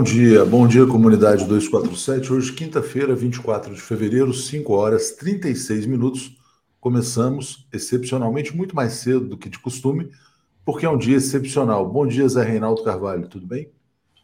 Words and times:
Bom 0.00 0.04
dia, 0.04 0.46
bom 0.46 0.66
dia 0.66 0.86
comunidade 0.86 1.44
247. 1.44 2.32
Hoje, 2.32 2.54
quinta-feira, 2.54 3.14
24 3.14 3.74
de 3.74 3.82
fevereiro, 3.82 4.32
5 4.32 4.72
horas 4.72 5.10
36 5.10 5.84
minutos. 5.84 6.38
Começamos 6.80 7.68
excepcionalmente 7.70 8.56
muito 8.56 8.74
mais 8.74 8.94
cedo 8.94 9.28
do 9.28 9.36
que 9.36 9.50
de 9.50 9.58
costume, 9.58 10.10
porque 10.64 10.86
é 10.86 10.88
um 10.88 10.96
dia 10.96 11.18
excepcional. 11.18 11.86
Bom 11.86 12.06
dia, 12.06 12.26
Zé 12.26 12.42
Reinaldo 12.42 12.82
Carvalho, 12.82 13.28
tudo 13.28 13.46
bem? 13.46 13.68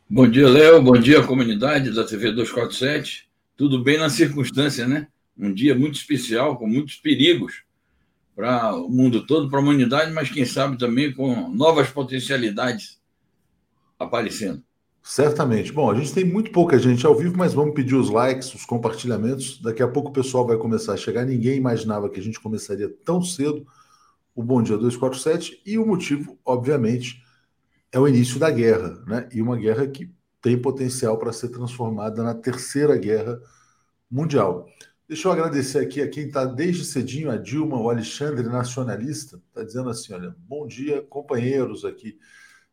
Bom 0.08 0.26
dia, 0.26 0.48
Léo. 0.48 0.80
Bom 0.80 0.98
dia, 0.98 1.22
comunidade 1.22 1.94
da 1.94 2.04
TV 2.04 2.32
247. 2.32 3.28
Tudo 3.54 3.84
bem 3.84 3.98
na 3.98 4.08
circunstância, 4.08 4.88
né? 4.88 5.08
Um 5.38 5.52
dia 5.52 5.74
muito 5.74 5.96
especial, 5.96 6.56
com 6.56 6.66
muitos 6.66 6.94
perigos 6.94 7.64
para 8.34 8.74
o 8.74 8.88
mundo 8.88 9.26
todo, 9.26 9.50
para 9.50 9.58
a 9.58 9.62
humanidade, 9.62 10.10
mas 10.10 10.30
quem 10.30 10.46
sabe 10.46 10.78
também 10.78 11.12
com 11.12 11.50
novas 11.50 11.90
potencialidades 11.90 12.98
aparecendo. 13.98 14.65
Certamente. 15.08 15.72
Bom, 15.72 15.88
a 15.88 15.94
gente 15.94 16.12
tem 16.12 16.24
muito 16.24 16.50
pouca 16.50 16.76
gente 16.80 17.06
ao 17.06 17.14
vivo, 17.14 17.38
mas 17.38 17.54
vamos 17.54 17.76
pedir 17.76 17.94
os 17.94 18.10
likes, 18.10 18.52
os 18.52 18.64
compartilhamentos. 18.64 19.62
Daqui 19.62 19.80
a 19.80 19.86
pouco 19.86 20.08
o 20.08 20.12
pessoal 20.12 20.44
vai 20.44 20.56
começar 20.56 20.94
a 20.94 20.96
chegar. 20.96 21.24
Ninguém 21.24 21.56
imaginava 21.56 22.10
que 22.10 22.18
a 22.18 22.22
gente 22.22 22.40
começaria 22.40 22.92
tão 23.04 23.22
cedo 23.22 23.64
o 24.34 24.42
Bom 24.42 24.60
Dia 24.60 24.76
247 24.76 25.62
e 25.64 25.78
o 25.78 25.86
motivo, 25.86 26.36
obviamente, 26.44 27.22
é 27.92 28.00
o 28.00 28.08
início 28.08 28.40
da 28.40 28.50
guerra, 28.50 29.00
né? 29.06 29.28
E 29.32 29.40
uma 29.40 29.56
guerra 29.56 29.86
que 29.86 30.12
tem 30.42 30.60
potencial 30.60 31.16
para 31.16 31.32
ser 31.32 31.50
transformada 31.50 32.24
na 32.24 32.34
terceira 32.34 32.96
guerra 32.96 33.40
mundial. 34.10 34.66
Deixa 35.08 35.28
eu 35.28 35.32
agradecer 35.32 35.78
aqui 35.78 36.02
a 36.02 36.10
quem 36.10 36.26
está 36.26 36.44
desde 36.44 36.84
cedinho, 36.84 37.30
a 37.30 37.36
Dilma, 37.36 37.80
o 37.80 37.88
Alexandre 37.88 38.48
Nacionalista, 38.48 39.40
está 39.50 39.62
dizendo 39.62 39.88
assim: 39.88 40.12
olha, 40.14 40.34
bom 40.36 40.66
dia, 40.66 41.00
companheiros 41.02 41.84
aqui. 41.84 42.18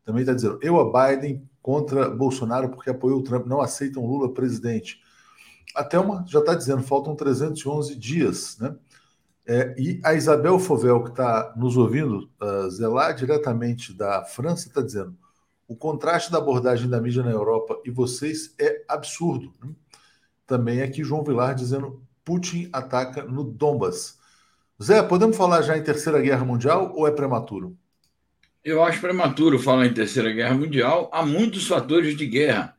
Também 0.04 0.22
está 0.22 0.34
dizendo, 0.34 0.58
eu 0.60 0.80
a 0.80 1.14
Biden 1.14 1.48
contra 1.64 2.10
Bolsonaro 2.10 2.68
porque 2.68 2.90
apoiou 2.90 3.20
o 3.20 3.22
Trump, 3.22 3.46
não 3.46 3.62
aceitam 3.62 4.04
Lula 4.04 4.34
presidente. 4.34 5.00
A 5.74 5.82
Thelma 5.82 6.22
já 6.28 6.40
está 6.40 6.54
dizendo, 6.54 6.82
faltam 6.82 7.16
311 7.16 7.96
dias, 7.96 8.58
né? 8.58 8.76
É, 9.46 9.74
e 9.78 9.98
a 10.04 10.12
Isabel 10.12 10.58
Fovel, 10.58 11.02
que 11.02 11.10
está 11.10 11.54
nos 11.56 11.78
ouvindo, 11.78 12.30
uh, 12.38 12.70
zelar 12.70 13.14
diretamente 13.14 13.94
da 13.94 14.22
França, 14.26 14.68
está 14.68 14.82
dizendo: 14.82 15.16
o 15.66 15.74
contraste 15.74 16.30
da 16.30 16.36
abordagem 16.36 16.88
da 16.88 17.00
mídia 17.00 17.22
na 17.22 17.30
Europa 17.30 17.80
e 17.82 17.90
vocês 17.90 18.54
é 18.60 18.84
absurdo. 18.86 19.50
Né? 19.62 19.72
Também 20.46 20.82
aqui 20.82 21.02
João 21.02 21.24
Vilar 21.24 21.54
dizendo: 21.54 22.02
Putin 22.22 22.68
ataca 22.74 23.22
no 23.22 23.42
Donbas. 23.42 24.18
Zé, 24.82 25.02
podemos 25.02 25.34
falar 25.34 25.62
já 25.62 25.78
em 25.78 25.82
Terceira 25.82 26.20
Guerra 26.20 26.44
Mundial 26.44 26.92
ou 26.94 27.08
é 27.08 27.10
prematuro? 27.10 27.74
Eu 28.64 28.82
acho 28.82 28.98
prematuro 28.98 29.58
falar 29.58 29.84
em 29.84 29.92
Terceira 29.92 30.32
Guerra 30.32 30.54
Mundial. 30.54 31.10
Há 31.12 31.24
muitos 31.24 31.66
fatores 31.66 32.16
de 32.16 32.24
guerra, 32.24 32.74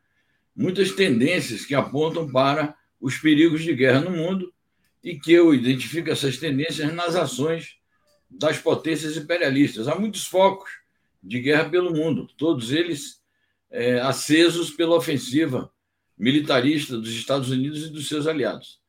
muitas 0.54 0.90
tendências 0.90 1.64
que 1.64 1.76
apontam 1.76 2.28
para 2.28 2.76
os 3.00 3.16
perigos 3.18 3.62
de 3.62 3.72
guerra 3.72 4.00
no 4.00 4.10
mundo 4.10 4.52
e 5.00 5.16
que 5.16 5.32
eu 5.32 5.54
identifico 5.54 6.10
essas 6.10 6.38
tendências 6.38 6.92
nas 6.92 7.14
ações 7.14 7.76
das 8.28 8.58
potências 8.58 9.16
imperialistas. 9.16 9.86
Há 9.86 9.94
muitos 9.94 10.26
focos 10.26 10.68
de 11.22 11.38
guerra 11.38 11.70
pelo 11.70 11.94
mundo, 11.94 12.28
todos 12.36 12.72
eles 12.72 13.22
é, 13.70 14.00
acesos 14.00 14.72
pela 14.72 14.96
ofensiva 14.96 15.70
militarista 16.18 16.98
dos 16.98 17.12
Estados 17.12 17.48
Unidos 17.48 17.86
e 17.86 17.90
dos 17.90 18.08
seus 18.08 18.26
aliados. 18.26 18.80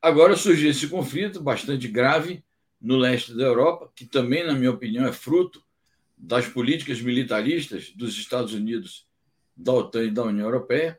Agora 0.00 0.36
surgiu 0.36 0.70
esse 0.70 0.86
conflito 0.86 1.42
bastante 1.42 1.88
grave 1.88 2.44
no 2.80 2.96
leste 2.96 3.34
da 3.34 3.42
Europa, 3.42 3.90
que 3.92 4.06
também, 4.06 4.46
na 4.46 4.52
minha 4.52 4.70
opinião, 4.70 5.04
é 5.04 5.12
fruto 5.12 5.60
das 6.22 6.46
políticas 6.46 7.00
militaristas 7.00 7.90
dos 7.96 8.16
Estados 8.16 8.54
Unidos, 8.54 9.08
da 9.56 9.72
OTAN 9.72 10.04
e 10.04 10.10
da 10.10 10.22
União 10.22 10.46
Europeia, 10.46 10.96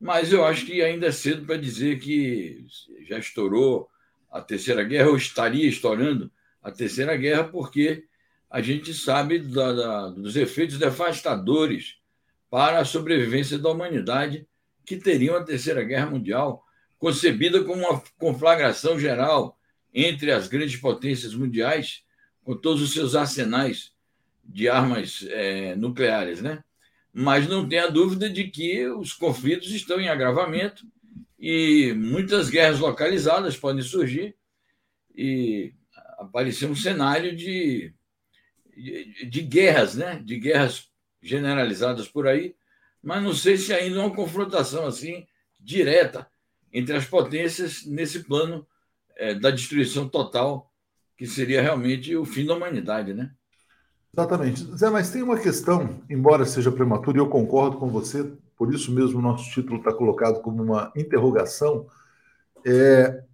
mas 0.00 0.32
eu 0.32 0.44
acho 0.44 0.64
que 0.64 0.80
ainda 0.80 1.08
é 1.08 1.12
cedo 1.12 1.44
para 1.44 1.56
dizer 1.56 1.98
que 1.98 2.64
já 3.08 3.18
estourou 3.18 3.90
a 4.30 4.40
Terceira 4.40 4.84
Guerra, 4.84 5.10
ou 5.10 5.16
estaria 5.16 5.68
estourando 5.68 6.30
a 6.62 6.70
Terceira 6.70 7.16
Guerra, 7.16 7.44
porque 7.44 8.04
a 8.48 8.62
gente 8.62 8.94
sabe 8.94 9.40
da, 9.40 9.72
da, 9.72 10.08
dos 10.10 10.36
efeitos 10.36 10.78
devastadores 10.78 11.96
para 12.48 12.78
a 12.78 12.84
sobrevivência 12.84 13.58
da 13.58 13.68
humanidade 13.68 14.46
que 14.86 14.96
teriam 14.96 15.36
a 15.36 15.42
Terceira 15.42 15.82
Guerra 15.82 16.10
Mundial, 16.10 16.64
concebida 16.98 17.64
como 17.64 17.82
uma 17.82 18.02
conflagração 18.16 18.98
geral 18.98 19.58
entre 19.92 20.30
as 20.30 20.46
grandes 20.46 20.76
potências 20.76 21.34
mundiais, 21.34 22.04
com 22.44 22.56
todos 22.56 22.80
os 22.80 22.92
seus 22.92 23.16
arsenais 23.16 23.92
de 24.44 24.68
armas 24.68 25.26
é, 25.30 25.74
nucleares, 25.76 26.42
né? 26.42 26.62
Mas 27.12 27.48
não 27.48 27.68
tenha 27.68 27.90
dúvida 27.90 28.28
de 28.28 28.48
que 28.48 28.86
os 28.88 29.12
conflitos 29.12 29.70
estão 29.70 30.00
em 30.00 30.08
agravamento 30.08 30.86
e 31.38 31.92
muitas 31.94 32.48
guerras 32.48 32.78
localizadas 32.78 33.56
podem 33.56 33.82
surgir 33.82 34.34
e 35.14 35.74
aparecer 36.18 36.70
um 36.70 36.74
cenário 36.74 37.34
de, 37.34 37.92
de, 38.76 39.26
de 39.26 39.42
guerras, 39.42 39.94
né? 39.94 40.22
De 40.24 40.38
guerras 40.38 40.90
generalizadas 41.20 42.08
por 42.08 42.26
aí, 42.26 42.54
mas 43.02 43.22
não 43.22 43.32
sei 43.32 43.56
se 43.56 43.72
ainda 43.72 43.96
é 43.96 44.00
uma 44.00 44.14
confrontação 44.14 44.86
assim 44.86 45.26
direta 45.58 46.28
entre 46.72 46.96
as 46.96 47.04
potências 47.04 47.84
nesse 47.84 48.24
plano 48.24 48.66
é, 49.16 49.34
da 49.34 49.50
destruição 49.50 50.08
total, 50.08 50.72
que 51.16 51.26
seria 51.26 51.62
realmente 51.62 52.16
o 52.16 52.24
fim 52.24 52.46
da 52.46 52.54
humanidade, 52.54 53.12
né? 53.12 53.32
Exatamente. 54.14 54.76
Zé, 54.76 54.90
mas 54.90 55.10
tem 55.10 55.22
uma 55.22 55.38
questão, 55.38 56.02
embora 56.08 56.44
seja 56.44 56.70
prematuro, 56.70 57.16
e 57.16 57.20
eu 57.20 57.30
concordo 57.30 57.78
com 57.78 57.88
você, 57.88 58.30
por 58.58 58.72
isso 58.72 58.92
mesmo 58.92 59.18
o 59.18 59.22
nosso 59.22 59.50
título 59.50 59.78
está 59.78 59.92
colocado 59.92 60.42
como 60.42 60.62
uma 60.62 60.92
interrogação. 60.94 61.86
É, 62.64 63.24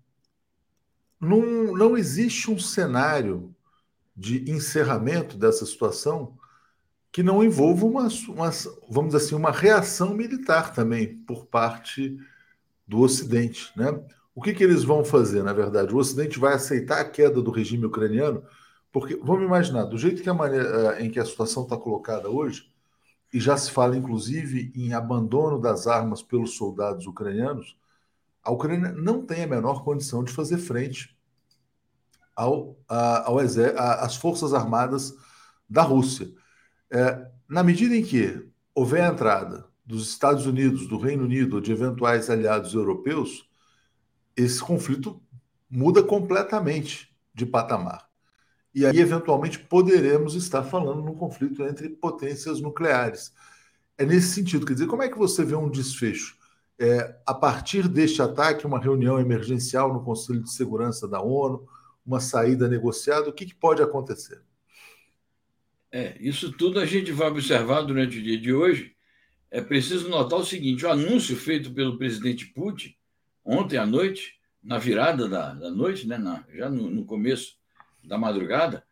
não, 1.20 1.74
não 1.74 1.96
existe 1.96 2.48
um 2.48 2.58
cenário 2.58 3.52
de 4.16 4.48
encerramento 4.50 5.36
dessa 5.36 5.66
situação 5.66 6.38
que 7.10 7.24
não 7.24 7.42
envolva 7.42 7.84
uma, 7.84 8.08
uma, 8.28 8.50
vamos 8.88 9.14
assim, 9.16 9.34
uma 9.34 9.50
reação 9.50 10.14
militar 10.14 10.72
também 10.72 11.16
por 11.26 11.46
parte 11.46 12.16
do 12.86 13.00
Ocidente. 13.00 13.72
Né? 13.76 14.00
O 14.32 14.40
que, 14.40 14.54
que 14.54 14.62
eles 14.62 14.84
vão 14.84 15.04
fazer, 15.04 15.42
na 15.42 15.52
verdade? 15.52 15.92
O 15.92 15.98
Ocidente 15.98 16.38
vai 16.38 16.54
aceitar 16.54 17.00
a 17.00 17.04
queda 17.04 17.42
do 17.42 17.50
regime 17.50 17.86
ucraniano? 17.86 18.44
Porque, 18.98 19.14
vamos 19.16 19.44
imaginar, 19.44 19.84
do 19.84 19.96
jeito 19.96 20.22
que 20.22 20.28
a 20.28 20.34
maneira 20.34 20.96
eh, 20.96 21.04
em 21.04 21.10
que 21.10 21.20
a 21.20 21.24
situação 21.24 21.62
está 21.62 21.76
colocada 21.76 22.28
hoje, 22.28 22.68
e 23.32 23.38
já 23.38 23.56
se 23.56 23.70
fala 23.70 23.96
inclusive 23.96 24.72
em 24.74 24.92
abandono 24.92 25.60
das 25.60 25.86
armas 25.86 26.20
pelos 26.20 26.56
soldados 26.56 27.06
ucranianos, 27.06 27.78
a 28.42 28.50
Ucrânia 28.50 28.90
não 28.92 29.24
tem 29.24 29.44
a 29.44 29.46
menor 29.46 29.84
condição 29.84 30.24
de 30.24 30.32
fazer 30.32 30.58
frente 30.58 31.16
ao, 32.34 32.76
a, 32.88 33.28
ao 33.28 33.38
às 33.38 34.16
forças 34.16 34.52
armadas 34.52 35.14
da 35.70 35.82
Rússia. 35.82 36.32
É, 36.90 37.30
na 37.48 37.62
medida 37.62 37.94
em 37.94 38.02
que 38.02 38.50
houver 38.74 39.04
a 39.04 39.12
entrada 39.12 39.68
dos 39.86 40.08
Estados 40.08 40.44
Unidos, 40.44 40.88
do 40.88 40.98
Reino 40.98 41.24
Unido 41.24 41.54
ou 41.54 41.60
de 41.60 41.70
eventuais 41.70 42.28
aliados 42.28 42.74
europeus, 42.74 43.48
esse 44.36 44.60
conflito 44.60 45.22
muda 45.70 46.02
completamente 46.02 47.14
de 47.32 47.46
patamar. 47.46 48.07
E 48.74 48.86
aí, 48.86 48.98
eventualmente, 48.98 49.58
poderemos 49.58 50.34
estar 50.34 50.62
falando 50.62 51.02
num 51.02 51.14
conflito 51.14 51.62
entre 51.64 51.88
potências 51.88 52.60
nucleares. 52.60 53.32
É 53.96 54.04
nesse 54.04 54.34
sentido, 54.34 54.64
quer 54.64 54.74
dizer, 54.74 54.86
como 54.86 55.02
é 55.02 55.08
que 55.08 55.18
você 55.18 55.44
vê 55.44 55.56
um 55.56 55.70
desfecho? 55.70 56.36
É, 56.78 57.16
a 57.26 57.34
partir 57.34 57.88
deste 57.88 58.22
ataque, 58.22 58.66
uma 58.66 58.78
reunião 58.78 59.18
emergencial 59.18 59.92
no 59.92 60.04
Conselho 60.04 60.42
de 60.42 60.52
Segurança 60.52 61.08
da 61.08 61.20
ONU, 61.20 61.66
uma 62.06 62.20
saída 62.20 62.68
negociada, 62.68 63.28
o 63.28 63.32
que, 63.32 63.46
que 63.46 63.54
pode 63.54 63.82
acontecer? 63.82 64.40
É, 65.90 66.16
isso 66.20 66.52
tudo 66.52 66.78
a 66.78 66.86
gente 66.86 67.10
vai 67.10 67.28
observar 67.28 67.82
durante 67.82 68.18
o 68.18 68.22
dia 68.22 68.38
de 68.38 68.52
hoje. 68.52 68.94
É 69.50 69.60
preciso 69.60 70.08
notar 70.08 70.38
o 70.38 70.44
seguinte: 70.44 70.84
o 70.86 70.90
anúncio 70.90 71.34
feito 71.34 71.72
pelo 71.72 71.98
presidente 71.98 72.46
Putin 72.46 72.94
ontem 73.44 73.78
à 73.78 73.86
noite, 73.86 74.38
na 74.62 74.78
virada 74.78 75.28
da, 75.28 75.54
da 75.54 75.70
noite, 75.70 76.06
né, 76.06 76.18
na, 76.18 76.44
já 76.54 76.68
no, 76.68 76.90
no 76.90 77.04
começo 77.04 77.57
da 78.08 78.18
madrugada, 78.18 78.82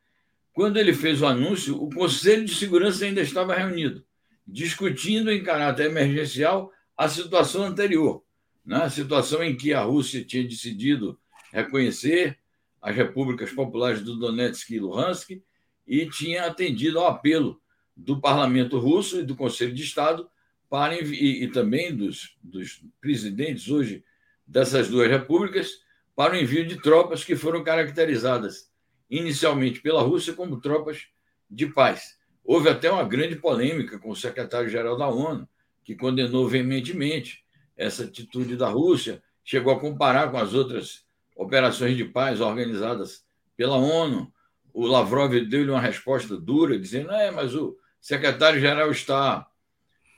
quando 0.53 0.77
ele 0.77 0.93
fez 0.93 1.21
o 1.21 1.27
anúncio, 1.27 1.83
o 1.83 1.91
Conselho 1.91 2.45
de 2.45 2.55
Segurança 2.55 3.05
ainda 3.05 3.21
estava 3.21 3.55
reunido, 3.55 4.05
discutindo 4.47 5.31
em 5.31 5.43
caráter 5.43 5.87
emergencial 5.87 6.73
a 6.97 7.09
situação 7.09 7.65
anterior, 7.65 8.23
né? 8.65 8.77
a 8.77 8.91
situação 8.91 9.43
em 9.43 9.57
que 9.57 9.75
a 9.75 9.83
Rússia 9.83 10.25
tinha 10.25 10.45
decidido 10.45 11.19
reconhecer 11.53 12.39
as 12.81 12.95
repúblicas 12.95 13.51
populares 13.51 14.03
do 14.03 14.19
Donetsk 14.19 14.71
e 14.71 14.79
Luhansk 14.79 15.43
e 15.87 16.07
tinha 16.07 16.47
atendido 16.47 17.01
ao 17.01 17.09
apelo 17.09 17.61
do 17.97 18.21
parlamento 18.21 18.79
russo 18.79 19.21
e 19.21 19.25
do 19.25 19.35
Conselho 19.35 19.75
de 19.75 19.83
Estado 19.83 20.29
para 20.69 20.95
e, 20.95 21.45
e 21.45 21.49
também 21.49 21.95
dos, 21.95 22.37
dos 22.43 22.83
presidentes 23.01 23.69
hoje 23.69 24.05
dessas 24.47 24.89
duas 24.89 25.09
repúblicas 25.09 25.81
para 26.15 26.35
o 26.35 26.37
envio 26.37 26.67
de 26.67 26.81
tropas 26.81 27.25
que 27.25 27.37
foram 27.37 27.63
caracterizadas 27.63 28.71
inicialmente 29.11 29.81
pela 29.81 30.03
Rússia 30.03 30.35
como 30.35 30.61
tropas 30.61 31.07
de 31.51 31.67
paz. 31.67 32.17
Houve 32.45 32.69
até 32.69 32.91
uma 32.91 33.05
grande 33.05 33.37
polêmica 33.37 33.99
com 33.99 34.11
o 34.11 34.17
secretário-geral 34.17 34.97
da 34.97 35.09
ONU, 35.09 35.49
que 35.85 35.95
condenou 35.97 36.49
veementemente 36.49 37.45
essa 37.77 38.05
atitude 38.05 38.57
da 38.57 38.69
Rússia, 38.69 39.23
chegou 39.45 39.73
a 39.73 39.81
comparar 39.81 40.31
com 40.31 40.39
as 40.39 40.55
outras 40.55 41.05
operações 41.37 41.97
de 41.97 42.05
paz 42.05 42.41
organizadas 42.41 43.25
pela 43.57 43.77
ONU. 43.77 44.33
O 44.73 44.87
Lavrov 44.87 45.33
deu-lhe 45.33 45.71
uma 45.71 45.81
resposta 45.81 46.37
dura, 46.37 46.79
dizendo: 46.79 47.11
é, 47.11 47.31
mas 47.31 47.55
o 47.55 47.77
secretário-geral 48.01 48.91
está, 48.91 49.47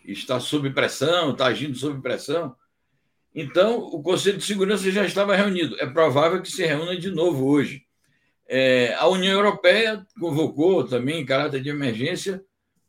está 0.04 0.38
sob 0.38 0.70
pressão, 0.70 1.32
está 1.32 1.46
agindo 1.46 1.76
sob 1.76 2.00
pressão. 2.00 2.54
Então, 3.34 3.78
o 3.78 4.02
Conselho 4.02 4.38
de 4.38 4.44
Segurança 4.44 4.90
já 4.90 5.04
estava 5.04 5.36
reunido. 5.36 5.76
É 5.78 5.86
provável 5.86 6.42
que 6.42 6.50
se 6.50 6.64
reúna 6.64 6.96
de 6.96 7.10
novo 7.10 7.46
hoje. 7.46 7.86
É, 8.48 8.94
a 8.94 9.06
União 9.08 9.32
Europeia 9.32 10.06
convocou 10.18 10.82
também, 10.82 11.20
em 11.20 11.26
caráter 11.26 11.60
de 11.60 11.68
emergência, 11.68 12.42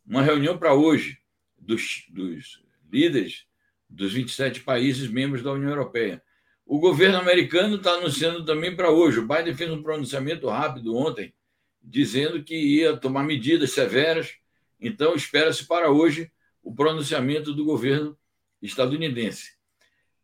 uma 0.06 0.22
reunião 0.22 0.56
para 0.56 0.72
hoje 0.72 1.18
dos, 1.58 2.06
dos 2.08 2.62
líderes 2.90 3.44
dos 3.88 4.12
27 4.12 4.60
países 4.62 5.10
membros 5.10 5.42
da 5.42 5.52
União 5.52 5.70
Europeia. 5.70 6.22
O 6.64 6.78
governo 6.78 7.18
americano 7.18 7.76
está 7.76 7.92
anunciando 7.92 8.44
também 8.44 8.74
para 8.74 8.90
hoje. 8.90 9.18
O 9.18 9.26
Biden 9.26 9.54
fez 9.54 9.70
um 9.70 9.82
pronunciamento 9.82 10.48
rápido 10.48 10.96
ontem, 10.96 11.34
dizendo 11.82 12.42
que 12.42 12.54
ia 12.54 12.96
tomar 12.96 13.24
medidas 13.24 13.72
severas. 13.72 14.34
Então, 14.80 15.14
espera-se 15.14 15.66
para 15.66 15.90
hoje 15.90 16.30
o 16.62 16.74
pronunciamento 16.74 17.52
do 17.52 17.64
governo 17.64 18.16
estadunidense. 18.62 19.52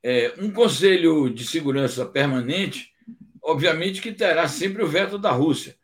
É, 0.03 0.35
um 0.39 0.51
conselho 0.51 1.29
de 1.29 1.45
segurança 1.45 2.07
permanente, 2.07 2.93
obviamente 3.47 4.03
que 4.03 4.13
terá 4.13 4.49
sempre 4.49 4.83
o 4.83 4.89
veto 4.89 5.17
da 5.19 5.31
Rússia. 5.31 5.77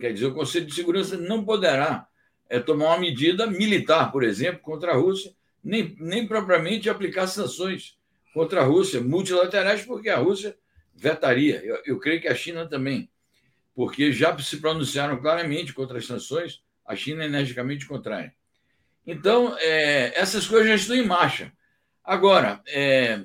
Quer 0.00 0.12
dizer, 0.12 0.26
o 0.26 0.34
Conselho 0.34 0.66
de 0.66 0.74
Segurança 0.74 1.16
não 1.16 1.44
poderá 1.44 2.06
é, 2.48 2.58
tomar 2.58 2.86
uma 2.86 2.98
medida 2.98 3.46
militar, 3.46 4.10
por 4.10 4.24
exemplo, 4.24 4.60
contra 4.60 4.92
a 4.92 4.96
Rússia, 4.96 5.32
nem, 5.62 5.94
nem 6.00 6.26
propriamente 6.26 6.90
aplicar 6.90 7.28
sanções 7.28 7.96
contra 8.34 8.62
a 8.62 8.64
Rússia, 8.64 9.00
multilaterais, 9.00 9.82
porque 9.82 10.08
a 10.08 10.16
Rússia 10.16 10.56
vetaria. 10.94 11.62
Eu, 11.64 11.80
eu 11.84 11.98
creio 12.00 12.20
que 12.20 12.28
a 12.28 12.34
China 12.34 12.66
também, 12.66 13.08
porque 13.74 14.12
já 14.12 14.36
se 14.38 14.56
pronunciaram 14.56 15.20
claramente 15.20 15.72
contra 15.72 15.98
as 15.98 16.06
sanções, 16.06 16.62
a 16.84 16.96
China 16.96 17.24
energicamente 17.24 17.86
contrária. 17.86 18.34
Então, 19.06 19.56
é, 19.58 20.18
essas 20.18 20.46
coisas 20.46 20.68
já 20.68 20.74
estão 20.74 20.96
em 20.96 21.06
marcha. 21.06 21.52
Agora, 22.02 22.60
é, 22.66 23.24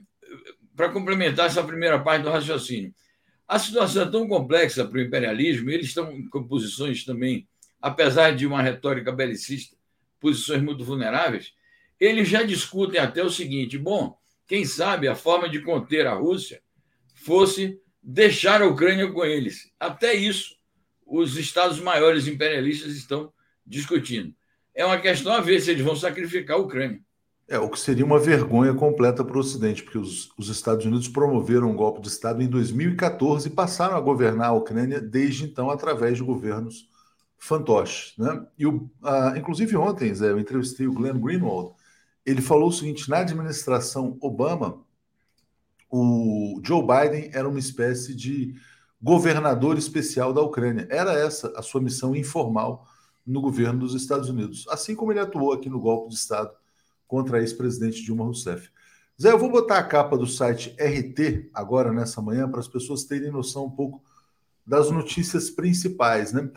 para 0.76 0.90
complementar 0.90 1.48
essa 1.48 1.64
primeira 1.64 2.00
parte 2.00 2.24
do 2.24 2.30
raciocínio, 2.30 2.94
a 3.48 3.60
situação 3.60 4.04
é 4.04 4.10
tão 4.10 4.28
complexa 4.28 4.86
para 4.86 4.98
o 4.98 5.02
imperialismo, 5.02 5.70
eles 5.70 5.88
estão 5.88 6.28
com 6.30 6.48
posições 6.48 7.04
também, 7.04 7.48
apesar 7.82 8.36
de 8.36 8.48
uma 8.48 8.62
retórica 8.62 9.12
belicista, 9.12 9.76
posições 10.20 10.62
muito 10.62 10.84
vulneráveis, 10.84 11.54
eles 12.00 12.28
já 12.28 12.44
discutem 12.44 13.00
até 13.00 13.24
o 13.24 13.30
seguinte: 13.30 13.78
bom, 13.78 14.18
quem 14.48 14.66
sabe 14.66 15.08
a 15.08 15.16
forma 15.16 15.48
de 15.48 15.62
conter 15.62 16.08
a 16.08 16.14
Rússia 16.14 16.62
fosse 17.14 17.80
deixar 18.02 18.62
a 18.62 18.68
Ucrânia 18.68 19.12
com 19.12 19.24
eles. 19.24 19.72
Até 19.80 20.14
isso, 20.14 20.56
os 21.06 21.38
estados 21.38 21.80
maiores 21.80 22.28
imperialistas 22.28 22.96
estão 22.96 23.32
discutindo. 23.66 24.36
É 24.74 24.86
uma 24.86 25.00
questão 25.00 25.34
a 25.34 25.42
ver 25.42 25.60
se 25.62 25.72
eles 25.72 25.84
vão 25.84 25.96
sacrificar 25.96 26.58
a 26.58 26.60
Ucrânia. 26.60 27.02
É, 27.48 27.60
o 27.60 27.70
que 27.70 27.80
seria 27.80 28.04
uma 28.04 28.18
vergonha 28.18 28.74
completa 28.74 29.24
para 29.24 29.38
o 29.38 29.40
Ocidente, 29.40 29.84
porque 29.84 30.00
os, 30.00 30.32
os, 30.36 30.50
Estados 30.50 30.84
Unidos 30.84 31.08
promoveram 31.08 31.70
um 31.70 31.76
golpe 31.76 32.02
de 32.02 32.08
Estado 32.08 32.42
em 32.42 32.48
2014 32.48 33.48
e 33.48 33.52
passaram 33.52 33.96
a 33.96 34.02
governar 34.02 34.48
a 34.48 34.54
Ucrânia 34.54 35.00
desde 35.00 35.46
então 35.46 35.70
através 35.70 36.18
de 36.18 36.24
governos 36.24 36.90
fantoches. 37.38 38.18
Né? 38.18 38.44
E 38.58 38.66
o, 38.66 38.90
ah, 39.04 39.36
inclusive 39.38 39.78
ontem, 39.78 40.12
Zé, 40.14 40.32
eu 40.32 40.40
entrevistei 40.40 40.88
o 40.88 40.94
Glenn 40.94 41.20
Greenwald, 41.20 41.76
ele 42.26 42.42
falou 42.42 42.70
o 42.70 42.74
seguinte: 42.74 43.08
na 43.10 43.20
administração 43.20 44.18
Obama, 44.22 44.84
o 45.90 46.60
Joe 46.64 46.82
Biden 46.82 47.30
era 47.32 47.48
uma 47.48 47.60
espécie 47.60 48.16
de 48.16 48.56
governador 49.00 49.78
especial 49.78 50.34
da 50.34 50.42
Ucrânia. 50.42 50.88
Era 50.90 51.14
essa 51.14 51.54
a 51.56 51.62
sua 51.62 51.80
missão 51.80 52.16
informal 52.16 52.88
no 53.26 53.40
governo 53.40 53.82
dos 53.82 53.94
Estados 53.94 54.30
Unidos, 54.30 54.66
assim 54.68 54.96
como 54.96 55.12
ele 55.12 55.20
atuou 55.20 55.54
aqui 55.54 55.70
no 55.70 55.80
golpe 55.80 56.10
de 56.10 56.16
Estado 56.16 56.52
contra 57.08 57.38
a 57.38 57.42
ex-presidente 57.42 58.04
Dilma 58.04 58.26
Rousseff. 58.26 58.70
Zé, 59.22 59.32
eu 59.32 59.40
vou 59.40 59.50
botar 59.50 59.78
a 59.78 59.84
capa 59.84 60.18
do 60.18 60.28
site 60.28 60.76
RT 60.80 61.50
agora 61.54 61.94
nessa 61.94 62.22
manhã 62.22 62.50
para 62.50 62.60
as 62.60 62.68
pessoas 62.68 63.06
terem 63.06 63.32
noção 63.32 63.66
um 63.66 63.72
pouco 63.72 64.04
das 64.66 64.92
notícias 64.92 65.50
principais, 65.50 66.34
né? 66.34 66.50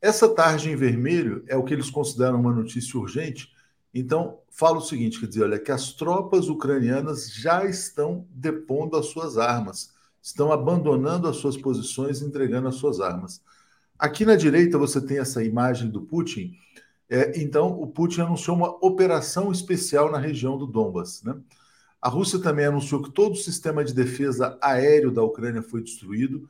Essa 0.00 0.28
tarde 0.28 0.70
em 0.70 0.76
vermelho 0.76 1.44
é 1.48 1.56
o 1.56 1.64
que 1.64 1.74
eles 1.74 1.90
consideram 1.90 2.40
uma 2.40 2.52
notícia 2.52 2.98
urgente, 2.98 3.52
então, 3.92 4.38
fala 4.50 4.78
o 4.78 4.82
seguinte, 4.82 5.18
quer 5.18 5.26
dizer, 5.26 5.44
olha, 5.44 5.58
que 5.58 5.72
as 5.72 5.92
tropas 5.92 6.48
ucranianas 6.48 7.32
já 7.32 7.64
estão 7.64 8.26
depondo 8.30 8.96
as 8.96 9.06
suas 9.06 9.38
armas, 9.38 9.92
estão 10.22 10.52
abandonando 10.52 11.26
as 11.26 11.36
suas 11.36 11.56
posições, 11.56 12.20
entregando 12.20 12.68
as 12.68 12.76
suas 12.76 13.00
armas. 13.00 13.42
Aqui 13.98 14.24
na 14.24 14.36
direita 14.36 14.78
você 14.78 15.00
tem 15.00 15.18
essa 15.18 15.42
imagem 15.42 15.90
do 15.90 16.02
Putin. 16.02 16.54
É, 17.10 17.40
então, 17.40 17.80
o 17.80 17.86
Putin 17.86 18.22
anunciou 18.22 18.56
uma 18.56 18.68
operação 18.84 19.50
especial 19.50 20.10
na 20.10 20.18
região 20.18 20.58
do 20.58 20.66
Donbas. 20.66 21.22
Né? 21.22 21.34
A 22.00 22.08
Rússia 22.08 22.38
também 22.38 22.66
anunciou 22.66 23.02
que 23.02 23.10
todo 23.10 23.32
o 23.32 23.36
sistema 23.36 23.84
de 23.84 23.94
defesa 23.94 24.58
aéreo 24.60 25.10
da 25.10 25.22
Ucrânia 25.22 25.62
foi 25.62 25.82
destruído, 25.82 26.48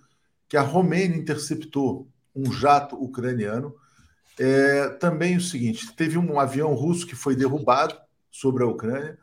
que 0.49 0.57
a 0.57 0.63
Romênia 0.63 1.17
interceptou 1.17 2.09
um 2.35 2.51
jato 2.53 2.97
ucraniano 2.97 3.75
é, 4.39 4.89
também 4.91 5.37
o 5.37 5.41
seguinte: 5.41 5.93
teve 5.95 6.17
um 6.17 6.39
avião 6.39 6.73
russo 6.75 7.07
que 7.07 7.17
foi 7.17 7.35
derrubado 7.35 7.97
sobre 8.31 8.63
a 8.63 8.67
Ucrânia, 8.67 9.19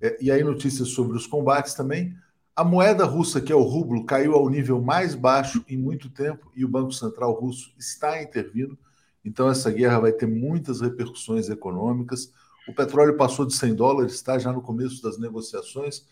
é, 0.00 0.16
e 0.20 0.30
aí 0.30 0.44
notícias 0.44 0.88
sobre 0.90 1.16
os 1.16 1.26
combates 1.26 1.74
também. 1.74 2.14
A 2.54 2.64
moeda 2.64 3.04
russa, 3.04 3.40
que 3.40 3.52
é 3.52 3.56
o 3.56 3.62
rublo, 3.62 4.04
caiu 4.04 4.34
ao 4.34 4.48
nível 4.50 4.80
mais 4.82 5.14
baixo 5.14 5.64
em 5.68 5.76
muito 5.76 6.10
tempo 6.10 6.50
e 6.56 6.64
o 6.64 6.68
Banco 6.68 6.92
Central 6.92 7.32
russo 7.32 7.72
está 7.78 8.20
intervindo. 8.20 8.76
Então, 9.28 9.48
essa 9.48 9.70
guerra 9.70 10.00
vai 10.00 10.12
ter 10.12 10.26
muitas 10.26 10.80
repercussões 10.80 11.48
econômicas. 11.48 12.32
O 12.68 12.74
petróleo 12.74 13.16
passou 13.16 13.44
de 13.46 13.54
100 13.54 13.74
dólares, 13.74 14.14
está 14.14 14.38
já 14.38 14.52
no 14.52 14.62
começo 14.62 15.02
das 15.02 15.18
negociações. 15.18 16.06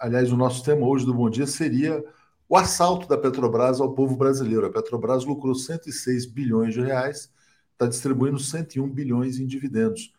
Aliás, 0.00 0.32
o 0.32 0.36
nosso 0.36 0.64
tema 0.64 0.86
hoje 0.86 1.04
do 1.04 1.12
Bom 1.12 1.28
Dia 1.28 1.46
seria 1.46 2.04
o 2.48 2.56
assalto 2.56 3.08
da 3.08 3.18
Petrobras 3.18 3.80
ao 3.80 3.94
povo 3.94 4.16
brasileiro. 4.16 4.66
A 4.66 4.70
Petrobras 4.70 5.24
lucrou 5.24 5.54
106 5.54 6.26
bilhões 6.26 6.74
de 6.74 6.80
reais 6.80 7.32
está 7.74 7.86
distribuindo 7.86 8.38
101 8.38 8.88
bilhões 8.88 9.38
em 9.38 9.46
dividendos. 9.46 10.12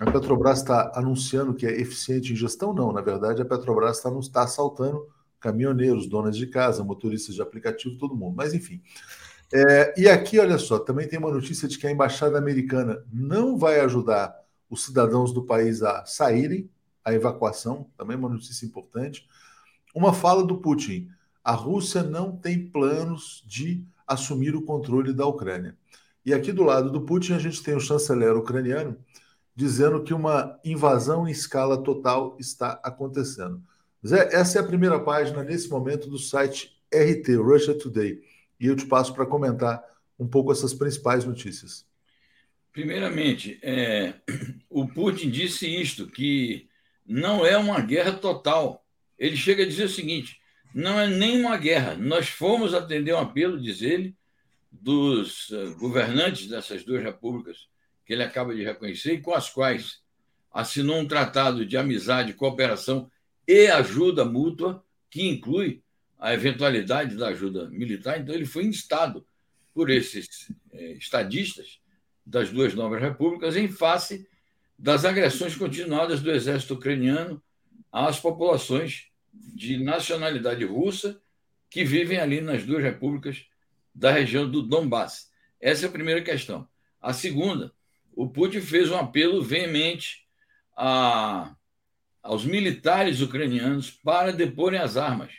A 0.00 0.10
Petrobras 0.10 0.58
está 0.58 0.92
anunciando 0.94 1.54
que 1.54 1.66
é 1.66 1.80
eficiente 1.80 2.32
em 2.32 2.36
gestão? 2.36 2.72
Não, 2.72 2.92
na 2.92 3.00
verdade, 3.00 3.42
a 3.42 3.44
Petrobras 3.44 3.96
está 3.96 4.10
tá 4.32 4.44
assaltando 4.44 5.06
caminhoneiros, 5.40 6.06
donas 6.06 6.36
de 6.36 6.46
casa, 6.46 6.84
motoristas 6.84 7.34
de 7.34 7.42
aplicativo, 7.42 7.98
todo 7.98 8.14
mundo. 8.14 8.36
Mas, 8.36 8.54
enfim. 8.54 8.80
É, 9.52 10.00
e 10.00 10.08
aqui, 10.08 10.38
olha 10.38 10.58
só, 10.58 10.78
também 10.78 11.08
tem 11.08 11.18
uma 11.18 11.30
notícia 11.30 11.66
de 11.66 11.78
que 11.78 11.86
a 11.86 11.90
embaixada 11.90 12.36
americana 12.36 13.02
não 13.12 13.56
vai 13.56 13.80
ajudar 13.80 14.34
os 14.68 14.84
cidadãos 14.84 15.32
do 15.32 15.44
país 15.44 15.82
a 15.82 16.04
saírem, 16.04 16.70
a 17.04 17.14
evacuação, 17.14 17.90
também 17.96 18.16
uma 18.16 18.28
notícia 18.28 18.66
importante. 18.66 19.26
Uma 19.94 20.12
fala 20.12 20.44
do 20.44 20.58
Putin: 20.58 21.08
a 21.42 21.52
Rússia 21.52 22.02
não 22.02 22.36
tem 22.36 22.68
planos 22.68 23.42
de 23.46 23.84
assumir 24.06 24.54
o 24.54 24.62
controle 24.62 25.12
da 25.12 25.26
Ucrânia. 25.26 25.76
E 26.24 26.34
aqui 26.34 26.52
do 26.52 26.62
lado 26.62 26.90
do 26.90 27.02
Putin 27.02 27.32
a 27.32 27.38
gente 27.38 27.62
tem 27.62 27.74
o 27.74 27.80
chanceler 27.80 28.36
ucraniano 28.36 28.98
dizendo 29.58 30.04
que 30.04 30.14
uma 30.14 30.56
invasão 30.64 31.26
em 31.26 31.32
escala 31.32 31.82
total 31.82 32.36
está 32.38 32.78
acontecendo. 32.82 33.60
Zé, 34.06 34.28
essa 34.32 34.58
é 34.58 34.60
a 34.60 34.64
primeira 34.64 35.00
página 35.00 35.42
nesse 35.42 35.68
momento 35.68 36.08
do 36.08 36.16
site 36.16 36.80
RT, 36.94 37.34
Russia 37.36 37.76
Today. 37.76 38.20
E 38.60 38.66
eu 38.66 38.76
te 38.76 38.86
passo 38.86 39.14
para 39.14 39.26
comentar 39.26 39.82
um 40.18 40.26
pouco 40.26 40.52
essas 40.52 40.74
principais 40.74 41.24
notícias. 41.24 41.86
Primeiramente, 42.72 43.58
é, 43.62 44.14
o 44.68 44.86
Putin 44.86 45.30
disse 45.30 45.66
isto, 45.66 46.06
que 46.06 46.68
não 47.06 47.44
é 47.46 47.56
uma 47.56 47.80
guerra 47.80 48.12
total. 48.12 48.84
Ele 49.18 49.36
chega 49.36 49.62
a 49.62 49.66
dizer 49.66 49.84
o 49.84 49.88
seguinte: 49.88 50.40
não 50.74 51.00
é 51.00 51.06
nem 51.06 51.40
uma 51.40 51.56
guerra. 51.56 51.96
Nós 51.96 52.28
fomos 52.28 52.74
atender 52.74 53.14
um 53.14 53.18
apelo, 53.18 53.60
diz 53.60 53.82
ele, 53.82 54.14
dos 54.70 55.50
eh, 55.50 55.70
governantes 55.78 56.46
dessas 56.46 56.84
duas 56.84 57.02
repúblicas 57.02 57.68
que 58.04 58.12
ele 58.12 58.22
acaba 58.22 58.54
de 58.54 58.62
reconhecer 58.62 59.14
e 59.14 59.20
com 59.20 59.34
as 59.34 59.50
quais 59.50 60.00
assinou 60.52 60.98
um 60.98 61.08
tratado 61.08 61.64
de 61.64 61.76
amizade, 61.76 62.32
cooperação 62.32 63.10
e 63.46 63.66
ajuda 63.66 64.24
mútua, 64.24 64.84
que 65.10 65.26
inclui 65.26 65.82
a 66.18 66.34
eventualidade 66.34 67.16
da 67.16 67.28
ajuda 67.28 67.68
militar. 67.70 68.20
Então, 68.20 68.34
ele 68.34 68.46
foi 68.46 68.64
instado 68.64 69.26
por 69.72 69.90
esses 69.90 70.50
eh, 70.72 70.92
estadistas 70.92 71.80
das 72.26 72.50
duas 72.50 72.74
novas 72.74 73.00
repúblicas 73.00 73.56
em 73.56 73.68
face 73.68 74.28
das 74.78 75.04
agressões 75.04 75.56
continuadas 75.56 76.20
do 76.20 76.30
exército 76.30 76.74
ucraniano 76.74 77.42
às 77.90 78.20
populações 78.20 79.06
de 79.32 79.82
nacionalidade 79.82 80.64
russa 80.64 81.20
que 81.70 81.84
vivem 81.84 82.18
ali 82.18 82.40
nas 82.40 82.64
duas 82.64 82.82
repúblicas 82.82 83.46
da 83.94 84.10
região 84.10 84.48
do 84.48 84.62
Donbass. 84.62 85.30
Essa 85.60 85.86
é 85.86 85.88
a 85.88 85.92
primeira 85.92 86.22
questão. 86.22 86.68
A 87.00 87.12
segunda, 87.12 87.72
o 88.12 88.28
Putin 88.28 88.60
fez 88.60 88.90
um 88.90 88.96
apelo 88.96 89.42
veemente 89.42 90.26
a, 90.76 91.54
aos 92.22 92.44
militares 92.44 93.20
ucranianos 93.20 93.90
para 93.90 94.32
deporem 94.32 94.80
as 94.80 94.96
armas. 94.96 95.32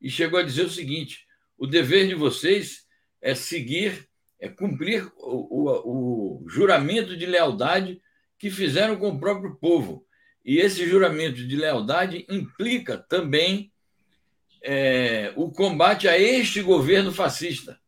E 0.00 0.10
chegou 0.10 0.38
a 0.38 0.42
dizer 0.42 0.66
o 0.66 0.70
seguinte: 0.70 1.26
o 1.58 1.66
dever 1.66 2.06
de 2.06 2.14
vocês 2.14 2.86
é 3.20 3.34
seguir, 3.34 4.08
é 4.38 4.48
cumprir 4.48 5.10
o, 5.16 5.70
o, 5.70 6.42
o 6.44 6.48
juramento 6.48 7.16
de 7.16 7.26
lealdade 7.26 8.00
que 8.38 8.50
fizeram 8.50 8.96
com 8.96 9.08
o 9.08 9.18
próprio 9.18 9.56
povo. 9.56 10.06
E 10.44 10.58
esse 10.58 10.86
juramento 10.86 11.46
de 11.46 11.56
lealdade 11.56 12.24
implica 12.28 12.98
também 12.98 13.72
é, 14.62 15.32
o 15.36 15.50
combate 15.50 16.08
a 16.08 16.18
este 16.18 16.62
governo 16.62 17.12
fascista. 17.12 17.80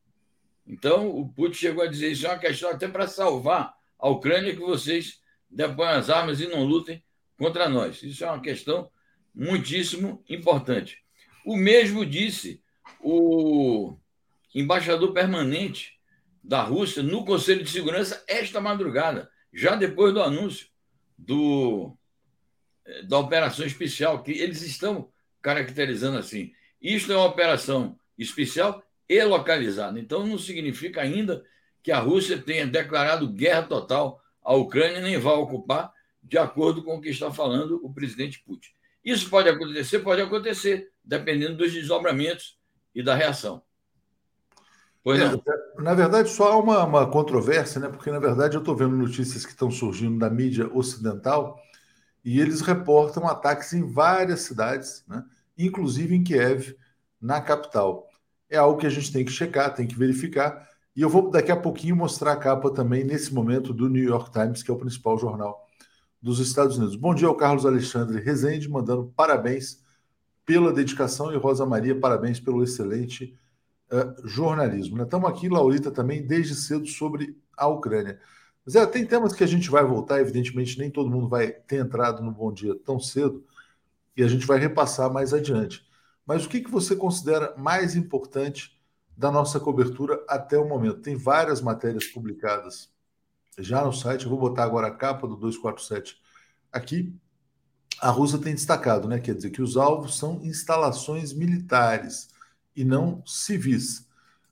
Então, 0.67 1.09
o 1.09 1.29
Putin 1.29 1.55
chegou 1.55 1.83
a 1.83 1.87
dizer: 1.87 2.13
isso 2.13 2.27
é 2.27 2.31
uma 2.31 2.39
questão 2.39 2.71
até 2.71 2.89
para 2.89 3.07
salvar 3.07 3.75
a 3.99 4.09
Ucrânia, 4.09 4.55
que 4.55 4.61
vocês 4.61 5.21
deponham 5.51 5.99
as 5.99 6.11
armas 6.11 6.41
e 6.41 6.47
não 6.47 6.65
lutem 6.65 7.03
contra 7.37 7.69
nós. 7.69 8.03
Isso 8.03 8.25
é 8.25 8.31
uma 8.31 8.41
questão 8.41 8.91
muitíssimo 9.35 10.23
importante. 10.29 11.03
O 11.49 11.57
mesmo 11.57 12.05
disse 12.05 12.63
o 13.01 13.97
embaixador 14.55 15.15
permanente 15.15 15.99
da 16.45 16.61
Rússia 16.61 17.03
no 17.03 17.25
Conselho 17.25 17.65
de 17.65 17.71
Segurança 17.71 18.23
esta 18.29 18.61
madrugada, 18.61 19.31
já 19.51 19.75
depois 19.75 20.13
do 20.13 20.23
anúncio 20.23 20.69
do, 21.17 21.97
da 23.05 23.19
operação 23.19 23.65
especial, 23.65 24.23
que 24.23 24.33
eles 24.33 24.61
estão 24.61 25.11
caracterizando 25.41 26.19
assim. 26.19 26.53
Isto 26.83 27.13
é 27.13 27.17
uma 27.17 27.25
operação 27.25 27.99
especial 28.19 28.85
e 29.09 29.25
localizada. 29.25 29.99
Então, 29.99 30.27
não 30.27 30.37
significa 30.37 31.01
ainda 31.01 31.43
que 31.83 31.91
a 31.91 31.99
Rússia 31.99 32.37
tenha 32.37 32.67
declarado 32.67 33.27
guerra 33.27 33.63
total 33.63 34.21
à 34.45 34.55
Ucrânia, 34.55 35.01
nem 35.01 35.17
vá 35.17 35.33
ocupar, 35.33 35.95
de 36.23 36.37
acordo 36.37 36.85
com 36.85 36.99
o 36.99 37.01
que 37.01 37.09
está 37.09 37.33
falando 37.33 37.81
o 37.83 37.91
presidente 37.91 38.39
Putin. 38.45 38.69
Isso 39.05 39.31
pode 39.31 39.49
acontecer? 39.49 40.01
Pode 40.01 40.23
acontecer, 40.23 40.91
dependendo 41.05 41.57
dos 41.57 41.73
desdobramentos 41.73 42.59
e 42.95 43.03
da 43.03 43.15
reação. 43.15 43.63
Pois 45.03 45.21
é, 45.21 45.33
na 45.79 45.95
verdade, 45.95 46.29
só 46.29 46.53
há 46.53 46.59
uma, 46.59 46.85
uma 46.85 47.11
controvérsia, 47.11 47.81
né? 47.81 47.89
porque, 47.89 48.11
na 48.11 48.19
verdade, 48.19 48.57
eu 48.57 48.61
estou 48.61 48.77
vendo 48.77 48.97
notícias 48.97 49.47
que 49.47 49.53
estão 49.53 49.71
surgindo 49.71 50.19
da 50.19 50.29
mídia 50.29 50.69
ocidental 50.75 51.59
e 52.25 52.41
eles 52.41 52.61
reportam 52.61 53.27
ataques 53.27 53.73
em 53.73 53.91
várias 53.91 54.41
cidades, 54.41 55.05
né? 55.09 55.25
inclusive 55.57 56.15
em 56.15 56.23
Kiev, 56.23 56.77
na 57.21 57.41
capital. 57.41 58.07
É 58.51 58.59
algo 58.59 58.79
que 58.79 58.87
a 58.87 58.91
gente 58.91 59.13
tem 59.13 59.25
que 59.25 59.31
checar, 59.31 59.75
tem 59.75 59.87
que 59.87 59.99
verificar. 59.99 60.69
E 60.95 61.01
eu 61.01 61.09
vou 61.09 61.31
daqui 61.31 61.53
a 61.53 61.57
pouquinho 61.57 61.97
mostrar 61.97 62.33
a 62.33 62.37
capa 62.37 62.71
também, 62.71 63.05
nesse 63.05 63.33
momento, 63.33 63.73
do 63.73 63.89
New 63.89 64.05
York 64.05 64.31
Times, 64.33 64.63
que 64.63 64.71
é 64.71 64.75
o 64.75 64.79
principal 64.79 65.17
jornal 65.17 65.68
dos 66.21 66.41
Estados 66.41 66.77
Unidos. 66.77 66.97
Bom 66.97 67.15
dia 67.15 67.29
ao 67.29 67.35
Carlos 67.35 67.65
Alexandre 67.65 68.21
Rezende, 68.21 68.69
mandando 68.69 69.13
parabéns 69.17 69.83
pela 70.45 70.73
dedicação, 70.73 71.33
e 71.33 71.37
Rosa 71.37 71.65
Maria, 71.65 71.99
parabéns 71.99 72.41
pelo 72.41 72.63
excelente 72.63 73.39
uh, 73.93 74.27
jornalismo. 74.27 74.97
Né? 74.97 75.05
Estamos 75.05 75.29
aqui, 75.31 75.49
Laurita, 75.49 75.91
também, 75.91 76.27
desde 76.27 76.55
cedo, 76.55 76.87
sobre 76.87 77.37
a 77.57 77.69
Ucrânia. 77.69 78.19
Zé, 78.69 78.85
tem 78.87 79.07
temas 79.07 79.33
que 79.33 79.45
a 79.45 79.47
gente 79.47 79.71
vai 79.71 79.85
voltar, 79.85 80.21
evidentemente, 80.21 80.79
nem 80.79 80.91
todo 80.91 81.11
mundo 81.11 81.29
vai 81.29 81.53
ter 81.53 81.77
entrado 81.77 82.23
no 82.23 82.33
Bom 82.33 82.53
Dia 82.53 82.75
tão 82.85 82.99
cedo, 82.99 83.45
e 84.17 84.23
a 84.23 84.29
gente 84.29 84.47
vai 84.47 84.59
repassar 84.59 85.13
mais 85.13 85.33
adiante. 85.33 85.87
Mas 86.27 86.45
o 86.45 86.49
que, 86.49 86.61
que 86.61 86.71
você 86.71 86.97
considera 86.97 87.55
mais 87.57 87.95
importante 87.95 88.77
da 89.17 89.31
nossa 89.31 89.61
cobertura 89.61 90.23
até 90.29 90.59
o 90.59 90.69
momento? 90.69 91.01
Tem 91.01 91.17
várias 91.17 91.61
matérias 91.61 92.07
publicadas 92.07 92.91
já 93.59 93.85
no 93.85 93.93
site, 93.93 94.25
eu 94.25 94.31
vou 94.31 94.39
botar 94.39 94.65
agora 94.65 94.89
a 94.89 94.95
capa 94.95 95.27
do 95.27 95.37
247 95.37 96.21
aqui. 96.73 97.15
A 98.01 98.11
Rússia 98.11 98.39
tem 98.39 98.55
destacado, 98.55 99.09
né? 99.09 99.19
Quer 99.19 99.35
dizer 99.35 99.51
que 99.51 99.63
os 99.63 99.77
alvos 99.77 100.17
são 100.17 100.41
instalações 100.45 101.33
militares 101.33 102.29
e 102.75 102.85
não 102.85 103.23
civis. 103.27 104.07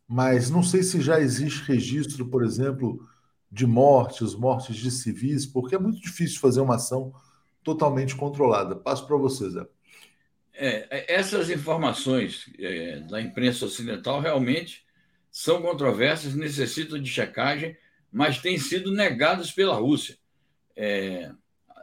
Mas 0.09 0.51
não 0.51 0.63
sei 0.63 0.83
se 0.83 1.01
já 1.01 1.21
existe 1.21 1.63
registro, 1.63 2.27
por 2.27 2.45
exemplo, 2.45 3.09
de 3.51 3.67
mortes, 3.67 4.35
mortes 4.35 4.77
de 4.77 4.91
civis, 4.91 5.47
porque 5.47 5.75
é 5.75 5.79
muito 5.79 6.01
difícil 6.01 6.41
fazer 6.41 6.61
uma 6.61 6.77
ação 6.77 7.13
totalmente 7.63 8.15
controlada. 8.15 8.77
Passo 8.77 9.07
para 9.07 9.17
vocês, 9.17 9.53
Zé. 9.53 9.67
É, 10.59 11.15
essas 11.15 11.51
informações 11.51 12.51
é, 12.59 13.01
da 13.01 13.21
imprensa 13.21 13.67
ocidental 13.67 14.21
realmente 14.21 14.85
são 15.31 15.61
controversas, 15.61 16.35
necessitam 16.35 16.99
de 16.99 17.11
checagem 17.11 17.77
mas 18.17 18.39
têm 18.39 18.59
sido 18.59 18.91
negadas 18.91 19.53
pela 19.53 19.75
Rússia. 19.75 20.17
É, 20.75 21.31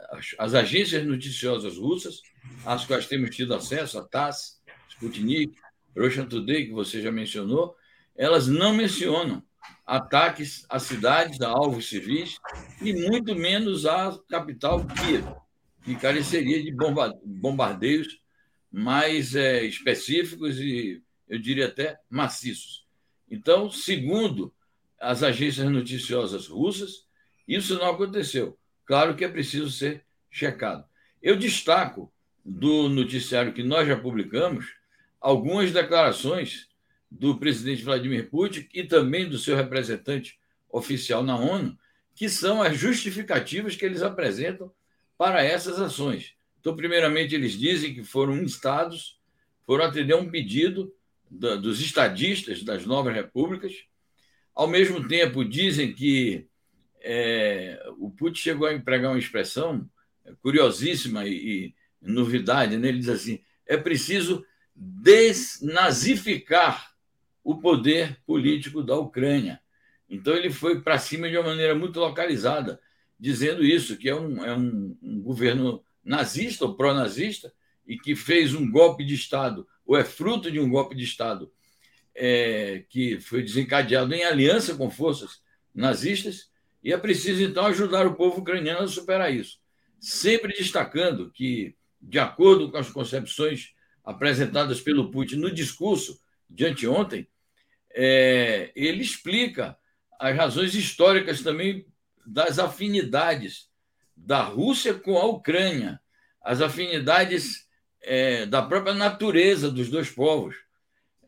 as, 0.09 0.35
as, 0.39 0.55
agências 0.55 1.05
noticiosas 1.05 1.77
russas, 1.77 2.23
às 2.65 2.85
quais 2.85 3.05
temos 3.05 3.35
tido 3.35 3.53
acesso, 3.53 3.99
a 3.99 4.03
TASS, 4.03 4.59
Sputnik, 4.89 5.55
Russian 5.95 6.25
Today, 6.25 6.65
que 6.65 6.71
você 6.71 7.03
já 7.03 7.11
mencionou, 7.11 7.75
elas 8.15 8.47
não 8.47 8.73
mencionam 8.73 9.43
ataques 9.85 10.65
a 10.69 10.79
cidades, 10.79 11.39
a 11.39 11.49
alvos 11.49 11.87
civis, 11.87 12.39
e 12.81 12.93
muito 12.93 13.35
menos 13.35 13.85
à 13.85 14.17
capital 14.27 14.83
Kiev, 14.87 15.27
que 15.83 15.95
careceria 15.95 16.63
de 16.63 16.75
bombardeios 17.23 18.19
mais 18.71 19.35
é, 19.35 19.63
específicos 19.63 20.57
e, 20.57 20.99
eu 21.29 21.37
diria 21.37 21.67
até, 21.67 21.99
maciços. 22.09 22.87
Então, 23.29 23.69
segundo 23.69 24.51
as 25.03 25.21
agências 25.21 25.69
noticiosas 25.69 26.47
russas, 26.47 27.05
isso 27.47 27.75
não 27.75 27.89
aconteceu. 27.89 28.57
Claro 28.85 29.15
que 29.15 29.25
é 29.25 29.29
preciso 29.29 29.69
ser 29.69 30.03
checado. 30.31 30.85
Eu 31.21 31.37
destaco 31.37 32.11
do 32.43 32.89
noticiário 32.89 33.53
que 33.53 33.63
nós 33.63 33.87
já 33.87 33.97
publicamos 33.97 34.65
algumas 35.19 35.71
declarações 35.71 36.67
do 37.09 37.37
presidente 37.37 37.83
Vladimir 37.83 38.29
Putin 38.29 38.67
e 38.73 38.83
também 38.83 39.29
do 39.29 39.37
seu 39.37 39.55
representante 39.55 40.39
oficial 40.69 41.23
na 41.23 41.37
ONU, 41.37 41.77
que 42.15 42.27
são 42.27 42.61
as 42.61 42.77
justificativas 42.77 43.75
que 43.75 43.85
eles 43.85 44.01
apresentam 44.01 44.71
para 45.17 45.43
essas 45.43 45.79
ações. 45.79 46.33
Então, 46.59 46.75
primeiramente, 46.75 47.35
eles 47.35 47.53
dizem 47.53 47.93
que 47.93 48.03
foram 48.03 48.41
instados, 48.41 49.19
foram 49.65 49.85
atender 49.85 50.15
um 50.15 50.29
pedido 50.29 50.93
dos 51.29 51.81
estadistas 51.81 52.63
das 52.63 52.85
novas 52.85 53.13
repúblicas, 53.13 53.73
ao 54.53 54.67
mesmo 54.67 55.07
tempo, 55.07 55.43
dizem 55.43 55.93
que 55.93 56.47
é, 57.01 57.83
o 57.97 58.09
Putin 58.09 58.39
chegou 58.39 58.67
a 58.67 58.73
empregar 58.73 59.11
uma 59.11 59.19
expressão 59.19 59.89
curiosíssima 60.41 61.25
e, 61.25 61.31
e 61.31 61.75
novidade, 62.01 62.77
né? 62.77 62.87
ele 62.87 62.99
diz 62.99 63.09
assim: 63.09 63.39
é 63.65 63.77
preciso 63.77 64.45
desnazificar 64.75 66.93
o 67.43 67.57
poder 67.57 68.17
político 68.25 68.81
da 68.81 68.95
Ucrânia. 68.95 69.59
Então, 70.09 70.35
ele 70.35 70.51
foi 70.51 70.81
para 70.81 70.97
cima 70.97 71.29
de 71.29 71.37
uma 71.37 71.49
maneira 71.49 71.75
muito 71.75 71.99
localizada, 71.99 72.79
dizendo 73.19 73.63
isso, 73.63 73.97
que 73.97 74.09
é 74.09 74.15
um, 74.15 74.43
é 74.43 74.55
um, 74.55 74.97
um 75.01 75.21
governo 75.21 75.83
nazista 76.03 76.65
ou 76.65 76.75
pró-nazista 76.75 77.53
e 77.87 77.97
que 77.97 78.15
fez 78.15 78.53
um 78.53 78.69
golpe 78.69 79.03
de 79.03 79.15
Estado, 79.15 79.67
ou 79.85 79.97
é 79.97 80.03
fruto 80.03 80.51
de 80.51 80.59
um 80.59 80.69
golpe 80.69 80.95
de 80.95 81.03
Estado 81.03 81.51
é, 82.15 82.85
que 82.89 83.19
foi 83.19 83.41
desencadeado 83.41 84.13
em 84.13 84.23
aliança 84.23 84.75
com 84.75 84.89
forças 84.89 85.41
nazistas, 85.73 86.49
e 86.83 86.91
é 86.91 86.97
preciso, 86.97 87.41
então, 87.41 87.65
ajudar 87.67 88.05
o 88.05 88.15
povo 88.15 88.41
ucraniano 88.41 88.81
a 88.81 88.87
superar 88.87 89.33
isso. 89.33 89.57
Sempre 89.99 90.53
destacando 90.53 91.31
que, 91.31 91.75
de 92.01 92.19
acordo 92.19 92.69
com 92.69 92.77
as 92.77 92.89
concepções 92.89 93.73
apresentadas 94.03 94.81
pelo 94.81 95.09
Putin 95.09 95.37
no 95.37 95.51
discurso 95.51 96.19
de 96.49 96.65
anteontem, 96.65 97.27
é, 97.95 98.71
ele 98.75 99.01
explica 99.01 99.77
as 100.19 100.35
razões 100.35 100.75
históricas 100.75 101.41
também 101.41 101.85
das 102.25 102.59
afinidades 102.59 103.69
da 104.15 104.41
Rússia 104.41 104.93
com 104.93 105.17
a 105.17 105.25
Ucrânia, 105.25 105.99
as 106.41 106.61
afinidades 106.61 107.67
é, 108.01 108.45
da 108.45 108.61
própria 108.61 108.93
natureza 108.93 109.71
dos 109.71 109.89
dois 109.89 110.09
povos 110.09 110.55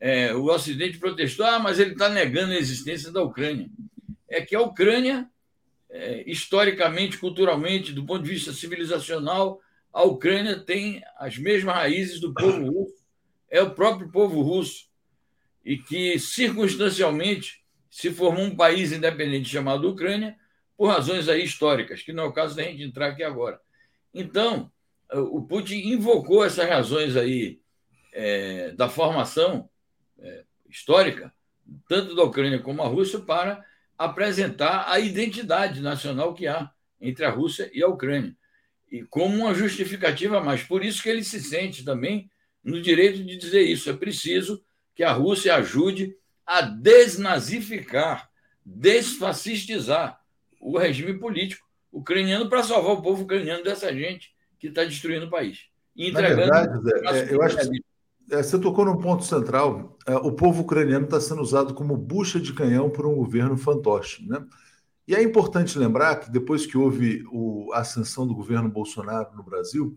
é, 0.00 0.34
o 0.34 0.44
Ocidente 0.44 0.98
protestou, 0.98 1.46
ah, 1.46 1.58
mas 1.58 1.78
ele 1.78 1.92
está 1.92 2.08
negando 2.08 2.52
a 2.52 2.56
existência 2.56 3.10
da 3.10 3.22
Ucrânia. 3.22 3.68
É 4.28 4.40
que 4.40 4.54
a 4.54 4.60
Ucrânia, 4.60 5.28
é, 5.90 6.24
historicamente, 6.30 7.18
culturalmente, 7.18 7.92
do 7.92 8.04
ponto 8.04 8.22
de 8.22 8.30
vista 8.30 8.52
civilizacional, 8.52 9.60
a 9.92 10.02
Ucrânia 10.02 10.58
tem 10.58 11.02
as 11.16 11.38
mesmas 11.38 11.74
raízes 11.74 12.20
do 12.20 12.34
povo 12.34 12.70
russo, 12.70 12.94
é 13.50 13.62
o 13.62 13.70
próprio 13.70 14.10
povo 14.10 14.42
russo, 14.42 14.86
e 15.64 15.78
que 15.78 16.18
circunstancialmente 16.18 17.64
se 17.90 18.10
formou 18.10 18.44
um 18.44 18.54
país 18.54 18.92
independente 18.92 19.48
chamado 19.48 19.88
Ucrânia, 19.88 20.36
por 20.76 20.88
razões 20.88 21.28
aí 21.28 21.42
históricas, 21.42 22.02
que 22.02 22.12
não 22.12 22.24
é 22.24 22.26
o 22.26 22.32
caso 22.32 22.54
da 22.54 22.62
gente 22.62 22.82
entrar 22.82 23.08
aqui 23.08 23.22
agora. 23.22 23.58
Então, 24.12 24.70
o 25.10 25.42
Putin 25.42 25.76
invocou 25.76 26.44
essas 26.44 26.68
razões 26.68 27.16
aí 27.16 27.60
é, 28.12 28.72
da 28.72 28.88
formação 28.88 29.68
é, 30.18 30.44
histórica, 30.68 31.32
tanto 31.88 32.14
da 32.14 32.22
Ucrânia 32.22 32.58
como 32.58 32.82
a 32.82 32.86
Rússia, 32.86 33.18
para 33.18 33.64
apresentar 33.98 34.90
a 34.90 35.00
identidade 35.00 35.80
nacional 35.80 36.34
que 36.34 36.46
há 36.46 36.70
entre 37.00 37.24
a 37.24 37.30
Rússia 37.30 37.70
e 37.72 37.82
a 37.82 37.88
Ucrânia. 37.88 38.36
e 38.90 39.02
como 39.02 39.36
uma 39.36 39.54
justificativa 39.54 40.38
a 40.38 40.40
mais. 40.40 40.62
Por 40.62 40.84
isso 40.84 41.02
que 41.02 41.08
ele 41.08 41.24
se 41.24 41.40
sente 41.40 41.84
também 41.84 42.30
no 42.62 42.80
direito 42.80 43.22
de 43.24 43.36
dizer 43.36 43.62
isso. 43.62 43.90
É 43.90 43.92
preciso 43.92 44.62
que 44.94 45.02
a 45.02 45.12
Rússia 45.12 45.56
ajude 45.56 46.16
a 46.46 46.60
desnazificar, 46.60 48.30
desfascistizar 48.64 50.20
o 50.60 50.78
regime 50.78 51.18
político 51.18 51.66
ucraniano 51.92 52.48
para 52.48 52.62
salvar 52.62 52.92
o 52.92 53.02
povo 53.02 53.24
ucraniano 53.24 53.64
dessa 53.64 53.92
gente 53.92 54.34
que 54.58 54.68
está 54.68 54.84
destruindo 54.84 55.26
o 55.26 55.30
país. 55.30 55.66
E 55.94 56.08
entregando 56.08 56.46
Na 56.46 56.62
verdade, 56.62 56.82
Zé, 56.84 57.30
é, 57.30 57.34
eu 57.34 57.42
acho 57.42 57.56
que 57.56 57.84
você 58.28 58.58
tocou 58.58 58.84
num 58.84 58.98
ponto 58.98 59.24
central. 59.24 59.96
É, 60.06 60.14
o 60.16 60.32
povo 60.32 60.62
ucraniano 60.62 61.04
está 61.04 61.20
sendo 61.20 61.42
usado 61.42 61.74
como 61.74 61.96
bucha 61.96 62.40
de 62.40 62.52
canhão 62.52 62.90
por 62.90 63.06
um 63.06 63.14
governo 63.14 63.56
fantoche. 63.56 64.26
Né? 64.26 64.44
E 65.06 65.14
é 65.14 65.22
importante 65.22 65.78
lembrar 65.78 66.16
que 66.16 66.30
depois 66.30 66.66
que 66.66 66.76
houve 66.76 67.24
a 67.72 67.80
ascensão 67.80 68.26
do 68.26 68.34
governo 68.34 68.68
Bolsonaro 68.68 69.34
no 69.36 69.42
Brasil, 69.42 69.96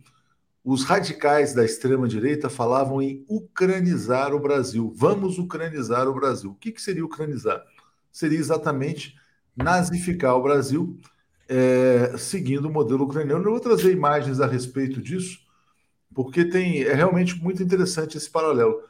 os 0.64 0.84
radicais 0.84 1.54
da 1.54 1.66
extrema-direita 1.66 2.50
falavam 2.50 3.02
em 3.02 3.26
ucranizar 3.28 4.34
o 4.36 4.40
Brasil. 4.40 4.94
Vamos 4.96 5.40
ucranizar 5.40 6.08
o 6.08 6.14
Brasil. 6.14 6.52
O 6.52 6.56
que, 6.56 6.72
que 6.72 6.82
seria 6.82 7.04
ucranizar? 7.04 7.64
Seria 8.12 8.38
exatamente 8.38 9.16
nazificar 9.56 10.36
o 10.36 10.44
Brasil, 10.44 10.98
é, 11.48 12.16
seguindo 12.18 12.66
o 12.66 12.72
modelo 12.72 13.06
ucraniano. 13.06 13.44
Eu 13.46 13.52
vou 13.52 13.60
trazer 13.60 13.92
imagens 13.92 14.40
a 14.40 14.46
respeito 14.46 15.02
disso, 15.02 15.40
porque 16.14 16.46
tem 16.46 16.84
é 16.84 16.94
realmente 16.94 17.42
muito 17.42 17.62
interessante 17.62 18.18
esse 18.18 18.30
paralelo. 18.30 18.82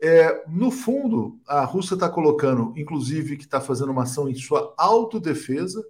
É, 0.00 0.44
no 0.48 0.70
fundo, 0.70 1.38
a 1.46 1.64
Rússia 1.64 1.94
está 1.94 2.08
colocando, 2.08 2.72
inclusive, 2.76 3.36
que 3.36 3.44
está 3.44 3.60
fazendo 3.60 3.92
uma 3.92 4.04
ação 4.04 4.28
em 4.28 4.34
sua 4.34 4.74
autodefesa 4.78 5.84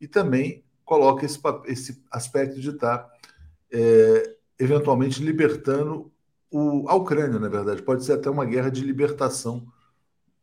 e 0.00 0.06
também 0.06 0.62
coloca 0.84 1.24
esse, 1.24 1.40
esse 1.64 2.04
aspecto 2.10 2.60
de 2.60 2.70
estar 2.70 2.98
tá, 2.98 3.10
é, 3.72 4.36
eventualmente 4.58 5.22
libertando 5.22 6.12
o, 6.50 6.88
a 6.88 6.94
Ucrânia, 6.94 7.38
na 7.38 7.48
verdade. 7.48 7.82
Pode 7.82 8.04
ser 8.04 8.12
até 8.12 8.28
uma 8.28 8.44
guerra 8.44 8.70
de 8.70 8.84
libertação 8.84 9.66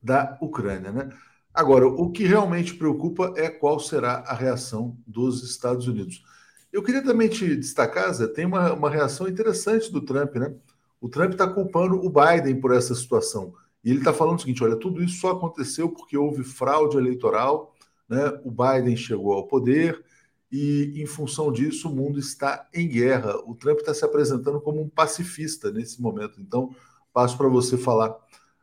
da 0.02 0.38
Ucrânia. 0.42 0.92
Né? 0.92 1.10
Agora, 1.54 1.88
o 1.88 2.12
que 2.12 2.26
realmente 2.26 2.74
preocupa 2.74 3.34
é 3.38 3.50
qual 3.50 3.80
será 3.80 4.24
a 4.26 4.34
reação 4.34 4.98
dos 5.06 5.44
Estados 5.44 5.88
Unidos. 5.88 6.24
Eu 6.72 6.82
queria 6.82 7.04
também 7.04 7.28
te 7.28 7.56
destacar, 7.56 8.14
Zé, 8.14 8.28
tem 8.28 8.46
uma, 8.46 8.74
uma 8.74 8.90
reação 8.90 9.28
interessante 9.28 9.92
do 9.92 10.02
Trump, 10.02 10.36
né? 10.36 10.54
O 11.00 11.10
Trump 11.10 11.32
está 11.32 11.48
culpando 11.48 11.96
o 11.96 12.10
Biden 12.10 12.62
por 12.62 12.74
essa 12.74 12.96
situação. 12.96 13.54
E 13.84 13.90
ele 13.90 14.00
está 14.00 14.14
falando 14.14 14.38
o 14.38 14.42
seguinte: 14.42 14.64
olha, 14.64 14.76
tudo 14.76 15.04
isso 15.04 15.20
só 15.20 15.32
aconteceu 15.32 15.90
porque 15.90 16.18
houve 16.18 16.44
fraude 16.44 16.98
eleitoral, 16.98 17.76
né? 18.08 18.40
o 18.44 18.52
Biden 18.52 18.96
chegou 18.96 19.34
ao 19.34 19.48
poder 19.48 20.04
e, 20.52 20.94
em 20.98 21.06
função 21.06 21.52
disso, 21.52 21.90
o 21.90 21.96
mundo 21.96 22.20
está 22.20 22.68
em 22.74 22.88
guerra. 22.88 23.38
O 23.46 23.56
Trump 23.56 23.80
está 23.80 23.94
se 23.94 24.04
apresentando 24.04 24.60
como 24.60 24.82
um 24.82 24.90
pacifista 24.90 25.72
nesse 25.72 26.02
momento. 26.02 26.42
Então, 26.42 26.76
passo 27.14 27.38
para 27.38 27.48
você 27.48 27.78
falar 27.78 28.16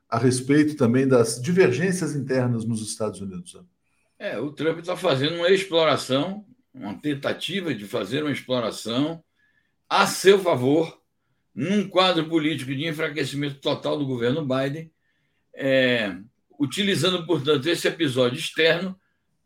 a 0.09 0.19
respeito 0.19 0.77
também 0.77 1.09
das 1.09 1.41
divergências 1.41 2.15
internas 2.15 2.65
nos 2.65 2.83
Estados 2.83 3.21
Unidos. 3.21 3.59
É, 4.19 4.39
o 4.39 4.53
Trump 4.53 4.79
está 4.79 4.97
fazendo 4.97 5.37
uma 5.37 5.51
exploração, 5.51 6.45
uma 6.79 7.01
tentativa 7.01 7.75
de 7.75 7.85
fazer 7.87 8.23
uma 8.23 8.33
exploração 8.33 9.23
a 9.89 10.07
seu 10.07 10.39
favor 10.39 11.01
num 11.55 11.89
quadro 11.89 12.29
político 12.29 12.75
de 12.75 12.87
enfraquecimento 12.87 13.57
total 13.57 13.99
do 13.99 14.07
governo 14.07 14.47
Biden, 14.47 14.91
é, 15.55 16.17
utilizando, 16.59 17.27
portanto, 17.27 17.67
esse 17.67 17.89
episódio 17.89 18.39
externo 18.39 18.99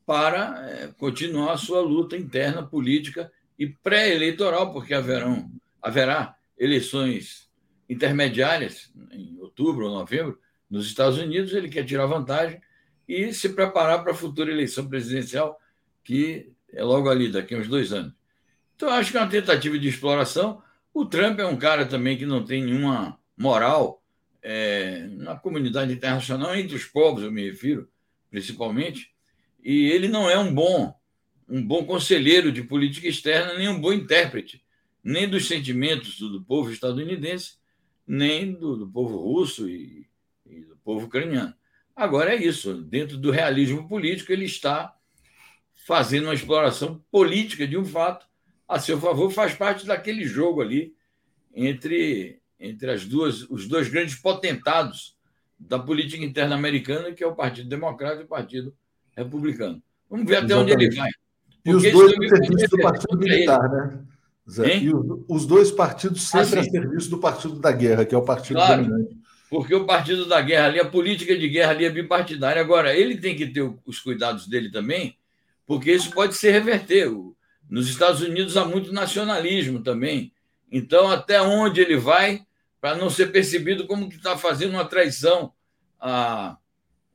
para 0.04 0.68
é, 0.68 0.86
continuar 0.98 1.54
a 1.54 1.58
sua 1.58 1.80
luta 1.80 2.16
interna 2.16 2.62
política 2.62 3.32
e 3.58 3.66
pré-eleitoral, 3.66 4.72
porque 4.72 4.92
haverão, 4.92 5.50
haverá 5.80 6.36
eleições 6.58 7.50
intermediárias 7.88 8.92
em 9.10 9.38
outubro 9.38 9.86
ou 9.86 9.92
novembro 9.92 10.38
nos 10.68 10.86
Estados 10.86 11.18
Unidos. 11.18 11.52
Ele 11.54 11.68
quer 11.68 11.84
tirar 11.84 12.06
vantagem 12.06 12.60
e 13.08 13.32
se 13.32 13.48
preparar 13.50 14.02
para 14.02 14.12
a 14.12 14.16
futura 14.16 14.50
eleição 14.50 14.86
presidencial, 14.86 15.58
que 16.04 16.51
é 16.72 16.82
logo 16.82 17.08
ali, 17.08 17.28
daqui 17.30 17.54
a 17.54 17.58
uns 17.58 17.68
dois 17.68 17.92
anos. 17.92 18.12
Então, 18.74 18.88
acho 18.88 19.10
que 19.10 19.16
é 19.16 19.20
uma 19.20 19.28
tentativa 19.28 19.78
de 19.78 19.88
exploração 19.88 20.62
o 20.94 21.06
Trump 21.06 21.38
é 21.38 21.46
um 21.46 21.56
cara 21.56 21.86
também 21.86 22.18
que 22.18 22.26
não 22.26 22.44
tem 22.44 22.62
nenhuma 22.62 23.18
moral 23.36 24.02
é, 24.42 25.06
na 25.12 25.36
comunidade 25.36 25.92
internacional, 25.92 26.54
entre 26.54 26.76
os 26.76 26.84
povos, 26.84 27.22
eu 27.22 27.32
me 27.32 27.48
refiro, 27.48 27.88
principalmente, 28.30 29.10
e 29.64 29.86
ele 29.86 30.08
não 30.08 30.28
é 30.28 30.38
um 30.38 30.52
bom, 30.54 30.94
um 31.48 31.66
bom 31.66 31.84
conselheiro 31.86 32.52
de 32.52 32.62
política 32.62 33.08
externa, 33.08 33.56
nem 33.56 33.68
um 33.68 33.80
bom 33.80 33.92
intérprete, 33.92 34.62
nem 35.02 35.28
dos 35.28 35.48
sentimentos 35.48 36.18
do, 36.18 36.42
povo 36.42 36.70
estadunidense, 36.70 37.56
nem 38.06 38.52
do, 38.52 38.76
do 38.76 38.86
povo 38.86 39.16
russo 39.16 39.68
e, 39.68 40.06
e 40.44 40.60
do 40.64 40.76
povo 40.76 41.06
ucraniano. 41.06 41.54
Agora 41.96 42.34
é 42.34 42.44
isso, 42.44 42.74
dentro 42.74 43.16
do 43.16 43.30
realismo 43.30 43.88
político, 43.88 44.30
ele 44.30 44.44
está 44.44 44.94
fazendo 45.86 46.24
uma 46.24 46.34
exploração 46.34 47.02
política 47.10 47.66
de 47.66 47.76
um 47.76 47.84
fato 47.84 48.26
a 48.68 48.78
seu 48.78 48.98
favor, 48.98 49.30
faz 49.30 49.54
parte 49.54 49.86
daquele 49.86 50.24
jogo 50.24 50.62
ali 50.62 50.94
entre, 51.54 52.40
entre 52.58 52.90
as 52.90 53.04
duas, 53.04 53.42
os 53.50 53.66
dois 53.68 53.88
grandes 53.88 54.14
potentados 54.14 55.16
da 55.58 55.78
política 55.78 56.24
interna 56.24 56.54
americana, 56.54 57.12
que 57.12 57.22
é 57.22 57.26
o 57.26 57.34
Partido 57.34 57.68
Democrata 57.68 58.22
e 58.22 58.24
o 58.24 58.28
Partido 58.28 58.74
Republicano. 59.16 59.82
Vamos 60.08 60.26
ver 60.26 60.36
até 60.36 60.46
Exatamente. 60.46 60.74
onde 60.74 60.84
ele 60.84 60.96
vai. 60.96 61.10
E 61.64 61.74
os 61.74 61.82
dois 61.82 62.32
a 62.32 62.36
serviço 62.36 62.68
do 62.68 62.82
Partido 62.82 63.18
Militar, 63.18 63.70
né? 63.70 64.00
Zé, 64.50 64.78
e 64.78 64.92
os, 64.92 65.24
os, 65.28 65.46
dois 65.46 65.70
partidos 65.70 66.22
sempre 66.22 66.58
assim, 66.58 66.68
a 66.68 66.72
serviço 66.72 67.10
do 67.10 67.18
Partido 67.18 67.60
da 67.60 67.70
Guerra, 67.70 68.04
que 68.04 68.14
é 68.14 68.18
o 68.18 68.24
Partido 68.24 68.56
claro, 68.56 68.84
dominante. 68.84 69.16
Porque 69.48 69.74
o 69.74 69.84
Partido 69.84 70.26
da 70.26 70.40
Guerra 70.40 70.66
ali, 70.66 70.80
a 70.80 70.84
política 70.84 71.36
de 71.36 71.48
guerra 71.48 71.70
ali 71.70 71.84
é 71.84 71.90
bipartidária. 71.90 72.60
Agora, 72.60 72.96
ele 72.96 73.18
tem 73.18 73.36
que 73.36 73.46
ter 73.46 73.62
os 73.86 74.00
cuidados 74.00 74.48
dele 74.48 74.70
também, 74.70 75.16
porque 75.66 75.92
isso 75.92 76.10
pode 76.10 76.34
se 76.34 76.50
reverter. 76.50 77.10
Nos 77.68 77.88
Estados 77.88 78.20
Unidos 78.20 78.56
há 78.56 78.64
muito 78.64 78.92
nacionalismo 78.92 79.82
também. 79.82 80.32
Então, 80.70 81.08
até 81.08 81.40
onde 81.40 81.80
ele 81.80 81.96
vai 81.96 82.44
para 82.80 82.96
não 82.96 83.08
ser 83.08 83.30
percebido 83.30 83.86
como 83.86 84.08
que 84.08 84.16
está 84.16 84.36
fazendo 84.36 84.72
uma 84.72 84.84
traição 84.84 85.52
a, 86.00 86.56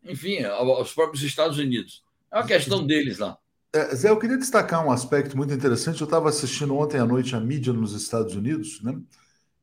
enfim, 0.04 0.44
aos 0.44 0.94
próprios 0.94 1.24
Estados 1.24 1.58
Unidos. 1.58 2.04
É 2.32 2.38
uma 2.38 2.48
questão 2.48 2.86
deles 2.86 3.18
lá. 3.18 3.38
É, 3.74 3.94
Zé, 3.94 4.10
eu 4.10 4.18
queria 4.18 4.38
destacar 4.38 4.86
um 4.86 4.92
aspecto 4.92 5.36
muito 5.36 5.54
interessante. 5.54 6.00
Eu 6.00 6.06
estava 6.06 6.30
assistindo 6.30 6.76
ontem 6.76 7.00
à 7.00 7.06
noite 7.06 7.36
a 7.36 7.40
mídia 7.40 7.74
nos 7.74 7.94
Estados 7.94 8.34
Unidos, 8.34 8.82
né? 8.82 8.98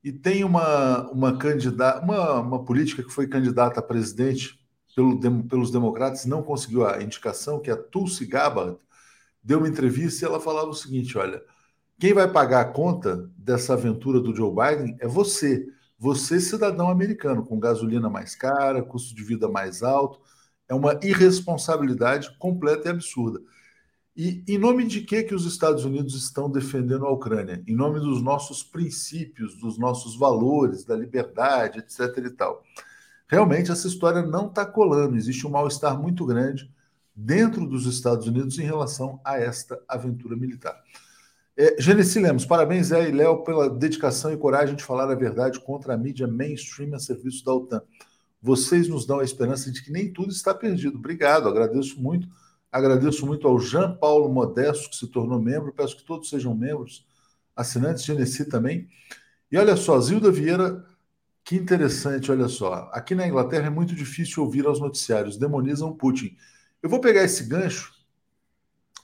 E 0.02 0.12
tem 0.12 0.44
uma, 0.44 1.10
uma 1.10 1.38
candidata, 1.38 2.04
uma, 2.04 2.40
uma 2.40 2.64
política 2.64 3.02
que 3.02 3.10
foi 3.10 3.26
candidata 3.26 3.80
a 3.80 3.82
presidente 3.82 4.58
pelo, 4.94 5.18
pelos 5.48 5.70
democratas, 5.70 6.24
não 6.24 6.42
conseguiu 6.42 6.86
a 6.86 7.02
indicação, 7.02 7.60
que 7.60 7.70
é 7.70 7.74
a 7.74 7.76
Tulsi 7.76 8.26
Gabbard, 8.26 8.78
deu 9.42 9.58
uma 9.58 9.68
entrevista 9.68 10.24
e 10.24 10.28
ela 10.28 10.40
falava 10.40 10.68
o 10.68 10.74
seguinte: 10.74 11.18
olha, 11.18 11.42
quem 11.98 12.12
vai 12.12 12.30
pagar 12.30 12.60
a 12.60 12.72
conta 12.72 13.30
dessa 13.36 13.74
aventura 13.74 14.20
do 14.20 14.34
Joe 14.34 14.50
Biden 14.50 14.96
é 15.00 15.06
você. 15.06 15.66
Você, 15.98 16.40
cidadão 16.40 16.88
americano, 16.88 17.44
com 17.44 17.58
gasolina 17.58 18.10
mais 18.10 18.34
cara, 18.34 18.82
custo 18.82 19.14
de 19.14 19.22
vida 19.22 19.48
mais 19.48 19.82
alto. 19.82 20.20
É 20.68 20.74
uma 20.74 20.98
irresponsabilidade 21.02 22.36
completa 22.38 22.88
e 22.88 22.90
absurda. 22.90 23.40
E 24.16 24.44
em 24.46 24.58
nome 24.58 24.86
de 24.86 25.00
que, 25.00 25.24
que 25.24 25.34
os 25.34 25.44
Estados 25.44 25.84
Unidos 25.84 26.14
estão 26.14 26.50
defendendo 26.50 27.04
a 27.04 27.10
Ucrânia? 27.10 27.62
Em 27.66 27.74
nome 27.74 27.98
dos 28.00 28.22
nossos 28.22 28.62
princípios, 28.62 29.56
dos 29.58 29.76
nossos 29.76 30.16
valores, 30.16 30.84
da 30.84 30.96
liberdade, 30.96 31.80
etc. 31.80 32.16
e 32.18 32.30
tal. 32.30 32.62
Realmente 33.26 33.70
essa 33.70 33.86
história 33.86 34.22
não 34.22 34.46
está 34.46 34.66
colando, 34.66 35.16
existe 35.16 35.46
um 35.46 35.50
mal-estar 35.50 36.00
muito 36.00 36.24
grande 36.26 36.70
dentro 37.14 37.66
dos 37.66 37.86
Estados 37.86 38.26
Unidos 38.26 38.58
em 38.58 38.64
relação 38.64 39.20
a 39.24 39.38
esta 39.38 39.80
aventura 39.88 40.36
militar. 40.36 40.80
É, 41.56 41.80
Genesi 41.80 42.18
Lemos, 42.18 42.44
parabéns, 42.44 42.88
Zé 42.88 43.08
e 43.08 43.12
Léo, 43.12 43.44
pela 43.44 43.70
dedicação 43.70 44.32
e 44.32 44.36
coragem 44.36 44.74
de 44.74 44.82
falar 44.82 45.08
a 45.08 45.14
verdade 45.14 45.60
contra 45.60 45.94
a 45.94 45.96
mídia 45.96 46.26
mainstream 46.26 46.94
a 46.94 46.98
serviço 46.98 47.44
da 47.44 47.54
OTAN. 47.54 47.82
Vocês 48.42 48.88
nos 48.88 49.06
dão 49.06 49.20
a 49.20 49.24
esperança 49.24 49.70
de 49.70 49.82
que 49.82 49.92
nem 49.92 50.12
tudo 50.12 50.30
está 50.30 50.52
perdido. 50.52 50.98
Obrigado, 50.98 51.48
agradeço 51.48 52.00
muito. 52.02 52.28
Agradeço 52.70 53.24
muito 53.24 53.46
ao 53.46 53.60
Jean 53.60 53.94
Paulo 53.94 54.28
Modesto, 54.28 54.90
que 54.90 54.96
se 54.96 55.06
tornou 55.06 55.40
membro. 55.40 55.72
Peço 55.72 55.96
que 55.96 56.04
todos 56.04 56.28
sejam 56.28 56.56
membros, 56.56 57.06
assinantes, 57.54 58.04
Genesi 58.04 58.44
também. 58.46 58.88
E 59.50 59.56
olha 59.56 59.76
só, 59.76 60.00
Zilda 60.00 60.32
Vieira, 60.32 60.84
que 61.44 61.56
interessante, 61.56 62.32
olha 62.32 62.48
só. 62.48 62.90
Aqui 62.92 63.14
na 63.14 63.28
Inglaterra 63.28 63.66
é 63.66 63.70
muito 63.70 63.94
difícil 63.94 64.42
ouvir 64.42 64.66
aos 64.66 64.80
noticiários, 64.80 65.36
demonizam 65.36 65.94
Putin. 65.94 66.36
Eu 66.82 66.88
vou 66.88 67.00
pegar 67.00 67.22
esse 67.22 67.44
gancho 67.44 67.92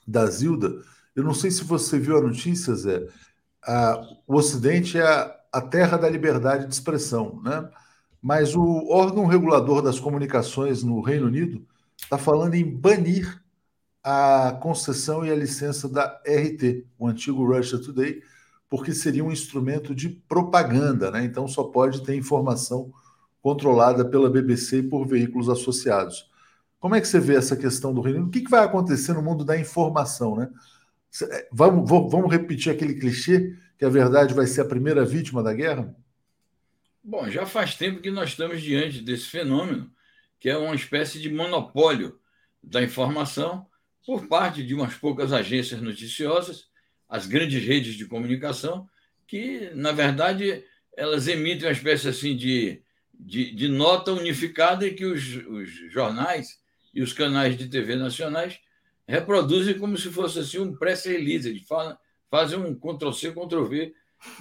da 0.06 0.26
Zilda. 0.26 0.82
Eu 1.14 1.22
não 1.22 1.34
sei 1.34 1.50
se 1.50 1.62
você 1.64 1.98
viu 1.98 2.16
a 2.16 2.22
notícia, 2.22 2.74
Zé. 2.74 3.06
Ah, 3.62 4.00
o 4.26 4.36
Ocidente 4.36 4.96
é 4.98 5.02
a, 5.02 5.36
a 5.52 5.60
terra 5.60 5.98
da 5.98 6.08
liberdade 6.08 6.66
de 6.66 6.72
expressão, 6.72 7.40
né? 7.42 7.68
Mas 8.22 8.54
o 8.54 8.88
órgão 8.90 9.26
regulador 9.26 9.82
das 9.82 9.98
comunicações 9.98 10.82
no 10.82 11.00
Reino 11.00 11.26
Unido 11.26 11.66
está 11.96 12.18
falando 12.18 12.54
em 12.54 12.64
banir 12.64 13.42
a 14.02 14.58
concessão 14.62 15.24
e 15.24 15.30
a 15.30 15.36
licença 15.36 15.88
da 15.88 16.20
RT, 16.26 16.86
o 16.98 17.06
antigo 17.06 17.46
Russia 17.46 17.78
Today, 17.78 18.22
porque 18.70 18.94
seria 18.94 19.24
um 19.24 19.32
instrumento 19.32 19.92
de 19.92 20.08
propaganda, 20.08 21.10
né? 21.10 21.24
Então 21.24 21.48
só 21.48 21.64
pode 21.64 22.04
ter 22.04 22.14
informação 22.14 22.92
controlada 23.42 24.04
pela 24.04 24.30
BBC 24.30 24.78
e 24.78 24.82
por 24.84 25.06
veículos 25.06 25.48
associados. 25.48 26.30
Como 26.78 26.94
é 26.94 27.00
que 27.00 27.08
você 27.08 27.18
vê 27.18 27.34
essa 27.34 27.56
questão 27.56 27.92
do 27.92 28.00
Reino 28.00 28.20
Unido? 28.20 28.28
O 28.28 28.32
que, 28.32 28.48
vai 28.48 28.64
acontecer 28.64 29.12
no 29.12 29.22
mundo 29.22 29.44
da 29.44 29.58
informação, 29.58 30.36
né? 30.36 30.48
É, 31.22 31.48
vamos, 31.52 31.90
vamos 31.90 32.30
repetir 32.30 32.72
aquele 32.72 32.94
clichê 32.94 33.56
que 33.76 33.84
a 33.84 33.88
verdade 33.88 34.32
vai 34.32 34.46
ser 34.46 34.60
a 34.60 34.66
primeira 34.66 35.04
vítima 35.04 35.42
da 35.42 35.52
guerra? 35.52 35.92
Bom, 37.02 37.28
já 37.28 37.44
faz 37.44 37.74
tempo 37.74 38.00
que 38.00 38.10
nós 38.10 38.30
estamos 38.30 38.62
diante 38.62 39.02
desse 39.02 39.24
fenômeno, 39.24 39.90
que 40.38 40.48
é 40.48 40.56
uma 40.56 40.74
espécie 40.76 41.18
de 41.18 41.28
monopólio 41.28 42.20
da 42.62 42.82
informação 42.82 43.66
por 44.06 44.28
parte 44.28 44.64
de 44.64 44.74
umas 44.74 44.94
poucas 44.94 45.32
agências 45.32 45.80
noticiosas 45.82 46.69
as 47.10 47.26
grandes 47.26 47.62
redes 47.64 47.96
de 47.96 48.06
comunicação, 48.06 48.88
que, 49.26 49.70
na 49.74 49.90
verdade, 49.90 50.64
elas 50.96 51.26
emitem 51.26 51.66
uma 51.66 51.72
espécie 51.72 52.08
assim 52.08 52.36
de, 52.36 52.80
de, 53.12 53.52
de 53.52 53.68
nota 53.68 54.12
unificada 54.12 54.86
e 54.86 54.94
que 54.94 55.04
os, 55.04 55.22
os, 55.46 55.70
jornais 55.92 56.60
e 56.94 57.02
os 57.02 57.12
canais 57.12 57.58
de 57.58 57.68
TV 57.68 57.96
nacionais 57.96 58.60
reproduzem 59.06 59.76
como 59.76 59.98
se 59.98 60.08
fosse 60.08 60.38
assim 60.38 60.58
um 60.60 60.76
press-release, 60.76 61.48
eles 61.48 61.66
falam, 61.66 61.98
fazem 62.30 62.58
um 62.58 62.74
Ctrl-C, 62.74 63.32
Ctrl-V 63.32 63.92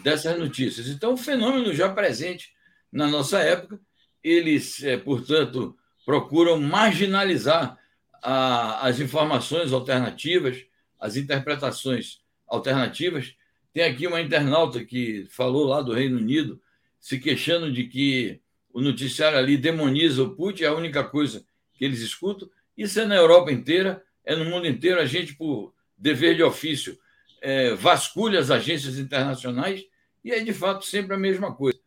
dessas 0.03 0.37
notícias. 0.37 0.87
Então, 0.87 1.17
fenômeno 1.17 1.73
já 1.73 1.89
presente 1.89 2.53
na 2.91 3.07
nossa 3.07 3.39
época, 3.39 3.79
eles, 4.23 4.83
é, 4.83 4.95
portanto, 4.95 5.75
procuram 6.05 6.59
marginalizar 6.59 7.79
a, 8.21 8.87
as 8.87 8.99
informações 8.99 9.73
alternativas, 9.73 10.63
as 10.99 11.15
interpretações 11.15 12.21
alternativas. 12.49 13.35
Tem 13.73 13.83
aqui 13.83 14.07
uma 14.07 14.19
internauta 14.19 14.83
que 14.83 15.25
falou 15.29 15.65
lá 15.65 15.81
do 15.81 15.93
Reino 15.93 16.17
Unido, 16.17 16.61
se 16.99 17.19
queixando 17.19 17.71
de 17.71 17.85
que 17.85 18.41
o 18.73 18.81
noticiário 18.81 19.37
ali 19.37 19.57
demoniza 19.57 20.23
o 20.23 20.35
Putin, 20.35 20.63
é 20.63 20.67
a 20.67 20.75
única 20.75 21.03
coisa 21.03 21.45
que 21.73 21.85
eles 21.85 22.01
escutam. 22.01 22.49
Isso 22.77 22.99
é 22.99 23.05
na 23.05 23.15
Europa 23.15 23.51
inteira, 23.51 24.03
é 24.25 24.35
no 24.35 24.45
mundo 24.45 24.67
inteiro. 24.67 24.99
A 24.99 25.05
gente, 25.05 25.35
por 25.35 25.73
dever 25.97 26.35
de 26.35 26.43
ofício, 26.43 26.97
é, 27.41 27.73
vasculha 27.73 28.39
as 28.39 28.51
agências 28.51 28.97
internacionais 28.97 29.85
e 30.23 30.31
é 30.31 30.39
de 30.39 30.53
fato 30.53 30.85
sempre 30.85 31.15
a 31.15 31.19
mesma 31.19 31.53
coisa. 31.53 31.79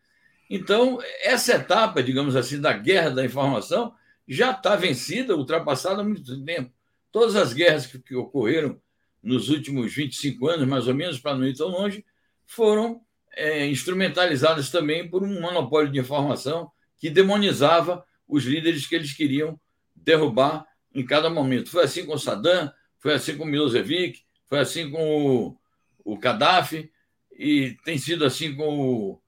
Então, 0.49 0.99
essa 1.23 1.55
etapa, 1.55 2.03
digamos 2.03 2.37
assim, 2.37 2.61
da 2.61 2.73
guerra 2.73 3.11
da 3.11 3.25
informação 3.25 3.95
já 4.27 4.51
está 4.51 4.77
vencida, 4.77 5.37
ultrapassada 5.37 6.03
há 6.03 6.05
muito 6.05 6.45
tempo. 6.45 6.73
Todas 7.11 7.37
as 7.37 7.53
guerras 7.53 7.87
que, 7.87 7.99
que 7.99 8.15
ocorreram 8.15 8.81
nos 9.23 9.49
últimos 9.49 9.95
25 9.95 10.49
anos, 10.49 10.67
mais 10.67 10.89
ou 10.89 10.95
menos, 10.95 11.19
para 11.19 11.37
não 11.37 11.47
ir 11.47 11.57
tão 11.57 11.69
longe, 11.69 12.05
foram 12.47 13.01
é, 13.35 13.67
instrumentalizadas 13.67 14.71
também 14.71 15.09
por 15.09 15.23
um 15.23 15.41
monopólio 15.41 15.91
de 15.91 15.99
informação 15.99 16.71
que 16.99 17.09
demonizava 17.09 18.05
os 18.27 18.45
líderes 18.45 18.87
que 18.87 18.95
eles 18.95 19.13
queriam 19.13 19.59
derrubar 19.95 20.67
em 20.95 21.05
cada 21.05 21.31
momento. 21.31 21.71
Foi 21.71 21.85
assim 21.85 22.05
com 22.05 22.19
Saddam, 22.19 22.73
foi 22.99 23.15
assim 23.15 23.37
com 23.37 23.45
Milosevic, 23.45 24.21
foi 24.49 24.59
assim 24.59 24.91
com 24.91 25.27
o, 25.27 25.59
o 26.05 26.19
Gaddafi, 26.19 26.91
e 27.33 27.77
tem 27.85 27.99
sido 27.99 28.25
assim 28.25 28.55
com 28.55 28.79
o 28.79 29.23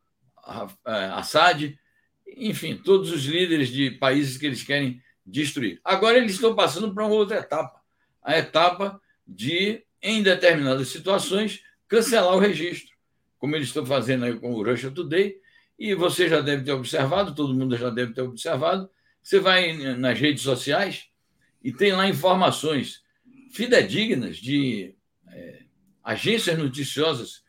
Assad, 0.85 1.77
enfim, 2.37 2.77
todos 2.77 3.11
os 3.11 3.25
líderes 3.25 3.69
de 3.69 3.93
países 3.93 4.37
que 4.37 4.47
eles 4.47 4.63
querem 4.63 5.01
destruir. 5.25 5.81
Agora 5.83 6.19
eles 6.19 6.33
estão 6.33 6.55
passando 6.55 6.95
para 6.95 7.07
uma 7.07 7.15
outra 7.15 7.39
etapa, 7.39 7.81
a 8.23 8.39
etapa 8.39 9.01
de, 9.27 9.84
em 10.05 10.23
determinadas 10.23 10.89
situações, 10.89 11.63
cancelar 11.89 12.37
o 12.37 12.39
registro, 12.39 12.95
como 13.39 13.57
eles 13.57 13.69
estão 13.69 13.87
fazendo 13.87 14.27
aí 14.27 14.39
com 14.39 14.53
o 14.53 14.63
Russia 14.63 14.91
Today, 14.91 15.35
e 15.79 15.95
você 15.95 16.29
já 16.29 16.43
deve 16.43 16.63
ter 16.63 16.73
observado, 16.73 17.35
todo 17.35 17.55
mundo 17.55 17.75
já 17.77 17.89
deve 17.89 18.13
ter 18.13 18.21
observado, 18.21 18.89
você 19.23 19.41
vai 19.41 19.73
nas 19.97 20.21
redes 20.21 20.43
sociais 20.43 21.07
e 21.63 21.73
tem 21.73 21.93
lá 21.93 22.07
informações 22.07 23.03
fidedignas 23.51 24.37
de 24.37 24.95
é, 25.29 25.63
agências 26.03 26.59
noticiosas 26.59 27.43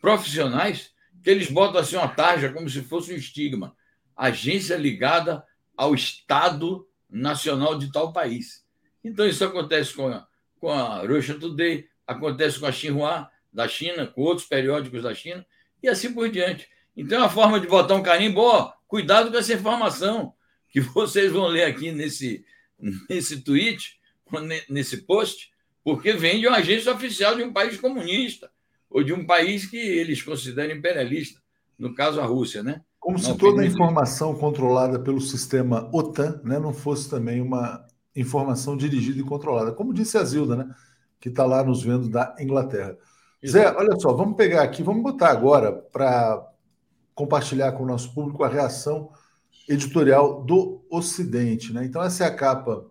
profissionais 0.00 0.92
que 1.24 1.30
eles 1.30 1.50
botam 1.50 1.80
assim 1.80 1.96
uma 1.96 2.06
tarja 2.06 2.52
como 2.52 2.70
se 2.70 2.82
fosse 2.82 3.12
um 3.12 3.16
estigma. 3.16 3.76
Agência 4.16 4.76
ligada 4.76 5.44
ao 5.76 5.92
Estado 5.92 6.88
Nacional 7.10 7.76
de 7.76 7.90
tal 7.90 8.12
país. 8.12 8.64
Então, 9.02 9.26
isso 9.26 9.44
acontece 9.44 9.92
com 9.92 10.08
a 10.08 10.26
com 10.58 10.70
a 10.70 11.06
Russia 11.06 11.38
Today, 11.38 11.88
acontece 12.06 12.60
com 12.60 12.66
a 12.66 12.72
Xinhua 12.72 13.28
da 13.52 13.66
China, 13.66 14.06
com 14.06 14.22
outros 14.22 14.46
periódicos 14.46 15.02
da 15.02 15.14
China, 15.14 15.44
e 15.82 15.88
assim 15.88 16.12
por 16.12 16.28
diante. 16.30 16.68
Então, 16.96 17.18
é 17.18 17.22
uma 17.22 17.30
forma 17.30 17.60
de 17.60 17.66
botar 17.66 17.94
um 17.94 18.02
carimbo, 18.02 18.40
ó, 18.40 18.72
cuidado 18.86 19.30
com 19.30 19.36
essa 19.36 19.52
informação 19.52 20.34
que 20.70 20.80
vocês 20.92 21.32
vão 21.32 21.46
ler 21.46 21.64
aqui 21.64 21.92
nesse, 21.92 22.44
nesse 23.08 23.40
tweet, 23.40 23.98
nesse 24.68 24.98
post, 24.98 25.50
porque 25.84 26.12
vem 26.12 26.40
de 26.40 26.46
uma 26.46 26.58
agência 26.58 26.92
oficial 26.92 27.36
de 27.36 27.42
um 27.42 27.52
país 27.52 27.78
comunista, 27.78 28.50
ou 28.90 29.02
de 29.02 29.12
um 29.12 29.26
país 29.26 29.66
que 29.66 29.76
eles 29.76 30.22
consideram 30.22 30.74
imperialista, 30.74 31.40
no 31.78 31.94
caso 31.94 32.20
a 32.20 32.24
Rússia, 32.24 32.62
né? 32.62 32.82
Como 32.98 33.18
se 33.18 33.36
toda 33.36 33.62
a 33.62 33.66
informação 33.66 34.34
controlada 34.34 34.98
pelo 34.98 35.20
sistema 35.20 35.88
OTAN 35.92 36.40
né, 36.42 36.58
não 36.58 36.72
fosse 36.72 37.08
também 37.08 37.40
uma 37.40 37.86
informação 38.16 38.76
dirigida 38.76 39.20
e 39.20 39.24
controlada, 39.24 39.70
como 39.70 39.94
disse 39.94 40.18
a 40.18 40.24
Zilda, 40.24 40.56
né? 40.56 40.74
Que 41.20 41.28
está 41.28 41.44
lá 41.44 41.64
nos 41.64 41.82
vendo 41.82 42.08
da 42.08 42.34
Inglaterra. 42.38 42.96
Exato. 43.42 43.68
Zé, 43.68 43.76
olha 43.76 43.98
só, 43.98 44.12
vamos 44.12 44.36
pegar 44.36 44.62
aqui, 44.62 44.82
vamos 44.82 45.02
botar 45.02 45.30
agora 45.30 45.72
para 45.72 46.44
compartilhar 47.14 47.72
com 47.72 47.82
o 47.82 47.86
nosso 47.86 48.12
público 48.14 48.44
a 48.44 48.48
reação 48.48 49.10
editorial 49.68 50.42
do 50.44 50.84
Ocidente. 50.90 51.72
Né? 51.72 51.84
Então, 51.84 52.02
essa 52.02 52.24
é 52.24 52.26
a 52.26 52.34
capa 52.34 52.84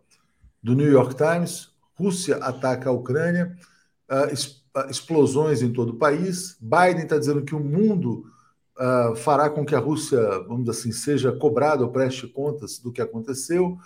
do 0.61 0.75
New 0.75 0.91
York 0.91 1.15
Times. 1.15 1.69
Rússia 1.93 2.37
ataca 2.37 2.89
a 2.89 2.93
Ucrânia, 2.93 3.55
uh, 4.09 4.89
explosões 4.89 5.61
em 5.61 5.71
todo 5.71 5.91
o 5.91 5.97
país. 5.97 6.57
Biden 6.59 7.03
está 7.03 7.17
dizendo 7.17 7.43
que 7.43 7.55
o 7.55 7.59
mundo 7.59 8.25
uh, 8.77 9.15
fará 9.15 9.49
com 9.49 9.65
que 9.65 9.75
a 9.75 9.79
Rússia, 9.79 10.19
vamos 10.47 10.65
dizer 10.65 10.79
assim, 10.79 10.91
seja 10.91 11.31
cobrada 11.31 11.83
ou 11.83 11.91
preste 11.91 12.27
contas 12.27 12.79
do 12.79 12.91
que 12.91 13.01
aconteceu. 13.01 13.77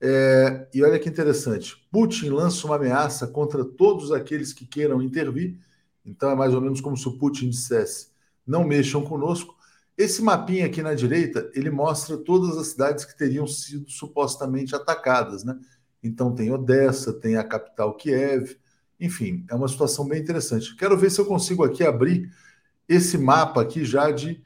É, 0.00 0.68
e 0.72 0.82
olha 0.82 0.98
que 0.98 1.08
interessante: 1.08 1.76
Putin 1.90 2.30
lança 2.30 2.66
uma 2.66 2.76
ameaça 2.76 3.26
contra 3.26 3.64
todos 3.64 4.12
aqueles 4.12 4.52
que 4.52 4.66
queiram 4.66 5.02
intervir. 5.02 5.58
Então 6.04 6.30
é 6.30 6.34
mais 6.34 6.54
ou 6.54 6.60
menos 6.60 6.80
como 6.80 6.96
se 6.96 7.08
o 7.08 7.18
Putin 7.18 7.50
dissesse: 7.50 8.08
não 8.46 8.64
mexam 8.64 9.02
conosco. 9.02 9.56
Esse 9.96 10.22
mapinha 10.22 10.66
aqui 10.66 10.80
na 10.80 10.94
direita 10.94 11.50
ele 11.54 11.70
mostra 11.70 12.16
todas 12.16 12.56
as 12.56 12.68
cidades 12.68 13.04
que 13.04 13.18
teriam 13.18 13.46
sido 13.48 13.90
supostamente 13.90 14.74
atacadas, 14.74 15.42
né? 15.42 15.58
Então 16.02 16.32
tem 16.32 16.52
Odessa, 16.52 17.12
tem 17.12 17.36
a 17.36 17.42
capital 17.42 17.94
Kiev, 17.96 18.56
enfim, 19.00 19.44
é 19.50 19.54
uma 19.54 19.66
situação 19.66 20.06
bem 20.06 20.20
interessante. 20.20 20.76
Quero 20.76 20.96
ver 20.96 21.10
se 21.10 21.20
eu 21.20 21.26
consigo 21.26 21.64
aqui 21.64 21.84
abrir 21.84 22.30
esse 22.88 23.18
mapa 23.18 23.60
aqui 23.60 23.84
já 23.84 24.10
de 24.10 24.40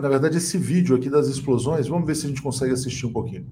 na 0.00 0.08
verdade 0.08 0.38
esse 0.38 0.56
vídeo 0.56 0.96
aqui 0.96 1.10
das 1.10 1.28
explosões. 1.28 1.86
Vamos 1.86 2.06
ver 2.06 2.14
se 2.14 2.26
a 2.26 2.28
gente 2.28 2.42
consegue 2.42 2.72
assistir 2.72 3.06
um 3.06 3.12
pouquinho. 3.12 3.46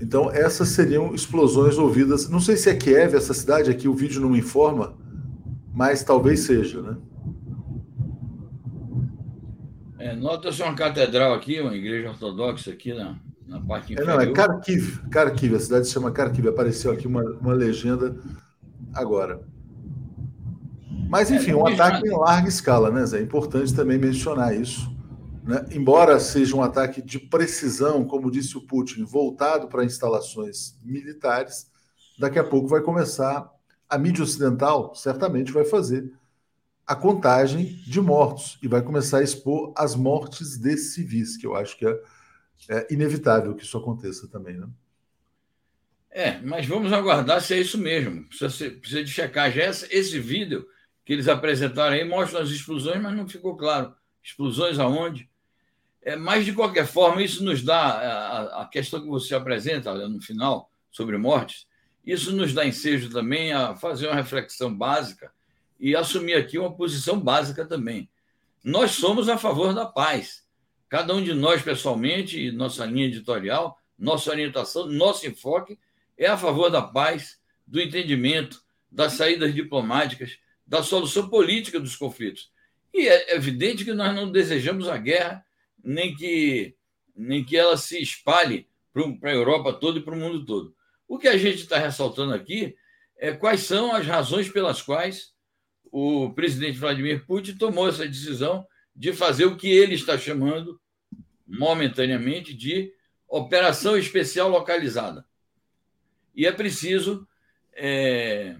Então, 0.00 0.30
essas 0.30 0.68
seriam 0.68 1.14
explosões 1.14 1.78
ouvidas. 1.78 2.28
Não 2.28 2.40
sei 2.40 2.56
se 2.56 2.68
é 2.68 2.74
Kiev, 2.74 3.14
essa 3.14 3.32
cidade 3.32 3.70
aqui, 3.70 3.88
o 3.88 3.94
vídeo 3.94 4.20
não 4.20 4.30
me 4.30 4.38
informa, 4.38 4.94
mas 5.72 6.04
talvez 6.04 6.40
seja, 6.40 6.82
né? 6.82 6.96
É, 9.98 10.14
Nota-se 10.14 10.62
uma 10.62 10.74
catedral 10.74 11.34
aqui, 11.34 11.60
uma 11.60 11.74
igreja 11.74 12.10
ortodoxa 12.10 12.70
aqui 12.70 12.92
na, 12.92 13.16
na 13.46 13.60
parte 13.60 13.92
inferior. 13.92 14.12
É, 14.12 14.16
não, 14.16 14.22
é 14.22 14.32
Kharkiv, 14.32 15.00
Kharkiv, 15.10 15.56
a 15.56 15.60
cidade 15.60 15.86
se 15.86 15.92
chama 15.92 16.12
Kharkiv, 16.12 16.48
apareceu 16.48 16.92
aqui 16.92 17.06
uma, 17.06 17.22
uma 17.22 17.54
legenda 17.54 18.16
agora. 18.92 19.40
Mas, 21.08 21.30
enfim, 21.30 21.52
é, 21.52 21.56
um 21.56 21.66
ataque 21.66 22.06
em 22.06 22.16
larga 22.16 22.48
escala, 22.48 22.90
né, 22.90 23.04
Zé? 23.06 23.18
É 23.18 23.22
importante 23.22 23.74
também 23.74 23.98
mencionar 23.98 24.54
isso. 24.54 24.94
Né? 25.46 25.64
Embora 25.70 26.18
seja 26.18 26.56
um 26.56 26.62
ataque 26.62 27.00
de 27.00 27.20
precisão, 27.20 28.04
como 28.04 28.32
disse 28.32 28.58
o 28.58 28.62
Putin, 28.62 29.04
voltado 29.04 29.68
para 29.68 29.84
instalações 29.84 30.76
militares, 30.82 31.70
daqui 32.18 32.36
a 32.36 32.44
pouco 32.44 32.66
vai 32.66 32.80
começar 32.80 33.48
a 33.88 33.96
mídia 33.96 34.24
ocidental, 34.24 34.92
certamente 34.96 35.52
vai 35.52 35.64
fazer 35.64 36.12
a 36.84 36.96
contagem 36.96 37.64
de 37.86 38.00
mortos 38.00 38.58
e 38.60 38.66
vai 38.66 38.82
começar 38.82 39.18
a 39.18 39.22
expor 39.22 39.72
as 39.76 39.94
mortes 39.94 40.58
de 40.58 40.76
civis, 40.76 41.36
que 41.36 41.46
eu 41.46 41.54
acho 41.54 41.76
que 41.78 41.86
é, 41.86 42.00
é 42.68 42.86
inevitável 42.90 43.54
que 43.54 43.62
isso 43.62 43.78
aconteça 43.78 44.26
também, 44.26 44.56
né? 44.56 44.68
É, 46.10 46.40
mas 46.40 46.66
vamos 46.66 46.92
aguardar 46.92 47.40
se 47.42 47.54
é 47.54 47.60
isso 47.60 47.76
mesmo. 47.76 48.24
Precisa, 48.24 48.70
precisa 48.70 49.04
de 49.04 49.10
checagem. 49.10 49.62
Esse 49.62 50.18
vídeo 50.18 50.66
que 51.04 51.12
eles 51.12 51.28
apresentaram 51.28 51.94
aí 51.94 52.04
mostra 52.08 52.40
as 52.40 52.48
explosões, 52.48 53.00
mas 53.02 53.14
não 53.14 53.28
ficou 53.28 53.54
claro. 53.54 53.94
Explosões 54.24 54.78
aonde? 54.78 55.28
É, 56.06 56.14
mas, 56.14 56.44
de 56.44 56.52
qualquer 56.52 56.86
forma, 56.86 57.20
isso 57.20 57.42
nos 57.42 57.64
dá 57.64 57.80
a, 57.80 58.62
a 58.62 58.66
questão 58.68 59.00
que 59.00 59.08
você 59.08 59.34
apresenta 59.34 59.92
no 60.06 60.22
final 60.22 60.70
sobre 60.88 61.18
mortes, 61.18 61.66
isso 62.04 62.30
nos 62.30 62.54
dá 62.54 62.64
ensejo 62.64 63.10
também 63.10 63.52
a 63.52 63.74
fazer 63.74 64.06
uma 64.06 64.14
reflexão 64.14 64.72
básica 64.72 65.32
e 65.80 65.96
assumir 65.96 66.34
aqui 66.34 66.60
uma 66.60 66.72
posição 66.72 67.18
básica 67.18 67.66
também. 67.66 68.08
Nós 68.62 68.92
somos 68.92 69.28
a 69.28 69.36
favor 69.36 69.74
da 69.74 69.84
paz. 69.84 70.46
Cada 70.88 71.12
um 71.12 71.20
de 71.20 71.34
nós, 71.34 71.60
pessoalmente, 71.60 72.52
nossa 72.52 72.86
linha 72.86 73.06
editorial, 73.06 73.76
nossa 73.98 74.30
orientação, 74.30 74.86
nosso 74.86 75.26
enfoque 75.26 75.76
é 76.16 76.28
a 76.28 76.38
favor 76.38 76.70
da 76.70 76.82
paz, 76.82 77.40
do 77.66 77.80
entendimento, 77.80 78.62
das 78.88 79.14
saídas 79.14 79.52
diplomáticas, 79.52 80.38
da 80.64 80.84
solução 80.84 81.28
política 81.28 81.80
dos 81.80 81.96
conflitos. 81.96 82.52
E 82.94 83.08
é 83.08 83.34
evidente 83.34 83.84
que 83.84 83.92
nós 83.92 84.14
não 84.14 84.30
desejamos 84.30 84.88
a 84.88 84.96
guerra, 84.96 85.44
nem 85.86 86.16
que, 86.16 86.74
nem 87.14 87.44
que 87.44 87.56
ela 87.56 87.76
se 87.76 88.02
espalhe 88.02 88.68
para 89.20 89.30
a 89.30 89.34
Europa 89.34 89.72
toda 89.72 90.00
e 90.00 90.02
para 90.02 90.14
o 90.14 90.18
mundo 90.18 90.44
todo. 90.44 90.74
O 91.06 91.16
que 91.16 91.28
a 91.28 91.36
gente 91.36 91.62
está 91.62 91.78
ressaltando 91.78 92.34
aqui 92.34 92.76
é 93.16 93.32
quais 93.32 93.60
são 93.60 93.94
as 93.94 94.04
razões 94.04 94.48
pelas 94.48 94.82
quais 94.82 95.32
o 95.92 96.32
presidente 96.34 96.78
Vladimir 96.78 97.24
Putin 97.24 97.56
tomou 97.56 97.88
essa 97.88 98.06
decisão 98.06 98.66
de 98.94 99.12
fazer 99.12 99.44
o 99.44 99.56
que 99.56 99.68
ele 99.68 99.94
está 99.94 100.18
chamando, 100.18 100.80
momentaneamente, 101.46 102.52
de 102.52 102.92
operação 103.28 103.96
especial 103.96 104.48
localizada. 104.48 105.24
E 106.34 106.46
é 106.46 106.52
preciso 106.52 107.26
é, 107.74 108.56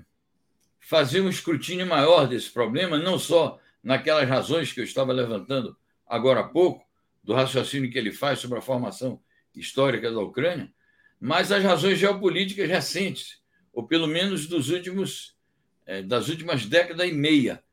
fazer 0.80 1.20
um 1.22 1.28
escrutínio 1.28 1.86
maior 1.86 2.28
desse 2.28 2.50
problema, 2.50 2.96
não 2.96 3.18
só 3.18 3.58
naquelas 3.82 4.28
razões 4.28 4.72
que 4.72 4.80
eu 4.80 4.84
estava 4.84 5.12
levantando 5.12 5.76
agora 6.06 6.40
há 6.40 6.44
pouco, 6.44 6.85
do 7.26 7.34
raciocínio 7.34 7.90
que 7.90 7.98
ele 7.98 8.12
faz 8.12 8.38
sobre 8.38 8.56
a 8.56 8.62
formação 8.62 9.20
histórica 9.52 10.12
da 10.12 10.20
Ucrânia, 10.20 10.72
mas 11.20 11.50
as 11.50 11.62
razões 11.62 11.98
geopolíticas 11.98 12.68
recentes, 12.68 13.40
ou 13.72 13.84
pelo 13.84 14.06
menos 14.06 14.46
dos 14.46 14.70
últimos, 14.70 15.36
é, 15.84 16.02
das 16.02 16.28
últimas 16.28 16.64
décadas 16.66 17.08
e 17.08 17.12
meia, 17.12 17.64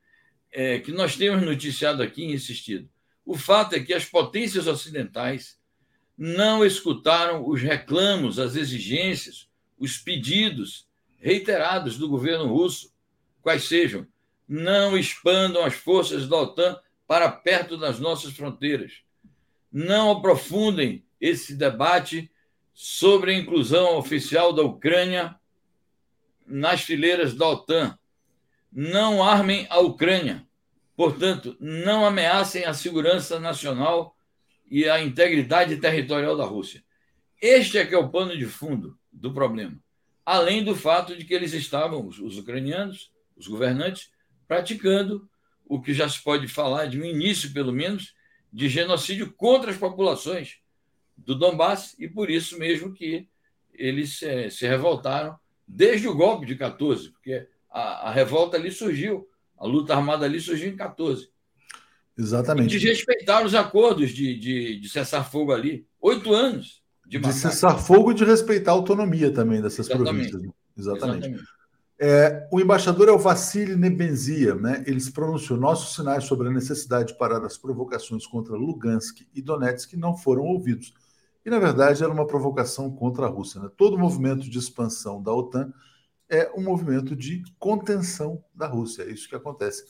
é, 0.51 0.79
que 0.79 0.91
nós 0.91 1.15
temos 1.15 1.43
noticiado 1.43 2.01
aqui 2.01 2.23
e 2.23 2.33
insistido. 2.33 2.89
O 3.23 3.37
fato 3.37 3.75
é 3.75 3.79
que 3.79 3.93
as 3.93 4.05
potências 4.05 4.65
ocidentais 4.65 5.59
não 6.17 6.65
escutaram 6.65 7.47
os 7.47 7.61
reclamos, 7.61 8.39
as 8.39 8.55
exigências, 8.55 9.47
os 9.77 9.97
pedidos 9.97 10.87
reiterados 11.19 11.97
do 11.97 12.09
governo 12.09 12.47
russo, 12.47 12.91
quais 13.41 13.65
sejam, 13.65 14.07
não 14.47 14.97
expandam 14.97 15.63
as 15.63 15.75
forças 15.75 16.27
da 16.27 16.37
OTAN 16.37 16.79
para 17.05 17.31
perto 17.31 17.77
das 17.77 17.99
nossas 17.99 18.33
fronteiras. 18.33 19.03
Não 19.73 20.11
aprofundem 20.11 21.03
esse 21.19 21.55
debate 21.55 22.31
sobre 22.75 23.31
a 23.31 23.37
inclusão 23.37 23.97
oficial 23.97 24.53
da 24.53 24.61
Ucrânia 24.61 25.35
nas 26.45 26.81
fileiras 26.81 27.33
da 27.33 27.47
OTAN. 27.47 27.97
Não 28.71 29.23
armem 29.23 29.65
a 29.71 29.79
Ucrânia. 29.79 30.47
Portanto, 30.95 31.57
não 31.59 32.05
ameacem 32.05 32.65
a 32.65 32.73
segurança 32.73 33.39
nacional 33.39 34.15
e 34.69 34.87
a 34.87 35.01
integridade 35.01 35.77
territorial 35.77 36.37
da 36.37 36.45
Rússia. 36.45 36.83
Este 37.41 37.79
é 37.79 37.85
que 37.85 37.95
é 37.95 37.97
o 37.97 38.09
pano 38.09 38.37
de 38.37 38.45
fundo 38.45 38.95
do 39.11 39.33
problema. 39.33 39.77
Além 40.23 40.63
do 40.63 40.75
fato 40.75 41.15
de 41.17 41.25
que 41.25 41.33
eles 41.33 41.51
estavam, 41.53 42.07
os 42.07 42.37
ucranianos, 42.37 43.11
os 43.35 43.47
governantes, 43.47 44.11
praticando 44.47 45.27
o 45.65 45.81
que 45.81 45.93
já 45.93 46.07
se 46.07 46.21
pode 46.21 46.47
falar 46.47 46.85
de 46.85 47.01
um 47.01 47.05
início, 47.05 47.51
pelo 47.51 47.73
menos, 47.73 48.13
de 48.53 48.69
genocídio 48.69 49.33
contra 49.33 49.71
as 49.71 49.77
populações 49.77 50.59
do 51.17 51.33
Donbass 51.33 51.95
e 51.97 52.07
por 52.07 52.29
isso 52.29 52.59
mesmo 52.59 52.93
que 52.93 53.27
eles 53.73 54.21
é, 54.21 54.49
se 54.51 54.67
revoltaram 54.67 55.35
desde 55.67 56.07
o 56.07 56.15
golpe 56.15 56.45
de 56.45 56.55
14, 56.55 57.09
porque 57.09 57.47
a, 57.71 58.09
a, 58.09 58.11
revolta 58.11 58.55
ali 58.55 58.71
surgiu, 58.71 59.27
a 59.57 59.65
luta 59.65 59.95
armada 59.95 60.25
ali 60.25 60.39
surgiu 60.39 60.69
em 60.69 60.75
14. 60.75 61.29
Exatamente. 62.15 62.75
E 62.75 62.79
desrespeitar 62.79 63.43
os 63.43 63.55
acordos 63.55 64.11
de, 64.11 64.37
de, 64.37 64.79
de 64.79 64.89
cessar 64.89 65.29
fogo 65.29 65.51
ali. 65.51 65.87
Oito 65.99 66.31
anos 66.31 66.83
de, 67.07 67.17
de 67.17 67.33
cessar 67.33 67.79
fogo 67.79 68.11
e 68.11 68.13
de 68.13 68.23
respeitar 68.23 68.71
a 68.71 68.75
autonomia 68.75 69.31
também 69.31 69.61
dessas 69.61 69.87
Exatamente. 69.89 70.29
províncias. 70.29 70.43
Né? 70.43 70.49
Exatamente. 70.77 71.27
Exatamente. 71.27 71.53
É, 72.05 72.49
o 72.51 72.59
embaixador 72.59 73.07
é 73.07 73.13
o 73.13 73.17
Vassili 73.17 73.77
Nebenzia, 73.77 74.55
né? 74.55 74.83
Ele 74.85 74.99
se 74.99 75.09
pronunciou. 75.09 75.57
Nossos 75.57 75.95
sinais 75.95 76.25
sobre 76.25 76.49
a 76.49 76.51
necessidade 76.51 77.13
de 77.13 77.17
parar 77.17 77.45
as 77.45 77.57
provocações 77.57 78.27
contra 78.27 78.57
Lugansk 78.57 79.25
e 79.33 79.41
Donetsk 79.41 79.93
não 79.95 80.17
foram 80.17 80.43
ouvidos. 80.43 80.93
E, 81.45 81.49
na 81.49 81.59
verdade, 81.59 82.03
era 82.03 82.11
uma 82.11 82.27
provocação 82.27 82.93
contra 82.93 83.25
a 83.25 83.29
Rússia. 83.29 83.61
Né? 83.61 83.69
Todo 83.77 83.97
movimento 83.97 84.49
de 84.49 84.59
expansão 84.59 85.23
da 85.23 85.33
OTAN 85.33 85.71
é 86.29 86.51
um 86.53 86.61
movimento 86.61 87.15
de 87.15 87.41
contenção 87.57 88.43
da 88.53 88.67
Rússia. 88.67 89.03
É 89.03 89.09
isso 89.09 89.29
que 89.29 89.35
acontece. 89.37 89.85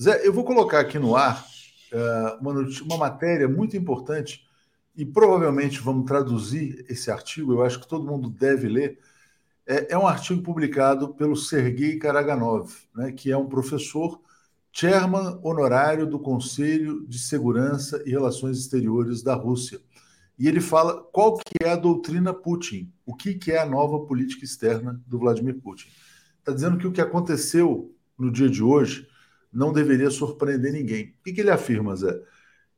Zé, 0.00 0.24
eu 0.24 0.32
vou 0.32 0.44
colocar 0.44 0.78
aqui 0.78 1.00
no 1.00 1.16
ar 1.16 1.44
uh, 1.92 2.40
uma, 2.40 2.64
uma 2.84 2.96
matéria 2.96 3.48
muito 3.48 3.76
importante 3.76 4.46
e 4.96 5.04
provavelmente 5.04 5.80
vamos 5.80 6.06
traduzir 6.06 6.86
esse 6.88 7.10
artigo. 7.10 7.54
Eu 7.54 7.64
acho 7.64 7.80
que 7.80 7.88
todo 7.88 8.06
mundo 8.06 8.30
deve 8.30 8.68
ler. 8.68 9.00
É, 9.66 9.94
é 9.94 9.98
um 9.98 10.06
artigo 10.06 10.42
publicado 10.42 11.14
pelo 11.14 11.36
Sergei 11.36 11.98
Karaganov, 11.98 12.72
né, 12.94 13.12
que 13.12 13.32
é 13.32 13.36
um 13.36 13.48
professor 13.48 14.20
chairman 14.72 15.38
honorário 15.42 16.06
do 16.06 16.18
Conselho 16.18 17.06
de 17.08 17.18
Segurança 17.18 18.02
e 18.06 18.10
Relações 18.10 18.58
Exteriores 18.58 19.22
da 19.22 19.34
Rússia 19.34 19.80
e 20.38 20.46
ele 20.48 20.60
fala 20.60 21.02
qual 21.12 21.36
que 21.36 21.64
é 21.64 21.70
a 21.70 21.76
doutrina 21.76 22.32
Putin, 22.32 22.92
o 23.04 23.14
que, 23.14 23.34
que 23.34 23.52
é 23.52 23.58
a 23.58 23.66
nova 23.66 24.04
política 24.06 24.44
externa 24.44 25.00
do 25.06 25.18
Vladimir 25.18 25.58
Putin. 25.60 25.88
Está 26.38 26.52
dizendo 26.52 26.76
que 26.76 26.86
o 26.86 26.92
que 26.92 27.00
aconteceu 27.00 27.94
no 28.18 28.30
dia 28.30 28.48
de 28.48 28.62
hoje 28.62 29.08
não 29.52 29.72
deveria 29.72 30.10
surpreender 30.10 30.72
ninguém. 30.72 31.14
O 31.20 31.24
que, 31.24 31.32
que 31.32 31.40
ele 31.40 31.50
afirma, 31.50 31.96
Zé? 31.96 32.20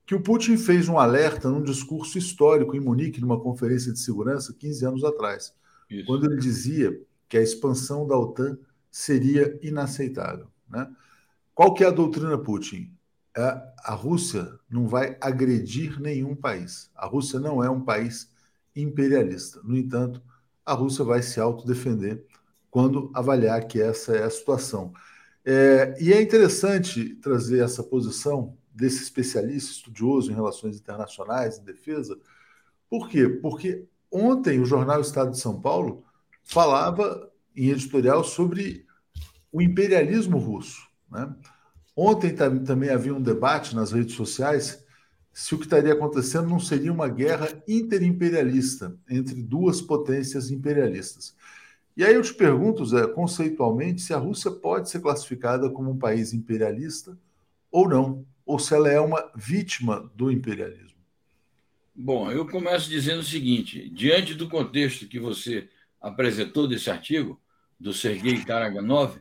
Que 0.06 0.14
o 0.14 0.22
Putin 0.22 0.56
fez 0.56 0.88
um 0.88 0.98
alerta 0.98 1.50
num 1.50 1.62
discurso 1.62 2.16
histórico 2.16 2.76
em 2.76 2.80
Munique, 2.80 3.20
numa 3.20 3.40
conferência 3.40 3.92
de 3.92 3.98
segurança, 3.98 4.54
15 4.56 4.86
anos 4.86 5.04
atrás, 5.04 5.52
Isso. 5.90 6.06
quando 6.06 6.26
ele 6.26 6.40
dizia 6.40 6.98
que 7.28 7.36
a 7.36 7.42
expansão 7.42 8.06
da 8.06 8.16
OTAN 8.16 8.58
seria 8.90 9.58
inaceitável. 9.62 10.48
Né? 10.68 10.90
Qual 11.54 11.74
que 11.74 11.84
é 11.84 11.86
a 11.86 11.92
doutrina 11.92 12.38
Putin? 12.38 12.92
É, 13.36 13.42
a 13.84 13.94
Rússia 13.94 14.58
não 14.68 14.88
vai 14.88 15.16
agredir 15.20 16.00
nenhum 16.00 16.34
país. 16.34 16.90
A 16.94 17.06
Rússia 17.06 17.38
não 17.38 17.62
é 17.62 17.70
um 17.70 17.80
país 17.80 18.30
imperialista. 18.74 19.60
No 19.62 19.76
entanto, 19.76 20.22
a 20.64 20.72
Rússia 20.72 21.04
vai 21.04 21.22
se 21.22 21.40
autodefender 21.40 22.24
quando 22.70 23.10
avaliar 23.14 23.66
que 23.66 23.80
essa 23.80 24.16
é 24.16 24.24
a 24.24 24.30
situação. 24.30 24.92
É, 25.44 25.96
e 26.00 26.12
é 26.12 26.20
interessante 26.20 27.14
trazer 27.16 27.62
essa 27.62 27.82
posição 27.82 28.56
desse 28.74 29.02
especialista 29.02 29.72
estudioso 29.72 30.30
em 30.30 30.34
relações 30.34 30.76
internacionais, 30.76 31.58
em 31.58 31.64
defesa. 31.64 32.18
Por 32.88 33.08
quê? 33.08 33.28
Porque 33.28 33.84
ontem 34.10 34.60
o 34.60 34.64
jornal 34.64 35.00
Estado 35.00 35.30
de 35.30 35.38
São 35.38 35.60
Paulo 35.60 36.04
falava 36.44 37.30
em 37.54 37.68
editorial 37.70 38.24
sobre 38.24 38.86
o 39.52 39.60
imperialismo 39.60 40.38
russo. 40.38 40.86
Né? 41.10 41.34
Ontem 41.96 42.34
também 42.34 42.90
havia 42.90 43.14
um 43.14 43.20
debate 43.20 43.74
nas 43.74 43.92
redes 43.92 44.14
sociais 44.14 44.84
se 45.32 45.54
o 45.54 45.58
que 45.58 45.64
estaria 45.64 45.92
acontecendo 45.92 46.48
não 46.48 46.58
seria 46.58 46.92
uma 46.92 47.08
guerra 47.08 47.48
interimperialista 47.66 48.96
entre 49.08 49.40
duas 49.42 49.80
potências 49.80 50.50
imperialistas. 50.50 51.34
E 51.96 52.04
aí 52.04 52.14
eu 52.14 52.22
te 52.22 52.34
pergunto, 52.34 52.84
Zé, 52.84 53.06
conceitualmente, 53.06 54.02
se 54.02 54.14
a 54.14 54.18
Rússia 54.18 54.50
pode 54.50 54.90
ser 54.90 55.00
classificada 55.00 55.70
como 55.70 55.90
um 55.90 55.98
país 55.98 56.32
imperialista 56.32 57.18
ou 57.70 57.88
não, 57.88 58.26
ou 58.44 58.58
se 58.58 58.74
ela 58.74 58.88
é 58.88 59.00
uma 59.00 59.30
vítima 59.36 60.10
do 60.14 60.30
imperialismo. 60.30 60.97
Bom, 62.00 62.30
eu 62.30 62.46
começo 62.46 62.88
dizendo 62.88 63.18
o 63.18 63.24
seguinte: 63.24 63.90
diante 63.90 64.32
do 64.32 64.48
contexto 64.48 65.08
que 65.08 65.18
você 65.18 65.68
apresentou 66.00 66.68
desse 66.68 66.88
artigo, 66.88 67.42
do 67.78 67.92
Sergei 67.92 68.44
Karaganov, 68.44 69.20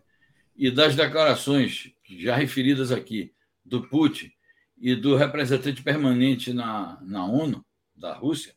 e 0.56 0.70
das 0.70 0.96
declarações 0.96 1.92
já 2.08 2.36
referidas 2.36 2.92
aqui 2.92 3.34
do 3.66 3.88
Putin 3.88 4.32
e 4.78 4.94
do 4.94 5.16
representante 5.16 5.82
permanente 5.82 6.54
na, 6.54 7.02
na 7.02 7.26
ONU, 7.26 7.66
da 7.96 8.14
Rússia, 8.14 8.54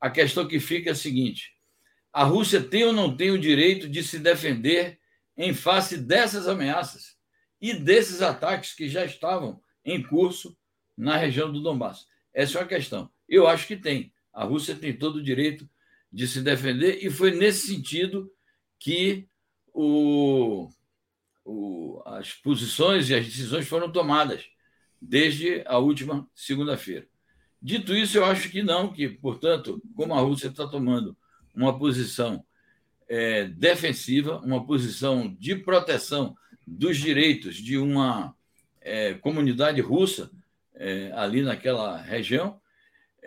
a 0.00 0.10
questão 0.10 0.46
que 0.46 0.60
fica 0.60 0.90
é 0.90 0.92
a 0.92 0.94
seguinte: 0.94 1.50
a 2.12 2.22
Rússia 2.22 2.62
tem 2.62 2.84
ou 2.84 2.92
não 2.92 3.16
tem 3.16 3.32
o 3.32 3.38
direito 3.38 3.88
de 3.88 4.04
se 4.04 4.20
defender 4.20 5.00
em 5.36 5.52
face 5.52 5.98
dessas 5.98 6.46
ameaças 6.46 7.16
e 7.60 7.74
desses 7.74 8.22
ataques 8.22 8.74
que 8.74 8.88
já 8.88 9.04
estavam 9.04 9.60
em 9.84 10.00
curso 10.00 10.56
na 10.96 11.16
região 11.16 11.52
do 11.52 11.60
Donbass? 11.60 12.06
Essa 12.32 12.58
é 12.58 12.60
uma 12.60 12.68
questão. 12.68 13.10
Eu 13.28 13.46
acho 13.46 13.66
que 13.66 13.76
tem. 13.76 14.12
A 14.32 14.44
Rússia 14.44 14.74
tem 14.74 14.96
todo 14.96 15.16
o 15.16 15.22
direito 15.22 15.68
de 16.12 16.26
se 16.26 16.40
defender 16.40 17.04
e 17.04 17.10
foi 17.10 17.30
nesse 17.30 17.66
sentido 17.66 18.30
que 18.78 19.28
o 19.72 20.68
o, 21.46 22.02
as 22.04 22.32
posições 22.32 23.08
e 23.08 23.14
as 23.14 23.24
decisões 23.24 23.68
foram 23.68 23.90
tomadas 23.90 24.44
desde 25.00 25.62
a 25.64 25.78
última 25.78 26.28
segunda-feira. 26.34 27.06
Dito 27.62 27.94
isso, 27.94 28.18
eu 28.18 28.24
acho 28.24 28.50
que 28.50 28.62
não, 28.62 28.92
que, 28.92 29.08
portanto, 29.08 29.80
como 29.94 30.12
a 30.12 30.20
Rússia 30.20 30.48
está 30.48 30.66
tomando 30.66 31.16
uma 31.54 31.78
posição 31.78 32.44
é, 33.08 33.44
defensiva, 33.44 34.40
uma 34.40 34.66
posição 34.66 35.34
de 35.38 35.54
proteção 35.54 36.36
dos 36.66 36.98
direitos 36.98 37.56
de 37.56 37.78
uma 37.78 38.34
é, 38.80 39.14
comunidade 39.14 39.80
russa 39.80 40.30
é, 40.74 41.12
ali 41.12 41.42
naquela 41.42 41.96
região, 41.96 42.60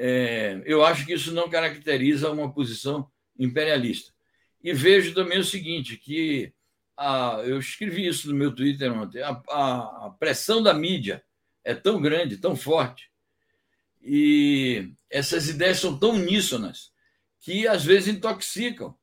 é, 0.01 0.62
eu 0.65 0.81
acho 0.85 1.05
que 1.05 1.13
isso 1.13 1.33
não 1.33 1.49
caracteriza 1.49 2.31
uma 2.31 2.53
posição 2.53 3.12
imperialista. 3.38 4.13
E 4.63 4.71
vejo 4.71 5.13
também 5.13 5.39
o 5.39 5.43
seguinte, 5.43 5.97
que 5.97 6.53
a, 6.95 7.41
eu 7.43 7.59
escrevi 7.59 8.07
isso 8.07 8.29
no 8.29 8.35
meu 8.35 8.55
Twitter 8.55 8.93
ontem, 8.93 9.21
a, 9.21 9.41
a, 9.49 10.05
a 10.07 10.15
pressão 10.17 10.63
da 10.63 10.73
mídia 10.73 11.21
é 11.65 11.75
tão 11.75 12.01
grande, 12.01 12.38
tão 12.38 12.55
forte, 12.55 13.12
e 14.01 14.93
essas 15.09 15.49
ideias 15.49 15.79
são 15.79 15.99
tão 15.99 16.12
uníssonas 16.12 16.91
que 17.41 17.67
às 17.67 17.83
vezes 17.83 18.07
intoxicam 18.07 18.97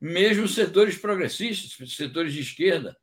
mesmo 0.00 0.48
setores 0.48 0.98
progressistas, 0.98 1.92
setores 1.92 2.32
de 2.32 2.40
esquerda, 2.40 2.96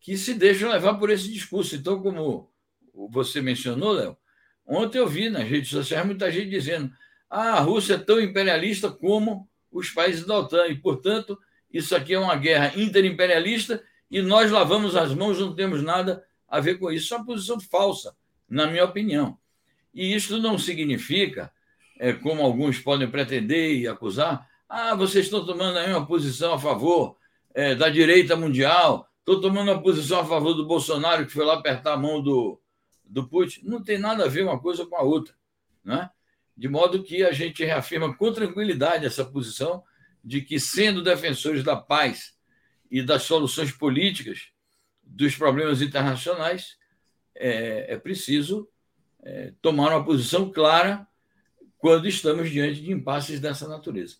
que 0.00 0.18
se 0.18 0.34
deixam 0.34 0.70
levar 0.70 0.98
por 0.98 1.08
esse 1.08 1.32
discurso. 1.32 1.76
Então, 1.76 2.02
como 2.02 2.52
você 2.92 3.40
mencionou, 3.40 3.92
Léo, 3.92 4.18
ontem 4.66 4.98
eu 4.98 5.06
vi 5.06 5.28
nas 5.28 5.48
redes 5.48 5.70
sociais 5.70 6.06
muita 6.06 6.30
gente 6.30 6.50
dizendo 6.50 6.90
ah, 7.30 7.54
a 7.54 7.60
Rússia 7.60 7.94
é 7.94 7.98
tão 7.98 8.20
imperialista 8.20 8.90
como 8.90 9.48
os 9.70 9.90
países 9.90 10.24
da 10.24 10.38
OTAN, 10.38 10.68
e, 10.68 10.76
portanto, 10.76 11.36
isso 11.72 11.96
aqui 11.96 12.14
é 12.14 12.18
uma 12.18 12.36
guerra 12.36 12.72
interimperialista 12.76 13.82
e 14.08 14.22
nós 14.22 14.52
lavamos 14.52 14.94
as 14.94 15.12
mãos, 15.12 15.40
não 15.40 15.52
temos 15.52 15.82
nada 15.82 16.22
a 16.48 16.60
ver 16.60 16.78
com 16.78 16.92
isso. 16.92 17.06
Isso 17.06 17.14
é 17.14 17.16
uma 17.16 17.26
posição 17.26 17.58
falsa, 17.58 18.14
na 18.48 18.68
minha 18.68 18.84
opinião. 18.84 19.36
E 19.92 20.14
isso 20.14 20.38
não 20.38 20.56
significa, 20.56 21.50
é, 21.98 22.12
como 22.12 22.42
alguns 22.42 22.78
podem 22.78 23.10
pretender 23.10 23.76
e 23.76 23.88
acusar, 23.88 24.48
ah, 24.68 24.94
vocês 24.94 25.24
estão 25.24 25.44
tomando 25.44 25.78
aí 25.78 25.90
uma 25.90 26.06
posição 26.06 26.54
a 26.54 26.58
favor 26.58 27.16
é, 27.52 27.74
da 27.74 27.88
direita 27.88 28.36
mundial, 28.36 29.08
estão 29.18 29.40
tomando 29.40 29.72
uma 29.72 29.82
posição 29.82 30.20
a 30.20 30.24
favor 30.24 30.54
do 30.54 30.66
Bolsonaro, 30.66 31.26
que 31.26 31.32
foi 31.32 31.44
lá 31.44 31.54
apertar 31.54 31.94
a 31.94 31.98
mão 31.98 32.22
do, 32.22 32.60
do 33.04 33.28
Putin. 33.28 33.60
Não 33.64 33.82
tem 33.82 33.98
nada 33.98 34.24
a 34.24 34.28
ver 34.28 34.44
uma 34.44 34.58
coisa 34.58 34.86
com 34.86 34.96
a 34.96 35.02
outra. 35.02 35.34
Né? 35.84 36.08
De 36.56 36.68
modo 36.68 37.02
que 37.02 37.22
a 37.22 37.32
gente 37.32 37.64
reafirma 37.64 38.14
com 38.14 38.32
tranquilidade 38.32 39.06
essa 39.06 39.24
posição 39.24 39.82
de 40.22 40.40
que, 40.40 40.58
sendo 40.58 41.02
defensores 41.02 41.62
da 41.62 41.76
paz 41.76 42.34
e 42.90 43.02
das 43.02 43.22
soluções 43.22 43.72
políticas 43.72 44.48
dos 45.02 45.36
problemas 45.36 45.82
internacionais, 45.82 46.78
é, 47.34 47.94
é 47.94 47.98
preciso 47.98 48.68
é, 49.22 49.52
tomar 49.60 49.90
uma 49.90 50.04
posição 50.04 50.50
clara 50.50 51.06
quando 51.76 52.08
estamos 52.08 52.50
diante 52.50 52.80
de 52.80 52.92
impasses 52.92 53.40
dessa 53.40 53.68
natureza. 53.68 54.16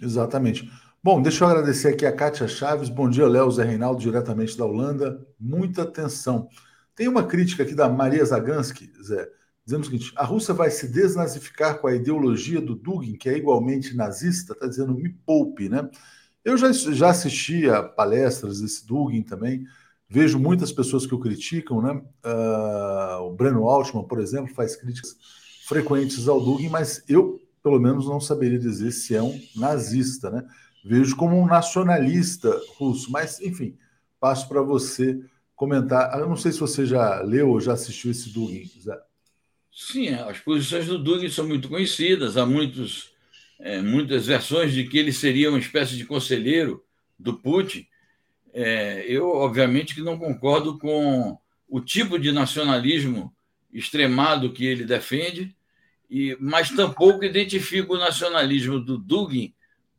Exatamente. 0.00 0.70
Bom, 1.02 1.22
deixa 1.22 1.44
eu 1.44 1.48
agradecer 1.48 1.88
aqui 1.88 2.04
a 2.04 2.12
Kátia 2.12 2.46
Chaves. 2.46 2.88
Bom 2.88 3.08
dia, 3.08 3.26
Léo 3.26 3.50
Zé 3.50 3.64
Reinaldo, 3.64 4.00
diretamente 4.00 4.56
da 4.56 4.64
Holanda. 4.64 5.26
Muita 5.38 5.82
atenção. 5.82 6.48
Tem 6.98 7.06
uma 7.06 7.22
crítica 7.22 7.62
aqui 7.62 7.76
da 7.76 7.88
Maria 7.88 8.24
Zagansky, 8.24 8.90
Zé, 9.00 9.30
dizendo 9.64 9.82
o 9.82 9.84
seguinte: 9.84 10.12
a 10.16 10.24
Rússia 10.24 10.52
vai 10.52 10.68
se 10.68 10.88
desnazificar 10.88 11.78
com 11.78 11.86
a 11.86 11.94
ideologia 11.94 12.60
do 12.60 12.74
Dugin, 12.74 13.16
que 13.16 13.28
é 13.28 13.36
igualmente 13.36 13.96
nazista, 13.96 14.52
está 14.52 14.66
dizendo 14.66 14.92
me 14.92 15.08
poupe, 15.08 15.68
né? 15.68 15.88
Eu 16.44 16.58
já, 16.58 16.72
já 16.72 17.10
assisti 17.10 17.70
a 17.70 17.84
palestras 17.84 18.60
desse 18.60 18.84
Dugin 18.84 19.22
também, 19.22 19.64
vejo 20.08 20.40
muitas 20.40 20.72
pessoas 20.72 21.06
que 21.06 21.14
o 21.14 21.20
criticam, 21.20 21.80
né? 21.80 22.02
Uh, 22.26 23.22
o 23.22 23.32
Breno 23.32 23.68
Altman, 23.68 24.02
por 24.02 24.18
exemplo, 24.18 24.52
faz 24.52 24.74
críticas 24.74 25.16
frequentes 25.68 26.26
ao 26.26 26.40
Dugin, 26.40 26.68
mas 26.68 27.04
eu 27.08 27.40
pelo 27.62 27.78
menos 27.78 28.06
não 28.06 28.20
saberia 28.20 28.58
dizer 28.58 28.90
se 28.90 29.14
é 29.14 29.22
um 29.22 29.40
nazista, 29.54 30.32
né? 30.32 30.44
Vejo 30.84 31.14
como 31.14 31.38
um 31.38 31.46
nacionalista 31.46 32.60
russo, 32.76 33.08
mas 33.12 33.40
enfim, 33.40 33.78
passo 34.18 34.48
para 34.48 34.62
você 34.62 35.22
comentar. 35.58 36.16
Eu 36.18 36.28
não 36.28 36.36
sei 36.36 36.52
se 36.52 36.60
você 36.60 36.86
já 36.86 37.20
leu 37.20 37.50
ou 37.50 37.60
já 37.60 37.72
assistiu 37.72 38.12
esse 38.12 38.30
Dugin, 38.30 38.70
Zé. 38.80 38.96
Sim, 39.72 40.10
as 40.10 40.38
posições 40.38 40.86
do 40.86 40.98
Dugin 40.98 41.28
são 41.28 41.46
muito 41.46 41.68
conhecidas, 41.68 42.36
há 42.36 42.46
muitos, 42.46 43.10
é, 43.60 43.82
muitas 43.82 44.26
versões 44.26 44.72
de 44.72 44.84
que 44.84 44.96
ele 44.96 45.12
seria 45.12 45.50
uma 45.50 45.58
espécie 45.58 45.96
de 45.96 46.04
conselheiro 46.04 46.82
do 47.18 47.34
Putin. 47.34 47.86
É, 48.54 49.04
eu, 49.08 49.28
obviamente, 49.28 49.96
que 49.96 50.00
não 50.00 50.16
concordo 50.16 50.78
com 50.78 51.36
o 51.68 51.80
tipo 51.80 52.18
de 52.18 52.30
nacionalismo 52.30 53.34
extremado 53.72 54.52
que 54.52 54.64
ele 54.64 54.84
defende, 54.84 55.54
e, 56.08 56.36
mas 56.40 56.70
tampouco 56.70 57.24
identifico 57.24 57.94
o 57.94 57.98
nacionalismo 57.98 58.78
do 58.80 58.96
Dugin 58.96 59.52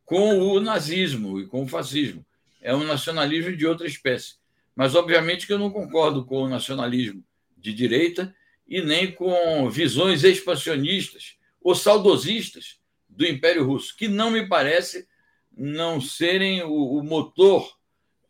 com 0.05 0.39
o 0.39 0.59
nazismo 0.59 1.39
e 1.39 1.45
com 1.45 1.63
o 1.63 1.67
fascismo. 1.67 2.25
É 2.61 2.73
um 2.73 2.83
nacionalismo 2.85 3.55
de 3.55 3.67
outra 3.67 3.85
espécie. 3.85 4.38
Mas, 4.79 4.95
obviamente, 4.95 5.45
que 5.45 5.51
eu 5.51 5.59
não 5.59 5.69
concordo 5.69 6.23
com 6.23 6.43
o 6.43 6.47
nacionalismo 6.47 7.21
de 7.57 7.73
direita 7.73 8.33
e 8.65 8.81
nem 8.81 9.11
com 9.11 9.69
visões 9.69 10.23
expansionistas 10.23 11.35
ou 11.61 11.75
saudosistas 11.75 12.79
do 13.09 13.25
Império 13.27 13.65
Russo, 13.65 13.93
que 13.93 14.07
não 14.07 14.31
me 14.31 14.47
parece 14.47 15.05
não 15.51 15.99
serem 15.99 16.63
o, 16.63 16.97
o 16.97 17.03
motor, 17.03 17.69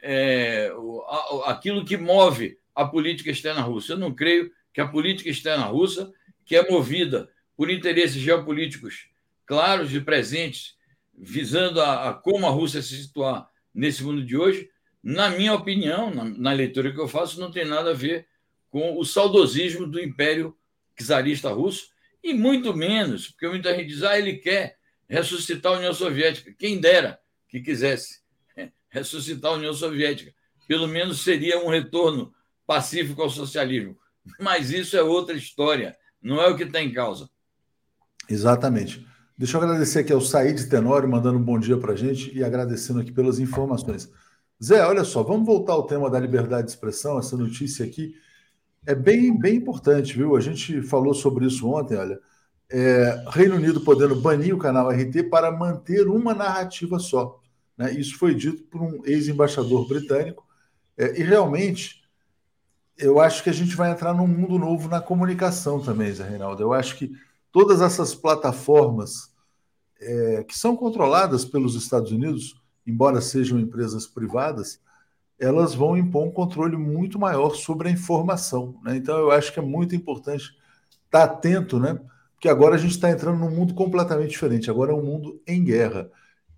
é, 0.02 0.74
o, 0.76 1.04
a, 1.04 1.52
aquilo 1.52 1.86
que 1.86 1.96
move 1.96 2.58
a 2.74 2.84
política 2.84 3.30
externa 3.30 3.62
russa. 3.62 3.94
Eu 3.94 4.00
não 4.00 4.12
creio 4.12 4.52
que 4.74 4.82
a 4.82 4.88
política 4.88 5.30
externa 5.30 5.66
russa, 5.66 6.12
que 6.44 6.56
é 6.56 6.68
movida 6.68 7.30
por 7.56 7.70
interesses 7.70 8.20
geopolíticos 8.20 9.08
claros 9.46 9.94
e 9.94 10.02
presentes, 10.02 10.76
visando 11.16 11.80
a, 11.80 12.10
a, 12.10 12.14
como 12.16 12.48
a 12.48 12.50
Rússia 12.50 12.82
se 12.82 12.98
situar 12.98 13.48
nesse 13.72 14.02
mundo 14.04 14.26
de 14.26 14.36
hoje, 14.36 14.68
na 15.04 15.30
minha 15.30 15.54
opinião, 15.54 16.14
na, 16.14 16.26
na, 16.26 16.52
leitura 16.52 16.92
que 16.92 17.00
eu 17.00 17.08
faço, 17.08 17.40
não 17.40 17.52
tem 17.52 17.66
nada 17.66 17.92
a 17.92 17.96
ver 17.96 18.28
com 18.70 18.98
o 18.98 19.06
saudosismo 19.06 19.88
do 19.88 20.00
Império 20.00 20.56
czarista 20.96 21.50
russo, 21.50 21.90
e 22.22 22.34
muito 22.34 22.76
menos, 22.76 23.30
porque 23.30 23.48
muita 23.48 23.74
gente 23.74 23.88
diz, 23.88 24.04
ah, 24.04 24.18
ele 24.20 24.34
quer 24.34 24.78
ressuscitar 25.08 25.74
a 25.74 25.78
União 25.78 25.94
Soviética. 25.94 26.54
Quem 26.58 26.80
dera 26.80 27.20
que 27.48 27.62
quisesse 27.62 28.20
ressuscitar 28.90 29.52
a 29.52 29.56
União 29.56 29.74
Soviética. 29.74 30.34
Pelo 30.68 30.88
menos 30.88 31.24
seria 31.24 31.64
um 31.64 31.70
retorno 31.70 32.34
pacífico 32.66 33.22
ao 33.22 33.30
socialismo. 33.30 33.96
Mas 34.40 34.72
isso 34.72 34.98
é 34.98 35.02
outra 35.02 35.36
história, 35.36 35.96
não 36.22 36.42
é 36.42 36.48
o 36.48 36.56
que 36.56 36.64
está 36.64 36.82
em 36.82 36.92
causa. 36.92 37.30
Exatamente. 38.28 39.06
Deixa 39.38 39.58
eu 39.58 39.62
agradecer 39.62 40.00
aqui 40.00 40.12
ao 40.12 40.22
Said 40.22 40.70
Tenório, 40.70 41.10
mandando 41.10 41.40
um 41.40 41.44
bom 41.44 41.58
dia 41.58 41.78
para 41.78 41.94
a 41.94 41.96
gente 41.96 42.36
e 42.36 42.44
agradecendo 42.44 43.00
aqui 43.00 43.12
pelas 43.12 43.40
informações. 43.40 44.12
Zé, 44.62 44.86
olha 44.86 45.06
só, 45.06 45.24
vamos 45.24 45.46
voltar 45.46 45.74
ao 45.74 45.86
tema 45.86 46.10
da 46.10 46.20
liberdade 46.20 46.68
de 46.68 46.72
expressão. 46.72 47.18
Essa 47.18 47.38
notícia 47.38 47.86
aqui 47.86 48.14
é 48.86 48.94
bem, 48.94 49.38
bem 49.38 49.56
importante, 49.56 50.18
viu? 50.18 50.36
A 50.36 50.42
gente 50.42 50.82
falou 50.82 51.14
sobre 51.14 51.46
isso 51.46 51.68
ontem, 51.68 51.98
olha. 51.98 52.20
É, 52.72 53.26
Reino 53.30 53.56
Unido 53.56 53.82
podendo 53.82 54.16
banir 54.16 54.54
o 54.54 54.60
canal 54.60 54.90
RT 54.90 55.30
para 55.30 55.52
manter 55.52 56.08
uma 56.08 56.34
narrativa 56.34 57.00
só. 57.00 57.40
Né? 57.78 57.94
Isso 57.94 58.18
foi 58.18 58.36
dito 58.36 58.64
por 58.64 58.82
um 58.82 59.02
ex-embaixador 59.06 59.88
britânico. 59.88 60.46
É, 60.98 61.20
e 61.20 61.24
realmente, 61.24 62.04
eu 62.98 63.20
acho 63.20 63.42
que 63.42 63.50
a 63.50 63.54
gente 63.54 63.76
vai 63.76 63.92
entrar 63.92 64.14
num 64.14 64.28
mundo 64.28 64.60
novo 64.60 64.90
na 64.90 65.00
comunicação 65.00 65.80
também, 65.80 66.12
Zé 66.12 66.28
Reinaldo. 66.28 66.62
Eu 66.62 66.74
acho 66.74 66.98
que 66.98 67.12
todas 67.52 67.82
essas 67.82 68.14
plataformas 68.14 69.34
é, 70.02 70.44
que 70.44 70.58
são 70.58 70.76
controladas 70.76 71.46
pelos 71.46 71.76
Estados 71.76 72.12
Unidos, 72.12 72.62
embora 72.90 73.22
sejam 73.22 73.60
empresas 73.60 74.08
privadas, 74.08 74.80
elas 75.40 75.74
vão 75.74 75.98
impor 75.98 76.28
um 76.28 76.32
controle 76.32 76.76
muito 76.76 77.18
maior 77.18 77.56
sobre 77.56 77.88
a 77.88 77.92
informação. 77.92 78.80
Né? 78.84 78.98
Então, 78.98 79.18
eu 79.18 79.32
acho 79.32 79.54
que 79.54 79.60
é 79.60 79.62
muito 79.62 79.96
importante 79.96 80.52
estar 81.06 81.24
atento, 81.24 81.80
né? 81.80 82.00
porque 82.34 82.50
agora 82.50 82.76
a 82.76 82.78
gente 82.78 82.92
está 82.92 83.10
entrando 83.10 83.40
num 83.40 83.52
mundo 83.52 83.74
completamente 83.74 84.32
diferente. 84.32 84.70
Agora 84.70 84.92
é 84.92 84.96
um 84.96 85.04
mundo 85.04 85.42
em 85.48 85.64
guerra. 85.64 86.10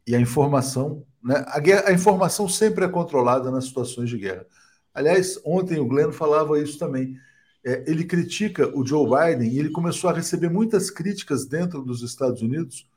E 0.07 0.15
a 0.15 0.19
informação, 0.19 1.05
né? 1.23 1.43
a, 1.47 1.59
guerra, 1.59 1.89
a 1.89 1.93
informação 1.93 2.49
sempre 2.49 2.85
é 2.85 2.87
controlada 2.87 3.51
nas 3.51 3.65
situações 3.65 4.09
de 4.09 4.17
guerra. 4.17 4.45
Aliás, 4.93 5.39
ontem 5.45 5.79
o 5.79 5.85
Glenn 5.85 6.11
falava 6.11 6.59
isso 6.59 6.77
também 6.79 7.15
é, 7.63 7.83
ele 7.87 8.03
critica 8.03 8.75
o 8.75 8.85
Joe 8.85 9.05
Biden 9.05 9.51
e 9.51 9.59
ele 9.59 9.69
começou 9.69 10.09
a 10.09 10.13
receber 10.13 10.49
muitas 10.49 10.89
críticas 10.89 11.45
dentro 11.45 11.83
dos 11.83 12.01
Estados 12.01 12.41
Unidos, 12.41 12.87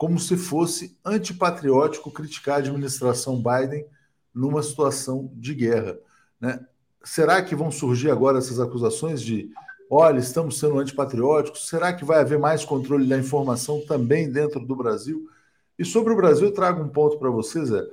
como 0.00 0.18
se 0.18 0.34
fosse 0.34 0.96
antipatriótico 1.04 2.10
criticar 2.10 2.54
a 2.54 2.58
administração 2.60 3.36
Biden 3.36 3.84
numa 4.34 4.62
situação 4.62 5.30
de 5.34 5.52
guerra. 5.52 5.98
Né? 6.40 6.58
Será 7.04 7.42
que 7.42 7.54
vão 7.54 7.70
surgir 7.70 8.10
agora 8.10 8.38
essas 8.38 8.58
acusações 8.58 9.20
de, 9.20 9.50
olha, 9.90 10.18
estamos 10.18 10.58
sendo 10.58 10.78
antipatrióticos? 10.78 11.68
Será 11.68 11.92
que 11.92 12.02
vai 12.02 12.20
haver 12.20 12.38
mais 12.38 12.64
controle 12.64 13.06
da 13.06 13.18
informação 13.18 13.84
também 13.86 14.32
dentro 14.32 14.64
do 14.64 14.74
Brasil? 14.74 15.28
E 15.78 15.84
sobre 15.84 16.14
o 16.14 16.16
Brasil, 16.16 16.46
eu 16.46 16.54
trago 16.54 16.82
um 16.82 16.88
ponto 16.88 17.18
para 17.18 17.28
vocês, 17.28 17.70
é, 17.70 17.86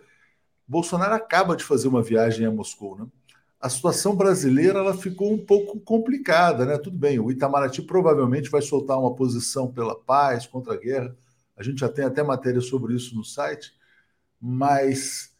Bolsonaro 0.65 1.13
acaba 1.13 1.57
de 1.57 1.65
fazer 1.65 1.89
uma 1.89 2.01
viagem 2.01 2.45
a 2.45 2.51
Moscou, 2.51 2.97
né? 2.97 3.05
a 3.59 3.67
situação 3.67 4.15
brasileira 4.15 4.79
ela 4.79 4.95
ficou 4.95 5.33
um 5.33 5.37
pouco 5.37 5.77
complicada, 5.81 6.65
né? 6.65 6.77
Tudo 6.77 6.97
bem, 6.97 7.19
o 7.19 7.29
Itamaraty 7.29 7.81
provavelmente 7.81 8.49
vai 8.49 8.61
soltar 8.61 8.97
uma 8.97 9.13
posição 9.13 9.69
pela 9.69 9.93
paz, 9.93 10.47
contra 10.47 10.73
a 10.73 10.77
guerra. 10.77 11.13
A 11.57 11.63
gente 11.63 11.79
já 11.79 11.89
tem 11.89 12.05
até 12.05 12.21
matéria 12.23 12.61
sobre 12.61 12.93
isso 12.93 13.15
no 13.15 13.23
site, 13.23 13.73
mas 14.39 15.35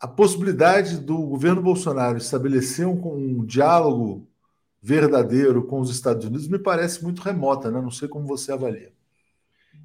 a 0.00 0.08
possibilidade 0.08 0.98
do 0.98 1.16
governo 1.18 1.62
Bolsonaro 1.62 2.18
estabelecer 2.18 2.86
um, 2.86 3.00
um 3.06 3.44
diálogo 3.44 4.28
verdadeiro 4.82 5.64
com 5.64 5.80
os 5.80 5.90
Estados 5.90 6.24
Unidos 6.24 6.48
me 6.48 6.58
parece 6.58 7.02
muito 7.02 7.22
remota, 7.22 7.70
né? 7.70 7.80
Não 7.80 7.90
sei 7.90 8.08
como 8.08 8.26
você 8.26 8.52
avalia. 8.52 8.92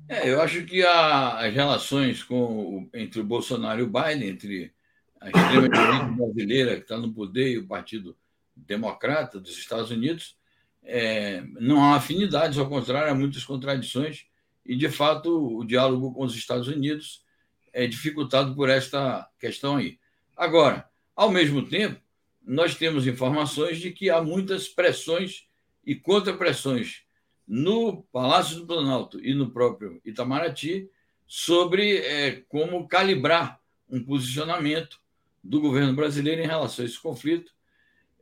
É, 0.08 0.30
eu 0.30 0.42
acho 0.42 0.66
que 0.66 0.84
a, 0.84 1.40
as 1.40 1.54
relações 1.54 2.24
com, 2.24 2.90
entre 2.94 3.22
o 3.22 3.24
Bolsonaro 3.24 3.80
e 3.80 3.84
o 3.84 3.88
Biden, 3.88 4.30
entre 4.30 4.74
a 5.20 5.30
extrema-direita 5.30 6.06
brasileira 6.16 6.76
que 6.76 6.82
está 6.82 6.98
no 6.98 7.14
poder 7.14 7.52
e 7.52 7.58
o 7.58 7.68
Partido 7.68 8.16
Democrata 8.56 9.40
dos 9.40 9.58
Estados 9.58 9.90
Unidos, 9.90 10.38
é, 10.84 11.42
não 11.60 11.84
há 11.84 11.96
afinidades, 11.96 12.58
ao 12.58 12.68
contrário, 12.68 13.12
há 13.12 13.16
muitas 13.16 13.44
contradições, 13.44 14.26
e, 14.66 14.76
de 14.76 14.90
fato, 14.90 15.58
o 15.58 15.64
diálogo 15.66 16.14
com 16.14 16.24
os 16.24 16.36
Estados 16.36 16.68
Unidos 16.68 17.24
é 17.72 17.88
dificultado 17.88 18.56
por 18.56 18.70
esta 18.70 19.28
questão 19.40 19.78
aí. 19.78 20.00
Agora, 20.36 20.88
ao 21.16 21.32
mesmo 21.32 21.68
tempo, 21.68 22.00
nós 22.46 22.76
temos 22.76 23.08
informações 23.08 23.80
de 23.80 23.92
que 23.92 24.10
há 24.10 24.22
muitas 24.22 24.68
pressões 24.68 25.48
e 25.86 25.96
contrapressões 25.96 27.04
no 27.48 28.04
Palácio 28.12 28.58
do 28.58 28.68
Planalto 28.68 29.20
e 29.20 29.34
no 29.34 29.52
próprio 29.52 30.02
Itamaraty 30.06 30.90
sobre 31.28 31.98
é, 31.98 32.44
como 32.48 32.88
calibrar 32.88 33.60
um 33.90 34.04
posicionamento 34.04 35.02
do 35.44 35.60
governo 35.60 35.94
brasileiro 35.94 36.42
em 36.42 36.48
relação 36.48 36.84
a 36.84 36.88
esse 36.88 37.00
conflito. 37.00 37.54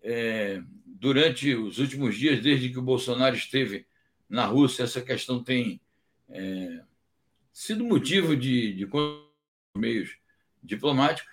É, 0.04 0.62
durante 0.86 1.54
os 1.54 1.78
últimos 1.78 2.16
dias, 2.16 2.42
desde 2.42 2.70
que 2.70 2.80
o 2.80 2.84
Bolsonaro 2.84 3.36
esteve 3.36 3.86
na 4.30 4.46
Rússia, 4.46 4.84
essa 4.84 5.02
questão 5.02 5.44
tem 5.44 5.80
é, 6.32 6.82
sido 7.52 7.84
motivo 7.84 8.36
de, 8.36 8.74
de 8.74 8.88
meios 9.76 10.18
diplomáticos. 10.64 11.32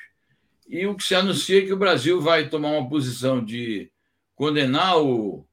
E 0.66 0.86
o 0.86 0.94
que 0.94 1.04
se 1.04 1.14
anuncia 1.14 1.58
é 1.58 1.66
que 1.66 1.72
o 1.72 1.78
Brasil 1.78 2.20
vai 2.20 2.48
tomar 2.48 2.70
uma 2.70 2.88
posição 2.88 3.42
de 3.42 3.90
condenar 4.34 4.98
o, 4.98 5.46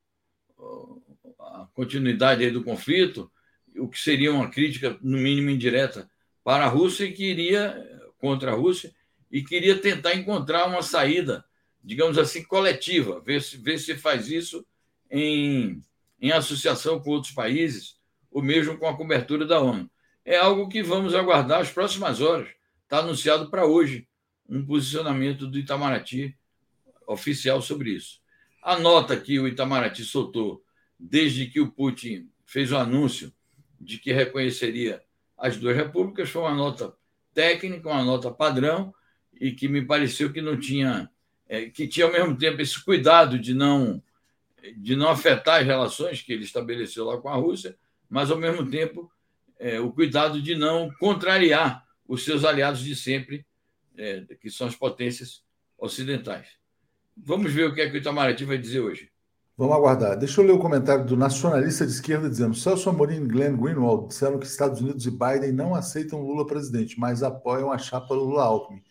a 1.40 1.68
continuidade 1.74 2.52
do 2.52 2.64
conflito, 2.64 3.32
o 3.78 3.88
que 3.88 4.00
seria 4.00 4.32
uma 4.32 4.50
crítica, 4.50 4.98
no 5.02 5.18
mínimo 5.18 5.50
indireta, 5.50 6.10
para 6.44 6.66
a 6.66 6.70
Rússia 6.70 7.06
e 7.06 7.14
que 7.14 7.24
iria 7.24 7.82
contra 8.18 8.52
a 8.52 8.56
Rússia 8.56 8.94
e 9.32 9.44
queria 9.44 9.78
tentar 9.78 10.16
encontrar 10.16 10.66
uma 10.68 10.82
saída, 10.82 11.44
digamos 11.84 12.18
assim, 12.18 12.44
coletiva, 12.44 13.20
ver 13.20 13.42
se, 13.42 13.58
ver 13.58 13.80
se 13.80 13.96
faz 13.96 14.30
isso 14.30 14.66
em, 15.10 15.82
em 16.22 16.32
associação 16.32 17.00
com 17.00 17.12
outros 17.12 17.34
países, 17.34 17.95
ou 18.36 18.42
mesmo 18.42 18.78
com 18.78 18.86
a 18.86 18.98
cobertura 18.98 19.46
da 19.46 19.62
ONU. 19.62 19.90
É 20.26 20.36
algo 20.36 20.68
que 20.68 20.84
vamos 20.84 21.16
aguardar 21.16 21.62
as 21.62 21.72
próximas 21.72 22.20
horas. 22.20 22.50
Está 22.84 22.98
anunciado 23.00 23.50
para 23.50 23.66
hoje 23.66 24.10
um 24.50 24.66
posicionamento 24.66 25.48
do 25.48 25.58
Itamaraty 25.58 26.38
oficial 27.08 27.62
sobre 27.62 27.92
isso. 27.92 28.20
A 28.62 28.78
nota 28.78 29.16
que 29.16 29.40
o 29.40 29.48
Itamaraty 29.48 30.04
soltou 30.04 30.62
desde 31.00 31.46
que 31.46 31.62
o 31.62 31.72
Putin 31.72 32.30
fez 32.46 32.74
o 32.74 32.78
anúncio 32.78 33.32
de 33.80 33.98
que 34.00 34.12
reconheceria 34.12 35.02
as 35.38 35.56
duas 35.56 35.78
repúblicas 35.78 36.30
foi 36.30 36.42
uma 36.42 36.54
nota 36.54 36.94
técnica, 37.34 37.88
uma 37.88 38.04
nota 38.04 38.30
padrão, 38.30 38.94
e 39.40 39.54
que 39.54 39.70
me 39.70 39.82
pareceu 39.86 40.34
que 40.34 40.42
não 40.42 40.60
tinha, 40.60 41.10
é, 41.48 41.70
que 41.70 41.88
tinha 41.88 42.06
ao 42.06 42.12
mesmo 42.12 42.38
tempo 42.38 42.62
esse 42.62 42.84
cuidado 42.84 43.40
de 43.40 43.54
não 43.54 44.04
de 44.76 44.96
não 44.96 45.10
afetar 45.10 45.62
as 45.62 45.66
relações 45.66 46.22
que 46.24 46.34
ele 46.34 46.44
estabeleceu 46.44 47.06
lá 47.06 47.18
com 47.22 47.30
a 47.30 47.36
Rússia, 47.36 47.78
mas 48.16 48.32
ao 48.32 48.38
mesmo 48.38 48.66
tempo 48.66 49.12
é, 49.60 49.78
o 49.78 49.92
cuidado 49.92 50.42
de 50.42 50.56
não 50.56 50.90
contrariar 51.02 51.84
os 52.08 52.24
seus 52.24 52.46
aliados 52.46 52.80
de 52.80 52.96
sempre, 52.96 53.46
é, 53.98 54.22
que 54.40 54.50
são 54.50 54.68
as 54.68 54.74
potências 54.74 55.44
ocidentais. 55.78 56.48
Vamos 57.18 57.52
ver 57.52 57.68
o 57.68 57.76
que 57.76 57.82
é 57.82 57.90
que 57.90 57.98
o 57.98 58.00
Itamaraty 58.00 58.46
vai 58.46 58.58
dizer 58.58 58.80
hoje. 58.80 59.12
Vamos 59.58 59.76
aguardar. 59.76 60.18
Deixa 60.18 60.40
eu 60.40 60.46
ler 60.46 60.54
o 60.54 60.60
comentário 60.60 61.06
do 61.06 61.18
nacionalista 61.18 61.86
de 61.86 61.92
esquerda 61.92 62.30
dizendo: 62.30 62.56
Celso 62.56 62.90
Amorim 62.90 63.18
e 63.18 63.28
Glenn 63.28 63.58
Greenwald 63.58 64.08
disseram 64.08 64.40
que 64.40 64.46
Estados 64.46 64.80
Unidos 64.80 65.06
e 65.06 65.12
Biden 65.12 65.52
não 65.52 65.76
aceitam 65.76 66.22
Lula 66.22 66.48
presidente, 66.48 66.98
mas 66.98 67.22
apoiam 67.22 67.70
a 67.70 67.78
chapa 67.78 68.14
Lula-Alckmin. 68.14 68.82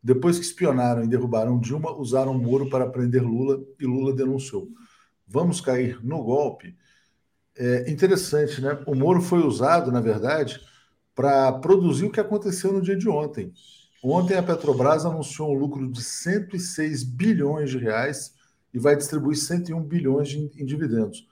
Depois 0.00 0.38
que 0.38 0.44
espionaram 0.44 1.02
e 1.02 1.08
derrubaram 1.08 1.58
Dilma, 1.58 1.90
usaram 1.96 2.32
Moro 2.32 2.70
para 2.70 2.88
prender 2.88 3.24
Lula 3.24 3.60
e 3.80 3.84
Lula 3.84 4.14
denunciou. 4.14 4.68
Vamos 5.26 5.60
cair 5.60 5.98
no 6.04 6.22
golpe? 6.22 6.77
É 7.60 7.90
interessante, 7.90 8.60
né? 8.60 8.78
O 8.86 8.94
Moro 8.94 9.20
foi 9.20 9.40
usado, 9.40 9.90
na 9.90 10.00
verdade, 10.00 10.60
para 11.12 11.52
produzir 11.52 12.06
o 12.06 12.10
que 12.12 12.20
aconteceu 12.20 12.72
no 12.72 12.80
dia 12.80 12.96
de 12.96 13.08
ontem. 13.08 13.52
Ontem 14.02 14.36
a 14.36 14.42
Petrobras 14.42 15.04
anunciou 15.04 15.50
um 15.50 15.58
lucro 15.58 15.90
de 15.90 16.00
106 16.00 17.02
bilhões 17.02 17.70
de 17.70 17.78
reais 17.78 18.32
e 18.72 18.78
vai 18.78 18.94
distribuir 18.94 19.36
101 19.36 19.82
bilhões 19.82 20.28
de, 20.28 20.38
em 20.38 20.64
dividendos. 20.64 21.26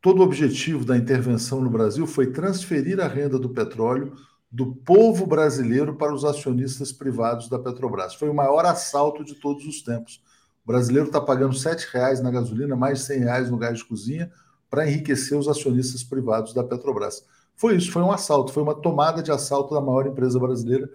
Todo 0.00 0.20
o 0.20 0.24
objetivo 0.24 0.84
da 0.84 0.96
intervenção 0.96 1.60
no 1.60 1.70
Brasil 1.70 2.04
foi 2.06 2.32
transferir 2.32 2.98
a 2.98 3.06
renda 3.06 3.38
do 3.38 3.50
petróleo 3.50 4.16
do 4.50 4.74
povo 4.74 5.24
brasileiro 5.24 5.94
para 5.94 6.12
os 6.12 6.24
acionistas 6.24 6.90
privados 6.90 7.48
da 7.48 7.58
Petrobras. 7.58 8.16
Foi 8.16 8.28
o 8.28 8.34
maior 8.34 8.66
assalto 8.66 9.22
de 9.22 9.34
todos 9.34 9.64
os 9.64 9.82
tempos. 9.82 10.20
O 10.64 10.66
brasileiro 10.66 11.06
está 11.06 11.20
pagando 11.20 11.56
R$ 11.56 11.76
reais 11.92 12.20
na 12.20 12.30
gasolina, 12.32 12.74
mais 12.74 12.98
de 12.98 13.04
100 13.04 13.18
reais 13.20 13.50
no 13.50 13.56
gás 13.56 13.78
de 13.78 13.84
cozinha, 13.84 14.32
para 14.70 14.88
enriquecer 14.88 15.36
os 15.36 15.48
acionistas 15.48 16.04
privados 16.04 16.54
da 16.54 16.62
Petrobras. 16.62 17.24
Foi 17.56 17.76
isso, 17.76 17.90
foi 17.90 18.02
um 18.02 18.12
assalto, 18.12 18.52
foi 18.52 18.62
uma 18.62 18.74
tomada 18.74 19.22
de 19.22 19.32
assalto 19.32 19.74
da 19.74 19.80
maior 19.80 20.06
empresa 20.06 20.38
brasileira, 20.38 20.88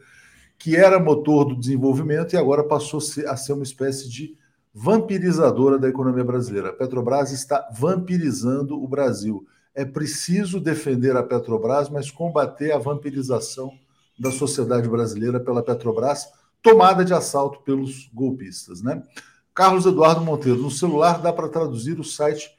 que 0.57 0.75
era 0.75 0.97
motor 0.97 1.45
do 1.45 1.55
desenvolvimento 1.55 2.33
e 2.33 2.37
agora 2.37 2.63
passou 2.63 2.99
a 3.27 3.35
ser 3.35 3.53
uma 3.53 3.63
espécie 3.63 4.09
de 4.09 4.35
vampirizadora 4.73 5.77
da 5.77 5.89
economia 5.89 6.23
brasileira. 6.23 6.69
A 6.69 6.73
Petrobras 6.73 7.31
está 7.31 7.69
vampirizando 7.73 8.81
o 8.81 8.87
Brasil 8.87 9.45
é 9.75 9.83
preciso 9.83 10.59
defender 10.59 11.17
a 11.17 11.21
Petrobras, 11.21 11.89
mas 11.89 12.09
combater 12.09 12.71
a 12.71 12.79
vampirização 12.79 13.77
da 14.17 14.31
sociedade 14.31 14.87
brasileira 14.87 15.37
pela 15.37 15.61
Petrobras, 15.61 16.25
tomada 16.63 17.03
de 17.03 17.13
assalto 17.13 17.59
pelos 17.59 18.09
golpistas. 18.13 18.81
Né? 18.81 19.03
Carlos 19.53 19.85
Eduardo 19.85 20.21
Monteiro, 20.21 20.61
no 20.61 20.71
celular 20.71 21.21
dá 21.21 21.33
para 21.33 21.49
traduzir 21.49 21.99
o 21.99 22.03
site 22.05 22.54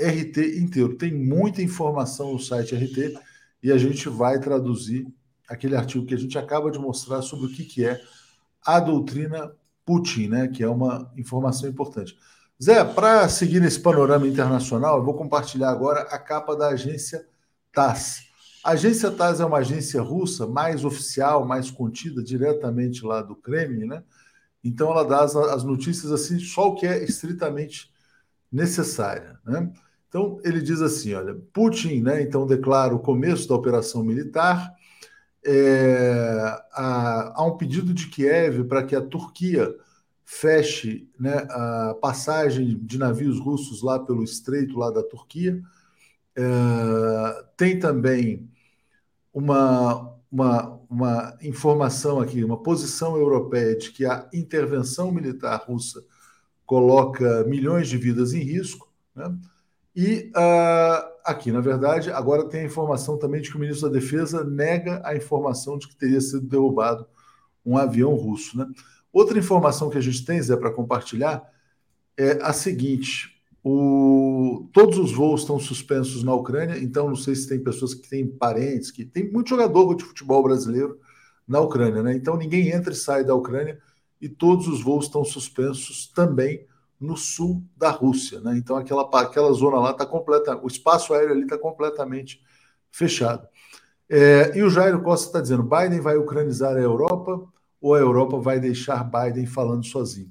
RT 0.00 0.58
inteiro. 0.58 0.96
Tem 0.96 1.12
muita 1.12 1.62
informação 1.62 2.32
no 2.32 2.38
site 2.38 2.74
RT 2.74 3.18
e 3.62 3.70
a 3.70 3.78
gente 3.78 4.08
vai 4.08 4.38
traduzir 4.38 5.06
aquele 5.48 5.76
artigo 5.76 6.06
que 6.06 6.14
a 6.14 6.18
gente 6.18 6.38
acaba 6.38 6.70
de 6.70 6.78
mostrar 6.78 7.22
sobre 7.22 7.46
o 7.46 7.52
que, 7.52 7.64
que 7.64 7.84
é 7.84 8.00
a 8.64 8.78
doutrina 8.78 9.52
Putin, 9.84 10.28
né? 10.28 10.48
que 10.48 10.62
é 10.62 10.68
uma 10.68 11.12
informação 11.16 11.68
importante. 11.68 12.16
Zé, 12.62 12.84
para 12.84 13.28
seguir 13.28 13.60
nesse 13.60 13.80
panorama 13.80 14.28
internacional, 14.28 14.98
eu 14.98 15.04
vou 15.04 15.14
compartilhar 15.14 15.70
agora 15.70 16.02
a 16.02 16.18
capa 16.18 16.54
da 16.54 16.68
agência 16.68 17.26
TASS. 17.72 18.28
A 18.62 18.72
agência 18.72 19.10
TASS 19.10 19.40
é 19.40 19.44
uma 19.46 19.58
agência 19.58 20.02
russa 20.02 20.46
mais 20.46 20.84
oficial, 20.84 21.46
mais 21.46 21.70
contida 21.70 22.22
diretamente 22.22 23.04
lá 23.04 23.22
do 23.22 23.34
Kremlin, 23.34 23.86
né? 23.86 24.02
Então 24.62 24.90
ela 24.90 25.04
dá 25.04 25.24
as, 25.24 25.34
as 25.34 25.64
notícias 25.64 26.12
assim, 26.12 26.38
só 26.38 26.68
o 26.68 26.74
que 26.74 26.86
é 26.86 27.02
estritamente 27.02 27.90
necessário, 28.52 29.38
né? 29.44 29.72
Então 30.10 30.40
ele 30.44 30.60
diz 30.60 30.82
assim, 30.82 31.14
olha, 31.14 31.36
Putin, 31.52 32.02
né? 32.02 32.20
Então 32.20 32.44
declara 32.44 32.92
o 32.92 32.98
começo 32.98 33.48
da 33.48 33.54
operação 33.54 34.02
militar. 34.02 34.74
É, 35.46 36.60
há, 36.72 37.32
há 37.36 37.46
um 37.46 37.56
pedido 37.56 37.94
de 37.94 38.08
Kiev 38.08 38.64
para 38.64 38.82
que 38.82 38.96
a 38.96 39.00
Turquia 39.00 39.72
feche 40.24 41.08
né, 41.18 41.46
a 41.48 41.94
passagem 42.02 42.76
de 42.76 42.98
navios 42.98 43.38
russos 43.38 43.82
lá 43.82 44.00
pelo 44.00 44.24
estreito 44.24 44.76
lá 44.76 44.90
da 44.90 45.02
Turquia. 45.02 45.62
É, 46.36 47.44
tem 47.56 47.78
também 47.78 48.50
uma, 49.32 50.12
uma, 50.30 50.80
uma 50.90 51.38
informação 51.40 52.20
aqui, 52.20 52.42
uma 52.42 52.60
posição 52.60 53.16
europeia 53.16 53.76
de 53.76 53.92
que 53.92 54.04
a 54.04 54.28
intervenção 54.34 55.12
militar 55.12 55.64
russa 55.66 56.04
coloca 56.66 57.44
milhões 57.44 57.88
de 57.88 57.96
vidas 57.96 58.32
em 58.32 58.40
risco. 58.40 58.92
Né? 59.14 59.32
E 60.02 60.32
uh, 60.34 61.12
aqui, 61.22 61.52
na 61.52 61.60
verdade, 61.60 62.10
agora 62.10 62.48
tem 62.48 62.62
a 62.62 62.64
informação 62.64 63.18
também 63.18 63.42
de 63.42 63.50
que 63.50 63.56
o 63.58 63.60
ministro 63.60 63.86
da 63.86 63.98
Defesa 63.98 64.42
nega 64.42 65.02
a 65.04 65.14
informação 65.14 65.76
de 65.76 65.86
que 65.86 65.94
teria 65.94 66.22
sido 66.22 66.40
derrubado 66.40 67.06
um 67.66 67.76
avião 67.76 68.14
russo. 68.14 68.56
Né? 68.56 68.66
Outra 69.12 69.38
informação 69.38 69.90
que 69.90 69.98
a 69.98 70.00
gente 70.00 70.24
tem, 70.24 70.40
Zé, 70.40 70.56
para 70.56 70.72
compartilhar 70.72 71.46
é 72.16 72.38
a 72.40 72.50
seguinte: 72.54 73.42
o, 73.62 74.70
todos 74.72 74.96
os 74.96 75.12
voos 75.12 75.42
estão 75.42 75.58
suspensos 75.58 76.24
na 76.24 76.34
Ucrânia, 76.34 76.78
então 76.78 77.06
não 77.06 77.16
sei 77.16 77.34
se 77.34 77.46
tem 77.46 77.62
pessoas 77.62 77.92
que 77.92 78.08
têm 78.08 78.26
parentes, 78.26 78.90
que 78.90 79.04
tem 79.04 79.30
muito 79.30 79.50
jogador 79.50 79.94
de 79.94 80.04
futebol 80.04 80.42
brasileiro 80.42 80.98
na 81.46 81.60
Ucrânia, 81.60 82.02
né? 82.02 82.14
Então 82.14 82.38
ninguém 82.38 82.70
entra 82.70 82.94
e 82.94 82.96
sai 82.96 83.22
da 83.22 83.34
Ucrânia 83.34 83.78
e 84.18 84.30
todos 84.30 84.66
os 84.66 84.82
voos 84.82 85.04
estão 85.04 85.26
suspensos 85.26 86.10
também 86.14 86.66
no 87.00 87.16
sul 87.16 87.64
da 87.76 87.90
Rússia. 87.90 88.40
Né? 88.40 88.58
Então, 88.58 88.76
aquela, 88.76 89.08
aquela 89.20 89.52
zona 89.52 89.78
lá 89.78 89.92
está 89.92 90.04
completa, 90.04 90.60
o 90.62 90.66
espaço 90.66 91.14
aéreo 91.14 91.32
ali 91.32 91.44
está 91.44 91.56
completamente 91.56 92.42
fechado. 92.90 93.48
É, 94.08 94.56
e 94.58 94.62
o 94.62 94.68
Jairo 94.68 95.02
Costa 95.02 95.26
está 95.26 95.40
dizendo: 95.40 95.62
Biden 95.62 96.00
vai 96.00 96.16
ucranizar 96.16 96.76
a 96.76 96.80
Europa 96.80 97.42
ou 97.80 97.94
a 97.94 97.98
Europa 97.98 98.38
vai 98.38 98.60
deixar 98.60 99.04
Biden 99.04 99.46
falando 99.46 99.86
sozinho? 99.86 100.30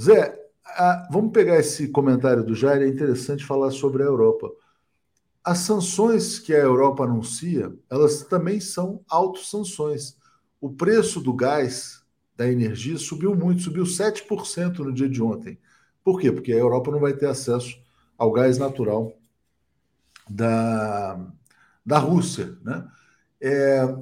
Zé, 0.00 0.36
a, 0.64 1.08
vamos 1.10 1.32
pegar 1.32 1.58
esse 1.58 1.88
comentário 1.88 2.44
do 2.44 2.54
Jair, 2.54 2.82
é 2.82 2.88
interessante 2.88 3.44
falar 3.44 3.70
sobre 3.70 4.02
a 4.02 4.06
Europa. 4.06 4.50
As 5.42 5.58
sanções 5.58 6.38
que 6.38 6.52
a 6.52 6.58
Europa 6.58 7.04
anuncia, 7.04 7.72
elas 7.88 8.22
também 8.24 8.60
são 8.60 9.00
autossanções. 9.08 10.16
O 10.60 10.70
preço 10.70 11.20
do 11.20 11.32
gás, 11.32 12.02
da 12.36 12.50
energia, 12.50 12.98
subiu 12.98 13.34
muito, 13.34 13.62
subiu 13.62 13.84
7% 13.84 14.80
no 14.80 14.92
dia 14.92 15.08
de 15.08 15.22
ontem. 15.22 15.58
Por 16.08 16.18
quê? 16.18 16.32
Porque 16.32 16.54
a 16.54 16.56
Europa 16.56 16.90
não 16.90 17.00
vai 17.00 17.12
ter 17.12 17.26
acesso 17.26 17.78
ao 18.16 18.32
gás 18.32 18.56
natural 18.56 19.14
da, 20.26 21.20
da 21.84 21.98
Rússia. 21.98 22.56
Né? 22.62 22.88
É, 23.38 23.94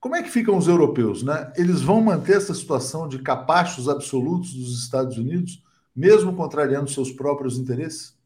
como 0.00 0.16
é 0.16 0.22
que 0.22 0.30
ficam 0.30 0.56
os 0.56 0.66
europeus? 0.66 1.22
Né? 1.22 1.52
Eles 1.54 1.82
vão 1.82 2.00
manter 2.00 2.38
essa 2.38 2.54
situação 2.54 3.06
de 3.06 3.18
capachos 3.18 3.86
absolutos 3.86 4.54
dos 4.54 4.82
Estados 4.82 5.18
Unidos, 5.18 5.62
mesmo 5.94 6.34
contrariando 6.34 6.88
seus 6.88 7.12
próprios 7.12 7.58
interesses? 7.58 8.16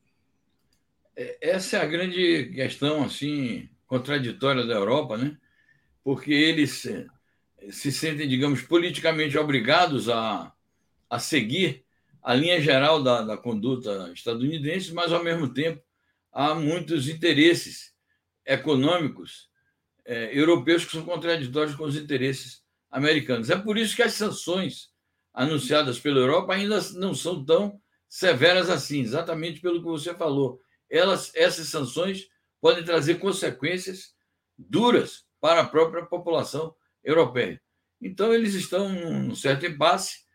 É, 1.17 1.37
essa 1.51 1.79
é 1.79 1.83
a 1.83 1.87
grande 1.87 2.53
questão 2.55 3.03
assim 3.03 3.69
contraditória 3.89 4.65
da 4.65 4.75
Europa, 4.75 5.19
né? 5.19 5.37
Porque 6.05 6.33
eles 6.33 6.75
se, 6.75 7.09
se 7.73 7.91
sentem, 7.91 8.29
digamos, 8.29 8.63
politicamente 8.63 9.37
obrigados 9.37 10.09
a, 10.09 10.53
a 11.11 11.19
seguir 11.19 11.86
a 12.27 12.35
linha 12.35 12.61
geral 12.61 13.01
da, 13.01 13.23
da 13.23 13.37
conduta 13.37 14.11
estadunidense, 14.13 14.93
mas 14.93 15.13
ao 15.13 15.23
mesmo 15.23 15.55
tempo 15.55 15.81
há 16.33 16.57
muitos 16.57 17.09
interesses 17.09 17.95
econômicos 18.45 19.49
é, 20.05 20.37
europeus 20.37 20.85
que 20.85 20.91
são 20.91 21.05
contraditórios 21.05 21.77
com 21.77 21.85
os 21.85 21.97
interesses 21.97 22.65
americanos. 22.91 23.49
É 23.49 23.57
por 23.57 23.79
isso 23.79 23.95
que 23.95 24.03
as 24.03 24.15
sanções 24.15 24.89
anunciadas 25.33 26.01
pela 26.01 26.19
Europa 26.19 26.53
ainda 26.53 26.81
não 26.95 27.15
são 27.15 27.45
tão 27.45 27.81
severas 28.09 28.71
assim, 28.71 29.03
exatamente 29.03 29.61
pelo 29.61 29.79
que 29.79 29.87
você 29.87 30.13
falou. 30.13 30.61
Elas, 30.91 31.31
essas 31.33 31.69
sanções 31.69 32.27
podem 32.61 32.83
trazer 32.83 33.21
consequências 33.21 34.17
duras 34.59 35.25
para 35.41 35.61
a 35.61 35.69
própria 35.69 36.05
população 36.05 36.75
europeia. 37.05 37.63
Então, 38.03 38.35
eles 38.35 38.55
estão 38.55 38.89
num 38.89 39.35
certo 39.37 39.65
impasse 39.65 40.26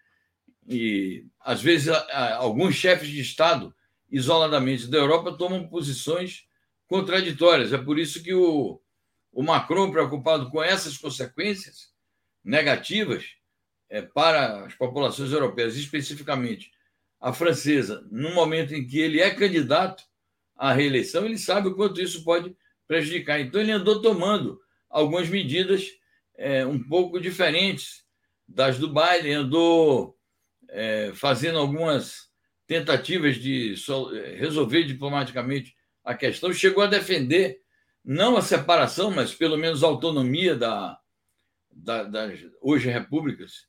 e, 0.67 1.25
às 1.39 1.61
vezes, 1.61 1.89
alguns 2.37 2.75
chefes 2.75 3.09
de 3.09 3.19
Estado, 3.19 3.73
isoladamente 4.11 4.87
da 4.87 4.97
Europa, 4.97 5.33
tomam 5.33 5.67
posições 5.67 6.45
contraditórias. 6.87 7.73
É 7.73 7.77
por 7.77 7.97
isso 7.97 8.21
que 8.21 8.33
o, 8.33 8.81
o 9.31 9.43
Macron, 9.43 9.91
preocupado 9.91 10.49
com 10.49 10.61
essas 10.61 10.97
consequências 10.97 11.91
negativas 12.43 13.35
é, 13.89 14.01
para 14.01 14.65
as 14.65 14.75
populações 14.75 15.31
europeias, 15.31 15.75
especificamente 15.75 16.71
a 17.19 17.31
francesa, 17.31 18.07
no 18.09 18.33
momento 18.33 18.73
em 18.73 18.85
que 18.85 18.99
ele 18.99 19.19
é 19.19 19.29
candidato 19.29 20.03
à 20.55 20.73
reeleição, 20.73 21.25
ele 21.25 21.37
sabe 21.37 21.67
o 21.67 21.75
quanto 21.75 22.01
isso 22.01 22.23
pode 22.23 22.55
prejudicar. 22.87 23.39
Então, 23.39 23.61
ele 23.61 23.71
andou 23.71 24.01
tomando 24.01 24.59
algumas 24.89 25.29
medidas 25.29 25.85
é, 26.35 26.65
um 26.65 26.81
pouco 26.81 27.19
diferentes 27.19 28.03
das 28.47 28.79
do 28.79 28.91
Biden, 28.91 29.33
andou 29.33 30.17
é, 30.71 31.11
fazendo 31.13 31.59
algumas 31.59 32.29
tentativas 32.65 33.35
de 33.35 33.75
resolver 34.37 34.83
diplomaticamente 34.83 35.75
a 36.03 36.15
questão, 36.15 36.51
chegou 36.51 36.83
a 36.83 36.87
defender 36.87 37.59
não 38.03 38.37
a 38.37 38.41
separação, 38.41 39.11
mas 39.11 39.35
pelo 39.35 39.57
menos 39.57 39.83
a 39.83 39.87
autonomia 39.87 40.55
da, 40.55 40.97
da 41.69 42.03
das 42.03 42.39
hoje 42.59 42.89
repúblicas 42.89 43.67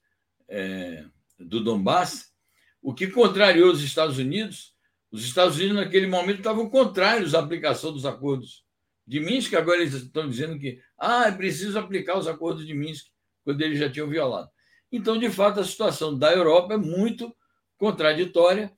é, 0.48 1.04
do 1.38 1.62
Donbass, 1.62 2.32
o 2.80 2.94
que 2.94 3.08
contrariou 3.08 3.70
os 3.70 3.82
Estados 3.82 4.18
Unidos. 4.18 4.72
Os 5.10 5.24
Estados 5.24 5.56
Unidos, 5.56 5.76
naquele 5.76 6.06
momento, 6.06 6.38
estavam 6.38 6.70
contrários 6.70 7.34
à 7.34 7.40
aplicação 7.40 7.92
dos 7.92 8.06
acordos 8.06 8.64
de 9.06 9.20
Minsk, 9.20 9.52
agora 9.54 9.82
eles 9.82 9.92
estão 9.92 10.28
dizendo 10.28 10.58
que 10.58 10.80
ah, 10.96 11.26
é 11.26 11.32
preciso 11.32 11.78
aplicar 11.78 12.16
os 12.16 12.26
acordos 12.26 12.66
de 12.66 12.72
Minsk, 12.72 13.08
quando 13.44 13.60
eles 13.60 13.78
já 13.78 13.90
tinham 13.90 14.08
violado. 14.08 14.48
Então, 14.92 15.18
de 15.18 15.30
fato, 15.30 15.58
a 15.58 15.64
situação 15.64 16.16
da 16.16 16.30
Europa 16.30 16.74
é 16.74 16.76
muito 16.76 17.34
contraditória. 17.78 18.70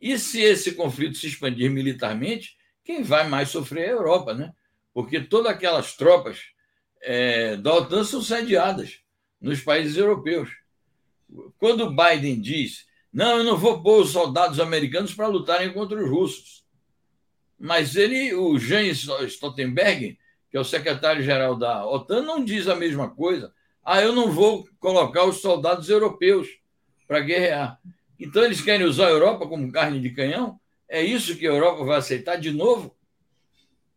E 0.00 0.16
se 0.18 0.40
esse 0.40 0.72
conflito 0.72 1.18
se 1.18 1.26
expandir 1.26 1.70
militarmente, 1.70 2.56
quem 2.84 3.02
vai 3.02 3.28
mais 3.28 3.50
sofrer 3.50 3.86
é 3.86 3.88
a 3.88 3.92
Europa, 3.92 4.32
né? 4.32 4.52
porque 4.96 5.20
todas 5.20 5.52
aquelas 5.52 5.94
tropas 5.94 6.40
é, 7.02 7.54
da 7.56 7.74
OTAN 7.74 8.02
são 8.02 8.22
sediadas 8.22 9.00
nos 9.38 9.60
países 9.60 9.94
europeus. 9.96 10.48
Quando 11.58 11.84
o 11.84 11.94
Biden 11.94 12.40
diz, 12.40 12.86
não, 13.12 13.36
eu 13.36 13.44
não 13.44 13.58
vou 13.58 13.82
pôr 13.82 14.00
os 14.00 14.10
soldados 14.10 14.58
americanos 14.58 15.12
para 15.12 15.26
lutarem 15.26 15.70
contra 15.72 16.02
os 16.02 16.08
russos, 16.08 16.64
mas 17.58 17.94
ele, 17.94 18.32
o 18.32 18.58
Jens 18.58 19.06
Stoltenberg, 19.26 20.18
que 20.50 20.56
é 20.56 20.60
o 20.60 20.64
secretário-geral 20.64 21.56
da 21.56 21.84
OTAN, 21.86 22.22
não 22.22 22.42
diz 22.42 22.66
a 22.66 22.74
mesma 22.74 23.10
coisa. 23.10 23.52
Ah, 23.88 24.02
eu 24.02 24.12
não 24.12 24.32
vou 24.32 24.68
colocar 24.80 25.24
os 25.24 25.40
soldados 25.40 25.88
europeus 25.88 26.48
para 27.06 27.20
guerrear. 27.20 27.78
Então, 28.18 28.42
eles 28.42 28.60
querem 28.60 28.84
usar 28.84 29.06
a 29.06 29.10
Europa 29.10 29.46
como 29.46 29.70
carne 29.70 30.00
de 30.00 30.10
canhão? 30.10 30.58
É 30.88 31.00
isso 31.00 31.36
que 31.36 31.46
a 31.46 31.50
Europa 31.50 31.84
vai 31.84 31.96
aceitar 31.96 32.34
de 32.34 32.50
novo? 32.50 32.96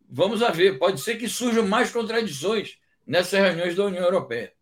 Vamos 0.08 0.44
a 0.44 0.50
ver, 0.52 0.78
pode 0.78 1.00
ser 1.00 1.16
que 1.16 1.28
surjam 1.28 1.66
mais 1.66 1.90
contradições 1.90 2.78
nessas 3.04 3.40
reuniões 3.40 3.74
da 3.74 3.86
União 3.86 4.04
Europeia. 4.04 4.52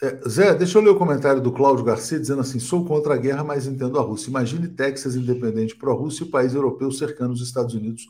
É, 0.00 0.28
Zé, 0.28 0.54
deixa 0.54 0.78
eu 0.78 0.82
ler 0.82 0.90
o 0.90 0.98
comentário 0.98 1.40
do 1.40 1.50
Cláudio 1.50 1.84
Garcia 1.84 2.20
dizendo 2.20 2.40
assim: 2.40 2.60
sou 2.60 2.84
contra 2.84 3.14
a 3.14 3.16
guerra, 3.16 3.42
mas 3.42 3.66
entendo 3.66 3.98
a 3.98 4.02
Rússia. 4.02 4.30
Imagine 4.30 4.68
Texas 4.68 5.16
independente 5.16 5.74
pró-Rússia 5.74 6.22
e 6.22 6.28
o 6.28 6.30
país 6.30 6.54
europeu 6.54 6.92
cercando 6.92 7.32
os 7.32 7.42
Estados 7.42 7.74
Unidos 7.74 8.06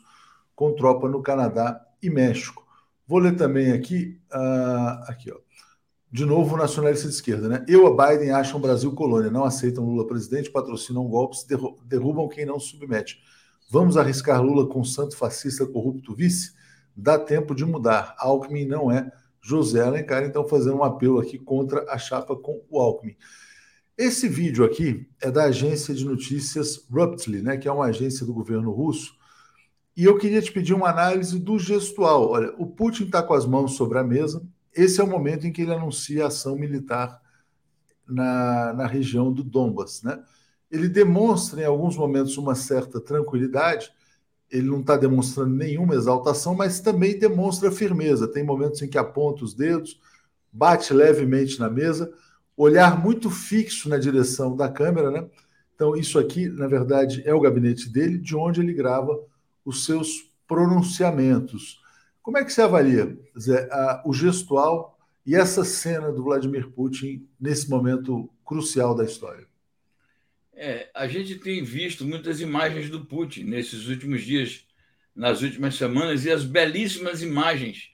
com 0.55 0.75
tropa 0.75 1.09
no 1.09 1.23
Canadá 1.23 1.83
e 2.01 2.11
México. 2.11 2.63
Vou 3.07 3.17
ler 3.17 3.35
também 3.35 3.71
aqui, 3.71 4.19
uh, 4.31 5.09
aqui 5.09 5.31
ó. 5.31 5.48
De 6.11 6.25
novo, 6.25 6.57
nacionalista 6.57 7.07
de 7.07 7.13
esquerda, 7.13 7.47
né? 7.47 7.65
Eu 7.67 7.85
a 7.85 8.09
Biden 8.09 8.31
acham 8.31 8.57
o 8.57 8.61
Brasil 8.61 8.91
colônia, 8.93 9.29
não 9.29 9.43
aceitam 9.43 9.85
Lula 9.85 10.07
presidente, 10.07 10.49
patrocinam 10.49 11.07
golpes, 11.07 11.45
derrubam 11.85 12.27
quem 12.27 12.45
não 12.45 12.59
submete. 12.59 13.19
Vamos 13.69 13.95
arriscar 13.95 14.41
Lula 14.41 14.67
com 14.67 14.83
santo 14.83 15.15
fascista 15.15 15.65
corrupto 15.67 16.15
vice? 16.15 16.57
dá 16.99 17.17
tempo 17.17 17.55
de 17.55 17.65
mudar. 17.65 18.15
Alckmin 18.17 18.65
não 18.65 18.91
é 18.91 19.11
José 19.41 19.81
Alencar, 19.81 20.23
então 20.23 20.47
fazendo 20.47 20.77
um 20.77 20.83
apelo 20.83 21.19
aqui 21.19 21.39
contra 21.39 21.85
a 21.89 21.97
chapa 21.97 22.35
com 22.35 22.61
o 22.69 22.79
Alckmin. 22.79 23.15
Esse 23.97 24.27
vídeo 24.27 24.63
aqui 24.63 25.07
é 25.21 25.31
da 25.31 25.45
agência 25.45 25.93
de 25.93 26.05
notícias 26.05 26.85
Ruptly, 26.89 27.41
né, 27.41 27.57
que 27.57 27.67
é 27.67 27.71
uma 27.71 27.85
agência 27.85 28.25
do 28.25 28.33
governo 28.33 28.71
russo, 28.71 29.13
e 29.95 30.05
eu 30.05 30.17
queria 30.17 30.41
te 30.41 30.51
pedir 30.51 30.73
uma 30.73 30.89
análise 30.89 31.37
do 31.39 31.59
gestual. 31.59 32.29
Olha, 32.29 32.53
o 32.57 32.65
Putin 32.65 33.05
está 33.05 33.21
com 33.21 33.33
as 33.33 33.45
mãos 33.45 33.73
sobre 33.75 33.97
a 33.97 34.03
mesa, 34.03 34.41
esse 34.75 34.99
é 35.01 35.03
o 35.03 35.07
momento 35.07 35.47
em 35.47 35.51
que 35.51 35.61
ele 35.61 35.73
anuncia 35.73 36.23
a 36.23 36.27
ação 36.27 36.55
militar 36.55 37.21
na, 38.07 38.73
na 38.73 38.87
região 38.87 39.31
do 39.31 39.43
Donbas. 39.43 40.01
Né? 40.03 40.21
Ele 40.71 40.87
demonstra 40.87 41.61
em 41.61 41.65
alguns 41.65 41.95
momentos 41.95 42.37
uma 42.37 42.55
certa 42.55 42.99
tranquilidade, 42.99 43.91
ele 44.51 44.67
não 44.67 44.81
está 44.81 44.97
demonstrando 44.97 45.55
nenhuma 45.55 45.93
exaltação, 45.93 46.55
mas 46.55 46.79
também 46.79 47.19
demonstra 47.19 47.71
firmeza. 47.71 48.27
Tem 48.27 48.43
momentos 48.43 48.81
em 48.81 48.87
que 48.87 48.97
aponta 48.97 49.43
os 49.43 49.53
dedos, 49.53 49.99
bate 50.51 50.91
levemente 50.91 51.59
na 51.59 51.69
mesa, 51.69 52.11
olhar 52.57 53.01
muito 53.01 53.29
fixo 53.29 53.87
na 53.87 53.97
direção 53.97 54.55
da 54.55 54.67
câmera, 54.67 55.11
né? 55.11 55.27
Então, 55.75 55.95
isso 55.95 56.19
aqui, 56.19 56.49
na 56.49 56.67
verdade, 56.67 57.21
é 57.25 57.33
o 57.33 57.39
gabinete 57.39 57.89
dele, 57.89 58.17
de 58.17 58.35
onde 58.35 58.59
ele 58.59 58.73
grava 58.73 59.17
os 59.63 59.85
seus 59.85 60.29
pronunciamentos. 60.45 61.79
Como 62.21 62.37
é 62.37 62.45
que 62.45 62.51
você 62.51 62.61
avalia, 62.61 63.17
Zé, 63.37 63.67
a, 63.71 64.03
o 64.05 64.13
gestual 64.13 64.97
e 65.25 65.35
essa 65.35 65.63
cena 65.63 66.11
do 66.11 66.23
Vladimir 66.23 66.69
Putin 66.69 67.27
nesse 67.39 67.69
momento 67.69 68.29
crucial 68.45 68.95
da 68.95 69.05
história? 69.05 69.47
É, 70.53 70.89
a 70.93 71.07
gente 71.07 71.35
tem 71.35 71.63
visto 71.63 72.05
muitas 72.05 72.41
imagens 72.41 72.89
do 72.89 73.05
Putin 73.05 73.45
nesses 73.45 73.87
últimos 73.87 74.23
dias, 74.23 74.65
nas 75.15 75.41
últimas 75.41 75.75
semanas, 75.75 76.25
e 76.25 76.31
as 76.31 76.43
belíssimas 76.43 77.21
imagens 77.21 77.91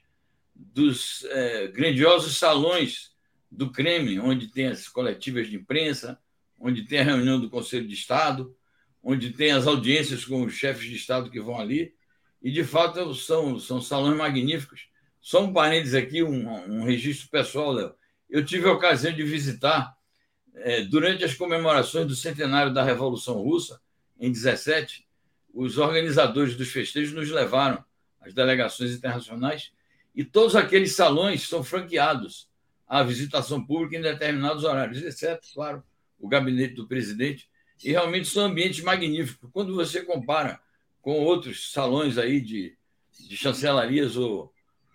dos 0.54 1.24
é, 1.26 1.68
grandiosos 1.68 2.36
salões 2.36 3.12
do 3.50 3.70
Kremlin, 3.70 4.18
onde 4.18 4.48
tem 4.48 4.66
as 4.66 4.88
coletivas 4.88 5.48
de 5.48 5.56
imprensa, 5.56 6.18
onde 6.58 6.82
tem 6.82 6.98
a 6.98 7.04
reunião 7.04 7.40
do 7.40 7.50
Conselho 7.50 7.86
de 7.86 7.94
Estado, 7.94 8.54
onde 9.02 9.30
tem 9.30 9.52
as 9.52 9.66
audiências 9.66 10.24
com 10.24 10.42
os 10.42 10.54
chefes 10.54 10.88
de 10.88 10.96
Estado 10.96 11.30
que 11.30 11.40
vão 11.40 11.60
ali. 11.60 11.94
E, 12.42 12.50
de 12.50 12.64
fato, 12.64 13.14
são, 13.14 13.58
são 13.58 13.80
salões 13.80 14.16
magníficos. 14.16 14.88
Só 15.20 15.42
um 15.42 15.52
parênteses 15.52 15.94
aqui, 15.94 16.22
um, 16.22 16.48
um 16.48 16.84
registro 16.84 17.28
pessoal, 17.28 17.72
Léo. 17.72 17.94
Eu 18.28 18.44
tive 18.44 18.68
a 18.68 18.72
ocasião 18.72 19.12
de 19.12 19.22
visitar 19.22 19.96
é, 20.54 20.82
durante 20.82 21.24
as 21.24 21.34
comemorações 21.34 22.06
do 22.06 22.14
centenário 22.14 22.72
da 22.72 22.82
Revolução 22.82 23.42
Russa, 23.42 23.80
em 24.18 24.32
17, 24.32 25.06
os 25.52 25.78
organizadores 25.78 26.56
dos 26.56 26.70
festejos 26.70 27.14
nos 27.14 27.30
levaram, 27.30 27.84
as 28.20 28.34
delegações 28.34 28.92
internacionais, 28.92 29.72
e 30.14 30.24
todos 30.24 30.56
aqueles 30.56 30.94
salões 30.94 31.48
são 31.48 31.62
franqueados 31.62 32.48
à 32.86 33.02
visitação 33.02 33.64
pública 33.64 33.96
em 33.96 34.00
determinados 34.00 34.64
horários, 34.64 35.02
exceto, 35.02 35.48
claro, 35.52 35.82
o 36.18 36.28
gabinete 36.28 36.74
do 36.74 36.86
presidente, 36.86 37.48
e 37.84 37.90
realmente 37.90 38.28
são 38.28 38.44
ambientes 38.44 38.82
magníficos. 38.82 39.50
Quando 39.52 39.74
você 39.74 40.02
compara 40.02 40.58
com 41.06 41.20
outros 41.20 41.70
salões 41.70 42.18
aí 42.18 42.40
de, 42.40 42.76
de 43.28 43.36
chancelarias 43.36 44.16
ou, 44.16 44.52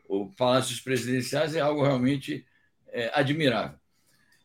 ou 0.09 0.30
palácios 0.34 0.82
presidenciais, 0.82 1.55
é 1.55 1.62
algo 1.62 1.82
realmente 1.82 2.45
é, 2.89 3.09
admirável. 3.14 3.80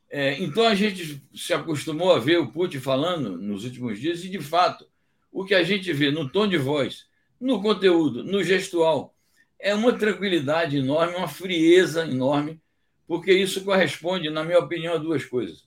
É, 0.08 0.40
então 0.40 0.64
a 0.64 0.76
gente 0.76 1.20
se 1.34 1.52
acostumou 1.52 2.14
a 2.14 2.20
ver 2.20 2.38
o 2.38 2.52
Putin 2.52 2.78
falando 2.78 3.36
nos 3.36 3.64
últimos 3.64 3.98
dias, 3.98 4.24
e 4.24 4.28
de 4.28 4.38
fato, 4.38 4.86
o 5.32 5.44
que 5.44 5.56
a 5.56 5.64
gente 5.64 5.92
vê 5.92 6.08
no 6.08 6.30
tom 6.30 6.46
de 6.46 6.56
voz, 6.56 7.08
no 7.40 7.60
conteúdo, 7.60 8.22
no 8.22 8.44
gestual, 8.44 9.12
é 9.58 9.74
uma 9.74 9.92
tranquilidade 9.92 10.76
enorme, 10.76 11.16
uma 11.16 11.26
frieza 11.26 12.06
enorme, 12.06 12.60
porque 13.08 13.32
isso 13.32 13.64
corresponde, 13.64 14.30
na 14.30 14.44
minha 14.44 14.60
opinião, 14.60 14.94
a 14.94 14.98
duas 14.98 15.24
coisas: 15.24 15.64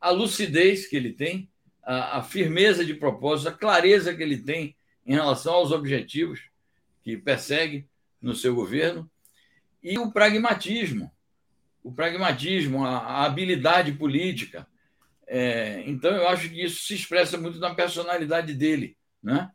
a 0.00 0.08
lucidez 0.08 0.86
que 0.86 0.96
ele 0.96 1.12
tem, 1.12 1.46
a, 1.82 2.20
a 2.20 2.22
firmeza 2.22 2.82
de 2.82 2.94
propósito, 2.94 3.50
a 3.50 3.52
clareza 3.52 4.14
que 4.14 4.22
ele 4.22 4.38
tem 4.38 4.74
em 5.06 5.14
relação 5.14 5.54
aos 5.54 5.72
objetivos 5.72 6.50
que 7.02 7.16
persegue 7.16 7.88
no 8.20 8.34
seu 8.34 8.54
governo 8.54 9.08
e 9.82 9.98
o 9.98 10.10
pragmatismo 10.10 11.10
o 11.86 11.92
pragmatismo, 11.92 12.84
a, 12.84 13.24
habilidade 13.24 13.92
política. 13.92 14.66
É, 15.24 15.84
então, 15.86 16.10
eu 16.10 16.26
acho 16.26 16.48
que 16.50 16.60
isso 16.60 16.84
se 16.84 16.94
expressa 16.94 17.38
muito 17.38 17.60
na 17.60 17.76
personalidade 17.76 18.52
dele, 18.54 18.96
né? 19.22 19.48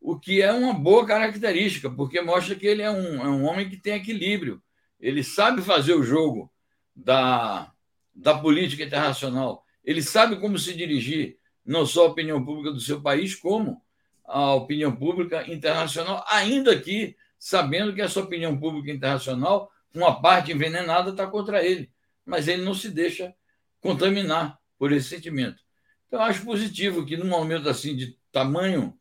o 0.00 0.16
que 0.16 0.40
é 0.40 0.52
uma 0.52 0.72
boa 0.72 1.04
característica, 1.04 1.90
porque 1.90 2.20
mostra 2.20 2.54
que 2.54 2.64
ele 2.64 2.80
é 2.80 2.90
um, 2.92 3.20
é 3.20 3.28
um 3.28 3.44
homem 3.44 3.68
que 3.68 3.76
tem 3.76 3.94
equilíbrio. 3.94 4.62
Ele 5.00 5.24
sabe 5.24 5.62
fazer 5.62 5.94
o 5.94 6.04
jogo 6.04 6.48
da, 6.94 7.72
da 8.14 8.38
política 8.38 8.84
internacional, 8.84 9.64
ele 9.82 10.00
sabe 10.00 10.38
como 10.38 10.56
se 10.56 10.76
dirigir 10.76 11.38
não 11.66 11.84
só 11.84 12.06
a 12.06 12.10
opinião 12.10 12.44
pública 12.44 12.70
do 12.70 12.78
seu 12.78 13.02
país, 13.02 13.34
como 13.34 13.82
a 14.24 14.54
opinião 14.54 14.94
pública 14.94 15.50
internacional, 15.52 16.24
ainda 16.28 16.78
que 16.78 17.16
sabendo 17.38 17.94
que 17.94 18.00
essa 18.00 18.20
opinião 18.20 18.56
pública 18.58 18.90
internacional 18.90 19.70
uma 19.94 20.20
parte 20.20 20.52
envenenada 20.52 21.10
está 21.10 21.26
contra 21.26 21.64
ele, 21.64 21.90
mas 22.26 22.48
ele 22.48 22.62
não 22.62 22.74
se 22.74 22.90
deixa 22.90 23.34
contaminar 23.80 24.58
por 24.78 24.92
esse 24.92 25.08
sentimento. 25.08 25.62
Então, 26.06 26.18
eu 26.20 26.26
acho 26.26 26.44
positivo 26.44 27.04
que, 27.06 27.16
num 27.16 27.26
momento 27.28 27.68
assim 27.68 27.94
de 27.94 28.18
tamanho 28.32 28.98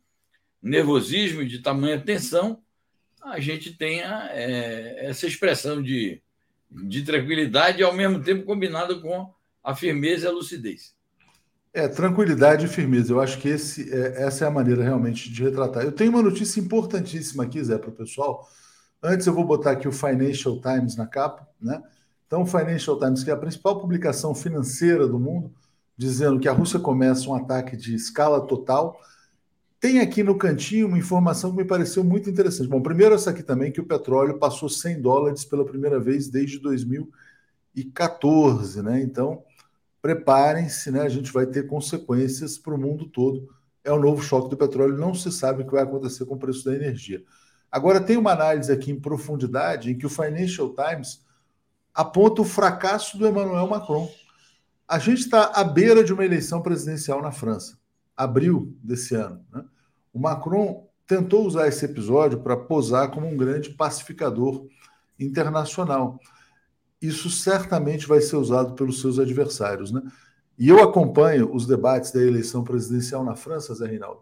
nervosismo, 0.62 1.44
de 1.46 1.60
tamanha 1.60 2.00
tensão, 2.00 2.62
a 3.22 3.40
gente 3.40 3.74
tenha 3.76 4.30
é, 4.32 5.08
essa 5.08 5.26
expressão 5.26 5.82
de, 5.82 6.22
de 6.70 7.04
tranquilidade 7.04 7.82
ao 7.82 7.94
mesmo 7.94 8.22
tempo, 8.22 8.46
combinada 8.46 8.96
com 9.00 9.34
a 9.64 9.76
firmeza 9.76 10.26
e 10.26 10.30
a 10.30 10.32
lucidez. 10.32 10.96
É, 11.74 11.88
tranquilidade 11.88 12.66
e 12.66 12.70
firmeza. 12.70 13.12
Eu 13.12 13.20
acho 13.20 13.40
que 13.40 13.50
esse, 13.50 13.92
é, 13.92 14.24
essa 14.24 14.46
é 14.46 14.48
a 14.48 14.52
maneira 14.52 14.84
realmente 14.84 15.32
de 15.32 15.44
retratar. 15.44 15.84
Eu 15.84 15.92
tenho 15.92 16.12
uma 16.12 16.22
notícia 16.22 16.60
importantíssima 16.60 17.44
aqui, 17.44 17.64
Zé, 17.64 17.78
para 17.78 17.90
o 17.90 17.94
pessoal 17.94 18.48
Antes 19.04 19.28
eu 19.28 19.34
vou 19.34 19.44
botar 19.44 19.72
aqui 19.72 19.86
o 19.86 19.92
Financial 19.92 20.58
Times 20.62 20.96
na 20.96 21.06
capa, 21.06 21.46
né? 21.62 21.84
Então, 22.26 22.44
o 22.44 22.46
Financial 22.46 22.98
Times, 22.98 23.22
que 23.22 23.30
é 23.30 23.34
a 23.34 23.38
principal 23.38 23.78
publicação 23.80 24.34
financeira 24.34 25.06
do 25.06 25.20
mundo, 25.20 25.52
dizendo 25.98 26.40
que 26.40 26.48
a 26.48 26.54
Rússia 26.54 26.80
começa 26.80 27.30
um 27.30 27.36
ataque 27.36 27.76
de 27.76 27.94
escala 27.94 28.48
total. 28.48 28.98
Tem 29.78 30.00
aqui 30.00 30.24
no 30.24 30.38
cantinho 30.38 30.88
uma 30.88 30.98
informação 30.98 31.52
que 31.52 31.58
me 31.58 31.66
pareceu 31.66 32.02
muito 32.02 32.30
interessante. 32.30 32.70
Bom, 32.70 32.82
primeiro 32.82 33.14
essa 33.14 33.32
aqui 33.32 33.44
também, 33.44 33.74
que 33.74 33.82
o 33.82 33.86
petróleo 33.86 34.40
passou 34.40 34.70
100 34.70 35.02
dólares 35.02 35.44
pela 35.44 35.66
primeira 35.66 36.00
vez 36.00 36.30
desde 36.30 36.60
2014, 36.60 38.82
né? 38.82 39.02
Então, 39.02 39.44
preparem-se, 40.04 40.92
né? 40.92 41.02
A 41.02 41.08
gente 41.08 41.32
vai 41.32 41.46
ter 41.46 41.66
consequências 41.66 42.58
para 42.58 42.76
o 42.76 42.78
mundo 42.78 43.08
todo. 43.08 43.48
É 43.86 43.92
o 43.92 43.98
novo 43.98 44.22
choque 44.22 44.50
do 44.50 44.58
petróleo, 44.58 44.98
não 44.98 45.14
se 45.14 45.32
sabe 45.32 45.64
o 45.64 45.66
que 45.66 45.72
vai 45.72 45.84
acontecer 45.84 46.26
com 46.26 46.36
o 46.36 46.40
preço 46.40 46.66
da 46.66 46.76
energia. 46.76 47.24
Agora, 47.72 48.02
tem 48.02 48.18
uma 48.18 48.34
análise 48.34 48.70
aqui 48.70 48.92
em 48.92 49.00
profundidade 49.00 49.90
em 49.90 49.98
que 49.98 50.06
o 50.06 50.10
Financial 50.10 50.76
Times 50.76 51.24
aponta 51.94 52.42
o 52.42 52.46
fracasso 52.46 53.18
do 53.18 53.26
Emmanuel 53.26 53.66
Macron. 53.66 54.12
A 54.86 55.00
gente 55.00 55.22
está 55.22 55.46
à 55.56 55.64
beira 55.64 56.04
de 56.04 56.12
uma 56.12 56.26
eleição 56.26 56.62
presidencial 56.62 57.22
na 57.22 57.32
França, 57.32 57.78
abril 58.16 58.76
desse 58.84 59.16
ano. 59.16 59.44
Né? 59.54 59.64
O 60.14 60.20
Macron 60.20 60.86
tentou 61.08 61.48
usar 61.48 61.70
esse 61.70 61.86
episódio 61.86 62.42
para 62.42 62.58
posar 62.58 63.10
como 63.10 63.26
um 63.26 63.38
grande 63.38 63.70
pacificador 63.70 64.68
internacional. 65.18 66.20
Isso 67.04 67.30
certamente 67.30 68.08
vai 68.08 68.22
ser 68.22 68.38
usado 68.38 68.76
pelos 68.76 69.02
seus 69.02 69.20
adversários. 69.20 69.92
Né? 69.92 70.02
E 70.58 70.70
eu 70.70 70.82
acompanho 70.82 71.54
os 71.54 71.68
debates 71.68 72.12
da 72.12 72.22
eleição 72.22 72.64
presidencial 72.64 73.26
na 73.26 73.36
França, 73.36 73.76
Zé 73.76 73.88
Reinaldo. 73.88 74.22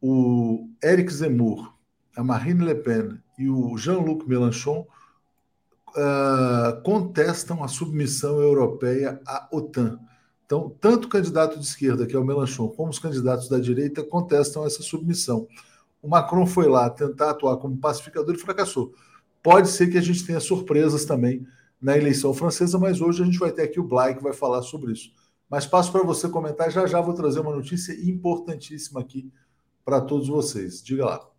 O 0.00 0.68
Eric 0.82 1.12
Zemmour, 1.12 1.74
a 2.16 2.22
Marine 2.22 2.64
Le 2.64 2.76
Pen 2.76 3.18
e 3.36 3.50
o 3.50 3.76
Jean-Luc 3.76 4.24
Mélenchon 4.28 4.86
uh, 5.88 6.80
contestam 6.84 7.64
a 7.64 7.66
submissão 7.66 8.40
europeia 8.40 9.20
à 9.26 9.48
OTAN. 9.50 9.98
Então, 10.46 10.72
tanto 10.80 11.06
o 11.06 11.08
candidato 11.08 11.58
de 11.58 11.64
esquerda, 11.64 12.06
que 12.06 12.14
é 12.14 12.18
o 12.18 12.24
Mélenchon, 12.24 12.68
como 12.68 12.90
os 12.90 13.00
candidatos 13.00 13.48
da 13.48 13.58
direita 13.58 14.04
contestam 14.04 14.64
essa 14.64 14.82
submissão. 14.82 15.48
O 16.00 16.08
Macron 16.08 16.46
foi 16.46 16.68
lá 16.68 16.88
tentar 16.88 17.30
atuar 17.30 17.56
como 17.56 17.76
pacificador 17.76 18.36
e 18.36 18.38
fracassou. 18.38 18.94
Pode 19.42 19.68
ser 19.68 19.88
que 19.88 19.98
a 19.98 20.02
gente 20.02 20.24
tenha 20.24 20.38
surpresas 20.38 21.04
também 21.04 21.44
na 21.80 21.96
eleição 21.96 22.34
francesa, 22.34 22.78
mas 22.78 23.00
hoje 23.00 23.22
a 23.22 23.24
gente 23.24 23.38
vai 23.38 23.50
ter 23.50 23.62
aqui 23.62 23.80
o 23.80 23.84
Blay 23.84 24.14
que 24.14 24.22
vai 24.22 24.32
falar 24.32 24.62
sobre 24.62 24.92
isso. 24.92 25.12
Mas 25.48 25.66
passo 25.66 25.90
para 25.90 26.02
você 26.02 26.28
comentar, 26.28 26.70
já 26.70 26.86
já 26.86 27.00
vou 27.00 27.14
trazer 27.14 27.40
uma 27.40 27.54
notícia 27.54 27.92
importantíssima 27.92 29.00
aqui 29.00 29.32
para 29.84 30.00
todos 30.00 30.28
vocês. 30.28 30.82
Diga 30.82 31.06
lá. 31.06 31.30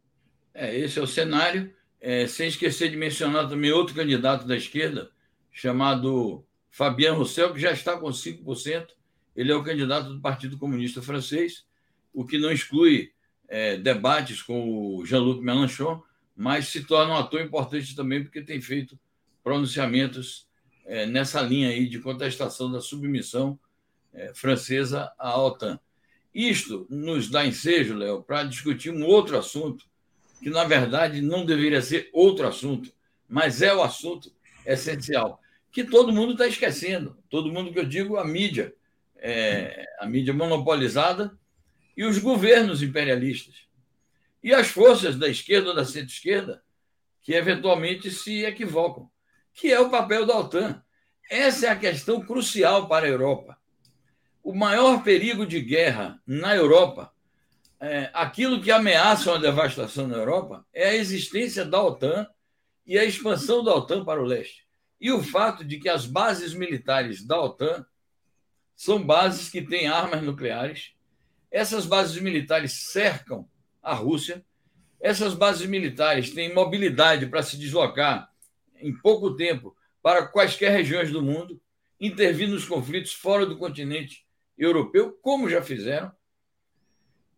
É, 0.53 0.77
esse 0.77 0.99
é 0.99 1.01
o 1.01 1.07
cenário. 1.07 1.71
É, 1.99 2.25
sem 2.25 2.47
esquecer 2.47 2.89
de 2.89 2.97
mencionar 2.97 3.47
também 3.47 3.71
outro 3.71 3.93
candidato 3.93 4.47
da 4.47 4.57
esquerda, 4.57 5.11
chamado 5.51 6.43
Fabien 6.71 7.13
Roussel, 7.13 7.53
que 7.53 7.59
já 7.59 7.71
está 7.71 7.95
com 7.95 8.07
5%. 8.07 8.87
Ele 9.35 9.51
é 9.51 9.55
o 9.55 9.63
candidato 9.63 10.11
do 10.11 10.19
Partido 10.19 10.57
Comunista 10.57 11.01
Francês, 11.01 11.63
o 12.11 12.25
que 12.25 12.39
não 12.39 12.51
exclui 12.51 13.11
é, 13.47 13.77
debates 13.77 14.41
com 14.41 14.97
o 14.97 15.05
Jean-Luc 15.05 15.41
Mélenchon, 15.43 16.01
mas 16.35 16.69
se 16.69 16.83
torna 16.83 17.13
um 17.13 17.17
ator 17.17 17.39
importante 17.39 17.95
também 17.95 18.23
porque 18.23 18.41
tem 18.41 18.59
feito 18.59 18.97
pronunciamentos 19.43 20.47
é, 20.85 21.05
nessa 21.05 21.41
linha 21.41 21.69
aí 21.69 21.87
de 21.87 21.99
contestação 21.99 22.71
da 22.71 22.81
submissão 22.81 23.59
é, 24.13 24.33
francesa 24.33 25.11
à 25.17 25.39
OTAN. 25.39 25.79
Isto 26.33 26.87
nos 26.89 27.29
dá 27.29 27.45
ensejo, 27.45 27.95
Léo, 27.95 28.23
para 28.23 28.43
discutir 28.43 28.89
um 28.89 29.05
outro 29.05 29.37
assunto 29.37 29.85
que 30.41 30.49
na 30.49 30.63
verdade 30.63 31.21
não 31.21 31.45
deveria 31.45 31.81
ser 31.81 32.09
outro 32.11 32.47
assunto, 32.47 32.91
mas 33.29 33.61
é 33.61 33.73
o 33.73 33.83
assunto 33.83 34.33
essencial, 34.65 35.39
que 35.71 35.83
todo 35.83 36.11
mundo 36.11 36.33
está 36.33 36.47
esquecendo. 36.47 37.17
Todo 37.29 37.51
mundo 37.51 37.71
que 37.71 37.79
eu 37.79 37.85
digo, 37.85 38.17
a 38.17 38.25
mídia, 38.25 38.73
é, 39.17 39.85
a 39.99 40.05
mídia 40.05 40.33
monopolizada 40.33 41.37
e 41.95 42.03
os 42.03 42.17
governos 42.17 42.81
imperialistas. 42.81 43.67
E 44.43 44.53
as 44.53 44.67
forças 44.67 45.15
da 45.15 45.29
esquerda 45.29 45.69
ou 45.69 45.75
da 45.75 45.85
centro-esquerda 45.85 46.63
que 47.21 47.33
eventualmente 47.33 48.09
se 48.09 48.43
equivocam, 48.43 49.09
que 49.53 49.71
é 49.71 49.79
o 49.79 49.89
papel 49.89 50.25
da 50.25 50.37
OTAN. 50.37 50.81
Essa 51.29 51.67
é 51.67 51.69
a 51.69 51.75
questão 51.75 52.21
crucial 52.21 52.87
para 52.87 53.05
a 53.05 53.09
Europa. 53.09 53.57
O 54.43 54.53
maior 54.53 55.03
perigo 55.03 55.45
de 55.45 55.61
guerra 55.61 56.19
na 56.25 56.55
Europa 56.55 57.11
é, 57.79 58.11
aquilo 58.13 58.61
que 58.61 58.71
ameaça 58.71 59.31
uma 59.31 59.39
devastação 59.39 60.07
na 60.07 60.17
Europa 60.17 60.65
é 60.71 60.89
a 60.89 60.95
existência 60.95 61.65
da 61.65 61.81
OTAN 61.81 62.27
e 62.85 62.97
a 62.97 63.03
expansão 63.03 63.63
da 63.63 63.73
OTAN 63.73 64.05
para 64.05 64.21
o 64.21 64.25
leste. 64.25 64.67
E 64.99 65.11
o 65.11 65.23
fato 65.23 65.65
de 65.65 65.79
que 65.79 65.89
as 65.89 66.05
bases 66.05 66.53
militares 66.53 67.25
da 67.25 67.41
OTAN 67.41 67.83
são 68.75 69.03
bases 69.03 69.49
que 69.49 69.61
têm 69.61 69.87
armas 69.87 70.21
nucleares. 70.21 70.93
Essas 71.49 71.85
bases 71.85 72.21
militares 72.21 72.71
cercam 72.91 73.47
a 73.81 73.93
Rússia. 73.93 74.45
Essas 74.99 75.33
bases 75.33 75.67
militares 75.67 76.31
têm 76.31 76.53
mobilidade 76.53 77.25
para 77.25 77.41
se 77.41 77.57
deslocar 77.57 78.30
em 78.81 78.93
pouco 78.93 79.35
tempo 79.35 79.75
para 80.01 80.27
quaisquer 80.27 80.71
regiões 80.71 81.11
do 81.11 81.21
mundo, 81.21 81.61
intervir 81.99 82.47
nos 82.47 82.65
conflitos 82.65 83.13
fora 83.13 83.45
do 83.45 83.57
continente 83.57 84.25
europeu, 84.57 85.17
como 85.21 85.49
já 85.49 85.61
fizeram 85.61 86.11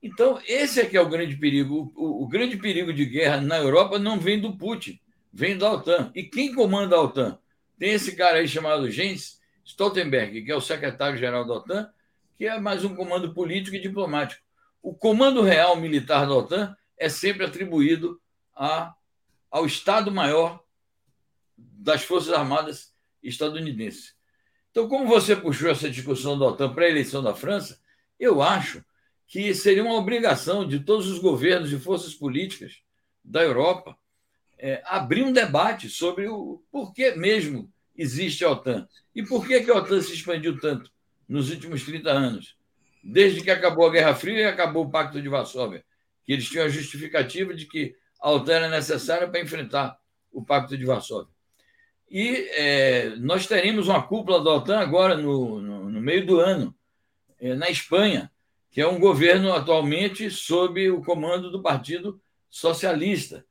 então, 0.03 0.37
esse 0.45 0.81
é 0.81 0.85
que 0.85 0.97
é 0.97 1.01
o 1.01 1.07
grande 1.07 1.37
perigo. 1.37 1.93
O, 1.95 2.23
o, 2.23 2.27
grande 2.27 2.57
perigo 2.57 2.91
de 2.91 3.05
guerra 3.05 3.39
na 3.39 3.57
Europa 3.57 3.97
não 3.97 4.19
vem 4.19 4.37
do 4.37 4.57
Putin, 4.57 4.99
vem 5.31 5.57
da 5.57 5.71
OTAN. 5.71 6.11
E 6.13 6.23
quem 6.23 6.53
comanda 6.53 6.97
a 6.97 7.01
OTAN? 7.01 7.39
Tem 7.79 7.93
esse 7.93 8.13
cara 8.13 8.39
aí 8.39 8.47
chamado 8.47 8.91
Jens, 8.91 9.39
Stoltenberg, 9.63 10.43
que 10.43 10.51
é 10.51 10.55
o 10.55 10.61
secretário-geral 10.61 11.47
da 11.47 11.53
OTAN, 11.53 11.89
que 12.37 12.45
é 12.45 12.59
mais 12.59 12.83
um 12.83 12.93
comando 12.93 13.33
político 13.33 13.77
e 13.77 13.81
diplomático. 13.81 14.43
O 14.81 14.93
comando 14.93 15.41
real 15.41 15.77
militar 15.77 16.27
da 16.27 16.35
OTAN 16.35 16.75
é 16.97 17.07
sempre 17.07 17.45
atribuído 17.45 18.19
a, 18.53 18.93
ao 19.49 19.65
Estado-Maior 19.65 20.61
das 21.57 22.03
Forças 22.03 22.33
Armadas 22.33 22.93
estadunidenses. 23.21 24.15
Então, 24.71 24.87
como 24.87 25.07
você 25.07 25.35
puxou 25.35 25.69
essa 25.69 25.89
discussão 25.89 26.37
da 26.37 26.47
OTAN 26.47 26.73
para 26.73 26.85
a 26.85 26.89
eleição 26.89 27.21
da 27.21 27.35
França, 27.35 27.79
eu 28.19 28.41
acho 28.41 28.83
que 29.27 29.53
seria 29.53 29.83
uma 29.83 29.95
obrigação 29.95 30.67
de 30.67 30.79
todos 30.79 31.07
os 31.07 31.19
governos 31.19 31.71
e 31.71 31.79
forças 31.79 32.13
políticas 32.13 32.81
da 33.23 33.41
Europa 33.41 33.97
é, 34.57 34.81
abrir 34.85 35.23
um 35.23 35.33
debate 35.33 35.89
sobre 35.89 36.27
o 36.27 36.63
porquê 36.71 37.11
mesmo 37.11 37.71
existe 37.95 38.43
a 38.45 38.51
OTAN 38.51 38.87
e 39.13 39.23
por 39.23 39.45
que, 39.45 39.61
que 39.61 39.71
a 39.71 39.75
OTAN 39.75 40.01
se 40.01 40.13
expandiu 40.13 40.59
tanto 40.59 40.91
nos 41.27 41.49
últimos 41.49 41.83
30 41.83 42.09
anos, 42.09 42.55
desde 43.03 43.41
que 43.41 43.51
acabou 43.51 43.87
a 43.87 43.91
Guerra 43.91 44.15
Fria 44.15 44.39
e 44.39 44.45
acabou 44.45 44.85
o 44.85 44.89
Pacto 44.89 45.21
de 45.21 45.29
Varsóvia, 45.29 45.83
que 46.23 46.33
eles 46.33 46.47
tinham 46.47 46.65
a 46.65 46.69
justificativa 46.69 47.53
de 47.53 47.65
que 47.65 47.95
a 48.21 48.31
OTAN 48.31 48.53
era 48.53 48.69
necessária 48.69 49.27
para 49.27 49.41
enfrentar 49.41 49.97
o 50.31 50.43
Pacto 50.43 50.77
de 50.77 50.85
Varsóvia. 50.85 51.32
E 52.15 52.47
é, 52.51 53.15
nós 53.15 53.47
teremos 53.47 53.87
uma 53.87 54.03
cúpula 54.03 54.43
da 54.43 54.51
OTAN 54.51 54.77
agora, 54.77 55.17
no, 55.17 55.59
no, 55.59 55.89
no 55.89 55.99
meio 55.99 56.23
do 56.23 56.39
ano, 56.39 56.75
é, 57.39 57.55
na 57.55 57.71
Espanha, 57.71 58.31
que 58.69 58.79
é 58.79 58.87
um 58.87 58.99
governo 58.99 59.51
atualmente 59.51 60.29
sob 60.29 60.91
o 60.91 61.01
comando 61.01 61.49
do 61.49 61.59
Partido 61.59 62.21
Socialista. 62.51 63.43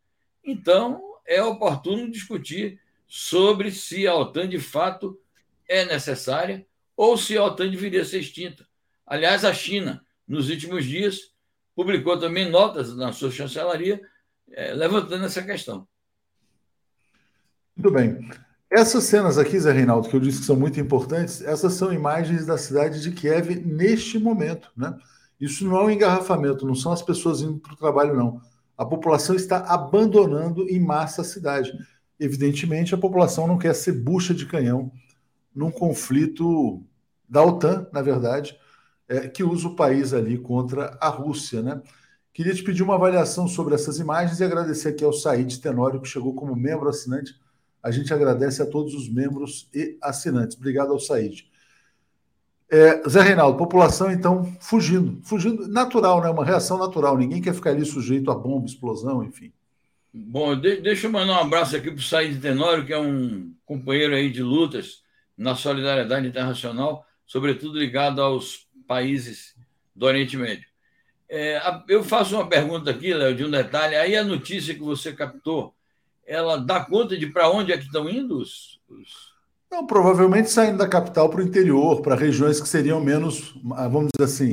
Então, 0.44 1.02
é 1.26 1.42
oportuno 1.42 2.08
discutir 2.08 2.80
sobre 3.04 3.72
se 3.72 4.06
a 4.06 4.14
OTAN 4.14 4.48
de 4.48 4.60
fato 4.60 5.20
é 5.68 5.84
necessária 5.84 6.64
ou 6.96 7.18
se 7.18 7.36
a 7.36 7.42
OTAN 7.42 7.68
deveria 7.68 8.04
ser 8.04 8.20
extinta. 8.20 8.64
Aliás, 9.04 9.44
a 9.44 9.52
China, 9.52 10.06
nos 10.24 10.48
últimos 10.48 10.84
dias, 10.84 11.32
publicou 11.74 12.16
também 12.16 12.48
notas 12.48 12.94
na 12.94 13.12
sua 13.12 13.32
chancelaria 13.32 14.00
é, 14.52 14.72
levantando 14.72 15.24
essa 15.24 15.42
questão. 15.42 15.88
Muito 17.76 17.90
bem. 17.90 18.51
Essas 18.74 19.04
cenas 19.04 19.36
aqui, 19.36 19.60
Zé 19.60 19.70
Reinaldo, 19.70 20.08
que 20.08 20.16
eu 20.16 20.20
disse 20.20 20.40
que 20.40 20.46
são 20.46 20.56
muito 20.56 20.80
importantes, 20.80 21.42
essas 21.42 21.74
são 21.74 21.92
imagens 21.92 22.46
da 22.46 22.56
cidade 22.56 23.02
de 23.02 23.12
Kiev 23.12 23.54
neste 23.66 24.18
momento. 24.18 24.72
Né? 24.74 24.96
Isso 25.38 25.66
não 25.66 25.76
é 25.76 25.84
um 25.84 25.90
engarrafamento, 25.90 26.66
não 26.66 26.74
são 26.74 26.90
as 26.90 27.02
pessoas 27.02 27.42
indo 27.42 27.58
para 27.58 27.74
o 27.74 27.76
trabalho, 27.76 28.16
não. 28.16 28.40
A 28.78 28.86
população 28.86 29.36
está 29.36 29.58
abandonando 29.58 30.66
em 30.70 30.80
massa 30.80 31.20
a 31.20 31.24
cidade. 31.24 31.70
Evidentemente, 32.18 32.94
a 32.94 32.98
população 32.98 33.46
não 33.46 33.58
quer 33.58 33.74
ser 33.74 33.92
bucha 33.92 34.32
de 34.32 34.46
canhão 34.46 34.90
num 35.54 35.70
conflito 35.70 36.82
da 37.28 37.44
OTAN, 37.44 37.86
na 37.92 38.00
verdade, 38.00 38.58
é, 39.06 39.28
que 39.28 39.44
usa 39.44 39.68
o 39.68 39.76
país 39.76 40.14
ali 40.14 40.38
contra 40.38 40.96
a 40.98 41.08
Rússia. 41.08 41.60
Né? 41.60 41.78
Queria 42.32 42.54
te 42.54 42.64
pedir 42.64 42.82
uma 42.82 42.94
avaliação 42.94 43.46
sobre 43.46 43.74
essas 43.74 43.98
imagens 43.98 44.40
e 44.40 44.44
agradecer 44.44 44.88
aqui 44.88 45.04
ao 45.04 45.12
Said 45.12 45.60
Tenório, 45.60 46.00
que 46.00 46.08
chegou 46.08 46.34
como 46.34 46.56
membro 46.56 46.88
assinante. 46.88 47.38
A 47.82 47.90
gente 47.90 48.12
agradece 48.14 48.62
a 48.62 48.66
todos 48.66 48.94
os 48.94 49.08
membros 49.08 49.68
e 49.74 49.96
assinantes. 50.00 50.56
Obrigado 50.56 50.92
ao 50.92 51.00
Said. 51.00 51.50
É, 52.70 53.06
Zé 53.06 53.20
Reinaldo, 53.20 53.58
população 53.58 54.10
então 54.10 54.56
fugindo, 54.60 55.20
fugindo, 55.24 55.68
natural, 55.68 56.22
né? 56.22 56.30
Uma 56.30 56.44
reação 56.44 56.78
natural. 56.78 57.18
Ninguém 57.18 57.42
quer 57.42 57.54
ficar 57.54 57.70
ali 57.70 57.84
sujeito 57.84 58.30
a 58.30 58.34
bomba, 58.34 58.66
explosão, 58.66 59.22
enfim. 59.22 59.52
Bom, 60.14 60.58
deixa 60.58 61.06
eu 61.06 61.10
mandar 61.10 61.34
um 61.34 61.44
abraço 61.44 61.76
aqui 61.76 61.90
para 61.90 61.98
o 61.98 62.02
Said 62.02 62.40
Tenório, 62.40 62.84
que 62.86 62.92
é 62.92 62.98
um 62.98 63.52
companheiro 63.64 64.14
aí 64.14 64.30
de 64.30 64.42
lutas 64.42 65.02
na 65.36 65.54
solidariedade 65.54 66.26
internacional, 66.26 67.06
sobretudo 67.26 67.78
ligado 67.78 68.22
aos 68.22 68.66
países 68.86 69.54
do 69.94 70.06
Oriente 70.06 70.36
Médio. 70.36 70.66
É, 71.28 71.60
eu 71.88 72.04
faço 72.04 72.34
uma 72.34 72.46
pergunta 72.46 72.90
aqui, 72.90 73.12
Léo, 73.12 73.34
de 73.34 73.44
um 73.44 73.50
detalhe. 73.50 73.96
Aí 73.96 74.14
a 74.14 74.22
notícia 74.22 74.74
que 74.74 74.82
você 74.82 75.14
captou, 75.14 75.74
ela 76.26 76.56
dá 76.56 76.84
conta 76.84 77.16
de 77.16 77.26
para 77.26 77.50
onde 77.50 77.72
é 77.72 77.78
que 77.78 77.84
estão 77.84 78.08
indo 78.08 78.38
os, 78.38 78.80
os... 78.88 79.32
Não, 79.70 79.86
provavelmente 79.86 80.50
saindo 80.50 80.78
da 80.78 80.88
capital 80.88 81.28
para 81.28 81.40
o 81.40 81.44
interior, 81.44 82.02
para 82.02 82.14
regiões 82.14 82.60
que 82.60 82.68
seriam 82.68 83.00
menos, 83.00 83.54
ah, 83.72 83.88
vamos 83.88 84.10
dizer 84.14 84.30
assim, 84.30 84.52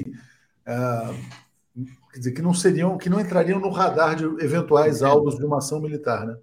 uh, 0.68 1.90
quer 2.12 2.20
dizer, 2.20 2.32
que 2.32 2.42
não 2.42 2.54
seriam, 2.54 2.98
que 2.98 3.10
não 3.10 3.20
entrariam 3.20 3.60
no 3.60 3.70
radar 3.70 4.16
de 4.16 4.24
eventuais 4.44 5.04
alvos 5.04 5.38
de 5.38 5.46
uma 5.46 5.58
ação 5.58 5.82
militar, 5.82 6.26
né? 6.26 6.38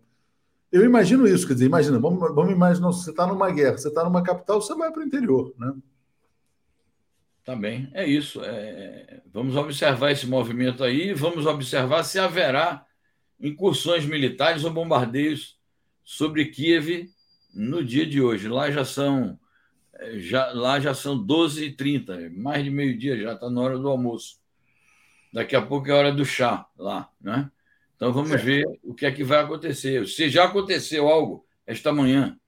Eu 0.71 0.85
imagino 0.85 1.27
isso, 1.27 1.47
quer 1.47 1.55
dizer, 1.55 1.67
imagina, 1.67 1.99
vamos, 1.99 2.19
vamos 2.35 2.53
imaginar, 2.53 2.89
você 2.89 3.11
está 3.11 3.27
numa 3.27 3.51
guerra, 3.51 3.79
você 3.79 3.89
está 3.89 4.05
numa 4.05 4.23
capital, 4.23 4.61
você 4.61 4.75
vai 4.75 4.91
para 4.91 5.01
o 5.01 5.07
interior, 5.07 5.55
né? 5.57 5.73
Tá 7.45 7.55
bem, 7.55 7.89
é 7.95 8.05
isso. 8.05 8.43
É... 8.45 9.23
Vamos 9.33 9.55
observar 9.55 10.11
esse 10.11 10.27
movimento 10.27 10.83
aí, 10.83 11.15
vamos 11.15 11.47
observar 11.47 12.03
se 12.03 12.19
haverá 12.19 12.86
incursões 13.41 14.05
militares 14.07 14.65
ou 14.65 14.71
bombardeios 14.71 15.59
sobre 16.03 16.47
Kiev 16.47 17.11
no 17.55 17.85
dia 17.85 18.07
de 18.07 18.21
hoje. 18.21 18.49
Lá 18.49 18.71
já 18.71 18.85
são 18.85 19.39
é, 19.99 20.19
já, 20.19 20.53
lá 20.53 20.79
já 20.79 20.95
são 20.95 21.25
12h30, 21.27 22.35
mais 22.37 22.63
de 22.63 22.71
meio-dia 22.71 23.17
já, 23.21 23.33
está 23.33 23.49
na 23.49 23.61
hora 23.61 23.79
do 23.79 23.89
almoço. 23.89 24.39
Daqui 25.33 25.57
a 25.57 25.63
pouco 25.63 25.89
é 25.89 25.93
hora 25.93 26.13
do 26.13 26.25
chá 26.25 26.67
lá, 26.79 27.09
né? 27.21 27.51
Então 27.97 28.13
vamos 28.13 28.33
é. 28.33 28.37
ver 28.37 28.65
o 28.83 28.95
que 28.95 29.07
é 29.07 29.11
que 29.11 29.25
vai 29.25 29.39
acontecer. 29.39 30.07
Se 30.07 30.29
já 30.29 30.45
aconteceu 30.45 31.09
algo 31.09 31.47
esta 31.67 31.93
manhã, 31.93 32.39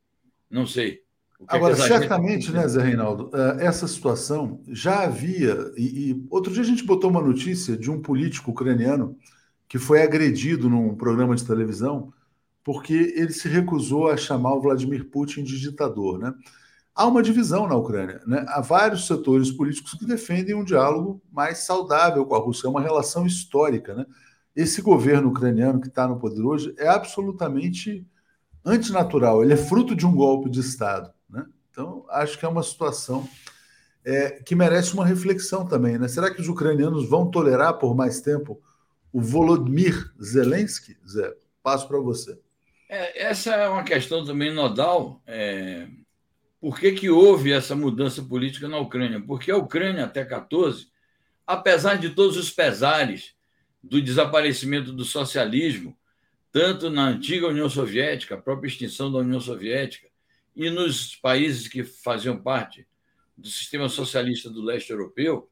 não 0.50 0.66
sei. 0.66 1.02
É 1.40 1.44
Agora, 1.56 1.76
certamente, 1.76 2.50
né, 2.50 2.66
Zé 2.66 2.82
Reinaldo, 2.82 3.30
é, 3.32 3.66
essa 3.66 3.86
situação 3.86 4.60
já 4.68 5.04
havia. 5.04 5.56
E, 5.76 6.10
e, 6.10 6.26
outro 6.30 6.52
dia 6.52 6.62
a 6.62 6.66
gente 6.66 6.84
botou 6.84 7.10
uma 7.10 7.22
notícia 7.22 7.76
de 7.76 7.90
um 7.90 8.02
político 8.02 8.50
ucraniano 8.50 9.16
que 9.68 9.78
foi 9.78 10.02
agredido 10.02 10.68
num 10.68 10.94
programa 10.94 11.34
de 11.34 11.44
televisão 11.44 12.12
porque 12.64 13.14
ele 13.16 13.32
se 13.32 13.48
recusou 13.48 14.10
a 14.10 14.16
chamar 14.16 14.54
o 14.54 14.60
Vladimir 14.60 15.08
Putin 15.10 15.42
de 15.42 15.58
ditador, 15.58 16.18
né? 16.18 16.34
Há 16.94 17.06
uma 17.06 17.22
divisão 17.22 17.68
na 17.68 17.76
Ucrânia, 17.76 18.20
né? 18.26 18.44
Há 18.48 18.60
vários 18.60 19.06
setores 19.06 19.50
políticos 19.50 19.94
que 19.94 20.04
defendem 20.04 20.54
um 20.54 20.64
diálogo 20.64 21.22
mais 21.30 21.58
saudável 21.58 22.26
com 22.26 22.34
a 22.34 22.38
Rússia, 22.38 22.66
é 22.66 22.70
uma 22.70 22.80
relação 22.80 23.24
histórica, 23.24 23.94
né? 23.94 24.04
esse 24.58 24.82
governo 24.82 25.28
ucraniano 25.28 25.80
que 25.80 25.86
está 25.86 26.08
no 26.08 26.18
poder 26.18 26.42
hoje 26.42 26.74
é 26.76 26.88
absolutamente 26.88 28.04
antinatural, 28.64 29.44
ele 29.44 29.52
é 29.52 29.56
fruto 29.56 29.94
de 29.94 30.04
um 30.04 30.12
golpe 30.12 30.50
de 30.50 30.58
Estado. 30.58 31.12
Né? 31.30 31.46
Então, 31.70 32.04
acho 32.10 32.36
que 32.36 32.44
é 32.44 32.48
uma 32.48 32.64
situação 32.64 33.28
é, 34.04 34.42
que 34.44 34.56
merece 34.56 34.94
uma 34.94 35.06
reflexão 35.06 35.64
também. 35.64 35.96
Né? 35.96 36.08
Será 36.08 36.28
que 36.28 36.40
os 36.40 36.48
ucranianos 36.48 37.08
vão 37.08 37.30
tolerar 37.30 37.78
por 37.78 37.94
mais 37.94 38.20
tempo 38.20 38.60
o 39.12 39.20
Volodymyr 39.20 40.12
Zelensky? 40.22 40.96
Zé, 41.06 41.34
passo 41.62 41.86
para 41.88 41.98
você. 41.98 42.38
É, 42.88 43.26
essa 43.26 43.54
é 43.54 43.68
uma 43.68 43.84
questão 43.84 44.24
também 44.24 44.52
nodal. 44.52 45.22
É, 45.26 45.88
por 46.60 46.78
que, 46.78 46.92
que 46.92 47.10
houve 47.10 47.52
essa 47.52 47.76
mudança 47.76 48.22
política 48.22 48.66
na 48.66 48.78
Ucrânia? 48.78 49.20
Porque 49.20 49.50
a 49.50 49.56
Ucrânia, 49.56 50.04
até 50.04 50.24
14, 50.24 50.88
apesar 51.46 51.96
de 51.96 52.10
todos 52.10 52.36
os 52.36 52.50
pesares 52.50 53.34
do 53.82 54.02
desaparecimento 54.02 54.92
do 54.92 55.04
socialismo, 55.04 55.96
tanto 56.50 56.90
na 56.90 57.06
antiga 57.06 57.48
União 57.48 57.68
Soviética, 57.68 58.34
a 58.34 58.40
própria 58.40 58.68
extinção 58.68 59.12
da 59.12 59.18
União 59.18 59.40
Soviética, 59.40 60.08
e 60.56 60.70
nos 60.70 61.14
países 61.14 61.68
que 61.68 61.84
faziam 61.84 62.36
parte 62.36 62.86
do 63.36 63.48
sistema 63.48 63.88
socialista 63.88 64.50
do 64.50 64.60
leste 64.60 64.90
europeu. 64.90 65.48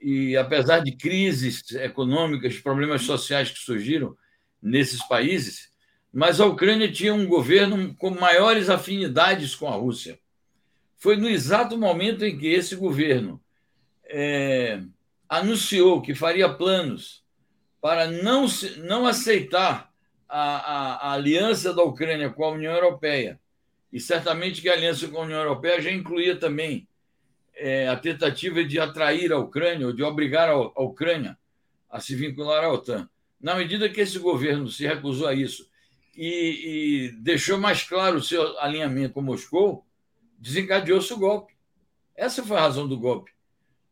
E 0.00 0.36
apesar 0.36 0.80
de 0.80 0.92
crises 0.92 1.70
econômicas, 1.72 2.58
problemas 2.58 3.02
sociais 3.02 3.50
que 3.50 3.58
surgiram 3.58 4.16
nesses 4.62 5.02
países, 5.06 5.70
mas 6.12 6.40
a 6.40 6.46
Ucrânia 6.46 6.90
tinha 6.90 7.14
um 7.14 7.26
governo 7.26 7.94
com 7.94 8.10
maiores 8.10 8.68
afinidades 8.70 9.54
com 9.54 9.68
a 9.68 9.76
Rússia. 9.76 10.18
Foi 10.96 11.16
no 11.16 11.28
exato 11.28 11.76
momento 11.76 12.24
em 12.24 12.38
que 12.38 12.46
esse 12.46 12.74
governo 12.74 13.40
é, 14.04 14.80
anunciou 15.28 16.00
que 16.00 16.14
faria 16.14 16.48
planos 16.48 17.22
para 17.80 18.06
não, 18.06 18.46
não 18.78 19.06
aceitar 19.06 19.92
a, 20.28 20.40
a, 20.40 20.94
a, 20.94 21.12
aliança 21.12 21.72
da 21.72 21.82
Ucrânia 21.82 22.30
com 22.30 22.44
a 22.44 22.50
União 22.50 22.72
Europeia. 22.72 23.38
E 23.92 24.00
certamente 24.00 24.60
que 24.60 24.68
a 24.68 24.72
aliança 24.72 25.06
com 25.08 25.18
a 25.18 25.24
União 25.24 25.38
Europeia 25.38 25.80
já 25.80 25.90
incluía 25.90 26.36
também 26.36 26.88
é, 27.56 27.88
a 27.88 27.96
tentativa 27.96 28.62
de 28.62 28.78
atrair 28.78 29.32
a 29.32 29.38
Ucrânia, 29.38 29.86
ou 29.86 29.92
de 29.92 30.02
obrigar 30.02 30.48
a, 30.48 30.56
Ucrânia 30.82 31.38
a 31.90 31.98
se 32.00 32.14
vincular 32.14 32.62
à 32.64 32.72
OTAN. 32.72 33.08
Na 33.40 33.54
medida 33.54 33.88
que 33.88 34.00
esse 34.00 34.18
governo 34.18 34.68
se 34.68 34.86
recusou 34.86 35.26
a 35.26 35.34
isso 35.34 35.68
e, 36.16 37.08
e 37.08 37.12
deixou 37.22 37.58
mais 37.58 37.82
claro 37.82 38.18
o 38.18 38.22
seu 38.22 38.58
alinhamento 38.60 39.14
com 39.14 39.22
Moscou, 39.22 39.84
desencadeou-se 40.38 41.12
o 41.12 41.18
golpe. 41.18 41.54
Essa 42.14 42.44
foi 42.44 42.56
a 42.56 42.60
razão 42.60 42.86
do 42.86 42.98
golpe 42.98 43.32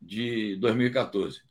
de 0.01 0.55
2014. 0.57 1.41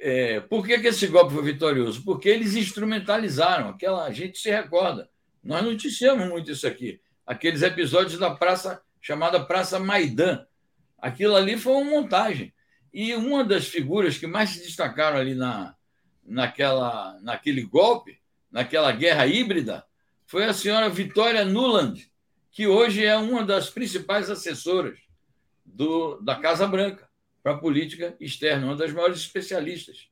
É, 0.00 0.40
por 0.40 0.64
que, 0.64 0.78
que 0.78 0.86
esse 0.88 1.06
golpe 1.08 1.34
foi 1.34 1.42
vitorioso? 1.42 2.04
Porque 2.04 2.28
eles 2.28 2.54
instrumentalizaram, 2.54 3.70
aquela 3.70 4.04
a 4.04 4.12
gente 4.12 4.38
se 4.38 4.50
recorda. 4.50 5.08
Nós 5.42 5.64
noticiamos 5.64 6.28
muito 6.28 6.50
isso 6.50 6.66
aqui. 6.66 7.00
Aqueles 7.26 7.62
episódios 7.62 8.18
da 8.18 8.30
Praça 8.30 8.80
chamada 9.00 9.44
Praça 9.44 9.78
Maidan. 9.78 10.46
Aquilo 10.98 11.36
ali 11.36 11.56
foi 11.56 11.74
uma 11.74 11.90
montagem. 11.90 12.52
E 12.92 13.14
uma 13.14 13.44
das 13.44 13.66
figuras 13.68 14.18
que 14.18 14.26
mais 14.26 14.50
se 14.50 14.62
destacaram 14.62 15.18
ali 15.18 15.34
na, 15.34 15.74
naquela, 16.24 17.18
naquele 17.20 17.62
golpe, 17.62 18.18
naquela 18.50 18.92
guerra 18.92 19.26
híbrida, 19.26 19.84
foi 20.26 20.44
a 20.44 20.52
senhora 20.52 20.88
Vitória 20.88 21.44
Nuland, 21.44 22.10
que 22.50 22.66
hoje 22.66 23.04
é 23.04 23.16
uma 23.16 23.44
das 23.44 23.70
principais 23.70 24.28
assessoras 24.28 24.98
do, 25.64 26.20
da 26.20 26.34
Casa 26.36 26.66
Branca 26.66 27.08
para 27.42 27.52
a 27.52 27.58
política 27.58 28.16
externa, 28.20 28.66
uma 28.66 28.76
das 28.76 28.92
maiores 28.92 29.18
especialistas 29.18 30.08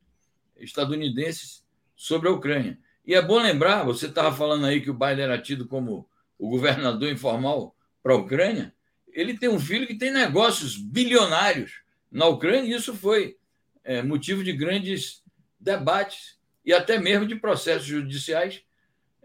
estadunidenses 0.57 1.64
sobre 1.95 2.28
a 2.28 2.32
Ucrânia. 2.32 2.78
E 3.05 3.14
é 3.14 3.22
bom 3.22 3.39
lembrar, 3.39 3.84
você 3.84 4.07
estava 4.07 4.34
falando 4.34 4.66
aí 4.66 4.80
que 4.80 4.91
o 4.91 4.95
Biden 4.95 5.24
era 5.24 5.41
tido 5.41 5.66
como 5.66 6.09
o 6.39 6.49
governador 6.49 7.11
informal 7.11 7.74
para 8.03 8.14
a 8.14 8.16
Ucrânia, 8.16 8.74
ele 9.17 9.39
tem 9.39 9.49
um 9.49 9.59
filho 9.59 9.87
que 9.87 9.97
tem 9.97 10.12
negócios 10.12 10.77
bilionários 10.77 11.81
na 12.12 12.27
Ucrânia, 12.27 12.69
e 12.69 12.77
isso 12.77 12.95
foi 12.95 13.37
é, 13.83 14.03
motivo 14.03 14.45
de 14.45 14.53
grandes 14.53 15.23
debates 15.59 16.37
e 16.62 16.73
até 16.73 16.99
mesmo 16.99 17.27
de 17.27 17.35
processos 17.35 17.87
judiciais 17.87 18.62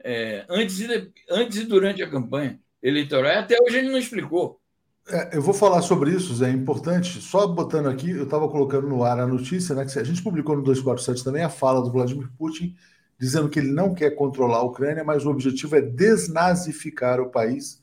é, 0.03 0.45
antes, 0.49 0.79
e, 0.79 1.11
antes 1.29 1.57
e 1.57 1.65
durante 1.65 2.01
a 2.01 2.09
campanha 2.09 2.57
eleitoral. 2.81 3.39
Até 3.39 3.57
hoje 3.61 3.79
ele 3.79 3.91
não 3.91 3.97
explicou. 3.97 4.61
É, 5.09 5.35
eu 5.35 5.41
vou 5.41 5.53
falar 5.53 5.81
sobre 5.81 6.11
isso, 6.11 6.33
Zé, 6.35 6.49
é 6.49 6.53
importante. 6.53 7.21
Só 7.21 7.45
botando 7.45 7.89
aqui, 7.89 8.11
eu 8.11 8.23
estava 8.23 8.47
colocando 8.47 8.87
no 8.87 9.03
ar 9.03 9.19
a 9.19 9.27
notícia, 9.27 9.75
né, 9.75 9.85
que 9.85 9.99
a 9.99 10.03
gente 10.03 10.23
publicou 10.23 10.55
no 10.55 10.63
247 10.63 11.23
também 11.23 11.43
a 11.43 11.49
fala 11.49 11.81
do 11.81 11.91
Vladimir 11.91 12.29
Putin, 12.37 12.75
dizendo 13.19 13.49
que 13.49 13.59
ele 13.59 13.71
não 13.71 13.93
quer 13.93 14.11
controlar 14.11 14.59
a 14.59 14.63
Ucrânia, 14.63 15.03
mas 15.03 15.25
o 15.25 15.29
objetivo 15.29 15.75
é 15.75 15.81
desnazificar 15.81 17.19
o 17.19 17.29
país 17.29 17.81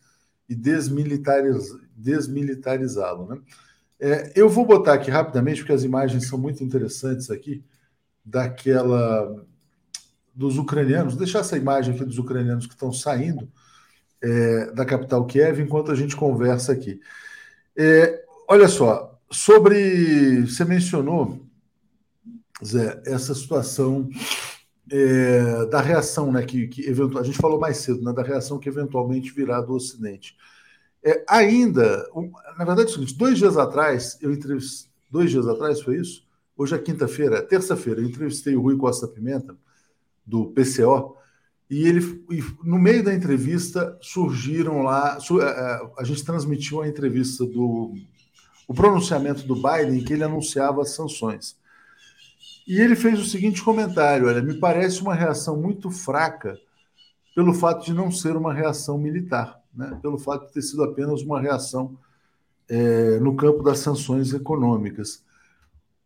e 0.48 0.54
desmilitariz, 0.54 1.68
desmilitarizá-lo. 1.98 3.26
Né? 3.26 3.40
É, 4.00 4.32
eu 4.34 4.48
vou 4.48 4.64
botar 4.64 4.94
aqui 4.94 5.10
rapidamente, 5.10 5.60
porque 5.60 5.72
as 5.72 5.82
imagens 5.82 6.28
são 6.28 6.38
muito 6.38 6.62
interessantes 6.62 7.30
aqui, 7.30 7.62
daquela 8.24 9.44
dos 10.34 10.56
ucranianos, 10.56 11.16
deixar 11.16 11.40
essa 11.40 11.56
imagem 11.56 11.92
aqui 11.92 12.04
dos 12.04 12.16
ucranianos 12.16 12.66
que 12.66 12.72
estão 12.72 12.92
saindo 12.92 13.50
é, 14.22 14.70
da 14.70 14.84
capital 14.84 15.26
Kiev 15.26 15.60
enquanto 15.60 15.90
a 15.90 15.96
gente 15.96 16.14
conversa 16.14 16.72
aqui. 16.72 17.00
É, 17.76 18.24
olha 18.46 18.68
só, 18.68 19.20
sobre. 19.30 20.42
Você 20.42 20.64
mencionou, 20.64 21.40
Zé, 22.64 23.02
essa 23.04 23.34
situação 23.34 24.08
é, 24.90 25.66
da 25.66 25.80
reação, 25.80 26.32
né? 26.32 26.42
Que, 26.44 26.68
que 26.68 26.88
eventual, 26.88 27.22
a 27.22 27.26
gente 27.26 27.38
falou 27.38 27.58
mais 27.58 27.78
cedo, 27.78 28.02
né, 28.02 28.12
da 28.12 28.22
reação 28.22 28.58
que 28.58 28.68
eventualmente 28.68 29.32
virá 29.32 29.60
do 29.60 29.74
Ocidente. 29.74 30.36
É, 31.08 31.24
ainda, 31.26 32.06
um, 32.14 32.30
na 32.58 32.64
verdade, 32.66 32.82
é 32.82 32.84
o 32.84 32.88
seguinte: 32.88 33.16
dois 33.16 33.38
dias 33.38 33.56
atrás, 33.56 34.18
eu 34.20 34.30
entrevistei. 34.30 34.90
Dois 35.10 35.30
dias 35.30 35.48
atrás 35.48 35.80
foi 35.80 35.96
isso? 35.96 36.22
Hoje 36.54 36.74
é 36.74 36.78
quinta-feira, 36.78 37.40
terça-feira, 37.40 38.00
eu 38.00 38.04
entrevistei 38.04 38.54
o 38.54 38.60
Rui 38.60 38.76
Costa 38.76 39.08
Pimenta, 39.08 39.56
do 40.26 40.46
PCO, 40.48 41.16
e 41.70 41.86
ele, 41.86 42.24
no 42.62 42.78
meio 42.78 43.02
da 43.02 43.14
entrevista, 43.14 43.96
surgiram 44.02 44.82
lá. 44.82 45.16
É, 45.18 45.44
é, 45.44 45.90
a 45.98 46.04
gente 46.04 46.22
transmitiu 46.24 46.82
a 46.82 46.88
entrevista 46.88 47.46
do. 47.46 47.94
o 48.66 48.74
pronunciamento 48.74 49.46
do 49.46 49.54
Biden, 49.54 50.04
que 50.04 50.12
ele 50.12 50.24
anunciava 50.24 50.82
as 50.82 50.90
sanções. 50.90 51.56
E 52.66 52.78
ele 52.78 52.94
fez 52.94 53.18
o 53.18 53.24
seguinte 53.24 53.62
comentário: 53.62 54.26
olha, 54.26 54.42
me 54.42 54.58
parece 54.58 55.00
uma 55.00 55.14
reação 55.14 55.56
muito 55.56 55.90
fraca 55.90 56.58
pelo 57.34 57.54
fato 57.54 57.86
de 57.86 57.94
não 57.94 58.10
ser 58.10 58.36
uma 58.36 58.52
reação 58.52 58.98
militar, 58.98 59.58
né? 59.78 59.96
pelo 60.02 60.18
fato 60.18 60.48
de 60.48 60.52
ter 60.52 60.62
sido 60.62 60.82
apenas 60.82 61.22
uma 61.22 61.40
reação 61.40 61.96
é, 62.68 63.18
no 63.20 63.36
campo 63.36 63.62
das 63.62 63.78
sanções 63.78 64.34
econômicas. 64.34 65.24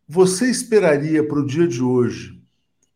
Você 0.06 0.50
esperaria 0.50 1.26
para 1.26 1.38
o 1.38 1.46
dia 1.46 1.66
de 1.66 1.82
hoje 1.82 2.38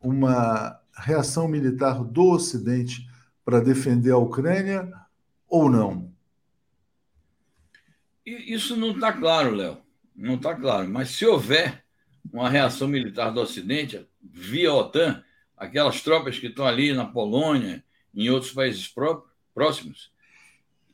uma 0.01 0.79
reação 0.95 1.49
militar 1.49 2.05
do 2.05 2.31
Ocidente 2.31 3.09
para 3.43 3.59
defender 3.59 4.11
a 4.11 4.19
Ucrânia 4.19 4.93
ou 5.49 5.71
não? 5.71 6.13
Isso 8.25 8.77
não 8.77 8.91
está 8.91 9.13
claro, 9.13 9.55
Léo. 9.55 9.79
Não 10.15 10.35
está 10.35 10.55
claro. 10.55 10.89
Mas 10.89 11.11
se 11.11 11.25
houver 11.25 11.85
uma 12.33 12.51
reação 12.51 12.87
militar 12.87 13.31
do 13.31 13.41
Ocidente, 13.41 14.07
via 14.21 14.73
OTAN, 14.73 15.23
aquelas 15.57 16.03
tropas 16.03 16.39
que 16.39 16.49
estão 16.49 16.67
ali 16.67 16.93
na 16.93 17.07
Polônia, 17.07 17.85
em 18.13 18.29
outros 18.29 18.53
países 18.53 18.93
próximos, 19.55 20.11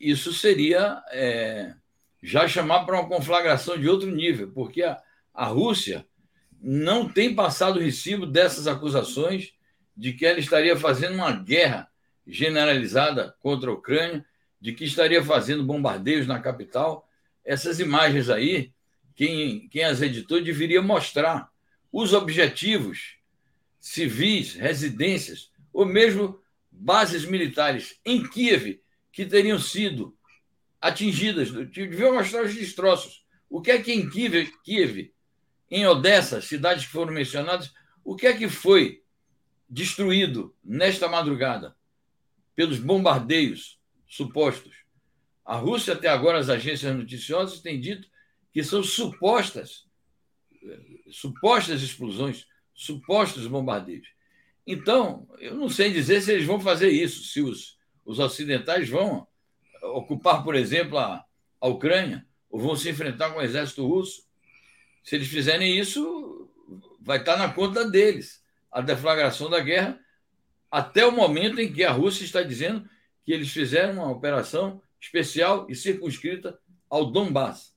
isso 0.03 0.33
seria 0.33 1.01
é, 1.11 1.75
já 2.21 2.49
chamar 2.49 2.85
para 2.85 2.99
uma 2.99 3.09
conflagração 3.09 3.79
de 3.79 3.89
outro 3.89 4.11
nível, 4.11 4.51
porque 4.53 4.83
a, 4.83 5.01
a 5.33 5.47
Rússia 5.47 6.05
não 6.61 7.09
tem 7.09 7.35
passado 7.35 7.77
o 7.77 7.83
recibo 7.83 8.27
dessas 8.27 8.67
acusações 8.67 9.53
de 9.97 10.13
que 10.13 10.27
ela 10.27 10.41
estaria 10.41 10.77
fazendo 10.77 11.15
uma 11.15 11.31
guerra 11.33 11.89
generalizada 12.27 13.35
contra 13.41 13.71
a 13.71 13.75
Ucrânia, 13.75 14.25
de 14.61 14.73
que 14.73 14.85
estaria 14.85 15.23
fazendo 15.25 15.65
bombardeios 15.65 16.27
na 16.27 16.41
capital. 16.41 17.09
Essas 17.45 17.81
imagens 17.81 18.29
aí, 18.29 18.73
quem, 19.15 19.69
quem 19.69 19.85
as 19.85 20.03
editou 20.03 20.43
deveria 20.43 20.83
mostrar 20.83 21.51
os 21.93 22.13
objetivos 22.13 23.17
civis, 23.79 24.55
residências, 24.55 25.51
ou 25.73 25.85
mesmo 25.85 26.41
bases 26.71 27.25
militares 27.25 28.01
em 28.05 28.23
Kiev 28.23 28.82
que 29.13 29.27
teriam 29.27 29.59
sido 29.59 30.17
atingidas. 30.81 31.51
Deviam 31.51 32.15
mostrar 32.15 32.45
os 32.45 32.55
destroços. 32.55 33.25
O 33.49 33.61
que 33.61 33.71
é 33.71 33.83
que 33.83 33.93
em 33.93 34.09
Kiev, 34.09 34.51
Kiev, 34.65 35.13
em 35.71 35.87
Odessa, 35.87 36.41
cidades 36.41 36.87
que 36.87 36.93
foram 36.93 37.13
mencionadas, 37.13 37.73
o 38.03 38.17
que 38.17 38.27
é 38.27 38.37
que 38.37 38.49
foi 38.49 39.03
destruído 39.69 40.55
nesta 40.65 41.09
madrugada 41.09 41.77
pelos 42.55 42.79
bombardeios 42.79 43.79
supostos. 44.07 44.75
A 45.45 45.57
Rússia, 45.57 45.95
até 45.95 46.09
agora, 46.09 46.39
as 46.39 46.49
agências 46.49 46.95
noticiosas 46.95 47.61
têm 47.61 47.81
dito 47.81 48.09
que 48.53 48.63
são 48.63 48.83
supostas, 48.83 49.87
supostas 51.11 51.83
explosões, 51.83 52.47
supostos 52.75 53.47
bombardeios. 53.47 54.07
Então, 54.67 55.27
eu 55.39 55.55
não 55.55 55.69
sei 55.69 55.91
dizer 55.91 56.21
se 56.21 56.33
eles 56.33 56.47
vão 56.47 56.61
fazer 56.61 56.91
isso, 56.91 57.25
se 57.25 57.41
os, 57.41 57.79
os 58.05 58.19
ocidentais 58.19 58.89
vão 58.89 59.27
ocupar, 59.83 60.43
por 60.45 60.55
exemplo, 60.55 60.99
a, 60.99 61.25
a 61.61 61.69
Ucrânia, 61.69 62.27
ou 62.51 62.61
vão 62.61 62.77
se 62.77 62.89
enfrentar 62.89 63.31
com 63.31 63.39
o 63.39 63.43
exército 63.43 63.87
russo. 63.87 64.25
Se 65.03 65.17
eles 65.17 65.29
fizerem 65.29 65.79
isso, 65.79 66.49
vai 67.01 67.19
estar 67.19 67.37
na 67.37 67.53
conta 67.53 67.89
deles 67.89 68.43
a 68.71 68.81
deflagração 68.81 69.51
da 69.51 69.61
guerra, 69.61 69.99
até 70.71 71.05
o 71.05 71.13
momento 71.13 71.61
em 71.61 71.71
que 71.71 71.85
a 71.85 71.93
Rússia 71.93 72.25
está 72.25 72.43
dizendo 72.43 72.89
que 73.25 73.33
eles 73.33 73.51
fizeram 73.51 73.95
uma 73.95 74.11
operação 74.11 74.81
especial 75.01 75.67
e 75.69 75.75
circunscrita 75.75 76.59
ao 76.89 77.11
Donbass. 77.11 77.73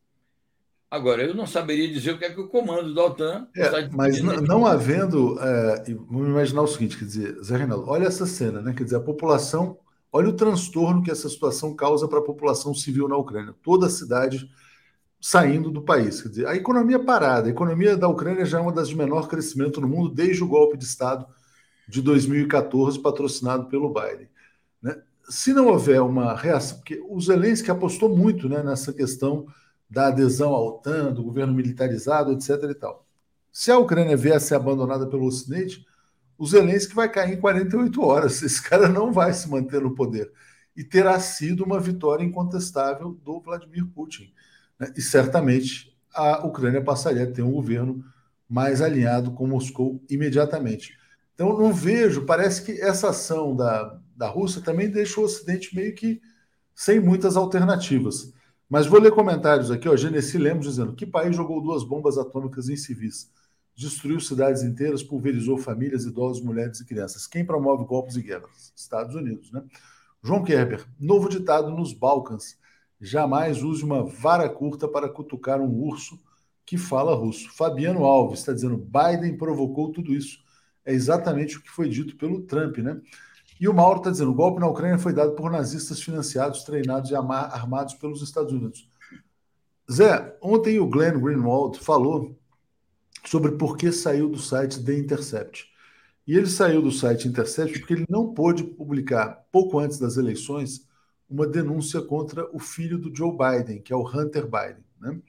Agora, 0.89 1.23
eu 1.23 1.33
não 1.33 1.45
saberia 1.45 1.91
dizer 1.91 2.11
o 2.11 2.17
que 2.17 2.25
é 2.25 2.33
que 2.33 2.39
o 2.39 2.47
comando 2.47 2.93
da 2.93 3.03
OTAN 3.03 3.47
é, 3.55 3.61
está 3.63 3.81
dizendo. 3.81 3.97
Mas 3.97 4.21
não, 4.21 4.35
não 4.35 4.65
havendo. 4.65 5.37
É, 5.41 5.83
vamos 6.07 6.29
imaginar 6.29 6.61
o 6.61 6.67
seguinte: 6.67 6.97
quer 6.97 7.05
dizer, 7.05 7.43
Zé 7.43 7.57
Reinaldo, 7.57 7.89
olha 7.89 8.07
essa 8.07 8.25
cena, 8.25 8.61
né? 8.61 8.73
Quer 8.73 8.83
dizer, 8.85 8.95
a 8.97 9.01
população. 9.01 9.77
Olha 10.15 10.29
o 10.29 10.33
transtorno 10.33 11.03
que 11.03 11.11
essa 11.11 11.27
situação 11.27 11.75
causa 11.75 12.07
para 12.07 12.19
a 12.19 12.23
população 12.23 12.73
civil 12.73 13.05
na 13.05 13.17
Ucrânia. 13.17 13.53
Toda 13.61 13.87
a 13.87 13.89
cidade 13.89 14.49
saindo 15.19 15.69
do 15.69 15.81
país. 15.81 16.21
Quer 16.21 16.29
dizer, 16.29 16.47
a 16.47 16.55
economia 16.55 17.03
parada. 17.03 17.47
A 17.47 17.51
economia 17.51 17.97
da 17.97 18.07
Ucrânia 18.07 18.45
já 18.45 18.59
é 18.59 18.61
uma 18.61 18.71
das 18.71 18.87
de 18.87 18.95
menor 18.95 19.27
crescimento 19.27 19.81
no 19.81 19.89
mundo 19.89 20.09
desde 20.09 20.41
o 20.41 20.47
golpe 20.47 20.77
de 20.77 20.85
Estado 20.85 21.27
de 21.85 22.01
2014, 22.01 22.97
patrocinado 23.01 23.65
pelo 23.65 23.93
Biden. 23.93 24.29
Né? 24.81 24.97
Se 25.27 25.51
não 25.51 25.67
houver 25.67 26.01
uma 26.01 26.33
reação, 26.33 26.77
porque 26.77 27.03
o 27.09 27.19
Zelensky 27.19 27.69
apostou 27.69 28.07
muito 28.15 28.47
né, 28.47 28.63
nessa 28.63 28.93
questão 28.93 29.45
da 29.89 30.07
adesão 30.07 30.53
à 30.55 30.61
OTAN, 30.61 31.11
do 31.11 31.23
governo 31.23 31.53
militarizado, 31.53 32.31
etc. 32.31 32.51
e 32.69 32.73
tal. 32.73 33.05
Se 33.51 33.69
a 33.69 33.77
Ucrânia 33.77 34.15
vier 34.15 34.37
a 34.37 34.39
ser 34.39 34.55
abandonada 34.55 35.07
pelo 35.07 35.25
Ocidente, 35.25 35.85
o 36.37 36.45
Zelensky 36.45 36.93
vai 36.93 37.09
cair 37.09 37.33
em 37.33 37.39
48 37.39 38.01
horas. 38.01 38.41
Esse 38.41 38.61
cara 38.61 38.89
não 38.89 39.11
vai 39.11 39.33
se 39.33 39.49
manter 39.49 39.81
no 39.81 39.95
poder. 39.95 40.31
E 40.75 40.83
terá 40.83 41.19
sido 41.19 41.63
uma 41.63 41.79
vitória 41.79 42.23
incontestável 42.23 43.17
do 43.23 43.39
Vladimir 43.39 43.85
Putin. 43.87 44.33
Né? 44.79 44.93
E 44.95 45.01
certamente 45.01 45.95
a 46.13 46.45
Ucrânia 46.45 46.83
passaria 46.83 47.23
a 47.23 47.31
ter 47.31 47.41
um 47.41 47.51
governo 47.51 48.03
mais 48.47 48.81
alinhado 48.81 49.31
com 49.31 49.47
Moscou 49.47 50.03
imediatamente. 50.09 50.97
Então, 51.33 51.57
não 51.57 51.73
vejo, 51.73 52.25
parece 52.25 52.63
que 52.63 52.81
essa 52.81 53.09
ação 53.09 53.55
da, 53.55 53.99
da 54.15 54.27
Rússia 54.27 54.61
também 54.61 54.89
deixa 54.89 55.19
o 55.19 55.23
Ocidente 55.23 55.75
meio 55.75 55.93
que 55.93 56.21
sem 56.73 56.99
muitas 56.99 57.35
alternativas. 57.35 58.33
Mas 58.69 58.87
vou 58.87 58.99
ler 58.99 59.11
comentários 59.11 59.69
aqui, 59.69 59.87
ó. 59.87 59.95
Genesi 59.95 60.37
Lemos 60.37 60.65
dizendo: 60.65 60.93
que 60.93 61.05
país 61.05 61.35
jogou 61.35 61.61
duas 61.61 61.83
bombas 61.83 62.17
atômicas 62.17 62.69
em 62.69 62.75
civis? 62.75 63.31
Destruiu 63.75 64.19
cidades 64.19 64.63
inteiras, 64.63 65.03
pulverizou 65.03 65.57
famílias, 65.57 66.05
idosos, 66.05 66.41
mulheres 66.41 66.79
e 66.79 66.85
crianças. 66.85 67.27
Quem 67.27 67.45
promove 67.45 67.85
golpes 67.85 68.15
e 68.15 68.21
guerras? 68.21 68.73
Estados 68.75 69.15
Unidos, 69.15 69.51
né? 69.51 69.63
João 70.23 70.43
Kerber, 70.43 70.85
novo 70.99 71.29
ditado 71.29 71.69
nos 71.69 71.93
Balcãs 71.93 72.57
Jamais 72.99 73.61
use 73.61 73.83
uma 73.83 74.03
vara 74.03 74.49
curta 74.49 74.87
para 74.87 75.09
cutucar 75.09 75.59
um 75.59 75.83
urso 75.83 76.19
que 76.65 76.77
fala 76.77 77.13
russo. 77.13 77.49
Fabiano 77.55 78.05
Alves 78.05 78.39
está 78.39 78.53
dizendo: 78.53 78.77
Biden 78.77 79.37
provocou 79.37 79.91
tudo 79.91 80.13
isso. 80.13 80.39
É 80.85 80.93
exatamente 80.93 81.57
o 81.57 81.61
que 81.61 81.69
foi 81.69 81.89
dito 81.89 82.15
pelo 82.15 82.41
Trump, 82.43 82.77
né? 82.77 82.99
E 83.59 83.67
o 83.67 83.73
Mauro 83.73 83.99
está 83.99 84.09
dizendo: 84.09 84.31
o 84.31 84.35
golpe 84.35 84.59
na 84.59 84.67
Ucrânia 84.67 84.97
foi 84.97 85.13
dado 85.13 85.33
por 85.33 85.51
nazistas 85.51 86.01
financiados, 86.01 86.63
treinados 86.63 87.11
e 87.11 87.15
armados 87.15 87.93
pelos 87.95 88.21
Estados 88.21 88.53
Unidos. 88.53 88.89
Zé, 89.91 90.35
ontem 90.41 90.79
o 90.79 90.87
Glenn 90.87 91.19
Greenwald 91.19 91.79
falou 91.79 92.35
sobre 93.25 93.53
por 93.53 93.77
que 93.77 93.91
saiu 93.91 94.29
do 94.29 94.37
site 94.37 94.83
The 94.83 94.93
Intercept. 94.93 95.67
E 96.27 96.35
ele 96.35 96.47
saiu 96.47 96.81
do 96.81 96.91
site 96.91 97.27
Intercept 97.27 97.79
porque 97.79 97.93
ele 97.93 98.05
não 98.09 98.33
pôde 98.33 98.63
publicar, 98.63 99.45
pouco 99.51 99.79
antes 99.79 99.99
das 99.99 100.17
eleições, 100.17 100.87
uma 101.29 101.47
denúncia 101.47 102.01
contra 102.01 102.47
o 102.55 102.59
filho 102.59 102.97
do 102.97 103.15
Joe 103.15 103.31
Biden, 103.31 103.81
que 103.81 103.91
é 103.91 103.95
o 103.95 104.07
Hunter 104.07 104.45
Biden. 104.45 104.83
Né? 104.99 105.19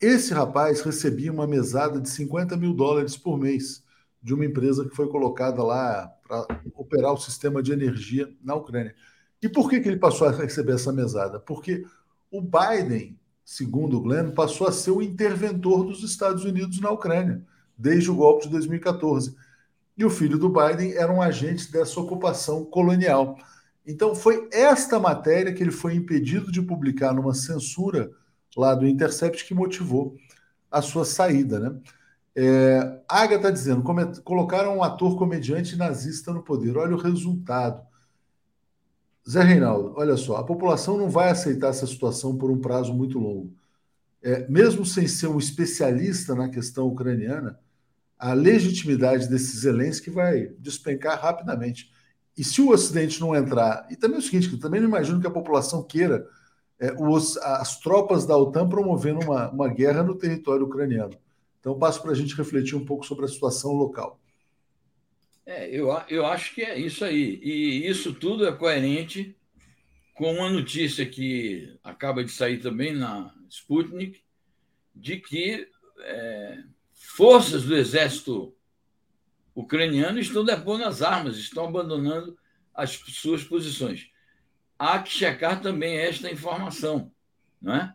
Esse 0.00 0.32
rapaz 0.32 0.80
recebia 0.80 1.32
uma 1.32 1.46
mesada 1.46 2.00
de 2.00 2.08
50 2.08 2.56
mil 2.56 2.72
dólares 2.72 3.16
por 3.16 3.38
mês 3.38 3.84
de 4.22 4.34
uma 4.34 4.44
empresa 4.44 4.88
que 4.88 4.94
foi 4.94 5.08
colocada 5.08 5.62
lá 5.62 6.06
para 6.26 6.46
operar 6.74 7.12
o 7.12 7.18
sistema 7.18 7.62
de 7.62 7.72
energia 7.72 8.32
na 8.42 8.54
Ucrânia. 8.54 8.94
E 9.40 9.48
por 9.48 9.70
que, 9.70 9.80
que 9.80 9.88
ele 9.88 9.98
passou 9.98 10.28
a 10.28 10.32
receber 10.32 10.72
essa 10.72 10.92
mesada? 10.92 11.38
Porque 11.40 11.84
o 12.30 12.42
Biden, 12.42 13.18
segundo 13.48 13.98
Glenn, 13.98 14.32
passou 14.32 14.66
a 14.66 14.72
ser 14.72 14.90
o 14.90 15.00
interventor 15.00 15.82
dos 15.82 16.02
Estados 16.02 16.44
Unidos 16.44 16.82
na 16.82 16.90
Ucrânia, 16.90 17.42
desde 17.78 18.10
o 18.10 18.14
golpe 18.14 18.44
de 18.44 18.50
2014. 18.50 19.34
E 19.96 20.04
o 20.04 20.10
filho 20.10 20.38
do 20.38 20.50
Biden 20.50 20.92
era 20.92 21.10
um 21.10 21.22
agente 21.22 21.72
dessa 21.72 21.98
ocupação 21.98 22.62
colonial. 22.62 23.38
Então, 23.86 24.14
foi 24.14 24.50
esta 24.52 25.00
matéria 25.00 25.54
que 25.54 25.62
ele 25.62 25.70
foi 25.70 25.94
impedido 25.94 26.52
de 26.52 26.60
publicar 26.60 27.14
numa 27.14 27.32
censura 27.32 28.10
lá 28.54 28.74
do 28.74 28.86
Intercept 28.86 29.46
que 29.46 29.54
motivou 29.54 30.14
a 30.70 30.82
sua 30.82 31.06
saída. 31.06 31.58
Né? 31.58 31.80
É, 32.36 33.00
Aga 33.08 33.36
está 33.36 33.50
dizendo: 33.50 33.82
colocaram 34.24 34.76
um 34.76 34.82
ator 34.82 35.16
comediante 35.16 35.74
nazista 35.74 36.34
no 36.34 36.42
poder. 36.42 36.76
Olha 36.76 36.94
o 36.94 37.00
resultado. 37.00 37.80
Zé 39.28 39.42
Reinaldo, 39.42 39.92
olha 39.96 40.16
só, 40.16 40.36
a 40.36 40.44
população 40.44 40.96
não 40.96 41.10
vai 41.10 41.28
aceitar 41.28 41.68
essa 41.68 41.86
situação 41.86 42.38
por 42.38 42.50
um 42.50 42.58
prazo 42.58 42.94
muito 42.94 43.18
longo. 43.18 43.52
É, 44.22 44.48
mesmo 44.48 44.86
sem 44.86 45.06
ser 45.06 45.26
um 45.26 45.38
especialista 45.38 46.34
na 46.34 46.48
questão 46.48 46.86
ucraniana, 46.86 47.60
a 48.18 48.32
legitimidade 48.32 49.28
desse 49.28 49.56
Zelensky 49.58 50.10
vai 50.10 50.48
despencar 50.58 51.20
rapidamente. 51.20 51.92
E 52.36 52.42
se 52.42 52.62
o 52.62 52.70
Ocidente 52.70 53.20
não 53.20 53.36
entrar, 53.36 53.86
e 53.90 53.96
também 53.96 54.16
é 54.16 54.20
o 54.20 54.22
seguinte, 54.22 54.48
que 54.48 54.56
também 54.56 54.80
não 54.80 54.88
imagino 54.88 55.20
que 55.20 55.26
a 55.26 55.30
população 55.30 55.82
queira 55.82 56.26
é, 56.80 56.92
os, 56.98 57.36
as 57.36 57.78
tropas 57.78 58.24
da 58.24 58.36
OTAN 58.36 58.68
promovendo 58.68 59.20
uma, 59.20 59.50
uma 59.50 59.68
guerra 59.68 60.02
no 60.02 60.14
território 60.14 60.64
ucraniano. 60.64 61.14
Então, 61.60 61.78
passo 61.78 62.00
para 62.00 62.12
a 62.12 62.14
gente 62.14 62.34
refletir 62.34 62.76
um 62.76 62.84
pouco 62.84 63.04
sobre 63.04 63.26
a 63.26 63.28
situação 63.28 63.72
local. 63.72 64.18
É, 65.48 65.66
eu, 65.74 65.88
eu 66.10 66.26
acho 66.26 66.54
que 66.54 66.62
é 66.62 66.78
isso 66.78 67.02
aí. 67.02 67.40
E 67.42 67.88
isso 67.88 68.12
tudo 68.12 68.46
é 68.46 68.52
coerente 68.52 69.34
com 70.12 70.34
uma 70.34 70.50
notícia 70.50 71.06
que 71.06 71.74
acaba 71.82 72.22
de 72.22 72.30
sair 72.30 72.58
também 72.58 72.94
na 72.94 73.34
Sputnik, 73.48 74.20
de 74.94 75.16
que 75.16 75.66
é, 76.00 76.62
forças 76.92 77.62
do 77.62 77.74
exército 77.74 78.54
ucraniano 79.54 80.18
estão 80.18 80.44
depondo 80.44 80.84
as 80.84 81.00
armas, 81.00 81.38
estão 81.38 81.64
abandonando 81.64 82.36
as 82.74 82.90
suas 82.90 83.42
posições. 83.42 84.10
Há 84.78 84.98
que 84.98 85.10
checar 85.10 85.62
também 85.62 85.96
esta 85.96 86.30
informação, 86.30 87.10
não 87.58 87.74
é? 87.74 87.94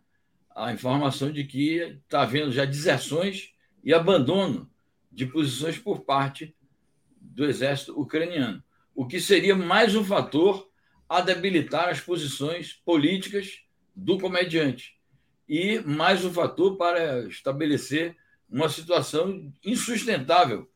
a 0.56 0.74
informação 0.74 1.32
de 1.32 1.43
que 1.43 1.76
está 2.04 2.24
havendo 2.24 2.51
já 2.51 2.66
deserções 2.66 3.54
e 3.84 3.93
abandono 3.93 4.68
de 5.12 5.28
posições 5.28 5.78
por 5.78 6.01
parte 6.01 6.56
do 7.34 7.45
exército 7.45 7.99
ucraniano, 7.99 8.63
o 8.95 9.07
que 9.07 9.19
seria 9.19 9.55
mais 9.55 9.95
um 9.95 10.03
fator 10.03 10.69
a 11.09 11.19
debilitar 11.19 11.89
as 11.89 11.99
posições 11.99 12.73
políticas 12.73 13.61
do 13.95 14.19
comediante 14.19 14.95
e 15.49 15.79
mais 15.79 16.23
um 16.23 16.31
fator 16.31 16.77
para 16.77 17.27
estabelecer 17.27 18.15
uma 18.49 18.69
situação 18.69 19.51
insustentável, 19.65 20.69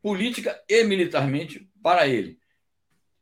política 0.00 0.62
e 0.68 0.84
militarmente, 0.84 1.68
para 1.82 2.06
ele. 2.06 2.38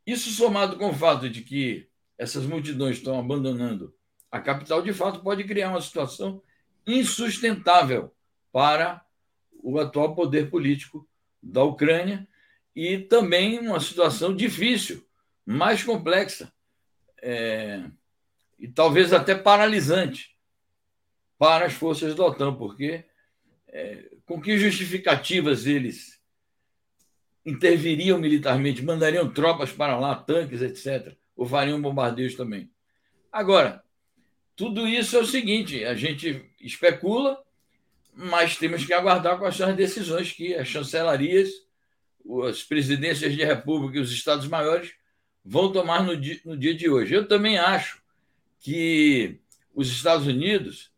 Isso 0.06 0.30
somado 0.30 0.76
com 0.76 0.90
o 0.90 0.94
fato 0.94 1.28
de 1.30 1.42
que 1.42 1.88
essas 2.18 2.44
multidões 2.44 2.98
estão 2.98 3.18
abandonando 3.18 3.94
a 4.30 4.40
capital, 4.40 4.82
de 4.82 4.92
fato, 4.92 5.22
pode 5.22 5.44
criar 5.44 5.70
uma 5.70 5.80
situação 5.80 6.42
insustentável 6.86 8.12
para 8.52 9.04
o 9.62 9.78
atual 9.78 10.14
poder 10.14 10.50
político 10.50 11.08
da 11.42 11.62
Ucrânia 11.62 12.26
e 12.76 12.98
também 12.98 13.58
uma 13.58 13.80
situação 13.80 14.36
difícil, 14.36 15.02
mais 15.46 15.82
complexa 15.82 16.52
é, 17.22 17.82
e 18.58 18.68
talvez 18.68 19.14
até 19.14 19.34
paralisante 19.34 20.36
para 21.38 21.64
as 21.64 21.72
forças 21.72 22.14
da 22.14 22.26
OTAN, 22.26 22.54
porque 22.54 23.06
é, 23.68 24.10
com 24.26 24.38
que 24.40 24.58
justificativas 24.58 25.66
eles 25.66 26.20
interviriam 27.46 28.18
militarmente, 28.18 28.84
mandariam 28.84 29.32
tropas 29.32 29.72
para 29.72 29.98
lá, 29.98 30.14
tanques, 30.14 30.60
etc., 30.60 31.16
ou 31.34 31.46
fariam 31.46 31.80
bombardeios 31.80 32.34
também. 32.34 32.70
Agora, 33.32 33.82
tudo 34.54 34.86
isso 34.86 35.16
é 35.16 35.20
o 35.20 35.26
seguinte: 35.26 35.84
a 35.84 35.94
gente 35.94 36.50
especula, 36.60 37.42
mas 38.12 38.56
temos 38.56 38.84
que 38.84 38.92
aguardar 38.92 39.38
quais 39.38 39.56
são 39.56 39.68
as 39.68 39.76
decisões 39.76 40.32
que 40.32 40.54
as 40.54 40.66
chancelarias, 40.66 41.65
as 42.48 42.62
presidências 42.62 43.34
de 43.34 43.44
república 43.44 43.98
e 43.98 44.00
os 44.00 44.12
estados 44.12 44.48
maiores 44.48 44.92
vão 45.44 45.70
tomar 45.70 46.02
no 46.02 46.16
dia, 46.16 46.40
no 46.44 46.56
dia 46.56 46.74
de 46.74 46.88
hoje. 46.88 47.14
Eu 47.14 47.28
também 47.28 47.58
acho 47.58 48.02
que 48.58 49.38
os 49.74 49.88
Estados 49.90 50.26
Unidos, 50.26 50.90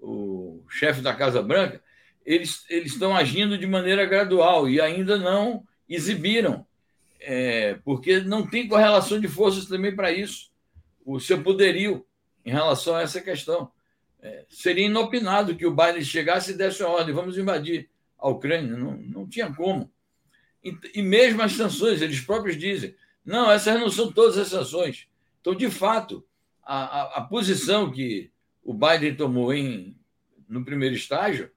o 0.00 0.64
chefe 0.68 1.00
da 1.00 1.14
Casa 1.14 1.42
Branca, 1.42 1.82
eles, 2.24 2.64
eles 2.68 2.92
estão 2.92 3.16
agindo 3.16 3.58
de 3.58 3.66
maneira 3.66 4.04
gradual 4.06 4.68
e 4.68 4.80
ainda 4.80 5.16
não 5.16 5.64
exibiram, 5.88 6.66
é, 7.20 7.74
porque 7.84 8.20
não 8.20 8.46
tem 8.46 8.66
correlação 8.66 9.20
de 9.20 9.28
forças 9.28 9.66
também 9.66 9.94
para 9.94 10.10
isso. 10.10 10.50
O 11.04 11.20
seu 11.20 11.42
poderio 11.42 12.04
em 12.44 12.50
relação 12.50 12.96
a 12.96 13.02
essa 13.02 13.20
questão. 13.20 13.70
É, 14.20 14.44
seria 14.48 14.86
inopinado 14.86 15.56
que 15.56 15.66
o 15.66 15.74
Biden 15.74 16.04
chegasse 16.04 16.52
e 16.52 16.54
desse 16.54 16.82
a 16.82 16.88
ordem, 16.88 17.14
vamos 17.14 17.36
invadir 17.36 17.88
a 18.18 18.28
Ucrânia. 18.28 18.76
Não, 18.76 18.96
não 18.96 19.28
tinha 19.28 19.52
como. 19.52 19.90
E, 20.64 20.76
e 20.94 21.02
mesmo 21.02 21.42
as 21.42 21.52
sanções, 21.52 22.00
eles 22.00 22.20
próprios 22.20 22.56
dizem, 22.56 22.94
não, 23.24 23.50
essas 23.50 23.78
não 23.78 23.90
são 23.90 24.12
todas 24.12 24.38
as 24.38 24.48
sanções. 24.48 25.06
Então, 25.40 25.54
de 25.54 25.70
fato, 25.70 26.24
a, 26.62 26.76
a, 26.76 27.18
a 27.18 27.20
posição 27.22 27.90
que 27.90 28.30
o 28.62 28.72
Biden 28.72 29.14
tomou 29.14 29.52
em, 29.52 29.96
no 30.48 30.64
primeiro 30.64 30.94
estágio 30.94 31.50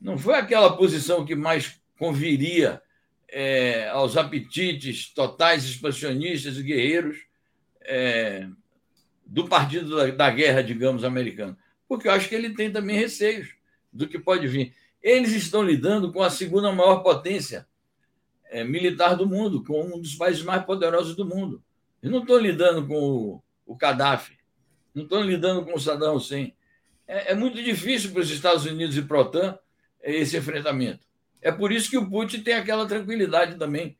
não 0.00 0.18
foi 0.18 0.34
aquela 0.34 0.76
posição 0.76 1.24
que 1.24 1.34
mais 1.34 1.80
conviria 1.98 2.82
é, 3.28 3.88
aos 3.88 4.16
apetites 4.16 5.08
totais 5.12 5.64
expansionistas 5.64 6.58
e 6.58 6.62
guerreiros 6.62 7.18
é, 7.80 8.46
do 9.24 9.48
partido 9.48 9.96
da, 9.96 10.06
da, 10.08 10.30
guerra, 10.30 10.62
digamos, 10.62 11.04
americano. 11.04 11.56
Porque 11.88 12.06
eu 12.06 12.12
acho 12.12 12.28
que 12.28 12.34
ele 12.34 12.50
tem 12.50 12.70
também 12.70 12.96
receios 12.96 13.54
do 13.92 14.06
que 14.06 14.18
pode 14.18 14.46
vir. 14.46 14.74
Eles 15.02 15.32
estão 15.32 15.62
lidando 15.62 16.12
com 16.12 16.22
a 16.22 16.30
segunda 16.30 16.70
maior 16.72 16.98
potência 16.98 17.66
é, 18.54 18.62
militar 18.62 19.16
do 19.16 19.26
mundo, 19.26 19.64
com 19.64 19.82
um 19.82 20.00
dos 20.00 20.14
países 20.14 20.44
mais 20.44 20.64
poderosos 20.64 21.16
do 21.16 21.26
mundo. 21.26 21.60
Eles 22.00 22.12
não 22.12 22.20
estão 22.22 22.38
lidando 22.38 22.86
com 22.86 22.94
o, 22.94 23.42
o 23.66 23.74
Gaddafi, 23.74 24.38
não 24.94 25.02
estão 25.02 25.22
lidando 25.22 25.64
com 25.64 25.74
o 25.74 25.80
Saddam 25.80 26.14
Hussein. 26.14 26.54
É, 27.04 27.32
é 27.32 27.34
muito 27.34 27.60
difícil 27.60 28.12
para 28.12 28.20
os 28.20 28.30
Estados 28.30 28.64
Unidos 28.64 28.96
e 28.96 29.02
para 29.02 29.18
a 29.18 29.20
OTAN 29.22 29.58
é, 30.00 30.14
esse 30.14 30.36
enfrentamento. 30.36 31.00
É 31.42 31.50
por 31.50 31.72
isso 31.72 31.90
que 31.90 31.98
o 31.98 32.08
Putin 32.08 32.42
tem 32.42 32.54
aquela 32.54 32.86
tranquilidade 32.86 33.56
também. 33.56 33.98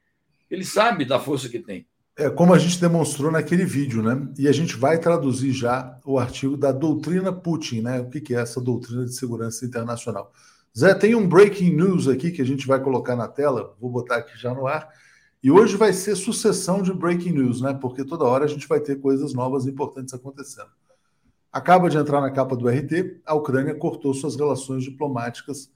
Ele 0.49 0.65
sabe 0.65 1.05
da 1.05 1.19
força 1.19 1.49
que 1.49 1.59
tem. 1.59 1.85
É 2.17 2.31
como 2.31 2.55
a 2.55 2.59
gente 2.59 2.81
demonstrou 2.81 3.33
naquele 3.33 3.65
vídeo, 3.65 4.05
né? 4.05 4.29
E 4.39 4.47
a 4.47 4.53
gente 4.53 4.77
vai 4.77 5.01
traduzir 5.01 5.51
já 5.51 5.99
o 6.05 6.17
artigo 6.17 6.57
da 6.57 6.71
doutrina 6.71 7.33
Putin, 7.33 7.81
né? 7.81 8.01
O 8.01 8.09
que 8.09 8.33
é 8.33 8.41
essa 8.41 8.61
doutrina 8.61 9.05
de 9.05 9.17
segurança 9.17 9.67
internacional? 9.67 10.33
Zé, 10.77 10.93
tem 10.95 11.15
um 11.15 11.29
breaking 11.29 11.71
news 11.71 12.09
aqui 12.09 12.33
que 12.33 12.43
a 12.43 12.45
gente 12.45 12.67
vai 12.67 12.81
colocar 12.81 13.15
na 13.15 13.29
tela, 13.29 13.77
vou 13.81 13.91
botar 13.91 14.17
aqui 14.17 14.37
já 14.37 14.53
no 14.53 14.67
ar. 14.67 14.89
E 15.43 15.51
hoje 15.51 15.77
vai 15.77 15.93
ser 15.93 16.17
sucessão 16.17 16.83
de 16.83 16.93
breaking 16.93 17.33
news, 17.33 17.61
né? 17.61 17.75
Porque 17.75 18.05
toda 18.05 18.25
hora 18.25 18.45
a 18.45 18.49
gente 18.49 18.67
vai 18.67 18.81
ter 18.81 18.97
coisas 18.97 19.35
novas 19.35 19.67
importantes 19.67 20.13
acontecendo. 20.15 20.71
Acaba 21.53 21.89
de 21.89 21.97
entrar 21.97 22.21
na 22.21 22.31
capa 22.31 22.57
do 22.57 22.69
RT, 22.69 23.21
a 23.25 23.35
Ucrânia 23.35 23.75
cortou 23.75 24.13
suas 24.13 24.35
relações 24.35 24.83
diplomáticas 24.83 25.71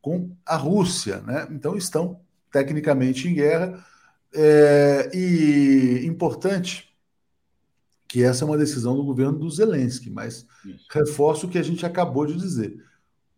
com 0.00 0.34
a 0.44 0.56
Rússia, 0.56 1.20
né? 1.20 1.46
Então 1.50 1.76
estão 1.76 2.20
tecnicamente 2.50 3.28
em 3.28 3.34
guerra 3.34 3.84
é, 4.34 5.10
e 5.14 6.04
importante 6.06 6.88
que 8.08 8.24
essa 8.24 8.44
é 8.44 8.48
uma 8.48 8.58
decisão 8.58 8.96
do 8.96 9.04
governo 9.04 9.38
do 9.38 9.48
Zelensky, 9.48 10.10
mas 10.10 10.44
reforço 10.90 11.46
o 11.46 11.48
que 11.48 11.58
a 11.58 11.62
gente 11.62 11.86
acabou 11.86 12.26
de 12.26 12.34
dizer. 12.34 12.89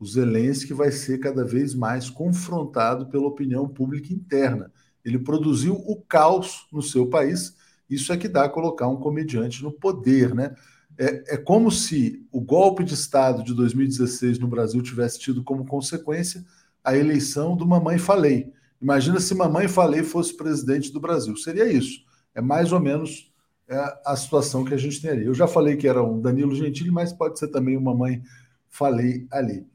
O 0.02 0.04
Zelensky 0.04 0.74
vai 0.74 0.90
ser 0.90 1.20
cada 1.20 1.44
vez 1.44 1.76
mais 1.76 2.10
confrontado 2.10 3.06
pela 3.06 3.28
opinião 3.28 3.68
pública 3.68 4.12
interna. 4.12 4.72
Ele 5.04 5.16
produziu 5.16 5.74
o 5.74 5.94
caos 5.94 6.66
no 6.72 6.82
seu 6.82 7.06
país. 7.06 7.54
Isso 7.88 8.12
é 8.12 8.16
que 8.16 8.26
dá 8.26 8.46
a 8.46 8.48
colocar 8.48 8.88
um 8.88 8.96
comediante 8.96 9.62
no 9.62 9.70
poder, 9.70 10.34
né? 10.34 10.56
É, 10.98 11.34
é 11.34 11.36
como 11.36 11.70
se 11.70 12.26
o 12.32 12.40
golpe 12.40 12.82
de 12.82 12.94
Estado 12.94 13.44
de 13.44 13.54
2016 13.54 14.40
no 14.40 14.48
Brasil 14.48 14.82
tivesse 14.82 15.20
tido 15.20 15.44
como 15.44 15.64
consequência 15.64 16.44
a 16.82 16.96
eleição 16.96 17.56
do 17.56 17.64
Mamãe 17.64 17.96
Falei. 17.96 18.52
Imagina 18.80 19.20
se 19.20 19.36
Mamãe 19.36 19.68
Falei 19.68 20.02
fosse 20.02 20.36
presidente 20.36 20.92
do 20.92 20.98
Brasil. 20.98 21.36
Seria 21.36 21.72
isso. 21.72 22.00
É 22.34 22.40
mais 22.40 22.72
ou 22.72 22.80
menos 22.80 23.32
é, 23.68 23.76
a 24.04 24.16
situação 24.16 24.64
que 24.64 24.74
a 24.74 24.78
gente 24.78 25.00
tem 25.00 25.12
ali. 25.12 25.26
Eu 25.26 25.34
já 25.34 25.46
falei 25.46 25.76
que 25.76 25.86
era 25.86 26.02
um 26.02 26.20
Danilo 26.20 26.56
Gentili, 26.56 26.90
mas 26.90 27.12
pode 27.12 27.38
ser 27.38 27.52
também 27.52 27.76
uma 27.76 27.92
Mamãe 27.92 28.20
Falei 28.68 29.28
ali. 29.30 29.70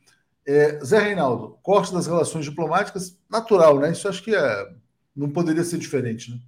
É, 0.47 0.79
Zé 0.83 0.99
Reinaldo, 0.99 1.59
corte 1.61 1.91
das 1.91 2.07
relações 2.07 2.45
diplomáticas, 2.45 3.19
natural, 3.29 3.79
né? 3.79 3.91
Isso 3.91 4.07
acho 4.07 4.23
que 4.23 4.33
é, 4.33 4.69
não 5.13 5.29
poderia 5.29 5.63
ser 5.63 5.77
diferente, 5.77 6.31
né? 6.31 6.39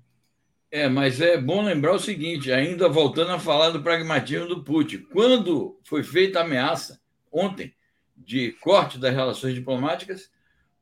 É, 0.72 0.88
mas 0.88 1.20
é 1.20 1.38
bom 1.38 1.64
lembrar 1.64 1.93
o 1.93 2.00
seguinte, 2.00 2.52
ainda 2.52 2.88
voltando 2.88 3.32
a 3.32 3.39
falar 3.39 3.72
do 3.72 3.82
pragmatismo 3.82 4.47
do 4.47 4.64
Putin. 4.64 5.00
Quando 5.12 5.78
foi 5.84 6.02
feita 6.04 6.39
a 6.39 6.43
ameaça, 6.43 7.02
ontem, 7.30 7.74
de 8.16 8.52
corte 8.62 8.97
das 8.97 9.14
relações 9.14 9.54
diplomáticas, 9.54 10.30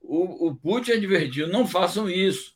o, 0.01 0.49
o 0.49 0.55
Putin 0.55 0.91
advertiu: 0.91 1.47
não 1.47 1.65
façam 1.65 2.09
isso. 2.09 2.55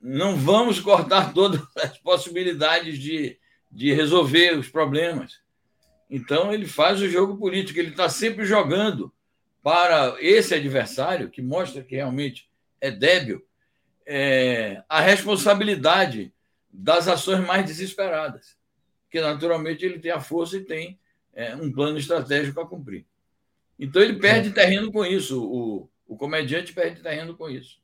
Não 0.00 0.36
vamos 0.36 0.80
cortar 0.80 1.32
todas 1.34 1.60
as 1.76 1.98
possibilidades 1.98 2.98
de, 2.98 3.36
de 3.70 3.92
resolver 3.92 4.56
os 4.56 4.68
problemas. 4.68 5.40
Então, 6.08 6.52
ele 6.52 6.66
faz 6.66 7.00
o 7.00 7.08
jogo 7.08 7.36
político, 7.36 7.78
ele 7.78 7.90
está 7.90 8.08
sempre 8.08 8.44
jogando 8.44 9.12
para 9.62 10.16
esse 10.20 10.54
adversário, 10.54 11.30
que 11.30 11.42
mostra 11.42 11.82
que 11.82 11.96
realmente 11.96 12.48
é 12.80 12.90
débil, 12.90 13.44
é, 14.06 14.82
a 14.88 15.00
responsabilidade 15.00 16.32
das 16.72 17.08
ações 17.08 17.46
mais 17.46 17.64
desesperadas, 17.66 18.56
que 19.10 19.20
naturalmente 19.20 19.84
ele 19.84 19.98
tem 19.98 20.10
a 20.10 20.20
força 20.20 20.56
e 20.56 20.64
tem 20.64 20.98
é, 21.34 21.54
um 21.54 21.70
plano 21.70 21.98
estratégico 21.98 22.60
a 22.60 22.66
cumprir. 22.66 23.04
Então 23.78 24.00
ele 24.00 24.18
perde 24.18 24.48
é. 24.48 24.52
terreno 24.52 24.90
com 24.92 25.04
isso, 25.04 25.42
o, 25.42 25.88
o 26.06 26.16
comediante 26.16 26.72
perde 26.72 27.02
terreno 27.02 27.36
com 27.36 27.48
isso. 27.48 27.78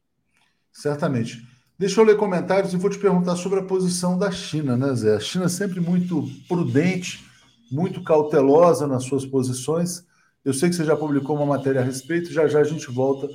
Certamente. 0.72 1.46
Deixa 1.78 2.00
eu 2.00 2.04
ler 2.04 2.16
comentários 2.16 2.72
e 2.72 2.76
vou 2.76 2.90
te 2.90 2.98
perguntar 2.98 3.36
sobre 3.36 3.60
a 3.60 3.64
posição 3.64 4.18
da 4.18 4.30
China, 4.30 4.76
né, 4.76 4.94
Zé? 4.94 5.16
A 5.16 5.20
China 5.20 5.48
sempre 5.48 5.78
muito 5.78 6.26
prudente, 6.48 7.22
muito 7.70 8.02
cautelosa 8.02 8.86
nas 8.86 9.04
suas 9.04 9.26
posições. 9.26 10.06
Eu 10.46 10.54
sei 10.54 10.68
que 10.68 10.76
você 10.76 10.84
já 10.84 10.96
publicou 10.96 11.34
uma 11.34 11.44
matéria 11.44 11.80
a 11.80 11.84
respeito, 11.84 12.32
já 12.32 12.46
já 12.46 12.60
a 12.60 12.64
gente 12.64 12.88
volta 12.88 13.28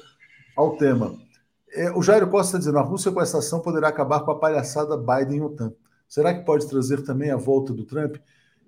ao 0.55 0.78
tema. 0.78 1.20
É, 1.74 1.91
o 1.91 2.01
Jairo 2.01 2.30
Costa 2.30 2.51
está 2.51 2.57
dizendo: 2.59 2.78
a 2.78 2.82
Rússia 2.82 3.12
com 3.12 3.22
essa 3.22 3.39
ação 3.39 3.59
poderá 3.59 3.89
acabar 3.89 4.22
com 4.22 4.32
a 4.32 4.39
palhaçada 4.39 4.95
Biden-OTAN. 4.95 5.74
Será 6.07 6.34
que 6.34 6.45
pode 6.45 6.70
trazer 6.70 7.01
também 7.01 7.30
a 7.30 7.36
volta 7.36 7.74
do 7.74 7.84
Trump? 7.84 8.16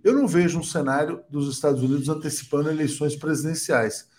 Eu 0.04 0.14
não 0.14 0.28
vejo 0.28 0.60
um 0.60 0.64
cenário 0.64 1.22
dos 1.30 1.48
Estados 1.54 1.82
Unidos 1.82 2.10
antecipando 2.10 2.70
eleições 2.70 3.16
presidenciais, 3.16 4.10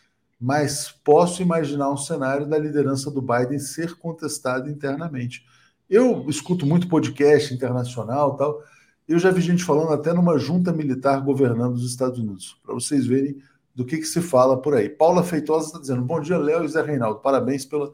mas 0.41 0.91
posso 1.05 1.43
imaginar 1.43 1.91
um 1.91 1.97
cenário 1.99 2.49
da 2.49 2.57
liderança 2.57 3.11
do 3.11 3.20
Biden 3.20 3.59
ser 3.59 3.95
contestada 3.99 4.70
internamente. 4.70 5.45
Eu 5.89 6.25
escuto 6.31 6.64
muito 6.64 6.89
podcast 6.89 7.53
internacional 7.53 8.39
tal. 8.39 8.62
Eu 9.07 9.18
já 9.18 9.31
vi 9.31 9.43
gente 9.43 9.62
falando 9.62 9.93
até 9.93 10.14
numa 10.14 10.39
junta 10.39 10.72
militar 10.72 11.20
governando 11.20 11.75
os 11.75 11.85
Estados 11.85 12.18
Unidos, 12.18 12.59
para 12.64 12.72
vocês 12.72 13.05
verem 13.05 13.37
do 13.75 13.85
que, 13.85 13.99
que 13.99 14.05
se 14.05 14.20
fala 14.20 14.61
por 14.61 14.75
aí. 14.75 14.89
Paula 14.89 15.25
Feitosa 15.25 15.66
está 15.66 15.79
dizendo: 15.79 16.03
Bom 16.03 16.20
dia, 16.20 16.39
Léo 16.39 16.64
e 16.64 16.68
Zé 16.68 16.83
Reinaldo. 16.83 17.20
Parabéns 17.20 17.64
pela 17.64 17.91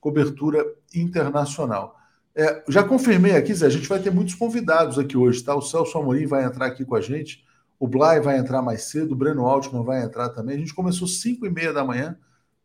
cobertura 0.00 0.64
internacional. 0.94 1.96
É, 2.34 2.62
já 2.68 2.84
confirmei 2.84 3.34
aqui, 3.34 3.54
Zé, 3.54 3.66
a 3.66 3.70
gente 3.70 3.88
vai 3.88 3.98
ter 3.98 4.10
muitos 4.10 4.34
convidados 4.34 4.98
aqui 4.98 5.16
hoje, 5.16 5.42
tá? 5.42 5.54
O 5.54 5.62
Celso 5.62 5.98
Amorim 5.98 6.26
vai 6.26 6.44
entrar 6.44 6.66
aqui 6.66 6.84
com 6.84 6.94
a 6.94 7.00
gente, 7.00 7.42
o 7.78 7.88
Blay 7.88 8.20
vai 8.20 8.38
entrar 8.38 8.60
mais 8.60 8.82
cedo, 8.84 9.12
o 9.12 9.16
Breno 9.16 9.46
Altman 9.46 9.82
vai 9.82 10.02
entrar 10.02 10.28
também. 10.28 10.56
A 10.56 10.58
gente 10.58 10.74
começou 10.74 11.08
5 11.08 11.46
e 11.46 11.50
meia 11.50 11.72
da 11.72 11.82
manhã, 11.82 12.16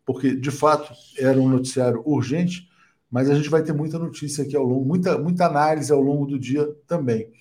porque 0.06 0.36
de 0.36 0.52
fato 0.52 0.94
era 1.18 1.40
um 1.40 1.50
noticiário 1.50 2.04
urgente, 2.06 2.70
mas 3.10 3.30
a 3.30 3.36
gente 3.36 3.50
vai 3.50 3.64
ter 3.64 3.74
muita 3.74 3.98
notícia 3.98 4.44
aqui 4.44 4.56
ao 4.56 4.64
longo, 4.66 4.86
muita, 4.86 5.18
muita 5.18 5.46
análise 5.46 5.92
ao 5.92 6.02
longo 6.02 6.26
do 6.26 6.38
dia 6.38 6.68
também. 6.86 7.32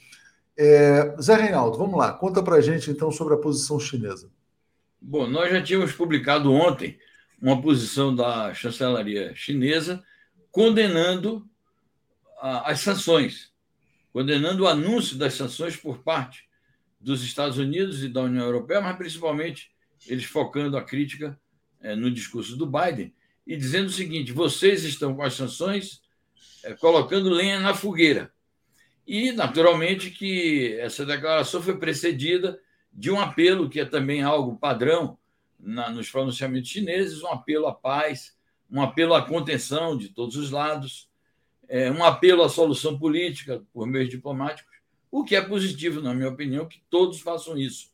É, 0.57 1.16
Zé 1.21 1.35
Reinaldo, 1.35 1.79
vamos 1.79 1.99
lá, 1.99 2.12
conta 2.12 2.43
para 2.43 2.57
a 2.57 2.61
gente 2.61 2.91
então 2.91 3.11
sobre 3.11 3.35
a 3.35 3.39
posição 3.39 3.79
chinesa. 3.81 4.31
Bom, 5.03 5.27
nós 5.27 5.51
já 5.51 5.63
tínhamos 5.63 5.93
publicado 5.93 6.53
ontem 6.53 6.99
uma 7.41 7.61
posição 7.61 8.15
da 8.15 8.53
chancelaria 8.53 9.35
chinesa 9.35 10.05
condenando 10.51 11.49
as 12.41 12.81
sanções, 12.81 13.51
condenando 14.13 14.65
o 14.65 14.69
anúncio 14.69 15.17
das 15.17 15.35
sanções 15.35 15.75
por 15.75 16.03
parte 16.03 16.47
dos 17.01 17.23
Estados 17.23 17.57
Unidos 17.57 18.05
e 18.05 18.09
da 18.09 18.23
União 18.23 18.45
Europeia, 18.45 18.83
mas 18.83 18.97
principalmente 18.97 19.71
eles 20.07 20.25
focando 20.25 20.77
a 20.77 20.85
crítica 20.85 21.39
é, 21.81 21.97
no 21.97 22.11
discurso 22.11 22.55
do 22.57 22.67
Biden 22.67 23.15
e 23.47 23.57
dizendo 23.57 23.87
o 23.87 23.93
seguinte: 23.93 24.33
vocês 24.33 24.85
estão 24.85 25.17
com 25.17 25.23
as 25.23 25.33
sanções 25.33 26.03
é, 26.63 26.75
colocando 26.75 27.31
lenha 27.31 27.59
na 27.59 27.75
fogueira. 27.75 28.31
E, 29.07 29.33
naturalmente, 29.33 30.11
que 30.11 30.77
essa 30.79 31.07
declaração 31.07 31.63
foi 31.63 31.79
precedida 31.79 32.61
de 32.93 33.11
um 33.11 33.20
apelo, 33.20 33.68
que 33.68 33.80
é 33.80 33.84
também 33.84 34.22
algo 34.22 34.57
padrão 34.57 35.18
na, 35.59 35.91
nos 35.91 36.11
pronunciamentos 36.11 36.70
chineses, 36.70 37.22
um 37.22 37.28
apelo 37.28 37.66
à 37.66 37.74
paz, 37.74 38.36
um 38.70 38.82
apelo 38.82 39.14
à 39.14 39.22
contenção 39.22 39.97
de 39.97 40.09
todos 40.09 40.36
os 40.36 40.51
lados, 40.51 41.09
é, 41.68 41.91
um 41.91 42.04
apelo 42.04 42.42
à 42.42 42.49
solução 42.49 42.99
política 42.99 43.62
por 43.72 43.87
meios 43.87 44.08
diplomáticos, 44.08 44.80
o 45.11 45.25
que 45.25 45.34
é 45.34 45.41
positivo, 45.41 46.00
na 46.00 46.14
minha 46.14 46.29
opinião, 46.29 46.67
que 46.67 46.83
todos 46.88 47.21
façam 47.21 47.58
isso. 47.58 47.91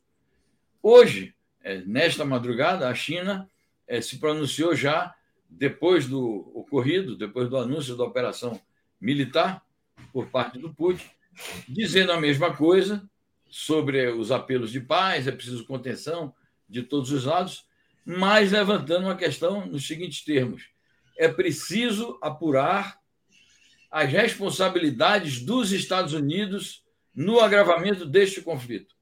Hoje, 0.82 1.34
é, 1.62 1.78
nesta 1.78 2.24
madrugada, 2.24 2.88
a 2.88 2.94
China 2.94 3.48
é, 3.86 4.00
se 4.00 4.18
pronunciou 4.18 4.74
já, 4.74 5.14
depois 5.48 6.06
do 6.06 6.50
ocorrido, 6.54 7.16
depois 7.16 7.48
do 7.48 7.56
anúncio 7.56 7.96
da 7.96 8.04
operação 8.04 8.60
militar 9.00 9.62
por 10.12 10.26
parte 10.26 10.58
do 10.58 10.74
Putin, 10.74 11.06
dizendo 11.68 12.12
a 12.12 12.20
mesma 12.20 12.54
coisa 12.54 13.08
sobre 13.58 14.06
os 14.10 14.30
apelos 14.30 14.70
de 14.70 14.82
paz, 14.82 15.26
é 15.26 15.32
preciso 15.32 15.64
contenção, 15.64 16.34
de 16.68 16.82
todos 16.82 17.10
os 17.10 17.24
lados, 17.24 17.64
mas 18.04 18.52
levantando 18.52 19.06
uma 19.06 19.16
questão 19.16 19.64
nos 19.64 19.86
seguintes 19.86 20.22
termos: 20.22 20.68
é 21.16 21.26
preciso 21.26 22.18
apurar 22.20 23.00
as 23.90 24.12
responsabilidades 24.12 25.40
dos 25.40 25.72
Estados 25.72 26.12
Unidos 26.12 26.84
no 27.14 27.40
agravamento 27.40 28.04
deste 28.04 28.42
conflito. 28.42 28.94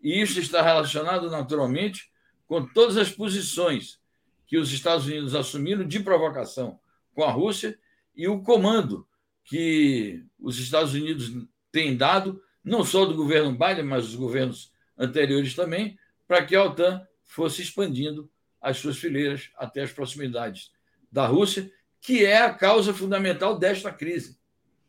E 0.00 0.18
isso 0.18 0.40
está 0.40 0.62
relacionado, 0.62 1.30
naturalmente, 1.30 2.10
com 2.46 2.66
todas 2.66 2.96
as 2.96 3.10
posições 3.10 4.00
que 4.46 4.56
os 4.56 4.72
Estados 4.72 5.04
Unidos 5.04 5.34
assumiram 5.34 5.86
de 5.86 6.00
provocação 6.00 6.80
com 7.12 7.22
a 7.22 7.30
Rússia 7.30 7.78
e 8.16 8.26
o 8.26 8.40
comando 8.40 9.06
que 9.44 10.24
os 10.38 10.58
Estados 10.58 10.94
Unidos 10.94 11.30
têm 11.70 11.94
dado, 11.98 12.42
não 12.64 12.84
só 12.84 13.04
do 13.04 13.14
governo 13.14 13.52
Biden, 13.52 13.84
mas 13.84 14.06
dos 14.06 14.14
governos 14.14 14.72
anteriores 14.98 15.54
também, 15.54 15.98
para 16.28 16.44
que 16.44 16.54
a 16.54 16.64
OTAN 16.64 17.06
fosse 17.24 17.62
expandindo 17.62 18.30
as 18.60 18.76
suas 18.76 18.98
fileiras 18.98 19.50
até 19.56 19.82
as 19.82 19.92
proximidades 19.92 20.70
da 21.10 21.26
Rússia, 21.26 21.70
que 22.00 22.24
é 22.24 22.42
a 22.42 22.52
causa 22.52 22.92
fundamental 22.92 23.58
desta 23.58 23.90
crise. 23.90 24.38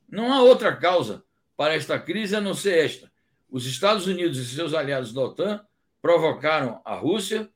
Não 0.10 0.32
há 0.32 0.42
outra 0.42 0.76
causa 0.76 1.24
para 1.56 1.74
esta 1.76 2.00
crise 2.00 2.36
a 2.36 2.42
não 2.42 2.54
ser 2.54 2.86
esta. 2.86 3.12
Os 3.50 3.66
Estados 3.66 4.08
Unidos 4.08 4.38
e 4.38 4.46
seus 4.46 4.74
aliados 4.74 5.14
da 5.14 5.22
OTAN 5.22 5.66
provocaram 6.02 6.82
a 6.84 6.96
Rússia, 6.96 7.50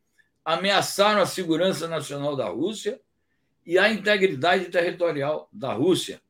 ameaçaram 0.44 1.22
a 1.22 1.26
segurança 1.26 1.88
nacional 1.88 2.36
da 2.36 2.48
Rússia 2.48 3.00
e 3.66 3.78
a 3.78 3.92
integridade 3.92 4.66
territorial 4.66 5.50
da 5.52 5.74
Rússia. 5.74 6.22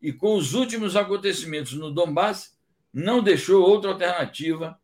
E 0.00 0.12
com 0.12 0.36
os 0.36 0.54
últimos 0.54 0.96
acontecimentos 0.96 1.72
no 1.74 1.90
Donbass, 1.90 2.57
não 2.92 3.22
deixou 3.22 3.62
outra 3.62 3.90
alternativa 3.90 4.78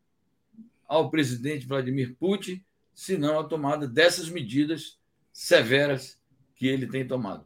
ao 0.87 1.09
presidente 1.09 1.67
Vladimir 1.67 2.15
Putin, 2.19 2.63
senão 2.93 3.39
a 3.39 3.43
tomada 3.43 3.87
dessas 3.87 4.29
medidas 4.29 4.97
severas 5.33 6.17
que 6.55 6.67
ele 6.67 6.87
tem 6.87 7.05
tomado. 7.05 7.45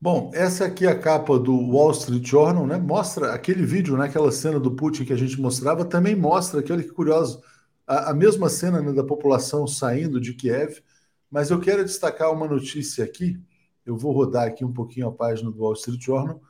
Bom, 0.00 0.30
essa 0.34 0.66
aqui 0.66 0.86
é 0.86 0.90
a 0.90 0.98
capa 0.98 1.38
do 1.38 1.56
Wall 1.70 1.92
Street 1.92 2.26
Journal, 2.26 2.66
né? 2.66 2.76
Mostra 2.76 3.32
aquele 3.32 3.64
vídeo, 3.64 3.96
né? 3.96 4.04
aquela 4.04 4.30
cena 4.30 4.60
do 4.60 4.76
Putin 4.76 5.04
que 5.04 5.12
a 5.12 5.16
gente 5.16 5.40
mostrava, 5.40 5.84
também 5.84 6.14
mostra, 6.14 6.62
olha 6.70 6.82
que 6.82 6.90
curioso, 6.90 7.42
a, 7.86 8.10
a 8.10 8.14
mesma 8.14 8.48
cena 8.50 8.82
né, 8.82 8.92
da 8.92 9.02
população 9.02 9.66
saindo 9.66 10.20
de 10.20 10.34
Kiev, 10.34 10.82
mas 11.30 11.50
eu 11.50 11.58
quero 11.58 11.84
destacar 11.84 12.30
uma 12.32 12.46
notícia 12.46 13.02
aqui, 13.02 13.40
eu 13.84 13.96
vou 13.96 14.12
rodar 14.12 14.46
aqui 14.46 14.64
um 14.64 14.72
pouquinho 14.72 15.08
a 15.08 15.12
página 15.12 15.50
do 15.50 15.62
Wall 15.62 15.72
Street 15.72 16.02
Journal, 16.02 16.40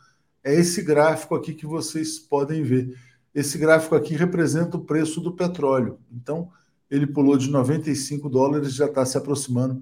é 0.44 0.54
esse 0.54 0.82
gráfico 0.82 1.34
aqui 1.34 1.54
que 1.54 1.66
vocês 1.66 2.18
podem 2.18 2.62
ver. 2.62 2.94
esse 3.34 3.58
gráfico 3.58 3.96
aqui 3.96 4.14
representa 4.14 4.76
o 4.76 4.84
preço 4.84 5.20
do 5.20 5.32
petróleo. 5.32 5.98
Então, 6.12 6.50
ele 6.88 7.06
pulou 7.06 7.36
de 7.36 7.50
95 7.50 8.28
dólares, 8.28 8.74
já 8.74 8.84
está 8.84 9.04
se 9.04 9.16
aproximando 9.16 9.80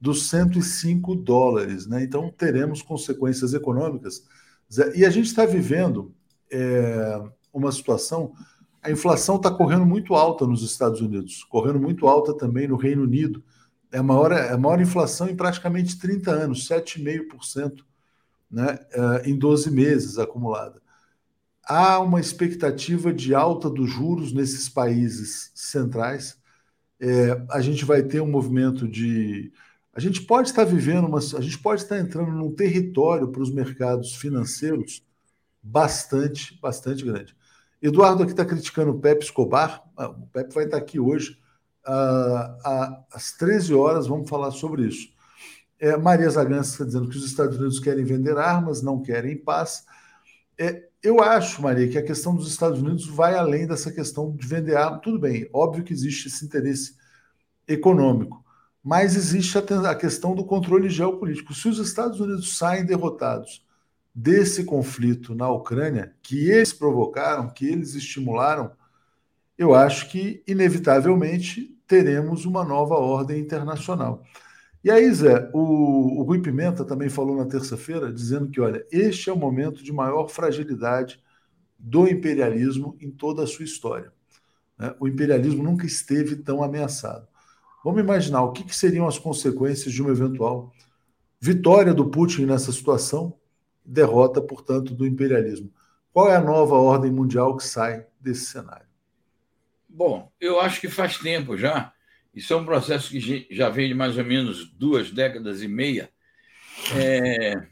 dos 0.00 0.28
105 0.30 1.14
dólares. 1.16 1.86
Né? 1.86 2.04
Então, 2.04 2.30
teremos 2.30 2.80
consequências 2.80 3.52
econômicas. 3.52 4.24
E 4.94 5.04
a 5.04 5.10
gente 5.10 5.26
está 5.26 5.44
vivendo 5.44 6.14
é, 6.50 7.20
uma 7.52 7.70
situação. 7.70 8.32
A 8.82 8.90
inflação 8.90 9.36
está 9.36 9.50
correndo 9.50 9.84
muito 9.84 10.14
alta 10.14 10.46
nos 10.46 10.62
Estados 10.62 11.00
Unidos, 11.00 11.44
correndo 11.44 11.80
muito 11.80 12.06
alta 12.06 12.32
também 12.32 12.68
no 12.68 12.76
Reino 12.76 13.02
Unido. 13.02 13.42
É 13.92 13.98
a 13.98 14.02
maior, 14.02 14.32
é 14.32 14.52
a 14.52 14.58
maior 14.58 14.80
inflação 14.80 15.28
em 15.28 15.36
praticamente 15.36 15.98
30 15.98 16.30
anos, 16.30 16.68
7,5% 16.68 17.82
né, 18.54 18.78
é, 18.92 19.28
em 19.28 19.36
12 19.36 19.70
meses 19.70 20.18
acumulada 20.18 20.84
há 21.66 21.98
uma 22.00 22.20
expectativa 22.20 23.12
de 23.12 23.34
alta 23.34 23.68
dos 23.70 23.90
juros 23.90 24.32
nesses 24.32 24.68
países 24.68 25.50
centrais. 25.54 26.38
É, 27.00 27.42
a 27.50 27.60
gente 27.60 27.84
vai 27.84 28.02
ter 28.02 28.20
um 28.20 28.30
movimento 28.30 28.86
de. 28.86 29.52
A 29.92 30.00
gente 30.00 30.22
pode 30.22 30.48
estar 30.48 30.64
vivendo, 30.64 31.06
uma, 31.06 31.18
a 31.18 31.40
gente 31.40 31.58
pode 31.58 31.82
estar 31.82 31.98
entrando 31.98 32.32
num 32.32 32.52
território 32.52 33.28
para 33.28 33.42
os 33.42 33.50
mercados 33.50 34.14
financeiros 34.14 35.04
bastante, 35.62 36.58
bastante 36.60 37.04
grande. 37.04 37.36
Eduardo 37.80 38.22
aqui 38.22 38.32
está 38.32 38.44
criticando 38.44 38.92
o 38.92 38.98
Pepe 38.98 39.24
Escobar. 39.24 39.84
Ah, 39.96 40.08
o 40.08 40.26
Pepe 40.28 40.54
vai 40.54 40.64
estar 40.64 40.78
aqui 40.78 40.98
hoje 40.98 41.38
uh, 41.86 43.04
às 43.12 43.32
13 43.32 43.74
horas. 43.74 44.06
Vamos 44.06 44.28
falar 44.28 44.50
sobre 44.50 44.86
isso. 44.86 45.13
É, 45.78 45.96
Maria 45.96 46.30
Zagança 46.30 46.72
está 46.72 46.84
dizendo 46.84 47.08
que 47.08 47.16
os 47.16 47.24
Estados 47.24 47.56
Unidos 47.58 47.78
querem 47.78 48.04
vender 48.04 48.36
armas, 48.38 48.82
não 48.82 49.02
querem 49.02 49.36
paz. 49.36 49.84
É, 50.58 50.88
eu 51.02 51.22
acho, 51.22 51.60
Maria, 51.60 51.88
que 51.88 51.98
a 51.98 52.02
questão 52.02 52.34
dos 52.34 52.48
Estados 52.48 52.80
Unidos 52.80 53.06
vai 53.06 53.34
além 53.34 53.66
dessa 53.66 53.92
questão 53.92 54.34
de 54.34 54.46
vender 54.46 54.76
arma. 54.76 54.98
Tudo 54.98 55.18
bem, 55.18 55.48
óbvio 55.52 55.84
que 55.84 55.92
existe 55.92 56.28
esse 56.28 56.44
interesse 56.44 56.96
econômico, 57.66 58.44
mas 58.82 59.16
existe 59.16 59.58
a, 59.58 59.90
a 59.90 59.94
questão 59.94 60.34
do 60.34 60.44
controle 60.44 60.88
geopolítico. 60.88 61.54
Se 61.54 61.68
os 61.68 61.78
Estados 61.78 62.20
Unidos 62.20 62.56
saem 62.56 62.84
derrotados 62.84 63.64
desse 64.14 64.64
conflito 64.64 65.34
na 65.34 65.50
Ucrânia, 65.50 66.14
que 66.22 66.48
eles 66.48 66.72
provocaram, 66.72 67.50
que 67.50 67.66
eles 67.66 67.94
estimularam, 67.94 68.70
eu 69.58 69.74
acho 69.74 70.08
que, 70.10 70.42
inevitavelmente, 70.46 71.76
teremos 71.86 72.44
uma 72.44 72.64
nova 72.64 72.94
ordem 72.94 73.40
internacional. 73.40 74.22
E 74.84 74.90
aí, 74.90 75.10
Zé, 75.10 75.48
o, 75.54 76.20
o 76.20 76.22
Rui 76.24 76.42
Pimenta 76.42 76.84
também 76.84 77.08
falou 77.08 77.34
na 77.34 77.46
terça-feira, 77.46 78.12
dizendo 78.12 78.50
que, 78.50 78.60
olha, 78.60 78.86
este 78.92 79.30
é 79.30 79.32
o 79.32 79.36
momento 79.36 79.82
de 79.82 79.90
maior 79.90 80.28
fragilidade 80.28 81.18
do 81.78 82.06
imperialismo 82.06 82.94
em 83.00 83.10
toda 83.10 83.42
a 83.42 83.46
sua 83.46 83.64
história. 83.64 84.12
Né? 84.78 84.94
O 85.00 85.08
imperialismo 85.08 85.62
nunca 85.62 85.86
esteve 85.86 86.36
tão 86.36 86.62
ameaçado. 86.62 87.26
Vamos 87.82 88.02
imaginar 88.02 88.42
o 88.42 88.52
que, 88.52 88.62
que 88.62 88.76
seriam 88.76 89.08
as 89.08 89.18
consequências 89.18 89.90
de 89.90 90.02
uma 90.02 90.10
eventual 90.10 90.70
vitória 91.40 91.94
do 91.94 92.10
Putin 92.10 92.44
nessa 92.44 92.70
situação, 92.70 93.38
derrota, 93.82 94.38
portanto, 94.42 94.94
do 94.94 95.06
imperialismo. 95.06 95.72
Qual 96.12 96.30
é 96.30 96.36
a 96.36 96.44
nova 96.44 96.74
ordem 96.74 97.10
mundial 97.10 97.56
que 97.56 97.64
sai 97.64 98.06
desse 98.20 98.44
cenário? 98.44 98.86
Bom, 99.88 100.30
eu 100.38 100.60
acho 100.60 100.78
que 100.78 100.90
faz 100.90 101.16
tempo 101.16 101.56
já 101.56 101.93
isso 102.34 102.52
é 102.52 102.56
um 102.56 102.64
processo 102.64 103.10
que 103.10 103.46
já 103.50 103.68
vem 103.68 103.88
de 103.88 103.94
mais 103.94 104.18
ou 104.18 104.24
menos 104.24 104.68
duas 104.70 105.10
décadas 105.10 105.62
e 105.62 105.68
meia, 105.68 106.10
é, 106.96 107.66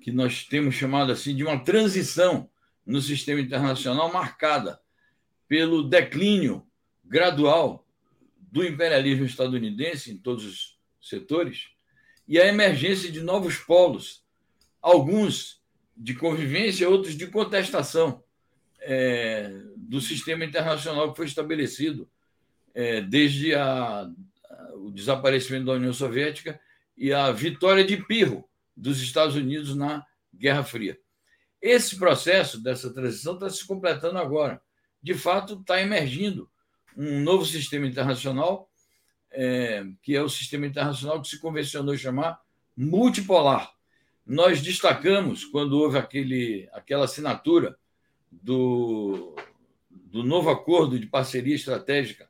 que 0.00 0.10
nós 0.10 0.44
temos 0.44 0.74
chamado 0.74 1.12
assim 1.12 1.34
de 1.34 1.44
uma 1.44 1.62
transição 1.62 2.50
no 2.84 3.00
sistema 3.00 3.40
internacional 3.40 4.12
marcada 4.12 4.80
pelo 5.46 5.82
declínio 5.82 6.66
gradual 7.04 7.86
do 8.36 8.64
imperialismo 8.64 9.24
estadunidense 9.24 10.10
em 10.10 10.18
todos 10.18 10.44
os 10.44 10.78
setores 11.00 11.68
e 12.26 12.38
a 12.38 12.46
emergência 12.46 13.10
de 13.10 13.20
novos 13.20 13.56
polos, 13.56 14.24
alguns 14.82 15.62
de 15.96 16.14
convivência, 16.14 16.88
outros 16.88 17.16
de 17.16 17.26
contestação 17.28 18.22
é, 18.80 19.50
do 19.76 20.00
sistema 20.00 20.44
internacional 20.44 21.10
que 21.10 21.16
foi 21.16 21.26
estabelecido 21.26 22.08
é, 22.78 23.00
desde 23.00 23.56
a, 23.56 24.08
o 24.74 24.92
desaparecimento 24.92 25.66
da 25.66 25.72
União 25.72 25.92
Soviética 25.92 26.60
e 26.96 27.12
a 27.12 27.32
vitória 27.32 27.84
de 27.84 27.96
Pirro 27.96 28.48
dos 28.76 29.02
Estados 29.02 29.34
Unidos 29.34 29.74
na 29.74 30.06
Guerra 30.32 30.62
Fria. 30.62 30.96
Esse 31.60 31.98
processo 31.98 32.62
dessa 32.62 32.94
transição 32.94 33.34
está 33.34 33.50
se 33.50 33.66
completando 33.66 34.16
agora. 34.16 34.62
De 35.02 35.12
fato, 35.12 35.54
está 35.54 35.82
emergindo 35.82 36.48
um 36.96 37.20
novo 37.20 37.44
sistema 37.44 37.84
internacional, 37.84 38.70
é, 39.32 39.84
que 40.00 40.14
é 40.14 40.22
o 40.22 40.28
sistema 40.28 40.64
internacional 40.64 41.20
que 41.20 41.26
se 41.26 41.40
convencionou 41.40 41.96
chamar 41.96 42.40
multipolar. 42.76 43.72
Nós 44.24 44.62
destacamos, 44.62 45.44
quando 45.44 45.72
houve 45.72 45.98
aquele, 45.98 46.68
aquela 46.72 47.06
assinatura 47.06 47.76
do, 48.30 49.34
do 49.90 50.22
novo 50.22 50.48
acordo 50.48 50.96
de 50.96 51.06
parceria 51.08 51.56
estratégica 51.56 52.27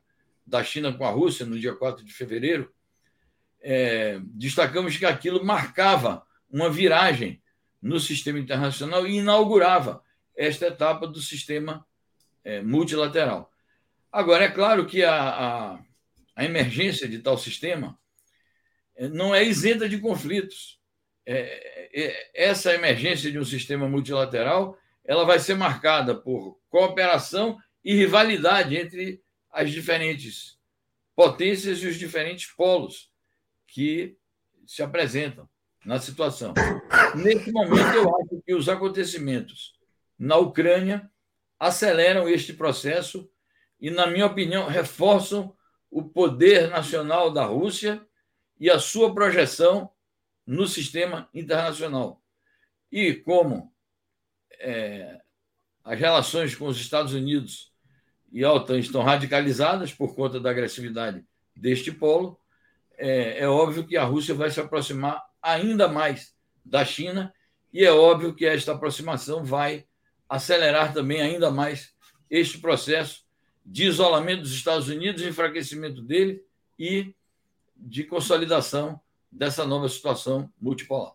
da 0.49 0.63
China 0.63 0.91
com 0.91 1.05
a 1.05 1.11
Rússia 1.11 1.45
no 1.45 1.59
dia 1.59 1.75
4 1.75 2.03
de 2.03 2.11
fevereiro, 2.11 2.73
é, 3.61 4.19
destacamos 4.23 4.97
que 4.97 5.05
aquilo 5.05 5.45
marcava 5.45 6.23
uma 6.49 6.69
viragem 6.69 7.41
no 7.81 7.99
sistema 7.99 8.39
internacional 8.39 9.05
e 9.05 9.17
inaugurava 9.17 10.03
esta 10.35 10.67
etapa 10.67 11.05
do 11.05 11.21
sistema 11.21 11.85
é, 12.43 12.61
multilateral. 12.61 13.51
Agora, 14.11 14.45
é 14.45 14.49
claro 14.49 14.87
que 14.87 15.03
a, 15.03 15.13
a, 15.13 15.79
a, 16.35 16.45
emergência 16.45 17.07
de 17.07 17.19
tal 17.19 17.37
sistema 17.37 17.97
é, 18.95 19.07
não 19.07 19.35
é 19.35 19.43
isenta 19.43 19.87
de 19.87 19.99
conflitos. 19.99 20.79
É, 21.25 21.89
é, 21.93 22.31
essa 22.33 22.73
emergência 22.73 23.31
de 23.31 23.37
um 23.37 23.45
sistema 23.45 23.87
multilateral 23.87 24.77
ela 25.05 25.25
vai 25.25 25.39
ser 25.39 25.55
marcada 25.55 26.15
por 26.15 26.59
cooperação 26.69 27.57
e 27.83 27.95
rivalidade 27.95 28.75
entre 28.75 29.21
as 29.59 29.71
diferentes 29.71 30.57
potências 31.13 31.79
e 31.79 31.87
os 31.87 31.97
diferentes 31.97 32.49
polos 32.49 33.11
que 33.67 34.17
se 34.65 34.81
apresentam 34.81 35.49
na 35.85 35.99
situação. 35.99 36.53
Nesse 37.13 37.51
momento, 37.51 37.93
eu 37.93 38.15
acho 38.15 38.41
que 38.45 38.55
os 38.55 38.69
acontecimentos 38.69 39.77
na 40.17 40.37
Ucrânia 40.37 41.11
aceleram 41.59 42.29
este 42.29 42.53
processo 42.53 43.29
e, 43.81 43.89
na 43.89 44.07
minha 44.07 44.27
opinião, 44.27 44.65
reforçam 44.67 45.53
o 45.91 46.03
poder 46.03 46.69
nacional 46.69 47.29
da 47.29 47.43
Rússia 47.43 48.01
e 48.57 48.69
a 48.69 48.79
sua 48.79 49.13
projeção 49.13 49.91
no 50.47 50.65
sistema 50.67 51.29
internacional. 51.33 52.23
E 52.89 53.13
como 53.13 53.73
é, 54.53 55.19
as 55.83 55.99
relações 55.99 56.55
com 56.55 56.65
os 56.65 56.79
Estados 56.79 57.13
Unidos 57.13 57.68
e 58.31 58.43
a 58.43 58.53
OTAN 58.53 58.79
estão 58.79 59.01
radicalizadas 59.01 59.93
por 59.93 60.15
conta 60.15 60.39
da 60.39 60.49
agressividade 60.49 61.23
deste 61.55 61.91
polo, 61.91 62.39
é, 62.97 63.39
é, 63.39 63.47
óbvio 63.47 63.85
que 63.85 63.97
a 63.97 64.03
Rússia 64.03 64.35
vai 64.35 64.51
se 64.51 64.59
aproximar 64.59 65.21
ainda 65.41 65.87
mais 65.87 66.33
da 66.63 66.83
China, 66.83 67.33
e 67.71 67.83
é 67.83 67.91
óbvio 67.91 68.35
que 68.35 68.45
esta 68.45 68.73
aproximação 68.73 69.43
vai 69.43 69.85
acelerar 70.27 70.93
também 70.93 71.21
ainda 71.21 71.49
mais 71.49 71.93
este 72.29 72.57
processo 72.59 73.23
de 73.65 73.85
isolamento 73.85 74.41
dos 74.41 74.53
Estados 74.53 74.87
Unidos, 74.89 75.21
enfraquecimento 75.21 76.01
dele 76.01 76.43
e 76.77 77.13
de 77.75 78.03
consolidação 78.03 78.99
dessa 79.31 79.65
nova 79.65 79.87
situação 79.87 80.51
multipolar. 80.59 81.13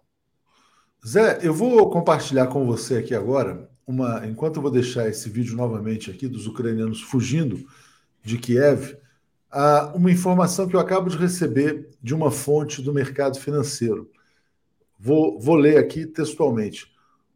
Zé, 1.07 1.41
eu 1.43 1.53
vou 1.53 1.91
compartilhar 1.91 2.47
com 2.47 2.65
você 2.65 2.99
aqui 2.99 3.15
agora 3.15 3.69
uma, 3.87 4.27
enquanto 4.27 4.57
eu 4.57 4.63
vou 4.63 4.71
deixar 4.71 5.09
esse 5.09 5.29
vídeo 5.29 5.57
novamente 5.57 6.11
aqui 6.11 6.27
dos 6.27 6.47
ucranianos 6.47 7.01
fugindo 7.01 7.67
de 8.23 8.39
Kiev, 8.39 8.97
uma 9.95 10.11
informação 10.11 10.67
que 10.67 10.75
eu 10.75 10.81
acabo 10.81 11.09
de 11.09 11.17
receber 11.17 11.91
de 12.03 12.15
uma 12.15 12.31
fonte 12.31 12.83
do 12.83 12.93
mercado 12.93 13.39
financeiro. 13.39 14.11
Vou, 14.99 15.39
vou 15.39 15.55
ler 15.55 15.77
aqui 15.77 16.07
textualmente. 16.07 16.93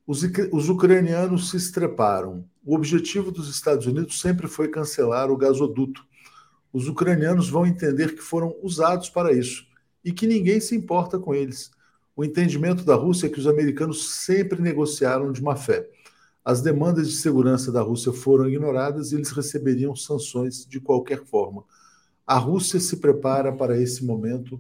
Os, 0.06 0.22
os 0.52 0.68
ucranianos 0.68 1.50
se 1.50 1.56
estreparam. 1.56 2.44
O 2.64 2.74
objetivo 2.74 3.30
dos 3.30 3.48
Estados 3.48 3.86
Unidos 3.86 4.20
sempre 4.20 4.48
foi 4.48 4.68
cancelar 4.68 5.30
o 5.30 5.36
gasoduto. 5.36 6.02
Os 6.72 6.88
ucranianos 6.88 7.48
vão 7.48 7.66
entender 7.66 8.14
que 8.14 8.22
foram 8.22 8.56
usados 8.62 9.10
para 9.10 9.32
isso 9.32 9.66
e 10.04 10.12
que 10.12 10.26
ninguém 10.26 10.60
se 10.60 10.74
importa 10.74 11.18
com 11.18 11.34
eles. 11.34 11.70
O 12.16 12.24
entendimento 12.24 12.84
da 12.84 12.94
Rússia 12.94 13.26
é 13.26 13.30
que 13.30 13.38
os 13.38 13.46
americanos 13.46 14.10
sempre 14.16 14.60
negociaram 14.60 15.30
de 15.30 15.42
má 15.42 15.54
fé 15.54 15.88
as 16.48 16.62
demandas 16.62 17.10
de 17.10 17.16
segurança 17.16 17.70
da 17.70 17.82
Rússia 17.82 18.10
foram 18.10 18.48
ignoradas 18.48 19.12
e 19.12 19.16
eles 19.16 19.32
receberiam 19.32 19.94
sanções 19.94 20.64
de 20.64 20.80
qualquer 20.80 21.22
forma. 21.22 21.62
A 22.26 22.38
Rússia 22.38 22.80
se 22.80 22.96
prepara 22.96 23.52
para 23.52 23.78
esse 23.78 24.02
momento 24.02 24.58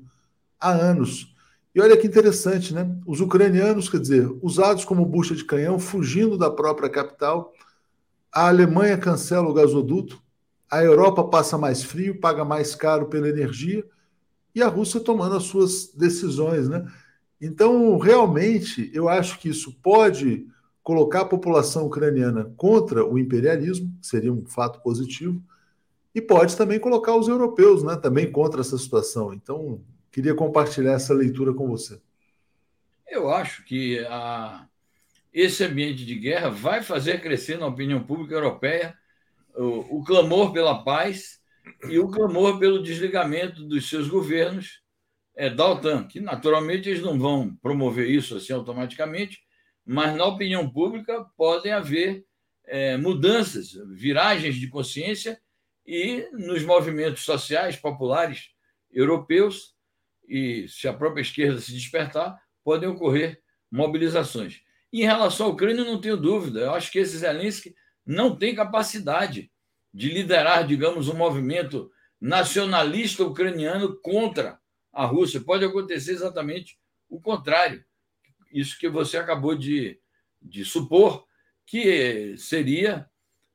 há 0.60 0.70
anos. 0.70 1.34
E 1.74 1.80
olha 1.80 1.96
que 1.96 2.06
interessante, 2.06 2.74
né? 2.74 2.94
Os 3.06 3.22
ucranianos, 3.22 3.88
quer 3.88 4.00
dizer, 4.00 4.30
usados 4.42 4.84
como 4.84 5.06
bucha 5.06 5.34
de 5.34 5.46
canhão, 5.46 5.78
fugindo 5.78 6.36
da 6.36 6.50
própria 6.50 6.90
capital, 6.90 7.54
a 8.30 8.48
Alemanha 8.48 8.98
cancela 8.98 9.48
o 9.48 9.54
gasoduto, 9.54 10.20
a 10.70 10.84
Europa 10.84 11.24
passa 11.24 11.56
mais 11.56 11.82
frio, 11.82 12.20
paga 12.20 12.44
mais 12.44 12.74
caro 12.74 13.06
pela 13.06 13.30
energia, 13.30 13.82
e 14.54 14.60
a 14.60 14.68
Rússia 14.68 15.00
tomando 15.00 15.36
as 15.36 15.44
suas 15.44 15.86
decisões, 15.94 16.68
né? 16.68 16.86
Então, 17.40 17.96
realmente, 17.96 18.90
eu 18.92 19.08
acho 19.08 19.38
que 19.38 19.48
isso 19.48 19.72
pode 19.82 20.46
colocar 20.88 21.20
a 21.20 21.26
população 21.26 21.84
ucraniana 21.84 22.50
contra 22.56 23.04
o 23.04 23.18
imperialismo, 23.18 23.92
seria 24.00 24.32
um 24.32 24.46
fato 24.46 24.80
positivo, 24.80 25.38
e 26.14 26.20
pode 26.22 26.56
também 26.56 26.80
colocar 26.80 27.14
os 27.14 27.28
europeus 27.28 27.82
né, 27.82 27.94
também 27.94 28.32
contra 28.32 28.62
essa 28.62 28.78
situação. 28.78 29.34
Então, 29.34 29.84
queria 30.10 30.34
compartilhar 30.34 30.94
essa 30.94 31.12
leitura 31.12 31.52
com 31.52 31.68
você. 31.68 32.00
Eu 33.06 33.30
acho 33.30 33.62
que 33.66 33.98
a, 34.06 34.66
esse 35.30 35.62
ambiente 35.62 36.06
de 36.06 36.14
guerra 36.14 36.48
vai 36.48 36.82
fazer 36.82 37.20
crescer 37.20 37.58
na 37.58 37.66
opinião 37.66 38.02
pública 38.02 38.36
europeia 38.36 38.96
o, 39.54 39.98
o 39.98 40.04
clamor 40.04 40.54
pela 40.54 40.82
paz 40.82 41.38
e 41.86 41.98
o 41.98 42.08
clamor 42.08 42.58
pelo 42.58 42.82
desligamento 42.82 43.62
dos 43.62 43.90
seus 43.90 44.08
governos 44.08 44.80
é, 45.36 45.50
da 45.50 45.68
OTAN, 45.68 46.08
que 46.08 46.18
naturalmente 46.18 46.88
eles 46.88 47.02
não 47.02 47.18
vão 47.18 47.54
promover 47.56 48.08
isso 48.08 48.38
assim 48.38 48.54
automaticamente, 48.54 49.46
mas 49.88 50.14
na 50.14 50.26
opinião 50.26 50.68
pública 50.68 51.24
podem 51.34 51.72
haver 51.72 52.26
é, 52.66 52.98
mudanças, 52.98 53.72
viragens 53.86 54.56
de 54.56 54.68
consciência 54.68 55.40
e 55.86 56.28
nos 56.30 56.62
movimentos 56.62 57.24
sociais 57.24 57.74
populares 57.74 58.50
europeus, 58.92 59.74
e 60.28 60.68
se 60.68 60.86
a 60.86 60.92
própria 60.92 61.22
esquerda 61.22 61.58
se 61.58 61.72
despertar, 61.72 62.38
podem 62.62 62.86
ocorrer 62.86 63.40
mobilizações. 63.70 64.60
Em 64.92 65.04
relação 65.04 65.46
à 65.46 65.48
Ucrânia, 65.48 65.82
não 65.82 65.98
tenho 65.98 66.18
dúvida, 66.18 66.60
eu 66.60 66.74
acho 66.74 66.92
que 66.92 66.98
esse 66.98 67.16
Zelensky 67.16 67.74
não 68.04 68.36
tem 68.36 68.54
capacidade 68.54 69.50
de 69.92 70.10
liderar, 70.10 70.66
digamos, 70.66 71.08
um 71.08 71.16
movimento 71.16 71.90
nacionalista 72.20 73.24
ucraniano 73.24 73.98
contra 74.02 74.60
a 74.92 75.06
Rússia. 75.06 75.40
Pode 75.40 75.64
acontecer 75.64 76.12
exatamente 76.12 76.78
o 77.08 77.18
contrário. 77.18 77.82
Isso 78.50 78.78
que 78.78 78.88
você 78.88 79.16
acabou 79.16 79.54
de, 79.54 79.98
de 80.40 80.64
supor, 80.64 81.26
que 81.66 82.36
seria 82.38 83.08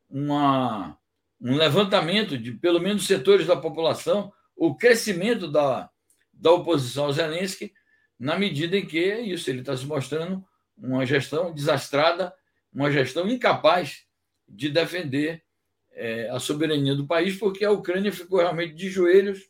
uma, 0.09 0.97
um 1.41 1.55
levantamento 1.55 2.37
de 2.37 2.51
pelo 2.51 2.79
menos 2.79 3.05
setores 3.05 3.47
da 3.47 3.55
população, 3.55 4.31
o 4.55 4.75
crescimento 4.75 5.51
da, 5.51 5.89
da 6.31 6.51
oposição 6.51 7.05
ao 7.05 7.13
Zelensky, 7.13 7.73
na 8.19 8.37
medida 8.37 8.77
em 8.77 8.85
que 8.85 9.15
isso 9.15 9.49
ele 9.49 9.59
está 9.59 9.75
se 9.75 9.85
mostrando 9.85 10.45
uma 10.77 11.05
gestão 11.05 11.53
desastrada, 11.53 12.33
uma 12.71 12.91
gestão 12.91 13.27
incapaz 13.27 14.05
de 14.47 14.69
defender 14.69 15.43
é, 15.91 16.29
a 16.29 16.39
soberania 16.39 16.95
do 16.95 17.07
país, 17.07 17.37
porque 17.37 17.65
a 17.65 17.71
Ucrânia 17.71 18.11
ficou 18.11 18.39
realmente 18.39 18.73
de 18.73 18.89
joelhos 18.89 19.49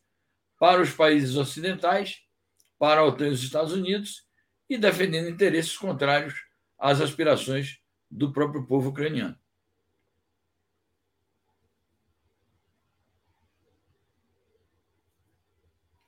para 0.59 0.81
os 0.81 0.91
países 0.91 1.35
ocidentais, 1.35 2.21
para 2.77 3.01
a 3.01 3.05
OTAN 3.05 3.27
e 3.27 3.31
os 3.31 3.43
Estados 3.43 3.73
Unidos, 3.73 4.22
e 4.73 4.77
defendendo 4.77 5.29
interesses 5.29 5.77
contrários 5.77 6.33
às 6.79 6.99
aspirações 6.99 7.77
do 8.09 8.33
próprio 8.33 8.65
povo 8.65 8.89
ucraniano. 8.89 9.37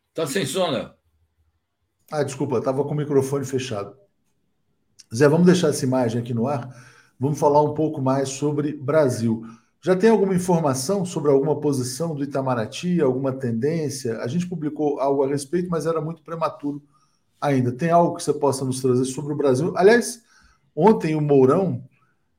Está 0.10 0.26
sem 0.26 0.46
som, 0.46 0.72
Léo? 0.72 0.94
Ah, 2.12 2.24
desculpa, 2.24 2.58
estava 2.58 2.84
com 2.84 2.92
o 2.92 2.96
microfone 2.96 3.46
fechado. 3.46 3.96
Zé, 5.14 5.28
vamos 5.28 5.46
deixar 5.46 5.70
essa 5.70 5.86
imagem 5.86 6.22
aqui 6.22 6.34
no 6.34 6.48
ar. 6.48 6.70
Vamos 7.20 7.38
falar 7.38 7.62
um 7.62 7.74
pouco 7.74 8.02
mais 8.02 8.30
sobre 8.30 8.74
Brasil. 8.74 9.44
Já 9.82 9.96
tem 9.96 10.10
alguma 10.10 10.34
informação 10.34 11.06
sobre 11.06 11.30
alguma 11.30 11.60
posição 11.60 12.16
do 12.16 12.24
Itamaraty, 12.24 13.00
alguma 13.00 13.32
tendência? 13.32 14.20
A 14.22 14.28
gente 14.28 14.48
publicou 14.48 15.00
algo 15.00 15.24
a 15.24 15.28
respeito, 15.28 15.70
mas 15.70 15.86
era 15.86 16.02
muito 16.02 16.24
prematuro 16.24 16.82
ainda. 17.40 17.72
Tem 17.72 17.90
algo 17.90 18.16
que 18.16 18.24
você 18.24 18.34
possa 18.34 18.66
nos 18.66 18.82
trazer 18.82 19.06
sobre 19.06 19.34
o 19.34 19.38
Brasil? 19.38 19.74
Aliás, 19.76 20.24
ontem 20.76 21.16
o 21.16 21.22
Mourão 21.22 21.84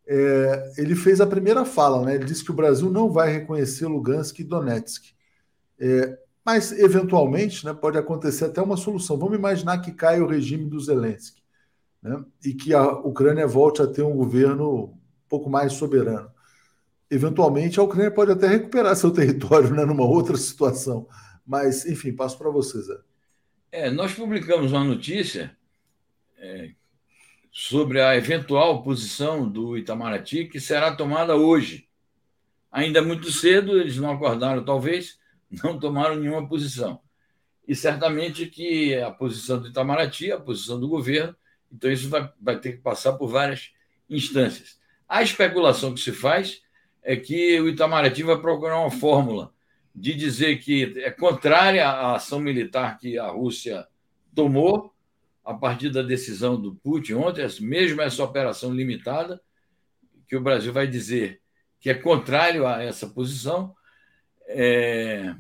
é, 0.06 0.72
ele 0.78 0.94
fez 0.94 1.20
a 1.20 1.26
primeira 1.26 1.64
fala, 1.64 2.04
né? 2.04 2.14
Ele 2.14 2.24
disse 2.24 2.44
que 2.44 2.50
o 2.50 2.54
Brasil 2.54 2.90
não 2.90 3.10
vai 3.10 3.32
reconhecer 3.32 3.86
Lugansk 3.86 4.38
e 4.38 4.44
Donetsk. 4.44 5.04
É, 5.78 6.18
mas, 6.44 6.70
eventualmente, 6.70 7.66
né, 7.66 7.74
pode 7.74 7.98
acontecer 7.98 8.44
até 8.44 8.62
uma 8.62 8.76
solução. 8.76 9.18
Vamos 9.18 9.36
imaginar 9.36 9.78
que 9.78 9.90
caia 9.90 10.22
o 10.22 10.28
regime 10.28 10.64
do 10.70 10.78
Zelensky 10.78 11.42
né, 12.00 12.24
e 12.44 12.54
que 12.54 12.72
a 12.72 12.88
Ucrânia 12.88 13.48
volte 13.48 13.82
a 13.82 13.86
ter 13.86 14.02
um 14.02 14.16
governo 14.16 14.84
um 14.84 14.98
pouco 15.28 15.50
mais 15.50 15.72
soberano. 15.72 16.30
Eventualmente, 17.10 17.80
a 17.80 17.82
Ucrânia 17.82 18.12
pode 18.12 18.30
até 18.30 18.46
recuperar 18.46 18.94
seu 18.94 19.10
território 19.12 19.74
né, 19.74 19.84
numa 19.84 20.04
outra 20.04 20.36
situação. 20.36 21.08
Mas, 21.44 21.84
enfim, 21.84 22.12
passo 22.14 22.38
para 22.38 22.50
você, 22.50 22.80
Zé. 22.80 22.96
É, 23.70 23.90
nós 23.90 24.14
publicamos 24.14 24.72
uma 24.72 24.84
notícia 24.84 25.56
é, 26.38 26.70
sobre 27.50 28.00
a 28.00 28.16
eventual 28.16 28.82
posição 28.82 29.48
do 29.48 29.76
Itamaraty, 29.76 30.46
que 30.46 30.60
será 30.60 30.94
tomada 30.94 31.36
hoje. 31.36 31.88
Ainda 32.70 33.02
muito 33.02 33.30
cedo, 33.32 33.80
eles 33.80 33.96
não 33.96 34.10
acordaram, 34.10 34.64
talvez, 34.64 35.18
não 35.62 35.78
tomaram 35.78 36.16
nenhuma 36.16 36.46
posição. 36.48 37.00
E 37.66 37.74
certamente 37.74 38.46
que 38.46 38.94
a 38.94 39.10
posição 39.10 39.60
do 39.60 39.68
Itamaraty, 39.68 40.30
a 40.30 40.38
posição 40.38 40.78
do 40.78 40.88
governo, 40.88 41.34
então 41.72 41.90
isso 41.90 42.08
vai, 42.08 42.30
vai 42.40 42.60
ter 42.60 42.72
que 42.72 42.82
passar 42.82 43.14
por 43.14 43.28
várias 43.28 43.72
instâncias. 44.08 44.78
A 45.08 45.22
especulação 45.22 45.92
que 45.92 46.00
se 46.00 46.12
faz 46.12 46.62
é 47.02 47.16
que 47.16 47.60
o 47.60 47.68
Itamaraty 47.68 48.22
vai 48.22 48.40
procurar 48.40 48.80
uma 48.80 48.90
fórmula 48.90 49.52
de 49.96 50.12
dizer 50.12 50.58
que 50.58 50.92
é 50.98 51.10
contrária 51.10 51.88
à 51.88 52.16
ação 52.16 52.38
militar 52.38 52.98
que 52.98 53.18
a 53.18 53.28
Rússia 53.28 53.86
tomou 54.34 54.92
a 55.42 55.54
partir 55.54 55.88
da 55.88 56.02
decisão 56.02 56.60
do 56.60 56.74
Putin 56.74 57.14
ontem, 57.14 57.46
mesmo 57.60 58.02
essa 58.02 58.22
operação 58.22 58.74
limitada, 58.74 59.40
que 60.28 60.36
o 60.36 60.40
Brasil 60.40 60.70
vai 60.70 60.86
dizer 60.86 61.40
que 61.80 61.88
é 61.88 61.94
contrário 61.94 62.66
a 62.66 62.82
essa 62.82 63.06
posição, 63.06 63.74
é, 64.48 65.34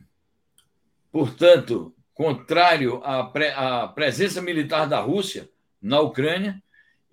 portanto, 1.12 1.94
contrário 2.14 3.02
à, 3.04 3.24
pre, 3.24 3.48
à 3.48 3.86
presença 3.88 4.40
militar 4.40 4.88
da 4.88 5.00
Rússia 5.00 5.50
na 5.82 6.00
Ucrânia 6.00 6.62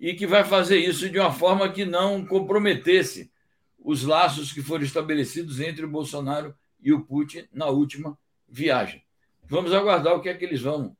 e 0.00 0.14
que 0.14 0.26
vai 0.26 0.44
fazer 0.44 0.78
isso 0.78 1.10
de 1.10 1.18
uma 1.18 1.32
forma 1.32 1.70
que 1.70 1.84
não 1.84 2.24
comprometesse 2.24 3.30
os 3.78 4.02
laços 4.02 4.50
que 4.50 4.62
foram 4.62 4.84
estabelecidos 4.84 5.60
entre 5.60 5.86
Bolsonaro 5.86 6.54
e 6.84 6.92
o 6.92 7.04
Putin 7.04 7.48
na 7.52 7.66
última 7.66 8.16
viagem. 8.48 9.02
Vamos 9.44 9.72
aguardar 9.72 10.14
o 10.14 10.20
que 10.20 10.28
é 10.28 10.34
que 10.34 10.44
eles 10.44 10.60
vão 10.60 10.96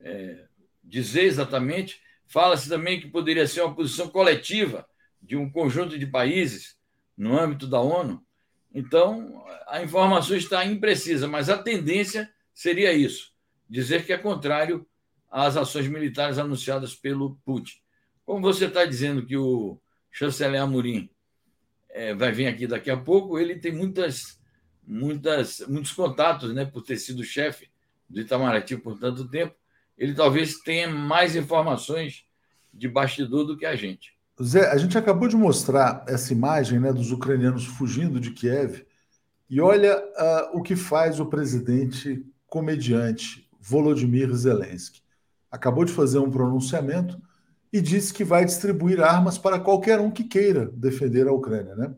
é, 0.00 0.46
dizer 0.82 1.24
exatamente. 1.24 2.00
Fala-se 2.26 2.68
também 2.68 3.00
que 3.00 3.08
poderia 3.08 3.46
ser 3.46 3.60
uma 3.62 3.74
posição 3.74 4.08
coletiva 4.08 4.86
de 5.20 5.36
um 5.36 5.50
conjunto 5.50 5.98
de 5.98 6.06
países 6.06 6.76
no 7.16 7.38
âmbito 7.38 7.66
da 7.66 7.80
ONU. 7.80 8.24
Então, 8.72 9.44
a 9.68 9.82
informação 9.82 10.36
está 10.36 10.64
imprecisa, 10.64 11.28
mas 11.28 11.48
a 11.48 11.58
tendência 11.58 12.32
seria 12.52 12.92
isso: 12.92 13.32
dizer 13.68 14.04
que 14.04 14.12
é 14.12 14.18
contrário 14.18 14.86
às 15.30 15.56
ações 15.56 15.88
militares 15.88 16.38
anunciadas 16.38 16.94
pelo 16.94 17.36
Putin. 17.44 17.76
Como 18.24 18.40
você 18.40 18.66
está 18.66 18.84
dizendo 18.84 19.26
que 19.26 19.36
o 19.36 19.80
chanceler 20.10 20.60
Amorim 20.60 21.10
é, 21.90 22.14
vai 22.14 22.32
vir 22.32 22.46
aqui 22.46 22.66
daqui 22.66 22.90
a 22.90 22.96
pouco, 22.96 23.38
ele 23.38 23.56
tem 23.56 23.72
muitas, 23.72 24.40
muitas, 24.86 25.62
muitos 25.68 25.92
contatos, 25.92 26.54
né, 26.54 26.64
por 26.64 26.82
ter 26.82 26.96
sido 26.96 27.22
chefe 27.24 27.68
do 28.08 28.20
Itamaraty 28.20 28.76
por 28.76 28.98
tanto 28.98 29.28
tempo. 29.28 29.54
Ele 29.96 30.14
talvez 30.14 30.58
tenha 30.58 30.88
mais 30.88 31.36
informações 31.36 32.24
de 32.72 32.88
bastidor 32.88 33.44
do 33.44 33.56
que 33.56 33.64
a 33.64 33.76
gente. 33.76 34.14
Zé, 34.42 34.68
a 34.70 34.76
gente 34.76 34.98
acabou 34.98 35.28
de 35.28 35.36
mostrar 35.36 36.04
essa 36.08 36.32
imagem 36.32 36.80
né, 36.80 36.92
dos 36.92 37.12
ucranianos 37.12 37.64
fugindo 37.64 38.18
de 38.18 38.32
Kiev 38.32 38.84
e 39.48 39.60
olha 39.60 39.96
uh, 39.96 40.58
o 40.58 40.62
que 40.62 40.74
faz 40.74 41.20
o 41.20 41.26
presidente 41.26 42.24
comediante 42.46 43.48
Volodymyr 43.60 44.32
Zelensky. 44.34 45.02
Acabou 45.50 45.84
de 45.84 45.92
fazer 45.92 46.18
um 46.18 46.30
pronunciamento 46.30 47.20
e 47.72 47.80
disse 47.80 48.12
que 48.12 48.24
vai 48.24 48.44
distribuir 48.44 49.00
armas 49.00 49.38
para 49.38 49.60
qualquer 49.60 50.00
um 50.00 50.10
que 50.10 50.24
queira 50.24 50.66
defender 50.66 51.28
a 51.28 51.32
Ucrânia. 51.32 51.74
Né? 51.76 51.94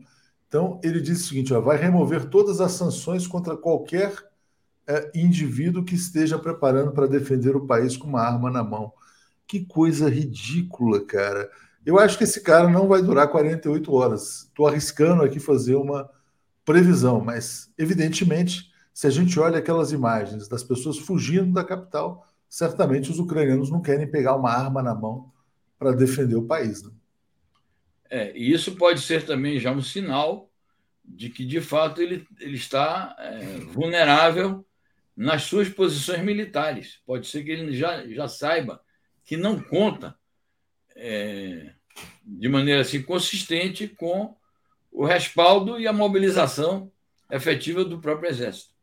Então, 0.47 0.79
ele 0.83 1.01
disse 1.01 1.23
o 1.23 1.27
seguinte: 1.27 1.53
ó, 1.53 1.61
vai 1.61 1.77
remover 1.77 2.29
todas 2.29 2.61
as 2.61 2.71
sanções 2.73 3.27
contra 3.27 3.57
qualquer 3.57 4.13
é, 4.87 5.11
indivíduo 5.13 5.83
que 5.83 5.95
esteja 5.95 6.39
preparando 6.39 6.91
para 6.91 7.07
defender 7.07 7.55
o 7.55 7.65
país 7.65 7.97
com 7.97 8.07
uma 8.07 8.21
arma 8.21 8.49
na 8.49 8.63
mão. 8.63 8.93
Que 9.45 9.65
coisa 9.65 10.09
ridícula, 10.09 11.05
cara. 11.05 11.49
Eu 11.85 11.97
acho 11.99 12.17
que 12.17 12.25
esse 12.25 12.41
cara 12.41 12.69
não 12.69 12.87
vai 12.87 13.01
durar 13.01 13.29
48 13.29 13.93
horas. 13.93 14.43
Estou 14.43 14.67
arriscando 14.67 15.23
aqui 15.23 15.39
fazer 15.39 15.75
uma 15.75 16.09
previsão, 16.65 17.21
mas 17.21 17.71
evidentemente 17.77 18.69
se 18.97 19.05
a 19.05 19.09
gente 19.11 19.39
olha 19.39 19.59
aquelas 19.59 19.91
imagens 19.91 20.47
das 20.47 20.63
pessoas 20.63 20.97
fugindo 20.97 21.53
da 21.53 21.63
capital, 21.63 22.27
certamente 22.49 23.11
os 23.11 23.19
ucranianos 23.19 23.69
não 23.69 23.79
querem 23.79 24.09
pegar 24.09 24.35
uma 24.35 24.51
arma 24.51 24.81
na 24.81 24.95
mão 24.95 25.31
para 25.77 25.91
defender 25.91 26.35
o 26.35 26.47
país. 26.47 26.81
Né? 26.81 26.89
É, 28.09 28.31
e 28.35 28.51
isso 28.51 28.75
pode 28.75 29.01
ser 29.01 29.25
também 29.25 29.59
já 29.59 29.71
um 29.71 29.81
sinal 29.81 30.49
de 31.03 31.29
que, 31.29 31.45
de 31.45 31.61
fato, 31.61 32.01
ele, 32.01 32.27
ele 32.39 32.55
está 32.55 33.15
é, 33.19 33.59
vulnerável 33.71 34.65
nas 35.15 35.43
suas 35.43 35.69
posições 35.69 36.21
militares. 36.21 36.99
Pode 37.05 37.27
ser 37.27 37.43
que 37.43 37.51
ele 37.51 37.75
já, 37.75 38.05
já 38.07 38.27
saiba 38.27 38.81
que 39.23 39.35
não 39.35 39.59
conta 39.59 40.15
é, 40.95 41.71
de 42.23 42.47
maneira 42.49 42.81
assim, 42.81 43.01
consistente 43.01 43.87
com 43.87 44.35
o 44.91 45.05
respaldo 45.05 45.79
e 45.79 45.87
a 45.87 45.93
mobilização 45.93 46.91
efetiva 47.31 47.83
do 47.83 47.99
próprio 47.99 48.29
Exército. 48.29 48.77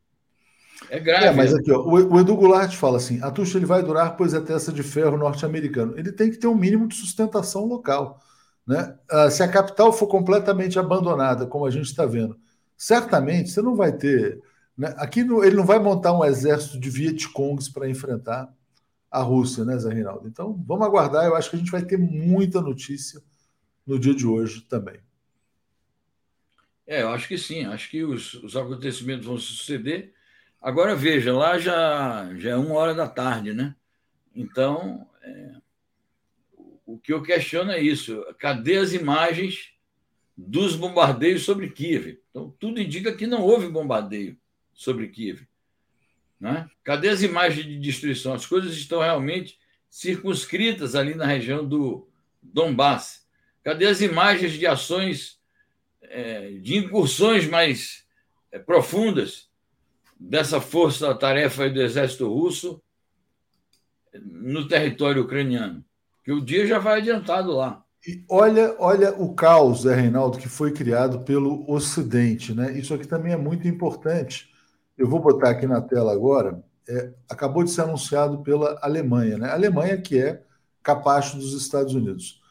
É 0.90 0.98
grave. 0.98 1.26
É, 1.26 1.32
mas 1.32 1.52
né? 1.52 1.60
aqui, 1.60 1.72
ó, 1.72 1.82
o 1.82 2.20
Edu 2.20 2.36
Goulart 2.36 2.74
fala 2.74 2.98
assim: 2.98 3.22
a 3.22 3.30
tuxa 3.30 3.58
ele 3.58 3.66
vai 3.66 3.82
durar, 3.82 4.16
pois 4.16 4.34
é 4.34 4.40
testa 4.40 4.72
de 4.72 4.82
ferro 4.82 5.16
norte-americano. 5.16 5.96
Ele 5.96 6.12
tem 6.12 6.30
que 6.30 6.36
ter 6.36 6.46
um 6.46 6.54
mínimo 6.54 6.88
de 6.88 6.96
sustentação 6.96 7.64
local. 7.64 8.20
Né? 8.66 8.98
Ah, 9.10 9.30
se 9.30 9.42
a 9.42 9.48
capital 9.48 9.92
for 9.92 10.06
completamente 10.06 10.78
abandonada, 10.78 11.46
como 11.46 11.66
a 11.66 11.70
gente 11.70 11.86
está 11.86 12.06
vendo, 12.06 12.38
certamente 12.76 13.50
você 13.50 13.60
não 13.60 13.76
vai 13.76 13.92
ter. 13.92 14.42
Né? 14.76 14.94
Aqui 14.96 15.22
no, 15.22 15.44
ele 15.44 15.56
não 15.56 15.64
vai 15.64 15.78
montar 15.78 16.12
um 16.12 16.24
exército 16.24 16.78
de 16.78 16.90
Vietcongs 16.90 17.68
para 17.68 17.88
enfrentar 17.88 18.52
a 19.10 19.22
Rússia, 19.22 19.64
né, 19.64 19.78
Zé 19.78 19.92
Reinaldo? 19.92 20.26
Então 20.26 20.60
vamos 20.66 20.86
aguardar. 20.86 21.24
Eu 21.24 21.36
acho 21.36 21.50
que 21.50 21.56
a 21.56 21.58
gente 21.58 21.70
vai 21.70 21.84
ter 21.84 21.96
muita 21.96 22.60
notícia 22.60 23.22
no 23.86 23.98
dia 23.98 24.14
de 24.14 24.26
hoje 24.26 24.62
também. 24.62 24.98
É, 26.86 27.02
eu 27.02 27.10
acho 27.10 27.28
que 27.28 27.38
sim. 27.38 27.64
Acho 27.64 27.90
que 27.90 28.02
os, 28.02 28.34
os 28.34 28.56
acontecimentos 28.56 29.26
vão 29.26 29.38
suceder. 29.38 30.12
Agora 30.60 30.96
veja, 30.96 31.32
lá 31.32 31.58
já, 31.58 32.34
já 32.36 32.50
é 32.50 32.56
uma 32.56 32.74
hora 32.74 32.94
da 32.94 33.06
tarde, 33.06 33.52
né? 33.52 33.74
Então, 34.34 35.06
é, 35.22 35.52
o 36.86 36.98
que 36.98 37.12
eu 37.12 37.22
questiono 37.22 37.70
é 37.70 37.80
isso. 37.80 38.24
Cadê 38.38 38.76
as 38.76 38.92
imagens 38.92 39.72
dos 40.36 40.76
bombardeios 40.76 41.42
sobre 41.42 41.70
Kiev? 41.70 42.20
Então, 42.30 42.54
tudo 42.58 42.80
indica 42.80 43.14
que 43.14 43.26
não 43.26 43.42
houve 43.42 43.68
bombardeio 43.68 44.36
sobre 44.72 45.08
Kiev. 45.08 45.46
Né? 46.38 46.68
Cadê 46.82 47.08
as 47.08 47.22
imagens 47.22 47.64
de 47.64 47.78
destruição? 47.78 48.34
As 48.34 48.44
coisas 48.44 48.74
estão 48.74 49.00
realmente 49.00 49.58
circunscritas 49.88 50.94
ali 50.94 51.14
na 51.14 51.24
região 51.24 51.66
do 51.66 52.08
Donbass. 52.42 53.26
Cadê 53.62 53.86
as 53.86 54.02
imagens 54.02 54.52
de 54.52 54.66
ações, 54.66 55.40
é, 56.02 56.50
de 56.50 56.76
incursões 56.76 57.48
mais 57.48 58.04
é, 58.52 58.58
profundas 58.58 59.48
dessa 60.18 60.60
força-tarefa 60.60 61.70
do 61.70 61.80
exército 61.80 62.28
russo 62.28 62.82
no 64.20 64.68
território 64.68 65.22
ucraniano? 65.22 65.84
Que 66.24 66.32
o 66.32 66.44
dia 66.44 66.66
já 66.66 66.78
vai 66.78 66.98
adiantado 66.98 67.52
lá. 67.52 67.84
E 68.06 68.24
olha, 68.28 68.74
olha 68.78 69.14
o 69.14 69.34
caos, 69.34 69.82
Zé 69.82 69.94
Reinaldo, 69.94 70.38
que 70.38 70.48
foi 70.48 70.72
criado 70.72 71.20
pelo 71.20 71.70
Ocidente. 71.70 72.54
Né? 72.54 72.72
Isso 72.78 72.92
aqui 72.92 73.06
também 73.06 73.32
é 73.32 73.36
muito 73.36 73.68
importante. 73.68 74.50
Eu 74.96 75.08
vou 75.08 75.20
botar 75.20 75.50
aqui 75.50 75.66
na 75.66 75.80
tela 75.80 76.12
agora. 76.12 76.62
É, 76.88 77.12
acabou 77.30 77.62
de 77.64 77.70
ser 77.70 77.82
anunciado 77.82 78.42
pela 78.42 78.78
Alemanha. 78.82 79.38
Né? 79.38 79.48
A 79.48 79.54
Alemanha, 79.54 80.00
que 80.00 80.18
é 80.18 80.42
capacho 80.82 81.36
dos 81.36 81.54
Estados 81.54 81.94
Unidos. 81.94 82.42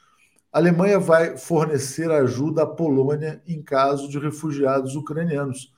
A 0.52 0.58
Alemanha 0.60 1.00
vai 1.00 1.38
fornecer 1.38 2.12
ajuda 2.12 2.64
à 2.64 2.68
Polônia 2.68 3.42
em 3.48 3.62
caso 3.62 4.08
de 4.08 4.20
refugiados 4.20 4.96
ucranianos. 4.96 5.72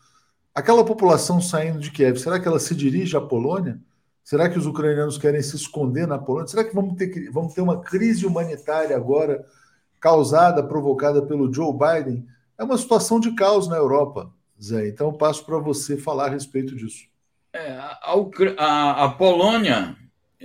Aquela 0.54 0.86
população 0.86 1.42
saindo 1.42 1.80
de 1.80 1.92
Kiev, 1.92 2.18
será 2.18 2.40
que 2.40 2.48
ela 2.48 2.60
se 2.60 2.74
dirige 2.74 3.16
à 3.16 3.22
Polônia? 3.22 3.80
Será 4.26 4.50
que 4.50 4.58
os 4.58 4.66
ucranianos 4.66 5.20
querem 5.20 5.40
se 5.40 5.56
esconder 5.56 6.08
na 6.08 6.18
Polônia? 6.18 6.48
Será 6.48 6.64
que 6.64 6.74
vamos 6.74 6.98
ter, 6.98 7.30
vamos 7.30 7.54
ter 7.54 7.62
uma 7.62 7.80
crise 7.80 8.26
humanitária 8.26 8.98
agora 8.98 9.46
causada, 10.00 10.64
provocada 10.64 11.22
pelo 11.22 11.54
Joe 11.54 11.72
Biden? 11.72 12.28
É 12.58 12.64
uma 12.64 12.76
situação 12.76 13.20
de 13.20 13.36
caos 13.36 13.68
na 13.68 13.76
Europa, 13.76 14.34
Zé. 14.60 14.88
Então, 14.88 15.14
passo 15.14 15.46
para 15.46 15.60
você 15.60 15.96
falar 15.96 16.26
a 16.26 16.30
respeito 16.32 16.76
disso. 16.76 17.06
É, 17.54 17.74
a, 17.74 18.00
a, 18.58 19.06
a, 19.06 19.10
Polônia 19.10 19.96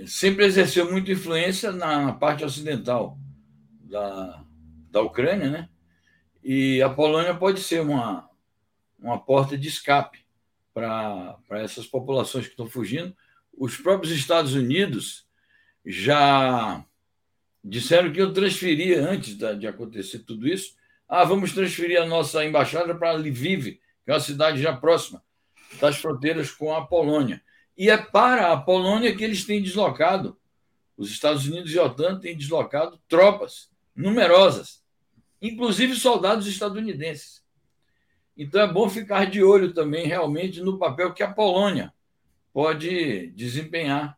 sempre 0.05 0.45
exerceu 0.45 0.91
muita 0.91 1.11
influência 1.11 1.71
na, 1.71 2.13
parte 2.13 2.45
ocidental 2.45 3.17
da, 3.81 4.43
da 4.91 5.01
Ucrânia, 5.01 5.49
né? 5.49 5.69
E 6.43 6.83
a 6.83 6.89
Polônia 6.89 7.33
pode 7.33 7.61
ser 7.61 7.81
uma, 7.81 8.29
uma 8.99 9.17
porta 9.17 9.57
de 9.57 9.67
escape 9.67 10.19
para 10.71 11.35
essas 11.53 11.87
populações 11.87 12.45
que 12.45 12.51
estão 12.51 12.69
fugindo 12.69 13.15
os 13.61 13.77
próprios 13.77 14.11
Estados 14.11 14.55
Unidos 14.55 15.27
já 15.85 16.83
disseram 17.63 18.11
que 18.11 18.19
eu 18.19 18.33
transferia, 18.33 19.07
antes 19.07 19.37
de 19.37 19.67
acontecer 19.67 20.19
tudo 20.25 20.47
isso, 20.47 20.73
ah, 21.07 21.23
vamos 21.23 21.53
transferir 21.53 22.01
a 22.01 22.05
nossa 22.07 22.43
embaixada 22.43 22.95
para 22.95 23.11
Lviv, 23.13 23.79
que 24.03 24.09
é 24.09 24.13
uma 24.13 24.19
cidade 24.19 24.59
já 24.59 24.75
próxima 24.75 25.23
das 25.79 25.97
fronteiras 25.97 26.49
com 26.49 26.73
a 26.73 26.87
Polônia. 26.87 27.39
E 27.77 27.87
é 27.87 27.97
para 27.97 28.51
a 28.51 28.57
Polônia 28.57 29.15
que 29.15 29.23
eles 29.23 29.45
têm 29.45 29.61
deslocado, 29.61 30.39
os 30.97 31.11
Estados 31.11 31.45
Unidos 31.45 31.71
e 31.71 31.77
a 31.77 31.83
OTAN 31.83 32.19
têm 32.19 32.35
deslocado 32.35 32.99
tropas 33.07 33.69
numerosas, 33.95 34.83
inclusive 35.39 35.95
soldados 35.95 36.47
estadunidenses. 36.47 37.43
Então 38.35 38.59
é 38.59 38.73
bom 38.73 38.89
ficar 38.89 39.29
de 39.29 39.43
olho 39.43 39.71
também 39.71 40.07
realmente 40.07 40.61
no 40.61 40.79
papel 40.79 41.13
que 41.13 41.21
a 41.21 41.31
Polônia 41.31 41.93
pode 42.53 43.27
desempenhar 43.31 44.17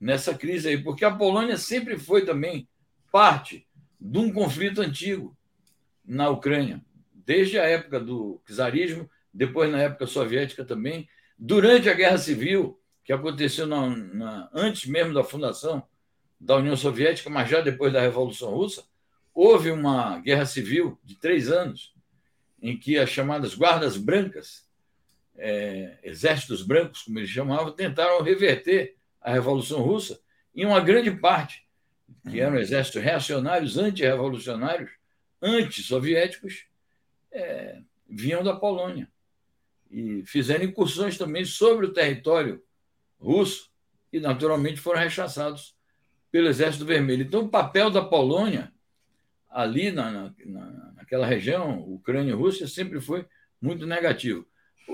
nessa 0.00 0.34
crise 0.34 0.68
aí, 0.68 0.82
porque 0.82 1.04
a 1.04 1.14
Polônia 1.14 1.56
sempre 1.56 1.98
foi 1.98 2.24
também 2.24 2.68
parte 3.10 3.66
de 4.00 4.18
um 4.18 4.32
conflito 4.32 4.80
antigo 4.80 5.36
na 6.04 6.28
Ucrânia, 6.28 6.84
desde 7.12 7.58
a 7.58 7.64
época 7.64 7.98
do 7.98 8.40
czarismo, 8.46 9.08
depois 9.32 9.70
na 9.70 9.80
época 9.80 10.06
soviética 10.06 10.64
também, 10.64 11.08
durante 11.38 11.88
a 11.88 11.94
Guerra 11.94 12.18
Civil, 12.18 12.78
que 13.02 13.12
aconteceu 13.12 13.66
na, 13.66 13.88
na, 13.88 14.50
antes 14.52 14.86
mesmo 14.86 15.14
da 15.14 15.24
fundação 15.24 15.82
da 16.38 16.56
União 16.56 16.76
Soviética, 16.76 17.30
mas 17.30 17.48
já 17.48 17.60
depois 17.60 17.92
da 17.92 18.00
Revolução 18.00 18.50
Russa, 18.50 18.84
houve 19.32 19.70
uma 19.70 20.18
guerra 20.20 20.46
civil 20.46 20.98
de 21.02 21.16
três 21.16 21.50
anos, 21.50 21.94
em 22.60 22.78
que 22.78 22.98
as 22.98 23.10
chamadas 23.10 23.54
guardas 23.54 23.96
brancas 23.96 24.63
é, 25.36 25.98
exércitos 26.02 26.62
brancos, 26.62 27.02
como 27.02 27.18
eles 27.18 27.30
chamavam, 27.30 27.72
tentaram 27.72 28.22
reverter 28.22 28.96
a 29.20 29.32
Revolução 29.32 29.80
Russa 29.80 30.20
em 30.54 30.64
uma 30.64 30.80
grande 30.80 31.10
parte, 31.10 31.64
que 32.30 32.40
eram 32.40 32.56
exércitos 32.56 33.02
reacionários, 33.02 33.76
anti-revolucionários, 33.76 34.90
anti-soviéticos, 35.42 36.66
é, 37.32 37.80
vinham 38.08 38.42
da 38.42 38.54
Polônia. 38.54 39.10
E 39.90 40.24
fizeram 40.26 40.64
incursões 40.64 41.18
também 41.18 41.44
sobre 41.44 41.86
o 41.86 41.92
território 41.92 42.62
russo 43.18 43.70
e, 44.12 44.20
naturalmente, 44.20 44.80
foram 44.80 45.00
rechaçados 45.00 45.76
pelo 46.30 46.48
Exército 46.48 46.84
Vermelho. 46.84 47.22
Então, 47.22 47.42
o 47.42 47.48
papel 47.48 47.90
da 47.90 48.04
Polônia 48.04 48.72
ali 49.50 49.90
na, 49.90 50.32
na, 50.44 50.92
naquela 50.96 51.26
região, 51.26 51.80
Ucrânia 51.80 52.30
e 52.30 52.34
Rússia, 52.34 52.66
sempre 52.66 53.00
foi 53.00 53.26
muito 53.60 53.86
negativo 53.86 54.46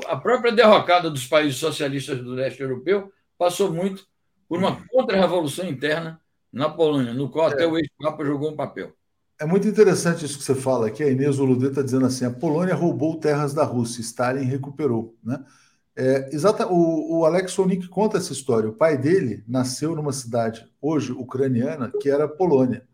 a 0.06 0.16
própria 0.16 0.52
derrocada 0.52 1.10
dos 1.10 1.26
países 1.26 1.58
socialistas 1.58 2.18
do 2.22 2.30
leste 2.30 2.60
europeu 2.60 3.12
passou 3.38 3.72
muito 3.72 4.04
por 4.48 4.58
uma 4.58 4.84
contra-revolução 4.88 5.66
interna 5.66 6.20
na 6.52 6.68
Polônia, 6.68 7.14
no 7.14 7.30
qual 7.30 7.46
até 7.46 7.62
é. 7.62 7.66
o 7.66 7.78
ex-papa 7.78 8.24
jogou 8.24 8.50
um 8.50 8.56
papel. 8.56 8.92
É 9.40 9.46
muito 9.46 9.66
interessante 9.66 10.24
isso 10.24 10.38
que 10.38 10.44
você 10.44 10.54
fala 10.54 10.88
aqui. 10.88 11.02
A 11.02 11.10
Inês 11.10 11.38
Oludê 11.38 11.68
está 11.68 11.80
dizendo 11.80 12.04
assim: 12.04 12.26
a 12.26 12.30
Polônia 12.30 12.74
roubou 12.74 13.18
terras 13.18 13.54
da 13.54 13.64
Rússia, 13.64 14.02
Stalin 14.02 14.44
recuperou. 14.44 15.16
Né? 15.24 15.42
É, 15.96 16.34
exata, 16.34 16.66
o, 16.66 17.20
o 17.20 17.24
Alex 17.24 17.52
Sonik 17.52 17.88
conta 17.88 18.18
essa 18.18 18.32
história. 18.32 18.68
O 18.68 18.74
pai 18.74 18.98
dele 18.98 19.42
nasceu 19.48 19.94
numa 19.94 20.12
cidade, 20.12 20.66
hoje 20.80 21.12
ucraniana, 21.12 21.90
que 22.00 22.10
era 22.10 22.28
Polônia. 22.28 22.86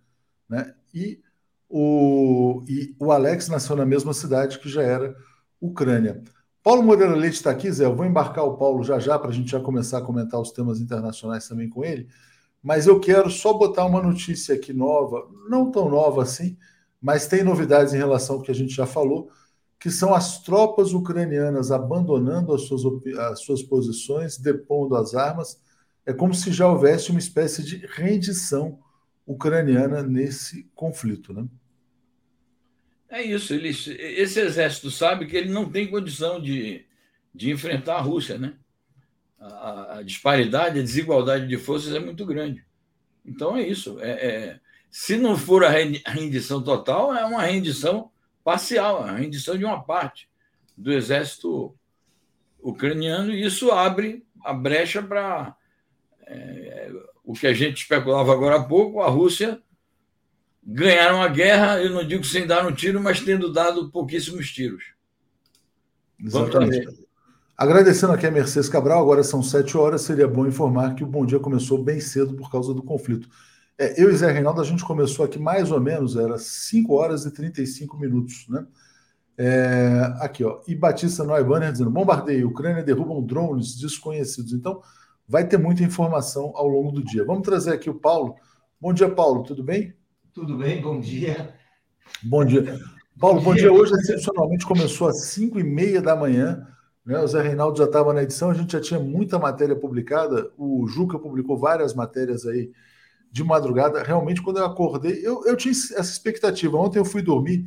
Né? 0.49 0.73
E, 0.95 1.21
o, 1.69 2.63
e 2.69 2.95
o 2.99 3.11
Alex 3.11 3.49
nasceu 3.49 3.75
na 3.75 3.85
mesma 3.85 4.15
cidade 4.15 4.59
que 4.59 4.69
já 4.69 4.83
era 4.83 5.17
Ucrânia. 5.61 6.23
Paulo 6.67 6.83
Moreira 6.83 7.15
Leite 7.15 7.37
está 7.37 7.53
aqui, 7.53 7.71
Zé. 7.71 7.85
Eu 7.85 7.95
vou 7.95 8.05
embarcar 8.05 8.45
o 8.45 8.57
Paulo 8.57 8.83
já 8.83 8.99
já 8.99 9.17
para 9.17 9.31
a 9.31 9.33
gente 9.33 9.49
já 9.49 9.61
começar 9.61 9.99
a 9.99 10.03
comentar 10.03 10.41
os 10.41 10.51
temas 10.51 10.81
internacionais 10.81 11.47
também 11.47 11.69
com 11.69 11.85
ele. 11.85 12.09
Mas 12.61 12.89
eu 12.89 12.99
quero 12.99 13.31
só 13.31 13.53
botar 13.53 13.85
uma 13.85 14.03
notícia 14.03 14.53
aqui 14.53 14.73
nova, 14.73 15.29
não 15.49 15.71
tão 15.71 15.89
nova 15.89 16.25
assim, 16.25 16.59
mas 17.01 17.29
tem 17.29 17.45
novidades 17.45 17.95
em 17.95 17.99
relação 17.99 18.35
ao 18.35 18.43
que 18.43 18.51
a 18.51 18.55
gente 18.55 18.75
já 18.75 18.85
falou, 18.85 19.31
que 19.79 19.93
são 19.93 20.13
as 20.13 20.43
tropas 20.43 20.93
ucranianas 20.93 21.71
abandonando 21.71 22.53
as 22.53 22.63
suas, 22.63 22.83
as 23.31 23.43
suas 23.43 23.63
posições, 23.63 24.37
depondo 24.37 24.97
as 24.97 25.15
armas. 25.15 25.63
É 26.05 26.13
como 26.13 26.35
se 26.35 26.51
já 26.51 26.67
houvesse 26.67 27.11
uma 27.11 27.21
espécie 27.21 27.63
de 27.63 27.87
rendição 27.87 28.81
ucraniana 29.25 30.03
nesse 30.03 30.69
conflito, 30.75 31.33
né? 31.33 31.47
É 33.09 33.23
isso. 33.23 33.55
Esse 33.55 34.41
exército 34.41 34.91
sabe 34.91 35.27
que 35.27 35.37
ele 35.37 35.51
não 35.51 35.71
tem 35.71 35.89
condição 35.89 36.41
de, 36.41 36.85
de 37.35 37.51
enfrentar 37.51 37.97
a 37.97 38.01
Rússia, 38.01 38.37
né? 38.37 38.55
A, 39.39 39.99
a 39.99 40.03
disparidade, 40.03 40.79
a 40.79 40.83
desigualdade 40.83 41.47
de 41.47 41.57
forças 41.57 41.95
é 41.95 42.01
muito 42.01 42.27
grande. 42.27 42.65
Então 43.25 43.57
é 43.57 43.63
isso. 43.63 44.01
É, 44.01 44.11
é, 44.11 44.61
se 44.91 45.17
não 45.17 45.37
for 45.37 45.65
a 45.65 45.69
rendição 45.69 46.63
total, 46.63 47.15
é 47.15 47.25
uma 47.25 47.43
rendição 47.43 48.11
parcial, 48.43 49.03
a 49.03 49.13
rendição 49.13 49.57
de 49.57 49.65
uma 49.65 49.83
parte 49.83 50.29
do 50.77 50.93
exército 50.93 51.77
ucraniano, 52.61 53.33
e 53.33 53.45
isso 53.45 53.71
abre 53.71 54.25
a 54.45 54.53
brecha 54.53 55.03
para 55.03 55.57
é, 56.27 56.93
o 57.25 57.35
que 57.35 57.47
a 57.47 57.53
gente 57.53 57.83
especulava 57.83 58.33
agora 58.33 58.57
há 58.57 58.65
pouco, 58.65 59.01
a 59.01 59.09
Rússia 59.09 59.61
ganhar 60.67 61.15
uma 61.15 61.29
guerra, 61.29 61.81
eu 61.81 61.91
não 61.91 62.05
digo 62.05 62.25
sem 62.25 62.47
dar 62.47 62.67
um 62.67 62.73
tiro, 62.73 63.01
mas 63.01 63.21
tendo 63.21 63.53
dado 63.53 63.91
pouquíssimos 63.91 64.51
tiros. 64.51 64.83
Exatamente. 66.21 67.07
Agradecendo 67.57 68.13
aqui 68.13 68.27
a 68.27 68.31
Mercedes 68.31 68.69
Cabral, 68.69 69.01
agora 69.01 69.23
são 69.23 69.43
sete 69.43 69.77
horas, 69.77 70.03
seria 70.03 70.27
bom 70.27 70.47
informar 70.47 70.95
que 70.95 71.05
o 71.05 71.07
Bom 71.07 71.25
Dia 71.25 71.39
começou 71.39 71.83
bem 71.83 72.01
cedo 72.01 72.35
por 72.35 72.51
causa 72.51 72.75
do 72.75 72.83
conflito. 72.83 73.29
É, 73.79 74.03
eu 74.03 74.11
e 74.11 74.17
Zé 74.17 74.31
Reinaldo, 74.31 74.61
a 74.61 74.65
gente 74.65 74.85
começou 74.85 75.25
aqui 75.25 75.39
mais 75.39 75.71
ou 75.71 75.81
menos, 75.81 76.17
era 76.17 76.37
5 76.37 76.93
horas 76.95 77.25
e 77.25 77.31
35 77.31 77.97
minutos, 77.97 78.47
né? 78.49 78.67
É, 79.39 80.15
aqui, 80.21 80.43
ó. 80.45 80.61
E 80.67 80.75
Batista 80.75 81.25
Neubanner 81.25 81.73
dizendo: 81.73 81.91
bombardeio, 81.91 82.49
Ucrânia 82.49 82.83
derrubam 82.83 83.23
drones 83.23 83.79
desconhecidos. 83.79 84.53
Então, 84.53 84.83
vai 85.29 85.47
ter 85.47 85.59
muita 85.59 85.83
informação 85.83 86.53
ao 86.55 86.67
longo 86.67 86.91
do 86.91 87.05
dia. 87.05 87.25
Vamos 87.25 87.43
trazer 87.43 87.73
aqui 87.73 87.91
o 87.91 87.95
Paulo. 87.95 88.35
Bom 88.81 88.93
dia, 88.93 89.11
Paulo, 89.11 89.43
tudo 89.43 89.63
bem? 89.63 89.95
Tudo 90.37 90.59
bem, 90.59 90.83
bom 90.83 91.01
dia. 91.01 91.55
Bom 92.23 92.45
dia. 92.45 92.79
Paulo, 93.19 93.41
bom 93.41 93.55
dia. 93.55 93.73
Hoje, 93.73 93.95
excepcionalmente, 93.95 94.67
começou 94.67 95.09
às 95.09 95.29
5 95.29 95.59
e 95.59 95.65
meia 95.65 96.03
da 96.03 96.15
manhã. 96.15 96.69
Né? 97.07 97.19
O 97.21 97.27
Zé 97.27 97.41
Reinaldo 97.41 97.79
já 97.79 97.85
estava 97.85 98.13
na 98.13 98.23
edição, 98.23 98.51
a 98.51 98.55
gente 98.55 98.75
já 98.75 98.81
tinha 98.83 99.01
muita 99.01 99.39
matéria 99.39 99.75
publicada. 99.75 100.53
O 100.59 100.87
Juca 100.87 101.19
publicou 101.19 101.57
várias 101.57 101.95
matérias 101.95 102.45
aí 102.45 102.71
de 103.33 103.43
madrugada. 103.43 104.03
Realmente, 104.03 104.43
quando 104.43 104.59
eu 104.59 104.67
acordei, 104.67 105.27
eu, 105.27 105.43
eu 105.47 105.57
tinha 105.57 105.73
essa 105.73 106.03
expectativa. 106.03 106.77
Ontem 106.77 106.99
eu 106.99 107.05
fui 107.07 107.23
dormir 107.23 107.65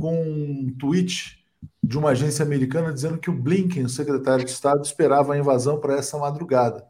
com 0.00 0.18
um 0.18 0.74
tweet 0.78 1.44
de 1.84 1.98
uma 1.98 2.12
agência 2.12 2.42
americana 2.42 2.90
dizendo 2.90 3.18
que 3.18 3.28
o 3.28 3.34
Blinken, 3.38 3.84
o 3.84 3.88
secretário 3.90 4.46
de 4.46 4.50
Estado, 4.50 4.82
esperava 4.82 5.34
a 5.34 5.38
invasão 5.38 5.78
para 5.78 5.98
essa 5.98 6.16
madrugada. 6.16 6.86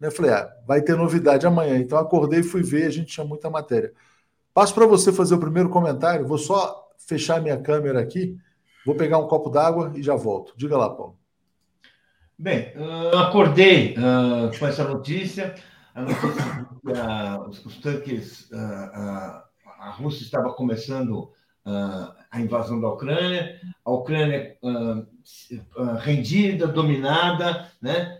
Eu 0.00 0.10
falei, 0.10 0.30
ah, 0.30 0.50
vai 0.66 0.80
ter 0.80 0.96
novidade 0.96 1.46
amanhã. 1.46 1.76
Então 1.76 1.98
acordei 1.98 2.40
e 2.40 2.42
fui 2.42 2.62
ver, 2.62 2.86
a 2.86 2.90
gente 2.90 3.12
tinha 3.12 3.26
muita 3.26 3.50
matéria. 3.50 3.92
Passo 4.54 4.74
para 4.74 4.86
você 4.86 5.12
fazer 5.12 5.34
o 5.34 5.40
primeiro 5.40 5.70
comentário, 5.70 6.26
vou 6.26 6.38
só 6.38 6.88
fechar 6.98 7.40
minha 7.40 7.60
câmera 7.60 8.00
aqui, 8.00 8.36
vou 8.84 8.94
pegar 8.94 9.18
um 9.18 9.26
copo 9.26 9.48
d'água 9.48 9.92
e 9.94 10.02
já 10.02 10.14
volto. 10.14 10.52
Diga 10.56 10.76
lá, 10.76 10.90
Paulo. 10.90 11.16
Bem, 12.38 12.72
uh, 12.76 13.16
acordei 13.18 13.94
uh, 13.94 14.58
com 14.58 14.66
essa 14.66 14.84
notícia, 14.84 15.54
a 15.94 16.02
notícia 16.02 16.66
que 16.82 16.90
uh, 16.90 17.48
os, 17.48 17.64
os, 17.64 17.76
tanques, 17.78 18.50
a 18.52 19.90
Rússia 19.96 20.24
estava 20.24 20.52
começando 20.52 21.30
a 21.64 22.40
invasão 22.40 22.80
da 22.80 22.88
Ucrânia, 22.88 23.60
a 23.84 23.90
Ucrânia 23.92 24.56
rendida, 26.00 26.66
dominada, 26.66 27.70
né? 27.80 28.18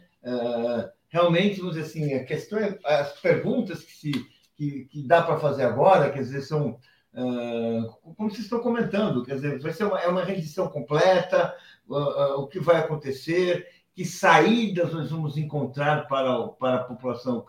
realmente, 1.09 1.59
vamos 1.59 1.75
dizer 1.75 1.87
assim, 1.87 2.15
a 2.15 2.25
questão 2.25 2.59
é, 2.59 2.79
as 2.85 3.21
perguntas 3.21 3.83
que 3.83 3.93
se 3.93 4.27
que, 4.63 4.85
que 4.85 5.03
dá 5.03 5.23
para 5.23 5.41
fazer 5.41 5.65
agora, 5.65 6.11
quer 6.11 6.21
dizer, 6.21 6.43
são 6.43 6.79
uh, 7.15 8.15
como 8.15 8.31
vocês 8.31 8.45
estão 8.45 8.61
comentando, 8.61 9.25
quer 9.25 9.35
dizer, 9.35 9.59
vai 9.59 9.73
ser 9.73 9.85
uma, 9.85 9.99
é 9.99 10.07
uma 10.07 10.23
rendição 10.23 10.69
completa, 10.69 11.53
uh, 11.89 11.97
uh, 11.97 12.41
o 12.41 12.47
que 12.47 12.61
vai 12.61 12.77
acontecer, 12.77 13.67
que 13.93 14.05
saídas 14.05 14.93
nós 14.93 15.11
vamos 15.11 15.37
encontrar 15.37 16.07
para, 16.07 16.47
para 16.49 16.77
a 16.77 16.85
população, 16.85 17.45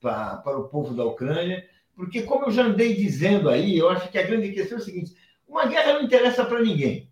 para, 0.00 0.36
para 0.36 0.58
o 0.58 0.68
povo 0.68 0.94
da 0.94 1.04
Ucrânia, 1.04 1.66
porque 1.96 2.22
como 2.22 2.46
eu 2.46 2.52
já 2.52 2.62
andei 2.62 2.94
dizendo 2.94 3.48
aí, 3.48 3.76
eu 3.76 3.90
acho 3.90 4.08
que 4.08 4.18
a 4.18 4.22
grande 4.22 4.52
questão 4.52 4.78
é 4.78 4.80
a 4.80 4.84
seguinte: 4.84 5.16
uma 5.46 5.66
guerra 5.66 5.94
não 5.94 6.02
interessa 6.02 6.44
para 6.44 6.62
ninguém. 6.62 7.10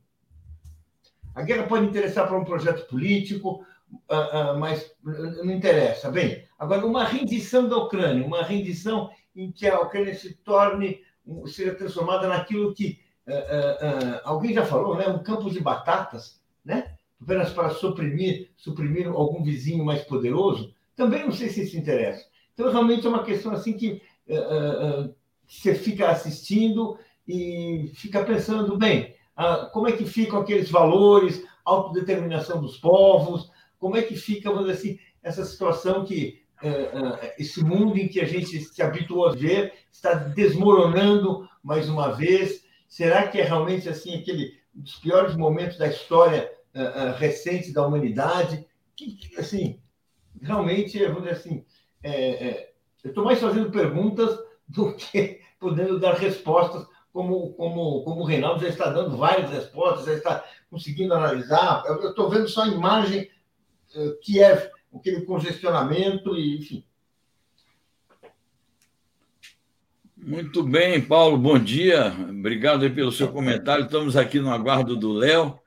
A 1.34 1.42
guerra 1.42 1.64
pode 1.64 1.86
interessar 1.86 2.28
para 2.28 2.38
um 2.38 2.44
projeto 2.44 2.86
político, 2.88 3.64
uh, 4.08 4.54
uh, 4.54 4.58
mas 4.58 4.92
não 5.02 5.50
interessa. 5.50 6.10
Bem, 6.10 6.44
agora, 6.58 6.86
uma 6.86 7.04
rendição 7.04 7.68
da 7.68 7.76
Ucrânia, 7.76 8.24
uma 8.24 8.42
rendição 8.42 9.10
em 9.34 9.50
que 9.50 9.66
a 9.66 9.80
Ucrânia 9.80 10.14
se 10.14 10.34
torne, 10.34 11.00
seja 11.46 11.74
transformada 11.74 12.28
naquilo 12.28 12.74
que 12.74 13.00
uh, 13.26 14.20
alguém 14.24 14.52
já 14.52 14.64
falou, 14.64 14.96
né? 14.96 15.08
um 15.08 15.22
campo 15.22 15.50
de 15.50 15.60
batatas, 15.60 16.40
né? 16.64 16.94
apenas 17.20 17.52
para 17.52 17.70
suprimir, 17.70 18.50
suprimir 18.56 19.06
algum 19.08 19.42
vizinho 19.42 19.84
mais 19.84 20.02
poderoso, 20.02 20.74
também 20.96 21.24
não 21.24 21.32
sei 21.32 21.48
se 21.48 21.62
isso 21.62 21.76
interessa. 21.76 22.24
Então, 22.54 22.70
realmente 22.70 23.06
é 23.06 23.10
uma 23.10 23.24
questão 23.24 23.52
assim 23.52 23.74
que 23.74 24.02
você 25.46 25.74
fica 25.74 26.08
assistindo 26.08 26.98
e 27.26 27.90
fica 27.94 28.24
pensando, 28.24 28.76
bem, 28.76 29.14
como 29.72 29.88
é 29.88 29.92
que 29.92 30.04
ficam 30.06 30.40
aqueles 30.40 30.70
valores, 30.70 31.44
autodeterminação 31.64 32.60
dos 32.60 32.78
povos, 32.78 33.50
como 33.80 33.96
é 33.96 34.02
que 34.02 34.14
fica, 34.14 34.50
vamos 34.50 34.66
dizer 34.66 34.78
assim, 34.78 34.98
essa 35.22 35.44
situação 35.44 36.04
que 36.04 36.42
uh, 36.62 36.68
uh, 36.68 37.18
esse 37.38 37.64
mundo 37.64 37.98
em 37.98 38.06
que 38.06 38.20
a 38.20 38.26
gente 38.26 38.60
se 38.60 38.82
habituou 38.82 39.26
a 39.26 39.32
ver 39.32 39.72
está 39.90 40.14
desmoronando 40.14 41.48
mais 41.62 41.88
uma 41.88 42.12
vez? 42.12 42.64
Será 42.86 43.26
que 43.26 43.40
é 43.40 43.42
realmente 43.42 43.88
assim 43.88 44.14
aquele 44.20 44.60
dos 44.72 44.96
piores 44.96 45.34
momentos 45.34 45.78
da 45.78 45.88
história 45.88 46.52
uh, 46.74 47.16
recente 47.16 47.72
da 47.72 47.86
humanidade? 47.86 48.66
Assim, 49.38 49.80
realmente, 50.42 51.02
vamos 51.06 51.22
dizer 51.22 51.36
assim, 51.36 51.64
é, 52.02 52.48
é, 52.48 52.72
eu 53.02 53.08
estou 53.08 53.24
mais 53.24 53.40
fazendo 53.40 53.70
perguntas 53.70 54.38
do 54.68 54.94
que 54.94 55.40
podendo 55.58 55.98
dar 55.98 56.14
respostas, 56.14 56.86
como, 57.12 57.54
como, 57.54 58.04
como 58.04 58.20
o 58.20 58.24
Reinaldo 58.24 58.62
já 58.62 58.68
está 58.68 58.90
dando 58.90 59.16
várias 59.16 59.50
respostas, 59.50 60.06
já 60.06 60.14
está 60.14 60.44
conseguindo 60.70 61.12
analisar. 61.12 61.82
Eu 61.86 62.10
estou 62.10 62.28
vendo 62.28 62.48
só 62.48 62.62
a 62.62 62.68
imagem 62.68 63.28
Kiev, 64.22 64.68
aquele 64.94 65.22
congestionamento, 65.22 66.36
e, 66.36 66.58
enfim. 66.58 66.84
Muito 70.16 70.62
bem, 70.62 71.00
Paulo, 71.00 71.38
bom 71.38 71.58
dia. 71.58 72.14
Obrigado 72.28 72.88
pelo 72.90 73.10
seu 73.10 73.28
comentário. 73.28 73.86
Estamos 73.86 74.16
aqui 74.16 74.38
no 74.38 74.50
aguardo 74.50 74.94
do 74.94 75.12
Léo. 75.12 75.58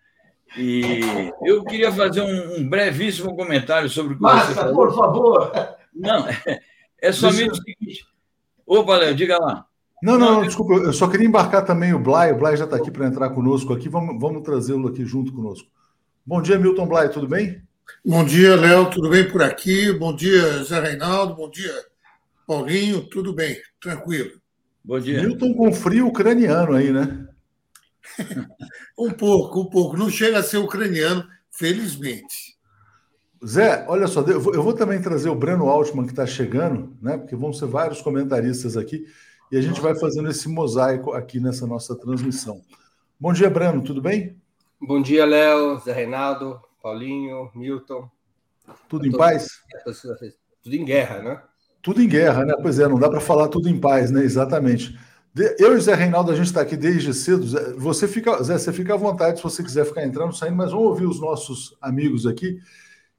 E 0.55 1.01
eu 1.43 1.63
queria 1.63 1.91
fazer 1.91 2.21
um, 2.21 2.59
um, 2.59 2.69
brevíssimo 2.69 3.35
comentário 3.35 3.89
sobre 3.89 4.13
o 4.13 4.15
que 4.15 4.21
Basta, 4.21 4.53
você 4.53 4.53
falou. 4.53 4.75
por 4.75 4.95
favor. 4.95 5.51
Não, 5.93 6.27
é, 6.27 6.61
é 7.01 7.11
somente 7.11 7.51
o 7.51 7.55
seguinte. 7.55 8.05
Opa, 8.65 8.97
Léo, 8.97 9.15
diga 9.15 9.37
lá. 9.39 9.65
Não, 10.03 10.19
não, 10.19 10.33
não, 10.33 10.43
desculpa, 10.43 10.73
eu 10.73 10.93
só 10.93 11.07
queria 11.07 11.25
embarcar 11.25 11.65
também 11.65 11.93
o 11.93 11.99
Blay. 11.99 12.31
O 12.31 12.37
Blay 12.37 12.55
já 12.55 12.65
está 12.65 12.75
aqui 12.75 12.91
para 12.91 13.07
entrar 13.07 13.31
conosco 13.31 13.73
aqui. 13.73 13.89
Vamos, 13.89 14.19
vamos 14.19 14.43
trazê-lo 14.43 14.87
aqui 14.87 15.03
junto 15.03 15.33
conosco. 15.33 15.67
Bom 16.25 16.41
dia, 16.41 16.59
Milton 16.59 16.87
Blay, 16.87 17.09
tudo 17.09 17.27
bem? 17.27 17.61
Bom 18.05 18.23
dia, 18.25 18.55
Léo, 18.55 18.89
tudo 18.89 19.09
bem 19.09 19.29
por 19.29 19.41
aqui? 19.41 19.91
Bom 19.93 20.15
dia, 20.15 20.63
Zé 20.63 20.79
Reinaldo, 20.79 21.35
bom 21.35 21.49
dia, 21.49 21.73
Paulinho, 22.45 23.01
tudo 23.09 23.33
bem, 23.33 23.57
tranquilo. 23.81 24.31
Bom 24.83 24.99
dia. 24.99 25.21
Milton 25.21 25.53
com 25.53 25.71
frio 25.71 26.07
ucraniano 26.07 26.73
aí, 26.73 26.91
né? 26.91 27.25
um 28.99 29.09
pouco, 29.11 29.61
um 29.61 29.69
pouco. 29.69 29.95
Não 29.95 30.09
chega 30.09 30.39
a 30.39 30.43
ser 30.43 30.57
ucraniano, 30.57 31.25
felizmente. 31.49 32.57
Zé, 33.45 33.85
olha 33.87 34.07
só, 34.07 34.21
eu 34.21 34.39
vou 34.41 34.73
também 34.73 35.01
trazer 35.01 35.29
o 35.29 35.35
Breno 35.35 35.69
Altman, 35.69 36.05
que 36.05 36.11
está 36.11 36.25
chegando, 36.25 36.95
né? 37.01 37.17
Porque 37.17 37.35
vão 37.35 37.53
ser 37.53 37.67
vários 37.67 38.01
comentaristas 38.01 38.75
aqui, 38.77 39.05
e 39.51 39.57
a 39.57 39.61
gente 39.61 39.81
vai 39.81 39.95
fazendo 39.95 40.29
esse 40.29 40.47
mosaico 40.47 41.13
aqui 41.13 41.39
nessa 41.39 41.67
nossa 41.67 41.95
transmissão. 41.95 42.61
Bom 43.19 43.31
dia, 43.31 43.49
Breno, 43.49 43.81
tudo 43.81 44.01
bem? 44.01 44.37
Bom 44.81 45.01
dia, 45.01 45.25
Léo, 45.25 45.79
Zé 45.79 45.93
Reinaldo, 45.93 46.59
Paulinho, 46.83 47.49
Milton. 47.55 48.09
Tudo 48.89 49.07
em 49.07 49.11
paz? 49.11 49.47
Tudo 50.61 50.75
em 50.75 50.83
guerra, 50.83 51.21
né? 51.21 51.41
Tudo 51.81 52.01
em 52.01 52.07
guerra, 52.09 52.43
né? 52.43 52.53
Pois 52.61 52.77
é, 52.77 52.89
não 52.89 52.99
dá 52.99 53.09
para 53.09 53.21
falar 53.21 53.47
tudo 53.47 53.69
em 53.69 53.79
paz, 53.79 54.11
né? 54.11 54.21
Exatamente. 54.21 54.99
Eu 55.57 55.77
e 55.77 55.79
Zé 55.79 55.95
Reinaldo, 55.95 56.29
a 56.29 56.35
gente 56.35 56.47
está 56.47 56.59
aqui 56.59 56.75
desde 56.75 57.13
cedo. 57.13 57.45
Você 57.77 58.05
fica, 58.05 58.43
Zé, 58.43 58.57
você 58.57 58.73
fica 58.73 58.93
à 58.93 58.97
vontade 58.97 59.37
se 59.37 59.43
você 59.43 59.63
quiser 59.63 59.85
ficar 59.85 60.03
entrando, 60.03 60.35
saindo, 60.35 60.57
mas 60.57 60.71
vamos 60.71 60.87
ouvir 60.87 61.05
os 61.05 61.21
nossos 61.21 61.73
amigos 61.81 62.27
aqui. 62.27 62.59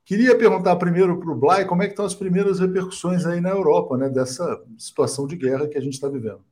Queria 0.05 0.37
perguntar 0.37 0.77
primeiro 0.77 1.19
para 1.19 1.31
o 1.31 1.35
Blay 1.35 1.65
como 1.65 1.83
é 1.83 1.87
que 1.87 1.93
estão 1.93 2.05
as 2.05 2.15
primeiras 2.15 2.61
repercussões 2.61 3.25
aí 3.25 3.41
na 3.41 3.49
Europa, 3.49 3.97
né? 3.97 4.11
Dessa 4.11 4.63
situação 4.77 5.27
de 5.27 5.37
guerra 5.37 5.67
que 5.67 5.79
a 5.79 5.81
gente 5.81 5.95
está 5.95 6.09
vivendo. 6.09 6.45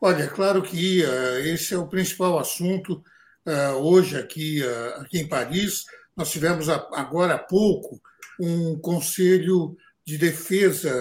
Olha, 0.00 0.22
é 0.22 0.28
claro 0.28 0.62
que 0.62 1.02
uh, 1.02 1.38
esse 1.40 1.74
é 1.74 1.78
o 1.78 1.88
principal 1.88 2.38
assunto 2.38 3.02
uh, 3.46 3.76
hoje 3.80 4.16
aqui, 4.16 4.62
uh, 4.62 5.00
aqui 5.00 5.18
em 5.18 5.26
Paris. 5.26 5.84
Nós 6.16 6.30
tivemos 6.30 6.68
agora 6.68 7.34
há 7.34 7.38
pouco 7.38 8.00
um 8.38 8.78
conselho 8.78 9.76
de 10.06 10.18
defesa 10.18 10.92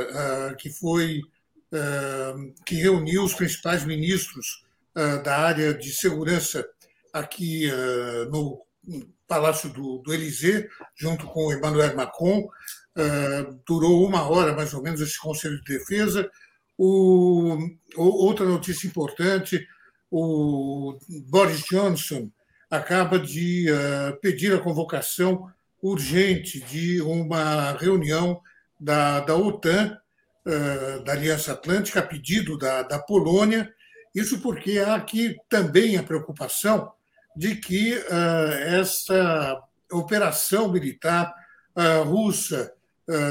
uh, 0.52 0.56
que 0.56 0.70
foi 0.70 1.20
uh, 1.74 2.54
que 2.66 2.76
reuniu 2.76 3.24
os 3.24 3.34
principais 3.34 3.84
ministros 3.86 4.66
uh, 4.96 5.22
da 5.24 5.38
área 5.38 5.74
de 5.74 5.92
segurança 5.92 6.66
aqui 7.12 7.70
no 8.32 8.60
Palácio 9.28 9.70
do, 9.70 10.00
do 10.00 10.12
junto 10.96 11.28
com 11.28 11.54
Emmanuel 11.54 11.96
Macron. 11.96 12.48
durou 13.68 14.04
uma 14.04 14.28
hora, 14.28 14.56
mais 14.56 14.74
ou 14.74 14.82
menos, 14.82 15.00
esse 15.00 15.20
conselho 15.20 15.62
de 15.64 15.78
defesa. 15.78 16.28
O, 16.76 17.56
outra 17.96 18.48
notícia 18.48 18.88
importante: 18.88 19.64
o 20.10 20.98
Boris 21.30 21.64
Johnson 21.70 22.32
acaba 22.74 23.20
de 23.20 23.68
uh, 23.72 24.20
pedir 24.20 24.52
a 24.52 24.60
convocação 24.60 25.48
urgente 25.80 26.60
de 26.60 27.00
uma 27.02 27.74
reunião 27.74 28.42
da, 28.80 29.20
da 29.20 29.36
OTAN, 29.36 29.96
uh, 30.46 31.04
da 31.04 31.12
Aliança 31.12 31.52
Atlântica, 31.54 32.00
a 32.00 32.04
pedido 32.04 32.58
da, 32.58 32.82
da 32.82 32.98
Polônia. 32.98 33.72
Isso 34.16 34.40
porque 34.42 34.80
há 34.80 34.96
aqui 34.96 35.36
também 35.48 35.98
a 35.98 36.04
preocupação 36.04 36.92
de 37.36 37.56
que 37.58 37.94
uh, 37.96 38.54
essa 38.80 39.62
operação 39.92 40.72
militar 40.72 41.32
russa 42.06 42.72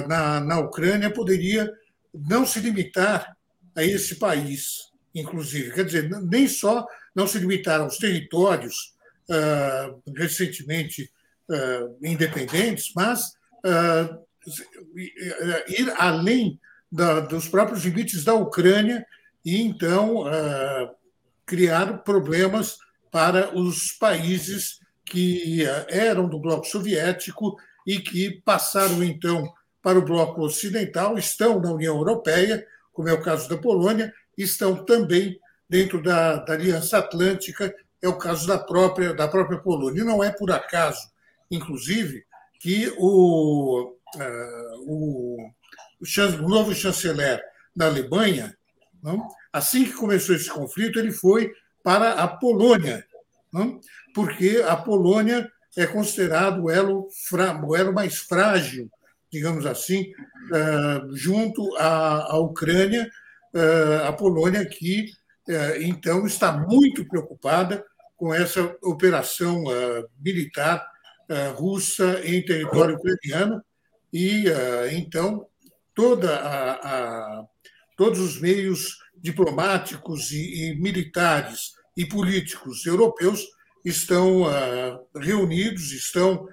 na, 0.08 0.40
na 0.40 0.58
Ucrânia 0.58 1.08
poderia 1.12 1.72
não 2.12 2.44
se 2.44 2.58
limitar 2.58 3.36
a 3.76 3.84
esse 3.84 4.16
país, 4.16 4.90
inclusive. 5.14 5.72
Quer 5.72 5.84
dizer, 5.84 6.10
nem 6.24 6.48
só 6.48 6.84
não 7.14 7.28
se 7.28 7.38
limitar 7.38 7.80
aos 7.80 7.98
territórios 7.98 8.92
recentemente 10.16 11.10
uh, 11.48 11.96
independentes, 12.06 12.92
mas 12.94 13.32
uh, 13.64 14.24
ir 15.68 15.92
além 15.96 16.58
da, 16.90 17.20
dos 17.20 17.48
próprios 17.48 17.84
limites 17.84 18.24
da 18.24 18.34
Ucrânia 18.34 19.06
e, 19.44 19.62
então, 19.62 20.24
criar 21.46 21.98
problemas 22.04 22.76
para 23.10 23.56
os 23.58 23.92
países 23.92 24.78
que 25.04 25.64
eram 25.88 26.28
do 26.28 26.38
bloco 26.38 26.66
soviético 26.66 27.56
e 27.86 27.98
que 27.98 28.42
passaram, 28.44 29.02
então, 29.02 29.52
para 29.82 29.98
o 29.98 30.04
bloco 30.04 30.42
ocidental, 30.42 31.18
estão 31.18 31.60
na 31.60 31.72
União 31.72 31.96
Europeia, 31.96 32.66
como 32.92 33.08
é 33.08 33.12
o 33.12 33.22
caso 33.22 33.48
da 33.48 33.56
Polônia, 33.56 34.12
estão 34.36 34.84
também 34.84 35.38
dentro 35.68 36.02
da, 36.02 36.36
da 36.36 36.52
Aliança 36.52 36.98
Atlântica, 36.98 37.74
é 38.02 38.08
o 38.08 38.18
caso 38.18 38.46
da 38.46 38.58
própria, 38.58 39.14
da 39.14 39.28
própria 39.28 39.58
Polônia. 39.58 40.02
E 40.02 40.04
não 40.04 40.22
é 40.22 40.30
por 40.30 40.50
acaso, 40.50 41.10
inclusive, 41.50 42.24
que 42.60 42.92
o, 42.98 43.94
uh, 44.16 44.84
o, 44.86 45.36
o, 46.00 46.48
novo 46.48 46.74
chanceler 46.74 47.42
da 47.74 47.86
Alemanha, 47.86 48.56
não? 49.02 49.28
assim 49.52 49.84
que 49.84 49.92
começou 49.92 50.34
esse 50.34 50.50
conflito, 50.50 50.98
ele 50.98 51.12
foi 51.12 51.52
para 51.82 52.12
a 52.14 52.28
Polônia, 52.28 53.06
não? 53.52 53.80
porque 54.14 54.62
a 54.66 54.76
Polônia 54.76 55.50
é 55.76 55.86
considerado 55.86 56.64
o 56.64 56.70
elo, 56.70 57.08
o 57.66 57.76
elo 57.76 57.92
mais 57.92 58.18
frágil 58.18 58.90
digamos 59.32 59.64
assim, 59.64 60.12
eh, 60.52 61.00
junto 61.14 61.74
à, 61.78 62.36
Ucrânia, 62.38 63.10
eh, 63.54 64.02
a 64.06 64.12
Polônia, 64.12 64.64
que 64.66 65.06
então 65.80 66.24
está 66.24 66.52
muito 66.52 67.04
preocupada 67.08 67.84
com 68.22 68.32
essa 68.32 68.76
operação 68.84 69.64
militar 70.20 70.88
russa 71.56 72.20
em 72.24 72.40
território 72.44 72.94
ucraniano 72.94 73.60
e 74.12 74.44
então 74.92 75.44
toda 75.92 76.36
a, 76.36 76.72
a, 76.72 77.44
todos 77.96 78.20
os 78.20 78.40
meios 78.40 78.98
diplomáticos 79.16 80.30
e, 80.30 80.70
e, 80.70 80.80
militares 80.80 81.72
e 81.96 82.06
políticos 82.06 82.86
europeus 82.86 83.44
estão 83.84 84.44
reunidos, 85.16 85.90
estão 85.90 86.46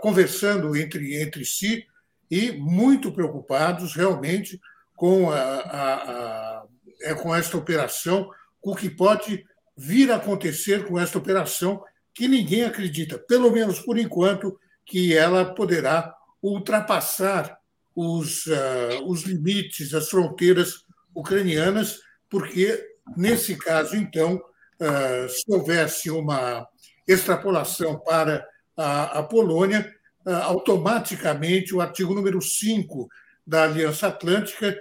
conversando 0.00 0.74
entre, 0.74 1.20
entre 1.20 1.44
si 1.44 1.84
e 2.30 2.52
muito 2.52 3.12
preocupados 3.12 3.94
realmente 3.94 4.58
com, 4.96 5.30
a, 5.30 5.42
a, 5.42 5.94
a, 5.94 6.66
é, 7.02 7.12
com 7.12 7.34
esta 7.34 7.58
operação, 7.58 8.30
com 8.62 8.70
o 8.70 8.76
que 8.76 8.88
pode 8.88 9.44
vir 9.76 10.10
a 10.10 10.16
acontecer 10.16 10.86
com 10.86 10.98
esta 10.98 11.18
operação, 11.18 11.82
que 12.14 12.26
ninguém 12.26 12.64
acredita, 12.64 13.18
pelo 13.18 13.50
menos 13.50 13.78
por 13.80 13.98
enquanto, 13.98 14.58
que 14.86 15.14
ela 15.14 15.44
poderá 15.44 16.14
ultrapassar 16.42 17.58
os, 17.94 18.46
uh, 18.46 19.04
os 19.06 19.22
limites, 19.22 19.92
as 19.92 20.08
fronteiras 20.08 20.84
ucranianas, 21.14 22.00
porque, 22.30 22.82
nesse 23.16 23.56
caso, 23.56 23.96
então, 23.96 24.36
uh, 24.36 25.28
se 25.28 25.44
houvesse 25.48 26.10
uma 26.10 26.66
extrapolação 27.06 27.98
para 27.98 28.46
a, 28.76 29.18
a 29.18 29.22
Polônia, 29.22 29.94
ah, 30.26 30.42
automaticamente 30.42 31.72
o 31.72 31.80
artigo 31.80 32.12
número 32.12 32.42
5 32.42 33.08
da 33.46 33.62
Aliança 33.62 34.08
Atlântica 34.08 34.76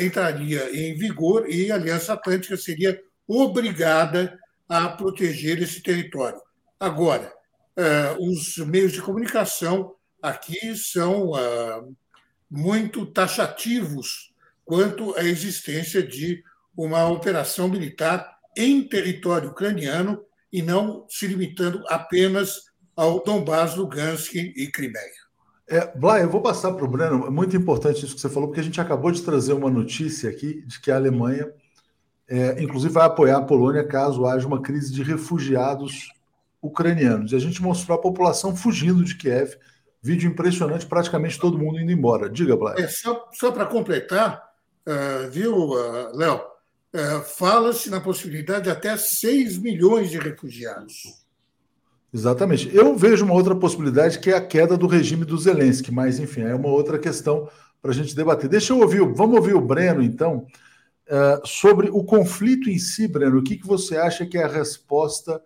entraria 0.00 0.70
em 0.72 0.94
vigor 0.94 1.50
e 1.50 1.72
a 1.72 1.74
Aliança 1.74 2.12
Atlântica 2.12 2.56
seria 2.56 2.98
obrigada 3.26 4.38
a 4.68 4.88
proteger 4.88 5.62
esse 5.62 5.82
território. 5.82 6.40
Agora, 6.78 7.32
ah, 7.76 8.16
os 8.18 8.56
meios 8.58 8.92
de 8.92 9.02
comunicação 9.02 9.94
aqui 10.22 10.76
são 10.76 11.32
muito 12.50 13.06
taxativos 13.06 14.32
quanto 14.64 15.14
à 15.16 15.24
existência 15.24 16.02
de 16.02 16.42
uma 16.76 17.08
operação 17.08 17.68
militar 17.68 18.36
em 18.56 18.82
território 18.86 19.50
ucraniano 19.50 20.22
e 20.52 20.62
não 20.62 21.06
se 21.08 21.26
limitando 21.26 21.84
apenas 21.88 22.62
ao 22.96 23.22
Donbass, 23.22 23.76
Lugansk 23.76 24.34
e 24.34 24.70
Crimeia. 24.72 25.26
É, 25.68 25.92
eu 26.22 26.30
vou 26.30 26.40
passar 26.40 26.72
para 26.72 26.84
o 26.84 26.88
Breno. 26.88 27.26
É 27.26 27.30
muito 27.30 27.56
importante 27.56 28.04
isso 28.04 28.14
que 28.14 28.20
você 28.20 28.28
falou, 28.28 28.48
porque 28.48 28.60
a 28.60 28.64
gente 28.64 28.80
acabou 28.80 29.10
de 29.10 29.22
trazer 29.22 29.52
uma 29.52 29.70
notícia 29.70 30.30
aqui 30.30 30.62
de 30.66 30.80
que 30.80 30.90
a 30.90 30.96
Alemanha, 30.96 31.52
é, 32.28 32.62
inclusive, 32.62 32.92
vai 32.92 33.06
apoiar 33.06 33.38
a 33.38 33.42
Polônia 33.42 33.84
caso 33.84 34.26
haja 34.26 34.46
uma 34.46 34.60
crise 34.60 34.92
de 34.92 35.02
refugiados 35.02 36.08
ucranianos. 36.60 37.32
E 37.32 37.36
a 37.36 37.38
gente 37.38 37.62
mostrou 37.62 37.96
a 37.96 38.00
população 38.00 38.56
fugindo 38.56 39.04
de 39.04 39.16
Kiev. 39.16 39.56
Vídeo 40.02 40.30
impressionante, 40.30 40.86
praticamente 40.86 41.38
todo 41.38 41.58
mundo 41.58 41.80
indo 41.80 41.90
embora. 41.90 42.28
Diga, 42.28 42.56
Blá. 42.56 42.74
É, 42.78 42.86
só 42.86 43.28
só 43.32 43.50
para 43.50 43.66
completar, 43.66 44.42
uh, 44.86 45.30
viu, 45.30 45.54
uh, 45.54 46.16
Léo? 46.16 46.40
Uh, 46.94 47.22
Fala-se 47.36 47.90
na 47.90 48.00
possibilidade 48.00 48.64
de 48.64 48.70
até 48.70 48.96
6 48.96 49.58
milhões 49.58 50.10
de 50.10 50.18
refugiados. 50.18 51.24
Exatamente. 52.12 52.74
Eu 52.74 52.96
vejo 52.96 53.24
uma 53.24 53.34
outra 53.34 53.54
possibilidade 53.54 54.18
que 54.18 54.30
é 54.30 54.36
a 54.36 54.40
queda 54.40 54.76
do 54.76 54.86
regime 54.86 55.24
do 55.24 55.36
Zelensky, 55.36 55.92
mas 55.92 56.18
enfim, 56.18 56.42
é 56.42 56.54
uma 56.54 56.68
outra 56.68 56.98
questão 56.98 57.48
para 57.82 57.90
a 57.90 57.94
gente 57.94 58.14
debater. 58.16 58.48
Deixa 58.48 58.72
eu 58.72 58.80
ouvir, 58.80 59.00
vamos 59.00 59.36
ouvir 59.36 59.54
o 59.54 59.60
Breno, 59.60 60.02
então, 60.02 60.46
uh, 61.08 61.46
sobre 61.46 61.90
o 61.90 62.04
conflito 62.04 62.70
em 62.70 62.78
si, 62.78 63.08
Breno. 63.08 63.38
O 63.38 63.42
que, 63.42 63.56
que 63.56 63.66
você 63.66 63.96
acha 63.96 64.26
que 64.26 64.38
é 64.38 64.44
a 64.44 64.48
resposta 64.48 65.42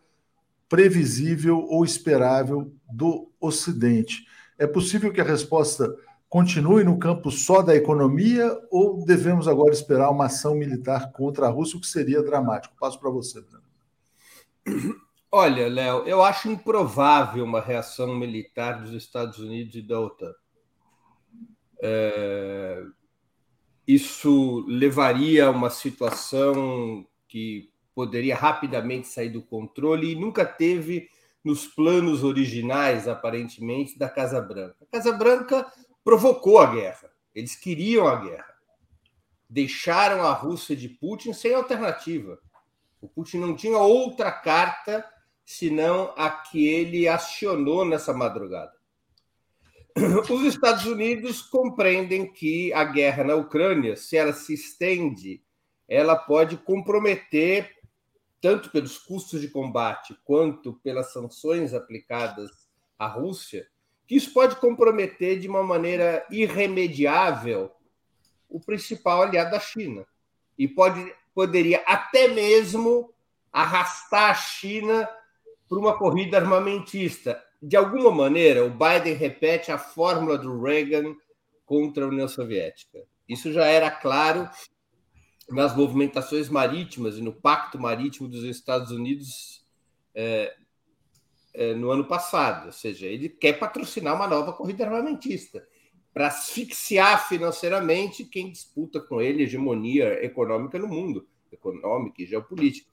previsível 0.68 1.58
ou 1.68 1.84
esperável 1.84 2.72
do 2.90 3.30
Ocidente? 3.40 4.26
É 4.58 4.66
possível 4.66 5.12
que 5.12 5.20
a 5.20 5.24
resposta 5.24 5.94
continue 6.28 6.84
no 6.84 6.98
campo 6.98 7.30
só 7.30 7.60
da 7.60 7.74
economia 7.74 8.56
ou 8.70 9.04
devemos 9.04 9.48
agora 9.48 9.72
esperar 9.72 10.10
uma 10.10 10.26
ação 10.26 10.54
militar 10.54 11.10
contra 11.12 11.46
a 11.46 11.50
Rússia, 11.50 11.76
o 11.76 11.80
que 11.80 11.86
seria 11.86 12.22
dramático? 12.22 12.76
Passo 12.78 13.00
para 13.00 13.10
você, 13.10 13.40
Breno. 13.40 13.60
Olha, 15.32 15.68
Léo, 15.68 16.06
eu 16.06 16.22
acho 16.22 16.48
improvável 16.48 17.44
uma 17.44 17.60
reação 17.60 18.14
militar 18.16 18.80
dos 18.82 18.92
Estados 18.92 19.38
Unidos 19.38 19.76
e 19.76 19.82
da 19.82 20.00
OTAN. 20.00 20.32
É... 21.82 22.84
Isso 23.92 24.64
levaria 24.68 25.46
a 25.46 25.50
uma 25.50 25.68
situação 25.68 27.04
que 27.26 27.72
poderia 27.92 28.36
rapidamente 28.36 29.08
sair 29.08 29.30
do 29.30 29.42
controle 29.42 30.12
e 30.12 30.14
nunca 30.14 30.46
teve 30.46 31.08
nos 31.42 31.66
planos 31.66 32.22
originais, 32.22 33.08
aparentemente, 33.08 33.98
da 33.98 34.08
Casa 34.08 34.40
Branca. 34.40 34.76
A 34.80 34.86
Casa 34.96 35.10
Branca 35.10 35.66
provocou 36.04 36.60
a 36.60 36.72
guerra. 36.72 37.10
Eles 37.34 37.56
queriam 37.56 38.06
a 38.06 38.14
guerra. 38.14 38.54
Deixaram 39.48 40.22
a 40.22 40.32
Rússia 40.34 40.76
de 40.76 40.88
Putin 40.88 41.32
sem 41.32 41.52
alternativa. 41.52 42.38
O 43.00 43.08
Putin 43.08 43.38
não 43.38 43.56
tinha 43.56 43.78
outra 43.78 44.30
carta 44.30 45.04
senão 45.44 46.14
a 46.16 46.30
que 46.30 46.64
ele 46.64 47.08
acionou 47.08 47.84
nessa 47.84 48.12
madrugada. 48.12 48.79
Os 50.30 50.42
Estados 50.42 50.84
Unidos 50.86 51.42
compreendem 51.42 52.32
que 52.32 52.72
a 52.72 52.84
guerra 52.84 53.24
na 53.24 53.34
Ucrânia, 53.34 53.96
se 53.96 54.16
ela 54.16 54.32
se 54.32 54.54
estende, 54.54 55.42
ela 55.88 56.16
pode 56.16 56.56
comprometer, 56.56 57.76
tanto 58.40 58.70
pelos 58.70 58.98
custos 58.98 59.40
de 59.40 59.48
combate 59.48 60.16
quanto 60.24 60.74
pelas 60.74 61.12
sanções 61.12 61.74
aplicadas 61.74 62.50
à 62.98 63.06
Rússia, 63.06 63.66
que 64.06 64.16
isso 64.16 64.32
pode 64.32 64.56
comprometer 64.56 65.38
de 65.38 65.48
uma 65.48 65.62
maneira 65.62 66.26
irremediável 66.30 67.70
o 68.48 68.60
principal 68.60 69.22
aliado 69.22 69.52
da 69.52 69.60
China. 69.60 70.04
E 70.58 70.66
pode, 70.66 71.14
poderia 71.34 71.82
até 71.86 72.28
mesmo 72.28 73.14
arrastar 73.52 74.30
a 74.30 74.34
China 74.34 75.08
para 75.68 75.78
uma 75.78 75.96
corrida 75.96 76.38
armamentista. 76.38 77.42
De 77.62 77.76
alguma 77.76 78.10
maneira, 78.10 78.64
o 78.64 78.70
Biden 78.70 79.14
repete 79.14 79.70
a 79.70 79.78
fórmula 79.78 80.38
do 80.38 80.62
Reagan 80.62 81.14
contra 81.66 82.04
a 82.04 82.08
União 82.08 82.26
Soviética. 82.26 83.04
Isso 83.28 83.52
já 83.52 83.66
era 83.66 83.90
claro 83.90 84.48
nas 85.48 85.76
movimentações 85.76 86.48
marítimas 86.48 87.18
e 87.18 87.22
no 87.22 87.32
Pacto 87.32 87.78
Marítimo 87.78 88.28
dos 88.28 88.44
Estados 88.44 88.90
Unidos 88.90 89.64
é, 90.14 90.56
é, 91.52 91.74
no 91.74 91.90
ano 91.90 92.06
passado, 92.06 92.66
ou 92.66 92.72
seja, 92.72 93.06
ele 93.06 93.28
quer 93.28 93.58
patrocinar 93.58 94.14
uma 94.14 94.26
nova 94.26 94.52
corrida 94.52 94.84
armamentista 94.84 95.66
para 96.12 96.28
asfixiar 96.28 97.28
financeiramente 97.28 98.24
quem 98.24 98.50
disputa 98.50 99.00
com 99.00 99.20
ele 99.20 99.44
hegemonia 99.44 100.24
econômica 100.24 100.78
no 100.78 100.88
mundo, 100.88 101.28
econômica 101.52 102.22
e 102.22 102.26
geopolítica. 102.26 102.89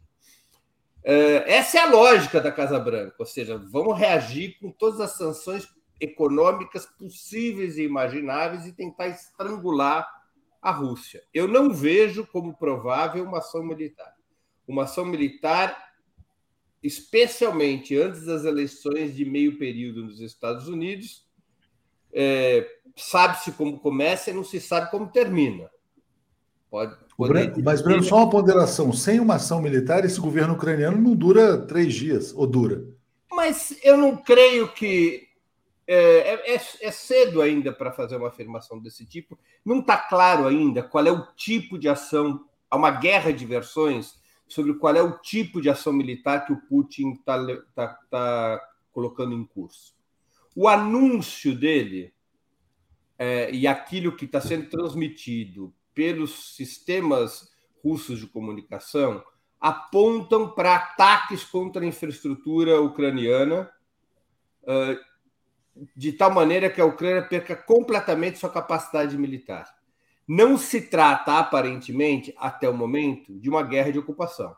É, 1.09 1.53
essa 1.53 1.77
é 1.77 1.81
a 1.83 1.89
lógica 1.89 2.41
da 2.41 2.51
Casa 2.51 2.77
Branca, 2.77 3.15
ou 3.17 3.25
seja, 3.25 3.57
vamos 3.57 3.97
reagir 3.97 4.59
com 4.59 4.69
todas 4.69 4.99
as 4.99 5.11
sanções 5.11 5.65
econômicas 6.01 6.85
possíveis 6.85 7.77
e 7.77 7.83
imagináveis 7.83 8.65
e 8.65 8.73
tentar 8.73 9.07
estrangular 9.07 10.05
a 10.61 10.69
Rússia. 10.69 11.23
Eu 11.33 11.47
não 11.47 11.73
vejo 11.73 12.27
como 12.27 12.57
provável 12.57 13.23
uma 13.23 13.37
ação 13.37 13.63
militar. 13.63 14.17
Uma 14.67 14.83
ação 14.83 15.05
militar, 15.05 15.93
especialmente 16.83 17.97
antes 17.97 18.25
das 18.25 18.43
eleições 18.43 19.15
de 19.15 19.23
meio 19.23 19.57
período 19.57 20.03
nos 20.03 20.19
Estados 20.19 20.67
Unidos, 20.67 21.25
é, 22.11 22.69
sabe-se 22.97 23.53
como 23.53 23.79
começa 23.79 24.29
e 24.29 24.33
não 24.33 24.43
se 24.43 24.59
sabe 24.59 24.91
como 24.91 25.09
termina. 25.09 25.71
Pode, 26.69 26.97
pode 27.17 27.63
Mas, 27.63 27.81
Breno, 27.81 28.03
só 28.03 28.17
uma 28.17 28.29
ponderação: 28.29 28.93
sem 28.93 29.19
uma 29.19 29.35
ação 29.35 29.61
militar, 29.61 30.05
esse 30.05 30.19
governo 30.19 30.53
ucraniano 30.53 31.01
não 31.01 31.15
dura 31.15 31.57
três 31.57 31.93
dias, 31.93 32.33
ou 32.33 32.45
dura? 32.45 32.85
Mas 33.31 33.77
eu 33.83 33.97
não 33.97 34.15
creio 34.15 34.71
que. 34.71 35.27
É, 35.89 35.95
é, 35.95 36.55
é, 36.55 36.61
é 36.81 36.91
cedo 36.91 37.41
ainda 37.41 37.71
para 37.71 37.91
fazer 37.91 38.17
uma 38.17 38.27
afirmação 38.27 38.79
desse 38.79 39.05
tipo. 39.05 39.39
Não 39.65 39.79
está 39.79 39.97
claro 39.97 40.45
ainda 40.45 40.83
qual 40.83 41.05
é 41.05 41.11
o 41.11 41.25
tipo 41.35 41.77
de 41.77 41.89
ação. 41.89 42.45
Há 42.69 42.75
uma 42.75 42.91
guerra 42.91 43.31
de 43.31 43.45
versões 43.45 44.15
sobre 44.47 44.73
qual 44.75 44.95
é 44.95 45.01
o 45.01 45.17
tipo 45.19 45.61
de 45.61 45.69
ação 45.69 45.93
militar 45.93 46.45
que 46.45 46.53
o 46.53 46.61
Putin 46.61 47.11
está 47.11 47.37
tá, 47.73 47.99
tá 48.09 48.61
colocando 48.91 49.33
em 49.33 49.45
curso. 49.45 49.95
O 50.55 50.67
anúncio 50.67 51.55
dele 51.55 52.13
é, 53.17 53.51
e 53.51 53.65
aquilo 53.67 54.15
que 54.15 54.25
está 54.25 54.39
sendo 54.39 54.69
transmitido 54.69 55.73
pelos 55.97 56.55
sistemas 56.55 57.49
russos 57.83 58.19
de 58.19 58.27
comunicação 58.27 59.23
apontam 59.59 60.47
para 60.47 60.75
ataques 60.75 61.43
contra 61.43 61.81
a 61.81 61.87
infraestrutura 61.87 62.79
ucraniana, 62.79 63.67
de 65.95 66.13
tal 66.13 66.29
maneira 66.29 66.69
que 66.69 66.79
a 66.79 66.85
Ucrânia 66.85 67.23
perca 67.23 67.55
completamente 67.55 68.37
sua 68.37 68.51
capacidade 68.51 69.17
militar. 69.17 69.75
Não 70.27 70.55
se 70.55 70.81
trata, 70.81 71.39
aparentemente, 71.39 72.31
até 72.37 72.69
o 72.69 72.77
momento, 72.77 73.33
de 73.39 73.49
uma 73.49 73.63
guerra 73.63 73.91
de 73.91 73.97
ocupação. 73.97 74.55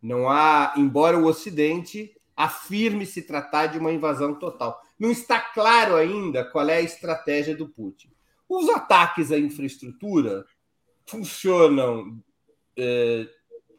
Não 0.00 0.30
há, 0.30 0.72
embora 0.74 1.18
o 1.18 1.26
Ocidente 1.26 2.16
afirme 2.34 3.04
se 3.04 3.20
tratar 3.20 3.66
de 3.66 3.78
uma 3.78 3.92
invasão 3.92 4.34
total. 4.34 4.80
Não 4.98 5.10
está 5.10 5.38
claro 5.38 5.96
ainda 5.96 6.46
qual 6.46 6.66
é 6.70 6.76
a 6.76 6.80
estratégia 6.80 7.54
do 7.54 7.68
Putin. 7.68 8.14
Os 8.48 8.68
ataques 8.68 9.32
à 9.32 9.38
infraestrutura 9.38 10.44
funcionam 11.06 12.22
é, 12.76 13.28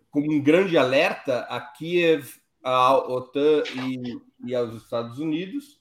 como 0.10 0.32
um 0.32 0.42
grande 0.42 0.78
alerta 0.78 1.42
a 1.50 1.60
Kiev, 1.60 2.40
à 2.64 2.98
OTAN 2.98 3.64
e, 3.76 4.22
e 4.44 4.56
aos 4.56 4.74
Estados 4.74 5.20
Unidos 5.20 5.80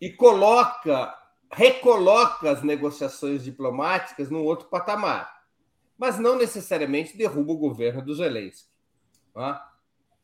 e 0.00 0.10
coloca, 0.10 1.14
recoloca 1.50 2.50
as 2.50 2.62
negociações 2.62 3.44
diplomáticas 3.44 4.30
num 4.30 4.42
outro 4.42 4.68
patamar, 4.68 5.44
mas 5.96 6.18
não 6.18 6.36
necessariamente 6.36 7.16
derruba 7.16 7.52
o 7.52 7.58
governo 7.58 8.02
do 8.02 8.14
Zelensky. 8.14 8.68
Tá? 9.32 9.70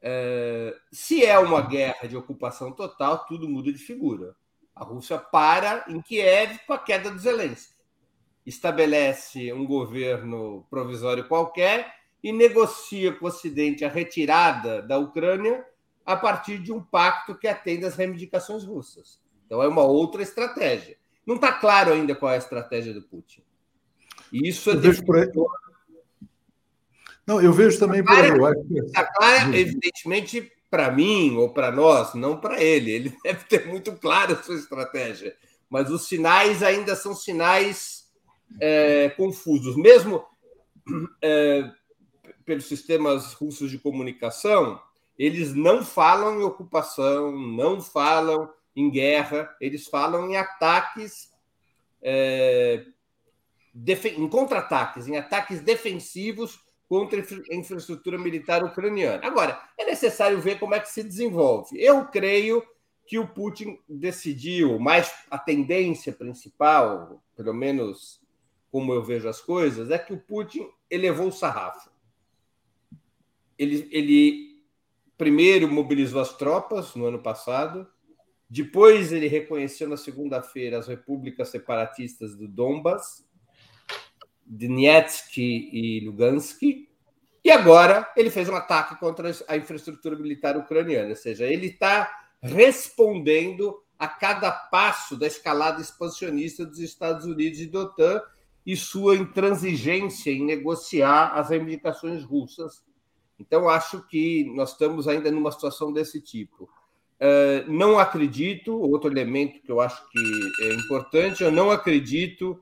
É, 0.00 0.76
se 0.90 1.24
é 1.24 1.38
uma 1.38 1.60
guerra 1.60 2.08
de 2.08 2.16
ocupação 2.16 2.72
total, 2.72 3.26
tudo 3.26 3.48
muda 3.48 3.72
de 3.72 3.78
figura. 3.78 4.34
A 4.76 4.84
Rússia 4.84 5.18
para 5.18 5.86
em 5.88 6.02
Kiev 6.02 6.60
com 6.66 6.74
a 6.74 6.78
queda 6.78 7.10
do 7.10 7.18
Zelensky. 7.18 7.74
Estabelece 8.44 9.52
um 9.52 9.66
governo 9.66 10.66
provisório 10.70 11.26
qualquer 11.26 11.94
e 12.22 12.30
negocia 12.30 13.12
com 13.12 13.24
o 13.24 13.28
Ocidente 13.28 13.84
a 13.84 13.88
retirada 13.88 14.82
da 14.82 14.98
Ucrânia 14.98 15.64
a 16.04 16.14
partir 16.14 16.58
de 16.58 16.72
um 16.72 16.80
pacto 16.80 17.34
que 17.34 17.48
atende 17.48 17.86
às 17.86 17.96
reivindicações 17.96 18.64
russas. 18.64 19.20
Então 19.46 19.62
é 19.62 19.66
uma 19.66 19.82
outra 19.82 20.22
estratégia. 20.22 20.96
Não 21.26 21.36
está 21.36 21.52
claro 21.52 21.92
ainda 21.92 22.14
qual 22.14 22.30
é 22.30 22.34
a 22.34 22.38
estratégia 22.38 22.92
do 22.92 23.02
Putin. 23.02 23.42
E 24.32 24.48
isso 24.48 24.70
é 24.70 24.74
Não, 27.26 27.40
eu 27.40 27.52
vejo 27.52 27.78
também 27.78 28.04
por 28.04 28.14
aí. 28.14 28.30
Está 28.86 29.04
claro, 29.04 29.54
evidentemente, 29.54 30.52
para 30.70 30.90
mim 30.90 31.36
ou 31.36 31.50
para 31.50 31.70
nós, 31.70 32.14
não 32.14 32.38
para 32.38 32.62
ele. 32.62 32.90
Ele 32.90 33.16
deve 33.22 33.44
ter 33.44 33.66
muito 33.66 33.92
claro 33.92 34.34
a 34.34 34.42
sua 34.42 34.56
estratégia. 34.56 35.36
Mas 35.68 35.90
os 35.90 36.06
sinais 36.06 36.62
ainda 36.62 36.94
são 36.94 37.14
sinais 37.14 38.10
é, 38.60 39.10
confusos. 39.10 39.76
Mesmo 39.76 40.24
é, 41.22 41.70
pelos 42.44 42.66
sistemas 42.66 43.32
russos 43.32 43.70
de 43.70 43.78
comunicação, 43.78 44.80
eles 45.18 45.54
não 45.54 45.84
falam 45.84 46.40
em 46.40 46.44
ocupação, 46.44 47.32
não 47.32 47.80
falam 47.80 48.50
em 48.74 48.90
guerra, 48.90 49.56
eles 49.60 49.86
falam 49.86 50.30
em 50.30 50.36
ataques, 50.36 51.32
é, 52.02 52.84
em 54.16 54.28
contra-ataques, 54.28 55.08
em 55.08 55.16
ataques 55.16 55.60
defensivos 55.60 56.60
contra 56.88 57.20
a 57.20 57.54
infraestrutura 57.54 58.18
militar 58.18 58.64
ucraniana. 58.64 59.26
Agora, 59.26 59.60
é 59.76 59.84
necessário 59.84 60.40
ver 60.40 60.58
como 60.58 60.74
é 60.74 60.80
que 60.80 60.88
se 60.88 61.02
desenvolve. 61.02 61.80
Eu 61.80 62.06
creio 62.06 62.62
que 63.06 63.18
o 63.18 63.26
Putin 63.26 63.78
decidiu, 63.88 64.78
mais 64.78 65.12
a 65.30 65.38
tendência 65.38 66.12
principal, 66.12 67.22
pelo 67.36 67.54
menos 67.54 68.20
como 68.70 68.92
eu 68.92 69.02
vejo 69.02 69.28
as 69.28 69.40
coisas, 69.40 69.90
é 69.90 69.98
que 69.98 70.12
o 70.12 70.20
Putin 70.20 70.68
elevou 70.90 71.28
o 71.28 71.32
sarrafo. 71.32 71.90
Ele, 73.58 73.88
ele 73.90 74.62
primeiro 75.16 75.68
mobilizou 75.68 76.20
as 76.20 76.36
tropas 76.36 76.94
no 76.94 77.06
ano 77.06 77.20
passado, 77.22 77.88
depois 78.48 79.12
ele 79.12 79.26
reconheceu 79.26 79.88
na 79.88 79.96
segunda-feira 79.96 80.78
as 80.78 80.86
repúblicas 80.86 81.48
separatistas 81.48 82.36
do 82.36 82.46
Donbas, 82.46 83.25
Donetsk 84.46 85.38
e 85.38 86.00
Lugansk, 86.04 86.62
e 87.44 87.50
agora 87.50 88.10
ele 88.16 88.30
fez 88.30 88.48
um 88.48 88.56
ataque 88.56 88.98
contra 88.98 89.30
a 89.46 89.56
infraestrutura 89.56 90.16
militar 90.16 90.56
ucraniana, 90.56 91.10
ou 91.10 91.16
seja, 91.16 91.46
ele 91.46 91.68
está 91.68 92.10
respondendo 92.42 93.82
a 93.98 94.08
cada 94.08 94.50
passo 94.50 95.16
da 95.16 95.26
escalada 95.26 95.80
expansionista 95.80 96.66
dos 96.66 96.80
Estados 96.80 97.24
Unidos 97.24 97.60
e 97.60 97.66
da 97.66 97.80
OTAN 97.80 98.20
e 98.64 98.76
sua 98.76 99.14
intransigência 99.14 100.30
em 100.30 100.44
negociar 100.44 101.28
as 101.34 101.50
reivindicações 101.50 102.24
russas. 102.24 102.84
Então, 103.38 103.68
acho 103.68 104.06
que 104.08 104.50
nós 104.54 104.72
estamos 104.72 105.06
ainda 105.06 105.30
numa 105.30 105.52
situação 105.52 105.92
desse 105.92 106.20
tipo. 106.20 106.64
Uh, 106.64 107.70
não 107.70 107.98
acredito, 107.98 108.76
outro 108.76 109.10
elemento 109.10 109.62
que 109.62 109.70
eu 109.70 109.80
acho 109.80 110.02
que 110.10 110.20
é 110.62 110.74
importante, 110.74 111.42
eu 111.42 111.52
não 111.52 111.70
acredito 111.70 112.60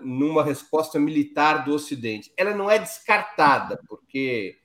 numa 0.00 0.42
resposta 0.42 0.98
militar 0.98 1.64
do 1.64 1.74
Ocidente. 1.74 2.32
Ela 2.36 2.54
não 2.54 2.70
é 2.70 2.78
descartada, 2.78 3.78
porque 3.88 4.56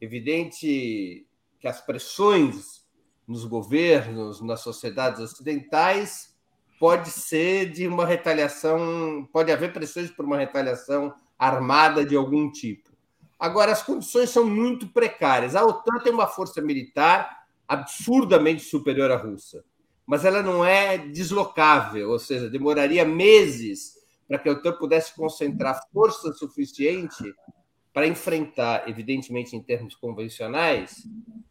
é 0.00 0.04
evidente 0.04 1.26
que 1.58 1.66
as 1.66 1.80
pressões 1.80 2.80
nos 3.26 3.44
governos, 3.44 4.40
nas 4.40 4.60
sociedades 4.60 5.20
ocidentais, 5.20 6.34
pode 6.78 7.10
ser 7.10 7.70
de 7.70 7.86
uma 7.86 8.06
retaliação, 8.06 9.28
pode 9.32 9.52
haver 9.52 9.72
pressões 9.72 10.10
por 10.10 10.24
uma 10.24 10.38
retaliação 10.38 11.14
armada 11.38 12.04
de 12.04 12.16
algum 12.16 12.50
tipo. 12.50 12.90
Agora, 13.38 13.72
as 13.72 13.82
condições 13.82 14.30
são 14.30 14.44
muito 14.44 14.88
precárias. 14.88 15.54
A 15.54 15.64
OTAN 15.64 15.98
tem 16.02 16.12
uma 16.12 16.26
força 16.26 16.60
militar 16.60 17.44
absurdamente 17.68 18.62
superior 18.62 19.10
à 19.10 19.16
russa, 19.16 19.64
mas 20.04 20.24
ela 20.24 20.42
não 20.42 20.64
é 20.64 20.98
deslocável, 20.98 22.10
ou 22.10 22.18
seja, 22.18 22.50
demoraria 22.50 23.04
meses 23.04 23.99
para 24.30 24.38
que 24.38 24.48
a 24.48 24.52
OTAN 24.52 24.74
pudesse 24.74 25.12
concentrar 25.12 25.82
força 25.92 26.32
suficiente 26.32 27.34
para 27.92 28.06
enfrentar, 28.06 28.88
evidentemente 28.88 29.56
em 29.56 29.60
termos 29.60 29.96
convencionais, 29.96 31.02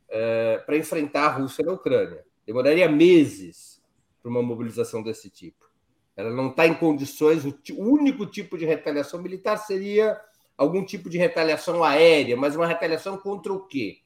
eh, 0.07 0.63
para 0.65 0.77
enfrentar 0.77 1.25
a 1.25 1.31
Rússia 1.33 1.65
na 1.65 1.73
Ucrânia. 1.73 2.23
Demoraria 2.45 2.87
meses 2.87 3.81
para 4.21 4.31
uma 4.31 4.41
mobilização 4.41 5.03
desse 5.03 5.29
tipo. 5.29 5.69
Ela 6.15 6.31
não 6.31 6.51
está 6.51 6.65
em 6.67 6.73
condições, 6.73 7.43
o 7.43 7.53
único 7.83 8.25
tipo 8.25 8.57
de 8.57 8.65
retaliação 8.65 9.21
militar 9.21 9.57
seria 9.57 10.17
algum 10.57 10.85
tipo 10.85 11.09
de 11.09 11.17
retaliação 11.17 11.83
aérea, 11.83 12.37
mas 12.37 12.55
uma 12.55 12.65
retaliação 12.65 13.17
contra 13.17 13.51
o 13.51 13.67
quê? 13.67 13.97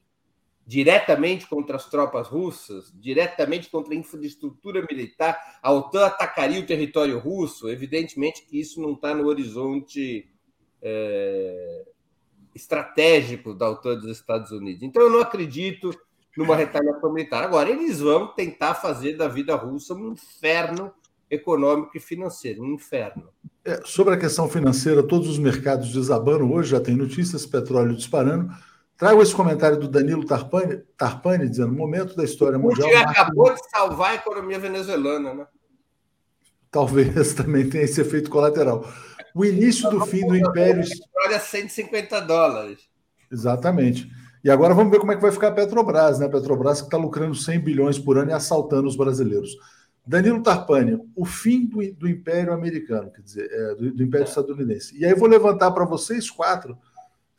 Diretamente 0.65 1.47
contra 1.47 1.75
as 1.75 1.89
tropas 1.89 2.27
russas, 2.27 2.91
diretamente 2.95 3.69
contra 3.69 3.93
a 3.93 3.97
infraestrutura 3.97 4.85
militar, 4.89 5.59
a 5.61 5.71
OTAN 5.71 6.05
atacaria 6.05 6.59
o 6.59 6.65
território 6.65 7.19
russo. 7.19 7.69
Evidentemente 7.69 8.45
que 8.45 8.59
isso 8.59 8.81
não 8.81 8.93
está 8.93 9.13
no 9.13 9.27
horizonte 9.27 10.29
é, 10.81 11.85
estratégico 12.55 13.53
da 13.53 13.69
OTAN 13.69 13.95
dos 13.95 14.17
Estados 14.17 14.51
Unidos. 14.51 14.83
Então, 14.83 15.03
eu 15.03 15.09
não 15.09 15.19
acredito 15.19 15.93
numa 16.37 16.55
retaliação 16.55 17.13
militar. 17.13 17.43
Agora, 17.43 17.69
eles 17.69 17.99
vão 17.99 18.27
tentar 18.27 18.75
fazer 18.75 19.13
da 19.13 19.27
vida 19.27 19.55
russa 19.55 19.93
um 19.93 20.13
inferno 20.13 20.91
econômico 21.29 21.97
e 21.97 21.99
financeiro, 21.99 22.63
um 22.63 22.73
inferno. 22.73 23.29
É, 23.65 23.81
sobre 23.85 24.13
a 24.13 24.17
questão 24.17 24.47
financeira, 24.47 25.03
todos 25.03 25.27
os 25.27 25.39
mercados 25.39 25.91
desabando 25.91 26.51
hoje, 26.51 26.71
já 26.71 26.79
tem 26.79 26.95
notícias, 26.95 27.45
petróleo 27.45 27.95
disparando. 27.95 28.51
Trago 29.03 29.21
esse 29.21 29.35
comentário 29.35 29.77
do 29.77 29.89
Danilo 29.89 30.25
Tarpani, 30.25 30.77
Tarpani 30.97 31.49
dizendo: 31.49 31.73
momento 31.73 32.15
da 32.15 32.23
história 32.23 32.57
mundial. 32.57 32.89
O 32.89 32.97
acabou 32.99 33.53
de 33.53 33.59
salvar 33.69 34.11
a 34.11 34.15
economia 34.15 34.57
venezuelana, 34.57 35.33
né? 35.33 35.45
Talvez 36.71 37.33
também 37.35 37.69
tenha 37.69 37.83
esse 37.83 37.99
efeito 37.99 38.29
colateral. 38.29 38.87
O 39.35 39.43
início 39.43 39.89
do 39.89 40.05
fim 40.05 40.25
do 40.25 40.37
império. 40.37 40.85
Olha, 41.25 41.37
150 41.37 42.21
dólares. 42.21 42.87
Exatamente. 43.29 44.09
E 44.41 44.49
agora 44.49 44.73
vamos 44.73 44.89
ver 44.89 44.99
como 44.99 45.11
é 45.11 45.17
que 45.17 45.21
vai 45.21 45.33
ficar 45.33 45.49
a 45.49 45.51
Petrobras, 45.51 46.19
né? 46.19 46.27
A 46.27 46.29
Petrobras 46.29 46.79
que 46.79 46.87
está 46.87 46.95
lucrando 46.95 47.35
100 47.35 47.59
bilhões 47.59 47.99
por 47.99 48.17
ano 48.17 48.31
e 48.31 48.33
assaltando 48.33 48.87
os 48.87 48.95
brasileiros. 48.95 49.51
Danilo 50.07 50.41
Tarpani, 50.41 50.97
o 51.13 51.25
fim 51.25 51.65
do, 51.65 51.79
do 51.95 52.07
Império 52.07 52.53
Americano, 52.53 53.11
quer 53.11 53.21
dizer, 53.21 53.51
é, 53.51 53.75
do, 53.75 53.91
do, 53.95 54.01
Império 54.01 54.25
Estadunidense. 54.25 54.97
E 54.97 55.05
aí 55.05 55.13
vou 55.13 55.27
levantar 55.27 55.71
para 55.71 55.83
vocês 55.83 56.31
quatro 56.31 56.77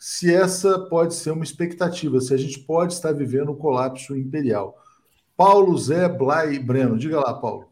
se 0.06 0.34
essa 0.34 0.78
pode 0.78 1.14
ser 1.14 1.30
uma 1.30 1.42
expectativa, 1.42 2.20
se 2.20 2.34
a 2.34 2.36
gente 2.36 2.58
pode 2.58 2.92
estar 2.92 3.10
vivendo 3.10 3.52
um 3.52 3.56
colapso 3.56 4.14
imperial. 4.14 4.76
Paulo, 5.34 5.78
Zé, 5.78 6.06
Blay 6.10 6.56
e 6.56 6.58
Breno. 6.58 6.98
Diga 6.98 7.20
lá, 7.20 7.32
Paulo. 7.32 7.68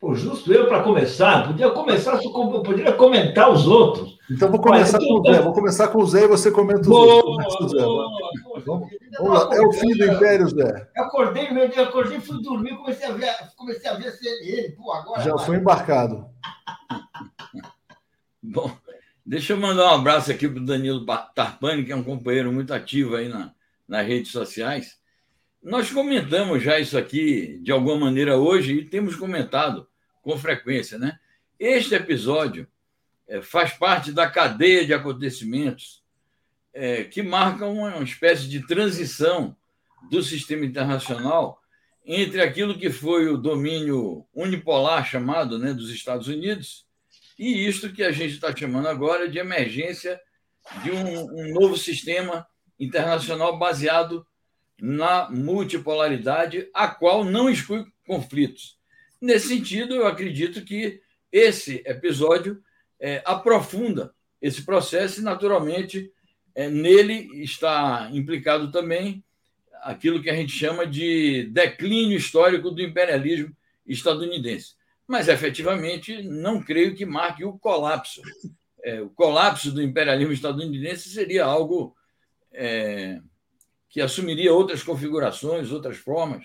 Pô, 0.00 0.14
justo 0.14 0.50
eu 0.50 0.66
para 0.66 0.82
começar. 0.82 1.46
Podia 1.46 1.68
começar, 1.68 2.18
poderia 2.22 2.94
comentar 2.94 3.52
os 3.52 3.66
outros. 3.66 4.18
Então 4.30 4.50
vou 4.50 4.62
começar 4.62 4.98
Mas, 4.98 5.06
com 5.06 5.20
o 5.20 5.22
Zé. 5.30 5.42
Vou 5.42 5.52
começar 5.52 5.88
com 5.88 5.98
o 5.98 6.06
Zé 6.06 6.24
e 6.24 6.28
você 6.28 6.50
comenta 6.50 6.80
os 6.80 6.86
boa, 6.86 7.16
outros. 7.16 7.72
Boa, 7.72 7.84
boa, 7.84 8.62
vamos, 8.64 8.88
vamos 9.18 9.34
lá. 9.34 9.54
É 9.54 9.60
o 9.60 9.72
fim 9.74 9.94
do 9.94 10.06
Império, 10.06 10.48
Zé. 10.48 10.88
Eu 10.96 11.04
acordei, 11.04 11.50
meu 11.50 11.68
Deus, 11.68 11.86
acordei, 11.86 12.18
fui 12.18 12.40
dormir, 12.40 12.78
comecei 12.78 13.08
a 13.08 13.12
ver, 13.12 13.30
comecei 13.58 13.90
a 13.90 13.94
ver 13.94 14.16
ele. 14.40 14.70
Pô, 14.70 14.90
agora. 14.90 15.20
Já 15.20 15.36
foi 15.36 15.58
embarcado. 15.58 16.24
Bom, 18.42 18.70
deixa 19.24 19.52
eu 19.52 19.56
mandar 19.56 19.86
um 19.86 19.94
abraço 19.94 20.30
aqui 20.30 20.48
para 20.48 20.60
o 20.60 20.66
Danilo 20.66 21.06
Tarpani, 21.34 21.84
que 21.84 21.92
é 21.92 21.96
um 21.96 22.04
companheiro 22.04 22.52
muito 22.52 22.74
ativo 22.74 23.16
aí 23.16 23.28
na, 23.28 23.54
nas 23.88 24.06
redes 24.06 24.30
sociais. 24.30 24.98
Nós 25.62 25.90
comentamos 25.90 26.62
já 26.62 26.78
isso 26.78 26.98
aqui 26.98 27.58
de 27.62 27.72
alguma 27.72 27.96
maneira 27.96 28.36
hoje 28.36 28.74
e 28.74 28.84
temos 28.84 29.16
comentado 29.16 29.88
com 30.20 30.36
frequência, 30.36 30.98
né? 30.98 31.18
Este 31.58 31.94
episódio 31.94 32.68
é, 33.26 33.40
faz 33.40 33.72
parte 33.72 34.12
da 34.12 34.28
cadeia 34.28 34.84
de 34.84 34.92
acontecimentos 34.92 36.02
é, 36.72 37.04
que 37.04 37.22
marcam 37.22 37.72
uma, 37.72 37.94
uma 37.94 38.04
espécie 38.04 38.48
de 38.48 38.66
transição 38.66 39.56
do 40.10 40.22
sistema 40.22 40.66
internacional 40.66 41.60
entre 42.04 42.42
aquilo 42.42 42.78
que 42.78 42.90
foi 42.90 43.28
o 43.28 43.38
domínio 43.38 44.26
unipolar 44.34 45.06
chamado 45.06 45.58
né, 45.58 45.72
dos 45.72 45.90
Estados 45.90 46.28
Unidos 46.28 46.84
e 47.38 47.66
isto 47.66 47.92
que 47.92 48.02
a 48.02 48.12
gente 48.12 48.34
está 48.34 48.54
chamando 48.54 48.88
agora 48.88 49.28
de 49.28 49.38
emergência 49.38 50.20
de 50.82 50.90
um, 50.90 51.24
um 51.32 51.52
novo 51.52 51.76
sistema 51.76 52.46
internacional 52.78 53.58
baseado 53.58 54.26
na 54.80 55.30
multipolaridade, 55.30 56.68
a 56.74 56.88
qual 56.88 57.24
não 57.24 57.48
exclui 57.48 57.84
conflitos. 58.06 58.78
Nesse 59.20 59.48
sentido, 59.48 59.94
eu 59.94 60.06
acredito 60.06 60.64
que 60.64 61.00
esse 61.30 61.82
episódio 61.86 62.62
é, 63.00 63.22
aprofunda 63.24 64.14
esse 64.40 64.62
processo 64.62 65.20
e, 65.20 65.24
naturalmente, 65.24 66.12
é, 66.54 66.68
nele 66.68 67.42
está 67.42 68.08
implicado 68.12 68.70
também 68.70 69.24
aquilo 69.82 70.22
que 70.22 70.30
a 70.30 70.34
gente 70.34 70.52
chama 70.52 70.86
de 70.86 71.44
declínio 71.52 72.16
histórico 72.16 72.70
do 72.70 72.82
imperialismo 72.82 73.54
estadunidense. 73.86 74.74
Mas, 75.06 75.28
efetivamente, 75.28 76.22
não 76.22 76.62
creio 76.62 76.94
que 76.94 77.04
marque 77.04 77.44
o 77.44 77.58
colapso. 77.58 78.22
É, 78.82 79.00
o 79.00 79.10
colapso 79.10 79.72
do 79.72 79.82
imperialismo 79.82 80.32
estadunidense 80.32 81.08
seria 81.08 81.44
algo 81.44 81.94
é, 82.52 83.20
que 83.88 84.00
assumiria 84.00 84.52
outras 84.52 84.82
configurações, 84.82 85.72
outras 85.72 85.96
formas. 85.96 86.44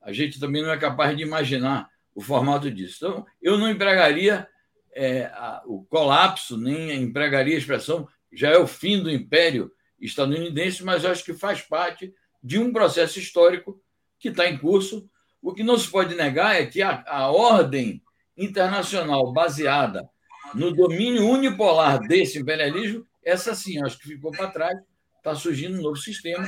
A 0.00 0.12
gente 0.12 0.38
também 0.38 0.62
não 0.62 0.70
é 0.70 0.78
capaz 0.78 1.16
de 1.16 1.22
imaginar 1.22 1.90
o 2.14 2.20
formato 2.20 2.70
disso. 2.70 2.96
Então, 2.96 3.26
eu 3.42 3.58
não 3.58 3.68
empregaria 3.68 4.48
é, 4.94 5.26
a, 5.26 5.62
o 5.66 5.84
colapso, 5.84 6.56
nem 6.56 6.92
empregaria 7.02 7.54
a 7.54 7.58
expressão 7.58 8.08
já 8.32 8.50
é 8.50 8.58
o 8.58 8.66
fim 8.66 9.02
do 9.02 9.10
império 9.10 9.72
estadunidense, 10.00 10.84
mas 10.84 11.04
acho 11.04 11.24
que 11.24 11.32
faz 11.32 11.62
parte 11.62 12.12
de 12.42 12.58
um 12.58 12.72
processo 12.72 13.18
histórico 13.18 13.80
que 14.18 14.28
está 14.28 14.48
em 14.48 14.58
curso. 14.58 15.08
O 15.46 15.54
que 15.54 15.62
não 15.62 15.78
se 15.78 15.88
pode 15.88 16.16
negar 16.16 16.60
é 16.60 16.66
que 16.66 16.82
a, 16.82 17.04
a 17.06 17.30
ordem 17.30 18.02
internacional 18.36 19.32
baseada 19.32 20.10
no 20.52 20.74
domínio 20.74 21.24
unipolar 21.24 22.00
desse 22.00 22.40
imperialismo, 22.40 23.06
essa 23.24 23.54
sim, 23.54 23.80
acho 23.80 23.96
que 23.96 24.08
ficou 24.08 24.32
para 24.32 24.50
trás, 24.50 24.76
está 25.18 25.36
surgindo 25.36 25.78
um 25.78 25.82
novo 25.82 25.98
sistema 25.98 26.44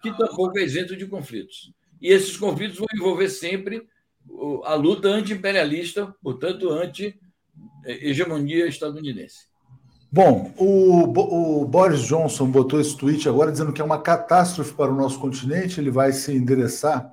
que 0.00 0.16
tampouco 0.16 0.60
é 0.60 0.62
isento 0.62 0.96
de 0.96 1.08
conflitos. 1.08 1.72
E 2.00 2.12
esses 2.12 2.36
conflitos 2.36 2.78
vão 2.78 2.86
envolver 2.94 3.28
sempre 3.30 3.84
a 4.62 4.74
luta 4.74 5.08
anti-imperialista, 5.08 6.14
portanto, 6.22 6.70
anti-hegemonia 6.70 8.68
estadunidense. 8.68 9.48
Bom, 10.12 10.54
o, 10.56 11.62
o, 11.62 11.64
Boris 11.66 12.02
Johnson 12.02 12.48
botou 12.48 12.80
esse 12.80 12.96
tweet 12.96 13.28
agora 13.28 13.50
dizendo 13.50 13.72
que 13.72 13.82
é 13.82 13.84
uma 13.84 14.00
catástrofe 14.00 14.72
para 14.72 14.92
o 14.92 14.96
nosso 14.96 15.18
continente. 15.18 15.80
Ele 15.80 15.90
vai 15.90 16.12
se 16.12 16.32
endereçar 16.32 17.12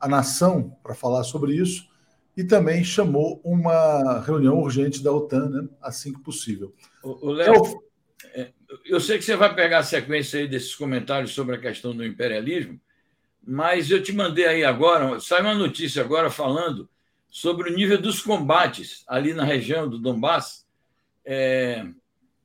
à 0.00 0.08
nação 0.08 0.76
para 0.82 0.94
falar 0.94 1.24
sobre 1.24 1.54
isso 1.54 1.88
e 2.36 2.44
também 2.44 2.84
chamou 2.84 3.40
uma 3.42 4.20
reunião 4.20 4.60
urgente 4.60 5.02
da 5.02 5.12
OTAN, 5.12 5.48
né, 5.48 5.68
assim 5.82 6.12
que 6.12 6.20
possível. 6.20 6.72
O, 7.02 7.28
o 7.28 7.30
Léo, 7.32 7.82
é, 8.32 8.52
eu 8.84 9.00
sei 9.00 9.18
que 9.18 9.24
você 9.24 9.34
vai 9.34 9.52
pegar 9.54 9.78
a 9.78 9.82
sequência 9.82 10.38
aí 10.38 10.46
desses 10.46 10.74
comentários 10.74 11.32
sobre 11.32 11.56
a 11.56 11.60
questão 11.60 11.96
do 11.96 12.04
imperialismo, 12.04 12.80
mas 13.42 13.90
eu 13.90 14.02
te 14.02 14.12
mandei 14.12 14.46
aí 14.46 14.64
agora, 14.64 15.18
sai 15.18 15.40
uma 15.40 15.54
notícia 15.54 16.02
agora 16.02 16.30
falando 16.30 16.88
sobre 17.28 17.70
o 17.70 17.74
nível 17.74 18.00
dos 18.00 18.20
combates 18.22 19.04
ali 19.08 19.34
na 19.34 19.44
região 19.44 19.88
do 19.88 19.98
Donbass, 19.98 20.66
é, 21.24 21.86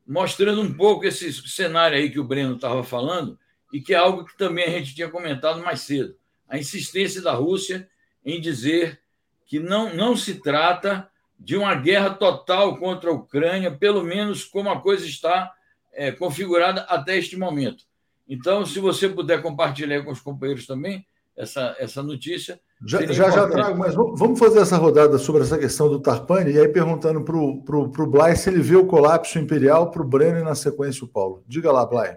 mostrando 0.06 0.60
um 0.60 0.74
pouco 0.74 1.04
esse 1.04 1.32
cenário 1.32 1.96
aí 1.96 2.10
que 2.10 2.18
o 2.18 2.24
Breno 2.24 2.56
estava 2.56 2.82
falando 2.82 3.38
e 3.72 3.80
que 3.80 3.94
é 3.94 3.96
algo 3.96 4.24
que 4.24 4.36
também 4.36 4.64
a 4.64 4.70
gente 4.70 4.94
tinha 4.94 5.08
comentado 5.08 5.62
mais 5.62 5.82
cedo. 5.82 6.16
A 6.48 6.58
insistência 6.58 7.22
da 7.22 7.32
Rússia 7.32 7.88
em 8.24 8.40
dizer 8.40 9.00
que 9.46 9.58
não, 9.58 9.94
não 9.94 10.16
se 10.16 10.34
trata 10.34 11.08
de 11.38 11.56
uma 11.56 11.74
guerra 11.74 12.10
total 12.10 12.76
contra 12.78 13.10
a 13.10 13.14
Ucrânia, 13.14 13.70
pelo 13.70 14.02
menos 14.02 14.44
como 14.44 14.70
a 14.70 14.80
coisa 14.80 15.06
está 15.06 15.52
é, 15.92 16.10
configurada 16.10 16.82
até 16.82 17.16
este 17.16 17.36
momento. 17.36 17.84
Então, 18.28 18.64
se 18.64 18.78
você 18.78 19.08
puder 19.08 19.42
compartilhar 19.42 20.02
com 20.02 20.10
os 20.10 20.20
companheiros 20.20 20.66
também 20.66 21.06
essa, 21.36 21.74
essa 21.78 22.02
notícia. 22.02 22.58
Já, 22.86 23.00
já, 23.06 23.30
já, 23.30 23.48
trago, 23.48 23.78
mas 23.78 23.94
vamos 23.94 24.38
fazer 24.38 24.60
essa 24.60 24.76
rodada 24.76 25.18
sobre 25.18 25.42
essa 25.42 25.58
questão 25.58 25.88
do 25.88 26.00
Tarpani, 26.00 26.52
e 26.52 26.58
aí 26.58 26.68
perguntando 26.68 27.22
para 27.22 27.36
o 27.36 28.06
Blay 28.06 28.36
se 28.36 28.50
ele 28.50 28.60
vê 28.60 28.76
o 28.76 28.86
colapso 28.86 29.38
imperial, 29.38 29.90
para 29.90 30.02
o 30.02 30.06
Breno 30.06 30.38
e 30.38 30.44
na 30.44 30.54
sequência 30.54 31.04
o 31.04 31.08
Paulo. 31.08 31.42
Diga 31.46 31.72
lá, 31.72 31.84
Blay. 31.86 32.16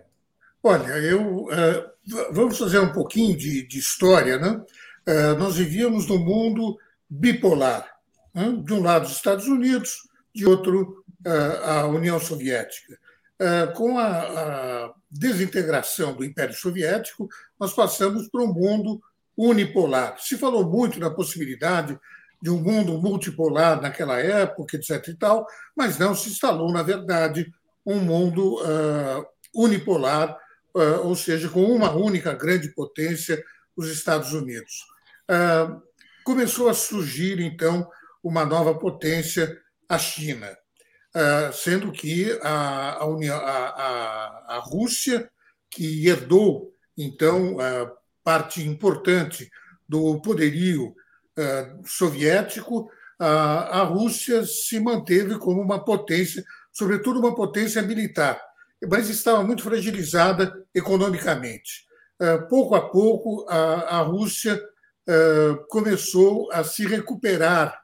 Olha, 0.62 0.88
eu 1.00 1.46
uh, 1.46 1.50
vamos 2.32 2.58
fazer 2.58 2.80
um 2.80 2.92
pouquinho 2.92 3.36
de, 3.38 3.68
de 3.68 3.80
história, 3.80 4.38
né? 4.38 4.62
Uh, 5.08 5.40
nós 5.40 5.56
vivíamos 5.56 6.08
num 6.08 6.20
mundo 6.20 6.78
bipolar. 7.10 7.88
Né? 8.34 8.62
De 8.64 8.74
um 8.74 8.82
lado, 8.82 9.06
os 9.06 9.14
Estados 9.14 9.48
Unidos, 9.48 10.08
de 10.34 10.46
outro, 10.46 11.04
uh, 11.26 11.64
a 11.66 11.88
União 11.88 12.20
Soviética. 12.20 12.98
com 13.76 13.98
a, 14.00 14.08
a 14.08 14.94
desintegração 15.10 16.14
do 16.14 16.26
Império 16.26 16.56
Soviético, 16.56 17.30
nós 17.60 17.74
passamos 17.74 18.28
para 18.30 18.42
um 18.42 18.54
mundo 18.54 19.02
unipolar. 19.38 20.18
Se 20.20 20.38
falou 20.38 20.68
muito 20.68 21.00
na 21.00 21.12
possibilidade 21.12 21.98
de 22.42 22.50
um 22.50 22.62
mundo 22.62 23.00
multipolar 23.02 23.82
naquela 23.82 24.20
época, 24.20 24.76
etc. 24.76 25.08
e 25.08 25.16
tal, 25.16 25.46
mas 25.76 25.98
não 25.98 26.14
se 26.16 26.30
instalou, 26.30 26.72
na 26.72 26.84
verdade, 26.84 27.52
um 27.86 28.00
mundo 28.00 28.56
uh, 28.62 29.26
unipolar, 29.56 30.32
uh, 30.32 30.38
ou 30.74 31.16
seja, 31.16 31.50
com 31.50 31.64
uma 31.64 31.92
única 31.92 32.34
grande 32.34 32.70
potência, 32.70 33.44
os 33.76 33.90
Estados 33.90 34.34
Unidos. 34.34 34.74
Uh, 35.30 35.82
começou 36.24 36.70
a 36.70 36.74
surgir, 36.74 37.40
então, 37.40 37.90
uma 38.24 38.46
nova 38.46 38.78
potência, 38.78 39.60
a 39.88 39.98
China. 39.98 40.56
Ah, 41.20 41.52
sendo 41.52 41.92
que 41.92 42.32
a, 42.44 43.00
a, 43.00 43.06
a, 43.06 44.56
a 44.56 44.60
Rússia, 44.60 45.28
que 45.68 46.08
herdou, 46.08 46.72
então, 46.96 47.58
parte 48.24 48.62
importante 48.62 49.50
do 49.90 50.22
poderio 50.22 50.94
soviético, 51.86 52.88
a 53.18 53.82
Rússia 53.82 54.46
se 54.46 54.80
manteve 54.80 55.40
como 55.40 55.60
uma 55.60 55.84
potência, 55.84 56.44
sobretudo 56.72 57.20
uma 57.20 57.34
potência 57.34 57.82
militar, 57.82 58.40
mas 58.86 59.10
estava 59.10 59.44
muito 59.44 59.64
fragilizada 59.64 60.64
economicamente. 60.74 61.86
pouco 62.50 62.76
a 62.76 62.90
pouco, 62.90 63.46
a, 63.50 64.02
Rússia 64.02 64.62
começou 65.70 66.52
a 66.52 66.64
se 66.64 66.86
recuperar 66.86 67.82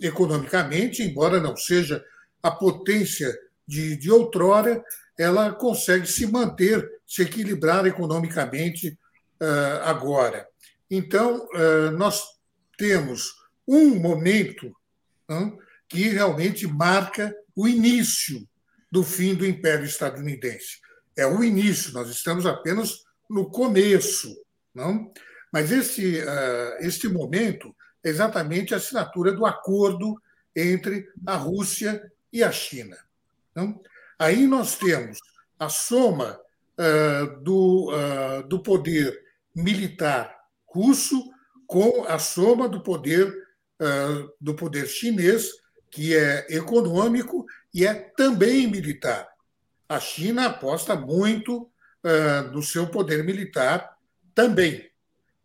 economicamente, 0.00 1.02
embora 1.02 1.40
não 1.40 1.56
seja 1.56 2.04
a 2.42 2.50
potência 2.50 3.36
de 3.66 4.10
outrora, 4.10 4.84
ela 5.18 5.52
consegue 5.52 6.06
se 6.06 6.26
manter, 6.26 6.88
se 7.06 7.22
equilibrar 7.22 7.86
economicamente 7.86 8.98
agora. 9.84 10.46
Então, 10.90 11.48
nós 11.96 12.22
temos 12.76 13.34
um 13.66 13.96
momento 13.96 14.74
que 15.88 16.08
realmente 16.08 16.66
marca 16.66 17.34
o 17.56 17.66
início 17.66 18.46
do 18.94 19.02
fim 19.02 19.34
do 19.34 19.44
Império 19.44 19.84
Estadunidense. 19.84 20.78
É 21.16 21.26
o 21.26 21.42
início, 21.42 21.92
nós 21.92 22.08
estamos 22.08 22.46
apenas 22.46 23.02
no 23.28 23.50
começo. 23.50 24.32
Não? 24.72 25.12
Mas 25.52 25.72
esse, 25.72 26.20
uh, 26.20 26.76
este 26.78 27.08
momento 27.08 27.74
é 28.04 28.08
exatamente 28.08 28.72
a 28.72 28.76
assinatura 28.76 29.32
do 29.32 29.44
acordo 29.44 30.14
entre 30.54 31.08
a 31.26 31.34
Rússia 31.34 32.08
e 32.32 32.44
a 32.44 32.52
China. 32.52 32.96
Não? 33.52 33.82
Aí 34.16 34.46
nós 34.46 34.78
temos 34.78 35.18
a 35.58 35.68
soma 35.68 36.38
uh, 36.78 37.42
do, 37.42 37.90
uh, 37.90 38.46
do 38.46 38.62
poder 38.62 39.20
militar 39.52 40.38
russo 40.68 41.32
com 41.66 42.04
a 42.04 42.20
soma 42.20 42.68
do 42.68 42.80
poder 42.80 43.42
do 44.40 44.54
poder 44.54 44.86
chinês 44.86 45.50
que 45.94 46.12
é 46.12 46.44
econômico 46.48 47.46
e 47.72 47.86
é 47.86 47.94
também 47.94 48.66
militar. 48.66 49.28
A 49.88 50.00
China 50.00 50.46
aposta 50.46 50.96
muito 50.96 51.70
uh, 52.02 52.50
no 52.52 52.64
seu 52.64 52.88
poder 52.88 53.22
militar 53.22 53.96
também. 54.34 54.90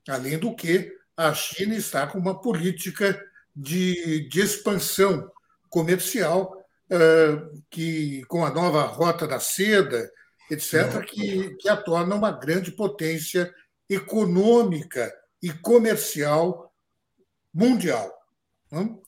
Além 0.08 0.40
do 0.40 0.56
que, 0.56 0.92
a 1.16 1.36
China 1.36 1.76
está 1.76 2.08
com 2.08 2.18
uma 2.18 2.42
política 2.42 3.24
de, 3.56 4.28
de 4.28 4.42
expansão 4.42 5.32
comercial 5.70 6.58
uh, 6.90 7.62
que, 7.70 8.24
com 8.24 8.44
a 8.44 8.52
nova 8.52 8.82
rota 8.82 9.28
da 9.28 9.40
seda, 9.40 10.12
etc., 10.50 11.06
que, 11.06 11.58
que 11.58 11.70
a 11.70 11.78
torna 11.78 12.16
uma 12.16 12.32
grande 12.32 12.72
potência 12.72 13.54
econômica 13.88 15.14
e 15.44 15.52
comercial 15.52 16.74
mundial. 17.54 18.12
Não? 18.72 19.00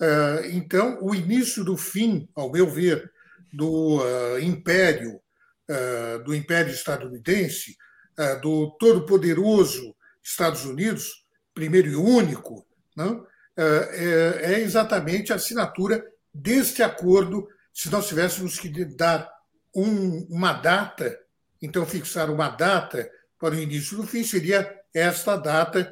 Ah, 0.00 0.40
então, 0.44 0.98
o 1.02 1.14
início 1.14 1.64
do 1.64 1.76
fim, 1.76 2.28
ao 2.34 2.50
meu 2.50 2.68
ver, 2.68 3.10
do 3.52 4.00
ah, 4.02 4.40
império, 4.40 5.20
ah, 5.68 6.18
do 6.24 6.34
império 6.34 6.72
estadunidense, 6.72 7.76
do 8.42 8.76
todo-poderoso 8.80 9.94
Estados 10.20 10.64
Unidos, 10.64 11.24
primeiro 11.54 11.88
e 11.88 11.94
único, 11.94 12.66
não? 12.96 13.24
É, 13.56 14.54
é 14.54 14.60
exatamente 14.60 15.32
a 15.32 15.36
assinatura 15.36 16.04
deste 16.34 16.82
acordo. 16.82 17.48
Se 17.72 17.88
nós 17.90 18.08
tivéssemos 18.08 18.58
que 18.58 18.84
dar 18.84 19.30
um, 19.72 20.26
uma 20.28 20.52
data, 20.52 21.16
então 21.62 21.86
fixar 21.86 22.28
uma 22.28 22.48
data 22.48 23.08
para 23.38 23.54
o 23.54 23.60
início 23.60 23.96
do 23.96 24.04
fim, 24.04 24.24
seria 24.24 24.68
esta 24.92 25.36
data. 25.36 25.88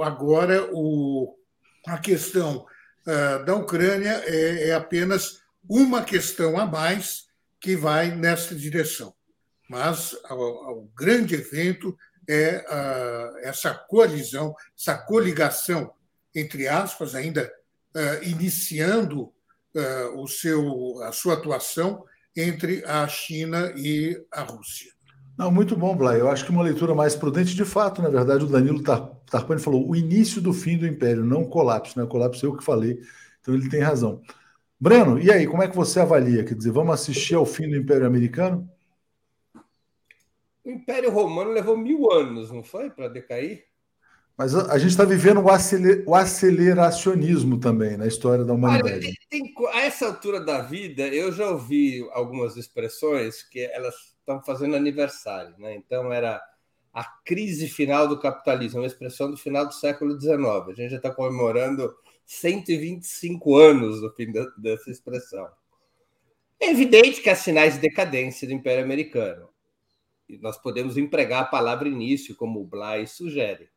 Agora, 0.00 0.66
o, 0.72 1.36
a 1.86 1.98
questão 1.98 2.66
da 3.44 3.54
Ucrânia 3.54 4.22
é, 4.26 4.68
é 4.68 4.74
apenas 4.74 5.40
uma 5.68 6.02
questão 6.02 6.58
a 6.58 6.66
mais 6.66 7.24
que 7.60 7.74
vai 7.76 8.14
nessa 8.14 8.54
direção. 8.54 9.14
Mas 9.68 10.14
o 10.30 10.88
grande 10.96 11.34
evento 11.34 11.96
é 12.28 12.64
essa 13.42 13.74
coalizão, 13.74 14.54
essa 14.78 14.96
coligação, 14.96 15.92
entre 16.34 16.68
aspas, 16.68 17.14
ainda 17.14 17.50
uh, 17.94 18.24
iniciando 18.24 19.32
uh, 19.74 20.22
o 20.22 20.28
seu, 20.28 21.02
a 21.02 21.12
sua 21.12 21.34
atuação 21.34 22.04
entre 22.36 22.84
a 22.84 23.06
China 23.08 23.72
e 23.76 24.16
a 24.30 24.42
Rússia. 24.42 24.92
Não, 25.36 25.50
muito 25.50 25.76
bom, 25.76 25.96
Blay. 25.96 26.20
Eu 26.20 26.28
acho 26.28 26.44
que 26.44 26.50
uma 26.50 26.62
leitura 26.62 26.94
mais 26.94 27.14
prudente, 27.14 27.54
de 27.54 27.64
fato, 27.64 28.02
na 28.02 28.08
verdade, 28.08 28.44
o 28.44 28.48
Danilo 28.48 28.82
Tarpani 29.30 29.60
falou 29.60 29.88
o 29.88 29.96
início 29.96 30.40
do 30.40 30.52
fim 30.52 30.76
do 30.76 30.86
império, 30.86 31.24
não 31.24 31.42
o 31.42 31.48
colapso, 31.48 31.98
né? 31.98 32.04
O 32.04 32.08
colapso 32.08 32.44
é 32.44 32.48
eu 32.48 32.56
que 32.56 32.64
falei, 32.64 33.00
então 33.40 33.54
ele 33.54 33.68
tem 33.68 33.80
razão. 33.80 34.22
Breno, 34.80 35.18
e 35.18 35.30
aí, 35.30 35.46
como 35.46 35.62
é 35.62 35.68
que 35.68 35.76
você 35.76 35.98
avalia? 35.98 36.44
Quer 36.44 36.54
dizer, 36.54 36.70
vamos 36.70 36.94
assistir 36.94 37.34
ao 37.34 37.44
fim 37.44 37.68
do 37.68 37.76
Império 37.76 38.06
Americano? 38.06 38.70
O 40.64 40.70
Império 40.70 41.10
Romano 41.10 41.50
levou 41.50 41.76
mil 41.76 42.12
anos, 42.12 42.50
não 42.52 42.62
foi, 42.62 42.88
para 42.88 43.08
decair? 43.08 43.64
Mas 44.36 44.54
a, 44.54 44.72
a 44.72 44.78
gente 44.78 44.90
está 44.90 45.04
vivendo 45.04 45.40
o, 45.40 45.50
aceler, 45.50 46.04
o, 46.06 46.14
aceleracionismo 46.14 47.58
também 47.58 47.96
na 47.96 48.06
história 48.06 48.44
da 48.44 48.52
humanidade. 48.52 49.06
Olha, 49.06 49.14
tem, 49.28 49.52
a 49.72 49.80
essa 49.80 50.06
altura 50.06 50.40
da 50.40 50.60
vida, 50.60 51.08
eu 51.08 51.32
já 51.32 51.50
ouvi 51.50 52.08
algumas 52.12 52.56
expressões 52.56 53.42
que 53.42 53.60
elas 53.72 53.94
estão 54.20 54.40
fazendo 54.40 54.76
aniversário. 54.76 55.54
Né? 55.58 55.74
Então, 55.74 56.12
era 56.12 56.40
a 56.98 57.04
crise 57.24 57.68
final 57.68 58.08
do 58.08 58.18
capitalismo, 58.18 58.80
uma 58.80 58.86
expressão 58.86 59.30
do 59.30 59.36
final 59.36 59.64
do 59.64 59.72
século 59.72 60.20
XIX. 60.20 60.40
A 60.42 60.74
gente 60.74 60.90
já 60.90 60.96
está 60.96 61.14
comemorando 61.14 61.94
125 62.26 63.56
anos 63.56 64.00
do 64.00 64.12
fim 64.14 64.32
dessa 64.56 64.90
expressão. 64.90 65.48
É 66.58 66.70
evidente 66.70 67.22
que 67.22 67.30
há 67.30 67.36
sinais 67.36 67.74
de 67.74 67.80
decadência 67.82 68.48
do 68.48 68.52
Império 68.52 68.82
Americano. 68.82 69.48
E 70.28 70.38
nós 70.38 70.58
podemos 70.58 70.96
empregar 70.96 71.42
a 71.42 71.46
palavra 71.46 71.88
início, 71.88 72.34
como 72.34 72.60
o 72.60 72.66
Bly 72.66 73.06
sugere. 73.06 73.70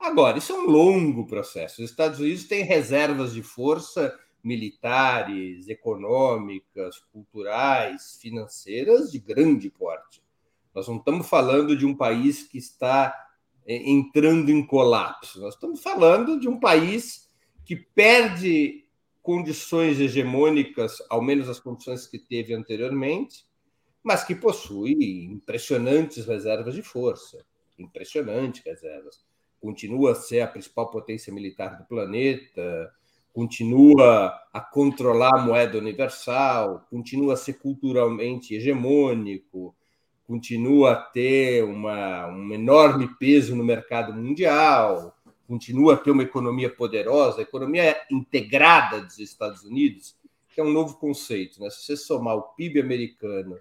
Agora, 0.00 0.38
isso 0.38 0.54
é 0.54 0.56
um 0.56 0.64
longo 0.64 1.26
processo. 1.26 1.82
Os 1.82 1.90
Estados 1.90 2.20
Unidos 2.20 2.44
têm 2.44 2.64
reservas 2.64 3.34
de 3.34 3.42
força 3.42 4.18
militares, 4.42 5.68
econômicas, 5.68 7.00
culturais, 7.12 8.16
financeiras 8.18 9.12
de 9.12 9.18
grande 9.18 9.68
porte. 9.68 10.25
Nós 10.76 10.86
não 10.88 10.98
estamos 10.98 11.26
falando 11.26 11.74
de 11.74 11.86
um 11.86 11.96
país 11.96 12.42
que 12.42 12.58
está 12.58 13.14
é, 13.66 13.90
entrando 13.90 14.50
em 14.50 14.64
colapso, 14.64 15.40
nós 15.40 15.54
estamos 15.54 15.80
falando 15.80 16.38
de 16.38 16.46
um 16.46 16.60
país 16.60 17.30
que 17.64 17.74
perde 17.74 18.84
condições 19.22 19.98
hegemônicas, 19.98 20.98
ao 21.08 21.22
menos 21.22 21.48
as 21.48 21.58
condições 21.58 22.06
que 22.06 22.18
teve 22.18 22.52
anteriormente, 22.52 23.46
mas 24.02 24.22
que 24.22 24.34
possui 24.34 25.24
impressionantes 25.24 26.26
reservas 26.26 26.74
de 26.74 26.82
força, 26.82 27.42
impressionantes 27.78 28.62
reservas. 28.62 29.24
Continua 29.58 30.12
a 30.12 30.14
ser 30.14 30.42
a 30.42 30.46
principal 30.46 30.90
potência 30.90 31.32
militar 31.32 31.78
do 31.78 31.86
planeta, 31.86 32.92
continua 33.32 34.28
a 34.52 34.60
controlar 34.60 35.34
a 35.34 35.42
moeda 35.42 35.78
universal, 35.78 36.86
continua 36.90 37.32
a 37.32 37.36
ser 37.36 37.54
culturalmente 37.54 38.54
hegemônico, 38.54 39.74
continua 40.26 40.92
a 40.92 40.96
ter 40.96 41.62
uma, 41.64 42.26
um 42.26 42.52
enorme 42.52 43.08
peso 43.18 43.54
no 43.54 43.64
mercado 43.64 44.12
mundial, 44.12 45.16
continua 45.46 45.94
a 45.94 45.96
ter 45.96 46.10
uma 46.10 46.24
economia 46.24 46.68
poderosa, 46.68 47.38
a 47.38 47.42
economia 47.42 47.96
integrada 48.10 49.00
dos 49.00 49.18
Estados 49.18 49.62
Unidos, 49.62 50.16
que 50.50 50.60
é 50.60 50.64
um 50.64 50.72
novo 50.72 50.96
conceito. 50.98 51.60
Né? 51.60 51.70
Se 51.70 51.84
você 51.84 51.96
somar 51.96 52.34
o 52.36 52.42
PIB 52.54 52.80
americano 52.80 53.58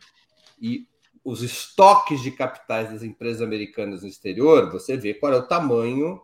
e 0.60 0.88
os 1.24 1.42
estoques 1.42 2.22
de 2.22 2.32
capitais 2.32 2.92
das 2.92 3.04
empresas 3.04 3.42
americanas 3.42 4.02
no 4.02 4.08
exterior, 4.08 4.72
você 4.72 4.98
vê 4.98 5.14
qual 5.14 5.34
é 5.34 5.38
o 5.38 5.48
tamanho 5.48 6.22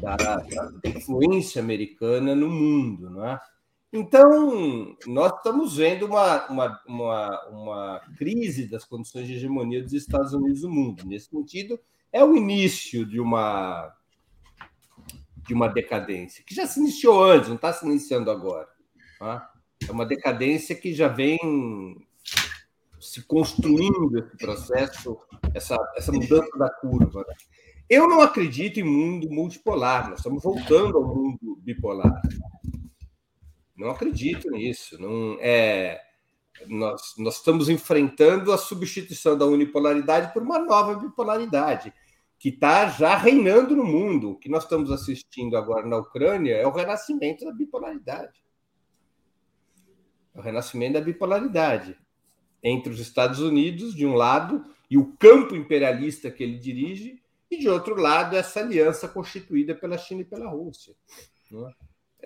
da, 0.00 0.16
da 0.16 0.88
influência 0.88 1.60
americana 1.60 2.34
no 2.34 2.48
mundo, 2.48 3.10
não 3.10 3.26
é? 3.26 3.40
Então, 3.96 4.96
nós 5.06 5.32
estamos 5.36 5.76
vendo 5.76 6.06
uma, 6.06 6.48
uma, 6.48 6.82
uma, 6.84 7.48
uma, 7.48 8.00
crise 8.18 8.66
das 8.66 8.84
condições 8.84 9.28
de 9.28 9.34
hegemonia 9.34 9.80
dos 9.80 9.92
Estados 9.92 10.32
Unidos 10.32 10.64
no 10.64 10.70
mundo. 10.70 11.06
Nesse 11.06 11.28
sentido, 11.28 11.78
é 12.12 12.24
o 12.24 12.34
início 12.34 13.06
de 13.06 13.20
uma, 13.20 13.94
de 15.46 15.54
uma 15.54 15.68
decadência, 15.68 16.42
que 16.44 16.52
já 16.52 16.66
se 16.66 16.80
iniciou 16.80 17.22
antes, 17.22 17.48
não 17.48 17.54
está 17.54 17.72
se 17.72 17.86
iniciando 17.86 18.32
agora. 18.32 18.68
Tá? 19.16 19.52
É 19.88 19.92
uma 19.92 20.04
decadência 20.04 20.74
que 20.74 20.92
já 20.92 21.06
vem 21.06 21.38
se 22.98 23.22
construindo 23.22 24.18
esse 24.18 24.36
processo, 24.36 25.16
essa, 25.54 25.76
essa 25.94 26.10
mudança 26.10 26.50
da 26.58 26.68
curva. 26.68 27.24
Né? 27.28 27.34
Eu 27.88 28.08
não 28.08 28.20
acredito 28.22 28.80
em 28.80 28.82
mundo 28.82 29.30
multipolar, 29.30 30.10
nós 30.10 30.18
estamos 30.18 30.42
voltando 30.42 30.98
ao 30.98 31.14
mundo 31.14 31.60
bipolar. 31.62 32.20
Não 33.76 33.90
acredito 33.90 34.50
nisso. 34.50 35.00
Não 35.00 35.36
é, 35.40 36.00
nós, 36.66 37.14
nós 37.18 37.36
estamos 37.36 37.68
enfrentando 37.68 38.52
a 38.52 38.58
substituição 38.58 39.36
da 39.36 39.46
unipolaridade 39.46 40.32
por 40.32 40.42
uma 40.42 40.58
nova 40.58 40.94
bipolaridade, 40.94 41.92
que 42.38 42.50
está 42.50 42.88
já 42.88 43.16
reinando 43.16 43.74
no 43.74 43.84
mundo. 43.84 44.32
O 44.32 44.38
que 44.38 44.48
nós 44.48 44.64
estamos 44.64 44.90
assistindo 44.90 45.56
agora 45.56 45.86
na 45.86 45.98
Ucrânia 45.98 46.54
é 46.54 46.66
o 46.66 46.72
renascimento 46.72 47.44
da 47.44 47.52
bipolaridade. 47.52 48.44
É 50.34 50.38
o 50.38 50.42
renascimento 50.42 50.94
da 50.94 51.00
bipolaridade 51.00 51.98
entre 52.62 52.90
os 52.90 52.98
Estados 52.98 53.40
Unidos, 53.40 53.94
de 53.94 54.06
um 54.06 54.14
lado, 54.14 54.64
e 54.90 54.96
o 54.96 55.12
campo 55.16 55.54
imperialista 55.54 56.30
que 56.30 56.42
ele 56.42 56.58
dirige, 56.58 57.22
e 57.50 57.58
de 57.58 57.68
outro 57.68 57.94
lado, 57.94 58.34
essa 58.36 58.60
aliança 58.60 59.06
constituída 59.06 59.74
pela 59.74 59.98
China 59.98 60.22
e 60.22 60.24
pela 60.24 60.48
Rússia. 60.48 60.94
Não, 61.50 61.68
é? 61.68 61.74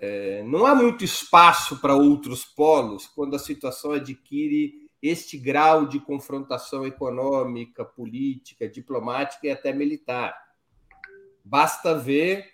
É, 0.00 0.42
não 0.44 0.64
há 0.64 0.74
muito 0.74 1.04
espaço 1.04 1.80
para 1.80 1.96
outros 1.96 2.44
polos 2.44 3.06
quando 3.06 3.34
a 3.34 3.38
situação 3.38 3.92
adquire 3.92 4.88
este 5.02 5.36
grau 5.36 5.86
de 5.86 5.98
confrontação 5.98 6.86
econômica, 6.86 7.84
política, 7.84 8.68
diplomática 8.68 9.46
e 9.46 9.50
até 9.50 9.72
militar. 9.72 10.36
Basta 11.44 11.94
ver 11.96 12.46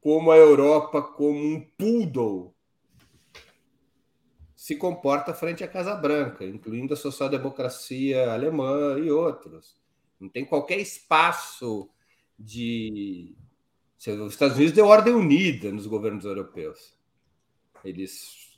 como 0.00 0.30
a 0.30 0.36
Europa, 0.36 1.02
como 1.02 1.38
um 1.38 1.60
poodle, 1.76 2.54
se 4.54 4.76
comporta 4.76 5.34
frente 5.34 5.62
à 5.62 5.68
Casa 5.68 5.94
Branca, 5.94 6.44
incluindo 6.44 6.94
a 6.94 6.96
social-democracia 6.96 8.32
alemã 8.32 8.98
e 8.98 9.10
outros. 9.10 9.76
Não 10.18 10.28
tem 10.28 10.44
qualquer 10.44 10.78
espaço 10.78 11.88
de. 12.38 13.36
Os 13.98 14.32
Estados 14.32 14.56
Unidos 14.56 14.74
deu 14.74 14.86
ordem 14.86 15.14
unida 15.14 15.72
nos 15.72 15.86
governos 15.86 16.24
europeus. 16.24 16.94
Eles, 17.84 18.56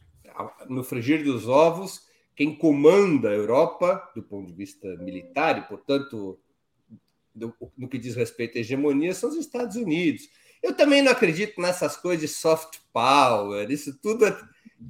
no 0.69 0.83
frigir 0.83 1.23
dos 1.25 1.49
ovos, 1.49 2.03
quem 2.35 2.55
comanda 2.55 3.31
a 3.31 3.35
Europa, 3.35 4.11
do 4.15 4.23
ponto 4.23 4.49
de 4.49 4.55
vista 4.55 4.89
militar, 4.97 5.59
e, 5.59 5.63
portanto, 5.63 6.39
no 7.77 7.89
que 7.89 7.99
diz 7.99 8.15
respeito 8.15 8.59
à 8.59 8.61
hegemonia, 8.61 9.15
são 9.15 9.31
os 9.31 9.37
Estados 9.37 9.77
Unidos. 9.77 10.29
Eu 10.63 10.75
também 10.75 11.03
não 11.03 11.13
acredito 11.13 11.61
nessas 11.61 11.97
coisas 11.97 12.21
de 12.21 12.29
soft 12.29 12.79
power, 12.93 13.71
isso 13.71 13.97
tudo. 14.01 14.27
É, 14.27 14.37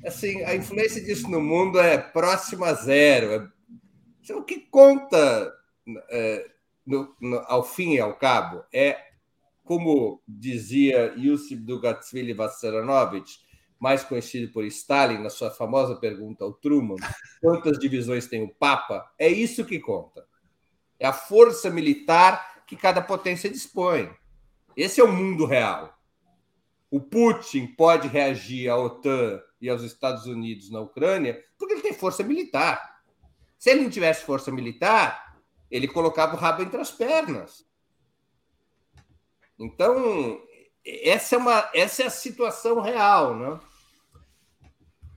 assim, 0.04 0.42
a 0.42 0.54
influência 0.54 1.00
disso 1.02 1.30
no 1.30 1.40
mundo 1.40 1.78
é 1.78 1.98
próxima 1.98 2.68
a 2.68 2.74
zero. 2.74 3.52
É, 4.28 4.34
o 4.34 4.42
que 4.42 4.60
conta 4.60 5.52
é, 6.10 6.50
no, 6.86 7.14
no, 7.20 7.38
ao 7.46 7.62
fim 7.62 7.94
e 7.94 8.00
ao 8.00 8.14
cabo 8.14 8.64
é, 8.72 9.07
como 9.68 10.22
dizia 10.26 11.12
Yusuf 11.14 11.54
Dugatsvili 11.56 12.32
Vassaranovich, 12.32 13.38
mais 13.78 14.02
conhecido 14.02 14.50
por 14.50 14.64
Stalin, 14.64 15.18
na 15.18 15.28
sua 15.28 15.50
famosa 15.50 15.94
pergunta 15.94 16.42
ao 16.42 16.54
Truman, 16.54 16.96
quantas 17.42 17.78
divisões 17.78 18.26
tem 18.26 18.42
o 18.42 18.48
Papa? 18.48 19.12
É 19.18 19.28
isso 19.28 19.66
que 19.66 19.78
conta. 19.78 20.26
É 20.98 21.06
a 21.06 21.12
força 21.12 21.68
militar 21.68 22.64
que 22.66 22.76
cada 22.76 23.02
potência 23.02 23.50
dispõe. 23.50 24.10
Esse 24.74 25.02
é 25.02 25.04
o 25.04 25.12
mundo 25.12 25.44
real. 25.44 25.94
O 26.90 26.98
Putin 26.98 27.66
pode 27.66 28.08
reagir 28.08 28.70
à 28.70 28.76
OTAN 28.78 29.38
e 29.60 29.68
aos 29.68 29.82
Estados 29.82 30.24
Unidos 30.24 30.70
na 30.70 30.80
Ucrânia 30.80 31.44
porque 31.58 31.74
ele 31.74 31.82
tem 31.82 31.92
força 31.92 32.22
militar. 32.22 33.02
Se 33.58 33.68
ele 33.68 33.82
não 33.82 33.90
tivesse 33.90 34.24
força 34.24 34.50
militar, 34.50 35.36
ele 35.70 35.86
colocava 35.86 36.34
o 36.34 36.38
rabo 36.38 36.62
entre 36.62 36.80
as 36.80 36.90
pernas. 36.90 37.67
Então, 39.58 40.40
essa 40.84 41.34
é, 41.34 41.38
uma, 41.38 41.70
essa 41.74 42.02
é 42.02 42.06
a 42.06 42.10
situação 42.10 42.80
real, 42.80 43.36
né? 43.36 43.60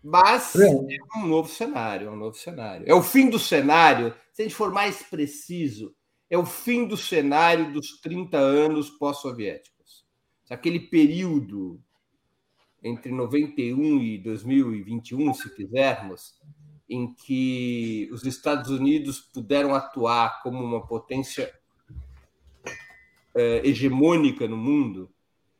Mas 0.04 0.56
é. 0.56 0.68
é 0.68 1.20
um 1.20 1.28
novo 1.28 1.48
cenário, 1.48 2.08
é 2.08 2.12
um 2.12 2.16
novo 2.16 2.36
cenário. 2.36 2.86
É 2.88 2.94
o 2.94 3.04
fim 3.04 3.30
do 3.30 3.38
cenário, 3.38 4.16
se 4.34 4.42
a 4.42 4.46
gente 4.46 4.56
for 4.56 4.72
mais 4.72 5.04
preciso, 5.04 5.96
é 6.30 6.38
o 6.38 6.46
fim 6.46 6.88
do 6.88 6.98
cenário 6.98 7.72
dos 7.72 8.00
30 8.02 8.38
anos 8.38 8.90
pós-soviéticos. 8.90 10.06
Aquele 10.50 10.80
período 10.80 11.80
entre 12.84 13.12
91 13.12 14.02
e 14.02 14.18
2021, 14.18 15.34
se 15.34 15.56
quisermos, 15.56 16.34
em 16.90 17.14
que 17.14 18.10
os 18.12 18.26
Estados 18.26 18.70
Unidos 18.70 19.20
puderam 19.20 19.76
atuar 19.76 20.42
como 20.42 20.64
uma 20.64 20.86
potência 20.86 21.54
é, 23.36 23.68
hegemônica 23.68 24.48
no 24.48 24.58
mundo, 24.58 25.10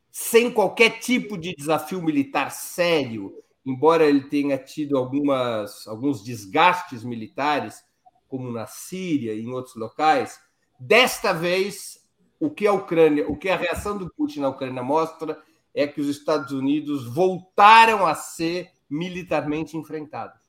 sem 0.10 0.52
qualquer 0.52 1.00
tipo 1.00 1.38
de 1.38 1.56
desafio 1.56 2.02
militar 2.02 2.52
sério, 2.52 3.34
embora 3.66 4.06
ele 4.06 4.22
tenha 4.22 4.58
tido 4.58 4.98
algumas, 4.98 5.88
alguns 5.88 6.24
desgastes 6.24 7.04
militares, 7.04 7.82
como 8.28 8.52
na 8.52 8.66
Síria 8.66 9.34
e 9.34 9.42
em 9.42 9.52
outros 9.52 9.76
locais, 9.76 10.40
desta 10.80 11.34
vez 11.34 12.02
o 12.40 12.50
que 12.50 12.66
a 12.66 12.74
Ucrânia, 12.74 13.28
o 13.30 13.38
que 13.38 13.50
a 13.50 13.56
reação 13.56 13.98
do 13.98 14.12
Putin 14.14 14.40
na 14.42 14.50
Ucrânia 14.50 14.82
mostra 14.82 15.38
é 15.74 15.86
que 15.88 16.02
os 16.02 16.08
Estados 16.08 16.52
Unidos 16.52 17.06
voltaram 17.06 18.06
a 18.06 18.16
ser 18.16 18.70
militarmente 18.90 19.78
enfrentados. 19.78 20.42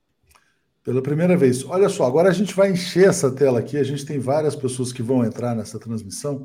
Pela 0.82 1.00
primeira 1.00 1.36
vez. 1.36 1.64
Olha 1.64 1.88
só, 1.88 2.04
agora 2.04 2.28
a 2.28 2.32
gente 2.32 2.54
vai 2.54 2.72
encher 2.72 3.08
essa 3.08 3.30
tela 3.30 3.60
aqui. 3.60 3.76
A 3.76 3.84
gente 3.84 4.04
tem 4.04 4.18
várias 4.18 4.56
pessoas 4.56 4.92
que 4.92 5.00
vão 5.00 5.24
entrar 5.24 5.54
nessa 5.54 5.78
transmissão. 5.78 6.44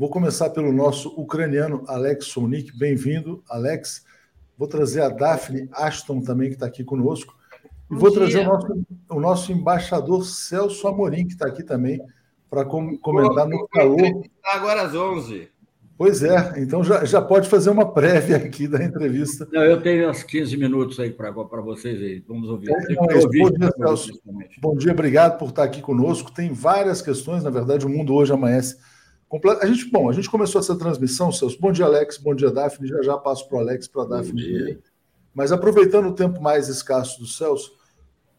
Vou 0.00 0.08
começar 0.08 0.48
pelo 0.48 0.72
nosso 0.72 1.10
ucraniano 1.10 1.84
Alex 1.86 2.28
Sonik. 2.28 2.74
Bem-vindo, 2.74 3.44
Alex. 3.46 4.02
Vou 4.56 4.66
trazer 4.66 5.02
a 5.02 5.10
Daphne 5.10 5.68
Ashton 5.74 6.22
também, 6.22 6.48
que 6.48 6.54
está 6.54 6.64
aqui 6.64 6.82
conosco. 6.82 7.36
E 7.90 7.92
Bom 7.92 8.00
vou 8.00 8.08
dia. 8.08 8.18
trazer 8.18 8.38
o 8.38 8.44
nosso, 8.44 8.86
o 9.10 9.20
nosso, 9.20 9.52
embaixador 9.52 10.24
Celso 10.24 10.88
Amorim, 10.88 11.26
que 11.26 11.34
está 11.34 11.46
aqui 11.46 11.62
também, 11.62 12.00
para 12.48 12.64
com, 12.64 12.96
comentar 12.96 13.46
no 13.46 13.68
calor. 13.68 14.22
Agora 14.42 14.84
às 14.84 14.94
11. 14.94 15.50
Pois 15.98 16.22
é, 16.22 16.54
então 16.56 16.82
já, 16.82 17.04
já 17.04 17.20
pode 17.20 17.46
fazer 17.46 17.68
uma 17.68 17.92
prévia 17.92 18.38
aqui 18.38 18.66
da 18.66 18.82
entrevista. 18.82 19.46
Não, 19.52 19.62
eu 19.62 19.82
tenho 19.82 20.08
uns 20.08 20.22
15 20.22 20.56
minutos 20.56 20.98
aí 20.98 21.10
para 21.10 21.30
vocês 21.30 22.00
aí. 22.00 22.24
Vamos 22.26 22.48
ouvir. 22.48 22.70
É 22.70 23.16
ouvir 23.18 23.42
bom, 23.42 23.50
dia, 23.50 23.70
Celso. 23.76 24.20
bom 24.62 24.74
dia, 24.74 24.92
obrigado 24.92 25.36
por 25.36 25.50
estar 25.50 25.64
aqui 25.64 25.82
conosco. 25.82 26.32
Tem 26.32 26.50
várias 26.54 27.02
questões, 27.02 27.44
na 27.44 27.50
verdade, 27.50 27.84
o 27.84 27.90
mundo 27.90 28.14
hoje 28.14 28.32
amanhece 28.32 28.78
a 29.60 29.66
gente, 29.66 29.90
bom, 29.90 30.10
a 30.10 30.12
gente 30.12 30.28
começou 30.28 30.60
essa 30.60 30.76
transmissão, 30.76 31.30
Celso. 31.30 31.58
Bom 31.60 31.70
dia, 31.70 31.84
Alex. 31.84 32.18
Bom 32.18 32.34
dia, 32.34 32.50
Daphne. 32.50 32.88
Já 32.88 33.02
já 33.02 33.16
passo 33.16 33.48
para 33.48 33.58
o 33.58 33.60
Alex, 33.60 33.86
para 33.86 34.02
a 34.02 34.06
Daphne. 34.06 34.78
Mas 35.32 35.52
aproveitando 35.52 36.08
o 36.08 36.14
tempo 36.14 36.40
mais 36.40 36.68
escasso 36.68 37.20
do 37.20 37.26
Celso, 37.26 37.72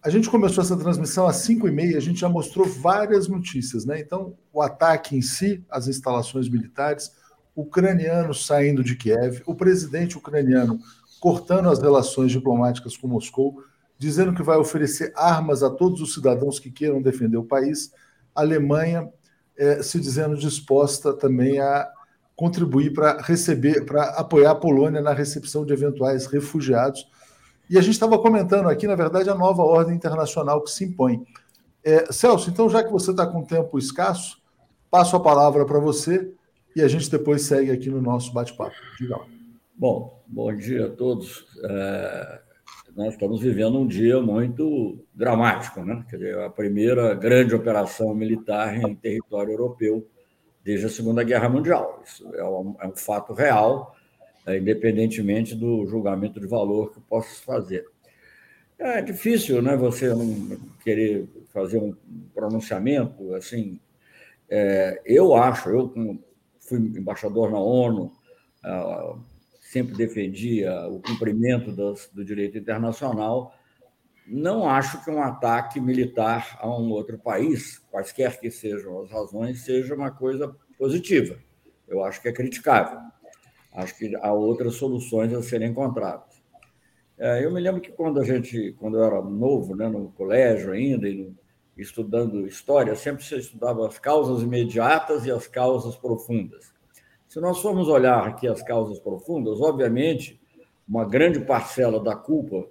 a 0.04 0.10
gente 0.10 0.30
começou 0.30 0.64
essa 0.64 0.76
transmissão 0.76 1.28
às 1.28 1.38
5 1.38 1.68
e 1.68 1.72
meia, 1.72 1.98
a 1.98 2.02
gente 2.02 2.20
já 2.20 2.28
mostrou 2.28 2.66
várias 2.66 3.28
notícias, 3.28 3.86
né? 3.86 4.00
Então, 4.00 4.36
o 4.52 4.62
ataque 4.62 5.16
em 5.16 5.22
si, 5.22 5.64
as 5.70 5.88
instalações 5.88 6.50
militares, 6.50 7.12
ucranianos 7.56 8.46
saindo 8.46 8.84
de 8.84 8.96
Kiev, 8.96 9.42
o 9.46 9.56
presidente 9.56 10.18
ucraniano 10.18 10.80
cortando 11.22 11.70
as 11.70 11.80
relações 11.80 12.32
diplomáticas 12.32 12.98
com 12.98 13.08
Moscou, 13.08 13.64
dizendo 13.98 14.34
que 14.34 14.42
vai 14.42 14.58
oferecer 14.58 15.14
armas 15.16 15.62
a 15.62 15.70
todos 15.70 16.02
os 16.02 16.16
cidadãos 16.16 16.60
que 16.60 16.72
queiram 16.72 17.02
defender 17.02 17.38
o 17.38 17.46
país, 17.46 17.94
a 18.34 18.42
Alemanha 18.42 19.08
é, 19.62 19.84
se 19.84 20.00
dizendo 20.00 20.36
disposta 20.36 21.14
também 21.14 21.60
a 21.60 21.88
contribuir 22.36 22.94
para 22.94 23.22
receber, 23.22 23.86
para 23.86 24.06
apoiar 24.06 24.52
a 24.52 24.56
Polônia 24.56 25.00
na 25.02 25.14
recepção 25.14 25.64
de 25.64 25.72
eventuais 25.72 26.26
refugiados. 26.26 27.08
E 27.70 27.78
a 27.78 27.82
gente 27.82 27.94
estava 27.94 28.18
comentando 28.18 28.68
aqui, 28.68 28.88
na 28.88 28.96
verdade, 28.96 29.30
a 29.30 29.36
nova 29.36 29.62
ordem 29.62 29.96
internacional 29.96 30.64
que 30.64 30.72
se 30.72 30.84
impõe. 30.84 31.24
É, 31.84 32.12
Celso, 32.12 32.50
então, 32.50 32.68
já 32.68 32.84
que 32.84 32.92
você 32.92 33.12
está 33.12 33.28
com 33.28 33.44
tempo 33.44 33.78
escasso, 33.78 34.42
passo 34.90 35.16
a 35.16 35.20
palavra 35.20 35.64
para 35.64 35.78
você 35.78 36.34
e 36.76 36.82
a 36.82 36.88
gente 36.88 37.12
depois 37.12 37.44
segue 37.44 37.70
aqui 37.70 37.92
no 37.92 38.02
nosso 38.02 38.34
bate-papo. 38.34 38.76
Bom, 39.78 40.24
bom 40.26 40.56
dia 40.56 40.88
a 40.88 40.90
todos. 40.90 41.46
É, 41.64 42.42
nós 42.96 43.14
estamos 43.14 43.42
vivendo 43.42 43.80
um 43.80 43.88
dia 43.88 44.22
muito 44.22 45.04
dramático, 45.14 45.84
né? 45.84 46.06
Dizer, 46.10 46.38
a 46.40 46.50
primeira 46.50 47.14
grande 47.14 47.56
operação 47.56 48.14
militar 48.14 48.76
em 48.76 48.96
território 48.96 49.54
europeu 49.54 50.08
desde 50.64 50.86
a 50.86 50.90
Segunda 50.90 51.24
Guerra 51.24 51.50
Mundial. 51.50 52.02
Isso 52.06 52.30
é 52.36 52.44
um, 52.44 52.76
é 52.80 52.88
um 52.88 52.96
fato 52.96 53.34
real, 53.34 53.96
é, 54.46 54.58
independentemente 54.58 55.56
do 55.56 55.86
julgamento 55.88 56.40
de 56.40 56.48
valor 56.48 56.92
que 56.92 57.00
possa 57.02 57.42
fazer. 57.44 57.86
É 58.78 59.02
difícil, 59.02 59.62
né? 59.62 59.78
Você 59.78 60.10
não 60.10 60.58
querer 60.84 61.28
fazer 61.54 61.78
um 61.78 61.96
pronunciamento 62.34 63.34
assim. 63.36 63.80
É, 64.50 65.02
eu 65.06 65.34
acho, 65.36 65.70
eu 65.70 66.20
fui 66.60 66.80
embaixador 66.80 67.52
na 67.52 67.60
ONU 67.60 68.12
sempre 69.72 69.96
defendia 69.96 70.86
o 70.90 71.02
cumprimento 71.02 71.72
das, 71.72 72.10
do 72.14 72.26
direito 72.26 72.58
internacional, 72.58 73.54
não 74.28 74.68
acho 74.68 75.02
que 75.04 75.10
um 75.10 75.22
ataque 75.22 75.80
militar 75.80 76.58
a 76.60 76.70
um 76.70 76.92
outro 76.92 77.18
país, 77.18 77.80
quaisquer 77.90 78.38
que 78.38 78.52
sejam 78.52 79.02
as 79.02 79.10
razões, 79.10 79.64
seja 79.64 79.96
uma 79.96 80.12
coisa 80.12 80.54
positiva. 80.78 81.38
Eu 81.88 82.04
acho 82.04 82.22
que 82.22 82.28
é 82.28 82.34
criticável. 82.34 83.00
Acho 83.74 83.98
que 83.98 84.14
há 84.18 84.34
outras 84.34 84.76
soluções 84.76 85.34
a 85.34 85.42
serem 85.42 85.70
encontradas. 85.70 86.44
É, 87.18 87.46
eu 87.46 87.52
me 87.52 87.62
lembro 87.62 87.80
que 87.80 87.92
quando 87.92 88.20
a 88.20 88.26
gente, 88.26 88.76
quando 88.78 88.98
eu 88.98 89.06
era 89.06 89.22
novo, 89.22 89.74
né, 89.74 89.88
no 89.88 90.12
colégio 90.12 90.74
ainda, 90.74 91.08
e 91.08 91.16
no, 91.16 91.38
estudando 91.78 92.46
história, 92.46 92.94
sempre 92.96 93.24
se 93.24 93.38
estudava 93.38 93.88
as 93.88 93.98
causas 93.98 94.44
imediatas 94.44 95.26
e 95.26 95.32
as 95.32 95.48
causas 95.48 95.96
profundas. 95.96 96.71
Se 97.32 97.40
nós 97.40 97.62
formos 97.62 97.88
olhar 97.88 98.28
aqui 98.28 98.46
as 98.46 98.62
causas 98.62 99.00
profundas, 99.00 99.62
obviamente, 99.62 100.38
uma 100.86 101.06
grande 101.06 101.40
parcela 101.40 101.98
da 102.04 102.14
culpa, 102.14 102.68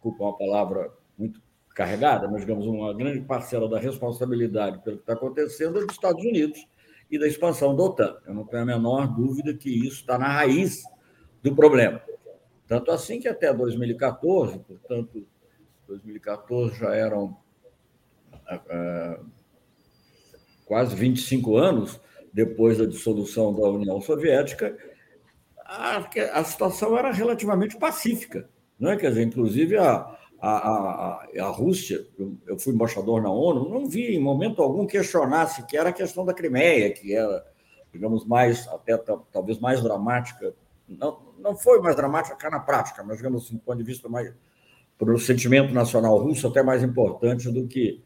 culpa 0.00 0.24
é 0.24 0.26
uma 0.28 0.38
palavra 0.38 0.90
muito 1.18 1.42
carregada, 1.74 2.26
mas 2.26 2.40
digamos 2.40 2.66
uma 2.66 2.94
grande 2.94 3.20
parcela 3.20 3.68
da 3.68 3.78
responsabilidade 3.78 4.82
pelo 4.82 4.96
que 4.96 5.02
está 5.02 5.12
acontecendo 5.12 5.76
é 5.78 5.84
dos 5.84 5.92
Estados 5.92 6.24
Unidos 6.24 6.66
e 7.10 7.18
da 7.18 7.26
expansão 7.28 7.76
da 7.76 7.82
OTAN. 7.82 8.16
Eu 8.26 8.32
não 8.32 8.46
tenho 8.46 8.62
a 8.62 8.64
menor 8.64 9.08
dúvida 9.08 9.52
que 9.52 9.68
isso 9.68 9.96
está 9.96 10.16
na 10.16 10.28
raiz 10.28 10.84
do 11.42 11.54
problema. 11.54 12.00
Tanto 12.66 12.90
assim 12.92 13.20
que 13.20 13.28
até 13.28 13.52
2014, 13.52 14.58
portanto, 14.60 15.22
2014 15.86 16.78
já 16.78 16.94
eram 16.94 17.36
é, 18.48 19.20
quase 20.64 20.96
25 20.96 21.58
anos 21.58 22.00
depois 22.32 22.78
da 22.78 22.86
dissolução 22.86 23.54
da 23.54 23.68
União 23.68 24.00
Soviética, 24.00 24.76
a, 25.64 25.98
a 26.32 26.44
situação 26.44 26.96
era 26.96 27.12
relativamente 27.12 27.76
pacífica. 27.76 28.48
Né? 28.78 28.96
Quer 28.96 29.10
dizer, 29.10 29.22
inclusive 29.22 29.76
a, 29.76 30.16
a, 30.40 30.48
a, 30.48 31.28
a 31.40 31.48
Rússia, 31.48 32.06
eu 32.46 32.58
fui 32.58 32.72
embaixador 32.72 33.22
na 33.22 33.30
ONU, 33.30 33.68
não 33.68 33.86
vi 33.86 34.14
em 34.14 34.20
momento 34.20 34.62
algum 34.62 34.86
questionar 34.86 35.46
que 35.66 35.76
era 35.76 35.90
a 35.90 35.92
questão 35.92 36.24
da 36.24 36.32
Crimeia, 36.34 36.92
que 36.92 37.14
era, 37.14 37.44
digamos, 37.92 38.26
mais, 38.26 38.66
até 38.68 38.96
talvez 39.30 39.58
mais 39.58 39.82
dramática. 39.82 40.54
Não, 40.88 41.34
não 41.38 41.54
foi 41.56 41.80
mais 41.80 41.96
dramática 41.96 42.50
na 42.50 42.60
prática, 42.60 43.02
mas, 43.02 43.18
digamos 43.18 43.44
assim, 43.44 43.56
do 43.56 43.60
ponto 43.60 43.78
de 43.78 43.84
vista 43.84 44.08
mais. 44.08 44.32
para 44.98 45.12
o 45.12 45.18
sentimento 45.18 45.72
nacional 45.72 46.18
russo, 46.18 46.46
até 46.46 46.62
mais 46.62 46.82
importante 46.82 47.50
do 47.50 47.66
que, 47.66 48.02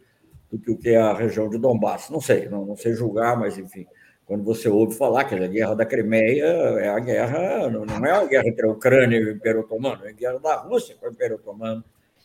do 0.50 0.58
que 0.58 0.70
o 0.70 0.78
que 0.78 0.90
é 0.90 0.98
a 0.98 1.14
região 1.14 1.48
de 1.48 1.58
Donbass. 1.58 2.10
Não 2.10 2.20
sei, 2.20 2.48
não, 2.48 2.66
não 2.66 2.76
sei 2.76 2.92
julgar, 2.92 3.38
mas, 3.38 3.56
enfim 3.56 3.86
quando 4.26 4.42
você 4.42 4.68
ouve 4.68 4.96
falar 4.96 5.24
que 5.24 5.36
a 5.36 5.46
guerra 5.46 5.74
da 5.74 5.86
Crimeia 5.86 6.44
é 6.44 6.88
a 6.88 6.98
guerra, 6.98 7.70
não 7.70 8.04
é 8.04 8.10
a 8.10 8.24
guerra 8.26 8.48
entre 8.48 8.66
a 8.66 8.70
Ucrânia 8.70 9.16
e 9.16 9.24
o 9.24 9.30
Império 9.30 9.60
Otomano, 9.60 10.04
é 10.04 10.10
a 10.10 10.12
guerra 10.12 10.38
da 10.38 10.56
Rússia 10.56 10.96
com 10.96 11.06
o 11.06 11.10
Império 11.10 11.36
Otomano 11.36 11.84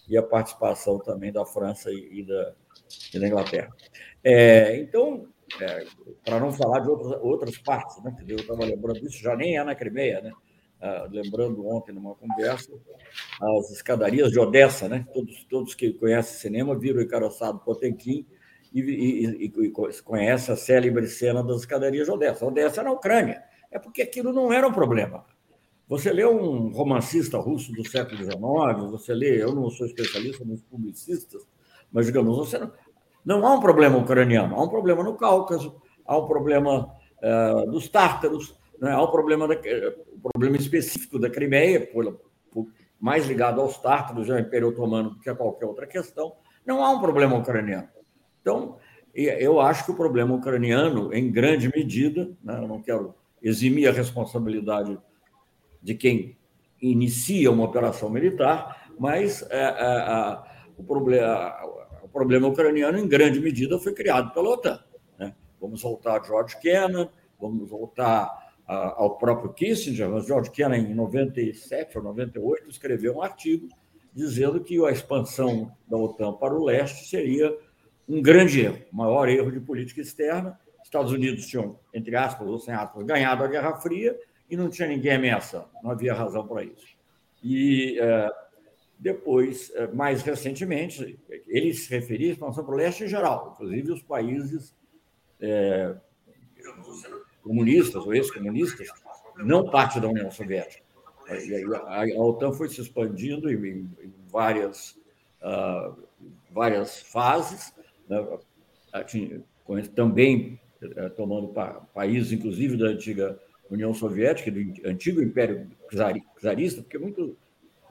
e 0.09 0.17
a 0.17 0.23
participação 0.23 0.97
também 0.97 1.31
da 1.31 1.45
França 1.45 1.91
e 1.91 2.23
da, 2.23 2.53
e 3.13 3.19
da 3.19 3.27
Inglaterra. 3.27 3.69
É, 4.23 4.77
então, 4.77 5.27
é, 5.61 5.85
para 6.25 6.39
não 6.39 6.51
falar 6.51 6.79
de 6.79 6.89
outras, 6.89 7.21
outras 7.21 7.57
partes, 7.59 8.03
né, 8.03 8.15
eu 8.27 8.37
estava 8.37 8.65
lembrando 8.65 9.05
isso, 9.05 9.21
já 9.21 9.35
nem 9.35 9.57
é 9.57 9.63
na 9.63 9.75
Crimeia, 9.75 10.21
né? 10.21 10.31
Ah, 10.83 11.07
lembrando 11.11 11.67
ontem 11.67 11.93
numa 11.93 12.15
conversa, 12.15 12.71
as 13.39 13.69
escadarias 13.69 14.31
de 14.31 14.39
Odessa, 14.39 14.89
né? 14.89 15.05
Todos, 15.13 15.43
todos 15.43 15.75
que 15.75 15.93
conhecem 15.93 16.39
cinema 16.39 16.75
viram 16.75 16.97
o 16.97 17.03
encaroçado 17.03 17.59
Potemkin 17.59 18.25
e, 18.73 18.79
e, 18.79 19.45
e, 19.45 19.71
conhece 20.03 20.51
a 20.51 20.55
célebre 20.55 21.07
cena 21.07 21.43
das 21.43 21.61
escadarias 21.61 22.05
de 22.05 22.11
Odessa. 22.11 22.45
Odessa 22.45 22.83
na 22.83 22.91
Ucrânia. 22.91 23.43
É 23.69 23.77
porque 23.77 24.01
aquilo 24.01 24.31
não 24.31 24.51
era 24.51 24.67
um 24.67 24.73
problema. 24.73 25.25
Você 25.87 26.11
lê 26.11 26.25
um 26.25 26.69
romancista 26.69 27.37
russo 27.37 27.73
do 27.73 27.85
século 27.85 28.17
XIX, 28.17 28.89
você 28.89 29.13
lê, 29.13 29.43
eu 29.43 29.53
não 29.53 29.69
sou 29.69 29.85
especialista 29.85 30.45
nos 30.45 30.61
publicistas, 30.61 31.45
mas, 31.91 32.05
digamos, 32.05 32.37
você 32.37 32.57
não, 32.57 32.71
não 33.25 33.45
há 33.45 33.53
um 33.55 33.59
problema 33.59 33.97
ucraniano, 33.97 34.55
há 34.55 34.63
um 34.63 34.69
problema 34.69 35.03
no 35.03 35.17
Cáucaso, 35.17 35.81
há 36.05 36.17
um 36.17 36.25
problema 36.27 36.95
uh, 37.21 37.69
dos 37.69 37.89
tártaros, 37.89 38.57
né? 38.79 38.91
há 38.91 39.03
um 39.03 39.11
problema, 39.11 39.49
da, 39.49 39.55
um 39.55 40.29
problema 40.31 40.55
específico 40.55 41.19
da 41.19 41.29
Crimeia, 41.29 41.85
por, 41.87 42.21
por, 42.49 42.67
mais 42.97 43.27
ligado 43.27 43.59
aos 43.59 43.77
tártaros 43.77 44.29
e 44.29 44.31
ao 44.31 44.39
Império 44.39 44.69
Otomano 44.69 45.09
do 45.09 45.19
que 45.19 45.29
a 45.29 45.35
qualquer 45.35 45.65
outra 45.65 45.87
questão. 45.87 46.33
Não 46.65 46.85
há 46.85 46.89
um 46.89 47.01
problema 47.01 47.35
ucraniano. 47.35 47.89
Então, 48.41 48.77
eu 49.13 49.59
acho 49.59 49.85
que 49.85 49.91
o 49.91 49.95
problema 49.95 50.33
ucraniano, 50.33 51.13
em 51.13 51.31
grande 51.31 51.69
medida, 51.69 52.31
né, 52.43 52.57
eu 52.57 52.67
não 52.67 52.81
quero 52.81 53.13
eximir 53.41 53.87
a 53.87 53.91
responsabilidade 53.91 54.97
de 55.81 55.95
quem 55.95 56.37
inicia 56.81 57.51
uma 57.51 57.65
operação 57.65 58.09
militar, 58.09 58.89
mas 58.97 59.43
é, 59.49 59.63
é, 59.63 60.39
o, 60.77 60.83
problema, 60.83 61.55
o 62.03 62.07
problema 62.07 62.47
ucraniano, 62.47 62.97
em 62.97 63.07
grande 63.07 63.39
medida, 63.39 63.79
foi 63.79 63.93
criado 63.93 64.31
pela 64.33 64.49
OTAN. 64.49 64.79
Né? 65.17 65.35
Vamos 65.59 65.81
voltar 65.81 66.19
a 66.19 66.23
George 66.23 66.57
Kennan, 66.59 67.09
vamos 67.39 67.69
voltar 67.69 68.53
a, 68.67 69.01
ao 69.01 69.17
próprio 69.17 69.53
Kissinger, 69.53 70.09
mas 70.09 70.25
George 70.25 70.51
Kennan, 70.51 70.77
em 70.77 70.93
97 70.93 71.97
ou 71.97 72.03
98, 72.03 72.69
escreveu 72.69 73.17
um 73.17 73.21
artigo 73.21 73.67
dizendo 74.13 74.61
que 74.61 74.83
a 74.85 74.91
expansão 74.91 75.71
da 75.87 75.97
OTAN 75.97 76.33
para 76.33 76.53
o 76.53 76.63
leste 76.63 77.07
seria 77.07 77.55
um 78.11 78.21
grande 78.21 78.59
erro, 78.61 78.77
o 78.91 78.95
maior 78.95 79.29
erro 79.29 79.51
de 79.51 79.59
política 79.61 80.01
externa. 80.01 80.59
Estados 80.83 81.13
Unidos 81.13 81.47
tinham, 81.47 81.79
entre 81.93 82.15
aspas 82.15 82.45
ou 82.47 82.59
sem 82.59 82.73
aspas, 82.73 83.05
ganhado 83.05 83.43
a 83.43 83.47
Guerra 83.47 83.75
Fria 83.75 84.19
e 84.49 84.57
não 84.57 84.69
tinha 84.69 84.87
ninguém 84.87 85.13
ameaçando, 85.13 85.69
não 85.81 85.91
havia 85.91 86.13
razão 86.13 86.45
para 86.45 86.63
isso. 86.63 86.97
E 87.41 87.97
é, 87.99 88.29
depois, 88.99 89.71
é, 89.75 89.87
mais 89.87 90.21
recentemente, 90.21 91.17
ele 91.47 91.73
se 91.73 91.89
referia 91.89 92.29
à 92.29 92.33
expansão 92.33 92.65
para 92.65 92.73
o 92.73 92.77
leste 92.77 93.05
em 93.05 93.07
geral, 93.07 93.53
inclusive 93.53 93.93
os 93.93 94.03
países 94.03 94.75
é, 95.39 95.95
comunistas 97.41 98.05
ou 98.05 98.13
ex-comunistas, 98.13 98.89
não 99.37 99.69
parte 99.69 100.01
da 100.01 100.09
União 100.09 100.29
Soviética. 100.29 100.83
A, 101.87 102.03
a, 102.03 102.21
OTAN 102.21 102.51
foi 102.51 102.67
se 102.67 102.81
expandindo 102.81 103.49
em, 103.49 103.89
em 104.01 104.13
várias, 104.27 104.99
uh, 105.41 105.97
várias 106.51 107.01
fases, 107.01 107.73
também 109.95 110.59
eh, 110.81 111.09
tomando 111.09 111.53
países, 111.93 112.31
inclusive 112.31 112.77
da 112.77 112.87
antiga 112.87 113.39
União 113.69 113.93
Soviética, 113.93 114.51
do 114.51 114.59
antigo 114.85 115.21
Império 115.21 115.69
Czarista, 116.39 116.81
porque 116.81 116.97
muito, 116.97 117.37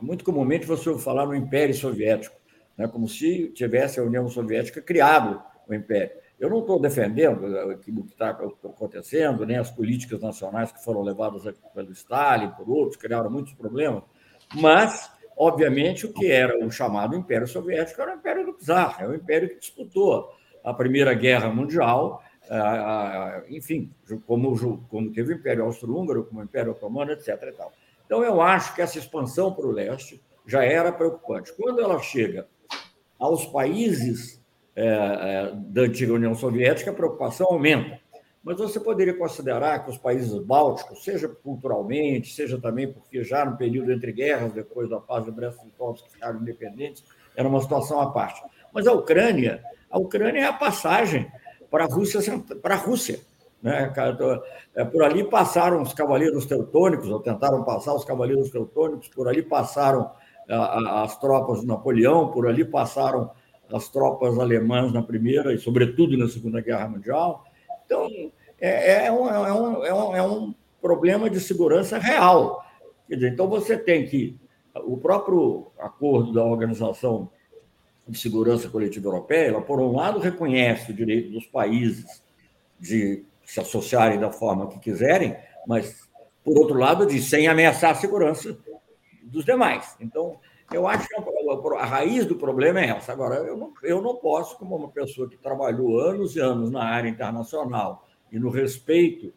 muito 0.00 0.24
comumente 0.24 0.66
você 0.66 0.90
ouve 0.90 1.02
falar 1.02 1.24
no 1.26 1.34
Império 1.34 1.74
Soviético, 1.74 2.36
né, 2.76 2.88
como 2.88 3.08
se 3.08 3.48
tivesse 3.48 4.00
a 4.00 4.02
União 4.02 4.28
Soviética 4.28 4.82
criado 4.82 5.42
o 5.68 5.74
Império. 5.74 6.10
Eu 6.38 6.50
não 6.50 6.60
estou 6.60 6.80
defendendo 6.80 7.46
eh, 7.54 7.74
aquilo 7.74 8.04
que 8.04 8.12
está 8.12 8.30
acontecendo, 8.30 9.46
nem 9.46 9.56
as 9.56 9.70
políticas 9.70 10.20
nacionais 10.20 10.72
que 10.72 10.82
foram 10.82 11.02
levadas 11.02 11.42
pelo 11.74 11.92
Stalin, 11.92 12.50
por 12.50 12.68
outros, 12.68 12.96
criaram 12.96 13.30
muitos 13.30 13.52
problemas, 13.54 14.02
mas 14.54 15.10
Obviamente, 15.42 16.04
o 16.04 16.12
que 16.12 16.30
era 16.30 16.62
o 16.62 16.70
chamado 16.70 17.16
Império 17.16 17.46
Soviético 17.46 18.02
era 18.02 18.12
o 18.12 18.18
Império 18.18 18.44
do 18.44 18.58
Czar, 18.62 18.98
é 19.00 19.06
o 19.06 19.14
império 19.14 19.48
que 19.48 19.58
disputou 19.58 20.34
a 20.62 20.74
Primeira 20.74 21.14
Guerra 21.14 21.48
Mundial, 21.48 22.22
enfim, 23.48 23.90
como, 24.26 24.54
como 24.90 25.10
teve 25.10 25.32
o 25.32 25.36
Império 25.38 25.64
Austro-Húngaro, 25.64 26.24
como 26.24 26.40
o 26.40 26.44
Império 26.44 26.72
Otomano, 26.72 27.12
etc. 27.12 27.54
Então, 28.04 28.22
eu 28.22 28.42
acho 28.42 28.74
que 28.74 28.82
essa 28.82 28.98
expansão 28.98 29.50
para 29.50 29.66
o 29.66 29.70
leste 29.70 30.22
já 30.44 30.62
era 30.62 30.92
preocupante. 30.92 31.54
Quando 31.54 31.80
ela 31.80 31.98
chega 32.00 32.46
aos 33.18 33.46
países 33.46 34.44
é, 34.76 34.84
é, 34.84 35.52
da 35.54 35.82
antiga 35.82 36.12
União 36.12 36.34
Soviética, 36.34 36.90
a 36.90 36.94
preocupação 36.94 37.46
aumenta. 37.46 37.99
Mas 38.42 38.56
você 38.56 38.80
poderia 38.80 39.14
considerar 39.14 39.84
que 39.84 39.90
os 39.90 39.98
países 39.98 40.38
bálticos, 40.38 41.04
seja 41.04 41.28
culturalmente, 41.28 42.32
seja 42.32 42.58
também 42.58 42.90
porque 42.90 43.22
já 43.22 43.44
no 43.44 43.56
período 43.56 43.92
entre 43.92 44.12
guerras, 44.12 44.52
depois 44.52 44.88
da 44.88 44.98
paz 44.98 45.24
de 45.24 45.30
Brest-Litovsk, 45.30 46.10
ficaram 46.10 46.40
independentes, 46.40 47.04
era 47.36 47.46
uma 47.46 47.60
situação 47.60 48.00
à 48.00 48.10
parte. 48.10 48.42
Mas 48.72 48.86
a 48.86 48.92
Ucrânia, 48.92 49.62
a 49.90 49.98
Ucrânia 49.98 50.40
é 50.40 50.44
a 50.44 50.52
passagem 50.52 51.30
para 51.70 51.84
a 51.84 51.86
Rússia, 51.86 52.20
para 52.62 52.74
a 52.74 52.78
Rússia. 52.78 53.20
Né? 53.62 53.92
É, 54.74 54.84
por 54.84 55.02
ali 55.02 55.22
passaram 55.22 55.82
os 55.82 55.92
cavaleiros 55.92 56.46
teutônicos, 56.46 57.10
ou 57.10 57.20
tentaram 57.20 57.62
passar 57.62 57.94
os 57.94 58.04
cavaleiros 58.04 58.50
teutônicos, 58.50 59.08
por 59.08 59.28
ali 59.28 59.42
passaram 59.42 60.10
as 60.48 61.18
tropas 61.18 61.60
de 61.60 61.66
Napoleão, 61.66 62.30
por 62.32 62.48
ali 62.48 62.64
passaram 62.64 63.30
as 63.72 63.88
tropas 63.88 64.38
alemãs 64.38 64.92
na 64.92 65.02
Primeira 65.02 65.52
e, 65.52 65.58
sobretudo, 65.58 66.16
na 66.16 66.26
Segunda 66.26 66.60
Guerra 66.60 66.88
Mundial. 66.88 67.44
Então, 67.90 68.08
é, 68.60 69.06
é, 69.06 69.12
um, 69.12 69.28
é, 69.28 69.52
um, 69.52 69.84
é, 69.84 69.94
um, 69.94 70.16
é 70.16 70.22
um 70.22 70.54
problema 70.80 71.28
de 71.28 71.40
segurança 71.40 71.98
real. 71.98 72.64
Quer 73.08 73.16
dizer, 73.16 73.32
então, 73.32 73.48
você 73.48 73.76
tem 73.76 74.06
que. 74.06 74.38
O 74.84 74.96
próprio 74.96 75.66
acordo 75.76 76.32
da 76.32 76.44
Organização 76.44 77.28
de 78.06 78.16
Segurança 78.16 78.68
Coletiva 78.68 79.08
Europeia, 79.08 79.48
ela, 79.48 79.60
por 79.60 79.80
um 79.80 79.96
lado, 79.96 80.20
reconhece 80.20 80.92
o 80.92 80.94
direito 80.94 81.32
dos 81.32 81.46
países 81.46 82.22
de 82.78 83.24
se 83.44 83.58
associarem 83.58 84.20
da 84.20 84.30
forma 84.30 84.68
que 84.68 84.78
quiserem, 84.78 85.36
mas, 85.66 86.08
por 86.44 86.56
outro 86.56 86.78
lado, 86.78 87.04
diz 87.04 87.24
sem 87.24 87.48
ameaçar 87.48 87.90
a 87.90 87.96
segurança 87.96 88.56
dos 89.24 89.44
demais. 89.44 89.96
Então, 90.00 90.38
eu 90.72 90.86
acho 90.86 91.08
que 91.08 91.16
a 91.78 91.84
raiz 91.84 92.26
do 92.26 92.36
problema 92.36 92.80
é 92.80 92.90
essa. 92.90 93.12
Agora, 93.12 93.36
eu 93.36 93.56
não, 93.56 93.72
eu 93.82 94.00
não 94.00 94.16
posso, 94.16 94.56
como 94.56 94.76
uma 94.76 94.88
pessoa 94.88 95.28
que 95.28 95.36
trabalhou 95.36 95.98
anos 95.98 96.36
e 96.36 96.40
anos 96.40 96.70
na 96.70 96.82
área 96.84 97.08
internacional 97.08 98.06
e 98.30 98.38
no 98.38 98.50
respeito 98.50 99.28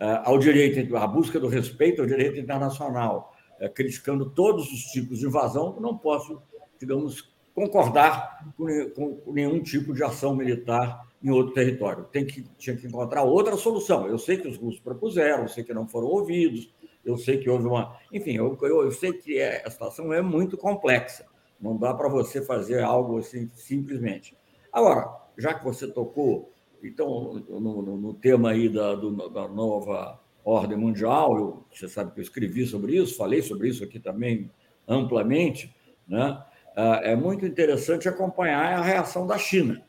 uh, 0.00 0.22
ao 0.24 0.38
direito, 0.38 0.96
a 0.96 1.06
busca 1.06 1.40
do 1.40 1.48
respeito 1.48 2.00
ao 2.00 2.06
direito 2.06 2.38
internacional, 2.38 3.34
uh, 3.60 3.68
criticando 3.72 4.30
todos 4.30 4.70
os 4.70 4.82
tipos 4.92 5.18
de 5.18 5.26
invasão, 5.26 5.76
não 5.80 5.96
posso, 5.96 6.40
digamos, 6.78 7.30
concordar 7.54 8.52
com, 8.56 9.20
nenhum 9.26 9.62
tipo 9.62 9.92
de 9.92 10.02
ação 10.02 10.34
militar 10.34 11.06
em 11.22 11.30
outro 11.30 11.52
território. 11.52 12.04
Tem 12.04 12.24
que, 12.24 12.42
tinha 12.56 12.76
que 12.76 12.86
encontrar 12.86 13.22
outra 13.22 13.56
solução. 13.56 14.06
Eu 14.06 14.18
sei 14.18 14.38
que 14.38 14.48
os 14.48 14.56
russos 14.56 14.80
propuseram, 14.80 15.42
eu 15.42 15.48
sei 15.48 15.64
que 15.64 15.74
não 15.74 15.86
foram 15.86 16.06
ouvidos, 16.06 16.72
eu 17.04 17.16
sei 17.16 17.38
que 17.38 17.50
houve 17.50 17.66
uma. 17.66 17.96
Enfim, 18.12 18.36
eu, 18.36 18.56
eu, 18.62 18.84
eu 18.84 18.92
sei 18.92 19.12
que 19.12 19.38
é, 19.38 19.62
a 19.66 19.70
situação 19.70 20.12
é 20.12 20.22
muito 20.22 20.56
complexa. 20.56 21.26
Não 21.60 21.76
dá 21.76 21.92
para 21.92 22.08
você 22.08 22.42
fazer 22.42 22.82
algo 22.82 23.18
assim 23.18 23.50
simplesmente. 23.54 24.36
Agora, 24.72 25.14
já 25.36 25.54
que 25.54 25.64
você 25.64 25.86
tocou, 25.86 26.52
então, 26.82 27.34
no, 27.48 27.82
no, 27.82 27.96
no 27.96 28.14
tema 28.14 28.50
aí 28.50 28.68
da, 28.68 28.94
do, 28.94 29.28
da 29.28 29.46
nova 29.48 30.18
ordem 30.44 30.78
mundial, 30.78 31.36
eu, 31.36 31.64
você 31.70 31.88
sabe 31.88 32.12
que 32.12 32.20
eu 32.20 32.22
escrevi 32.22 32.66
sobre 32.66 32.96
isso, 32.96 33.16
falei 33.16 33.42
sobre 33.42 33.68
isso 33.68 33.84
aqui 33.84 34.00
também 34.00 34.50
amplamente, 34.88 35.74
né? 36.08 36.42
Ah, 36.74 37.00
é 37.02 37.14
muito 37.14 37.44
interessante 37.44 38.08
acompanhar 38.08 38.78
a 38.78 38.82
reação 38.82 39.26
da 39.26 39.36
China. 39.36 39.84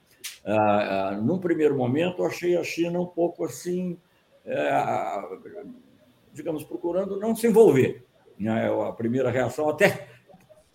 Ah, 0.46 1.10
ah, 1.10 1.22
num 1.22 1.40
primeiro 1.40 1.78
momento, 1.78 2.22
eu 2.22 2.26
achei 2.26 2.58
a 2.58 2.64
China 2.64 3.00
um 3.00 3.06
pouco 3.06 3.46
assim, 3.46 3.98
é, 4.46 4.70
digamos, 6.34 6.64
procurando 6.64 7.20
não 7.20 7.36
se 7.36 7.48
envolver. 7.48 8.06
Né? 8.38 8.70
A 8.88 8.92
primeira 8.92 9.30
reação, 9.30 9.70
até 9.70 10.08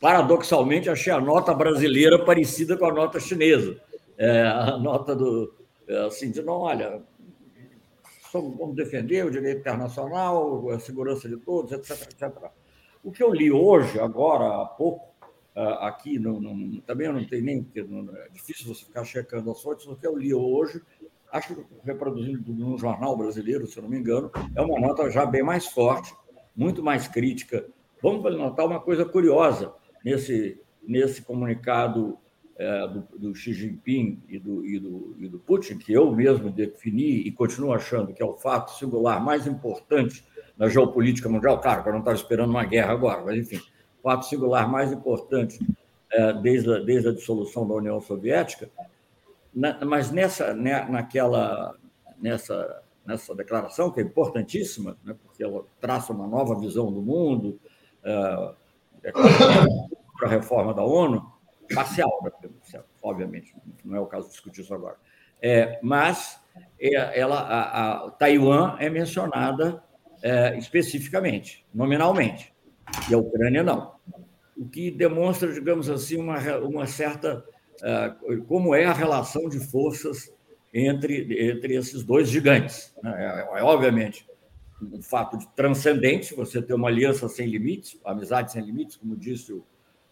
paradoxalmente, 0.00 0.90
achei 0.90 1.12
a 1.12 1.20
nota 1.20 1.54
brasileira 1.54 2.24
parecida 2.24 2.76
com 2.76 2.86
a 2.86 2.92
nota 2.92 3.18
chinesa. 3.18 3.80
É, 4.18 4.42
a 4.42 4.78
nota 4.78 5.14
do, 5.14 5.54
é, 5.86 6.06
assim, 6.06 6.30
de 6.30 6.42
não, 6.42 6.60
olha, 6.60 7.02
vamos 8.32 8.74
defender 8.74 9.24
o 9.24 9.30
direito 9.30 9.60
internacional, 9.60 10.70
a 10.70 10.78
segurança 10.78 11.28
de 11.28 11.36
todos, 11.36 11.72
etc, 11.72 12.02
etc. 12.02 12.50
O 13.04 13.12
que 13.12 13.22
eu 13.22 13.32
li 13.32 13.52
hoje, 13.52 14.00
agora, 14.00 14.62
há 14.62 14.66
pouco, 14.66 15.14
ah, 15.54 15.88
aqui, 15.88 16.18
não, 16.18 16.40
não, 16.40 16.80
também 16.80 17.06
eu 17.06 17.12
não 17.12 17.24
tenho 17.24 17.44
nem, 17.44 17.66
é 17.74 18.28
difícil 18.30 18.74
você 18.74 18.84
ficar 18.84 19.04
checando 19.04 19.50
as 19.50 19.62
fontes, 19.62 19.86
o 19.86 19.96
que 19.96 20.06
eu 20.06 20.16
li 20.16 20.34
hoje, 20.34 20.82
acho 21.32 21.54
que 21.54 21.64
reproduzindo 21.84 22.52
num 22.52 22.76
jornal 22.76 23.16
brasileiro, 23.16 23.66
se 23.66 23.76
eu 23.78 23.82
não 23.82 23.90
me 23.90 23.98
engano, 23.98 24.30
é 24.54 24.60
uma 24.60 24.78
nota 24.80 25.10
já 25.10 25.24
bem 25.24 25.42
mais 25.42 25.66
forte, 25.66 26.14
muito 26.54 26.82
mais 26.82 27.06
crítica. 27.06 27.66
Vamos 28.02 28.22
notar 28.36 28.66
uma 28.66 28.80
coisa 28.80 29.04
curiosa 29.04 29.72
nesse, 30.06 30.62
nesse 30.86 31.20
comunicado 31.20 32.16
é, 32.56 32.86
do, 32.86 33.00
do, 33.18 33.34
Xi 33.34 33.52
Jinping 33.52 34.22
e 34.28 34.38
do, 34.38 34.64
e, 34.64 34.78
do, 34.78 35.16
e 35.18 35.28
do 35.28 35.40
Putin, 35.40 35.78
que 35.78 35.92
eu 35.92 36.14
mesmo 36.14 36.48
defini 36.48 37.26
e 37.26 37.32
continuo 37.32 37.72
achando 37.72 38.14
que 38.14 38.22
é 38.22 38.24
o 38.24 38.36
fato 38.36 38.70
singular 38.78 39.20
mais 39.20 39.48
importante 39.48 40.24
na 40.56 40.68
geopolítica 40.68 41.28
mundial. 41.28 41.60
Claro, 41.60 41.82
eu 41.88 41.92
não 41.92 41.98
estava 41.98 42.16
esperando 42.16 42.50
uma 42.50 42.64
guerra 42.64 42.92
agora, 42.92 43.24
mas 43.24 43.36
enfim, 43.36 43.60
fato 44.00 44.26
singular 44.26 44.70
mais 44.70 44.92
importante 44.92 45.58
é, 46.12 46.32
desde, 46.34 46.72
a, 46.72 46.78
desde 46.78 47.08
a 47.08 47.12
dissolução 47.12 47.66
da 47.66 47.74
União 47.74 48.00
Soviética, 48.00 48.70
na, 49.52 49.84
mas 49.84 50.12
nessa, 50.12 50.54
né, 50.54 50.86
naquela, 50.88 51.74
nessa, 52.16 52.80
nessa 53.04 53.34
declaração, 53.34 53.90
que 53.90 53.98
é 53.98 54.04
importantíssima, 54.04 54.96
né, 55.04 55.16
porque 55.24 55.42
ela 55.42 55.64
traça 55.80 56.12
uma 56.12 56.28
nova 56.28 56.56
visão 56.60 56.92
do 56.92 57.02
mundo, 57.02 57.58
é 58.04 58.65
para 60.18 60.28
a 60.28 60.30
reforma 60.30 60.72
da 60.74 60.82
ONU, 60.82 61.32
parcial, 61.74 62.10
obviamente, 63.02 63.54
não 63.84 63.96
é 63.96 64.00
o 64.00 64.06
caso 64.06 64.26
de 64.26 64.32
discutir 64.32 64.62
isso 64.62 64.74
agora. 64.74 64.96
É, 65.42 65.78
mas 65.82 66.40
é, 66.80 67.18
ela, 67.18 67.40
a, 67.40 68.06
a 68.06 68.10
Taiwan 68.12 68.76
é 68.78 68.88
mencionada 68.88 69.82
é, 70.22 70.56
especificamente, 70.56 71.66
nominalmente 71.74 72.54
e 73.10 73.14
a 73.14 73.18
Ucrânia 73.18 73.62
não. 73.62 73.94
O 74.56 74.68
que 74.68 74.90
demonstra, 74.90 75.52
digamos 75.52 75.88
assim, 75.90 76.16
uma, 76.16 76.38
uma 76.58 76.86
certa. 76.86 77.44
Uh, 77.76 78.42
como 78.44 78.74
é 78.74 78.86
a 78.86 78.92
relação 78.92 79.50
de 79.50 79.60
forças 79.60 80.32
entre, 80.72 81.50
entre 81.50 81.74
esses 81.74 82.02
dois 82.02 82.28
gigantes. 82.28 82.94
Né? 83.02 83.46
É, 83.54 83.58
é, 83.60 83.62
obviamente, 83.62 84.26
um 84.82 85.02
fato 85.02 85.38
de 85.38 85.48
transcendente 85.54 86.34
você 86.34 86.60
ter 86.60 86.74
uma 86.74 86.88
aliança 86.88 87.28
sem 87.28 87.46
limites, 87.46 87.98
amizade 88.04 88.52
sem 88.52 88.62
limites, 88.62 88.96
como 88.96 89.16
disse 89.16 89.52
o, 89.52 89.64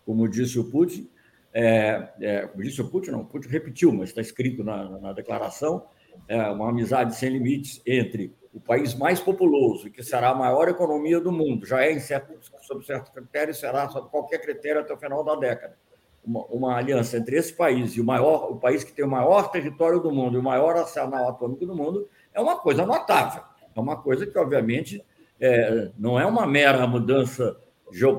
como 0.04 0.28
disse 0.28 0.58
o 0.58 0.64
Putin. 0.70 1.08
É, 1.52 2.12
é, 2.20 2.46
como 2.46 2.62
disse 2.62 2.80
o 2.80 2.88
Putin, 2.88 3.10
não, 3.12 3.20
o 3.20 3.26
Putin 3.26 3.48
repetiu, 3.48 3.92
mas 3.92 4.08
está 4.08 4.20
escrito 4.20 4.64
na, 4.64 4.98
na 4.98 5.12
declaração, 5.12 5.86
é, 6.26 6.40
uma 6.50 6.70
amizade 6.70 7.14
sem 7.14 7.30
limites 7.30 7.80
entre 7.86 8.34
o 8.52 8.60
país 8.60 8.94
mais 8.94 9.20
populoso 9.20 9.90
que 9.90 10.02
será 10.02 10.30
a 10.30 10.34
maior 10.34 10.68
economia 10.68 11.20
do 11.20 11.32
mundo, 11.32 11.66
já 11.66 11.84
é 11.84 11.92
em 11.92 11.98
certo, 11.98 12.38
sob 12.62 12.84
certo 12.86 13.12
critério, 13.12 13.52
será 13.52 13.88
sob 13.88 14.08
qualquer 14.08 14.38
critério 14.40 14.80
até 14.80 14.94
o 14.94 14.96
final 14.96 15.24
da 15.24 15.34
década. 15.34 15.76
Uma, 16.24 16.44
uma, 16.46 16.76
aliança 16.76 17.18
entre 17.18 17.36
esse 17.36 17.52
país 17.52 17.96
e 17.96 18.00
o 18.00 18.04
maior, 18.04 18.50
o 18.50 18.56
país 18.56 18.82
que 18.82 18.92
tem 18.92 19.04
o 19.04 19.10
maior 19.10 19.50
território 19.50 20.00
do 20.00 20.10
mundo 20.10 20.36
e 20.36 20.40
o 20.40 20.42
maior 20.42 20.74
arsenal 20.74 21.28
atômico 21.28 21.66
do 21.66 21.74
mundo 21.74 22.08
é 22.32 22.40
uma 22.40 22.56
coisa 22.58 22.86
notável. 22.86 23.42
É 23.74 23.80
uma 23.80 23.96
coisa 23.96 24.26
que, 24.26 24.38
obviamente, 24.38 25.04
é, 25.40 25.90
não 25.98 26.18
é 26.18 26.24
uma 26.24 26.46
mera 26.46 26.86
mudança, 26.86 27.56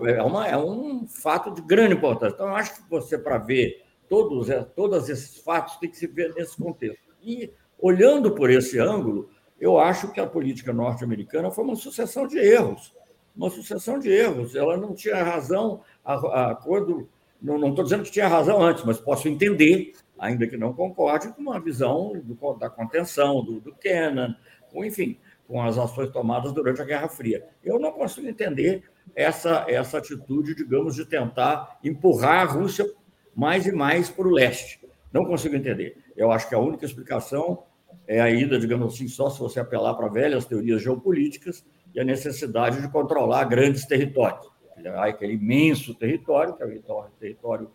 é, 0.07 0.21
uma, 0.21 0.47
é 0.47 0.57
um 0.57 1.07
fato 1.07 1.51
de 1.51 1.61
grande 1.61 1.95
importância. 1.95 2.35
Então, 2.35 2.47
eu 2.47 2.55
acho 2.55 2.75
que 2.75 2.89
você, 2.89 3.17
para 3.17 3.37
ver 3.37 3.83
todos, 4.09 4.49
é, 4.49 4.63
todos 4.63 5.09
esses 5.09 5.37
fatos, 5.39 5.77
tem 5.77 5.89
que 5.89 5.97
se 5.97 6.07
ver 6.07 6.33
nesse 6.35 6.57
contexto. 6.57 6.99
E, 7.21 7.51
olhando 7.79 8.31
por 8.31 8.49
esse 8.49 8.79
ângulo, 8.79 9.29
eu 9.59 9.79
acho 9.79 10.11
que 10.11 10.19
a 10.19 10.27
política 10.27 10.73
norte-americana 10.73 11.49
foi 11.51 11.63
uma 11.63 11.75
sucessão 11.75 12.27
de 12.27 12.37
erros. 12.37 12.93
Uma 13.35 13.49
sucessão 13.49 13.99
de 13.99 14.09
erros. 14.09 14.55
Ela 14.55 14.77
não 14.77 14.93
tinha 14.93 15.23
razão 15.23 15.81
a, 16.03 16.51
a 16.51 16.55
quando. 16.55 17.09
Não 17.41 17.69
estou 17.69 17.83
dizendo 17.83 18.03
que 18.03 18.11
tinha 18.11 18.27
razão 18.27 18.61
antes, 18.61 18.83
mas 18.83 18.99
posso 18.99 19.27
entender, 19.27 19.93
ainda 20.17 20.47
que 20.47 20.57
não 20.57 20.73
concorde, 20.73 21.33
com 21.33 21.41
uma 21.41 21.59
visão 21.59 22.13
do, 22.23 22.53
da 22.53 22.69
contenção 22.69 23.43
do, 23.43 23.59
do 23.59 23.73
Kennan, 23.75 24.35
enfim, 24.73 25.17
com 25.47 25.61
as 25.61 25.77
ações 25.77 26.09
tomadas 26.09 26.51
durante 26.51 26.81
a 26.81 26.85
Guerra 26.85 27.07
Fria. 27.07 27.47
Eu 27.63 27.79
não 27.79 27.91
consigo 27.91 28.27
entender 28.27 28.83
essa, 29.15 29.65
essa 29.67 29.97
atitude, 29.97 30.55
digamos, 30.55 30.95
de 30.95 31.05
tentar 31.05 31.79
empurrar 31.83 32.41
a 32.41 32.51
Rússia 32.51 32.85
mais 33.35 33.65
e 33.65 33.71
mais 33.71 34.09
para 34.09 34.27
o 34.27 34.31
leste. 34.31 34.79
Não 35.11 35.25
consigo 35.25 35.55
entender. 35.55 35.97
Eu 36.15 36.31
acho 36.31 36.49
que 36.49 36.55
a 36.55 36.59
única 36.59 36.85
explicação 36.85 37.63
é 38.07 38.21
a 38.21 38.29
ida, 38.29 38.59
digamos 38.59 38.93
assim, 38.93 39.07
só 39.07 39.29
se 39.29 39.39
você 39.39 39.59
apelar 39.59 39.93
para 39.93 40.07
velhas 40.07 40.45
teorias 40.45 40.81
geopolíticas 40.81 41.65
e 41.93 41.99
a 41.99 42.03
necessidade 42.03 42.81
de 42.81 42.89
controlar 42.89 43.45
grandes 43.45 43.85
territórios. 43.85 44.49
Aquele 44.97 45.33
imenso 45.33 45.95
território, 45.95 46.55
que 46.55 46.61
é 46.61 46.65
o 46.65 47.03
território 47.19 47.71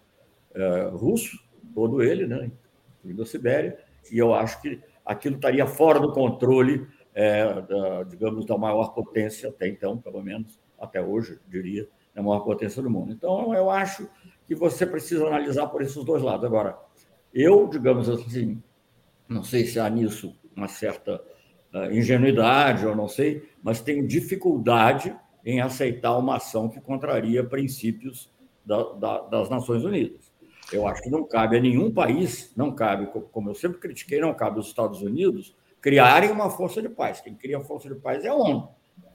é, 0.55 0.91
russo, 0.93 1.39
todo 1.75 2.03
ele, 2.03 2.27
né, 2.27 2.51
incluindo 2.99 3.23
a 3.23 3.27
Sibéria, 3.27 3.79
e 4.11 4.19
eu 4.19 4.35
acho 4.35 4.61
que 4.61 4.81
aquilo 5.05 5.37
estaria 5.37 5.67
fora 5.67 5.99
do 5.99 6.13
controle, 6.13 6.87
é, 7.21 7.61
da, 7.61 8.03
digamos, 8.05 8.47
da 8.47 8.57
maior 8.57 8.95
potência, 8.95 9.51
até 9.51 9.69
então, 9.69 9.99
pelo 9.99 10.23
menos, 10.23 10.59
até 10.79 11.03
hoje, 11.03 11.39
diria, 11.47 11.87
da 12.15 12.23
maior 12.23 12.41
potência 12.41 12.83
do 12.83 12.89
mundo. 12.89 13.13
Então, 13.13 13.55
eu 13.55 13.69
acho 13.69 14.09
que 14.47 14.55
você 14.55 14.87
precisa 14.87 15.27
analisar 15.27 15.67
por 15.67 15.83
esses 15.83 16.03
dois 16.03 16.23
lados. 16.23 16.47
Agora, 16.47 16.79
eu, 17.35 17.69
digamos 17.69 18.09
assim, 18.09 18.63
não 19.29 19.45
sei 19.45 19.67
se 19.67 19.79
há 19.79 19.91
nisso 19.91 20.35
uma 20.57 20.67
certa 20.67 21.23
uh, 21.75 21.93
ingenuidade 21.93 22.87
ou 22.87 22.97
não 22.97 23.07
sei, 23.07 23.47
mas 23.63 23.83
tenho 23.83 24.09
dificuldade 24.09 25.15
em 25.45 25.61
aceitar 25.61 26.17
uma 26.17 26.37
ação 26.37 26.71
que 26.71 26.81
contraria 26.81 27.45
princípios 27.45 28.33
da, 28.65 28.83
da, 28.95 29.21
das 29.25 29.51
Nações 29.51 29.85
Unidas. 29.85 30.33
Eu 30.73 30.87
acho 30.87 31.03
que 31.03 31.11
não 31.11 31.25
cabe 31.29 31.59
a 31.59 31.61
nenhum 31.61 31.93
país, 31.93 32.51
não 32.57 32.75
cabe, 32.75 33.09
como 33.31 33.51
eu 33.51 33.55
sempre 33.55 33.79
critiquei, 33.79 34.23
não 34.23 34.33
cabe 34.33 34.57
aos 34.57 34.69
Estados 34.69 35.03
Unidos 35.03 35.55
criarem 35.81 36.31
uma 36.31 36.51
força 36.51 36.83
de 36.83 36.89
paz. 36.89 37.21
Quem 37.21 37.35
cria 37.35 37.59
a 37.59 37.65
força 37.65 37.89
de 37.89 37.95
paz 37.95 38.25
é 38.25 38.29
a 38.29 38.35
ONU. 38.35 38.69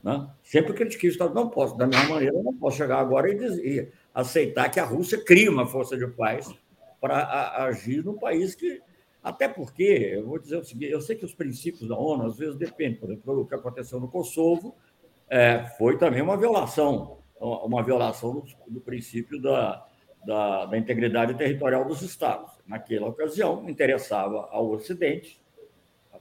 Né? 0.03 0.29
Sempre 0.43 0.73
critiquei 0.73 1.09
Estados 1.09 1.33
Unidos, 1.33 1.49
não 1.49 1.53
posso, 1.53 1.77
da 1.77 1.87
mesma 1.87 2.09
maneira, 2.09 2.41
não 2.43 2.53
posso 2.53 2.77
chegar 2.77 2.99
agora 2.99 3.29
e, 3.29 3.35
dizer, 3.35 3.93
aceitar 4.13 4.69
que 4.69 4.79
a 4.79 4.85
Rússia 4.85 5.23
crie 5.23 5.49
uma 5.49 5.65
força 5.65 5.97
de 5.97 6.07
paz 6.07 6.53
para 7.01 7.65
agir 7.65 8.03
no 8.03 8.13
país 8.13 8.55
que 8.55 8.81
até 9.25 9.47
porque, 9.47 10.11
eu 10.13 10.27
vou 10.27 10.37
dizer 10.37 10.57
o 10.57 10.63
seguinte, 10.63 10.91
eu 10.91 11.01
sei 11.01 11.15
que 11.15 11.25
os 11.25 11.33
princípios 11.33 11.89
da 11.89 11.97
ONU 11.97 12.27
às 12.27 12.37
vezes 12.37 12.55
dependem, 12.55 12.99
por 12.99 13.09
exemplo, 13.09 13.41
o 13.41 13.47
que 13.47 13.55
aconteceu 13.55 13.99
no 13.99 14.07
Kosovo 14.07 14.75
é, 15.27 15.65
foi 15.79 15.97
também 15.97 16.21
uma 16.21 16.37
violação, 16.37 17.17
uma 17.39 17.81
violação 17.81 18.33
do, 18.33 18.45
do 18.67 18.79
princípio 18.79 19.41
da, 19.41 19.83
da, 20.23 20.67
da, 20.67 20.77
integridade 20.77 21.33
territorial 21.33 21.83
dos 21.85 22.03
Estados. 22.03 22.51
Naquela 22.67 23.07
ocasião, 23.07 23.67
interessava 23.67 24.47
ao 24.51 24.69
Ocidente, 24.69 25.41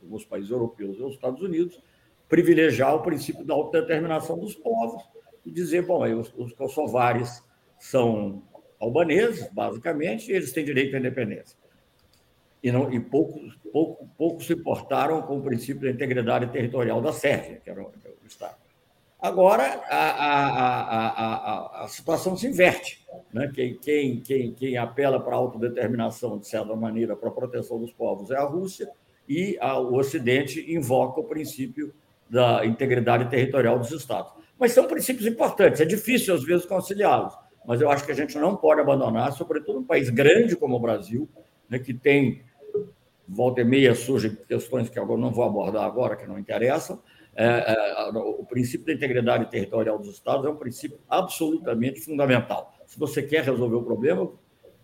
alguns 0.04 0.24
países 0.24 0.50
europeus 0.50 0.98
e 0.98 1.02
aos 1.02 1.14
Estados 1.14 1.42
Unidos, 1.42 1.80
privilegiar 2.28 2.94
o 2.94 3.02
princípio 3.02 3.44
da 3.44 3.54
autodeterminação 3.54 4.38
dos 4.38 4.54
povos 4.54 5.02
e 5.44 5.50
dizer, 5.50 5.86
bom, 5.86 6.02
os, 6.18 6.32
os 6.36 6.52
kosovares 6.52 7.42
são 7.78 8.42
albaneses, 8.80 9.48
basicamente, 9.52 10.30
e 10.30 10.34
eles 10.34 10.52
têm 10.52 10.64
direito 10.64 10.96
à 10.96 10.98
independência 10.98 11.56
e, 12.64 12.72
não, 12.72 12.90
e 12.90 12.98
pouco, 12.98 13.38
pouco, 13.70 14.08
pouco 14.16 14.42
se 14.42 14.54
importaram 14.54 15.20
com 15.20 15.36
o 15.36 15.42
princípio 15.42 15.82
da 15.82 15.90
integridade 15.90 16.46
territorial 16.46 17.02
da 17.02 17.12
Sérvia, 17.12 17.60
que 17.62 17.68
era 17.68 17.82
o, 17.82 17.88
o 17.88 18.26
Estado. 18.26 18.56
Agora, 19.20 19.82
a, 19.86 20.10
a, 20.10 21.08
a, 21.10 21.84
a, 21.84 21.88
situação 21.88 22.34
se 22.38 22.46
inverte. 22.46 23.06
Né? 23.34 23.50
Quem, 23.54 23.76
quem, 23.76 24.20
quem, 24.20 24.54
quem 24.54 24.76
apela 24.78 25.20
para 25.20 25.34
a 25.34 25.38
autodeterminação, 25.38 26.38
de 26.38 26.48
certa 26.48 26.74
maneira, 26.74 27.14
para 27.14 27.28
a 27.28 27.32
proteção 27.32 27.78
dos 27.78 27.92
povos 27.92 28.30
é 28.30 28.36
a 28.36 28.44
Rússia, 28.44 28.90
e 29.28 29.58
o 29.60 29.96
Ocidente 29.96 30.72
invoca 30.72 31.20
o 31.20 31.24
princípio 31.24 31.94
da 32.28 32.64
integridade 32.64 33.28
territorial 33.30 33.78
dos 33.78 33.90
Estados. 33.90 34.32
Mas 34.58 34.72
são 34.72 34.86
princípios 34.86 35.26
importantes, 35.26 35.80
é 35.80 35.84
difícil, 35.84 36.34
às 36.34 36.44
vezes, 36.44 36.66
conciliá-los. 36.66 37.34
mas 37.66 37.80
eu 37.80 37.90
acho 37.90 38.04
que 38.04 38.12
a 38.12 38.14
gente 38.14 38.38
não 38.38 38.56
pode 38.56 38.80
abandonar, 38.80 39.32
sobretudo 39.32 39.80
um 39.80 39.84
país 39.84 40.10
grande 40.10 40.56
como 40.56 40.76
o 40.76 40.80
Brasil, 40.80 41.28
né, 41.68 41.78
que 41.78 41.94
tem 41.94 42.42
volta 43.26 43.62
e 43.62 43.64
meia 43.64 43.94
surgem 43.94 44.36
questões 44.46 44.88
que 44.88 44.98
eu 44.98 45.16
não 45.16 45.30
vou 45.30 45.44
abordar 45.44 45.84
agora, 45.84 46.16
que 46.16 46.26
não 46.26 46.38
interessam. 46.38 47.02
É, 47.36 47.46
é, 47.46 48.08
o 48.16 48.44
princípio 48.44 48.86
da 48.86 48.92
integridade 48.92 49.50
territorial 49.50 49.98
dos 49.98 50.10
Estados 50.10 50.46
é 50.46 50.48
um 50.48 50.56
princípio 50.56 50.98
absolutamente 51.08 52.00
fundamental. 52.00 52.72
Se 52.86 52.98
você 52.98 53.22
quer 53.22 53.42
resolver 53.44 53.76
o 53.76 53.82
problema, 53.82 54.30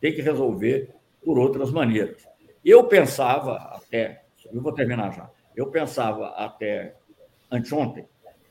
tem 0.00 0.12
que 0.12 0.22
resolver 0.22 0.92
por 1.24 1.38
outras 1.38 1.70
maneiras. 1.70 2.26
Eu 2.64 2.84
pensava 2.84 3.56
até, 3.56 4.24
eu 4.52 4.60
vou 4.60 4.72
terminar 4.72 5.12
já, 5.12 5.30
eu 5.56 5.66
pensava 5.66 6.28
até 6.30 6.96
anteontem 7.50 8.06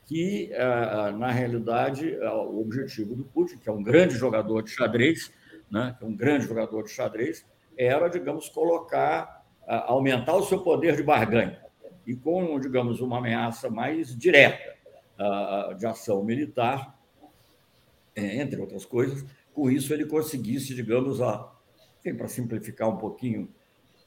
que, 0.06 0.50
é, 0.52 1.12
na 1.12 1.30
realidade, 1.30 2.14
é, 2.14 2.30
o 2.30 2.60
objetivo 2.60 3.14
do 3.14 3.24
Putin, 3.24 3.58
que 3.58 3.68
é 3.68 3.72
um 3.72 3.82
grande 3.82 4.14
jogador 4.14 4.62
de 4.62 4.70
xadrez, 4.70 5.32
né, 5.70 5.94
que 5.96 6.04
é 6.04 6.08
um 6.08 6.16
grande 6.16 6.46
jogador 6.46 6.82
de 6.82 6.90
xadrez, 6.90 7.46
era, 7.78 8.08
digamos, 8.08 8.48
colocar 8.48 9.40
aumentar 9.86 10.34
o 10.34 10.42
seu 10.42 10.60
poder 10.60 10.96
de 10.96 11.02
barganha. 11.04 11.60
E 12.04 12.16
com, 12.16 12.58
digamos, 12.58 13.00
uma 13.00 13.18
ameaça 13.18 13.70
mais 13.70 14.16
direta 14.16 14.74
de 15.78 15.86
ação 15.86 16.24
militar, 16.24 16.98
entre 18.16 18.60
outras 18.60 18.84
coisas, 18.84 19.24
com 19.54 19.70
isso 19.70 19.94
ele 19.94 20.06
conseguisse, 20.06 20.74
digamos, 20.74 21.20
a, 21.20 21.52
para 22.16 22.26
simplificar 22.26 22.88
um 22.88 22.96
pouquinho 22.96 23.48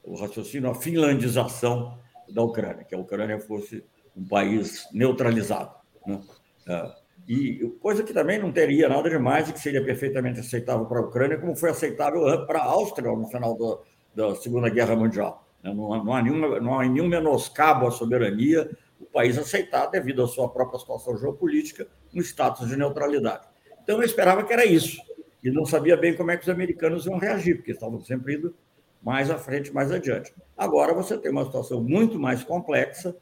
o 0.03 0.15
raciocínio, 0.15 0.69
a 0.69 0.75
finlandização 0.75 1.97
da 2.29 2.41
Ucrânia, 2.41 2.83
que 2.83 2.95
a 2.95 2.99
Ucrânia 2.99 3.39
fosse 3.39 3.83
um 4.15 4.25
país 4.25 4.87
neutralizado. 4.93 5.73
Né? 6.05 6.19
É, 6.67 6.91
e 7.27 7.71
coisa 7.79 8.03
que 8.03 8.13
também 8.13 8.37
não 8.37 8.51
teria 8.51 8.89
nada 8.89 9.09
de 9.09 9.17
mais 9.17 9.49
e 9.49 9.53
que 9.53 9.59
seria 9.59 9.83
perfeitamente 9.83 10.39
aceitável 10.39 10.85
para 10.85 10.99
a 10.99 11.03
Ucrânia, 11.03 11.37
como 11.37 11.55
foi 11.55 11.69
aceitável 11.69 12.45
para 12.45 12.59
a 12.59 12.65
Áustria 12.65 13.11
no 13.11 13.27
final 13.27 13.55
do, 13.55 13.81
da 14.13 14.35
Segunda 14.35 14.69
Guerra 14.69 14.95
Mundial. 14.95 15.47
Né? 15.63 15.73
Não, 15.73 16.03
não, 16.03 16.13
há 16.13 16.21
nenhuma, 16.21 16.59
não 16.59 16.79
há 16.79 16.85
nenhum 16.85 17.07
menoscabo 17.07 17.87
à 17.87 17.91
soberania, 17.91 18.69
o 18.99 19.05
país 19.05 19.37
aceitar, 19.37 19.87
devido 19.87 20.23
à 20.23 20.27
sua 20.27 20.49
própria 20.49 20.79
situação 20.79 21.17
geopolítica, 21.17 21.87
um 22.13 22.19
status 22.19 22.67
de 22.67 22.75
neutralidade. 22.75 23.47
Então, 23.81 23.97
eu 23.97 24.03
esperava 24.03 24.43
que 24.43 24.53
era 24.53 24.65
isso. 24.65 24.97
E 25.43 25.51
não 25.51 25.65
sabia 25.65 25.97
bem 25.97 26.15
como 26.15 26.31
é 26.31 26.37
que 26.37 26.43
os 26.43 26.49
americanos 26.49 27.05
iam 27.05 27.17
reagir, 27.17 27.55
porque 27.55 27.71
estavam 27.71 27.99
sempre 27.99 28.35
indo 28.35 28.55
mais 29.03 29.29
à 29.29 29.37
frente, 29.37 29.73
mais 29.73 29.91
adiante. 29.91 30.33
Agora 30.57 30.93
você 30.93 31.17
tem 31.17 31.31
uma 31.31 31.45
situação 31.45 31.83
muito 31.83 32.19
mais 32.19 32.43
complexa, 32.43 33.15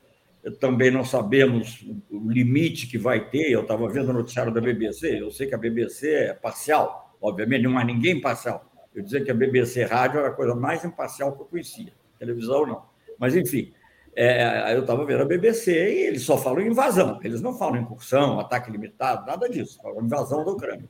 também 0.60 0.90
não 0.90 1.04
sabemos 1.04 1.86
o 2.10 2.30
limite 2.30 2.88
que 2.88 2.98
vai 2.98 3.30
ter. 3.30 3.52
Eu 3.52 3.62
estava 3.62 3.88
vendo 3.90 4.10
o 4.10 4.14
noticiário 4.14 4.54
da 4.54 4.62
BBC, 4.62 5.22
eu 5.22 5.32
sei 5.32 5.48
que 5.48 5.56
a 5.56 5.58
BBC 5.58 6.10
é 6.10 6.34
parcial, 6.34 7.16
obviamente, 7.22 7.64
não 7.64 7.78
há 7.78 7.84
ninguém 7.84 8.20
parcial. 8.20 8.66
Eu 8.94 9.04
dizia 9.04 9.24
que 9.24 9.32
a 9.32 9.34
BBC 9.34 9.84
Rádio 9.84 10.20
era 10.20 10.30
a 10.30 10.34
coisa 10.34 10.54
mais 10.54 10.84
imparcial 10.84 11.34
que 11.34 11.42
eu 11.42 11.46
conhecia 11.46 11.94
televisão 12.22 12.66
não. 12.66 12.84
Mas, 13.18 13.36
enfim, 13.36 13.74
é, 14.16 14.76
eu 14.76 14.82
estava 14.82 15.04
vendo 15.06 15.24
a 15.24 15.26
BBC 15.26 15.72
e 15.72 16.08
eles 16.08 16.22
só 16.22 16.38
falam 16.38 16.62
invasão, 16.62 17.20
eles 17.24 17.42
não 17.42 17.58
falam 17.58 17.82
incursão, 17.82 18.40
ataque 18.40 18.72
limitado, 18.72 19.26
nada 19.26 19.50
disso, 19.50 19.80
falam 19.82 20.04
invasão 20.04 20.46
da 20.46 20.52
Ucrânia. 20.52 20.90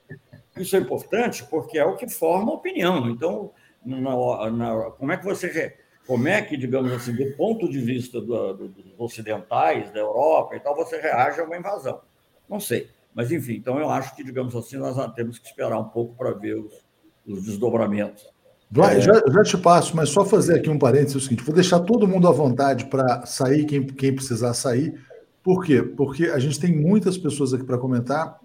Isso 0.58 0.76
é 0.76 0.80
importante 0.80 1.46
porque 1.46 1.78
é 1.78 1.86
o 1.86 1.96
que 1.96 2.10
forma 2.10 2.52
a 2.52 2.56
opinião. 2.56 3.10
Então, 3.10 3.52
na, 3.86 4.52
na, 4.52 4.92
como 4.92 5.12
é 5.12 5.18
que 5.18 5.26
você. 5.26 5.78
Como 6.08 6.28
é 6.28 6.42
que, 6.42 6.58
digamos 6.58 6.92
assim, 6.92 7.14
do 7.14 7.32
ponto 7.38 7.70
de 7.70 7.80
vista 7.80 8.20
do, 8.20 8.54
do, 8.54 8.68
dos 8.70 8.86
ocidentais, 8.98 9.92
da 9.92 10.00
Europa 10.00 10.56
e 10.56 10.60
tal, 10.60 10.76
você 10.76 11.00
reage 11.00 11.40
a 11.40 11.44
uma 11.44 11.56
invasão? 11.56 12.02
Não 12.50 12.60
sei. 12.60 12.90
Mas, 13.14 13.32
enfim, 13.32 13.54
então 13.54 13.80
eu 13.80 13.90
acho 13.90 14.16
que, 14.16 14.24
digamos 14.24 14.56
assim, 14.56 14.78
nós 14.78 14.98
temos 15.14 15.38
que 15.38 15.48
esperar 15.48 15.80
um 15.80 15.90
pouco 15.90 16.16
para 16.16 16.32
ver 16.32 16.56
os, 16.56 16.84
os 17.26 17.46
desdobramentos 17.46 18.28
Vai, 18.72 18.98
é... 18.98 19.02
já, 19.02 19.14
já, 19.14 19.44
te 19.44 19.58
passo, 19.58 19.96
mas 19.98 20.10
só 20.10 20.24
fazer 20.24 20.56
aqui 20.56 20.70
um 20.70 20.80
parênteses: 20.80 21.16
é 21.16 21.18
o 21.18 21.22
seguinte, 21.22 21.44
vou 21.44 21.54
deixar 21.54 21.82
todo 21.82 22.08
mundo 22.08 22.28
à 22.28 22.32
vontade 22.32 22.86
para 22.86 23.26
sair, 23.26 23.66
quem, 23.66 23.86
quem 23.86 24.16
precisar 24.16 24.54
sair. 24.54 24.98
Por 25.44 25.66
quê? 25.66 25.84
Porque 25.84 26.26
a 26.26 26.40
gente 26.40 26.60
tem 26.60 26.74
muitas 26.74 27.18
pessoas 27.18 27.54
aqui 27.54 27.66
para 27.66 27.78
comentar. 27.78 28.40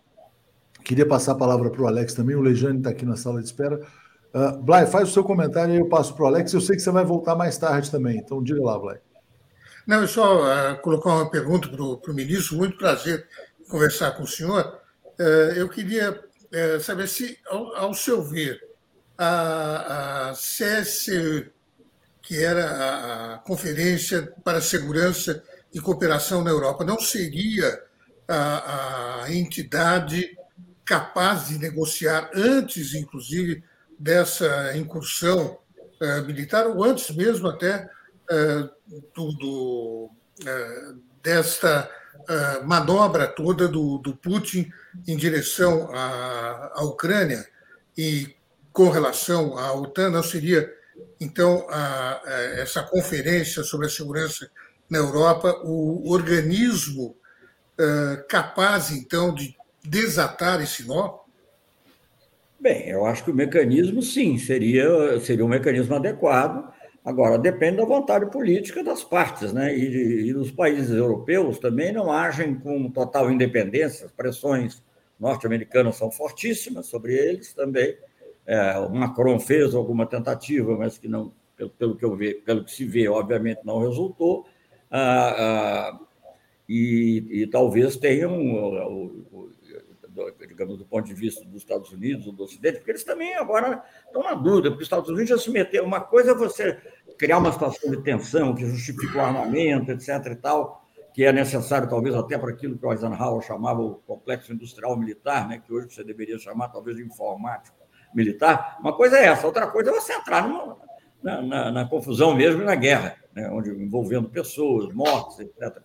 Queria 0.82 1.06
passar 1.06 1.32
a 1.32 1.36
palavra 1.36 1.70
para 1.70 1.82
o 1.82 1.86
Alex 1.86 2.14
também, 2.14 2.34
o 2.34 2.40
Lejane 2.40 2.78
está 2.78 2.90
aqui 2.90 3.04
na 3.04 3.16
sala 3.16 3.40
de 3.40 3.46
espera. 3.46 3.80
Uh, 4.36 4.62
Blay, 4.62 4.84
faz 4.84 5.08
o 5.08 5.12
seu 5.12 5.24
comentário 5.24 5.74
e 5.74 5.78
eu 5.78 5.88
passo 5.88 6.14
para 6.14 6.24
o 6.24 6.26
Alex. 6.26 6.52
Eu 6.52 6.60
sei 6.60 6.76
que 6.76 6.82
você 6.82 6.90
vai 6.90 7.06
voltar 7.06 7.34
mais 7.34 7.56
tarde 7.56 7.90
também, 7.90 8.18
então 8.18 8.42
diga 8.42 8.62
lá, 8.62 8.78
Blay. 8.78 8.98
Não, 9.86 10.02
eu 10.02 10.08
só 10.08 10.42
uh, 10.42 10.76
colocar 10.82 11.08
uma 11.08 11.30
pergunta 11.30 11.68
para 11.68 11.82
o 11.82 12.14
ministro. 12.14 12.58
Muito 12.58 12.76
prazer 12.76 13.26
conversar 13.66 14.10
com 14.10 14.24
o 14.24 14.26
senhor. 14.26 14.78
Uh, 15.18 15.54
eu 15.56 15.70
queria 15.70 16.10
uh, 16.12 16.80
saber 16.80 17.08
se, 17.08 17.38
ao, 17.48 17.74
ao 17.76 17.94
seu 17.94 18.22
ver, 18.22 18.60
a, 19.16 20.28
a 20.28 20.34
que 22.20 22.44
era 22.44 23.34
a 23.34 23.38
Conferência 23.38 24.34
para 24.44 24.58
a 24.58 24.62
Segurança 24.62 25.42
e 25.72 25.80
Cooperação 25.80 26.44
na 26.44 26.50
Europa, 26.50 26.84
não 26.84 27.00
seria 27.00 27.82
a, 28.28 29.22
a 29.22 29.32
entidade 29.32 30.36
capaz 30.84 31.48
de 31.48 31.58
negociar 31.58 32.30
antes, 32.34 32.92
inclusive, 32.94 33.64
dessa 33.98 34.76
incursão 34.76 35.58
uh, 36.00 36.24
militar, 36.26 36.66
ou 36.66 36.84
antes 36.84 37.14
mesmo 37.14 37.48
até 37.48 37.88
uh, 38.30 38.70
do, 39.14 39.32
do 39.32 40.10
desta 41.22 41.90
manobra 42.64 43.26
toda 43.26 43.66
do, 43.66 43.98
do 43.98 44.14
Putin 44.16 44.70
em 45.08 45.16
direção 45.16 45.90
à, 45.92 46.72
à 46.74 46.84
Ucrânia. 46.84 47.46
E 47.96 48.36
com 48.72 48.90
relação 48.90 49.56
à 49.56 49.72
OTAN 49.72 50.10
não 50.10 50.22
seria, 50.22 50.70
então, 51.18 51.66
a, 51.70 52.20
a, 52.24 52.42
essa 52.60 52.82
conferência 52.82 53.62
sobre 53.62 53.86
a 53.86 53.90
segurança 53.90 54.50
na 54.88 54.98
Europa 54.98 55.62
o 55.64 56.12
organismo 56.12 57.16
uh, 57.80 58.28
capaz, 58.28 58.90
então, 58.90 59.34
de 59.34 59.56
desatar 59.82 60.60
esse 60.60 60.86
nó? 60.86 61.20
Bem, 62.58 62.88
eu 62.88 63.04
acho 63.04 63.24
que 63.24 63.30
o 63.30 63.34
mecanismo, 63.34 64.02
sim, 64.02 64.38
seria, 64.38 65.20
seria 65.20 65.44
um 65.44 65.48
mecanismo 65.48 65.94
adequado. 65.94 66.72
Agora, 67.04 67.38
depende 67.38 67.76
da 67.76 67.84
vontade 67.84 68.30
política 68.30 68.82
das 68.82 69.04
partes, 69.04 69.52
né? 69.52 69.76
E, 69.76 70.30
e 70.30 70.52
países 70.52 70.90
europeus 70.90 71.58
também 71.58 71.92
não 71.92 72.10
agem 72.10 72.54
com 72.54 72.90
total 72.90 73.30
independência. 73.30 74.06
As 74.06 74.12
pressões 74.12 74.82
norte-americanas 75.20 75.96
são 75.96 76.10
fortíssimas 76.10 76.86
sobre 76.86 77.14
eles 77.14 77.52
também. 77.52 77.96
É, 78.46 78.78
o 78.78 78.90
Macron 78.90 79.38
fez 79.38 79.74
alguma 79.74 80.06
tentativa, 80.06 80.76
mas 80.76 80.98
que 80.98 81.08
não, 81.08 81.32
pelo, 81.56 81.70
pelo, 81.70 81.96
que 81.96 82.04
eu 82.04 82.16
ve, 82.16 82.34
pelo 82.34 82.64
que 82.64 82.72
se 82.72 82.84
vê, 82.84 83.08
obviamente 83.08 83.60
não 83.64 83.78
resultou. 83.80 84.46
Ah, 84.90 85.34
ah, 85.38 86.00
e, 86.68 87.42
e, 87.42 87.46
talvez 87.46 87.96
tenham, 87.96 88.32
digamos, 90.56 90.78
do 90.78 90.86
ponto 90.86 91.04
de 91.04 91.12
vista 91.12 91.44
dos 91.44 91.60
Estados 91.60 91.92
Unidos, 91.92 92.32
do 92.32 92.42
Ocidente, 92.42 92.78
porque 92.78 92.92
eles 92.92 93.04
também 93.04 93.34
agora 93.34 93.82
estão 94.06 94.22
na 94.22 94.32
dúvida, 94.32 94.70
porque 94.70 94.82
os 94.82 94.86
Estados 94.86 95.10
Unidos 95.10 95.28
já 95.28 95.38
se 95.38 95.50
meteram. 95.50 95.84
Uma 95.84 96.00
coisa 96.00 96.30
é 96.30 96.34
você 96.34 96.78
criar 97.18 97.38
uma 97.38 97.52
situação 97.52 97.90
de 97.90 98.02
tensão 98.02 98.54
que 98.54 98.64
justifica 98.64 99.18
o 99.18 99.20
armamento, 99.20 99.90
etc. 99.90 100.08
e 100.32 100.36
tal, 100.36 100.82
que 101.12 101.24
é 101.24 101.32
necessário 101.32 101.88
talvez 101.88 102.14
até 102.14 102.38
para 102.38 102.50
aquilo 102.50 102.78
que 102.78 102.86
o 102.86 102.90
Eisenhower 102.90 103.42
chamava 103.42 103.82
o 103.82 103.96
complexo 104.06 104.52
industrial 104.52 104.96
militar, 104.96 105.46
né, 105.46 105.62
que 105.64 105.72
hoje 105.72 105.92
você 105.92 106.02
deveria 106.02 106.38
chamar 106.38 106.68
talvez 106.68 106.96
de 106.96 107.04
informático 107.04 107.76
militar, 108.14 108.78
uma 108.80 108.94
coisa 108.94 109.18
é 109.18 109.26
essa, 109.26 109.46
outra 109.46 109.66
coisa 109.66 109.90
é 109.90 109.92
você 109.92 110.14
entrar 110.14 110.48
numa, 110.48 110.78
na, 111.22 111.42
na, 111.42 111.72
na, 111.72 111.84
confusão 111.84 112.34
mesmo 112.34 112.64
na 112.64 112.74
guerra, 112.74 113.16
né, 113.34 113.50
onde 113.50 113.70
envolvendo 113.70 114.28
pessoas, 114.28 114.92
mortes, 114.94 115.40
etc. 115.40 115.82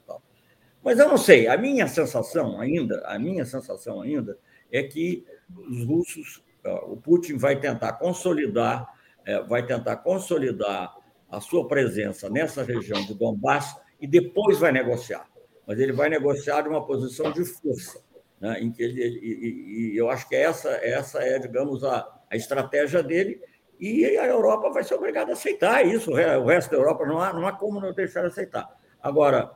Mas 0.84 0.98
eu 0.98 1.10
não 1.10 1.18
sei, 1.18 1.48
a 1.48 1.58
minha 1.58 1.88
sensação 1.88 2.60
ainda, 2.60 3.02
a 3.06 3.20
minha 3.20 3.46
sensação 3.46 4.02
ainda 4.02 4.38
é 4.72 4.84
que 4.84 5.26
os 5.50 5.86
russos, 5.86 6.44
o 6.88 6.98
Putin 6.98 7.38
vai 7.38 7.60
tentar 7.60 7.94
consolidar, 7.94 8.88
é, 9.26 9.42
vai 9.44 9.66
tentar 9.66 9.98
consolidar 9.98 10.96
a 11.30 11.40
sua 11.40 11.68
presença 11.68 12.30
nessa 12.30 12.64
região 12.64 13.04
de 13.06 13.14
Donbass 13.14 13.76
e 14.00 14.08
depois 14.08 14.60
vai 14.60 14.72
negociar. 14.72 15.28
Mas 15.66 15.80
ele 15.80 15.94
vai 15.94 16.10
negociar 16.10 16.62
de 16.62 16.70
uma 16.70 16.86
posição 16.86 17.32
de 17.32 17.46
força, 17.46 18.02
né, 18.40 18.60
em 18.60 18.72
que 18.72 18.82
ele, 18.82 19.02
e, 19.02 19.94
e, 19.94 19.98
eu 19.98 20.10
acho 20.10 20.28
que 20.28 20.36
essa, 20.36 20.70
essa 20.70 21.20
é, 21.20 21.40
digamos, 21.40 21.84
a, 21.84 22.08
a 22.30 22.36
estratégia 22.36 23.04
dele, 23.04 23.42
e 23.80 24.06
a 24.18 24.28
Europa 24.28 24.70
vai 24.70 24.84
ser 24.84 24.94
obrigada 24.94 25.32
a 25.32 25.34
aceitar 25.34 25.84
isso. 25.84 26.12
O 26.12 26.46
resto 26.46 26.70
da 26.70 26.78
Europa 26.78 27.04
não 27.04 27.20
há, 27.20 27.34
não 27.34 27.48
há 27.48 27.52
como 27.52 27.82
não 27.82 27.92
deixar 27.92 28.22
de 28.22 28.28
aceitar. 28.28 28.70
Agora, 29.02 29.52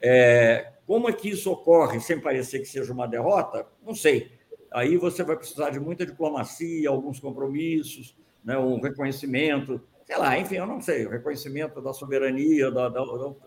é, 0.00 0.74
como 0.86 1.08
é 1.08 1.12
que 1.12 1.30
isso 1.30 1.50
ocorre 1.50 1.98
sem 1.98 2.20
parecer 2.20 2.60
que 2.60 2.66
seja 2.66 2.92
uma 2.92 3.08
derrota? 3.08 3.66
Não 3.84 3.92
sei. 3.92 4.33
Aí 4.74 4.96
você 4.96 5.22
vai 5.22 5.36
precisar 5.36 5.70
de 5.70 5.78
muita 5.78 6.04
diplomacia, 6.04 6.90
alguns 6.90 7.20
compromissos, 7.20 8.16
né, 8.44 8.58
um 8.58 8.80
reconhecimento, 8.80 9.80
sei 10.04 10.18
lá, 10.18 10.36
enfim, 10.36 10.56
eu 10.56 10.66
não 10.66 10.80
sei, 10.80 11.06
o 11.06 11.10
reconhecimento 11.10 11.80
da 11.80 11.92
soberania 11.92 12.72
da, 12.72 12.88
da, 12.88 13.04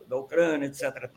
da 0.08 0.16
Ucrânia, 0.16 0.68
etc. 0.68 1.12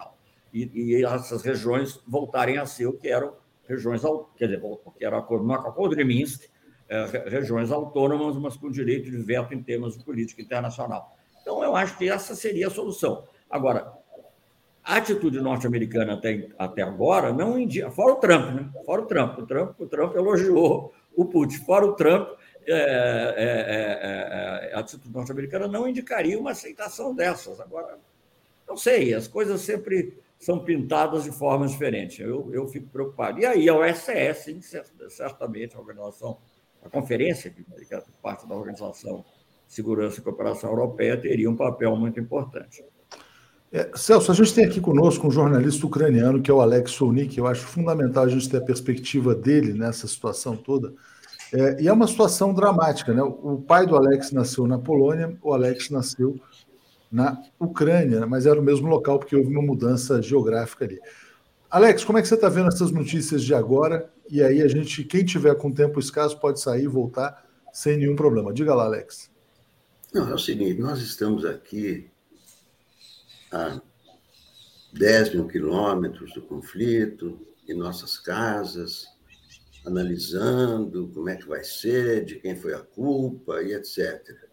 E. 0.53 0.65
E, 0.75 0.97
e, 0.97 1.05
essas 1.05 1.43
regiões 1.43 2.03
voltarem 2.09 2.59
a 2.59 2.67
ser 2.67 2.89
o 2.89 2.93
que 2.93 3.09
eram 3.09 3.37
regiões, 3.69 4.03
quer 4.37 4.47
dizer, 4.47 4.61
que 4.99 5.05
era 5.05 5.21
no 5.21 5.53
acordo 5.55 5.95
de 5.95 6.03
Minsk, 6.03 6.43
é, 6.89 7.05
regiões 7.29 7.71
autônomas, 7.71 8.37
mas 8.37 8.57
com 8.57 8.69
direito 8.69 9.09
de 9.09 9.17
veto 9.17 9.55
em 9.55 9.63
termos 9.63 9.97
de 9.97 10.05
política 10.05 10.43
internacional. 10.43 11.17
Então, 11.41 11.63
eu 11.63 11.77
acho 11.77 11.97
que 11.97 12.09
essa 12.09 12.35
seria 12.35 12.67
a 12.67 12.71
solução. 12.71 13.29
Agora, 13.49 13.93
a 14.83 14.97
atitude 14.97 15.41
norte-americana 15.41 16.15
até, 16.15 16.49
até 16.59 16.83
agora 16.83 17.33
não 17.33 17.59
indica, 17.59 17.91
fora 17.91 18.13
o 18.13 18.17
Trump, 18.17 18.55
né? 18.55 18.71
Fora 18.85 19.03
o 19.03 19.07
Trump. 19.07 19.39
O 19.39 19.47
Trump, 19.47 19.81
o 19.81 19.87
Trump 19.87 20.17
elogiou 20.17 20.93
o 21.15 21.25
Putin. 21.27 21.59
Fora 21.59 21.87
o 21.87 21.93
Trump, 21.95 22.31
é, 22.67 22.73
é, 22.73 22.79
é, 24.67 24.71
é 24.71 24.75
a 24.75 24.81
atitude 24.81 25.13
norte-americana 25.13 25.69
não 25.69 25.87
indicaria 25.87 26.39
uma 26.39 26.53
aceitação 26.53 27.15
dessas. 27.15 27.61
Agora, 27.61 27.99
não 28.67 28.77
sei, 28.77 29.13
as 29.13 29.29
coisas 29.29 29.61
sempre 29.61 30.17
são 30.39 30.65
pintadas 30.65 31.25
de 31.25 31.31
formas 31.31 31.73
diferentes. 31.73 32.19
Eu, 32.19 32.51
eu 32.53 32.67
fico 32.67 32.89
preocupado. 32.89 33.39
E 33.39 33.45
aí 33.45 33.69
a 33.69 33.75
OSS, 33.75 34.57
certamente, 35.11 35.77
a 35.77 35.81
organização, 35.81 36.39
a 36.83 36.89
conferência, 36.89 37.51
que 37.51 37.65
é 37.95 38.03
parte 38.23 38.49
da 38.49 38.55
Organização 38.55 39.25
de 39.67 39.75
Segurança 39.75 40.19
e 40.19 40.23
Cooperação 40.23 40.71
Europeia, 40.71 41.21
teria 41.21 41.51
um 41.51 41.57
papel 41.57 41.95
muito 41.95 42.19
importante. 42.19 42.83
É, 43.73 43.89
Celso, 43.95 44.33
a 44.33 44.35
gente 44.35 44.53
tem 44.53 44.65
aqui 44.65 44.81
conosco 44.81 45.29
um 45.29 45.31
jornalista 45.31 45.87
ucraniano, 45.87 46.43
que 46.43 46.51
é 46.51 46.55
o 46.55 46.61
Alex 46.61 46.91
Solnik. 46.91 47.39
Eu 47.39 47.47
acho 47.47 47.65
fundamental 47.65 48.25
a 48.25 48.29
gente 48.29 48.49
ter 48.49 48.57
a 48.57 48.63
perspectiva 48.63 49.35
dele 49.35 49.73
nessa 49.73 50.09
situação 50.09 50.57
toda. 50.57 50.93
É, 51.53 51.83
e 51.83 51.89
é 51.89 51.93
uma 51.93 52.09
situação 52.09 52.53
dramática. 52.53 53.15
Né? 53.15 53.23
O 53.23 53.59
pai 53.59 53.87
do 53.87 53.97
Alex 53.97 54.33
nasceu 54.33 54.67
na 54.67 54.79
Polônia, 54.79 55.37
o 55.43 55.53
Alex 55.53 55.89
nasceu 55.91 56.41
na 57.11 57.41
Ucrânia, 57.59 58.27
mas 58.27 58.47
era 58.47 58.59
o 58.59 58.63
mesmo 58.63 58.89
local 58.89 59.19
porque 59.19 59.37
houve 59.37 59.51
uma 59.51 59.63
mudança 59.63 60.21
geográfica 60.21 60.85
ali. 60.85 60.99
Alex, 61.71 62.05
como 62.05 62.19
é 62.19 62.23
que 62.23 62.29
você 62.29 62.35
está 62.35 62.49
vendo 62.49 62.69
essas 62.69 62.91
notícias 62.91 63.45
de 63.45 63.55
agora? 63.55 64.11
E 64.29 64.43
aí 64.43 64.63
a 64.63 64.69
gente, 64.69 65.05
quem 65.05 65.25
tiver 65.25 65.55
com 65.55 65.71
tempo 65.71 66.01
escasso, 66.01 66.39
pode 66.39 66.61
sair 66.61 66.85
e 66.85 66.89
voltar 66.89 67.45
sem 67.73 67.97
nenhum 67.97 68.17
problema. 68.17 68.53
Diga 68.53 68.75
lá, 68.75 68.85
Alex. 68.85 69.31
Não, 70.13 70.29
é 70.29 70.35
o 70.35 70.39
seguinte, 70.39 70.81
nós 70.81 71.01
estamos 71.01 71.45
aqui 71.45 72.10
a 73.53 73.81
10 74.93 75.35
mil 75.35 75.47
quilômetros 75.47 76.33
do 76.35 76.43
conflito, 76.43 77.47
em 77.69 77.75
nossas 77.75 78.19
casas, 78.19 79.07
analisando 79.87 81.11
como 81.15 81.29
é 81.29 81.37
que 81.37 81.47
vai 81.47 81.65
ser, 81.65 82.25
de 82.25 82.37
quem 82.37 82.57
foi 82.57 82.75
a 82.75 82.81
culpa 82.81 83.63
e 83.63 83.73
etc 83.73 84.51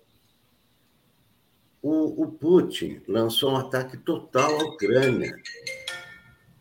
o, 1.81 2.23
o 2.23 2.31
Putin 2.31 3.01
lançou 3.07 3.51
um 3.51 3.57
ataque 3.57 3.97
total 3.97 4.59
à 4.59 4.63
Ucrânia. 4.63 5.35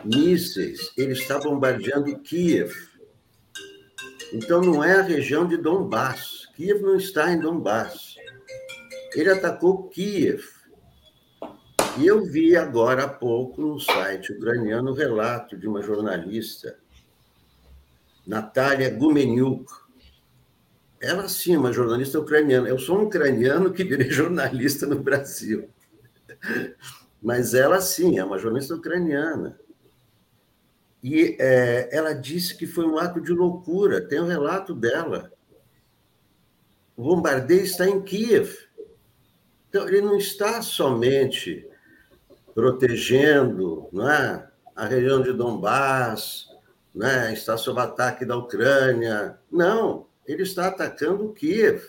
Mísseis, 0.05 0.93
ele 0.97 1.13
está 1.13 1.39
bombardeando 1.39 2.19
Kiev. 2.21 2.73
Então 4.33 4.61
não 4.61 4.85
é 4.85 5.01
a 5.01 5.03
região 5.03 5.47
de 5.47 5.57
Donbass. 5.57 6.47
Kiev 6.55 6.81
não 6.83 6.97
está 6.97 7.33
em 7.33 7.41
Donbass. 7.41 8.17
Ele 9.15 9.31
atacou 9.31 9.89
Kiev. 9.89 10.45
E 11.99 12.07
eu 12.07 12.25
vi 12.25 12.55
agora 12.57 13.05
há 13.05 13.09
pouco 13.09 13.63
no 13.63 13.81
site 13.81 14.33
ucraniano 14.33 14.91
o 14.91 14.95
relato 14.95 15.57
de 15.57 15.67
uma 15.67 15.81
jornalista, 15.81 16.79
Natalia 18.27 18.91
Gumeniuk, 18.91 19.65
ela 21.01 21.29
sim, 21.29 21.57
uma 21.57 21.73
jornalista 21.73 22.19
ucraniana. 22.19 22.69
Eu 22.69 22.79
sou 22.79 22.99
um 22.99 23.05
ucraniano 23.05 23.73
que 23.73 23.85
virei 23.85 24.11
jornalista 24.11 24.87
no 24.87 24.99
Brasil. 24.99 25.71
Mas 27.23 27.55
ela 27.55 27.81
sim, 27.81 28.19
é 28.19 28.25
uma 28.25 28.39
jornalista 28.39 28.75
ucraniana. 28.75 29.59
E 31.03 31.37
é, 31.39 31.89
ela 31.93 32.13
disse 32.13 32.57
que 32.57 32.67
foi 32.67 32.85
um 32.85 32.99
ato 32.99 33.21
de 33.21 33.33
loucura. 33.33 34.01
Tem 34.01 34.21
um 34.21 34.27
relato 34.27 34.75
dela. 34.75 35.33
O 36.97 37.03
bombardeio 37.05 37.63
está 37.63 37.89
em 37.89 38.03
Kiev. 38.03 38.55
Então, 39.69 39.87
ele 39.87 40.01
não 40.01 40.17
está 40.17 40.61
somente 40.63 41.67
protegendo 42.57 43.87
não 43.93 44.11
é, 44.11 44.51
a 44.75 44.87
região 44.87 45.21
de 45.21 45.31
Donbass, 45.31 46.49
né, 46.95 47.31
está 47.35 47.55
sob 47.59 47.79
ataque 47.79 48.25
da 48.25 48.35
Ucrânia. 48.35 49.39
Não, 49.53 50.07
ele 50.27 50.43
está 50.43 50.69
atacando 50.69 51.35
Kiev, 51.35 51.85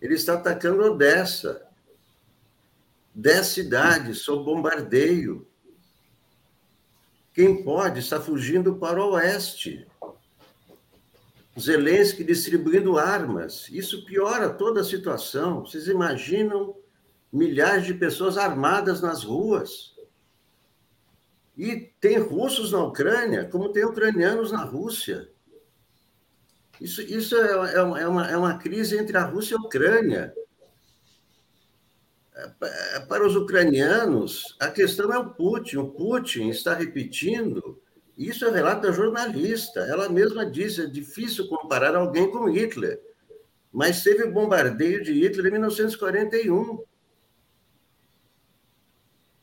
ele 0.00 0.14
está 0.14 0.34
atacando 0.34 0.84
Odessa, 0.84 1.66
dez 3.12 3.48
cidades 3.48 4.20
sob 4.20 4.44
bombardeio. 4.44 5.44
Quem 7.34 7.64
pode 7.64 7.98
está 7.98 8.20
fugindo 8.20 8.76
para 8.76 9.04
o 9.04 9.10
oeste. 9.14 9.88
Zelensky 11.58 12.22
distribuindo 12.22 12.96
armas. 12.96 13.68
Isso 13.70 14.04
piora 14.04 14.50
toda 14.50 14.82
a 14.82 14.84
situação. 14.84 15.66
Vocês 15.66 15.88
imaginam 15.88 16.77
milhares 17.32 17.86
de 17.86 17.94
pessoas 17.94 18.36
armadas 18.36 19.00
nas 19.00 19.22
ruas? 19.22 19.96
E 21.56 21.92
tem 22.00 22.18
russos 22.18 22.72
na 22.72 22.84
Ucrânia, 22.84 23.44
como 23.44 23.72
tem 23.72 23.84
ucranianos 23.84 24.52
na 24.52 24.64
Rússia. 24.64 25.28
Isso, 26.80 27.02
isso 27.02 27.36
é, 27.36 27.74
é, 27.74 27.78
é, 27.78 27.82
uma, 28.06 28.30
é 28.30 28.36
uma 28.36 28.56
crise 28.58 28.96
entre 28.96 29.16
a 29.16 29.24
Rússia 29.24 29.54
e 29.54 29.58
a 29.58 29.60
Ucrânia. 29.60 30.32
É, 32.62 33.00
para 33.00 33.26
os 33.26 33.34
ucranianos, 33.34 34.56
a 34.60 34.68
questão 34.70 35.12
é 35.12 35.18
o 35.18 35.30
Putin. 35.30 35.78
O 35.78 35.88
Putin 35.88 36.48
está 36.48 36.74
repetindo. 36.74 37.82
Isso 38.16 38.44
é 38.44 38.50
relato 38.50 38.82
da 38.82 38.92
jornalista. 38.92 39.80
Ela 39.80 40.08
mesma 40.08 40.46
disse: 40.46 40.82
é 40.82 40.86
difícil 40.86 41.48
comparar 41.48 41.96
alguém 41.96 42.30
com 42.30 42.48
Hitler. 42.48 43.00
Mas 43.72 44.02
teve 44.02 44.26
bombardeio 44.26 45.02
de 45.02 45.12
Hitler 45.12 45.46
em 45.46 45.52
1941. 45.52 46.84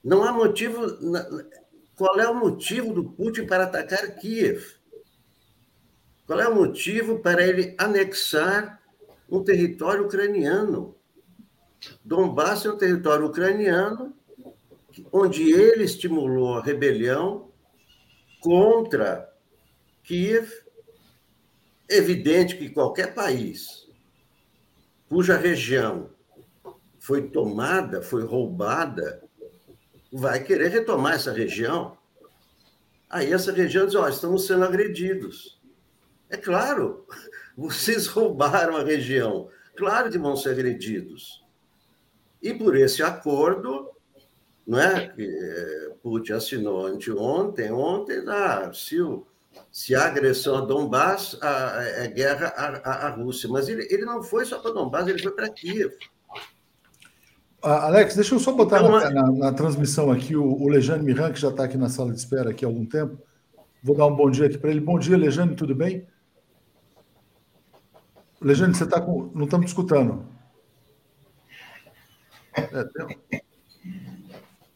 Não 0.06 0.23
há 0.23 0.32
motivo. 0.32 0.86
Qual 1.95 2.19
é 2.19 2.30
o 2.30 2.36
motivo 2.36 2.94
do 2.94 3.03
Putin 3.03 3.48
para 3.48 3.64
atacar 3.64 4.15
Kiev? 4.18 4.64
Qual 6.27 6.40
é 6.40 6.48
o 6.48 6.53
motivo 6.53 7.19
para 7.19 7.44
ele 7.44 7.73
anexar 7.76 8.80
um 9.27 9.44
território 9.44 10.06
ucraniano? 10.06 10.95
Donbass 12.03 12.65
é 12.65 12.72
um 12.72 12.77
território 12.77 13.26
ucraniano 13.26 14.15
onde 15.11 15.52
ele 15.52 15.84
estimulou 15.84 16.60
a 16.60 16.64
rebelião 16.64 17.49
contra 18.40 19.27
Kiev. 20.03 20.52
Evidente 21.90 22.57
que 22.57 22.69
qualquer 22.69 23.15
país 23.15 23.88
cuja 25.10 25.38
região 25.38 26.10
foi 26.99 27.30
tomada, 27.30 28.02
foi 28.02 28.23
roubada, 28.23 29.25
vai 30.16 30.42
querer 30.42 30.70
retomar 30.70 31.14
essa 31.14 31.32
região. 31.32 31.98
Aí 33.10 33.34
essa 33.34 33.52
região 33.52 33.86
diz: 33.86 33.96
ó, 33.96 34.06
oh, 34.06 34.10
estamos 34.10 34.48
sendo 34.48 34.64
agredidos. 34.64 35.60
É 36.30 36.38
claro, 36.38 37.06
vocês 37.56 38.08
roubaram 38.08 38.78
a 38.78 38.84
região. 38.84 39.50
Claro 39.76 40.10
que 40.10 40.18
vão 40.18 40.38
ser 40.38 40.52
agredidos. 40.52 41.44
E 42.42 42.54
por 42.54 42.78
esse 42.78 43.04
acordo, 43.04 43.92
não 44.66 44.80
é, 44.80 45.10
que 45.10 45.24
é, 45.24 45.90
Putin 46.02 46.34
assinou 46.34 46.86
anteontem, 46.86 47.72
ontem, 47.72 48.24
ah, 48.28 48.72
se, 48.74 49.02
o, 49.02 49.28
se 49.72 49.94
a 49.94 50.06
agressão 50.06 50.58
a 50.58 50.62
Donbass, 50.62 51.38
a, 51.42 51.84
é 51.84 52.08
guerra 52.08 52.48
à, 52.48 53.10
Rússia. 53.10 53.50
Mas 53.50 53.68
ele, 53.68 53.86
ele 53.92 54.06
não 54.06 54.24
foi 54.24 54.46
só 54.46 54.60
para 54.60 54.72
Donbass, 54.72 55.08
ele 55.08 55.22
foi 55.22 55.32
para 55.32 55.50
Kiev. 55.50 55.94
Alex, 57.66 58.16
deixa 58.16 58.36
eu 58.36 58.40
só 58.40 58.52
botar 58.52 58.80
então, 58.80 58.92
na, 58.92 59.10
na, 59.10 59.32
na, 59.32 59.54
transmissão 59.54 60.12
aqui 60.12 60.36
o, 60.36 60.44
o 60.44 60.70
Lejane 60.70 61.04
Miran, 61.04 61.32
que 61.32 61.40
já 61.40 61.50
está 61.50 61.64
aqui 61.64 61.78
na 61.78 61.90
sala 61.90 62.14
de 62.14 62.20
espera 62.20 62.52
aqui 62.52 62.64
há 62.64 62.68
algum 62.68 62.86
tempo. 62.86 63.18
Vou 63.82 63.96
dar 63.96 64.06
um 64.06 64.16
bom 64.16 64.30
dia 64.30 64.46
aqui 64.46 64.58
para 64.58 64.70
ele. 64.70 64.80
Bom 64.80 65.00
dia, 65.00 65.18
Lejane, 65.18 65.56
tudo 65.56 65.74
bem? 65.74 66.08
Lejane, 68.40 68.76
você 68.76 68.84
está 68.84 69.02
com. 69.02 69.32
Não 69.34 69.46
estamos 69.46 69.68
escutando. 69.68 70.26
É, 72.56 72.84
tem... 72.84 73.42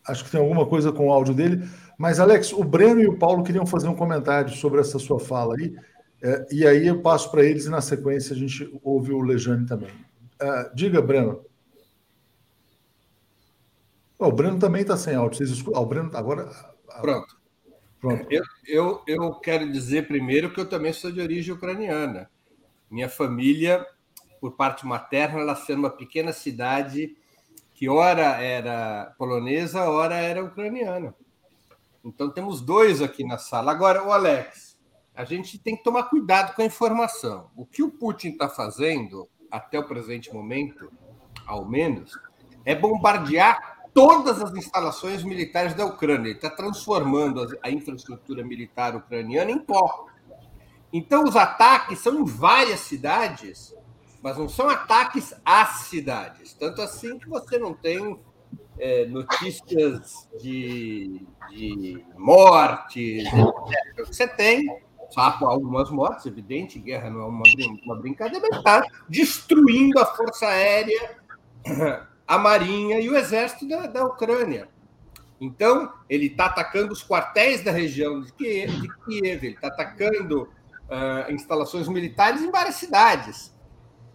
Acho 0.08 0.26
que 0.26 0.32
tem 0.32 0.40
alguma 0.40 0.66
coisa 0.66 0.92
com 0.92 1.08
o 1.08 1.12
áudio 1.12 1.36
dele. 1.36 1.70
Mas, 1.98 2.20
Alex, 2.20 2.52
o 2.54 2.64
Breno 2.64 3.02
e 3.02 3.08
o 3.08 3.18
Paulo 3.18 3.44
queriam 3.44 3.66
fazer 3.66 3.88
um 3.88 3.96
comentário 3.96 4.52
sobre 4.52 4.80
essa 4.80 4.98
sua 4.98 5.20
fala 5.20 5.56
aí. 5.56 5.76
É, 6.22 6.48
e 6.52 6.66
aí 6.66 6.88
eu 6.88 7.02
passo 7.02 7.30
para 7.30 7.44
eles 7.44 7.66
e 7.66 7.70
na 7.70 7.82
sequência 7.82 8.36
a 8.36 8.38
gente 8.38 8.68
ouve 8.84 9.12
o 9.12 9.22
Lejane 9.22 9.66
também. 9.66 9.92
É, 10.42 10.72
diga, 10.74 11.02
Breno. 11.02 11.42
Oh, 14.22 14.28
o 14.28 14.32
Breno 14.34 14.60
também 14.60 14.82
está 14.82 14.98
sem 14.98 15.16
áudio. 15.16 15.38
Vocês 15.38 15.50
escutam? 15.50 15.82
Oh, 15.82 15.86
o 15.86 15.88
Breno 15.88 16.12
agora. 16.14 16.52
Pronto. 17.00 17.40
Pronto. 18.02 18.28
Eu, 18.30 18.44
eu, 18.68 19.02
eu 19.08 19.36
quero 19.36 19.72
dizer 19.72 20.08
primeiro 20.08 20.54
que 20.54 20.60
eu 20.60 20.68
também 20.68 20.92
sou 20.92 21.10
de 21.10 21.22
origem 21.22 21.54
ucraniana. 21.54 22.30
Minha 22.92 23.08
família, 23.08 23.86
por 24.42 24.58
parte 24.58 24.86
materna, 24.86 25.38
ela 25.38 25.54
nasceu 25.54 25.78
numa 25.78 25.90
pequena 25.90 26.34
cidade 26.34 27.16
que 27.74 27.88
ora 27.88 28.42
era 28.42 29.16
polonesa, 29.18 29.90
ora 29.90 30.16
era 30.16 30.44
ucraniana. 30.44 31.16
Então 32.04 32.30
temos 32.30 32.60
dois 32.60 33.02
aqui 33.02 33.24
na 33.24 33.38
sala. 33.38 33.72
Agora, 33.72 34.06
o 34.06 34.12
Alex, 34.12 34.78
a 35.16 35.24
gente 35.24 35.58
tem 35.58 35.78
que 35.78 35.84
tomar 35.84 36.04
cuidado 36.04 36.54
com 36.56 36.62
a 36.62 36.66
informação. 36.66 37.50
O 37.56 37.66
que 37.66 37.82
o 37.82 37.90
Putin 37.90 38.30
está 38.30 38.50
fazendo, 38.50 39.30
até 39.50 39.80
o 39.80 39.88
presente 39.88 40.34
momento, 40.34 40.92
ao 41.46 41.66
menos, 41.66 42.20
é 42.66 42.76
bombardear 42.76 43.79
todas 43.94 44.42
as 44.42 44.54
instalações 44.54 45.24
militares 45.24 45.74
da 45.74 45.86
Ucrânia. 45.86 46.30
Ele 46.30 46.36
está 46.36 46.50
transformando 46.50 47.58
a 47.62 47.70
infraestrutura 47.70 48.44
militar 48.44 48.96
ucraniana 48.96 49.52
em 49.52 49.60
pó. 49.60 50.08
Então, 50.92 51.24
os 51.24 51.36
ataques 51.36 52.00
são 52.00 52.20
em 52.20 52.26
várias 52.26 52.80
cidades, 52.82 53.76
mas 54.22 54.38
não 54.38 54.50
são 54.50 54.70
ataques 54.70 55.34
às 55.46 55.82
cidades. 55.82 56.54
Tanto 56.54 56.82
assim 56.82 57.20
que 57.20 57.30
você 57.30 57.60
não 57.60 57.74
tem 57.74 58.20
é, 58.80 59.06
notícias 59.06 60.28
de, 60.42 61.22
de 61.50 62.06
mortes. 62.18 63.24
Você 64.08 64.28
tem 64.28 64.66
só 65.10 65.22
algumas 65.42 65.90
mortes, 65.90 66.26
evidente, 66.26 66.80
guerra 66.80 67.10
não 67.10 67.22
é 67.22 67.26
uma, 67.26 67.44
uma 67.84 67.96
brincadeira, 67.96 68.46
mas 68.48 68.60
está 68.60 68.84
destruindo 69.08 70.00
a 70.00 70.06
Força 70.06 70.48
Aérea, 70.48 71.18
a 72.30 72.38
Marinha 72.38 73.00
e 73.00 73.10
o 73.10 73.18
Exército 73.18 73.68
da, 73.68 73.88
da 73.88 74.06
Ucrânia. 74.06 74.70
Então, 75.42 75.92
ele 76.08 76.28
está 76.28 76.46
atacando 76.46 76.94
os 76.94 77.04
quartéis 77.04 77.64
da 77.64 77.72
região 77.72 78.22
de 78.22 78.32
Kiev, 78.34 78.70
de 78.82 78.88
Kiev 79.04 79.44
ele 79.44 79.56
está 79.56 79.68
atacando 79.70 80.44
uh, 80.44 81.32
instalações 81.32 81.88
militares 81.88 82.44
em 82.44 82.52
várias 82.52 82.76
cidades. 82.76 83.52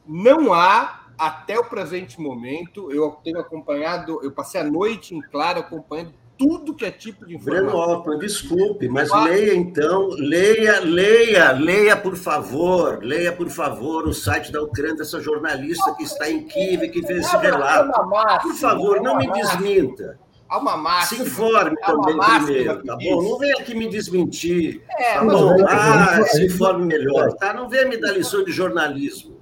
Não 0.06 0.54
há 0.54 1.08
até 1.18 1.58
o 1.58 1.64
presente 1.64 2.20
momento, 2.20 2.92
eu 2.92 3.10
tenho 3.24 3.40
acompanhado, 3.40 4.20
eu 4.22 4.30
passei 4.30 4.60
a 4.60 4.64
noite 4.64 5.12
em 5.12 5.20
claro 5.20 5.58
acompanhando 5.58 6.14
tudo 6.36 6.74
que 6.74 6.84
é 6.84 6.90
tipo 6.90 7.26
de 7.26 7.36
informação. 7.36 7.66
Breno 7.66 7.80
Altman, 7.80 8.18
desculpe, 8.18 8.88
mas 8.88 9.10
leia 9.10 9.54
então, 9.54 10.08
leia, 10.10 10.80
leia, 10.80 11.52
leia, 11.52 11.96
por 11.96 12.16
favor, 12.16 12.98
leia, 13.02 13.32
por 13.32 13.48
favor, 13.48 14.06
o 14.06 14.12
site 14.12 14.50
da 14.50 14.62
Ucrânia 14.62 14.96
dessa 14.96 15.20
jornalista 15.20 15.94
que 15.94 16.02
está 16.02 16.28
em 16.28 16.42
Kiev, 16.44 16.88
que 16.88 17.06
fez 17.06 17.24
esse 17.24 17.36
relato. 17.36 17.92
Por 18.42 18.54
favor, 18.54 19.00
não 19.00 19.16
me 19.16 19.30
desminta. 19.32 20.18
Há 20.48 20.58
uma 20.58 20.76
máxima. 20.76 21.24
Se 21.24 21.30
informe 21.30 21.76
também 21.80 22.18
primeiro, 22.18 22.84
tá 22.84 22.96
bom? 22.96 23.22
Não 23.22 23.38
venha 23.38 23.54
aqui 23.58 23.74
me 23.74 23.88
desmentir. 23.88 24.82
É, 24.98 25.14
tá 25.14 25.24
bom? 25.24 25.56
Ah, 25.66 26.22
se 26.26 26.46
informe 26.46 26.86
melhor, 26.86 27.32
tá? 27.34 27.52
Não 27.52 27.68
venha 27.68 27.86
me 27.86 27.96
dar 27.96 28.12
lição 28.12 28.44
de 28.44 28.52
jornalismo 28.52 29.34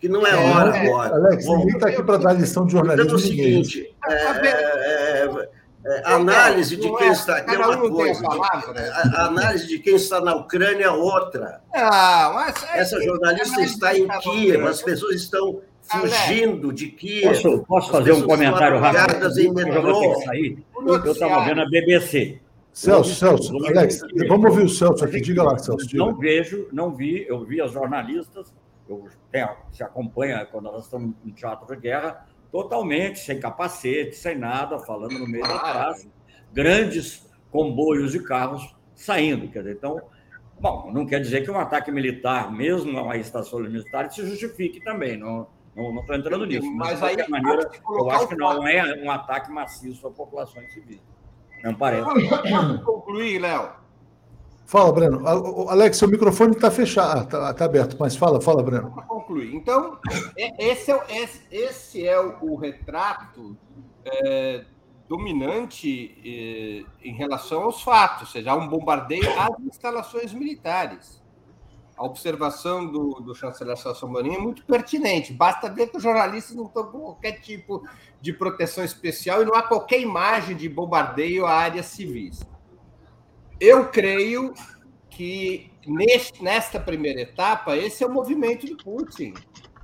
que 0.00 0.08
não 0.08 0.26
é, 0.26 0.30
é 0.30 0.36
hora 0.36 0.76
é, 0.76 0.86
agora. 0.86 1.14
Alex, 1.14 1.44
Bom, 1.44 1.58
ninguém 1.58 1.74
está 1.74 1.88
aqui 1.88 2.02
para 2.02 2.18
dar 2.18 2.32
lição 2.32 2.66
de 2.66 2.72
jornalismo. 2.72 3.04
Então 3.04 3.16
é 3.16 3.20
o 3.20 3.22
seguinte: 3.22 3.96
é, 4.08 4.14
é, 4.14 5.48
é, 5.84 6.02
análise 6.12 6.76
de 6.76 6.90
quem 6.96 7.08
está 7.10 7.36
aqui 7.36 7.54
é 7.54 7.58
uma 7.58 7.90
coisa. 7.90 8.26
A, 8.26 9.26
análise 9.26 9.66
de 9.66 9.78
quem 9.78 9.94
está 9.94 10.20
na 10.20 10.34
Ucrânia 10.34 10.84
é 10.84 10.90
outra. 10.90 11.60
Não, 11.72 12.34
mas 12.34 12.54
Essa 12.74 13.00
jornalista 13.02 13.60
está 13.62 13.96
em 13.96 14.08
Kiev, 14.20 14.66
as 14.66 14.82
pessoas 14.82 15.16
estão 15.16 15.60
fugindo 15.82 16.72
de 16.72 16.88
Kiev. 16.88 17.42
Posso, 17.42 17.64
posso 17.64 17.92
fazer 17.92 18.12
um 18.12 18.22
comentário 18.22 18.78
rápido? 18.78 19.24
Eu 19.24 19.82
vou 19.82 20.00
ter 20.00 20.14
que 20.14 20.24
sair. 20.24 20.64
Eu 20.86 21.12
estava 21.12 21.44
vendo 21.44 21.60
a 21.60 21.68
BBC. 21.68 22.40
Celso, 22.72 23.14
Celso, 23.14 23.66
Alex, 23.66 24.00
vamos 24.28 24.50
ouvir 24.50 24.64
o 24.64 24.68
Celso 24.68 25.04
aqui. 25.04 25.20
Diga 25.20 25.42
lá, 25.42 25.58
Celso. 25.58 25.86
Diga. 25.86 26.04
Não 26.04 26.16
vejo, 26.16 26.68
não 26.72 26.94
vi, 26.94 27.26
eu 27.28 27.44
vi 27.44 27.60
as 27.60 27.72
jornalistas 27.72 28.52
eu 28.88 29.06
se 29.70 29.82
acompanha 29.82 30.46
quando 30.46 30.64
nós 30.64 30.84
estamos 30.84 31.14
no 31.22 31.32
teatro 31.32 31.66
de 31.66 31.80
guerra, 31.80 32.26
totalmente 32.50 33.18
sem 33.18 33.38
capacete, 33.38 34.16
sem 34.16 34.36
nada, 34.36 34.78
falando 34.78 35.18
no 35.18 35.26
meio 35.26 35.46
da 35.46 35.58
praça, 35.58 36.08
grandes 36.52 37.28
comboios 37.50 38.12
de 38.12 38.20
carros 38.20 38.74
saindo. 38.94 39.48
Quer 39.48 39.60
dizer, 39.60 39.76
então, 39.76 40.00
bom, 40.60 40.90
não 40.92 41.06
quer 41.06 41.20
dizer 41.20 41.42
que 41.42 41.50
um 41.50 41.58
ataque 41.58 41.90
militar, 41.90 42.52
mesmo 42.52 43.08
a 43.08 43.16
estação 43.16 43.60
militar, 43.60 44.10
se 44.10 44.26
justifique 44.26 44.80
também. 44.80 45.16
Não, 45.16 45.46
não 45.74 46.00
estou 46.00 46.16
entrando 46.16 46.46
nisso. 46.46 46.70
Mas, 46.72 47.00
mas 47.00 47.10
de 47.10 47.16
qualquer 47.16 47.28
maneira, 47.28 47.70
eu 47.90 48.10
acho 48.10 48.28
que 48.28 48.36
não 48.36 48.66
é 48.66 49.02
um 49.02 49.10
ataque 49.10 49.50
maciço 49.50 50.06
a 50.06 50.10
populações 50.10 50.72
civis. 50.72 51.00
Não 51.62 51.74
parece. 51.74 52.04
Concluir, 52.84 53.40
Léo? 53.40 53.77
Fala, 54.68 54.92
Breno. 54.92 55.26
Alex, 55.26 55.96
seu 55.96 56.06
microfone 56.06 56.52
está 56.52 56.70
fechado, 56.70 57.22
está 57.22 57.48
ah, 57.48 57.54
tá 57.54 57.64
aberto, 57.64 57.96
mas 57.98 58.14
fala, 58.14 58.38
fala, 58.38 58.62
Breno. 58.62 58.90
Para 58.90 59.02
concluir. 59.04 59.54
Então, 59.54 59.98
esse 60.36 60.92
é, 60.92 61.04
esse, 61.08 61.42
esse 61.50 62.06
é 62.06 62.20
o, 62.20 62.54
retrato 62.54 63.56
é, 64.04 64.66
dominante 65.08 66.14
é, 66.22 66.84
em 67.02 67.14
relação 67.14 67.62
aos 67.62 67.80
fatos, 67.80 68.20
ou 68.20 68.26
seja, 68.26 68.50
há 68.50 68.56
um 68.56 68.68
bombardeio 68.68 69.26
às 69.40 69.58
instalações 69.60 70.34
militares. 70.34 71.22
A 71.96 72.04
observação 72.04 72.86
do, 72.86 73.20
do 73.20 73.34
chanceler 73.34 73.74
Celso 73.78 74.04
Amorim 74.04 74.34
é 74.34 74.38
muito 74.38 74.66
pertinente. 74.66 75.32
Basta 75.32 75.70
ver 75.70 75.86
que 75.86 75.96
os 75.96 76.02
jornalistas 76.02 76.54
não 76.54 76.66
estão 76.66 76.84
com 76.84 77.00
qualquer 77.00 77.40
tipo 77.40 77.82
de 78.20 78.34
proteção 78.34 78.84
especial 78.84 79.40
e 79.40 79.46
não 79.46 79.54
há 79.54 79.62
qualquer 79.62 79.98
imagem 79.98 80.54
de 80.54 80.68
bombardeio 80.68 81.46
a 81.46 81.54
áreas 81.54 81.86
civis. 81.86 82.46
Eu 83.60 83.88
creio 83.88 84.54
que 85.10 85.72
neste, 85.86 86.42
nesta 86.42 86.78
primeira 86.78 87.22
etapa, 87.22 87.76
esse 87.76 88.04
é 88.04 88.06
o 88.06 88.12
movimento 88.12 88.66
de 88.66 88.76
Putin 88.76 89.34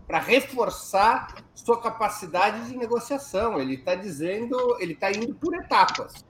para 0.06 0.18
reforçar 0.18 1.44
sua 1.54 1.80
capacidade 1.80 2.68
de 2.68 2.76
negociação. 2.76 3.58
Ele 3.60 3.74
está 3.74 3.94
dizendo, 3.94 4.56
ele 4.78 4.92
está 4.92 5.10
indo 5.10 5.34
por 5.34 5.54
etapas. 5.54 6.24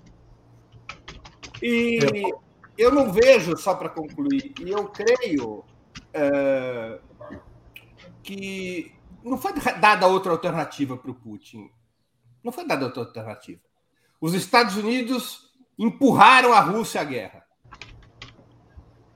E 1.62 1.98
eu 2.78 2.92
não 2.92 3.12
vejo, 3.12 3.56
só 3.56 3.74
para 3.74 3.88
concluir, 3.88 4.54
e 4.60 4.70
eu 4.70 4.88
creio 4.88 5.64
é, 6.12 6.98
que 8.22 8.94
não 9.22 9.36
foi 9.36 9.52
dada 9.80 10.06
outra 10.06 10.32
alternativa 10.32 10.96
para 10.96 11.10
o 11.10 11.14
Putin. 11.14 11.70
Não 12.42 12.52
foi 12.52 12.66
dada 12.66 12.86
outra 12.86 13.02
alternativa. 13.02 13.60
Os 14.20 14.34
Estados 14.34 14.76
Unidos 14.76 15.43
empurraram 15.78 16.52
a 16.52 16.60
Rússia 16.60 17.00
à 17.00 17.04
guerra. 17.04 17.44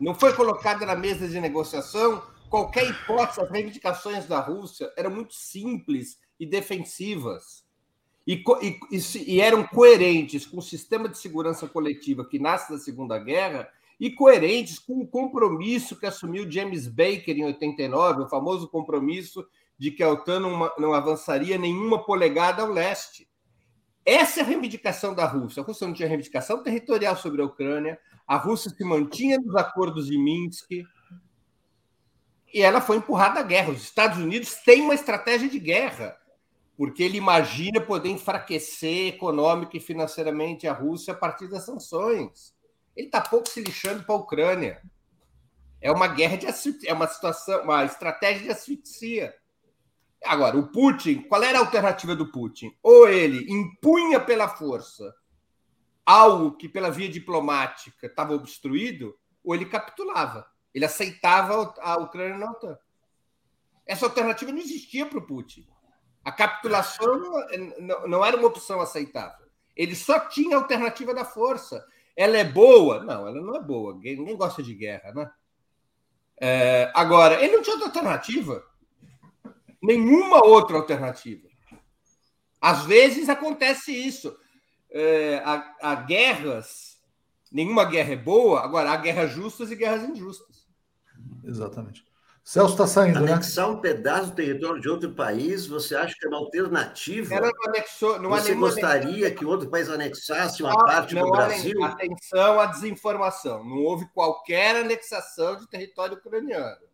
Não 0.01 0.15
foi 0.15 0.33
colocada 0.33 0.87
na 0.87 0.95
mesa 0.95 1.29
de 1.29 1.41
negociação 1.41 2.23
qualquer 2.49 2.89
hipótese, 2.89 3.41
as 3.41 3.51
reivindicações 3.51 4.27
da 4.27 4.41
Rússia 4.41 4.93
eram 4.97 5.11
muito 5.11 5.35
simples 5.35 6.19
e 6.39 6.47
defensivas. 6.47 7.67
E, 8.27 8.43
e, 8.91 8.99
e, 9.27 9.41
eram 9.41 9.67
coerentes 9.67 10.45
com 10.45 10.59
o 10.59 10.63
sistema 10.63 11.09
de 11.09 11.17
segurança 11.17 11.67
coletiva 11.67 12.27
que 12.27 12.39
nasce 12.39 12.71
da 12.71 12.79
Segunda 12.79 13.19
Guerra 13.19 13.69
e 13.99 14.11
coerentes 14.11 14.79
com 14.79 15.01
o 15.01 15.07
compromisso 15.07 15.99
que 15.99 16.05
assumiu 16.05 16.51
James 16.51 16.87
Baker 16.87 17.37
em 17.37 17.45
89, 17.45 18.23
o 18.23 18.29
famoso 18.29 18.69
compromisso 18.69 19.47
de 19.79 19.91
que 19.91 20.03
a 20.03 20.11
OTAN 20.11 20.41
não, 20.41 20.71
não 20.79 20.93
avançaria 20.93 21.57
nenhuma 21.57 22.05
polegada 22.05 22.63
ao 22.63 22.71
leste. 22.71 23.28
Essa 24.09 24.41
é 24.41 24.43
a 24.43 24.47
reivindicação 24.47 25.15
da 25.15 25.27
Rússia. 25.27 25.63
A 25.63 25.67
Rússia 25.67 25.87
não 25.87 25.93
tinha 25.93 26.09
reivindicação 26.09 26.63
territorial 26.63 27.15
sobre 27.15 27.43
a 27.43 27.45
Ucrânia, 27.45 28.01
a 28.27 28.39
Rússia 28.39 28.71
se 28.71 28.83
mantinha 28.83 29.39
nos 29.39 29.55
acordos 29.55 30.07
de 30.07 30.17
Minsk 30.17 30.71
e 32.55 32.63
ela 32.63 32.81
foi 32.81 32.97
empurrada 32.97 33.41
à 33.41 33.43
guerra. 33.43 33.71
Os 33.71 33.83
Estados 33.83 34.17
Unidos 34.17 34.55
têm 34.65 34.81
uma 34.81 34.95
estratégia 34.95 35.47
de 35.47 35.59
guerra, 35.59 36.17
porque 36.75 37.03
ele 37.03 37.19
imagina 37.19 37.83
poder 37.83 38.09
enfraquecer 38.09 39.09
econômica 39.09 39.77
e 39.77 39.81
financeiramente 39.81 40.67
a 40.67 40.73
Rússia 40.73 41.13
a 41.13 41.17
partir 41.17 41.47
das 41.47 41.67
sanções. 41.67 42.55
Ele 42.97 43.09
está 43.09 43.21
pouco 43.21 43.47
se 43.47 43.61
lixando 43.61 44.05
para 44.05 44.15
a 44.15 44.19
Ucrânia. 44.19 44.81
É 45.83 45.93
uma 45.93 46.09
guerra 46.09 46.39
de 46.39 46.47
é 46.87 46.95
uma 46.95 47.09
situação, 47.09 47.63
uma 47.63 47.85
estratégia 47.85 48.45
de 48.45 48.51
asfixia. 48.53 49.35
Agora, 50.25 50.57
o 50.57 50.69
Putin, 50.69 51.23
qual 51.23 51.43
era 51.43 51.59
a 51.59 51.61
alternativa 51.61 52.15
do 52.15 52.31
Putin? 52.31 52.77
Ou 52.83 53.09
ele 53.09 53.51
impunha 53.51 54.19
pela 54.21 54.49
força 54.49 55.15
algo 56.05 56.57
que 56.57 56.69
pela 56.69 56.91
via 56.91 57.09
diplomática 57.09 58.07
estava 58.07 58.35
obstruído, 58.35 59.15
ou 59.45 59.55
ele 59.55 59.67
capitulava. 59.67 60.47
Ele 60.75 60.85
aceitava 60.85 61.75
a 61.81 61.99
Ucrânia 61.99 62.39
na 62.39 62.51
OTAN. 62.51 62.79
Essa 63.87 64.07
alternativa 64.07 64.51
não 64.51 64.59
existia 64.59 65.07
para 65.07 65.19
o 65.19 65.27
Putin. 65.27 65.67
A 66.25 66.33
capitulação 66.33 67.21
não 68.07 68.25
era 68.25 68.37
uma 68.37 68.49
opção 68.49 68.81
aceitável. 68.81 69.47
Ele 69.77 69.95
só 69.95 70.19
tinha 70.21 70.57
a 70.57 70.61
alternativa 70.61 71.15
da 71.15 71.25
força. 71.25 71.87
Ela 72.17 72.39
é 72.39 72.45
boa? 72.45 73.05
Não, 73.05 73.29
ela 73.29 73.41
não 73.41 73.55
é 73.55 73.63
boa. 73.63 73.95
Ninguém 73.95 74.37
gosta 74.37 74.63
de 74.63 74.75
guerra, 74.75 75.13
né? 75.13 75.31
É, 76.41 76.91
agora, 76.95 77.43
ele 77.43 77.57
não 77.57 77.63
tinha 77.63 77.75
outra 77.77 77.89
alternativa 77.89 78.65
nenhuma 79.83 80.45
outra 80.45 80.77
alternativa. 80.77 81.49
Às 82.61 82.85
vezes 82.85 83.29
acontece 83.29 83.93
isso. 83.93 84.37
É, 84.91 85.43
há, 85.45 85.77
há, 85.81 85.95
guerras, 85.95 86.99
nenhuma 87.53 87.85
guerra 87.85 88.13
é 88.13 88.17
boa, 88.17 88.65
agora 88.65 88.91
há 88.91 88.97
guerras 88.97 89.31
justas 89.31 89.71
e 89.71 89.77
guerras 89.77 90.03
injustas. 90.03 90.67
Exatamente. 91.45 92.09
Celso 92.49 92.73
está 92.73 92.87
saindo, 92.87 93.21
né? 93.21 93.35
Anexar 93.35 93.71
um 93.71 93.79
pedaço 93.79 94.31
do 94.31 94.37
território 94.37 94.81
de 94.81 94.89
outro 94.89 95.13
país, 95.13 95.67
você 95.67 95.95
acha 95.95 96.15
que 96.19 96.25
é 96.25 96.31
uma 96.31 96.39
alternativa? 96.39 97.35
Ela 97.35 97.53
não 97.55 97.69
anexou, 97.69 98.19
não 98.19 98.31
você 98.31 98.55
gostaria 98.55 99.31
que 99.31 99.45
outro 99.45 99.69
país 99.69 99.91
anexasse 99.91 100.63
uma 100.63 100.73
não, 100.73 100.85
parte 100.87 101.15
não 101.15 101.27
do 101.27 101.31
Brasil? 101.31 101.85
Atenção 101.85 102.59
à 102.59 102.65
desinformação. 102.65 103.63
Não 103.63 103.83
houve 103.83 104.09
qualquer 104.15 104.77
anexação 104.77 105.57
de 105.57 105.69
território 105.69 106.17
ucraniano. 106.17 106.88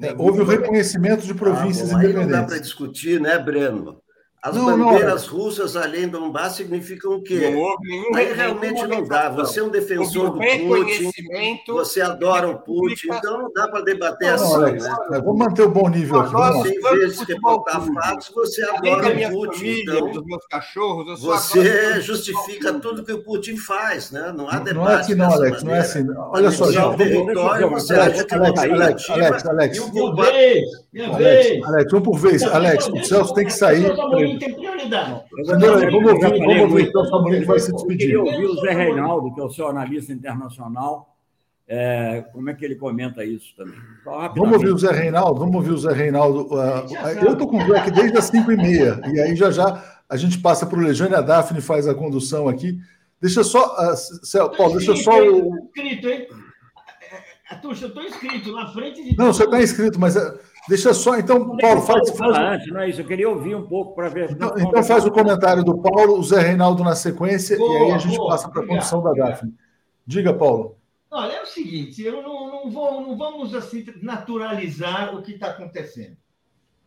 É, 0.00 0.12
houve 0.18 0.40
o 0.40 0.44
reconhecimento 0.44 1.24
de 1.26 1.34
províncias 1.34 1.90
ah, 1.90 1.92
bom, 1.92 1.98
independentes. 1.98 2.20
Aí 2.20 2.32
não 2.32 2.40
dá 2.40 2.46
para 2.46 2.58
discutir, 2.58 3.20
né, 3.20 3.38
Breno? 3.38 4.02
As 4.44 4.54
não, 4.54 4.66
bandeiras 4.66 5.26
não, 5.26 5.38
russas 5.38 5.74
além 5.74 6.06
do 6.06 6.20
Donbass 6.20 6.56
significam 6.56 7.12
o 7.12 7.22
quê? 7.22 7.48
Não 7.50 7.60
houve 7.60 7.88
nenhum, 7.88 8.14
Aí 8.14 8.30
realmente 8.34 8.86
não 8.86 9.02
dá. 9.02 9.30
Você 9.30 9.60
é 9.60 9.62
um 9.62 9.70
defensor 9.70 10.32
do 10.32 10.38
Putin, 10.38 11.10
você 11.66 12.02
adora 12.02 12.50
o 12.50 12.58
Putin, 12.58 13.06
então 13.06 13.38
não 13.38 13.50
dá 13.50 13.66
para 13.68 13.80
debater 13.80 14.28
não, 14.28 14.34
assim. 14.34 14.54
Alex, 14.54 14.84
né? 14.84 15.22
Vamos 15.24 15.38
manter 15.38 15.62
o 15.62 15.70
bom 15.70 15.88
nível 15.88 16.20
aqui. 16.20 16.32
Você, 16.34 16.74
em 16.74 16.80
vez 16.80 17.18
de 17.18 17.24
reportar 17.24 17.86
fatos, 17.94 18.30
você 18.34 18.62
adora 18.64 19.08
o 19.08 19.30
Putin. 19.30 19.54
Família, 19.54 19.94
então, 19.94 20.12
dos 20.12 20.26
meus 20.26 20.46
cachorros, 20.46 21.22
você 21.22 22.02
justifica 22.02 22.74
tudo 22.74 23.02
que 23.02 23.12
o 23.14 23.22
Putin 23.22 23.56
faz, 23.56 24.10
né? 24.10 24.30
Não 24.36 24.46
há 24.50 24.58
debate. 24.58 24.74
Não 24.74 24.90
é 24.90 24.94
assim, 24.94 25.14
não, 25.14 25.32
Alex, 25.32 25.62
não 25.62 25.74
é 25.74 25.78
assim. 25.78 26.06
Olha 26.18 26.50
só, 26.50 26.70
gente. 26.70 26.96
território, 26.98 27.70
você 27.70 27.94
acha 27.94 28.24
que 28.24 28.34
é 28.34 28.36
Alex, 28.36 28.58
Alex, 28.58 29.10
Alex, 29.10 29.46
Alex. 29.46 29.78
Vez. 31.16 31.64
Alex, 31.64 31.92
um 31.94 32.02
por 32.02 32.18
vez. 32.18 32.42
Alex, 32.42 32.88
o 32.88 33.04
Celso 33.04 33.32
tem 33.32 33.46
que 33.46 33.52
sair 33.52 33.84
tem 34.38 34.54
prioridade. 34.54 35.22
vamos 35.46 35.68
ouvir, 35.68 35.90
vamos 35.90 36.60
ouvir, 36.62 36.88
então 36.88 37.02
o 37.02 37.06
Samuel 37.06 37.46
vai 37.46 37.58
se 37.58 37.72
despedir. 37.72 38.12
Eu 38.12 38.24
ouvi 38.24 38.46
o 38.46 38.54
Zé 38.60 38.72
Reinaldo, 38.72 39.34
que 39.34 39.40
é 39.40 39.44
o 39.44 39.50
seu 39.50 39.68
analista 39.68 40.12
internacional, 40.12 41.14
é, 41.66 42.22
como 42.32 42.50
é 42.50 42.54
que 42.54 42.64
ele 42.64 42.74
comenta 42.74 43.24
isso 43.24 43.56
também? 43.56 43.78
Vamos 44.04 44.52
ouvir 44.52 44.72
o 44.72 44.78
Zé 44.78 44.92
Reinaldo, 44.92 45.40
vamos 45.40 45.54
ouvir 45.56 45.70
o 45.70 45.78
Zé 45.78 45.92
Reinaldo. 45.92 46.54
Uh, 46.54 47.24
eu 47.24 47.32
estou 47.32 47.48
com 47.48 47.58
o 47.58 47.64
Black 47.64 47.90
desde 47.90 48.18
as 48.18 48.26
5 48.26 48.52
e 48.52 48.56
meia, 48.56 49.00
e 49.12 49.18
aí 49.18 49.34
já 49.34 49.50
já 49.50 49.82
a 50.08 50.16
gente 50.16 50.38
passa 50.38 50.66
para 50.66 50.78
o 50.78 50.82
Lejane, 50.82 51.14
a 51.14 51.22
Daphne 51.22 51.62
faz 51.62 51.88
a 51.88 51.94
condução 51.94 52.48
aqui. 52.48 52.78
Deixa 53.20 53.42
só, 53.42 53.74
uh, 53.76 54.56
Paulo, 54.56 54.76
deixa 54.76 54.94
só 54.96 55.12
o... 55.26 55.56
Inscrito, 55.64 56.08
hein? 56.08 56.28
Tuxa, 57.62 57.84
eu 57.84 57.88
estou 57.88 58.02
inscrito 58.02 58.52
na 58.52 58.66
frente 58.72 59.02
de... 59.02 59.16
Não, 59.16 59.32
você 59.32 59.44
está 59.44 59.62
inscrito, 59.62 59.98
mas... 59.98 60.16
Uh, 60.16 60.38
Deixa 60.68 60.94
só, 60.94 61.18
então, 61.18 61.56
Paulo, 61.58 61.82
faz. 61.82 62.10
faz... 62.16 62.38
Antes, 62.38 62.72
não 62.72 62.80
é 62.80 62.88
isso, 62.88 63.00
eu 63.02 63.06
queria 63.06 63.28
ouvir 63.28 63.54
um 63.54 63.66
pouco 63.66 63.94
para 63.94 64.08
ver. 64.08 64.30
Então, 64.30 64.54
então 64.56 64.82
faz 64.82 65.04
o 65.04 65.10
comentário 65.10 65.62
do 65.62 65.78
Paulo, 65.78 66.18
o 66.18 66.22
Zé 66.22 66.40
Reinaldo 66.40 66.82
na 66.82 66.94
sequência, 66.96 67.58
boa, 67.58 67.72
e 67.72 67.82
aí 67.82 67.92
a 67.92 67.98
gente 67.98 68.16
boa, 68.16 68.30
passa 68.30 68.48
para 68.48 68.62
a 68.62 68.66
condição 68.66 69.02
da 69.02 69.12
Daphne. 69.12 69.54
Diga, 70.06 70.32
Paulo. 70.32 70.76
Olha, 71.10 71.32
é 71.32 71.42
o 71.42 71.46
seguinte, 71.46 72.02
eu 72.02 72.22
não, 72.22 72.48
não, 72.50 72.70
vou, 72.70 73.00
não 73.02 73.16
vamos 73.16 73.54
assim 73.54 73.84
naturalizar 74.02 75.14
o 75.14 75.22
que 75.22 75.32
está 75.32 75.50
acontecendo. 75.50 76.16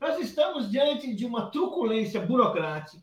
Nós 0.01 0.19
estamos 0.19 0.69
diante 0.69 1.13
de 1.13 1.25
uma 1.25 1.49
truculência 1.49 2.19
burocrática, 2.19 3.01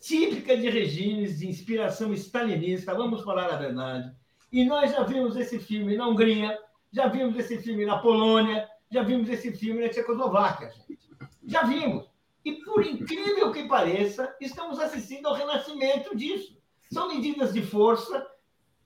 típica 0.00 0.56
de 0.56 0.68
regimes 0.68 1.38
de 1.38 1.48
inspiração 1.48 2.12
stalinista, 2.14 2.94
vamos 2.94 3.22
falar 3.22 3.52
a 3.52 3.56
verdade. 3.56 4.10
E 4.50 4.64
nós 4.64 4.90
já 4.90 5.02
vimos 5.02 5.36
esse 5.36 5.58
filme 5.58 5.96
na 5.96 6.08
Hungria, 6.08 6.58
já 6.92 7.06
vimos 7.06 7.36
esse 7.38 7.58
filme 7.58 7.84
na 7.84 7.98
Polônia, 7.98 8.66
já 8.90 9.02
vimos 9.02 9.28
esse 9.28 9.52
filme 9.52 9.82
na 9.82 9.88
Tchecoslováquia, 9.88 10.70
gente. 10.70 10.98
Já 11.46 11.62
vimos. 11.62 12.06
E, 12.44 12.52
por 12.64 12.84
incrível 12.84 13.52
que 13.52 13.68
pareça, 13.68 14.34
estamos 14.40 14.78
assistindo 14.78 15.26
ao 15.26 15.34
renascimento 15.34 16.16
disso. 16.16 16.56
São 16.90 17.08
medidas 17.08 17.52
de 17.52 17.62
força 17.62 18.26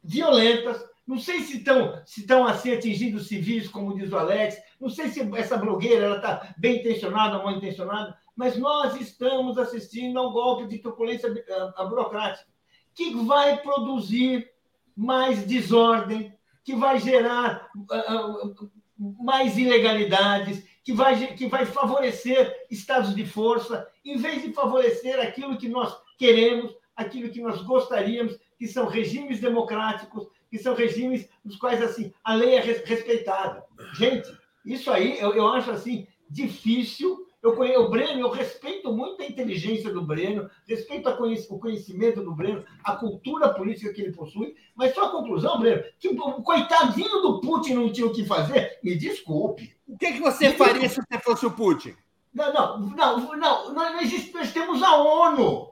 violentas. 0.02 0.84
Não 1.06 1.18
sei 1.18 1.40
se 1.42 1.58
estão, 1.58 2.02
se 2.06 2.26
assim 2.32 2.72
atingindo 2.72 3.20
civis, 3.20 3.68
como 3.68 3.94
diz 3.96 4.10
o 4.10 4.16
Alex. 4.16 4.56
Não 4.80 4.88
sei 4.88 5.08
se 5.08 5.20
essa 5.36 5.56
blogueira 5.56 6.16
está 6.16 6.54
bem 6.58 6.80
intencionada 6.80 7.38
ou 7.38 7.44
mal 7.44 7.56
intencionada. 7.56 8.16
Mas 8.34 8.56
nós 8.56 9.00
estamos 9.00 9.58
assistindo 9.58 10.18
a 10.18 10.28
um 10.28 10.32
golpe 10.32 10.66
de 10.66 10.78
truculência 10.78 11.30
uh, 11.30 11.88
burocrática 11.88 12.50
que 12.94 13.14
vai 13.24 13.58
produzir 13.58 14.50
mais 14.96 15.44
desordem, 15.44 16.34
que 16.64 16.74
vai 16.74 16.98
gerar 16.98 17.70
uh, 17.76 18.70
mais 18.98 19.56
ilegalidades, 19.58 20.64
que 20.84 20.92
vai, 20.92 21.34
que 21.34 21.46
vai 21.46 21.64
favorecer 21.64 22.66
estados 22.70 23.14
de 23.14 23.24
força, 23.24 23.86
em 24.04 24.16
vez 24.16 24.42
de 24.42 24.52
favorecer 24.52 25.20
aquilo 25.20 25.56
que 25.56 25.68
nós 25.68 25.96
queremos, 26.18 26.74
aquilo 26.96 27.30
que 27.30 27.40
nós 27.40 27.62
gostaríamos, 27.62 28.38
que 28.58 28.66
são 28.66 28.86
regimes 28.86 29.40
democráticos, 29.40 30.26
que 30.50 30.58
são 30.58 30.74
regimes 30.74 31.28
nos 31.44 31.56
quais 31.56 31.82
assim 31.82 32.12
a 32.22 32.34
lei 32.34 32.56
é 32.56 32.60
respeitada. 32.60 33.64
Gente, 33.94 34.28
isso 34.64 34.90
aí 34.90 35.18
eu, 35.18 35.34
eu 35.34 35.48
acho 35.48 35.70
assim 35.70 36.06
difícil 36.28 37.26
eu 37.42 37.56
conheço 37.56 37.80
o 37.80 37.90
Breno, 37.90 38.20
eu 38.20 38.30
respeito 38.30 38.92
muito 38.92 39.20
a 39.20 39.26
inteligência 39.26 39.92
do 39.92 40.02
Breno, 40.02 40.48
respeito 40.66 41.08
o 41.08 41.58
conhecimento 41.58 42.22
do 42.22 42.32
Breno, 42.32 42.64
a 42.84 42.94
cultura 42.94 43.52
política 43.52 43.92
que 43.92 44.00
ele 44.00 44.12
possui, 44.12 44.54
mas 44.76 44.94
só 44.94 45.06
a 45.06 45.10
conclusão, 45.10 45.58
Breno, 45.58 45.82
que 45.98 46.08
o 46.08 46.42
coitadinho 46.42 47.20
do 47.20 47.40
Putin 47.40 47.74
não 47.74 47.92
tinha 47.92 48.06
o 48.06 48.12
que 48.12 48.24
fazer, 48.24 48.78
me 48.82 48.94
desculpe. 48.94 49.74
O 49.88 49.98
que, 49.98 50.12
que 50.12 50.20
você 50.20 50.50
me 50.50 50.56
faria 50.56 50.80
desculpe. 50.80 51.08
se 51.10 51.18
você 51.18 51.22
fosse 51.24 51.46
o 51.46 51.50
Putin? 51.50 51.96
Não, 52.32 52.52
não, 52.52 52.80
não, 52.80 53.36
não, 53.36 53.74
nós, 53.74 54.32
nós 54.32 54.52
temos 54.52 54.82
a 54.82 54.96
ONU, 54.96 55.68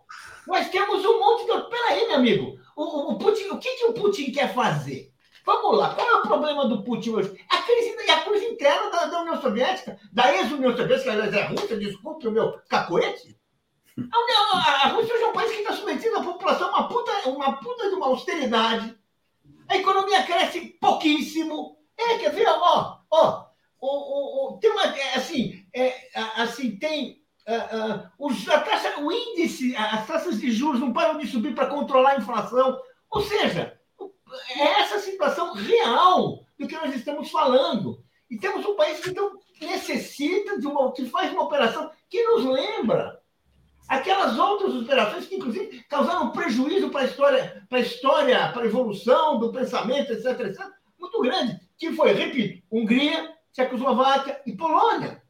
nós 0.47 0.69
temos 0.69 1.05
um 1.05 1.19
monte 1.19 1.47
de. 1.47 1.71
Peraí, 1.71 2.07
meu 2.09 2.17
amigo, 2.17 2.59
o, 2.77 3.13
o, 3.13 3.19
Putin, 3.19 3.49
o 3.51 3.59
que, 3.59 3.77
que 3.77 3.87
o 3.87 3.93
Putin 3.95 4.33
quer 4.33 4.53
fazer? 4.53 5.13
Vamos 5.51 5.79
lá, 5.79 5.93
qual 5.97 6.09
é 6.09 6.15
o 6.15 6.23
problema 6.23 6.69
do 6.69 6.85
Putin 6.85 7.11
hoje? 7.11 7.45
A 7.49 7.63
crise, 7.63 8.09
a 8.09 8.21
crise 8.21 8.45
interna 8.47 8.89
da, 8.89 9.07
da 9.07 9.23
União 9.23 9.43
Soviética, 9.43 9.99
da 10.13 10.33
ex-União 10.33 10.77
Soviética, 10.77 11.11
aliás, 11.11 11.35
é 11.35 11.43
a 11.43 11.49
Rússia, 11.49 11.77
desculpe 11.77 12.29
o 12.29 12.31
meu 12.31 12.61
cacoete. 12.69 13.37
A, 13.99 14.23
União, 14.23 14.53
a 14.55 14.89
Rússia 14.91 15.13
hoje 15.13 15.25
é 15.25 15.27
um 15.27 15.33
país 15.33 15.51
que 15.51 15.59
está 15.59 15.73
submetido 15.73 16.19
à 16.19 16.23
população 16.23 16.69
uma 16.69 16.87
puta, 16.87 17.29
uma 17.29 17.53
puta 17.57 17.89
de 17.89 17.97
uma 17.97 18.07
austeridade. 18.07 18.97
A 19.69 19.77
economia 19.77 20.23
cresce 20.23 20.61
pouquíssimo. 20.81 21.77
É, 21.99 22.19
quer 22.19 22.31
ver, 22.31 22.47
ó, 22.47 22.99
ó, 23.11 23.47
o, 23.81 24.55
o, 24.55 24.59
tem 24.59 24.71
uma, 24.71 24.85
é, 24.85 25.17
assim, 25.17 25.67
é, 25.75 26.11
assim, 26.37 26.77
tem 26.77 27.25
uh, 27.49 27.95
uh, 27.95 28.11
os, 28.21 28.49
a 28.49 28.61
taxa, 28.61 29.01
o 29.01 29.11
índice, 29.11 29.75
as 29.75 30.07
taxas 30.07 30.39
de 30.39 30.53
juros 30.53 30.81
não 30.81 30.93
param 30.93 31.19
de 31.19 31.27
subir 31.27 31.57
para 31.57 31.67
controlar 31.67 32.11
a 32.11 32.19
inflação. 32.19 32.81
Ou 33.11 33.21
seja, 33.23 33.80
é 34.51 34.81
essa 34.81 34.99
situação 34.99 35.55
real 35.55 36.45
do 36.59 36.67
que 36.67 36.77
nós 36.77 36.95
estamos 36.95 37.31
falando. 37.31 38.03
E 38.31 38.39
temos 38.39 38.65
um 38.65 38.77
país 38.77 39.01
que 39.01 39.11
então, 39.11 39.39
necessita 39.61 40.59
de 40.59 40.67
uma, 40.67 40.93
que 40.93 41.07
faz 41.07 41.33
uma 41.33 41.43
operação 41.43 41.91
que 42.09 42.23
nos 42.25 42.45
lembra 42.45 43.21
aquelas 43.89 44.39
outras 44.39 44.75
operações 44.75 45.27
que, 45.27 45.35
inclusive, 45.35 45.83
causaram 45.89 46.31
prejuízo 46.31 46.91
para 46.91 47.01
a 47.01 47.05
história, 47.07 47.67
para 47.69 47.79
a 47.79 47.83
história, 47.83 48.53
para 48.53 48.63
a 48.63 48.67
evolução 48.67 49.39
do 49.39 49.53
pensamento, 49.53 50.13
etc, 50.13 50.39
etc, 50.41 50.65
muito 50.97 51.21
grande, 51.21 51.61
que 51.77 51.93
foi, 51.93 52.13
repito, 52.13 52.63
Hungria, 52.71 53.35
Tchecoslováquia 53.53 54.41
e 54.47 54.53
Polônia. 54.53 55.21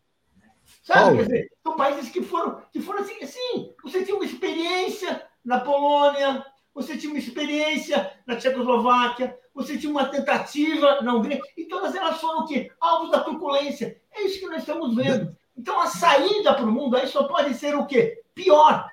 Sabe? 0.82 1.16
Quer 1.16 1.22
dizer, 1.22 1.52
são 1.62 1.76
países 1.76 2.10
que 2.10 2.22
foram, 2.22 2.62
que 2.70 2.80
foram 2.80 3.00
assim, 3.00 3.24
sim, 3.24 3.74
você 3.82 4.04
tinha 4.04 4.16
uma 4.16 4.26
experiência 4.26 5.26
na 5.42 5.60
Polônia, 5.60 6.44
você 6.74 6.96
tinha 6.96 7.12
uma 7.12 7.18
experiência 7.18 8.10
na 8.26 8.36
Tchecoslováquia, 8.36 9.36
você 9.54 9.76
tinha 9.76 9.90
uma 9.90 10.06
tentativa 10.06 11.00
na 11.02 11.14
Hungria, 11.14 11.40
e 11.56 11.66
todas 11.66 11.94
elas 11.94 12.20
foram 12.20 12.40
o 12.40 12.46
quê? 12.46 12.70
Alvos 12.80 13.10
da 13.10 13.20
truculência. 13.20 14.00
É 14.12 14.22
isso 14.22 14.40
que 14.40 14.46
nós 14.46 14.60
estamos 14.60 14.94
vendo. 14.94 15.36
Então, 15.56 15.80
a 15.80 15.86
saída 15.86 16.54
para 16.54 16.64
o 16.64 16.72
mundo 16.72 16.96
aí 16.96 17.06
só 17.06 17.24
pode 17.24 17.54
ser 17.54 17.74
o 17.74 17.86
quê? 17.86 18.22
Pior. 18.34 18.88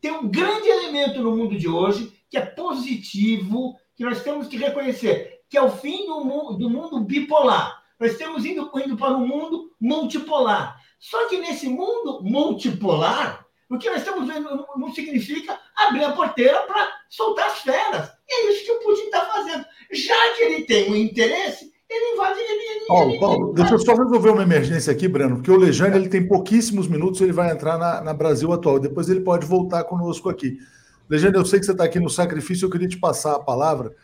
Tem 0.00 0.10
um 0.10 0.28
grande 0.28 0.68
elemento 0.68 1.20
no 1.20 1.36
mundo 1.36 1.56
de 1.56 1.68
hoje 1.68 2.12
que 2.28 2.38
é 2.38 2.44
positivo, 2.44 3.76
que 3.94 4.04
nós 4.04 4.22
temos 4.22 4.48
que 4.48 4.56
reconhecer, 4.56 5.40
que 5.48 5.58
é 5.58 5.62
o 5.62 5.70
fim 5.70 6.06
do 6.06 6.24
mundo, 6.24 6.58
do 6.58 6.70
mundo 6.70 7.00
bipolar. 7.00 7.82
Nós 7.98 8.12
estamos 8.12 8.44
indo, 8.46 8.70
indo 8.82 8.96
para 8.96 9.16
um 9.16 9.26
mundo 9.26 9.70
multipolar. 9.78 10.80
Só 10.98 11.28
que 11.28 11.38
nesse 11.38 11.68
mundo 11.68 12.22
multipolar, 12.22 13.44
o 13.70 13.78
que 13.78 13.88
nós 13.88 14.00
estamos 14.00 14.26
vendo 14.26 14.66
não 14.76 14.92
significa 14.92 15.56
abrir 15.76 16.02
a 16.02 16.10
porteira 16.10 16.60
para 16.62 16.88
soltar 17.08 17.46
as 17.46 17.60
feras. 17.60 18.10
E 18.28 18.34
é 18.34 18.52
isso 18.52 18.64
que 18.64 18.72
o 18.72 18.80
Putin 18.80 19.02
está 19.02 19.26
fazendo. 19.26 19.64
Já 19.92 20.34
que 20.34 20.42
ele 20.42 20.62
tem 20.64 20.90
um 20.90 20.96
interesse, 20.96 21.70
ele 21.88 22.14
invade. 22.14 22.40
Ele, 22.40 22.86
Paulo, 22.88 23.10
ele, 23.10 23.20
Paulo 23.20 23.52
deixa 23.52 23.74
eu 23.74 23.78
só 23.78 23.94
resolver 23.94 24.30
uma 24.30 24.42
emergência 24.42 24.92
aqui, 24.92 25.06
Breno, 25.06 25.36
porque 25.36 25.52
o 25.52 25.56
Lejane 25.56 25.94
ele 25.94 26.08
tem 26.08 26.26
pouquíssimos 26.26 26.88
minutos, 26.88 27.20
ele 27.20 27.32
vai 27.32 27.52
entrar 27.52 27.78
na, 27.78 28.00
na 28.00 28.12
Brasil 28.12 28.52
atual. 28.52 28.80
Depois 28.80 29.08
ele 29.08 29.20
pode 29.20 29.46
voltar 29.46 29.84
conosco 29.84 30.28
aqui. 30.28 30.58
Lejane, 31.08 31.36
eu 31.36 31.44
sei 31.44 31.60
que 31.60 31.66
você 31.66 31.72
está 31.72 31.84
aqui 31.84 32.00
no 32.00 32.10
sacrifício, 32.10 32.66
eu 32.66 32.70
queria 32.70 32.88
te 32.88 32.98
passar 32.98 33.36
a 33.36 33.40
palavra. 33.40 33.94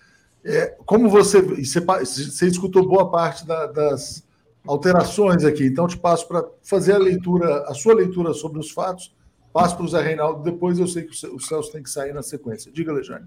É, 0.45 0.77
como 0.87 1.09
você, 1.09 1.43
você, 1.43 1.81
você 1.81 2.47
escutou 2.47 2.87
boa 2.87 3.11
parte 3.11 3.45
da, 3.45 3.67
das 3.67 4.25
alterações 4.65 5.45
aqui, 5.45 5.67
então 5.67 5.89
te 5.89 5.99
passo 5.99 6.29
para 6.29 6.45
fazer 6.63 6.93
a 6.93 6.99
leitura, 6.99 7.65
a 7.67 7.75
sua 7.75 7.95
leitura 7.95 8.33
sobre 8.33 8.61
os 8.61 8.71
fatos 8.71 9.17
Passo 9.57 9.75
para 9.75 9.87
o 9.87 9.89
Zé 9.89 10.03
Reinaldo, 10.03 10.43
depois 10.43 10.79
eu 10.79 10.87
sei 10.87 11.05
que 11.05 11.13
o 11.29 11.41
Celso 11.41 11.73
tem 11.73 11.83
que 11.83 11.89
sair 11.89 12.13
na 12.13 12.23
sequência. 12.23 12.71
Diga, 12.71 12.93
Alexandre. 12.93 13.25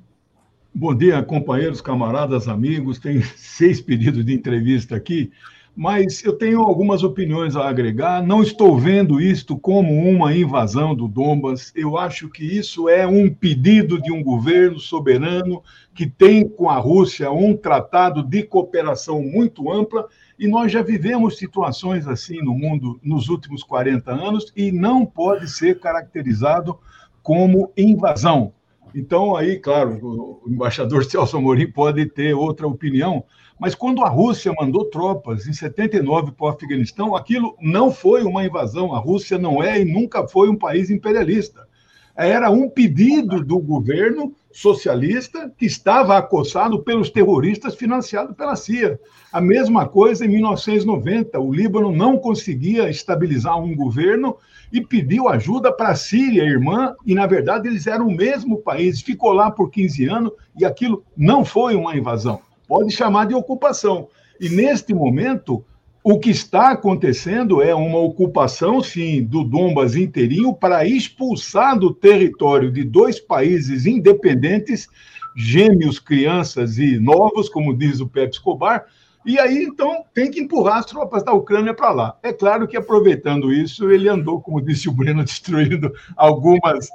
Bom 0.72 0.94
dia, 0.94 1.24
companheiros, 1.24 1.82
camaradas, 1.82 2.48
amigos. 2.48 3.00
Tem 3.00 3.20
seis 3.36 3.82
pedidos 3.82 4.24
de 4.24 4.32
entrevista 4.32 4.96
aqui, 4.96 5.32
mas 5.76 6.24
eu 6.24 6.34
tenho 6.34 6.62
algumas 6.62 7.02
opiniões 7.02 7.56
a 7.56 7.68
agregar. 7.68 8.22
Não 8.22 8.44
estou 8.44 8.78
vendo 8.78 9.20
isto 9.20 9.58
como 9.58 9.92
uma 10.08 10.32
invasão 10.32 10.94
do 10.94 11.08
Donbas. 11.08 11.74
Eu 11.76 11.98
acho 11.98 12.30
que 12.30 12.46
isso 12.46 12.88
é 12.88 13.08
um 13.08 13.34
pedido 13.34 14.00
de 14.00 14.12
um 14.12 14.22
governo 14.22 14.78
soberano 14.78 15.64
que 15.96 16.06
tem 16.06 16.48
com 16.48 16.70
a 16.70 16.78
Rússia 16.78 17.32
um 17.32 17.58
tratado 17.58 18.22
de 18.22 18.44
cooperação 18.44 19.20
muito 19.24 19.72
ampla. 19.72 20.08
E 20.40 20.48
nós 20.48 20.72
já 20.72 20.82
vivemos 20.82 21.38
situações 21.38 22.08
assim 22.08 22.42
no 22.42 22.54
mundo 22.54 22.98
nos 23.04 23.28
últimos 23.28 23.62
40 23.62 24.10
anos 24.10 24.54
e 24.56 24.72
não 24.72 25.06
pode 25.06 25.50
ser 25.50 25.82
caracterizado 25.82 26.80
como 27.22 27.74
invasão. 27.76 28.54
Então, 28.96 29.36
aí, 29.36 29.60
claro, 29.60 30.00
o 30.02 30.50
embaixador 30.50 31.04
Celso 31.04 31.36
Amorim 31.36 31.70
pode 31.70 32.06
ter 32.06 32.34
outra 32.34 32.66
opinião, 32.66 33.26
mas 33.60 33.76
quando 33.76 34.02
a 34.02 34.08
Rússia 34.08 34.54
mandou 34.58 34.86
tropas 34.86 35.46
em 35.46 35.52
79 35.52 36.32
para 36.32 36.46
o 36.46 36.50
Afeganistão, 36.50 37.18
aquilo 37.18 37.58
não 37.60 37.92
foi 37.92 38.24
uma 38.24 38.46
invasão. 38.46 38.96
A 38.96 39.00
Rússia 39.00 39.38
não 39.38 39.62
é 39.62 39.82
e 39.82 39.86
nunca 39.86 40.26
foi 40.26 40.50
um 40.50 40.56
país 40.56 40.90
imperialista. 40.90 41.68
Era 42.16 42.50
um 42.50 42.70
pedido 42.70 43.44
do 43.44 43.60
governo 43.60 44.34
socialista 44.52 45.52
que 45.58 45.66
estava 45.66 46.18
acossado 46.18 46.84
pelos 46.84 47.10
terroristas 47.10 47.76
financiado 47.76 48.34
pela 48.34 48.56
CIA. 48.56 49.00
A 49.32 49.40
mesma 49.40 49.88
coisa 49.88 50.26
em 50.26 50.30
1990. 50.30 51.40
O 51.40 51.54
Líbano 51.54 51.92
não 51.92 52.18
conseguia 52.18 52.90
estabilizar 52.90 53.60
um 53.60 53.76
governo 53.76 54.38
e 54.72 54.82
pediu 54.82 55.28
ajuda 55.28 55.72
para 55.72 55.90
a 55.90 55.96
Síria, 55.96 56.44
irmã, 56.44 56.96
e 57.06 57.14
na 57.14 57.28
verdade 57.28 57.68
eles 57.68 57.88
eram 57.88 58.08
o 58.08 58.16
mesmo 58.16 58.58
país. 58.58 59.02
Ficou 59.02 59.32
lá 59.32 59.52
por 59.52 59.70
15 59.70 60.06
anos 60.08 60.32
e 60.58 60.66
aquilo 60.66 61.04
não 61.16 61.46
foi 61.46 61.76
uma 61.76 61.96
invasão 61.96 62.42
pode 62.70 62.92
chamar 62.92 63.26
de 63.26 63.34
ocupação. 63.34 64.08
E 64.40 64.48
neste 64.48 64.94
momento, 64.94 65.66
o 66.04 66.18
que 66.18 66.30
está 66.30 66.72
acontecendo 66.72 67.62
é 67.62 67.76
uma 67.76 68.00
ocupação, 68.00 68.82
sim, 68.82 69.24
do 69.24 69.44
Dombas 69.44 69.96
inteirinho 69.96 70.54
para 70.54 70.86
expulsar 70.86 71.78
do 71.78 71.94
território 71.94 72.72
de 72.72 72.84
dois 72.84 73.20
países 73.20 73.86
independentes, 73.86 74.88
gêmeos, 75.36 76.00
crianças 76.00 76.78
e 76.78 77.00
novos, 77.00 77.50
como 77.50 77.76
diz 77.76 78.00
o 78.00 78.08
Pepe 78.08 78.36
Escobar, 78.36 78.86
e 79.26 79.38
aí, 79.38 79.64
então, 79.64 80.06
tem 80.14 80.32
que 80.32 80.40
empurrar 80.40 80.78
as 80.78 80.86
tropas 80.86 81.24
da 81.24 81.34
Ucrânia 81.34 81.74
para 81.74 81.92
lá. 81.92 82.18
É 82.24 82.32
claro 82.32 82.68
que, 82.68 82.78
aproveitando 82.78 83.52
isso, 83.52 83.92
ele 83.92 84.08
andou, 84.08 84.42
como 84.42 84.62
disse 84.62 84.88
o 84.88 84.94
Breno, 84.94 85.24
destruindo 85.26 85.94
algumas 86.16 86.90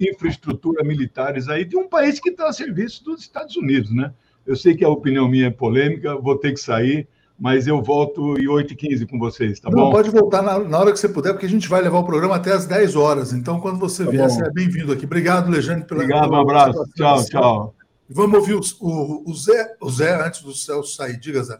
infraestruturas 0.00 0.86
militares 0.86 1.48
aí 1.48 1.64
de 1.66 1.76
um 1.76 1.86
país 1.86 2.18
que 2.18 2.30
está 2.30 2.48
a 2.48 2.52
serviço 2.52 3.04
dos 3.04 3.20
Estados 3.20 3.56
Unidos, 3.56 3.94
né? 3.94 4.12
Eu 4.46 4.56
sei 4.56 4.74
que 4.74 4.84
a 4.84 4.88
opinião 4.88 5.28
minha 5.28 5.46
é 5.46 5.50
polêmica, 5.50 6.16
vou 6.16 6.36
ter 6.36 6.52
que 6.52 6.60
sair, 6.60 7.06
mas 7.38 7.66
eu 7.66 7.82
volto 7.82 8.38
em 8.38 8.46
8h15 8.46 9.08
com 9.08 9.18
vocês, 9.18 9.58
tá 9.58 9.68
Não, 9.70 9.84
bom? 9.84 9.90
Pode 9.90 10.10
voltar 10.10 10.42
na, 10.42 10.58
na, 10.58 10.78
hora 10.78 10.92
que 10.92 10.98
você 10.98 11.08
puder, 11.08 11.32
porque 11.32 11.46
a 11.46 11.48
gente 11.50 11.68
vai 11.68 11.82
levar 11.82 11.98
o 11.98 12.04
programa 12.04 12.36
até 12.36 12.52
as 12.52 12.66
10 12.66 12.96
horas. 12.96 13.32
Então, 13.32 13.60
quando 13.60 13.78
você 13.78 14.04
tá 14.04 14.10
vier, 14.10 14.30
você 14.30 14.44
é 14.44 14.50
bem-vindo 14.50 14.92
aqui. 14.92 15.04
Obrigado, 15.04 15.50
Lejane, 15.50 15.84
pela 15.84 16.02
Obrigado, 16.02 16.30
um 16.30 16.36
abraço. 16.36 16.84
Tchau, 16.94 17.24
tchau. 17.24 17.74
Vamos 18.08 18.38
ouvir 18.38 18.54
o, 18.54 18.60
o, 18.80 19.30
o, 19.30 19.34
Zé, 19.34 19.76
o 19.80 19.90
Zé 19.90 20.14
antes 20.24 20.42
do 20.42 20.54
Celso 20.54 20.94
sair. 20.94 21.18
Diga, 21.18 21.42
Zé. 21.42 21.58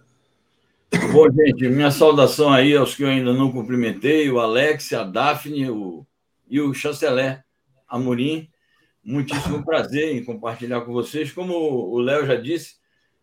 Bom, 1.12 1.28
gente, 1.30 1.68
minha 1.68 1.90
saudação 1.90 2.52
aí 2.52 2.76
aos 2.76 2.94
que 2.94 3.02
eu 3.02 3.08
ainda 3.08 3.32
não 3.32 3.50
cumprimentei, 3.50 4.30
o 4.30 4.38
Alex, 4.38 4.92
a 4.92 5.02
Daphne 5.02 5.68
o, 5.70 6.06
e 6.48 6.60
o 6.60 6.72
chanceler 6.72 7.42
Amorim 7.88 8.48
muitíssimo 9.04 9.62
prazer 9.64 10.16
em 10.16 10.24
compartilhar 10.24 10.80
com 10.80 10.92
vocês. 10.92 11.30
Como 11.30 11.54
o 11.54 11.98
Léo 11.98 12.26
já 12.26 12.36
disse, 12.36 12.76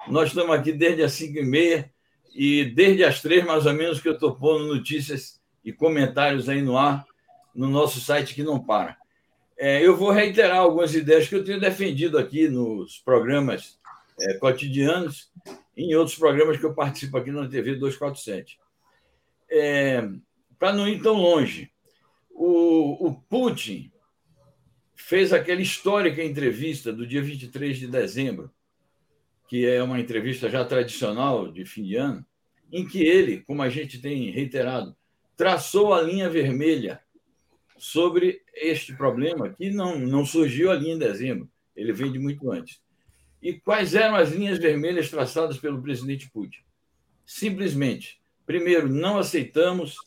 nós 0.07 0.29
estamos 0.29 0.55
aqui 0.55 0.71
desde 0.71 1.01
as 1.01 1.13
5 1.13 1.39
e 2.33 2.65
desde 2.65 3.03
as 3.03 3.21
três, 3.21 3.45
mais 3.45 3.65
ou 3.65 3.73
menos, 3.73 3.99
que 3.99 4.07
eu 4.07 4.13
estou 4.13 4.35
pondo 4.35 4.67
notícias 4.67 5.41
e 5.63 5.71
comentários 5.71 6.49
aí 6.49 6.61
no 6.61 6.77
ar, 6.77 7.05
no 7.53 7.67
nosso 7.67 7.99
site 7.99 8.33
que 8.33 8.43
não 8.43 8.59
para. 8.59 8.97
É, 9.57 9.85
eu 9.85 9.95
vou 9.95 10.11
reiterar 10.11 10.57
algumas 10.57 10.95
ideias 10.95 11.27
que 11.27 11.35
eu 11.35 11.43
tenho 11.43 11.59
defendido 11.59 12.17
aqui 12.17 12.47
nos 12.47 12.97
programas 12.99 13.79
é, 14.19 14.33
cotidianos 14.35 15.31
e 15.75 15.83
em 15.83 15.95
outros 15.95 16.17
programas 16.17 16.57
que 16.57 16.65
eu 16.65 16.73
participo 16.73 17.17
aqui 17.17 17.31
na 17.31 17.47
TV 17.47 17.75
247. 17.75 18.59
É, 19.49 20.07
Para 20.57 20.73
não 20.73 20.87
ir 20.87 21.01
tão 21.01 21.13
longe, 21.13 21.71
o, 22.31 23.07
o 23.07 23.13
Putin 23.29 23.91
fez 24.95 25.33
aquela 25.33 25.61
histórica 25.61 26.23
entrevista 26.23 26.93
do 26.93 27.05
dia 27.05 27.21
23 27.21 27.77
de 27.77 27.87
dezembro, 27.87 28.51
que 29.51 29.65
é 29.65 29.83
uma 29.83 29.99
entrevista 29.99 30.49
já 30.49 30.63
tradicional 30.63 31.51
de 31.51 31.65
fim 31.65 31.83
de 31.83 31.97
ano, 31.97 32.25
em 32.71 32.87
que 32.87 33.03
ele, 33.03 33.41
como 33.41 33.61
a 33.61 33.67
gente 33.67 34.01
tem 34.01 34.31
reiterado, 34.31 34.95
traçou 35.35 35.93
a 35.93 36.01
linha 36.01 36.29
vermelha 36.29 37.01
sobre 37.77 38.41
este 38.55 38.95
problema, 38.95 39.49
que 39.49 39.69
não, 39.69 39.99
não 39.99 40.25
surgiu 40.25 40.71
ali 40.71 40.89
em 40.89 40.97
dezembro, 40.97 41.51
ele 41.75 41.91
vem 41.91 42.09
de 42.09 42.17
muito 42.17 42.49
antes. 42.49 42.81
E 43.41 43.51
quais 43.51 43.93
eram 43.93 44.15
as 44.15 44.31
linhas 44.31 44.57
vermelhas 44.57 45.09
traçadas 45.09 45.57
pelo 45.57 45.81
presidente 45.81 46.31
Putin? 46.31 46.61
Simplesmente, 47.25 48.21
primeiro, 48.45 48.87
não 48.87 49.17
aceitamos 49.17 49.97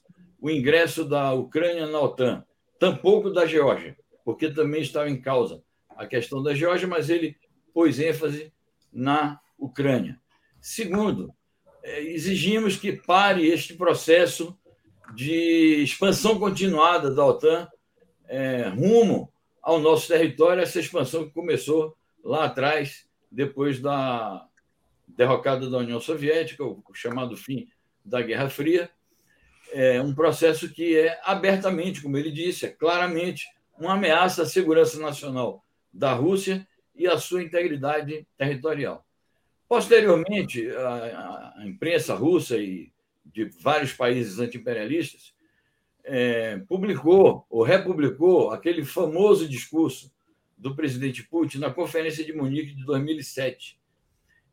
o 0.41 0.49
ingresso 0.49 1.05
da 1.05 1.35
Ucrânia 1.35 1.87
na 1.87 2.01
OTAN, 2.01 2.43
tampouco 2.79 3.29
da 3.29 3.45
Geórgia 3.45 3.95
porque 4.25 4.51
também 4.51 4.81
estava 4.81 5.11
em 5.11 5.21
causa 5.21 5.63
a 5.91 6.07
questão 6.07 6.43
da 6.43 6.55
Geórgia, 6.55 6.89
mas 6.89 7.11
ele 7.11 7.37
pôs 7.75 8.01
ênfase 8.01 8.54
na 8.95 9.41
Ucrânia. 9.59 10.21
Segundo, 10.61 11.35
é, 11.83 12.03
exigimos 12.03 12.77
que 12.77 12.93
pare 12.93 13.47
este 13.47 13.75
processo 13.75 14.57
de 15.15 15.83
expansão 15.83 16.39
continuada 16.39 17.11
da 17.11 17.27
OTAN 17.27 17.69
é, 18.27 18.69
rumo 18.69 19.31
ao 19.63 19.79
nosso 19.79 20.09
território, 20.09 20.63
essa 20.63 20.81
expansão 20.81 21.25
que 21.25 21.35
começou 21.35 21.97
lá 22.23 22.45
atrás, 22.45 23.07
depois 23.31 23.81
da 23.81 24.47
derrocada 25.07 25.69
da 25.69 25.79
União 25.79 26.01
Soviética, 26.01 26.65
o 26.65 26.83
chamado 26.95 27.37
fim 27.37 27.69
da 28.05 28.23
Guerra 28.23 28.49
Fria, 28.49 28.91
é 29.73 30.01
um 30.01 30.15
processo 30.15 30.73
que 30.73 30.97
é 30.97 31.19
abertamente, 31.25 32.01
como 32.01 32.17
ele 32.17 32.31
disse, 32.31 32.67
é 32.67 32.71
claramente 32.71 33.47
uma 33.79 33.95
ameaça 33.95 34.43
à 34.43 34.47
segurança 34.47 34.99
nacional 35.01 35.65
da 35.93 36.13
Rússia 36.13 36.67
e 36.95 37.07
à 37.07 37.19
sua 37.19 37.43
integridade 37.43 38.27
territorial. 38.37 39.05
Posteriormente, 39.69 40.69
a, 40.71 41.55
a 41.57 41.67
imprensa 41.67 42.15
russa 42.15 42.57
e 42.57 42.93
de 43.25 43.47
vários 43.61 43.93
países 43.93 44.39
antiimperialistas 44.39 45.35
é, 46.05 46.59
publicou 46.69 47.47
ou 47.49 47.63
republicou 47.63 48.51
aquele 48.51 48.85
famoso 48.85 49.49
discurso 49.49 50.13
do 50.57 50.77
presidente 50.77 51.23
Putin 51.23 51.59
na 51.59 51.71
Conferência 51.71 52.25
de 52.25 52.33
Munique 52.33 52.75
de 52.75 52.85
2007, 52.85 53.79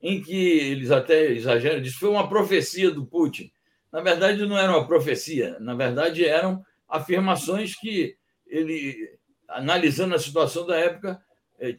em 0.01 0.21
que 0.21 0.33
eles 0.33 0.89
até 0.89 1.31
exageram, 1.31 1.81
diz 1.81 1.93
foi 1.93 2.09
uma 2.09 2.27
profecia 2.27 2.89
do 2.89 3.05
Putin. 3.05 3.51
Na 3.91 4.01
verdade, 4.01 4.45
não 4.45 4.57
era 4.57 4.71
uma 4.71 4.87
profecia, 4.87 5.59
na 5.59 5.75
verdade, 5.75 6.25
eram 6.25 6.65
afirmações 6.87 7.75
que 7.75 8.15
ele, 8.47 9.17
analisando 9.47 10.15
a 10.15 10.19
situação 10.19 10.65
da 10.65 10.77
época, 10.77 11.21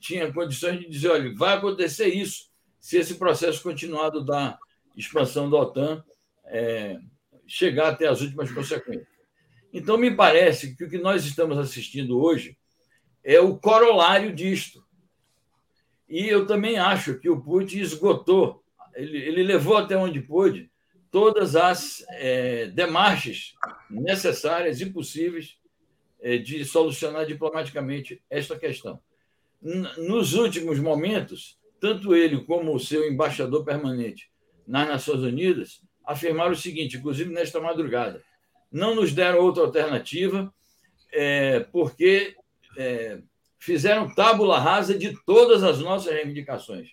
tinha 0.01 0.33
condições 0.33 0.81
de 0.81 0.89
dizer: 0.89 1.09
olha, 1.09 1.35
vai 1.35 1.57
acontecer 1.57 2.09
isso 2.09 2.51
se 2.81 2.99
esse 2.99 3.15
processo 3.15 3.63
continuado 3.63 4.25
da 4.25 4.59
expansão 4.97 5.49
da 5.49 5.57
OTAN 5.57 6.05
é, 6.47 6.99
chegar 7.47 7.89
até 7.89 8.07
as 8.07 8.21
últimas 8.21 8.51
consequências. 8.51 9.07
Então, 9.73 9.97
me 9.97 10.15
parece 10.15 10.77
que 10.77 10.85
o 10.85 10.91
que 10.91 10.99
nós 10.99 11.25
estamos 11.25 11.59
assistindo 11.59 12.21
hoje 12.21 12.59
é 13.25 13.41
o 13.41 13.57
corolário 13.57 14.35
disto. 14.35 14.85
E 16.09 16.27
eu 16.27 16.47
também 16.47 16.79
acho 16.79 17.19
que 17.19 17.31
o 17.31 17.41
Putin 17.41 17.79
esgotou, 17.79 18.63
ele, 18.95 19.17
ele 19.17 19.43
levou 19.43 19.77
até 19.77 19.97
onde 19.97 20.21
pôde 20.21 20.71
todas 21.11 21.57
as 21.57 22.05
é, 22.11 22.67
demarches 22.67 23.55
necessárias 23.89 24.81
e 24.81 24.87
possíveis 24.87 25.57
é, 26.21 26.37
de 26.37 26.65
solucionar 26.65 27.27
diplomaticamente 27.27 28.23
esta 28.29 28.59
questão. 28.59 29.01
Nos 29.63 30.35
últimos 30.35 30.79
momentos, 30.81 31.57
tanto 31.81 32.15
ele 32.17 32.45
como 32.45 32.75
o 32.75 32.81
seu 32.81 33.09
embaixador 33.09 33.65
permanente 33.65 34.31
nas 34.67 34.89
Nações 34.89 35.21
Unidas 35.21 35.81
afirmaram 36.05 36.53
o 36.53 36.57
seguinte, 36.57 36.97
inclusive 36.97 37.33
nesta 37.33 37.61
madrugada: 37.61 38.23
não 38.71 38.95
nos 38.95 39.13
deram 39.13 39.39
outra 39.39 39.63
alternativa, 39.63 40.53
é, 41.13 41.61
porque 41.61 42.35
é, 42.77 43.21
fizeram 43.59 44.13
tábula 44.13 44.59
rasa 44.59 44.99
de 44.99 45.17
todas 45.25 45.63
as 45.63 45.79
nossas 45.79 46.13
reivindicações. 46.13 46.91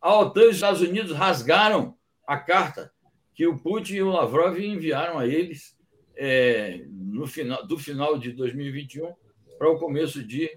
A 0.00 0.18
OTAN 0.18 0.42
e 0.42 0.48
os 0.48 0.54
Estados 0.56 0.80
Unidos 0.80 1.12
rasgaram 1.12 1.96
a 2.26 2.36
carta 2.36 2.92
que 3.34 3.46
o 3.46 3.58
Putin 3.58 3.94
e 3.94 4.02
o 4.02 4.10
Lavrov 4.10 4.58
enviaram 4.58 5.18
a 5.18 5.26
eles 5.26 5.76
é, 6.16 6.84
no 6.88 7.26
final, 7.26 7.66
do 7.66 7.78
final 7.78 8.18
de 8.18 8.32
2021 8.32 9.14
para 9.58 9.70
o 9.70 9.78
começo 9.78 10.22
de 10.22 10.50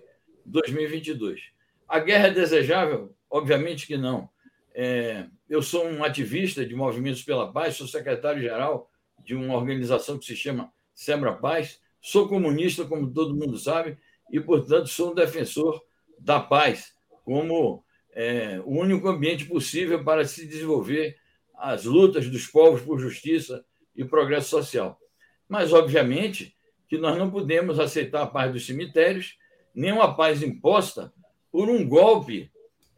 2022. 0.46 1.42
A 1.88 2.00
guerra 2.00 2.28
é 2.28 2.32
desejável? 2.32 3.16
Obviamente 3.30 3.88
que 3.88 3.98
não. 3.98 4.30
É, 4.74 5.28
eu 5.50 5.62
sou 5.62 5.86
um 5.86 6.04
ativista 6.04 6.66
de 6.66 6.76
movimentos 6.76 7.24
pela 7.24 7.52
paz, 7.52 7.76
sou 7.76 7.88
secretário-geral 7.88 8.90
de 9.24 9.36
uma 9.36 9.56
organização 9.56 10.18
que 10.18 10.26
se 10.26 10.36
chama 10.36 10.72
Sembra 10.94 11.34
Paz, 11.34 11.80
sou 12.02 12.28
comunista, 12.28 12.86
como 12.86 13.12
todo 13.12 13.36
mundo 13.36 13.58
sabe, 13.58 13.98
e, 14.32 14.40
portanto, 14.40 14.88
sou 14.88 15.12
um 15.12 15.16
defensor 15.16 15.82
da 16.20 16.40
paz 16.40 16.94
como 17.24 17.84
é, 18.12 18.60
o 18.66 18.80
único 18.80 19.08
ambiente 19.08 19.46
possível 19.46 20.04
para 20.04 20.26
se 20.26 20.46
desenvolver 20.46 21.18
as 21.56 21.86
lutas 21.86 22.28
dos 22.28 22.48
povos 22.48 22.82
por 22.82 23.00
justiça 23.00 23.64
e 23.96 24.04
progresso 24.04 24.50
social. 24.50 25.00
Mas, 25.48 25.72
obviamente, 25.72 26.56
que 26.88 26.98
nós 26.98 27.18
não 27.18 27.32
podemos 27.32 27.80
aceitar 27.80 28.24
a 28.24 28.28
paz 28.28 28.52
dos 28.52 28.66
cemitérios, 28.66 29.38
nem 29.74 29.92
uma 29.92 30.16
paz 30.16 30.42
imposta 30.44 31.14
por 31.52 31.70
um 31.70 31.88
golpe 31.88 32.52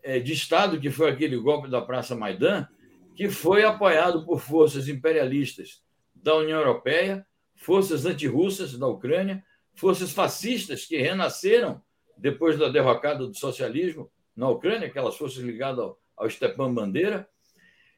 é, 0.04 0.20
de 0.20 0.34
Estado, 0.34 0.80
que 0.80 0.90
foi 0.90 1.10
aquele 1.10 1.38
golpe 1.38 1.70
da 1.70 1.82
Praça 1.82 2.16
Maidan, 2.16 2.68
que 3.16 3.30
foi 3.30 3.64
apoiado 3.64 4.26
por 4.26 4.40
forças 4.40 4.88
imperialistas 4.88 5.82
da 6.14 6.36
União 6.36 6.60
Europeia, 6.60 7.26
forças 7.56 8.06
antirrussas 8.06 8.78
da 8.78 8.88
Ucrânia, 8.88 9.44
forças 9.74 10.12
fascistas 10.12 10.86
que 10.86 10.98
renasceram 10.98 11.82
depois 12.18 12.58
da 12.58 12.70
derrocada 12.70 13.26
do 13.26 13.36
socialismo 13.36 14.12
na 14.36 14.50
Ucrânia, 14.50 14.88
aquelas 14.88 15.16
forças 15.16 15.44
ligadas 15.44 15.80
ao, 15.80 16.00
ao 16.18 16.30
Stepan 16.30 16.74
Bandeira. 16.74 17.28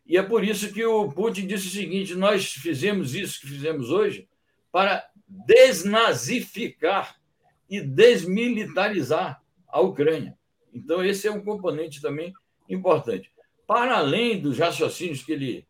E 0.06 0.18
é 0.18 0.24
por 0.24 0.44
isso 0.44 0.72
que 0.74 0.86
o 0.86 1.12
Putin 1.12 1.48
disse 1.48 1.68
o 1.68 1.72
seguinte: 1.72 2.16
nós 2.16 2.54
fizemos 2.54 3.16
isso 3.16 3.42
que 3.42 3.48
fizemos 3.48 3.90
hoje 3.90 4.28
para 4.72 5.08
desnazificar 5.28 7.20
e 7.70 7.82
desmilitarizar 7.82 9.42
a 9.68 9.82
Ucrânia. 9.82 10.38
Então, 10.74 11.04
esse 11.04 11.28
é 11.28 11.32
um 11.32 11.44
componente 11.44 12.02
também 12.02 12.34
importante. 12.70 13.32
Para 13.66 13.98
além 13.98 14.40
dos 14.40 14.58
raciocínios 14.58 15.24
que 15.24 15.32
ele, 15.32 15.68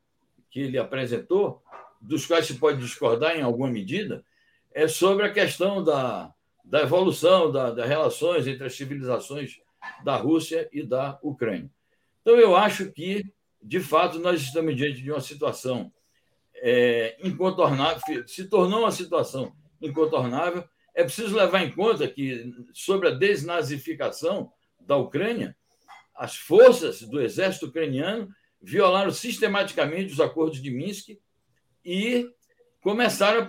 que 0.50 0.59
ele 0.59 0.77
apresentou, 0.77 1.64
dos 2.00 2.26
quais 2.26 2.45
se 2.45 2.56
pode 2.56 2.80
discordar 2.80 3.35
em 3.35 3.42
alguma 3.42 3.69
medida, 3.69 4.24
é 4.72 4.88
sobre 4.88 5.26
a 5.26 5.34
questão 5.34 5.84
da, 5.84 6.32
da 6.64 6.82
evolução 6.82 7.51
da, 7.51 7.72
das 7.72 7.88
relações 7.88 8.45
entre 8.45 8.66
as 8.66 8.76
civilizações 8.76 9.59
da 10.03 10.16
Rússia 10.16 10.69
e 10.72 10.84
da 10.84 11.17
Ucrânia. 11.24 11.72
Então, 12.22 12.35
eu 12.35 12.56
acho 12.56 12.92
que, 12.92 13.26
de 13.61 13.80
fato, 13.80 14.19
nós 14.19 14.42
estamos 14.42 14.76
diante 14.76 15.01
de 15.01 15.11
uma 15.11 15.22
situação 15.22 15.92
é, 16.56 17.17
incontornável, 17.24 18.27
se 18.27 18.45
tornou 18.45 18.82
uma 18.82 18.92
situação 18.92 19.56
incontornável. 19.82 20.64
É 20.98 21.03
preciso 21.03 21.35
levar 21.35 21.61
em 21.61 21.72
conta 21.72 22.08
que, 22.08 22.51
sobre 22.74 23.08
a 23.08 23.11
desnazificação 23.11 24.51
da 24.80 24.98
Ucrânia, 24.98 25.56
as 26.16 26.35
forças 26.35 27.03
do 27.03 27.22
exército 27.22 27.67
ucraniano 27.67 28.27
violaram 28.59 29.11
sistematicamente 29.11 30.11
os 30.11 30.19
acordos 30.19 30.59
de 30.59 30.72
Minsk 30.72 31.19
e 31.85 32.27
começaram 32.82 33.42
a 33.42 33.45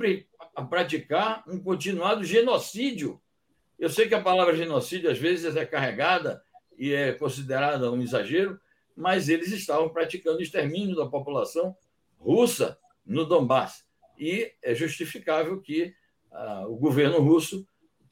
a 0.54 0.62
praticar 0.62 1.42
um 1.48 1.58
continuado 1.58 2.22
genocídio. 2.22 3.18
Eu 3.78 3.88
sei 3.88 4.06
que 4.06 4.14
a 4.14 4.22
palavra 4.22 4.54
genocídio 4.54 5.10
às 5.10 5.16
vezes 5.16 5.56
é 5.56 5.64
carregada 5.64 6.42
e 6.76 6.92
é 6.92 7.12
considerada 7.14 7.90
um 7.90 8.02
exagero, 8.02 8.60
mas 8.94 9.30
eles 9.30 9.52
estavam 9.52 9.88
praticando 9.88 10.42
extermínio 10.42 10.94
da 10.94 11.06
população 11.06 11.74
russa 12.18 12.78
no 13.06 13.24
Donbass. 13.24 13.86
E 14.18 14.52
é 14.62 14.74
justificável 14.74 15.62
que 15.62 15.94
o 16.68 16.76
governo 16.76 17.20
russo 17.20 17.66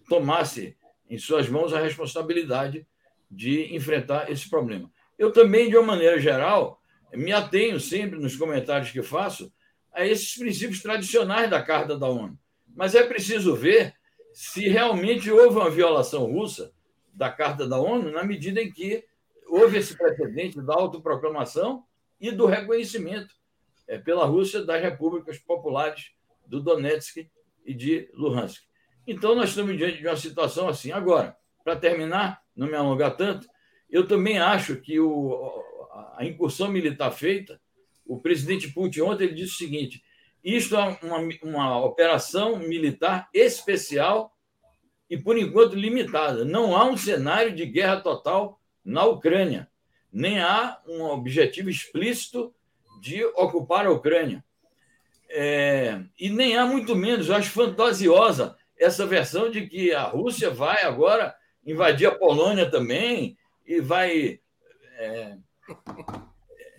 tomasse 0.08 0.76
em 1.08 1.18
suas 1.18 1.48
mãos 1.48 1.72
a 1.72 1.80
responsabilidade 1.80 2.86
de 3.30 3.74
enfrentar 3.74 4.30
esse 4.30 4.48
problema. 4.48 4.90
Eu 5.18 5.32
também, 5.32 5.68
de 5.68 5.76
uma 5.76 5.86
maneira 5.86 6.18
geral, 6.18 6.80
me 7.12 7.32
atenho 7.32 7.80
sempre 7.80 8.18
nos 8.18 8.36
comentários 8.36 8.90
que 8.90 9.02
faço 9.02 9.52
a 9.92 10.06
esses 10.06 10.36
princípios 10.36 10.82
tradicionais 10.82 11.48
da 11.48 11.62
Carta 11.62 11.96
da 11.96 12.08
ONU. 12.08 12.38
Mas 12.74 12.94
é 12.94 13.02
preciso 13.02 13.54
ver 13.54 13.94
se 14.32 14.68
realmente 14.68 15.30
houve 15.30 15.56
uma 15.56 15.70
violação 15.70 16.26
russa 16.26 16.72
da 17.14 17.30
Carta 17.30 17.66
da 17.66 17.78
ONU, 17.78 18.10
na 18.10 18.22
medida 18.22 18.60
em 18.60 18.70
que 18.70 19.02
houve 19.48 19.78
esse 19.78 19.96
precedente 19.96 20.60
da 20.60 20.74
autoproclamação 20.74 21.84
e 22.20 22.30
do 22.30 22.44
reconhecimento 22.44 23.34
é, 23.88 23.96
pela 23.96 24.26
Rússia 24.26 24.62
das 24.62 24.82
repúblicas 24.82 25.38
populares 25.38 26.10
do 26.46 26.60
Donetsk 26.60 27.26
e 27.66 27.74
de 27.74 28.08
Luhansk. 28.14 28.62
Então, 29.06 29.34
nós 29.34 29.50
estamos 29.50 29.76
diante 29.76 29.98
de 29.98 30.06
uma 30.06 30.16
situação 30.16 30.68
assim. 30.68 30.92
Agora, 30.92 31.36
para 31.64 31.76
terminar, 31.76 32.40
não 32.54 32.66
me 32.66 32.74
alongar 32.74 33.16
tanto, 33.16 33.46
eu 33.90 34.06
também 34.06 34.38
acho 34.38 34.76
que 34.76 34.98
o, 34.98 35.62
a 36.16 36.24
incursão 36.24 36.68
militar 36.68 37.10
feita 37.10 37.60
o 38.06 38.20
presidente 38.20 38.72
Putin 38.72 39.00
ontem 39.00 39.24
ele 39.24 39.34
disse 39.34 39.54
o 39.54 39.58
seguinte: 39.58 40.02
isto 40.42 40.76
é 40.76 40.98
uma, 41.02 41.18
uma 41.42 41.84
operação 41.84 42.58
militar 42.58 43.28
especial 43.34 44.32
e, 45.10 45.16
por 45.16 45.36
enquanto, 45.36 45.74
limitada. 45.74 46.44
Não 46.44 46.76
há 46.76 46.84
um 46.84 46.96
cenário 46.96 47.54
de 47.54 47.66
guerra 47.66 48.00
total 48.00 48.60
na 48.84 49.04
Ucrânia, 49.04 49.68
nem 50.12 50.40
há 50.40 50.80
um 50.86 51.02
objetivo 51.02 51.68
explícito 51.68 52.54
de 53.00 53.24
ocupar 53.24 53.86
a 53.86 53.90
Ucrânia. 53.90 54.44
É, 55.38 56.00
e 56.18 56.30
nem 56.30 56.56
há 56.56 56.64
muito 56.64 56.96
menos, 56.96 57.28
eu 57.28 57.34
acho 57.34 57.50
fantasiosa 57.50 58.56
essa 58.74 59.04
versão 59.04 59.50
de 59.50 59.66
que 59.66 59.92
a 59.92 60.04
Rússia 60.04 60.48
vai 60.48 60.82
agora 60.82 61.36
invadir 61.62 62.06
a 62.06 62.14
Polônia 62.14 62.70
também 62.70 63.36
e 63.66 63.78
vai 63.78 64.40
é, 64.98 65.36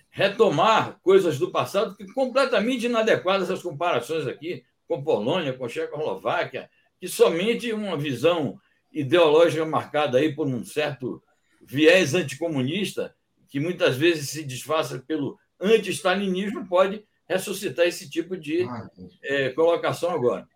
retomar 0.09 0.99
coisas 1.03 1.37
do 1.37 1.51
passado 1.51 1.95
que 1.95 2.11
completamente 2.13 2.87
inadequadas 2.87 3.51
às 3.51 3.61
comparações 3.61 4.25
aqui 4.25 4.63
com 4.87 5.03
Polônia, 5.03 5.53
com 5.53 5.69
Checoslováquia, 5.69 6.67
que 6.99 7.07
somente 7.07 7.71
uma 7.71 7.95
visão 7.95 8.59
ideológica 8.91 9.67
marcada 9.67 10.17
aí 10.17 10.33
por 10.33 10.47
um 10.47 10.65
certo 10.65 11.21
viés 11.61 12.15
anticomunista, 12.15 13.15
que 13.49 13.59
muitas 13.59 13.95
vezes 13.97 14.31
se 14.31 14.43
disfarça 14.43 14.97
pelo 14.97 15.37
anti-stalinismo, 15.61 16.67
pode 16.67 17.05
ressuscitar 17.27 17.85
esse 17.85 18.09
tipo 18.09 18.37
de 18.37 18.63
ah, 18.63 18.89
é, 19.23 19.49
colocação 19.49 20.09
agora. 20.11 20.47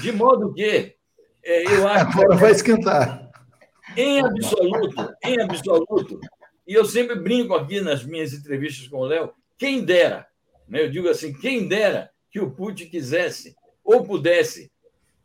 De 0.00 0.12
modo 0.12 0.52
que 0.52 0.96
é, 1.42 1.64
eu 1.66 1.88
acho. 1.88 2.06
Agora 2.20 2.36
vai 2.36 2.50
esquentar. 2.52 3.30
Em 3.96 4.20
absoluto, 4.20 5.14
em 5.24 5.40
absoluto, 5.40 6.20
e 6.66 6.74
eu 6.74 6.84
sempre 6.84 7.16
brinco 7.16 7.54
aqui 7.54 7.80
nas 7.80 8.04
minhas 8.04 8.32
entrevistas 8.32 8.86
com 8.86 8.98
o 8.98 9.04
Léo, 9.04 9.32
quem 9.58 9.84
dera, 9.84 10.28
né? 10.68 10.84
eu 10.84 10.90
digo 10.90 11.08
assim, 11.08 11.32
quem 11.32 11.66
dera 11.66 12.08
que 12.30 12.38
o 12.38 12.52
Putin 12.52 12.86
quisesse 12.86 13.56
ou 13.82 14.04
pudesse 14.04 14.70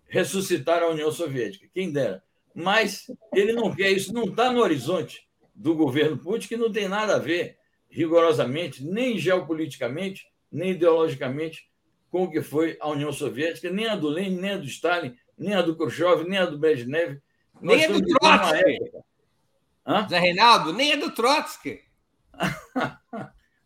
ressuscitar 0.08 0.82
a 0.82 0.88
União 0.88 1.12
Soviética, 1.12 1.68
quem 1.72 1.92
dera. 1.92 2.24
Mas 2.56 3.06
ele 3.34 3.54
não 3.54 3.74
quer, 3.76 3.92
isso 3.92 4.12
não 4.12 4.24
está 4.24 4.52
no 4.52 4.62
horizonte 4.62 5.28
do 5.54 5.76
governo 5.76 6.18
Putin, 6.18 6.48
que 6.48 6.58
não 6.58 6.72
tem 6.72 6.88
nada 6.88 7.18
a 7.18 7.20
ver, 7.20 7.58
rigorosamente, 7.88 8.84
nem 8.84 9.20
geopoliticamente, 9.20 10.26
nem 10.56 10.72
ideologicamente, 10.72 11.70
com 12.10 12.24
o 12.24 12.32
que 12.32 12.42
foi 12.42 12.78
a 12.80 12.88
União 12.90 13.12
Soviética, 13.12 13.70
nem 13.70 13.88
a 13.88 13.96
do 13.96 14.08
Lenin, 14.08 14.40
nem 14.40 14.52
a 14.52 14.58
do 14.58 14.66
Stalin, 14.66 15.14
nem 15.38 15.54
a 15.54 15.62
do 15.62 15.76
Khrushchev, 15.76 16.24
nem 16.24 16.40
a 16.40 16.46
do 16.46 16.58
Brezhnev. 16.58 17.20
Nem 17.62 17.86
a 17.86 17.88
do 17.90 18.02
Trotsky. 18.02 18.80
Hã? 19.86 20.08
Zé 20.08 20.18
Reinaldo, 20.18 20.74
nem 20.74 20.94
é 20.94 20.98
do 20.98 21.12
Trotsky. 21.12 21.82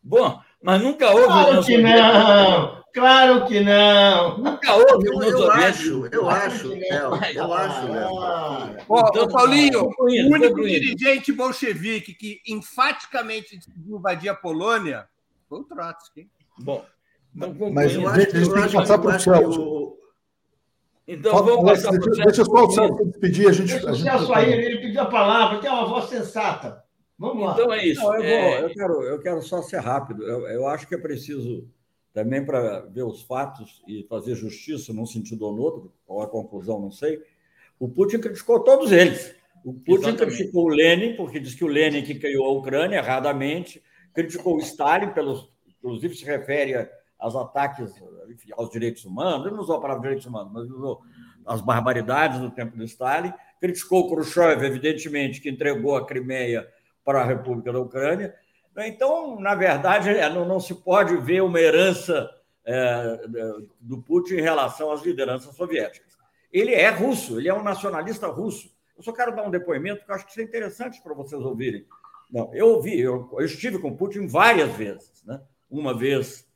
Bom, 0.02 0.40
mas 0.62 0.82
nunca 0.82 1.10
houve. 1.10 1.26
Claro 1.26 1.64
que 1.64 1.78
não! 1.78 2.80
Claro 2.92 3.46
que 3.46 3.60
não! 3.60 4.38
Nunca 4.38 4.74
houve. 4.74 5.06
Eu, 5.06 5.22
eu 5.22 5.52
acho, 5.52 6.06
eu 6.06 6.28
acho, 6.28 6.68
Léo. 6.68 7.14
Eu 7.32 7.54
acho, 7.54 7.86
Léo. 7.86 8.76
Então, 9.08 9.28
Paulinho, 9.28 9.84
o 9.96 10.34
único 10.34 10.60
dirigente 10.62 11.32
bolchevique 11.32 12.14
que 12.14 12.40
enfaticamente 12.48 13.56
decidiu 13.56 13.96
invadir 13.96 14.28
a 14.28 14.34
Polônia 14.34 15.08
foi 15.48 15.60
o 15.60 15.64
Trotsky. 15.64 16.28
Bom, 16.62 16.84
então, 17.34 17.72
mas 17.72 17.94
eu 17.94 18.08
acho, 18.08 18.36
eu 18.36 18.56
acho, 18.56 18.76
passar 18.76 18.98
para 18.98 19.16
o 19.16 19.20
Celso. 19.20 19.96
Então, 21.06 21.32
Fala, 21.32 21.46
vamos 21.46 21.70
passar 21.70 21.90
deixa, 21.90 22.06
deixa, 22.06 22.24
deixa 22.24 22.44
só 22.44 22.64
o 22.64 22.70
Celso 22.70 23.04
despedir. 23.04 23.48
A 23.48 23.52
gente, 23.52 23.72
deixa 23.72 23.90
o 23.90 23.96
Celso 23.96 24.32
aí, 24.32 24.52
ele 24.52 24.80
pediu 24.80 25.00
a 25.00 25.06
palavra, 25.06 25.60
que 25.60 25.66
é 25.66 25.70
uma 25.70 25.86
voz 25.86 26.08
sensata. 26.08 26.84
Vamos 27.18 27.44
lá. 27.44 27.52
Então 27.52 27.72
é 27.72 27.86
isso. 27.86 28.00
Não, 28.00 28.14
eu, 28.14 28.22
é... 28.22 28.64
eu, 28.64 28.70
quero, 28.70 29.02
eu 29.02 29.20
quero 29.20 29.42
só 29.42 29.60
ser 29.62 29.78
rápido. 29.78 30.22
Eu, 30.22 30.46
eu 30.48 30.66
acho 30.66 30.86
que 30.88 30.94
é 30.94 30.98
preciso, 30.98 31.68
também 32.12 32.44
para 32.44 32.80
ver 32.80 33.02
os 33.02 33.22
fatos 33.22 33.82
e 33.86 34.04
fazer 34.08 34.34
justiça 34.34 34.92
num 34.92 35.06
sentido 35.06 35.46
ou 35.46 35.54
no 35.54 35.62
outro, 35.62 35.92
qual 36.06 36.22
a 36.22 36.28
conclusão, 36.28 36.80
não 36.80 36.90
sei. 36.90 37.20
O 37.78 37.88
Putin 37.88 38.18
criticou 38.20 38.60
todos 38.60 38.90
eles. 38.90 39.34
O 39.64 39.74
Putin 39.74 40.08
Exatamente. 40.08 40.36
criticou 40.36 40.64
o 40.64 40.68
Lenin, 40.68 41.16
porque 41.16 41.38
diz 41.38 41.54
que 41.54 41.64
o 41.64 41.68
Lenin 41.68 42.02
que 42.02 42.14
criou 42.14 42.46
a 42.46 42.52
Ucrânia 42.52 42.96
erradamente, 42.96 43.82
criticou 44.14 44.56
o 44.56 44.60
Stalin, 44.60 45.10
pelos, 45.10 45.49
inclusive 45.82 46.14
se 46.14 46.24
refere 46.24 46.88
aos 47.18 47.36
ataques 47.36 47.94
enfim, 48.28 48.50
aos 48.56 48.70
direitos 48.70 49.04
humanos, 49.04 49.46
ele 49.46 49.56
não 49.56 49.62
usou 49.62 49.76
a 49.76 49.80
palavra 49.80 50.02
direitos 50.02 50.26
humanos, 50.26 50.52
mas 50.52 50.70
usou 50.70 51.02
as 51.46 51.60
barbaridades 51.60 52.38
do 52.38 52.50
tempo 52.50 52.76
do 52.76 52.84
Stalin, 52.84 53.32
criticou 53.60 54.08
Khrushchev, 54.08 54.64
evidentemente, 54.64 55.40
que 55.40 55.50
entregou 55.50 55.96
a 55.96 56.06
Crimeia 56.06 56.68
para 57.04 57.22
a 57.22 57.24
República 57.24 57.72
da 57.72 57.80
Ucrânia, 57.80 58.34
Então, 58.76 59.38
na 59.40 59.54
verdade, 59.54 60.10
é, 60.10 60.28
não, 60.32 60.46
não 60.46 60.60
se 60.60 60.74
pode 60.74 61.16
ver 61.16 61.42
uma 61.42 61.58
herança 61.58 62.30
é, 62.64 63.20
do 63.80 64.00
Putin 64.00 64.34
em 64.34 64.42
relação 64.42 64.92
às 64.92 65.02
lideranças 65.02 65.54
soviéticas. 65.56 66.16
Ele 66.52 66.74
é 66.74 66.88
russo, 66.88 67.38
ele 67.38 67.48
é 67.48 67.54
um 67.54 67.62
nacionalista 67.62 68.26
russo. 68.28 68.70
Eu 68.96 69.02
só 69.02 69.12
quero 69.12 69.34
dar 69.34 69.42
um 69.42 69.50
depoimento 69.50 70.04
que 70.04 70.10
eu 70.10 70.14
acho 70.14 70.24
que 70.24 70.30
isso 70.30 70.40
é 70.40 70.44
interessante 70.44 71.02
para 71.02 71.14
vocês 71.14 71.40
ouvirem. 71.42 71.84
Não, 72.30 72.54
eu 72.54 72.68
ouvi, 72.68 73.00
eu, 73.00 73.28
eu, 73.32 73.44
estive 73.44 73.78
com 73.78 73.96
Putin 73.96 74.26
várias 74.26 74.70
vezes. 74.72 75.24
Né? 75.24 75.40
Uma 75.70 75.96
vez, 75.96 76.46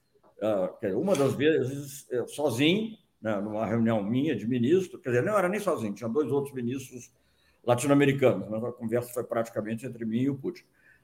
uh, 0.43 0.99
uma 0.99 1.15
das 1.15 1.35
vezes 1.35 2.07
sozinho, 2.29 2.97
né, 3.23 3.41
numa 3.41 3.65
reunião 3.65 4.03
minha 4.03 4.37
de 4.37 4.47
ministro, 4.47 4.99
quer 4.99 5.11
dizer, 5.11 5.23
não 5.23 5.39
era 5.39 5.49
nem 5.49 5.61
sozinho, 5.61 5.95
tinha 5.95 6.11
dois 6.11 6.31
outros 6.31 6.55
ministros 6.55 7.11
latino-americanos, 7.65 8.49
mas 8.49 8.63
a 8.63 8.73
conversa 8.73 9.13
foi 9.13 9.25
praticamente 9.25 9.87
entre 9.87 10.05
mim 10.05 10.21
e 10.21 10.31
o 10.31 10.37
Putin. 10.37 10.63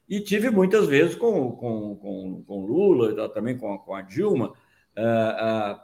E 0.09 0.21
tive 0.21 0.51
muitas 0.51 0.87
vezes 0.87 1.15
com, 1.15 1.53
com, 1.53 1.97
com, 1.97 2.45
com 2.47 2.67
Lula, 2.67 3.29
também 3.31 3.57
com, 3.57 3.79
com 3.79 3.95
a 3.95 4.03
Dilma. 4.03 4.49
Uh, 4.97 5.77
uh, 5.77 5.81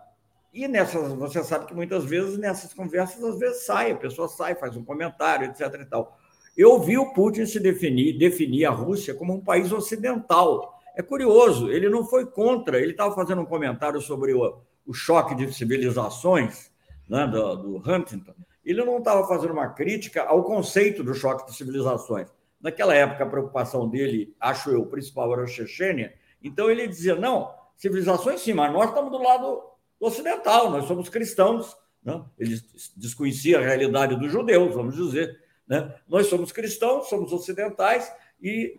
e 0.52 0.66
nessas, 0.66 1.12
você 1.12 1.44
sabe 1.44 1.66
que 1.66 1.74
muitas 1.74 2.04
vezes 2.04 2.36
nessas 2.36 2.74
conversas, 2.74 3.22
às 3.22 3.38
vezes 3.38 3.64
sai, 3.64 3.92
a 3.92 3.96
pessoa 3.96 4.26
sai, 4.26 4.54
faz 4.54 4.76
um 4.76 4.84
comentário, 4.84 5.46
etc. 5.46 5.80
E 5.80 5.84
tal. 5.84 6.18
Eu 6.56 6.80
vi 6.80 6.98
o 6.98 7.12
Putin 7.12 7.46
se 7.46 7.60
definir, 7.60 8.18
definir 8.18 8.64
a 8.64 8.70
Rússia 8.70 9.14
como 9.14 9.34
um 9.34 9.40
país 9.40 9.70
ocidental. 9.70 10.75
É 10.96 11.02
curioso, 11.02 11.70
ele 11.70 11.90
não 11.90 12.06
foi 12.06 12.24
contra, 12.24 12.80
ele 12.80 12.92
estava 12.92 13.14
fazendo 13.14 13.42
um 13.42 13.46
comentário 13.46 14.00
sobre 14.00 14.32
o, 14.32 14.62
o 14.86 14.94
choque 14.94 15.34
de 15.34 15.52
civilizações 15.52 16.72
né, 17.06 17.26
do, 17.26 17.56
do 17.56 17.76
Huntington. 17.76 18.32
Ele 18.64 18.82
não 18.82 18.96
estava 18.96 19.28
fazendo 19.28 19.52
uma 19.52 19.68
crítica 19.68 20.24
ao 20.24 20.42
conceito 20.42 21.04
do 21.04 21.12
choque 21.12 21.50
de 21.50 21.54
civilizações. 21.54 22.28
Naquela 22.58 22.94
época, 22.94 23.24
a 23.24 23.28
preocupação 23.28 23.86
dele, 23.86 24.34
acho 24.40 24.70
eu, 24.70 24.86
principal 24.86 25.30
era 25.34 25.42
a 25.42 25.46
Chechênia. 25.46 26.14
Então, 26.42 26.70
ele 26.70 26.88
dizia: 26.88 27.14
não, 27.14 27.54
civilizações 27.76 28.40
sim, 28.40 28.54
mas 28.54 28.72
nós 28.72 28.88
estamos 28.88 29.10
do 29.10 29.22
lado 29.22 29.62
ocidental, 30.00 30.70
nós 30.70 30.86
somos 30.86 31.10
cristãos. 31.10 31.76
Né? 32.02 32.24
Ele 32.38 32.58
desconhecia 32.96 33.58
a 33.58 33.62
realidade 33.62 34.16
dos 34.16 34.32
judeus, 34.32 34.74
vamos 34.74 34.96
dizer. 34.96 35.38
Né? 35.68 35.94
Nós 36.08 36.26
somos 36.28 36.52
cristãos, 36.52 37.08
somos 37.08 37.32
ocidentais 37.32 38.10
e 38.40 38.78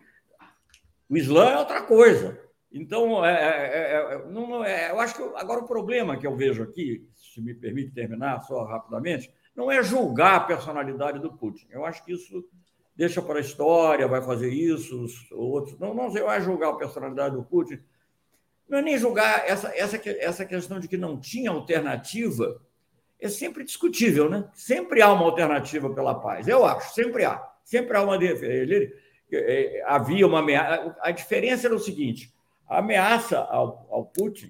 o 1.08 1.16
Islã 1.16 1.50
é 1.50 1.58
outra 1.58 1.82
coisa. 1.82 2.38
Então, 2.70 3.24
é, 3.24 3.32
é, 3.32 4.14
é, 4.14 4.24
não, 4.28 4.62
é, 4.62 4.90
eu 4.90 5.00
acho 5.00 5.14
que 5.14 5.22
agora 5.36 5.60
o 5.60 5.66
problema 5.66 6.18
que 6.18 6.26
eu 6.26 6.36
vejo 6.36 6.62
aqui, 6.62 7.08
se 7.14 7.40
me 7.40 7.54
permite 7.54 7.92
terminar 7.92 8.40
só 8.42 8.64
rapidamente, 8.64 9.32
não 9.56 9.70
é 9.70 9.82
julgar 9.82 10.36
a 10.36 10.40
personalidade 10.40 11.18
do 11.18 11.32
Putin. 11.32 11.66
Eu 11.70 11.84
acho 11.84 12.04
que 12.04 12.12
isso 12.12 12.44
deixa 12.94 13.22
para 13.22 13.38
a 13.38 13.40
história, 13.40 14.06
vai 14.06 14.20
fazer 14.20 14.50
isso, 14.50 15.02
os 15.02 15.30
outros. 15.32 15.78
Não, 15.78 15.94
não 15.94 16.10
vai 16.10 16.40
julgar 16.42 16.70
a 16.70 16.76
personalidade 16.76 17.36
do 17.36 17.42
Putin. 17.42 17.80
Não 18.68 18.78
é 18.78 18.82
nem 18.82 18.98
julgar 18.98 19.48
essa, 19.48 19.74
essa, 19.74 19.96
essa 20.10 20.44
questão 20.44 20.78
de 20.78 20.88
que 20.88 20.96
não 20.98 21.18
tinha 21.18 21.50
alternativa, 21.50 22.60
é 23.18 23.28
sempre 23.28 23.64
discutível, 23.64 24.28
né? 24.28 24.48
Sempre 24.52 25.00
há 25.00 25.10
uma 25.12 25.24
alternativa 25.24 25.88
pela 25.90 26.14
paz. 26.14 26.46
Eu 26.46 26.64
acho, 26.66 26.94
sempre 26.94 27.24
há. 27.24 27.42
Sempre 27.64 27.96
há 27.96 28.02
uma 28.02 28.18
defesa. 28.18 28.52
Ele, 28.52 28.94
é, 29.32 29.82
havia 29.86 30.26
uma 30.26 30.40
ameaça. 30.40 30.96
A 31.00 31.10
diferença 31.10 31.66
era 31.66 31.74
o 31.74 31.80
seguinte: 31.80 32.32
a 32.68 32.78
ameaça 32.78 33.38
ao, 33.38 33.86
ao 33.90 34.04
Putin 34.04 34.48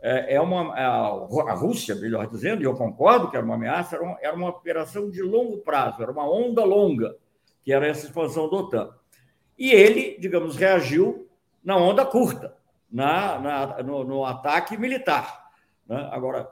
é, 0.00 0.34
é 0.34 0.40
uma. 0.40 0.74
A 0.74 1.54
Rússia, 1.54 1.94
melhor 1.94 2.26
dizendo, 2.26 2.62
e 2.62 2.64
eu 2.64 2.74
concordo 2.74 3.30
que 3.30 3.36
era 3.36 3.46
uma 3.46 3.54
ameaça, 3.54 3.96
era 3.96 4.04
uma, 4.04 4.18
era 4.20 4.36
uma 4.36 4.48
operação 4.48 5.08
de 5.10 5.22
longo 5.22 5.58
prazo, 5.58 6.02
era 6.02 6.10
uma 6.10 6.28
onda 6.28 6.64
longa, 6.64 7.16
que 7.62 7.72
era 7.72 7.86
essa 7.86 8.06
expansão 8.06 8.50
da 8.50 8.56
OTAN. 8.56 8.90
E 9.56 9.70
ele, 9.70 10.18
digamos, 10.18 10.56
reagiu 10.56 11.28
na 11.62 11.76
onda 11.76 12.04
curta, 12.04 12.56
na, 12.90 13.38
na 13.38 13.82
no, 13.82 14.02
no, 14.02 14.24
ataque 14.24 14.76
militar. 14.76 15.50
Né? 15.86 16.08
Agora, 16.10 16.50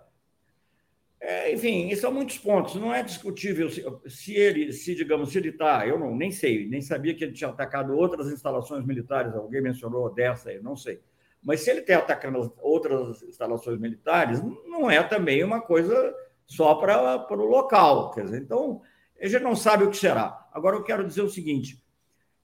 é, 1.20 1.52
enfim, 1.52 1.94
são 1.96 2.10
muitos 2.10 2.38
pontos. 2.38 2.74
Não 2.76 2.94
é 2.94 3.02
discutível 3.02 3.68
se, 3.68 3.84
se 4.06 4.34
ele, 4.34 4.72
se 4.72 4.94
digamos, 4.94 5.30
se 5.30 5.38
ele 5.38 5.50
está. 5.50 5.86
Eu 5.86 5.98
não, 5.98 6.16
nem 6.16 6.30
sei, 6.30 6.66
nem 6.66 6.80
sabia 6.80 7.14
que 7.14 7.22
ele 7.22 7.32
tinha 7.32 7.50
atacado 7.50 7.94
outras 7.94 8.32
instalações 8.32 8.84
militares. 8.86 9.34
Alguém 9.34 9.60
mencionou 9.60 10.12
dessa, 10.12 10.50
eu 10.50 10.62
não 10.62 10.74
sei. 10.74 11.00
Mas 11.42 11.60
se 11.60 11.70
ele 11.70 11.80
está 11.80 11.98
atacando 11.98 12.52
outras 12.58 13.22
instalações 13.22 13.78
militares, 13.78 14.42
não 14.66 14.90
é 14.90 15.02
também 15.02 15.44
uma 15.44 15.60
coisa 15.60 16.14
só 16.46 16.74
para 16.74 17.26
o 17.30 17.44
local. 17.44 18.10
Quer 18.12 18.24
dizer, 18.24 18.42
então, 18.42 18.80
a 19.20 19.26
gente 19.26 19.42
não 19.42 19.54
sabe 19.54 19.84
o 19.84 19.90
que 19.90 19.96
será. 19.96 20.48
Agora, 20.52 20.76
eu 20.76 20.82
quero 20.82 21.06
dizer 21.06 21.22
o 21.22 21.28
seguinte: 21.28 21.82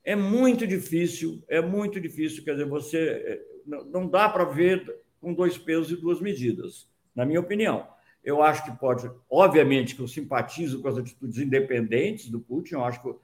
é 0.04 0.14
muito 0.14 0.66
difícil, 0.66 1.42
é 1.48 1.60
muito 1.60 1.98
difícil, 2.00 2.44
quer 2.44 2.52
dizer, 2.52 2.66
você 2.66 2.98
é, 2.98 3.40
não 3.66 4.06
dá 4.06 4.28
para 4.28 4.44
ver 4.44 5.02
com 5.20 5.34
dois 5.34 5.58
pesos 5.58 5.90
e 5.90 6.00
duas 6.00 6.20
medidas, 6.20 6.88
na 7.14 7.24
minha 7.24 7.40
opinião. 7.40 7.95
Eu 8.26 8.42
acho 8.42 8.64
que 8.64 8.72
pode, 8.72 9.08
obviamente, 9.30 9.94
que 9.94 10.02
eu 10.02 10.08
simpatizo 10.08 10.82
com 10.82 10.88
as 10.88 10.98
atitudes 10.98 11.38
independentes 11.38 12.28
do 12.28 12.40
Putin, 12.40 12.74
eu 12.74 12.84
acho 12.84 13.00
que 13.00 13.14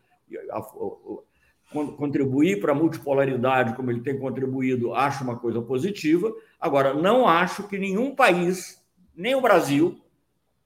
contribuir 1.99 2.61
para 2.61 2.71
a 2.71 2.75
multipolaridade, 2.75 3.75
como 3.75 3.91
ele 3.91 4.01
tem 4.01 4.17
contribuído, 4.17 4.95
acho 4.95 5.25
uma 5.25 5.37
coisa 5.37 5.61
positiva. 5.61 6.33
Agora, 6.61 6.95
não 6.95 7.27
acho 7.27 7.67
que 7.67 7.77
nenhum 7.79 8.15
país, 8.15 8.81
nem 9.13 9.35
o 9.35 9.41
Brasil, 9.41 10.01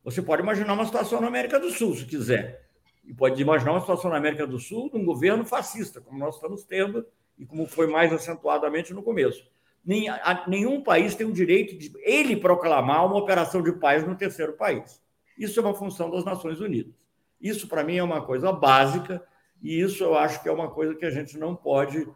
você 0.05 0.21
pode 0.21 0.43
imaginar 0.43 0.75
uma 0.75 0.85
situação 0.85 1.19
na 1.19 1.29
América 1.29 1.59
do 1.59 1.71
Sul, 1.71 1.97
se 1.97 2.05
quiser. 2.05 2.69
E 3.07 3.15
pode 3.15 3.41
imaginar 3.41 3.73
uma 3.73 3.81
situação 3.81 4.11
na 4.11 4.19
América 4.19 4.47
do 4.47 4.59
Sul 4.59 4.91
de 4.91 4.99
um 4.99 5.05
governo 5.07 5.47
fascista, 5.47 5.99
como 5.99 6.19
nós 6.19 6.35
estamos 6.35 6.63
tendo 6.63 7.07
e 7.39 7.47
como 7.47 7.65
foi 7.65 7.87
mais 7.87 8.13
acentuadamente 8.13 8.93
no 8.93 9.03
começo 9.03 9.51
nem, 9.87 10.09
a, 10.09 10.45
nenhum 10.49 10.83
país 10.83 11.15
tem 11.15 11.27
o 11.27 11.33
direito 11.33 11.79
de 11.79 11.93
ele 12.03 12.37
proclamar 12.37 13.07
uma 13.07 13.17
operação 13.17 13.63
de 13.63 13.71
paz 13.73 14.05
no 14.05 14.17
terceiro 14.17 14.55
país. 14.55 15.01
Isso 15.39 15.61
é 15.61 15.63
uma 15.63 15.75
função 15.75 16.11
das 16.11 16.25
Nações 16.25 16.61
Unidas. 16.61 16.93
Isso, 17.41 17.69
para 17.69 17.85
mim, 17.85 17.97
é 17.97 18.03
uma 18.03 18.25
coisa 18.25 18.51
básica, 18.51 19.23
e 19.63 19.81
isso 19.81 20.03
eu 20.03 20.17
acho 20.17 20.43
que 20.43 20.49
é 20.49 20.53
uma 20.53 20.71
coisa 20.71 20.95
que 20.95 21.05
a 21.05 21.11
gente 21.11 21.39
não 21.39 21.55
pode 21.55 22.09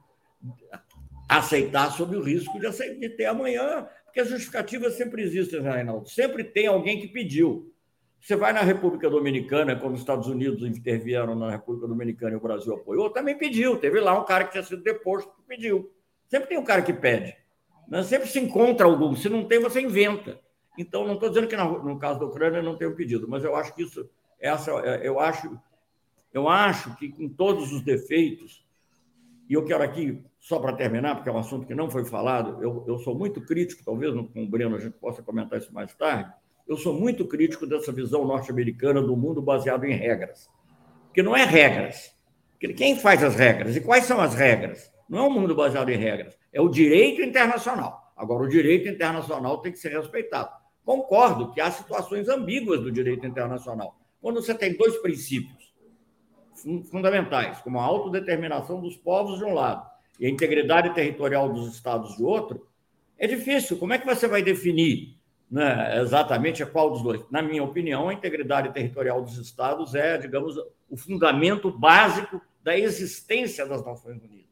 aceitar 1.29 1.93
sob 1.93 2.17
o 2.17 2.23
risco 2.23 2.59
de, 2.59 2.67
aceitar, 2.67 2.99
de 2.99 3.09
ter 3.11 3.27
amanhã, 3.27 3.87
porque 4.05 4.19
as 4.19 4.29
justificativas 4.29 4.95
sempre 4.95 5.23
existem, 5.23 5.61
né, 5.61 5.71
Reinaldo. 5.71 6.09
Sempre 6.09 6.43
tem 6.43 6.67
alguém 6.67 7.01
que 7.01 7.07
pediu. 7.07 7.73
Você 8.21 8.35
vai 8.35 8.53
na 8.53 8.63
República 8.63 9.09
Dominicana, 9.09 9.77
quando 9.77 9.95
os 9.95 10.01
Estados 10.01 10.27
Unidos 10.27 10.67
intervieram 10.67 11.37
na 11.37 11.51
República 11.51 11.87
Dominicana 11.87 12.33
e 12.33 12.37
o 12.37 12.41
Brasil 12.41 12.75
apoiou, 12.75 13.11
também 13.11 13.39
pediu. 13.39 13.77
Teve 13.77 14.01
lá 14.01 14.19
um 14.19 14.25
cara 14.25 14.45
que 14.45 14.53
tinha 14.53 14.65
sido 14.65 14.83
deposto 14.83 15.31
que 15.31 15.43
pediu. 15.47 15.91
Sempre 16.29 16.49
tem 16.49 16.59
um 16.59 16.65
cara 16.65 16.83
que 16.83 16.93
pede. 16.93 17.37
Né? 17.91 18.05
Sempre 18.05 18.29
se 18.29 18.39
encontra 18.39 18.87
algum. 18.87 19.17
Se 19.17 19.29
não 19.29 19.45
tem, 19.45 19.59
você 19.59 19.83
inventa. 19.83 20.39
Então, 20.79 21.05
não 21.07 21.15
estou 21.15 21.29
dizendo 21.29 21.49
que 21.49 21.57
no 21.57 21.99
caso 21.99 22.21
da 22.21 22.27
Ucrânia 22.27 22.63
não 22.63 22.77
tenha 22.77 22.91
pedido, 22.93 23.29
mas 23.29 23.43
eu 23.43 23.57
acho 23.57 23.75
que 23.75 23.83
isso, 23.83 24.09
essa, 24.39 24.71
é, 24.71 25.07
eu 25.07 25.19
acho, 25.19 25.59
eu 26.33 26.49
acho 26.49 26.97
que 26.97 27.11
com 27.11 27.29
todos 27.29 27.73
os 27.73 27.83
defeitos, 27.83 28.65
e 29.49 29.55
eu 29.55 29.65
quero 29.65 29.83
aqui, 29.83 30.23
só 30.39 30.61
para 30.61 30.73
terminar, 30.73 31.17
porque 31.17 31.29
é 31.29 31.33
um 31.33 31.39
assunto 31.39 31.67
que 31.67 31.75
não 31.75 31.91
foi 31.91 32.05
falado, 32.05 32.63
eu, 32.63 32.85
eu 32.87 32.99
sou 32.99 33.17
muito 33.17 33.41
crítico, 33.41 33.83
talvez 33.85 34.15
com 34.15 34.45
o 34.45 34.49
Breno 34.49 34.77
a 34.77 34.79
gente 34.79 34.95
possa 34.95 35.23
comentar 35.23 35.59
isso 35.59 35.75
mais 35.75 35.93
tarde, 35.93 36.33
eu 36.69 36.77
sou 36.77 36.95
muito 36.95 37.27
crítico 37.27 37.67
dessa 37.67 37.91
visão 37.91 38.25
norte-americana 38.25 39.03
do 39.03 39.17
mundo 39.17 39.43
baseado 39.43 39.85
em 39.85 39.93
regras. 39.93 40.49
Porque 41.07 41.23
não 41.23 41.37
é 41.37 41.45
regras. 41.45 42.17
Quem 42.77 42.97
faz 42.97 43.25
as 43.25 43.35
regras? 43.35 43.75
E 43.75 43.81
quais 43.81 44.05
são 44.05 44.21
as 44.21 44.35
regras? 44.35 44.91
Não 45.09 45.19
é 45.19 45.23
um 45.23 45.33
mundo 45.33 45.55
baseado 45.55 45.89
em 45.89 45.97
regras 45.97 46.40
é 46.53 46.61
o 46.61 46.69
direito 46.69 47.23
internacional. 47.23 48.13
Agora, 48.17 48.45
o 48.45 48.49
direito 48.49 48.89
internacional 48.89 49.59
tem 49.59 49.73
que 49.73 49.79
ser 49.79 49.97
respeitado. 49.97 50.51
Concordo 50.85 51.53
que 51.53 51.61
há 51.61 51.71
situações 51.71 52.29
ambíguas 52.29 52.81
do 52.81 52.91
direito 52.91 53.27
internacional. 53.27 53.99
Quando 54.21 54.43
você 54.43 54.55
tem 54.55 54.77
dois 54.77 54.97
princípios 54.99 55.71
fundamentais, 56.91 57.59
como 57.61 57.79
a 57.79 57.85
autodeterminação 57.85 58.81
dos 58.81 58.97
povos 58.97 59.39
de 59.39 59.45
um 59.45 59.55
lado 59.55 59.89
e 60.19 60.27
a 60.27 60.31
integridade 60.31 60.95
territorial 60.95 61.51
dos 61.51 61.75
estados 61.75 62.17
de 62.17 62.23
outro, 62.23 62.67
é 63.19 63.27
difícil. 63.27 63.79
Como 63.79 63.93
é 63.93 63.99
que 63.99 64.07
você 64.07 64.29
vai 64.29 64.43
definir 64.43 65.17
né, 65.51 66.01
exatamente 66.01 66.65
qual 66.67 66.91
dos 66.91 67.03
dois? 67.03 67.23
Na 67.31 67.41
minha 67.41 67.63
opinião, 67.63 68.09
a 68.09 68.15
integridade 68.15 68.73
territorial 68.73 69.23
dos 69.23 69.39
estados 69.39 69.95
é, 69.95 70.19
digamos, 70.19 70.57
o 70.89 70.97
fundamento 70.97 71.71
básico 71.71 72.41
da 72.63 72.77
existência 72.79 73.67
das 73.67 73.85
Nações 73.85 74.23
Unidas. 74.23 74.50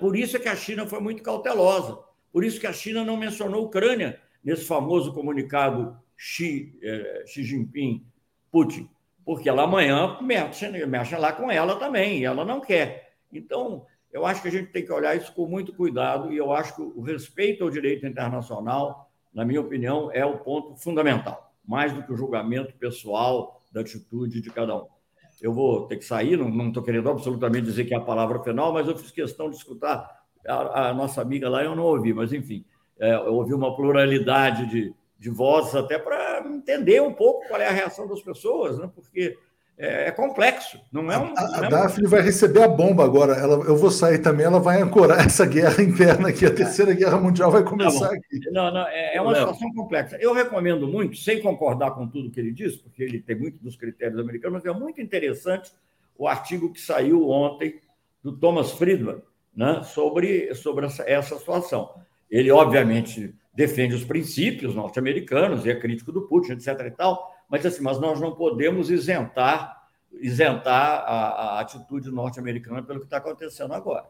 Por 0.00 0.16
isso 0.16 0.36
é 0.36 0.40
que 0.40 0.48
a 0.48 0.56
China 0.56 0.86
foi 0.86 1.00
muito 1.00 1.22
cautelosa. 1.22 1.98
Por 2.32 2.44
isso 2.44 2.58
que 2.58 2.66
a 2.66 2.72
China 2.72 3.04
não 3.04 3.16
mencionou 3.16 3.60
a 3.60 3.64
Ucrânia 3.64 4.20
nesse 4.42 4.64
famoso 4.64 5.12
comunicado 5.12 5.96
Xi, 6.16 6.76
eh, 6.82 7.24
Xi 7.26 7.44
Jinping 7.44 8.04
Putin, 8.50 8.88
porque 9.24 9.48
ela 9.48 9.62
amanhã 9.62 10.18
mexe, 10.20 10.68
mexe 10.86 11.16
lá 11.16 11.32
com 11.32 11.50
ela 11.50 11.76
também, 11.76 12.18
e 12.18 12.24
ela 12.24 12.44
não 12.44 12.60
quer. 12.60 13.14
Então, 13.32 13.86
eu 14.12 14.26
acho 14.26 14.42
que 14.42 14.48
a 14.48 14.50
gente 14.50 14.72
tem 14.72 14.84
que 14.84 14.92
olhar 14.92 15.16
isso 15.16 15.32
com 15.32 15.46
muito 15.46 15.72
cuidado, 15.72 16.32
e 16.32 16.36
eu 16.36 16.52
acho 16.52 16.74
que 16.74 16.82
o 16.82 17.00
respeito 17.02 17.62
ao 17.62 17.70
direito 17.70 18.06
internacional, 18.06 19.10
na 19.32 19.44
minha 19.44 19.60
opinião, 19.60 20.10
é 20.12 20.24
o 20.24 20.38
ponto 20.38 20.76
fundamental, 20.76 21.52
mais 21.64 21.92
do 21.92 22.02
que 22.02 22.12
o 22.12 22.16
julgamento 22.16 22.74
pessoal 22.76 23.62
da 23.70 23.82
atitude 23.82 24.40
de 24.40 24.50
cada 24.50 24.76
um 24.76 24.97
eu 25.40 25.52
vou 25.52 25.86
ter 25.86 25.96
que 25.96 26.04
sair, 26.04 26.36
não 26.36 26.68
estou 26.68 26.82
querendo 26.82 27.08
absolutamente 27.08 27.66
dizer 27.66 27.84
que 27.84 27.94
é 27.94 27.96
a 27.96 28.00
palavra 28.00 28.42
final, 28.42 28.72
mas 28.72 28.88
eu 28.88 28.96
fiz 28.96 29.10
questão 29.10 29.48
de 29.48 29.56
escutar 29.56 30.18
a, 30.46 30.88
a, 30.88 30.94
nossa 30.94 31.20
amiga 31.20 31.48
lá 31.48 31.62
eu 31.62 31.76
não 31.76 31.84
ouvi, 31.84 32.12
mas 32.12 32.32
enfim, 32.32 32.64
é, 32.98 33.14
eu 33.14 33.34
ouvi 33.34 33.54
uma 33.54 33.74
pluralidade 33.76 34.66
de, 34.66 34.94
de 35.18 35.30
vozes 35.30 35.74
até 35.74 35.98
para 35.98 36.42
entender 36.46 37.00
um 37.02 37.12
pouco 37.12 37.46
qual 37.48 37.60
é 37.60 37.68
a 37.68 37.72
reação 37.72 38.06
das 38.06 38.22
pessoas, 38.22 38.78
né? 38.78 38.90
porque 38.94 39.36
é, 39.78 40.08
é 40.08 40.10
complexo, 40.10 40.80
não 40.90 41.10
é 41.10 41.16
um. 41.16 41.32
A, 41.36 41.60
a 41.60 41.66
é 41.66 41.68
Daphne 41.68 42.08
vai 42.08 42.20
receber 42.20 42.64
a 42.64 42.68
bomba 42.68 43.04
agora. 43.04 43.34
Ela, 43.34 43.64
eu 43.64 43.76
vou 43.76 43.92
sair 43.92 44.18
também, 44.18 44.44
ela 44.44 44.58
vai 44.58 44.82
ancorar 44.82 45.20
essa 45.24 45.46
guerra 45.46 45.80
interna 45.80 46.30
aqui. 46.30 46.44
A 46.44 46.52
terceira 46.52 46.92
guerra 46.92 47.16
mundial 47.16 47.52
vai 47.52 47.62
começar 47.62 48.08
não, 48.08 48.12
aqui. 48.12 48.40
Não, 48.50 48.72
não, 48.72 48.88
é, 48.88 49.14
é 49.14 49.22
uma 49.22 49.30
não. 49.30 49.38
situação 49.38 49.72
complexa. 49.72 50.16
Eu 50.20 50.34
recomendo 50.34 50.88
muito, 50.88 51.16
sem 51.16 51.40
concordar 51.40 51.92
com 51.92 52.08
tudo 52.08 52.28
que 52.28 52.40
ele 52.40 52.50
disse, 52.50 52.78
porque 52.78 53.04
ele 53.04 53.20
tem 53.20 53.36
muito 53.36 53.62
dos 53.62 53.76
critérios 53.76 54.18
americanos, 54.18 54.60
mas 54.64 54.76
é 54.76 54.76
muito 54.76 55.00
interessante 55.00 55.70
o 56.18 56.26
artigo 56.26 56.72
que 56.72 56.80
saiu 56.80 57.28
ontem 57.28 57.80
do 58.20 58.32
Thomas 58.32 58.72
Friedman 58.72 59.22
né, 59.56 59.82
sobre, 59.84 60.52
sobre 60.56 60.86
essa, 60.86 61.04
essa 61.08 61.38
situação. 61.38 61.94
Ele, 62.28 62.50
obviamente, 62.50 63.32
defende 63.54 63.94
os 63.94 64.04
princípios 64.04 64.74
norte-americanos 64.74 65.64
e 65.64 65.70
é 65.70 65.74
crítico 65.76 66.10
do 66.10 66.22
Putin, 66.22 66.54
etc. 66.54 66.80
e 66.84 66.90
tal 66.90 67.37
mas 67.48 67.64
assim, 67.64 67.82
mas 67.82 67.98
nós 67.98 68.20
não 68.20 68.34
podemos 68.34 68.90
isentar 68.90 69.78
isentar 70.20 71.04
a, 71.06 71.28
a 71.56 71.60
atitude 71.60 72.10
norte-americana 72.10 72.82
pelo 72.82 73.00
que 73.00 73.06
está 73.06 73.18
acontecendo 73.18 73.74
agora. 73.74 74.06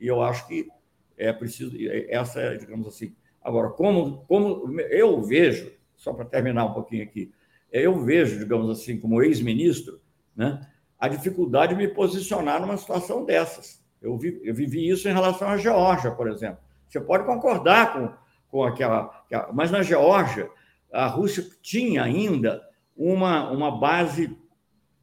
E 0.00 0.06
eu 0.06 0.22
acho 0.22 0.46
que 0.46 0.68
é 1.16 1.32
preciso 1.32 1.74
essa, 2.08 2.40
é, 2.40 2.56
digamos 2.56 2.86
assim. 2.86 3.14
Agora, 3.42 3.70
como 3.70 4.24
como 4.26 4.80
eu 4.80 5.22
vejo, 5.22 5.72
só 5.96 6.12
para 6.12 6.24
terminar 6.24 6.66
um 6.66 6.74
pouquinho 6.74 7.04
aqui, 7.04 7.32
eu 7.72 7.98
vejo, 8.04 8.38
digamos 8.38 8.70
assim, 8.70 8.98
como 8.98 9.22
ex-ministro, 9.22 10.00
né, 10.34 10.60
a 10.98 11.08
dificuldade 11.08 11.74
de 11.74 11.78
me 11.78 11.88
posicionar 11.88 12.60
numa 12.60 12.76
situação 12.76 13.24
dessas. 13.24 13.84
Eu, 14.00 14.16
vi, 14.18 14.40
eu 14.42 14.54
vivi 14.54 14.88
isso 14.88 15.08
em 15.08 15.12
relação 15.12 15.48
à 15.48 15.56
Geórgia, 15.56 16.10
por 16.10 16.28
exemplo. 16.28 16.58
Você 16.88 17.00
pode 17.00 17.24
concordar 17.24 17.92
com, 17.92 18.12
com 18.50 18.64
aquela. 18.64 19.24
Mas 19.52 19.70
na 19.70 19.82
Geórgia, 19.82 20.50
a 20.92 21.06
Rússia 21.06 21.46
tinha 21.62 22.02
ainda 22.02 22.62
uma, 22.96 23.50
uma 23.50 23.70
base 23.78 24.36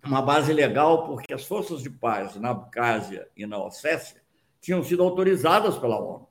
uma 0.06 0.22
base 0.22 0.52
legal, 0.52 1.06
porque 1.06 1.34
as 1.34 1.46
forças 1.46 1.82
de 1.82 1.90
paz 1.90 2.36
na 2.36 2.50
Abkhazia 2.50 3.28
e 3.38 3.46
na 3.46 3.58
Ossécia 3.64 4.22
tinham 4.60 4.84
sido 4.84 5.02
autorizadas 5.02 5.78
pela 5.78 5.98
ONU. 5.98 6.28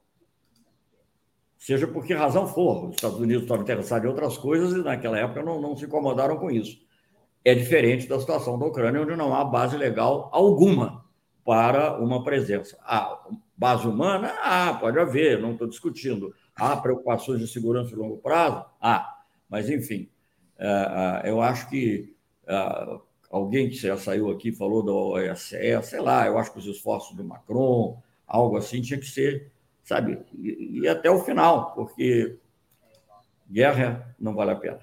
Seja 1.57 1.87
por 1.87 2.05
que 2.05 2.13
razão 2.13 2.47
for, 2.47 2.89
os 2.89 2.97
Estados 2.97 3.19
Unidos 3.19 3.45
estavam 3.45 3.63
interessados 3.63 4.05
em 4.05 4.09
outras 4.09 4.37
coisas 4.37 4.73
e 4.73 4.83
naquela 4.83 5.19
época 5.19 5.43
não, 5.43 5.61
não 5.61 5.77
se 5.77 5.85
incomodaram 5.85 6.37
com 6.37 6.51
isso. 6.51 6.85
É 7.45 7.55
diferente 7.55 8.07
da 8.07 8.21
situação 8.21 8.59
da 8.59 8.67
Ucrânia, 8.67 9.01
onde 9.01 9.17
não 9.17 9.35
há 9.35 9.45
base 9.45 9.77
legal 9.77 10.29
alguma 10.33 11.05
para 11.45 11.99
uma 11.99 12.23
presença. 12.23 12.77
Há 12.83 13.27
base 13.57 13.87
humana? 13.87 14.35
Ah, 14.43 14.77
pode 14.79 14.99
haver, 14.99 15.41
não 15.41 15.53
estou 15.53 15.69
discutindo. 15.69 16.35
Há 16.55 16.77
preocupações 16.77 17.41
de 17.41 17.49
segurança 17.49 17.91
de 17.91 17.97
longo 17.97 18.19
prazo? 18.19 18.65
Ah, 18.81 19.21
mas 19.49 19.71
enfim, 19.71 20.09
eu 21.25 21.41
acho 21.41 21.69
que 21.69 22.15
é, 22.47 22.99
alguém 23.31 23.69
que 23.69 23.77
já 23.77 23.97
saiu 23.97 24.31
aqui 24.31 24.53
falou 24.53 24.83
da 24.83 24.93
OSCE, 24.93 25.83
sei 25.83 26.01
lá, 26.01 26.27
eu 26.27 26.39
acho 26.39 26.53
que 26.53 26.59
os 26.59 26.67
esforços 26.67 27.17
do 27.17 27.25
Macron, 27.25 28.01
algo 28.27 28.57
assim, 28.57 28.81
tinha 28.81 28.99
que 28.99 29.07
ser, 29.07 29.51
sabe, 29.83 30.19
e, 30.39 30.87
até 30.87 31.11
o 31.11 31.25
final, 31.25 31.73
porque 31.75 32.37
guerra 33.51 34.15
não 34.19 34.35
vale 34.35 34.51
a 34.51 34.57
pena. 34.57 34.81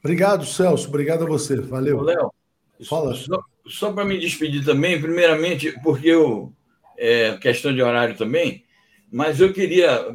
Obrigado, 0.00 0.44
Celso. 0.44 0.88
Obrigado 0.88 1.24
a 1.24 1.28
você. 1.28 1.60
Valeu. 1.60 2.00
Léo, 2.00 2.32
Fala. 2.88 3.14
Só, 3.14 3.42
só 3.66 3.92
para 3.92 4.04
me 4.04 4.18
despedir 4.18 4.64
também, 4.64 5.00
primeiramente, 5.00 5.72
porque 5.82 6.08
eu. 6.08 6.52
É 6.98 7.36
questão 7.38 7.74
de 7.74 7.82
horário 7.82 8.16
também, 8.16 8.64
mas 9.10 9.40
eu 9.40 9.52
queria. 9.52 10.06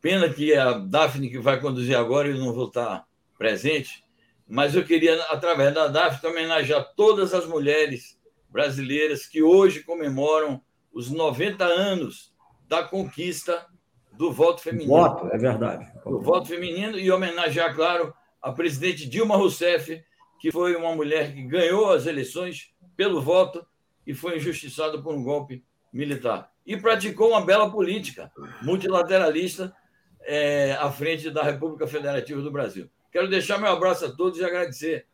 Pena 0.00 0.28
que 0.28 0.54
a 0.54 0.72
Daphne, 0.72 1.30
que 1.30 1.38
vai 1.38 1.60
conduzir 1.60 1.96
agora, 1.96 2.28
eu 2.28 2.36
não 2.36 2.52
vou 2.52 2.66
estar 2.66 3.04
presente, 3.42 4.04
mas 4.46 4.76
eu 4.76 4.84
queria, 4.84 5.20
através 5.24 5.74
da 5.74 5.88
DAF, 5.88 6.24
homenagear 6.24 6.92
todas 6.94 7.34
as 7.34 7.44
mulheres 7.44 8.16
brasileiras 8.48 9.26
que 9.26 9.42
hoje 9.42 9.82
comemoram 9.82 10.62
os 10.92 11.10
90 11.10 11.64
anos 11.64 12.32
da 12.68 12.84
conquista 12.84 13.66
do 14.12 14.30
voto 14.30 14.60
feminino. 14.60 14.92
Voto, 14.92 15.26
é 15.32 15.36
verdade. 15.36 15.90
Do 16.04 16.20
voto 16.20 16.46
feminino 16.46 16.96
e 16.96 17.10
homenagear, 17.10 17.74
claro, 17.74 18.14
a 18.40 18.52
presidente 18.52 19.08
Dilma 19.08 19.36
Rousseff, 19.36 20.04
que 20.40 20.52
foi 20.52 20.76
uma 20.76 20.94
mulher 20.94 21.34
que 21.34 21.42
ganhou 21.42 21.90
as 21.90 22.06
eleições 22.06 22.72
pelo 22.96 23.20
voto 23.20 23.66
e 24.06 24.14
foi 24.14 24.36
injustiçada 24.36 25.02
por 25.02 25.12
um 25.12 25.24
golpe 25.24 25.64
militar. 25.92 26.48
E 26.64 26.76
praticou 26.76 27.30
uma 27.30 27.44
bela 27.44 27.68
política 27.68 28.30
multilateralista 28.62 29.74
é, 30.20 30.74
à 30.74 30.92
frente 30.92 31.28
da 31.28 31.42
República 31.42 31.88
Federativa 31.88 32.40
do 32.40 32.52
Brasil. 32.52 32.88
Quero 33.12 33.28
deixar 33.28 33.58
meu 33.58 33.70
abraço 33.70 34.06
a 34.06 34.10
todos 34.10 34.38
e 34.38 34.44
agradecer. 34.44 35.06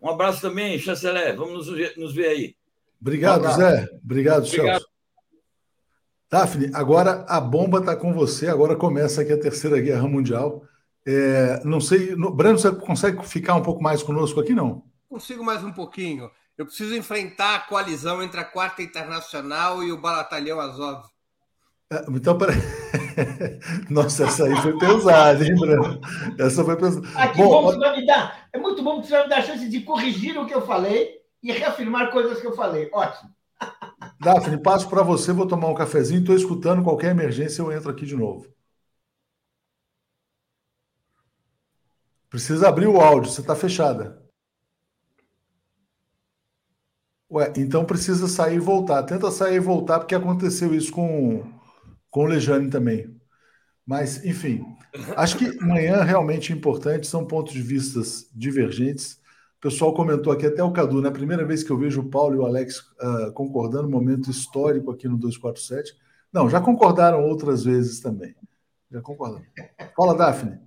Um 0.00 0.10
abraço 0.10 0.40
também, 0.40 0.78
chanceler. 0.78 1.34
Vamos 1.34 1.66
nos 1.66 1.76
ver, 1.76 1.94
nos 1.96 2.14
ver 2.14 2.28
aí. 2.28 2.56
Obrigado, 3.00 3.46
um 3.46 3.52
Zé. 3.52 3.88
Obrigado, 4.04 4.44
Obrigado. 4.44 4.46
Celso. 4.46 4.88
Daphne, 6.30 6.70
agora 6.74 7.24
a 7.26 7.40
bomba 7.40 7.78
está 7.78 7.96
com 7.96 8.12
você. 8.12 8.48
Agora 8.48 8.76
começa 8.76 9.22
aqui 9.22 9.32
a 9.32 9.40
Terceira 9.40 9.80
Guerra 9.80 10.06
Mundial. 10.06 10.62
É, 11.06 11.64
não 11.64 11.80
sei, 11.80 12.14
no, 12.14 12.30
Breno, 12.30 12.58
você 12.58 12.70
consegue 12.70 13.26
ficar 13.26 13.54
um 13.54 13.62
pouco 13.62 13.82
mais 13.82 14.02
conosco 14.02 14.38
aqui, 14.38 14.52
não? 14.52 14.84
Consigo 15.08 15.42
mais 15.42 15.64
um 15.64 15.72
pouquinho. 15.72 16.30
Eu 16.56 16.66
preciso 16.66 16.94
enfrentar 16.94 17.54
a 17.54 17.60
coalizão 17.60 18.22
entre 18.22 18.40
a 18.40 18.44
Quarta 18.44 18.82
Internacional 18.82 19.82
e 19.82 19.90
o 19.90 19.98
Batalhão 19.98 20.60
Azov. 20.60 21.06
É, 21.90 22.04
então, 22.10 22.36
peraí. 22.36 22.58
Nossa, 23.90 24.24
essa 24.24 24.44
aí 24.44 24.56
foi 24.56 24.78
pesada, 24.78 25.44
hein, 25.44 25.54
Bruno? 25.54 26.00
Essa 26.38 26.64
foi 26.64 26.76
pesada. 26.76 27.06
Ah, 27.14 27.28
que 27.28 27.38
bom, 27.38 27.62
você 27.62 27.78
vai 27.78 28.00
me 28.00 28.06
dar. 28.06 28.48
É 28.52 28.58
muito 28.58 28.82
bom 28.82 29.00
que 29.00 29.06
você 29.06 29.12
vai 29.14 29.22
me 29.24 29.30
dar 29.30 29.38
a 29.38 29.42
chance 29.42 29.68
de 29.68 29.80
corrigir 29.80 30.38
o 30.38 30.46
que 30.46 30.54
eu 30.54 30.62
falei 30.62 31.20
e 31.42 31.52
reafirmar 31.52 32.10
coisas 32.10 32.40
que 32.40 32.46
eu 32.46 32.54
falei. 32.54 32.88
Ótimo. 32.92 33.30
Daphne, 34.20 34.62
passo 34.62 34.88
para 34.88 35.02
você, 35.02 35.32
vou 35.32 35.46
tomar 35.46 35.68
um 35.68 35.74
cafezinho, 35.74 36.20
estou 36.20 36.34
escutando, 36.34 36.82
qualquer 36.82 37.10
emergência 37.10 37.62
eu 37.62 37.72
entro 37.72 37.90
aqui 37.90 38.04
de 38.04 38.16
novo. 38.16 38.46
Precisa 42.28 42.68
abrir 42.68 42.86
o 42.86 43.00
áudio, 43.00 43.30
você 43.30 43.40
está 43.40 43.56
fechada. 43.56 44.22
Ué, 47.30 47.52
então 47.56 47.84
precisa 47.84 48.26
sair 48.26 48.56
e 48.56 48.58
voltar. 48.58 49.02
Tenta 49.02 49.30
sair 49.30 49.56
e 49.56 49.60
voltar, 49.60 49.98
porque 49.98 50.14
aconteceu 50.14 50.74
isso 50.74 50.92
com, 50.92 51.44
com 52.10 52.24
o 52.24 52.26
Lejane 52.26 52.70
também. 52.70 53.14
Mas, 53.86 54.24
enfim, 54.24 54.62
acho 55.16 55.38
que 55.38 55.58
amanhã 55.62 56.02
realmente 56.02 56.52
é 56.52 56.56
importante, 56.56 57.06
são 57.06 57.26
pontos 57.26 57.54
de 57.54 57.62
vistas 57.62 58.30
divergentes. 58.34 59.14
O 59.56 59.60
pessoal 59.62 59.94
comentou 59.94 60.32
aqui, 60.32 60.46
até 60.46 60.62
o 60.62 60.72
Cadu, 60.72 61.00
né? 61.00 61.10
Primeira 61.10 61.44
vez 61.44 61.64
que 61.64 61.70
eu 61.70 61.78
vejo 61.78 62.02
o 62.02 62.10
Paulo 62.10 62.34
e 62.34 62.38
o 62.38 62.46
Alex 62.46 62.78
uh, 62.78 63.32
concordando, 63.32 63.88
momento 63.88 64.30
histórico 64.30 64.90
aqui 64.90 65.08
no 65.08 65.16
247. 65.16 65.96
Não, 66.32 66.48
já 66.48 66.60
concordaram 66.60 67.24
outras 67.24 67.64
vezes 67.64 68.00
também. 68.00 68.36
Já 68.90 69.00
concordaram. 69.00 69.46
Fala, 69.96 70.14
Daphne. 70.14 70.60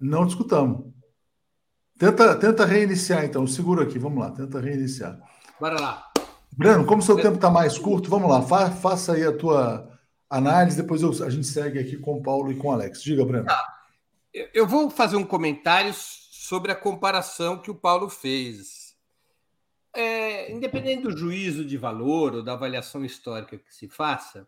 Não 0.00 0.24
discutamos. 0.24 0.92
Tenta, 1.98 2.34
tenta 2.36 2.64
reiniciar, 2.64 3.24
então. 3.24 3.46
Segura 3.46 3.82
aqui, 3.82 3.98
vamos 3.98 4.20
lá, 4.20 4.30
tenta 4.30 4.60
reiniciar. 4.60 5.20
Bora 5.60 5.80
lá. 5.80 6.13
Breno, 6.56 6.86
como 6.86 7.02
seu 7.02 7.16
tempo 7.16 7.34
está 7.34 7.50
mais 7.50 7.78
curto, 7.78 8.08
vamos 8.08 8.30
lá, 8.30 8.42
fa 8.42 8.70
faça 8.70 9.14
aí 9.14 9.24
a 9.24 9.36
tua 9.36 9.90
análise, 10.30 10.80
depois 10.80 11.02
eu, 11.02 11.10
a 11.24 11.30
gente 11.30 11.46
segue 11.46 11.78
aqui 11.78 11.96
com 11.96 12.18
o 12.18 12.22
Paulo 12.22 12.50
e 12.50 12.56
com 12.56 12.68
o 12.68 12.72
Alex. 12.72 13.02
Diga, 13.02 13.24
Breno. 13.24 13.46
Ah, 13.48 13.74
eu 14.52 14.66
vou 14.66 14.90
fazer 14.90 15.16
um 15.16 15.24
comentário 15.24 15.92
sobre 15.94 16.70
a 16.70 16.76
comparação 16.76 17.60
que 17.60 17.70
o 17.70 17.74
Paulo 17.74 18.08
fez. 18.08 18.94
É, 19.96 20.52
independente 20.52 21.04
do 21.04 21.16
juízo 21.16 21.64
de 21.64 21.76
valor 21.76 22.34
ou 22.34 22.42
da 22.42 22.54
avaliação 22.54 23.04
histórica 23.04 23.56
que 23.56 23.72
se 23.72 23.88
faça, 23.88 24.46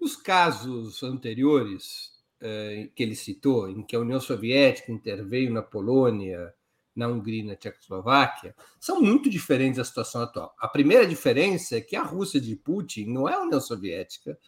os 0.00 0.16
casos 0.16 1.02
anteriores 1.02 2.10
é, 2.40 2.88
que 2.94 3.02
ele 3.02 3.14
citou, 3.14 3.68
em 3.70 3.82
que 3.82 3.94
a 3.94 4.00
União 4.00 4.18
Soviética 4.18 4.90
interveio 4.90 5.52
na 5.52 5.62
Polônia, 5.62 6.52
na 6.94 7.08
Hungria 7.08 7.40
e 7.40 7.46
na 7.46 7.56
Tchecoslováquia, 7.56 8.54
são 8.78 9.00
muito 9.00 9.30
diferentes 9.30 9.78
da 9.78 9.84
situação 9.84 10.22
atual. 10.22 10.54
A 10.58 10.68
primeira 10.68 11.06
diferença 11.06 11.76
é 11.76 11.80
que 11.80 11.96
a 11.96 12.02
Rússia 12.02 12.40
de 12.40 12.56
Putin 12.56 13.06
não 13.06 13.28
é 13.28 13.34
a 13.34 13.42
União 13.42 13.60
Soviética, 13.60 14.38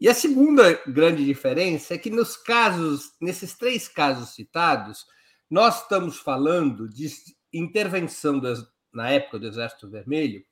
e 0.00 0.08
a 0.08 0.14
segunda 0.14 0.72
grande 0.86 1.24
diferença 1.24 1.94
é 1.94 1.98
que 1.98 2.10
nos 2.10 2.36
casos, 2.36 3.12
nesses 3.20 3.54
três 3.54 3.88
casos 3.88 4.34
citados, 4.34 5.06
nós 5.48 5.82
estamos 5.82 6.18
falando 6.18 6.88
de 6.88 7.08
intervenção 7.52 8.38
das, 8.38 8.66
na 8.92 9.08
época 9.10 9.38
do 9.38 9.46
Exército 9.46 9.88
Vermelho 9.88 10.44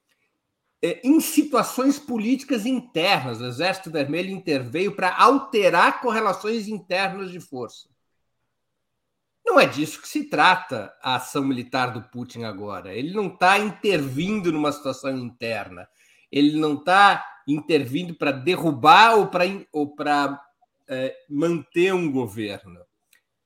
é, 0.82 1.00
em 1.04 1.20
situações 1.20 1.98
políticas 1.98 2.66
internas. 2.66 3.40
O 3.40 3.46
Exército 3.46 3.90
Vermelho 3.90 4.30
interveio 4.30 4.94
para 4.96 5.16
alterar 5.16 6.00
correlações 6.00 6.66
internas 6.66 7.30
de 7.30 7.40
força. 7.40 7.88
Não 9.52 9.60
é 9.60 9.66
disso 9.66 10.00
que 10.00 10.08
se 10.08 10.24
trata 10.24 10.90
a 11.02 11.16
ação 11.16 11.44
militar 11.44 11.92
do 11.92 12.00
Putin 12.00 12.44
agora. 12.44 12.94
Ele 12.94 13.12
não 13.12 13.26
está 13.26 13.58
intervindo 13.58 14.50
numa 14.50 14.72
situação 14.72 15.14
interna. 15.14 15.86
Ele 16.30 16.58
não 16.58 16.72
está 16.72 17.22
intervindo 17.46 18.14
para 18.14 18.32
derrubar 18.32 19.14
ou 19.16 19.26
para 19.26 19.44
ou 19.70 19.94
é, 20.88 21.14
manter 21.28 21.92
um 21.92 22.10
governo. 22.10 22.80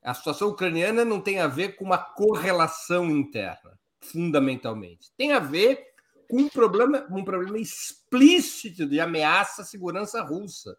A 0.01 0.15
situação 0.15 0.51
ucraniana 0.51 1.05
não 1.05 1.21
tem 1.21 1.41
a 1.41 1.49
ver 1.49 1.75
com 1.75 1.85
uma 1.85 1.99
correlação 1.99 3.11
interna, 3.11 3.77
fundamentalmente. 4.01 5.11
Tem 5.17 5.33
a 5.33 5.41
ver 5.41 5.89
com 6.31 6.43
um 6.43 6.49
problema, 6.49 7.05
um 7.11 7.25
problema 7.25 7.59
explícito 7.59 8.87
de 8.87 9.01
ameaça 9.01 9.63
à 9.63 9.65
segurança 9.65 10.23
russa, 10.23 10.79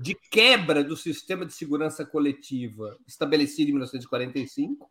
de 0.00 0.14
quebra 0.30 0.82
do 0.82 0.96
sistema 0.96 1.44
de 1.44 1.52
segurança 1.52 2.04
coletiva 2.04 2.98
estabelecido 3.06 3.68
em 3.68 3.72
1945. 3.72 4.90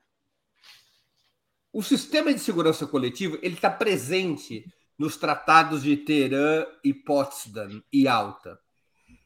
O 1.71 1.81
sistema 1.81 2.33
de 2.33 2.39
segurança 2.39 2.85
coletiva 2.85 3.37
ele 3.41 3.55
está 3.55 3.69
presente 3.69 4.65
nos 4.97 5.17
tratados 5.17 5.81
de 5.81 5.97
Teherã 5.97 6.65
e 6.83 6.93
Potsdam 6.93 7.83
e 7.91 8.07
Alta. 8.07 8.59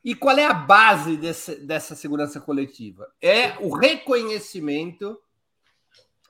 E 0.04 0.16
qual 0.16 0.38
é 0.38 0.46
a 0.46 0.54
base 0.54 1.18
dessa, 1.18 1.56
dessa 1.56 1.94
segurança 1.94 2.40
coletiva? 2.40 3.12
É 3.22 3.58
o 3.60 3.76
reconhecimento, 3.76 5.20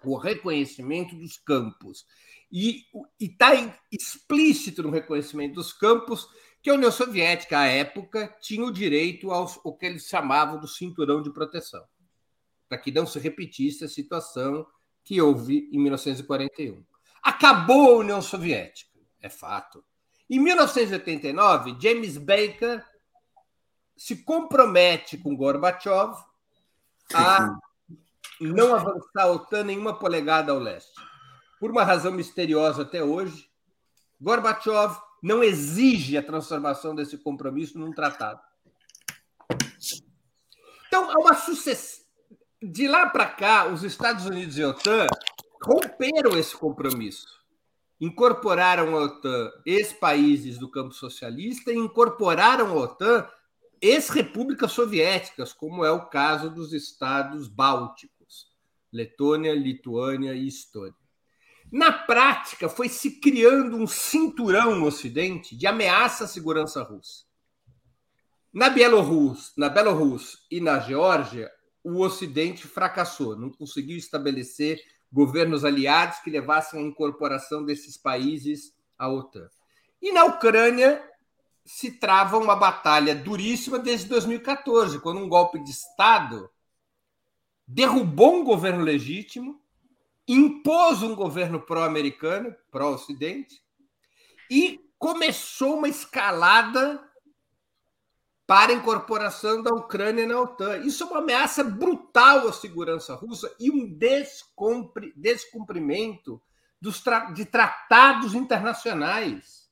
o 0.03 0.17
reconhecimento 0.17 1.15
dos 1.15 1.38
campos. 1.38 2.06
E 2.51 2.85
está 3.19 3.51
explícito 3.91 4.81
no 4.81 4.89
reconhecimento 4.89 5.56
dos 5.56 5.73
campos 5.73 6.27
que 6.61 6.69
a 6.69 6.74
União 6.74 6.92
Soviética, 6.92 7.60
à 7.60 7.66
época, 7.66 8.36
tinha 8.42 8.66
o 8.66 8.72
direito 8.72 9.32
ao, 9.32 9.50
ao 9.64 9.74
que 9.76 9.86
eles 9.86 10.08
chamavam 10.08 10.60
do 10.60 10.68
cinturão 10.68 11.22
de 11.22 11.32
proteção, 11.32 11.84
para 12.68 12.77
que 12.77 12.92
não 12.92 13.06
se 13.06 13.19
repetisse 13.19 13.86
a 13.86 13.90
situação 13.90 14.66
que 15.03 15.22
houve 15.22 15.69
em 15.72 15.80
1941. 15.80 16.84
Acabou 17.24 17.95
a 17.95 17.98
União 18.00 18.22
Soviética, 18.22 19.00
é 19.22 19.30
fato. 19.30 19.84
Em 20.30 20.40
1989, 20.40 21.77
James 21.80 22.18
Baker 22.18 22.86
se 23.95 24.18
compromete 24.18 25.18
com 25.18 25.36
Gorbachev 25.36 26.14
a 27.14 27.58
não 28.40 28.76
avançar 28.76 29.24
a 29.24 29.32
OTAN 29.32 29.64
nenhuma 29.64 29.98
polegada 29.98 30.52
ao 30.52 30.60
leste. 30.60 30.94
Por 31.60 31.72
uma 31.72 31.84
razão 31.84 32.11
misteriosa 32.11 32.84
até 32.84 33.03
hoje, 33.03 33.50
Gorbachev 34.22 34.98
não 35.22 35.44
exige 35.44 36.18
a 36.18 36.24
transformação 36.24 36.96
desse 36.96 37.18
compromisso 37.18 37.78
num 37.78 37.92
tratado. 37.92 38.40
Então, 40.88 41.10
há 41.10 41.20
uma 41.20 41.36
sucessão. 41.36 42.06
De 42.62 42.88
lá 42.88 43.10
para 43.10 43.28
cá, 43.28 43.68
os 43.68 43.84
Estados 43.84 44.26
Unidos 44.26 44.58
e 44.58 44.64
a 44.64 44.70
OTAN 44.70 45.06
romperam 45.62 46.38
esse 46.38 46.56
compromisso. 46.56 47.28
Incorporaram 48.00 48.96
a 48.96 49.04
OTAN 49.04 49.52
ex-países 49.66 50.58
do 50.58 50.70
campo 50.70 50.94
socialista 50.94 51.72
e 51.72 51.78
incorporaram 51.78 52.72
a 52.72 52.76
OTAN 52.76 53.28
ex-repúblicas 53.82 54.72
soviéticas, 54.72 55.54
como 55.54 55.86
é 55.86 55.92
o 55.92 56.08
caso 56.08 56.50
dos 56.50 56.74
estados 56.74 57.48
bálticos, 57.48 58.48
Letônia, 58.92 59.54
Lituânia 59.54 60.34
e 60.34 60.48
Estônia. 60.48 60.96
Na 61.72 61.92
prática, 61.92 62.70
foi 62.70 62.88
se 62.88 63.20
criando 63.20 63.76
um 63.76 63.88
cinturão 63.88 64.76
no 64.76 64.86
Ocidente 64.86 65.56
de 65.56 65.68
ameaça 65.68 66.24
à 66.24 66.28
segurança 66.28 66.82
russa. 66.82 67.26
Na 68.54 68.70
Bielorrússia, 68.70 69.54
na 69.58 69.70
Bielorrússia 69.70 70.40
e 70.50 70.62
na 70.62 70.80
Geórgia, 70.80 71.52
o 71.84 72.00
Ocidente 72.02 72.68
fracassou, 72.68 73.36
não 73.36 73.50
conseguiu 73.50 73.98
estabelecer 73.98 74.82
governos 75.12 75.64
aliados 75.64 76.20
que 76.20 76.30
levassem 76.30 76.80
à 76.80 76.84
incorporação 76.84 77.64
desses 77.64 77.98
países 77.98 78.74
à 78.98 79.10
OTAN. 79.10 79.50
E 80.02 80.12
na 80.12 80.26
Ucrânia 80.26 81.04
se 81.66 81.92
trava 81.92 82.38
uma 82.38 82.56
batalha 82.56 83.14
duríssima 83.14 83.78
desde 83.78 84.08
2014, 84.08 85.00
quando 85.00 85.20
um 85.20 85.30
golpe 85.30 85.62
de 85.62 85.72
Estado 85.72 86.50
derrubou 87.68 88.38
um 88.38 88.44
governo 88.44 88.84
legítimo 88.84 89.62
impôs 90.27 91.01
um 91.01 91.15
governo 91.15 91.61
pró-americano, 91.61 92.53
pró-ocidente, 92.69 93.64
e 94.49 94.80
começou 94.99 95.77
uma 95.77 95.88
escalada 95.88 97.03
para 98.45 98.72
a 98.72 98.75
incorporação 98.75 99.61
da 99.61 99.73
Ucrânia 99.73 100.25
na 100.25 100.39
OTAN. 100.39 100.77
Isso 100.77 101.03
é 101.03 101.07
uma 101.07 101.19
ameaça 101.19 101.64
brutal 101.64 102.47
à 102.47 102.53
segurança 102.53 103.14
russa 103.14 103.53
e 103.59 103.69
um 103.69 103.93
descumprimento 105.15 106.41
dos 106.80 107.01
tra 107.01 107.31
de 107.31 107.43
tratados 107.45 108.33
internacionais. 108.33 109.67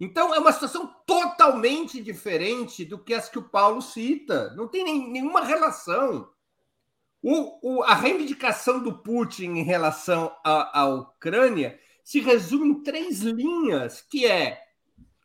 Então, 0.00 0.34
é 0.34 0.38
uma 0.38 0.52
situação 0.52 0.86
totalmente 1.06 2.02
diferente 2.02 2.84
do 2.84 2.98
que 2.98 3.14
as 3.14 3.28
que 3.28 3.38
o 3.38 3.48
Paulo 3.48 3.80
cita. 3.80 4.52
Não 4.54 4.66
tem 4.66 4.82
nem, 4.82 5.10
nenhuma 5.10 5.44
relação. 5.44 6.33
O, 7.26 7.78
o, 7.78 7.82
a 7.82 7.94
reivindicação 7.94 8.82
do 8.82 8.98
Putin 8.98 9.52
em 9.52 9.62
relação 9.62 10.30
à, 10.44 10.84
Ucrânia 10.84 11.80
se 12.04 12.20
resume 12.20 12.68
em 12.68 12.82
três 12.82 13.22
linhas, 13.22 14.02
que 14.02 14.26
é 14.26 14.60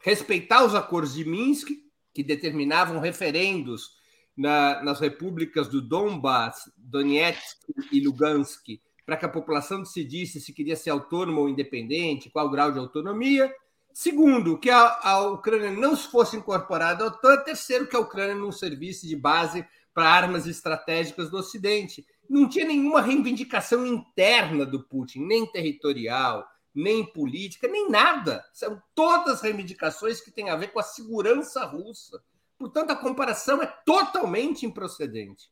respeitar 0.01 0.63
os 0.63 0.73
acordos 0.73 1.13
de 1.13 1.25
Minsk, 1.25 1.67
que 2.13 2.23
determinavam 2.23 3.01
referendos 3.01 3.97
na, 4.37 4.81
nas 4.81 5.01
repúblicas 5.01 5.67
do 5.67 5.81
Donbass, 5.81 6.71
Donetsk 6.77 7.67
e 7.91 7.99
Lugansk, 7.99 8.79
para 9.05 9.17
que 9.17 9.25
a 9.25 9.29
população 9.29 9.81
decidisse 9.81 10.39
se 10.39 10.53
queria 10.53 10.77
ser 10.77 10.91
autônoma 10.91 11.41
ou 11.41 11.49
independente, 11.49 12.29
qual 12.29 12.49
grau 12.49 12.71
de 12.71 12.79
autonomia. 12.79 13.53
Segundo, 13.93 14.57
que 14.57 14.69
a, 14.69 14.99
a 15.03 15.27
Ucrânia 15.27 15.71
não 15.71 15.97
fosse 15.97 16.37
incorporada 16.37 17.03
ao 17.03 17.09
OTAN. 17.09 17.43
Terceiro, 17.43 17.87
que 17.87 17.95
a 17.97 17.99
Ucrânia 17.99 18.35
não 18.35 18.53
servisse 18.53 19.05
de 19.05 19.17
base 19.17 19.67
para 19.99 20.09
armas 20.09 20.47
estratégicas 20.47 21.29
do 21.29 21.35
Ocidente. 21.35 22.07
Não 22.29 22.47
tinha 22.47 22.63
nenhuma 22.63 23.01
reivindicação 23.01 23.85
interna 23.85 24.65
do 24.65 24.81
Putin, 24.81 25.25
nem 25.25 25.45
territorial, 25.45 26.47
nem 26.73 27.05
política, 27.05 27.67
nem 27.67 27.89
nada. 27.89 28.45
São 28.53 28.81
todas 28.95 29.41
reivindicações 29.41 30.21
que 30.21 30.31
têm 30.31 30.49
a 30.49 30.55
ver 30.55 30.69
com 30.69 30.79
a 30.79 30.83
segurança 30.83 31.65
russa. 31.65 32.23
Portanto, 32.57 32.91
a 32.91 32.95
comparação 32.95 33.61
é 33.61 33.65
totalmente 33.85 34.65
improcedente. 34.65 35.51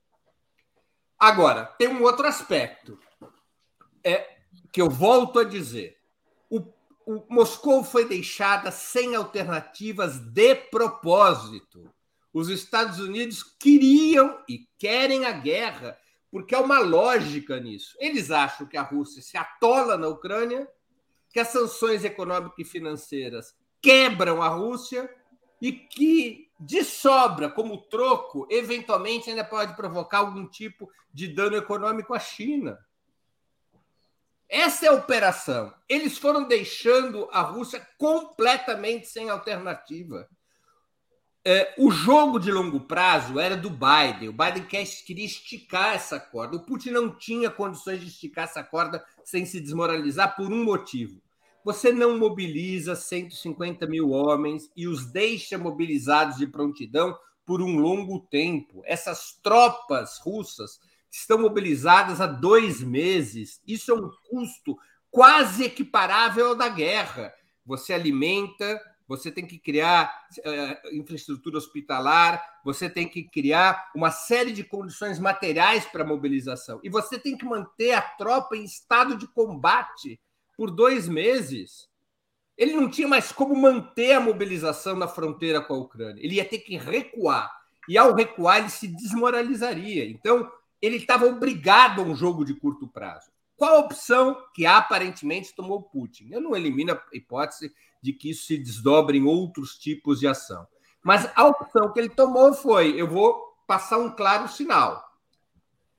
Agora, 1.20 1.66
tem 1.78 1.90
um 1.90 2.02
outro 2.04 2.26
aspecto 2.26 2.98
é, 4.02 4.38
que 4.72 4.82
eu 4.82 4.90
volto 4.90 5.40
a 5.40 5.44
dizer. 5.44 5.98
O, 6.50 6.60
o 7.06 7.26
Moscou 7.30 7.84
foi 7.84 8.08
deixada 8.08 8.72
sem 8.72 9.14
alternativas 9.14 10.18
de 10.18 10.56
propósito. 10.56 11.94
Os 12.38 12.50
Estados 12.50 13.00
Unidos 13.00 13.42
queriam 13.42 14.44
e 14.48 14.70
querem 14.78 15.26
a 15.26 15.32
guerra, 15.32 15.98
porque 16.30 16.54
há 16.54 16.60
uma 16.60 16.78
lógica 16.78 17.60
nisso. 17.60 17.98
Eles 18.00 18.30
acham 18.30 18.68
que 18.68 18.78
a 18.78 18.84
Rússia 18.84 19.24
se 19.24 19.36
atola 19.36 19.98
na 19.98 20.08
Ucrânia, 20.08 20.70
que 21.34 21.40
as 21.40 21.48
sanções 21.48 22.06
econômicas 22.06 22.60
e 22.60 22.64
financeiras 22.64 23.56
quebram 23.82 24.40
a 24.40 24.50
Rússia 24.50 25.12
e 25.60 25.72
que, 25.72 26.52
de 26.60 26.84
sobra, 26.84 27.50
como 27.50 27.82
troco, 27.90 28.48
eventualmente 28.52 29.32
ainda 29.32 29.44
pode 29.44 29.76
provocar 29.76 30.20
algum 30.20 30.48
tipo 30.48 30.88
de 31.12 31.30
dano 31.30 31.58
econômico 31.58 32.14
à 32.14 32.20
China. 32.20 32.78
Essa 34.48 34.86
é 34.86 34.90
a 34.90 34.94
operação. 34.94 35.74
Eles 35.90 36.20
foram 36.20 36.48
deixando 36.48 37.28
a 37.32 37.42
Rússia 37.42 37.84
completamente 37.98 39.08
sem 39.08 39.28
alternativa. 39.28 40.30
É, 41.50 41.74
o 41.78 41.90
jogo 41.90 42.40
de 42.40 42.52
longo 42.52 42.82
prazo 42.82 43.40
era 43.40 43.56
do 43.56 43.70
Biden. 43.70 44.28
O 44.28 44.34
Biden 44.34 44.66
queria 44.66 45.24
esticar 45.24 45.96
essa 45.96 46.20
corda. 46.20 46.58
O 46.58 46.66
Putin 46.66 46.90
não 46.90 47.10
tinha 47.10 47.50
condições 47.50 48.02
de 48.02 48.08
esticar 48.08 48.44
essa 48.44 48.62
corda 48.62 49.02
sem 49.24 49.46
se 49.46 49.62
desmoralizar 49.62 50.36
por 50.36 50.52
um 50.52 50.66
motivo. 50.66 51.22
Você 51.64 51.90
não 51.94 52.20
mobiliza 52.20 52.98
150 52.98 53.88
mil 53.88 54.10
homens 54.10 54.70
e 54.76 54.90
os 54.90 55.06
deixa 55.06 55.58
mobilizados 55.58 56.36
de 56.36 56.48
prontidão 56.48 57.18
por 57.46 57.62
um 57.62 57.80
longo 57.80 58.20
tempo. 58.30 58.82
Essas 58.84 59.40
tropas 59.42 60.20
russas 60.20 60.82
estão 61.10 61.38
mobilizadas 61.38 62.20
há 62.20 62.28
dois 62.28 62.82
meses. 62.82 63.62
Isso 63.66 63.90
é 63.90 63.96
um 63.96 64.12
custo 64.30 64.78
quase 65.10 65.64
equiparável 65.64 66.48
ao 66.48 66.56
da 66.56 66.68
guerra. 66.68 67.34
Você 67.66 67.94
alimenta, 67.94 68.82
você 69.08 69.32
tem 69.32 69.46
que 69.46 69.58
criar 69.58 70.28
uh, 70.40 70.96
infraestrutura 70.96 71.58
hospitalar, 71.58 72.44
você 72.64 72.90
tem 72.90 73.08
que 73.08 73.24
criar 73.24 73.90
uma 73.96 74.12
série 74.12 74.52
de 74.52 74.64
condições 74.64 75.18
materiais 75.18 75.86
para 75.86 76.04
mobilização. 76.04 76.80
E 76.84 76.90
você 76.90 77.18
tem 77.18 77.38
que 77.38 77.46
manter 77.46 77.94
a 77.94 78.02
tropa 78.02 78.58
em 78.58 78.66
estado 78.66 79.16
de 79.16 79.26
combate 79.28 80.20
por 80.58 80.70
dois 80.70 81.08
meses. 81.08 81.88
Ele 82.58 82.74
não 82.74 82.90
tinha 82.90 83.08
mais 83.08 83.32
como 83.32 83.56
manter 83.56 84.14
a 84.14 84.20
mobilização 84.20 84.96
na 84.96 85.08
fronteira 85.08 85.62
com 85.62 85.76
a 85.76 85.78
Ucrânia. 85.78 86.22
Ele 86.22 86.36
ia 86.36 86.46
ter 86.46 86.60
que 86.60 86.76
recuar. 86.76 87.56
E 87.88 87.98
ao 87.98 88.14
recuar, 88.14 88.58
ele 88.58 88.70
se 88.70 88.88
desmoralizaria. 88.88 90.10
Então, 90.10 90.52
ele 90.82 90.98
estava 90.98 91.26
obrigado 91.26 92.02
a 92.02 92.04
um 92.04 92.16
jogo 92.16 92.44
de 92.44 92.54
curto 92.54 92.88
prazo. 92.88 93.32
Qual 93.58 93.76
a 93.76 93.80
opção 93.80 94.38
que 94.54 94.66
aparentemente 94.66 95.56
tomou 95.56 95.82
Putin? 95.82 96.30
Eu 96.32 96.40
não 96.40 96.56
elimino 96.56 96.94
a 96.94 97.02
hipótese 97.12 97.74
de 98.02 98.14
que 98.14 98.30
isso 98.30 98.46
se 98.46 98.58
desdobre 98.58 99.18
em 99.18 99.26
outros 99.26 99.78
tipos 99.78 100.20
de 100.20 100.28
ação. 100.28 100.66
Mas 101.04 101.30
a 101.36 101.46
opção 101.46 101.92
que 101.92 102.00
ele 102.00 102.10
tomou 102.10 102.54
foi: 102.54 103.00
eu 103.00 103.08
vou 103.08 103.36
passar 103.66 103.98
um 103.98 104.12
claro 104.12 104.48
sinal. 104.48 105.04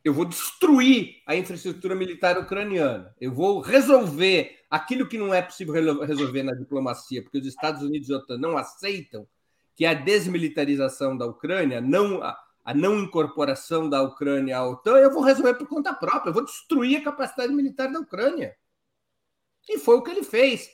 Eu 0.05 0.15
vou 0.15 0.25
destruir 0.25 1.17
a 1.27 1.35
infraestrutura 1.35 1.95
militar 1.95 2.39
ucraniana. 2.39 3.15
Eu 3.21 3.35
vou 3.35 3.61
resolver 3.61 4.57
aquilo 4.71 5.09
que 5.09 5.19
não 5.19 5.35
é 5.35 5.43
possível 5.43 5.75
resolver 6.05 6.45
na 6.45 6.55
diplomacia, 6.55 7.23
porque 7.23 7.39
os 7.39 7.47
Estados 7.47 7.83
Unidos 7.83 8.09
e 8.09 8.15
a 8.15 8.19
OTAN 8.19 8.39
não 8.39 8.57
aceitam, 8.57 9.27
que 9.75 9.85
a 9.85 9.95
desmilitarização 9.95 11.17
da 11.17 11.27
Ucrânia, 11.27 11.81
não 11.81 12.23
a, 12.69 12.75
não 12.75 12.99
incorporação 12.99 13.89
da 13.89 14.03
Ucrânia 14.03 14.59
à 14.59 14.69
OTAN, 14.69 14.99
eu 14.99 15.11
vou 15.11 15.23
resolver 15.23 15.55
por 15.55 15.67
conta 15.67 15.95
própria, 15.95 16.29
eu 16.29 16.35
vou 16.35 16.45
destruir 16.45 16.99
a 16.99 17.05
capacidade 17.05 17.51
militar 17.51 17.91
da 17.91 17.99
Ucrânia. 17.99 18.55
E 19.67 19.79
foi 19.79 19.97
o 19.97 20.03
que 20.03 20.11
ele 20.11 20.23
fez. 20.23 20.69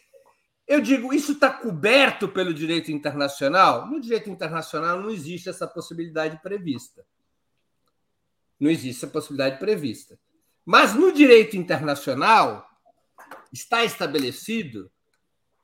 Eu 0.67 0.81
digo, 0.81 1.15
isso 1.15 1.33
está 1.33 1.51
coberto 1.51 2.27
pelo 2.27 2.53
direito 2.53 2.91
internacional? 2.91 3.87
No 3.87 4.01
direito 4.01 4.29
internacional 4.29 5.01
não 5.01 5.09
existe 5.09 5.49
essa 5.49 5.69
possibilidade 5.69 6.41
prevista. 6.43 7.07
Não 8.59 8.69
existe 8.69 9.05
essa 9.05 9.13
possibilidade 9.13 9.61
prevista. 9.61 10.19
Mas 10.65 10.95
no 10.95 11.13
direito 11.13 11.57
internacional 11.57 12.69
está 13.53 13.85
estabelecido 13.85 14.91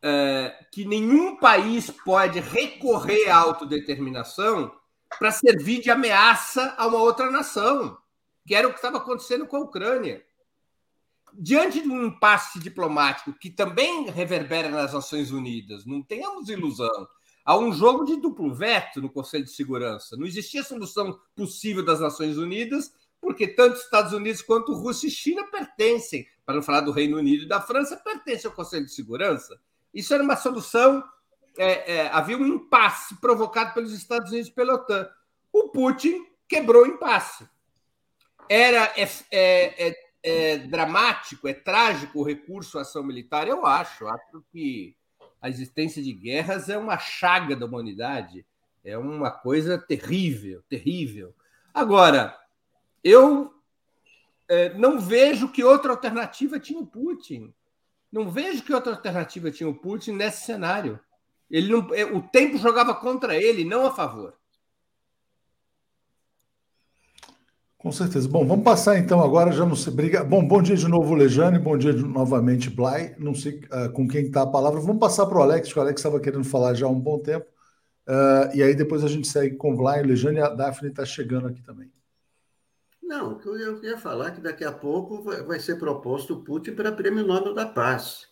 é, 0.00 0.65
que 0.70 0.84
nenhum 0.84 1.36
país 1.39 1.91
pode 1.91 2.39
recorrer 2.39 3.28
à 3.31 3.36
autodeterminação 3.39 4.80
para 5.18 5.32
servir 5.32 5.80
de 5.80 5.90
ameaça 5.90 6.74
a 6.78 6.86
uma 6.86 6.98
outra 6.98 7.30
nação, 7.30 7.98
que 8.47 8.55
era 8.55 8.66
o 8.66 8.70
que 8.70 8.76
estava 8.76 8.98
acontecendo 8.98 9.47
com 9.47 9.56
a 9.56 9.60
Ucrânia 9.60 10.24
diante 11.32 11.80
de 11.82 11.89
um 11.89 12.06
impasse 12.06 12.58
diplomático 12.58 13.32
que 13.32 13.50
também 13.50 14.10
reverbera 14.10 14.68
nas 14.68 14.92
Nações 14.92 15.30
Unidas, 15.30 15.84
não 15.86 16.02
tenhamos 16.02 16.48
ilusão, 16.48 17.08
há 17.44 17.56
um 17.56 17.72
jogo 17.72 18.05
de 18.05 18.16
duplo 18.16 18.52
veto 18.55 19.00
no 19.00 19.10
Conselho 19.10 19.44
de 19.44 19.50
Segurança. 19.50 20.16
Não 20.16 20.26
existia 20.26 20.62
solução 20.62 21.18
possível 21.34 21.84
das 21.84 22.00
Nações 22.00 22.36
Unidas, 22.36 22.92
porque 23.20 23.47
tanto 23.47 23.78
Estados 23.78 24.12
Unidos 24.12 24.42
quanto 24.42 24.74
Rússia 24.74 25.08
e 25.08 25.10
China 25.10 25.44
pertencem, 25.44 26.26
para 26.44 26.55
não 26.55 26.62
falar 26.62 26.80
do 26.80 26.92
Reino 26.92 27.18
Unido 27.18 27.44
e 27.44 27.48
da 27.48 27.60
França, 27.60 27.97
pertencem 27.97 28.48
ao 28.48 28.56
Conselho 28.56 28.86
de 28.86 28.92
Segurança. 28.92 29.60
Isso 29.92 30.12
era 30.14 30.22
uma 30.22 30.36
solução. 30.36 31.02
É, 31.59 31.95
é, 31.95 32.09
havia 32.09 32.37
um 32.39 32.47
impasse 32.47 33.15
provocado 33.17 33.75
pelos 33.75 33.93
Estados 33.93 34.31
Unidos 34.31 34.49
e 34.49 34.55
pela 34.55 34.75
OTAN. 34.75 35.09
O 35.53 35.69
Putin 35.69 36.27
quebrou 36.49 36.85
o 36.85 36.87
impasse. 36.87 37.49
Era 38.49 38.93
é, 38.97 39.09
é, 39.31 39.89
é 39.89 40.11
é 40.23 40.59
dramático, 40.59 41.49
é 41.49 41.55
trágico 41.55 42.20
o 42.20 42.23
recurso 42.23 42.79
à 42.79 42.83
ação 42.83 43.03
militar? 43.03 43.49
Eu 43.49 43.65
acho. 43.65 44.07
Acho 44.07 44.45
que 44.53 44.95
a 45.41 45.49
existência 45.49 46.03
de 46.03 46.12
guerras 46.12 46.69
é 46.69 46.77
uma 46.77 46.99
chaga 46.99 47.57
da 47.57 47.67
humanidade, 47.67 48.45
é 48.85 48.97
uma 48.99 49.31
coisa 49.31 49.79
terrível, 49.79 50.62
terrível. 50.69 51.35
Agora, 51.73 52.39
eu 53.03 53.55
é, 54.49 54.75
não 54.75 55.01
vejo 55.01 55.51
que 55.51 55.65
outra 55.65 55.93
alternativa 55.93 56.61
tinha 56.61 56.81
o 56.81 56.87
Putin. 56.87 57.55
Não 58.12 58.29
vejo 58.29 58.62
que 58.62 58.75
outra 58.75 58.93
alternativa 58.93 59.51
tinha 59.51 59.69
o 59.69 59.75
Putin 59.75 60.12
nesse 60.12 60.45
cenário. 60.45 61.01
Ele 61.51 61.73
não, 61.73 61.95
é, 61.95 62.05
o 62.05 62.23
tempo 62.23 62.57
jogava 62.59 62.95
contra 62.95 63.37
ele, 63.37 63.65
não 63.65 63.85
a 63.85 63.91
favor. 63.93 64.35
Com 67.77 67.91
certeza. 67.91 68.29
Bom, 68.29 68.47
vamos 68.47 68.62
passar 68.62 68.99
então 68.99 69.23
agora, 69.23 69.51
já 69.53 69.65
não 69.65 69.75
se 69.75 69.91
briga. 69.91 70.23
Bom, 70.23 70.47
bom 70.47 70.61
dia 70.61 70.77
de 70.77 70.87
novo, 70.87 71.15
Lejane, 71.15 71.59
bom 71.59 71.79
dia 71.79 71.95
de, 71.95 72.03
novamente, 72.03 72.69
Blay. 72.69 73.15
Não 73.19 73.35
sei 73.35 73.62
uh, 73.73 73.91
com 73.93 74.07
quem 74.07 74.27
está 74.27 74.43
a 74.43 74.47
palavra. 74.47 74.81
Vamos 74.81 75.01
passar 75.01 75.25
para 75.25 75.39
o 75.39 75.43
Alex, 75.43 75.73
que 75.73 75.79
o 75.79 75.83
Alex 75.83 75.99
estava 75.99 76.20
querendo 76.20 76.45
falar 76.45 76.75
já 76.75 76.87
há 76.87 76.91
um 76.91 77.01
bom 77.01 77.19
tempo. 77.19 77.47
Uh, 78.07 78.55
e 78.55 78.62
aí 78.62 78.75
depois 78.75 79.03
a 79.03 79.09
gente 79.09 79.27
segue 79.27 79.57
com 79.57 79.73
o 79.73 79.77
Blay, 79.77 80.03
Lejane 80.03 80.39
e 80.39 80.43
a 80.43 80.51
Daphne 80.51 80.91
está 80.91 81.07
chegando 81.07 81.49
aqui 81.49 81.62
também. 81.62 81.91
Não, 83.03 83.41
eu 83.45 83.83
ia 83.83 83.99
falar 83.99 84.29
é 84.29 84.31
que 84.33 84.41
daqui 84.41 84.65
a 84.65 84.70
pouco 84.70 85.23
vai 85.23 85.59
ser 85.59 85.77
proposto 85.81 86.35
o 86.35 86.45
Putin 86.45 86.75
para 86.75 86.93
Prêmio 86.93 87.27
Nobel 87.27 87.55
da 87.55 87.67
Paz. 87.67 88.30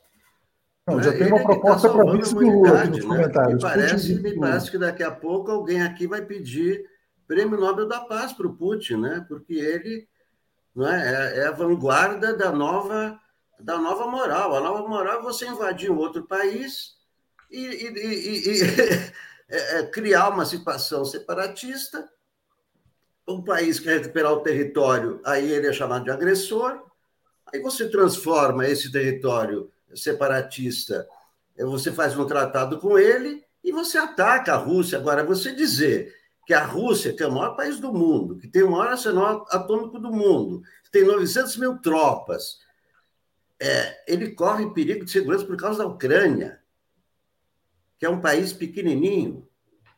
Não, 0.88 1.02
já 1.02 1.12
tem 1.12 1.26
uma 1.26 1.36
é 1.36 1.42
tá 1.42 1.44
proposta 1.44 1.90
para 1.90 2.12
vice 2.12 2.34
do 2.34 2.40
Lula 2.40 2.82
aqui 2.82 2.90
nos 2.90 3.04
né? 3.04 3.06
comentários. 3.06 3.54
Me 3.54 3.60
parece, 3.60 4.14
me 4.14 4.38
parece 4.38 4.70
que 4.70 4.78
daqui 4.78 5.02
a 5.02 5.10
pouco 5.10 5.50
alguém 5.50 5.82
aqui 5.82 6.06
vai 6.06 6.22
pedir 6.22 6.84
Prêmio 7.26 7.60
Nobel 7.60 7.86
da 7.86 8.00
Paz 8.00 8.32
para 8.32 8.46
o 8.46 8.56
Putin, 8.56 8.96
né? 8.96 9.24
porque 9.28 9.52
ele 9.52 10.08
é, 10.78 10.80
é, 10.80 11.38
é, 11.40 11.46
a 11.46 11.52
vanguarda 11.52 12.34
da 12.34 12.50
nova, 12.50 13.20
da 13.60 13.76
nova 13.76 14.06
moral. 14.06 14.56
A 14.56 14.60
nova 14.60 14.88
moral 14.88 15.20
é 15.20 15.22
você 15.22 15.46
invadir 15.46 15.90
um 15.90 15.98
outro 15.98 16.26
país 16.26 16.96
e, 17.50 17.66
e, 17.66 17.88
e, 17.88 18.48
e 18.48 18.62
é, 19.50 19.78
é, 19.78 19.82
criar 19.86 20.30
uma 20.30 20.46
situação 20.46 21.04
separatista. 21.04 22.08
Um 23.26 23.42
país 23.42 23.78
quer 23.78 24.00
recuperar 24.00 24.32
o 24.32 24.40
território, 24.40 25.20
aí 25.22 25.52
ele 25.52 25.66
é 25.66 25.72
chamado 25.72 26.04
de 26.04 26.10
agressor. 26.10 26.82
Aí 27.52 27.60
você 27.60 27.90
transforma 27.90 28.66
esse 28.66 28.90
território 28.90 29.70
separatista, 29.94 31.06
você 31.58 31.90
faz 31.90 32.16
um 32.16 32.26
tratado 32.26 32.78
com 32.78 32.98
ele 32.98 33.44
e 33.64 33.72
você 33.72 33.98
ataca 33.98 34.54
a 34.54 34.56
Rússia. 34.56 34.98
Agora, 34.98 35.24
você 35.24 35.54
dizer 35.54 36.14
que 36.46 36.54
a 36.54 36.64
Rússia, 36.64 37.12
que 37.12 37.22
é 37.22 37.26
o 37.26 37.32
maior 37.32 37.56
país 37.56 37.78
do 37.78 37.92
mundo, 37.92 38.38
que 38.38 38.48
tem 38.48 38.62
o 38.62 38.70
maior 38.70 38.88
arsenal 38.88 39.44
atômico 39.50 39.98
do 39.98 40.10
mundo, 40.10 40.62
que 40.84 40.90
tem 40.90 41.04
900 41.04 41.56
mil 41.56 41.78
tropas, 41.78 42.60
é, 43.60 44.04
ele 44.06 44.30
corre 44.30 44.72
perigo 44.72 45.04
de 45.04 45.10
segurança 45.10 45.44
por 45.44 45.56
causa 45.56 45.80
da 45.80 45.86
Ucrânia, 45.86 46.60
que 47.98 48.06
é 48.06 48.08
um 48.08 48.20
país 48.20 48.52
pequenininho, 48.52 49.46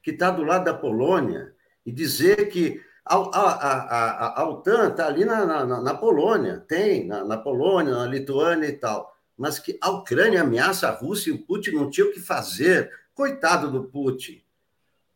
que 0.03 0.11
está 0.11 0.31
do 0.31 0.43
lado 0.43 0.65
da 0.65 0.75
Polônia, 0.75 1.55
e 1.85 1.93
dizer 1.93 2.49
que 2.49 2.81
a, 3.05 3.17
a, 3.17 3.53
a, 3.53 4.41
a 4.43 4.49
OTAN 4.49 4.89
está 4.89 5.07
ali 5.07 5.25
na, 5.25 5.45
na, 5.45 5.81
na, 5.81 5.95
Polônia, 5.95 6.65
tem, 6.67 7.07
na, 7.07 7.25
na 7.25 7.37
Polônia, 7.37 7.95
na 7.95 8.07
Lituânia 8.07 8.67
e 8.69 8.73
tal, 8.73 9.15
mas 9.41 9.59
que 9.59 9.79
a 9.81 9.89
Ucrânia 9.89 10.43
ameaça 10.43 10.87
a 10.87 10.91
Rússia 10.91 11.31
e 11.31 11.33
o 11.33 11.39
Putin 11.39 11.71
não 11.71 11.89
tinha 11.89 12.07
o 12.07 12.13
que 12.13 12.21
fazer. 12.21 12.93
Coitado 13.15 13.71
do 13.71 13.85
Putin. 13.85 14.45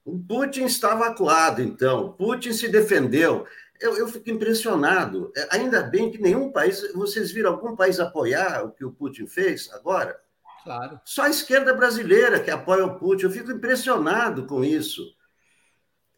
O 0.03 0.19
Putin 0.19 0.65
estava 0.65 1.09
acuado, 1.09 1.61
então. 1.61 2.13
Putin 2.13 2.55
se 2.55 2.67
defendeu. 2.69 3.47
Eu, 3.79 3.99
eu, 3.99 4.09
fico 4.09 4.31
impressionado. 4.31 5.31
É, 5.37 5.49
ainda 5.51 5.83
bem 5.83 6.11
que 6.11 6.17
nenhum 6.17 6.51
país. 6.51 6.91
Vocês 6.95 7.31
viram 7.33 7.51
algum 7.51 7.77
país 7.77 8.01
apoiar 8.01 8.65
o 8.65 8.71
que 8.71 8.83
o 8.83 8.93
Putin 8.93 9.27
fez 9.27 9.71
agora? 9.75 10.19
Claro. 10.63 10.99
Só 11.05 11.25
a 11.25 11.31
esquerda 11.31 11.75
brasileira 11.75 12.41
que 12.41 12.51
apoia 12.51 12.87
o 12.87 12.99
Putin. 12.99 13.25
Eu 13.25 13.31
fico 13.31 13.53
impressionado 13.53 14.47
com 14.47 14.65
isso. 14.65 15.05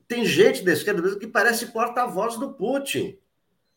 Tem 0.06 0.24
gente 0.24 0.64
da 0.64 0.72
esquerda 0.72 1.00
brasileira 1.00 1.26
que 1.26 1.32
parece 1.32 1.66
porta-voz 1.72 2.36
do 2.36 2.52
Putin. 2.52 3.18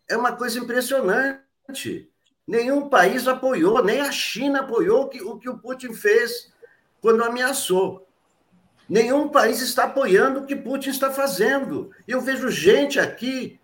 É 0.07 0.15
uma 0.15 0.33
coisa 0.33 0.59
impressionante. 0.59 2.11
Nenhum 2.49 2.89
país 2.89 3.27
apoiou, 3.27 3.83
nem 3.83 4.01
a 4.01 4.11
China 4.11 4.61
apoiou 4.61 5.03
o 5.03 5.07
que 5.07 5.21
o, 5.21 5.37
que 5.37 5.47
o 5.47 5.59
Putin 5.59 5.93
fez 5.93 6.51
quando 6.99 7.23
ameaçou. 7.23 8.07
Nenhum 8.89 9.29
país 9.29 9.61
está 9.61 9.83
apoiando 9.83 10.39
o 10.39 10.45
que 10.47 10.55
Putin 10.55 10.89
está 10.89 11.11
fazendo. 11.11 11.91
Eu 12.07 12.19
vejo 12.19 12.49
gente 12.49 12.99
aqui, 12.99 13.59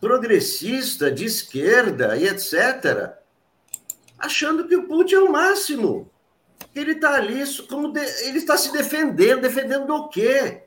progressista, 0.00 1.10
de 1.10 1.24
esquerda 1.24 2.16
e 2.16 2.28
etc., 2.28 3.10
achando 4.16 4.68
que 4.68 4.76
o 4.76 4.86
Putin 4.86 5.16
é 5.16 5.18
o 5.18 5.32
máximo. 5.32 6.08
Ele 6.76 6.92
está 6.92 7.14
ali, 7.16 7.42
como 7.68 7.90
de... 7.90 8.04
ele 8.28 8.38
está 8.38 8.56
se 8.56 8.72
defendendo. 8.72 9.40
Defendendo 9.40 9.84
do 9.84 10.08
quê? 10.08 10.62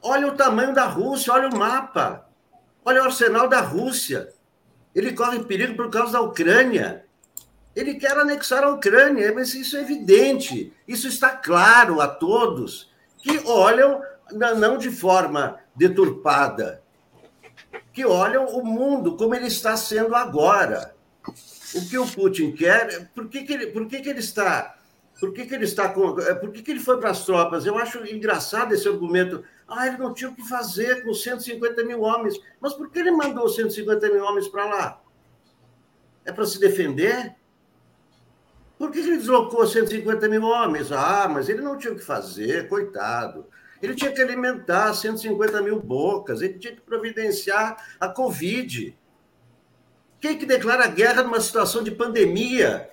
Olha 0.00 0.28
o 0.28 0.34
tamanho 0.34 0.72
da 0.72 0.86
Rússia, 0.86 1.34
olha 1.34 1.50
o 1.50 1.58
mapa. 1.58 2.26
Olha 2.82 3.02
o 3.02 3.04
arsenal 3.04 3.50
da 3.50 3.60
Rússia. 3.60 4.32
Ele 4.94 5.12
corre 5.12 5.40
perigo 5.40 5.74
por 5.76 5.90
causa 5.90 6.14
da 6.14 6.20
Ucrânia. 6.20 7.04
Ele 7.74 7.94
quer 7.94 8.16
anexar 8.18 8.64
a 8.64 8.70
Ucrânia, 8.70 9.32
mas 9.32 9.54
isso 9.54 9.76
é 9.76 9.80
evidente. 9.80 10.72
Isso 10.86 11.06
está 11.06 11.30
claro 11.30 12.00
a 12.00 12.08
todos 12.08 12.90
que 13.22 13.38
olham, 13.46 14.02
não 14.32 14.76
de 14.76 14.90
forma 14.90 15.58
deturpada, 15.74 16.82
que 17.92 18.04
olham 18.04 18.46
o 18.46 18.64
mundo 18.64 19.16
como 19.16 19.34
ele 19.34 19.46
está 19.46 19.76
sendo 19.76 20.14
agora. 20.14 20.94
O 21.74 21.88
que 21.88 21.96
o 21.96 22.06
Putin 22.06 22.52
quer, 22.52 23.08
por 23.14 23.28
que, 23.28 23.44
que, 23.44 23.52
ele, 23.52 23.66
por 23.68 23.86
que, 23.86 24.00
que 24.00 24.08
ele 24.08 24.18
está. 24.18 24.76
Por 25.20 25.32
que, 25.32 25.44
que 25.44 25.54
ele 25.54 25.64
está 25.64 25.88
com. 25.90 26.14
Por 26.14 26.50
que, 26.50 26.62
que 26.62 26.70
ele 26.70 26.80
foi 26.80 26.98
para 26.98 27.10
as 27.10 27.24
tropas? 27.24 27.66
Eu 27.66 27.78
acho 27.78 27.98
engraçado 28.06 28.72
esse 28.72 28.88
argumento. 28.88 29.44
Ah, 29.70 29.86
ele 29.86 29.98
não 29.98 30.12
tinha 30.12 30.28
o 30.28 30.34
que 30.34 30.46
fazer 30.48 31.04
com 31.04 31.14
150 31.14 31.84
mil 31.84 32.02
homens. 32.02 32.34
Mas 32.60 32.74
por 32.74 32.90
que 32.90 32.98
ele 32.98 33.12
mandou 33.12 33.48
150 33.48 34.08
mil 34.08 34.24
homens 34.24 34.48
para 34.48 34.64
lá? 34.64 35.00
É 36.24 36.32
para 36.32 36.44
se 36.44 36.58
defender? 36.58 37.36
Por 38.76 38.90
que 38.90 38.98
ele 38.98 39.18
deslocou 39.18 39.66
150 39.66 40.28
mil 40.28 40.42
homens? 40.42 40.90
Ah, 40.90 41.28
mas 41.28 41.48
ele 41.48 41.60
não 41.60 41.78
tinha 41.78 41.92
o 41.92 41.96
que 41.96 42.02
fazer, 42.02 42.68
coitado. 42.68 43.46
Ele 43.80 43.94
tinha 43.94 44.12
que 44.12 44.20
alimentar 44.20 44.92
150 44.92 45.62
mil 45.62 45.80
bocas, 45.80 46.42
ele 46.42 46.58
tinha 46.58 46.74
que 46.74 46.80
providenciar 46.80 47.76
a 47.98 48.08
Covid. 48.08 48.98
Quem 50.20 50.36
que 50.36 50.44
declara 50.44 50.86
guerra 50.86 51.22
numa 51.22 51.40
situação 51.40 51.82
de 51.82 51.90
pandemia? 51.90 52.90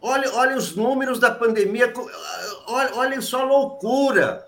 Olhem, 0.00 0.30
olhem 0.30 0.56
os 0.56 0.76
números 0.76 1.18
da 1.18 1.30
pandemia, 1.30 1.92
olhem, 2.66 2.92
olhem 2.94 3.20
só 3.20 3.40
a 3.40 3.44
loucura. 3.44 4.47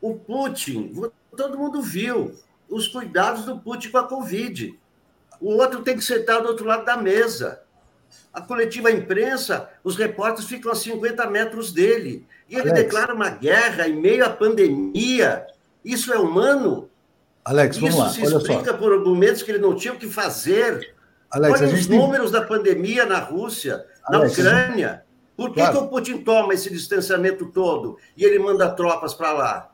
O 0.00 0.14
Putin, 0.14 0.92
todo 1.36 1.58
mundo 1.58 1.82
viu 1.82 2.34
os 2.68 2.88
cuidados 2.88 3.44
do 3.44 3.58
Putin 3.58 3.90
com 3.90 3.98
a 3.98 4.08
Covid. 4.08 4.78
O 5.40 5.54
outro 5.54 5.82
tem 5.82 5.96
que 5.96 6.04
sentar 6.04 6.40
do 6.42 6.48
outro 6.48 6.66
lado 6.66 6.84
da 6.84 6.96
mesa. 6.96 7.62
A 8.32 8.40
coletiva 8.40 8.90
imprensa, 8.90 9.68
os 9.82 9.96
repórteres 9.96 10.48
ficam 10.48 10.70
a 10.70 10.74
50 10.74 11.28
metros 11.28 11.72
dele. 11.72 12.26
E 12.48 12.54
ele 12.54 12.70
Alex. 12.70 12.84
declara 12.84 13.14
uma 13.14 13.30
guerra 13.30 13.88
em 13.88 14.00
meio 14.00 14.24
à 14.24 14.30
pandemia. 14.30 15.46
Isso 15.84 16.12
é 16.12 16.18
humano? 16.18 16.88
Alex, 17.44 17.78
vamos 17.78 17.94
Isso 17.94 18.02
lá. 18.02 18.08
se 18.10 18.22
explica 18.22 18.74
por 18.74 18.92
argumentos 18.92 19.42
que 19.42 19.50
ele 19.50 19.58
não 19.58 19.74
tinha 19.74 19.94
o 19.94 19.98
que 19.98 20.08
fazer. 20.08 20.94
Alex, 21.30 21.60
Olha 21.60 21.74
os 21.74 21.86
números 21.86 22.30
tem... 22.30 22.40
da 22.40 22.46
pandemia 22.46 23.06
na 23.06 23.18
Rússia, 23.18 23.84
Alex, 24.04 24.36
na 24.36 24.50
Ucrânia. 24.50 25.04
Por 25.36 25.50
que, 25.50 25.60
claro. 25.60 25.78
que 25.78 25.84
o 25.84 25.88
Putin 25.88 26.18
toma 26.18 26.52
esse 26.52 26.68
distanciamento 26.68 27.46
todo 27.46 27.96
e 28.16 28.24
ele 28.24 28.38
manda 28.38 28.68
tropas 28.68 29.14
para 29.14 29.32
lá? 29.32 29.69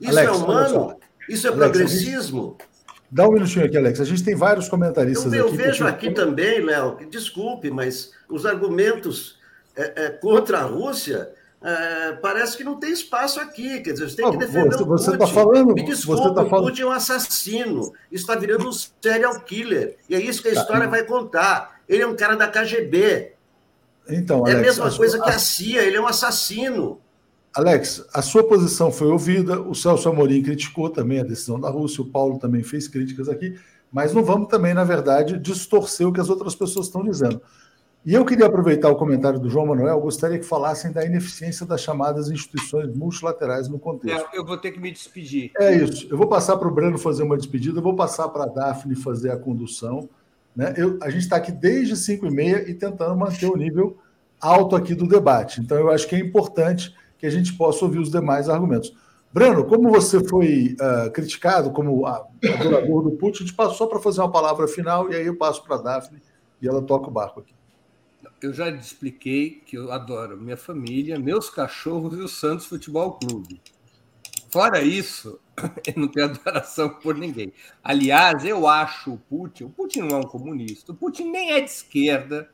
Isso 0.00 0.18
Alex, 0.18 0.28
é 0.28 0.32
humano? 0.32 0.96
Isso 1.28 1.46
é 1.46 1.50
Alex, 1.50 1.64
progressismo? 1.64 2.56
Gente... 2.58 2.68
Dá 3.10 3.26
um 3.26 3.32
minutinho 3.32 3.64
aqui, 3.64 3.76
Alex. 3.76 4.00
A 4.00 4.04
gente 4.04 4.22
tem 4.22 4.34
vários 4.34 4.68
comentaristas 4.68 5.32
eu, 5.32 5.38
eu 5.38 5.46
aqui. 5.46 5.54
Eu 5.54 5.64
vejo 5.64 5.86
aqui 5.86 6.10
também, 6.10 6.60
Léo, 6.60 6.98
desculpe, 7.08 7.70
mas 7.70 8.12
os 8.28 8.44
argumentos 8.44 9.38
é, 9.74 10.04
é, 10.04 10.10
contra 10.10 10.58
a 10.58 10.62
Rússia 10.62 11.30
é, 11.60 12.12
parece 12.22 12.56
que 12.56 12.62
não 12.62 12.78
tem 12.78 12.92
espaço 12.92 13.40
aqui. 13.40 13.80
Quer 13.80 13.92
dizer, 13.92 14.10
você 14.10 14.16
tem 14.16 14.30
que 14.30 14.36
defender 14.36 14.76
você, 14.76 14.82
o 14.82 14.86
você 14.86 15.10
Putin. 15.10 15.18
Tá 15.18 15.26
falando, 15.26 15.74
Me 15.74 15.84
desculpe, 15.84 16.22
você 16.22 16.34
tá 16.34 16.42
o 16.42 16.62
Putin 16.62 16.82
é 16.82 16.86
um 16.86 16.92
assassino. 16.92 17.80
Isso 18.12 18.24
está 18.24 18.36
virando 18.36 18.68
um 18.68 18.72
serial 18.72 19.40
killer. 19.40 19.96
E 20.08 20.14
é 20.14 20.20
isso 20.20 20.42
que 20.42 20.48
a 20.48 20.54
tá, 20.54 20.60
história 20.60 20.84
tá. 20.84 20.90
vai 20.90 21.04
contar. 21.04 21.80
Ele 21.88 22.02
é 22.02 22.06
um 22.06 22.14
cara 22.14 22.36
da 22.36 22.46
KGB. 22.46 23.32
Então, 24.08 24.46
é 24.46 24.52
Alex, 24.52 24.58
a 24.58 24.84
mesma 24.84 24.96
coisa 24.96 25.20
que 25.20 25.30
a 25.30 25.38
CIA, 25.38 25.82
ele 25.82 25.96
é 25.96 26.00
um 26.00 26.06
assassino. 26.06 27.00
Alex, 27.54 28.06
a 28.12 28.22
sua 28.22 28.44
posição 28.44 28.92
foi 28.92 29.08
ouvida, 29.08 29.60
o 29.60 29.74
Celso 29.74 30.08
Amorim 30.08 30.42
criticou 30.42 30.90
também 30.90 31.20
a 31.20 31.24
decisão 31.24 31.58
da 31.58 31.70
Rússia, 31.70 32.02
o 32.02 32.06
Paulo 32.06 32.38
também 32.38 32.62
fez 32.62 32.86
críticas 32.86 33.28
aqui, 33.28 33.58
mas 33.90 34.12
não 34.12 34.22
vamos 34.22 34.48
também, 34.48 34.74
na 34.74 34.84
verdade, 34.84 35.38
distorcer 35.38 36.06
o 36.06 36.12
que 36.12 36.20
as 36.20 36.28
outras 36.28 36.54
pessoas 36.54 36.86
estão 36.86 37.02
dizendo. 37.02 37.40
E 38.04 38.14
eu 38.14 38.24
queria 38.24 38.46
aproveitar 38.46 38.88
o 38.88 38.96
comentário 38.96 39.38
do 39.38 39.50
João 39.50 39.66
Manuel, 39.66 40.00
gostaria 40.00 40.38
que 40.38 40.44
falassem 40.44 40.92
da 40.92 41.04
ineficiência 41.04 41.66
das 41.66 41.80
chamadas 41.80 42.30
instituições 42.30 42.94
multilaterais 42.94 43.68
no 43.68 43.78
contexto. 43.78 44.28
É, 44.32 44.38
eu 44.38 44.44
vou 44.44 44.56
ter 44.56 44.70
que 44.70 44.80
me 44.80 44.90
despedir. 44.90 45.50
É 45.58 45.74
isso. 45.74 46.06
Eu 46.10 46.16
vou 46.16 46.28
passar 46.28 46.56
para 46.56 46.68
o 46.68 46.70
Breno 46.70 46.96
fazer 46.96 47.22
uma 47.22 47.36
despedida, 47.36 47.78
eu 47.78 47.82
vou 47.82 47.96
passar 47.96 48.28
para 48.28 48.44
a 48.44 48.46
Daphne 48.46 48.94
fazer 48.94 49.30
a 49.30 49.36
condução. 49.36 50.08
Né? 50.54 50.74
Eu, 50.76 50.98
a 51.02 51.10
gente 51.10 51.22
está 51.22 51.36
aqui 51.36 51.52
desde 51.52 51.96
5 51.96 52.26
e 52.26 52.30
meia 52.30 52.70
e 52.70 52.74
tentando 52.74 53.16
manter 53.16 53.46
o 53.46 53.56
nível 53.56 53.98
alto 54.40 54.76
aqui 54.76 54.94
do 54.94 55.06
debate. 55.06 55.60
Então, 55.60 55.76
eu 55.76 55.90
acho 55.90 56.06
que 56.08 56.14
é 56.14 56.18
importante 56.18 56.94
que 57.18 57.26
a 57.26 57.30
gente 57.30 57.52
possa 57.54 57.84
ouvir 57.84 57.98
os 57.98 58.10
demais 58.10 58.48
argumentos. 58.48 58.94
Breno, 59.32 59.66
como 59.66 59.90
você 59.90 60.24
foi 60.26 60.74
uh, 60.80 61.10
criticado 61.10 61.70
como 61.70 62.06
adorador 62.06 63.02
do 63.02 63.10
Putin, 63.10 63.42
a 63.42 63.46
gente 63.46 63.56
passou 63.56 63.86
para 63.86 63.98
fazer 63.98 64.20
uma 64.20 64.32
palavra 64.32 64.66
final 64.66 65.10
e 65.10 65.16
aí 65.16 65.26
eu 65.26 65.36
passo 65.36 65.62
para 65.64 65.76
a 65.76 65.82
Daphne 65.82 66.22
e 66.62 66.66
ela 66.66 66.80
toca 66.80 67.08
o 67.08 67.10
barco 67.10 67.40
aqui. 67.40 67.54
Eu 68.40 68.52
já 68.52 68.70
expliquei 68.70 69.62
que 69.66 69.76
eu 69.76 69.92
adoro 69.92 70.40
minha 70.40 70.56
família, 70.56 71.18
meus 71.18 71.50
cachorros 71.50 72.16
e 72.16 72.22
o 72.22 72.28
Santos 72.28 72.66
Futebol 72.66 73.18
Clube. 73.18 73.60
Fora 74.48 74.80
isso, 74.80 75.38
eu 75.86 75.94
não 75.96 76.08
tenho 76.08 76.26
adoração 76.26 76.88
por 76.88 77.14
ninguém. 77.14 77.52
Aliás, 77.84 78.44
eu 78.44 78.66
acho 78.66 79.12
o 79.12 79.18
Putin, 79.18 79.64
o 79.64 79.70
Putin 79.70 80.00
não 80.00 80.16
é 80.16 80.20
um 80.20 80.26
comunista, 80.26 80.92
o 80.92 80.94
Putin 80.94 81.30
nem 81.30 81.50
é 81.50 81.60
de 81.60 81.68
esquerda, 81.70 82.48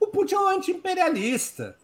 o 0.00 0.08
Putin 0.08 0.34
é 0.34 0.38
um 0.40 0.48
anti-imperialista 0.48 1.76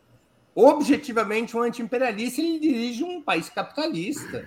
objetivamente 0.54 1.56
um 1.56 1.62
anti-imperialista, 1.62 2.40
ele 2.40 2.58
dirige 2.58 3.04
um 3.04 3.22
país 3.22 3.48
capitalista. 3.48 4.46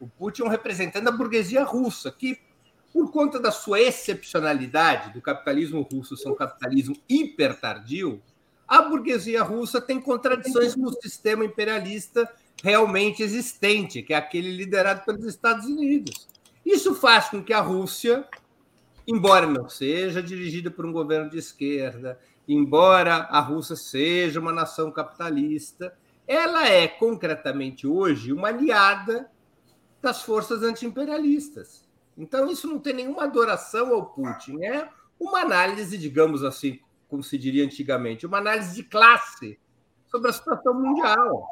O 0.00 0.06
Putin 0.06 0.42
é 0.42 0.44
um 0.44 0.50
representante 0.50 1.04
da 1.04 1.10
burguesia 1.10 1.64
russa, 1.64 2.10
que, 2.10 2.38
por 2.92 3.10
conta 3.10 3.40
da 3.40 3.50
sua 3.50 3.80
excepcionalidade 3.80 5.12
do 5.12 5.20
capitalismo 5.20 5.82
russo 5.82 6.16
ser 6.16 6.28
um 6.28 6.34
capitalismo 6.34 6.96
hiper 7.08 7.58
tardio, 7.58 8.22
a 8.68 8.82
burguesia 8.82 9.42
russa 9.42 9.80
tem 9.80 10.00
contradições 10.00 10.74
com 10.74 10.82
o 10.82 10.92
sistema 11.00 11.44
imperialista 11.44 12.28
realmente 12.62 13.22
existente, 13.22 14.02
que 14.02 14.12
é 14.12 14.16
aquele 14.16 14.50
liderado 14.50 15.04
pelos 15.04 15.24
Estados 15.24 15.66
Unidos. 15.66 16.26
Isso 16.64 16.94
faz 16.94 17.28
com 17.28 17.42
que 17.42 17.52
a 17.52 17.60
Rússia, 17.60 18.26
embora 19.06 19.46
não 19.46 19.68
seja 19.68 20.22
dirigida 20.22 20.70
por 20.70 20.84
um 20.84 20.92
governo 20.92 21.30
de 21.30 21.38
esquerda, 21.38 22.18
embora 22.48 23.16
a 23.30 23.40
Rússia 23.40 23.76
seja 23.76 24.40
uma 24.40 24.52
nação 24.52 24.90
capitalista, 24.90 25.96
ela 26.26 26.68
é 26.68 26.88
concretamente 26.88 27.86
hoje 27.86 28.32
uma 28.32 28.48
aliada 28.48 29.30
das 30.00 30.22
forças 30.22 30.62
antiimperialistas. 30.62 31.86
Então, 32.16 32.50
isso 32.50 32.66
não 32.66 32.78
tem 32.78 32.94
nenhuma 32.94 33.24
adoração 33.24 33.92
ao 33.92 34.06
Putin, 34.06 34.62
é 34.62 34.88
uma 35.18 35.40
análise, 35.40 35.98
digamos 35.98 36.42
assim, 36.44 36.80
como 37.08 37.22
se 37.22 37.38
diria 37.38 37.64
antigamente, 37.64 38.26
uma 38.26 38.38
análise 38.38 38.74
de 38.74 38.82
classe 38.82 39.58
sobre 40.06 40.30
a 40.30 40.32
situação 40.32 40.74
mundial. 40.74 41.46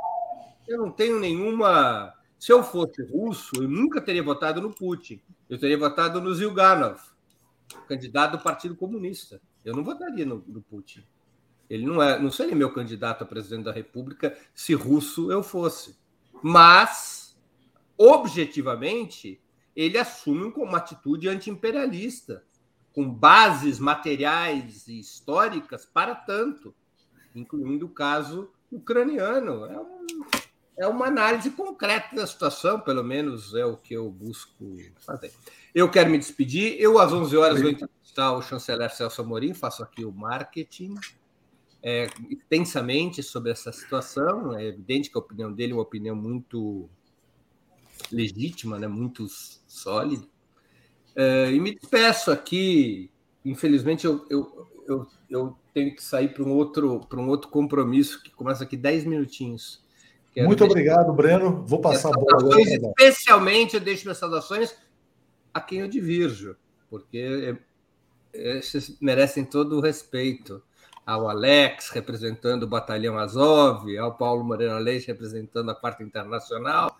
Eu 0.66 0.78
não 0.78 0.90
tenho 0.90 1.18
nenhuma. 1.18 2.14
Se 2.38 2.52
eu 2.52 2.62
fosse 2.62 3.02
russo, 3.04 3.50
eu 3.56 3.68
nunca 3.68 4.00
teria 4.00 4.22
votado 4.22 4.60
no 4.60 4.74
Putin. 4.74 5.20
Eu 5.48 5.58
teria 5.58 5.78
votado 5.78 6.20
no 6.20 6.34
Zilganov, 6.34 7.00
candidato 7.86 8.38
do 8.38 8.42
Partido 8.42 8.74
Comunista. 8.74 9.40
Eu 9.64 9.74
não 9.74 9.82
votaria 9.82 10.26
no, 10.26 10.44
no 10.46 10.60
Putin. 10.60 11.04
Ele 11.68 11.86
não, 11.86 12.02
é, 12.02 12.18
não 12.18 12.30
seria 12.30 12.54
meu 12.54 12.72
candidato 12.72 13.22
a 13.22 13.26
presidente 13.26 13.64
da 13.64 13.72
República 13.72 14.36
se 14.54 14.74
russo 14.74 15.32
eu 15.32 15.42
fosse. 15.42 15.96
Mas, 16.42 17.36
objetivamente, 17.96 19.40
ele 19.74 19.98
assume 19.98 20.52
uma 20.56 20.78
atitude 20.78 21.28
anti-imperialista, 21.28 22.44
com 22.92 23.10
bases 23.10 23.78
materiais 23.78 24.86
e 24.86 25.00
históricas 25.00 25.84
para 25.84 26.14
tanto, 26.14 26.74
incluindo 27.34 27.86
o 27.86 27.90
caso 27.90 28.50
ucraniano. 28.70 29.64
É, 29.64 29.80
um, 29.80 29.93
é 30.76 30.86
uma 30.86 31.06
análise 31.06 31.50
concreta 31.50 32.14
da 32.14 32.26
situação, 32.26 32.80
pelo 32.80 33.02
menos 33.02 33.54
é 33.54 33.64
o 33.64 33.76
que 33.76 33.94
eu 33.94 34.10
busco 34.10 34.76
fazer. 34.98 35.32
Eu 35.74 35.90
quero 35.90 36.10
me 36.10 36.18
despedir. 36.18 36.76
Eu, 36.78 36.98
às 36.98 37.12
11 37.12 37.36
horas, 37.36 37.60
vou 37.60 37.70
entrevistar 37.70 38.32
o 38.32 38.42
chanceler 38.42 38.90
Celso 38.90 39.20
Amorim, 39.22 39.54
faço 39.54 39.82
aqui 39.82 40.04
o 40.04 40.12
marketing 40.12 40.94
é, 41.84 42.06
intensamente 42.30 43.22
sobre 43.22 43.52
essa 43.52 43.70
situação. 43.70 44.56
É 44.56 44.64
evidente 44.64 45.10
que 45.10 45.18
a 45.18 45.20
opinião 45.20 45.52
dele 45.52 45.72
é 45.72 45.76
uma 45.76 45.82
opinião 45.82 46.16
muito 46.16 46.88
legítima, 48.10 48.78
né? 48.78 48.88
muito 48.88 49.26
sólida. 49.28 50.26
É, 51.14 51.52
e 51.52 51.60
me 51.60 51.74
despeço 51.74 52.30
aqui. 52.30 53.10
Infelizmente, 53.44 54.06
eu, 54.06 54.26
eu, 54.30 54.68
eu, 54.88 55.06
eu 55.28 55.58
tenho 55.74 55.94
que 55.94 56.02
sair 56.02 56.32
para 56.32 56.42
um, 56.42 56.52
outro, 56.52 57.06
um 57.12 57.28
outro 57.28 57.50
compromisso 57.50 58.22
que 58.22 58.30
começa 58.30 58.64
aqui 58.64 58.78
10 58.78 59.04
minutinhos. 59.04 59.83
Quero 60.34 60.48
Muito 60.48 60.64
obrigado, 60.64 61.12
Breno. 61.12 61.64
Vou 61.64 61.80
passar 61.80 62.08
a 62.08 62.12
bola 62.12 62.40
agora. 62.40 62.60
Especialmente, 62.60 63.76
eu 63.76 63.80
deixo 63.80 64.04
minhas 64.04 64.18
saudações 64.18 64.74
a 65.52 65.60
quem 65.60 65.78
eu 65.78 65.88
divirjo, 65.88 66.56
porque 66.90 67.56
esses 68.32 68.98
merecem 69.00 69.44
todo 69.44 69.78
o 69.78 69.80
respeito. 69.80 70.60
Ao 71.06 71.28
Alex, 71.28 71.90
representando 71.90 72.62
o 72.62 72.66
Batalhão 72.66 73.18
Azov, 73.18 73.94
ao 73.98 74.16
Paulo 74.16 74.42
Moreno 74.42 74.78
Leite, 74.78 75.08
representando 75.08 75.70
a 75.70 75.74
parte 75.74 76.02
internacional. 76.02 76.96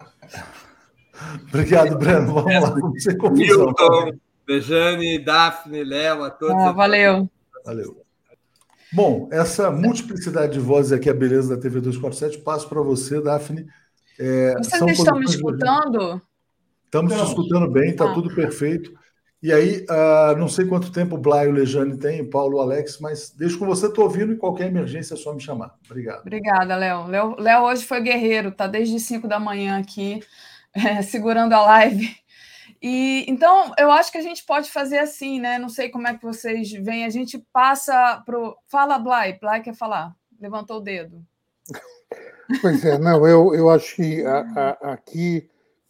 Obrigado, 1.48 1.98
Breno. 1.98 2.32
Vamos 2.32 2.54
lá, 2.54 2.70
vamos 2.70 3.02
ser 3.02 3.18
Milton, 3.20 4.12
Bejane, 4.46 5.18
Daphne, 5.18 5.82
Léo, 5.82 6.22
a 6.22 6.30
todos. 6.30 6.54
Ah, 6.54 6.70
valeu. 6.70 7.28
Valeu. 7.64 8.03
Bom, 8.94 9.28
essa 9.32 9.72
multiplicidade 9.72 10.52
de 10.52 10.60
vozes 10.60 10.92
aqui, 10.92 11.10
a 11.10 11.14
beleza 11.14 11.56
da 11.56 11.60
TV 11.60 11.80
247, 11.80 12.44
passo 12.44 12.68
para 12.68 12.80
você, 12.80 13.20
Daphne. 13.20 13.66
É, 14.16 14.54
Vocês 14.56 14.98
estão 14.98 15.18
me 15.18 15.24
escutando? 15.24 16.22
Estamos 16.84 17.12
te 17.12 17.24
escutando 17.24 17.68
bem, 17.68 17.90
está 17.90 18.08
ah. 18.08 18.14
tudo 18.14 18.32
perfeito. 18.32 18.92
E 19.42 19.52
aí, 19.52 19.84
uh, 19.90 20.38
não 20.38 20.48
sei 20.48 20.64
quanto 20.64 20.92
tempo 20.92 21.16
o 21.16 21.18
Blay 21.18 21.46
e 21.46 21.48
o 21.48 21.52
Lejane 21.52 21.98
tem, 21.98 22.22
o 22.22 22.30
Paulo 22.30 22.58
o 22.58 22.60
Alex, 22.60 23.00
mas 23.00 23.30
deixo 23.30 23.58
com 23.58 23.66
você, 23.66 23.88
estou 23.88 24.04
ouvindo 24.04 24.32
e 24.32 24.36
qualquer 24.36 24.68
emergência 24.68 25.14
é 25.14 25.16
só 25.16 25.34
me 25.34 25.40
chamar. 25.40 25.74
Obrigado. 25.84 26.20
Obrigada, 26.20 26.76
Léo. 26.76 27.06
Léo, 27.08 27.36
Léo 27.38 27.62
hoje 27.64 27.84
foi 27.84 28.00
guerreiro, 28.00 28.50
está 28.50 28.68
desde 28.68 29.00
5 29.00 29.26
da 29.26 29.40
manhã 29.40 29.76
aqui, 29.78 30.22
é, 30.72 31.02
segurando 31.02 31.52
a 31.52 31.62
live. 31.62 32.16
E 32.82 33.24
então 33.28 33.72
eu 33.78 33.90
acho 33.90 34.12
que 34.12 34.18
a 34.18 34.22
gente 34.22 34.44
pode 34.44 34.70
fazer 34.70 34.98
assim, 34.98 35.40
né? 35.40 35.58
Não 35.58 35.68
sei 35.68 35.88
como 35.88 36.08
é 36.08 36.16
que 36.16 36.22
vocês 36.22 36.70
veem. 36.70 37.04
A 37.04 37.10
gente 37.10 37.38
passa 37.52 38.22
pro. 38.24 38.56
Fala, 38.66 38.98
Blay. 38.98 39.38
Blay 39.38 39.60
quer 39.62 39.74
falar. 39.74 40.14
Levantou 40.40 40.78
o 40.78 40.82
dedo. 40.82 41.24
Pois 42.60 42.84
é, 42.84 42.98
não, 42.98 43.26
eu, 43.26 43.54
eu 43.54 43.70
acho 43.70 43.96
que 43.96 44.22
a, 44.22 44.40
a, 44.40 44.92
aqui 44.92 45.48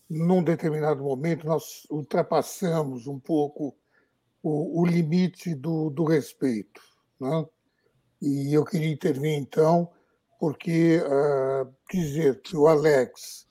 num 0.08 0.42
determinado 0.42 1.02
momento, 1.02 1.46
nós 1.46 1.86
ultrapassamos 1.90 3.06
um 3.06 3.18
pouco 3.18 3.76
o, 4.42 4.80
o 4.80 4.86
limite 4.86 5.54
do, 5.54 5.90
do 5.90 6.04
respeito. 6.04 6.80
Né? 7.20 7.46
E 8.22 8.54
eu 8.54 8.64
queria 8.64 8.92
intervir, 8.92 9.32
então, 9.32 9.90
porque 10.38 10.98
uh, 10.98 11.72
dizer 11.90 12.40
que 12.42 12.56
o 12.56 12.66
Alex 12.66 13.46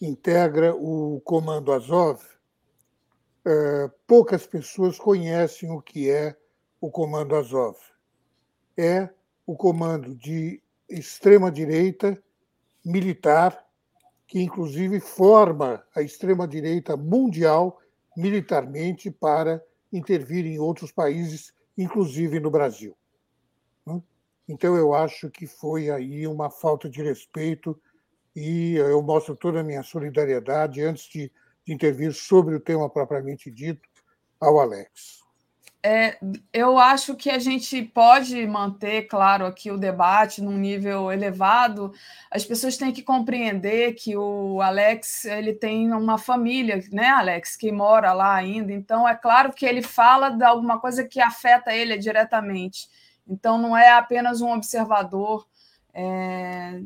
integra 0.00 0.74
o 0.74 1.20
Comando 1.24 1.72
Azov, 1.72 2.20
uh, 3.46 3.90
poucas 4.06 4.46
pessoas 4.46 4.98
conhecem 4.98 5.70
o 5.70 5.80
que 5.80 6.10
é 6.10 6.36
o 6.80 6.90
Comando 6.90 7.36
Azov. 7.36 7.76
É 8.76 9.08
o 9.46 9.56
comando 9.56 10.14
de 10.14 10.60
extrema-direita 10.88 12.20
militar, 12.84 13.64
que 14.26 14.40
inclusive 14.40 15.00
forma 15.00 15.84
a 15.94 16.02
extrema-direita 16.02 16.96
mundial 16.96 17.80
militarmente 18.16 19.10
para 19.10 19.62
intervir 19.92 20.46
em 20.46 20.58
outros 20.58 20.90
países, 20.90 21.52
inclusive 21.76 22.40
no 22.40 22.50
Brasil. 22.50 22.96
Né? 23.86 24.02
Então, 24.48 24.76
eu 24.76 24.94
acho 24.94 25.30
que 25.30 25.46
foi 25.46 25.90
aí 25.90 26.26
uma 26.26 26.50
falta 26.50 26.88
de 26.88 27.02
respeito 27.02 27.80
e 28.34 28.74
eu 28.74 29.00
mostro 29.02 29.36
toda 29.36 29.60
a 29.60 29.64
minha 29.64 29.82
solidariedade, 29.82 30.82
antes 30.82 31.04
de, 31.04 31.30
de 31.64 31.72
intervir 31.72 32.12
sobre 32.12 32.54
o 32.54 32.60
tema 32.60 32.88
propriamente 32.88 33.50
dito, 33.50 33.88
ao 34.40 34.60
Alex. 34.60 35.24
É, 35.86 36.16
eu 36.50 36.78
acho 36.78 37.14
que 37.14 37.28
a 37.28 37.38
gente 37.38 37.82
pode 37.82 38.46
manter, 38.46 39.02
claro, 39.02 39.44
aqui 39.44 39.70
o 39.70 39.76
debate 39.76 40.40
num 40.40 40.56
nível 40.56 41.12
elevado. 41.12 41.92
As 42.30 42.42
pessoas 42.42 42.78
têm 42.78 42.90
que 42.90 43.02
compreender 43.02 43.92
que 43.92 44.16
o 44.16 44.62
Alex 44.62 45.26
ele 45.26 45.52
tem 45.52 45.92
uma 45.92 46.16
família, 46.16 46.82
né, 46.90 47.08
Alex, 47.08 47.54
que 47.54 47.70
mora 47.70 48.14
lá 48.14 48.34
ainda. 48.34 48.72
Então, 48.72 49.06
é 49.06 49.14
claro 49.14 49.52
que 49.52 49.66
ele 49.66 49.82
fala 49.82 50.30
de 50.30 50.42
alguma 50.42 50.80
coisa 50.80 51.04
que 51.04 51.20
afeta 51.20 51.74
ele 51.74 51.98
diretamente. 51.98 52.88
Então, 53.28 53.58
não 53.58 53.76
é 53.76 53.90
apenas 53.90 54.40
um 54.40 54.52
observador 54.52 55.46
é, 55.92 56.80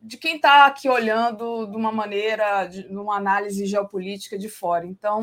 de 0.00 0.16
quem 0.16 0.36
está 0.36 0.66
aqui 0.66 0.88
olhando 0.88 1.66
de 1.66 1.76
uma 1.76 1.92
maneira, 1.92 2.66
de, 2.66 2.88
de 2.88 2.96
uma 2.96 3.16
análise 3.16 3.66
geopolítica 3.66 4.38
de 4.38 4.48
fora. 4.48 4.86
Então, 4.86 5.20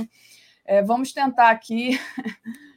é, 0.65 0.81
vamos 0.81 1.11
tentar 1.11 1.49
aqui. 1.49 1.99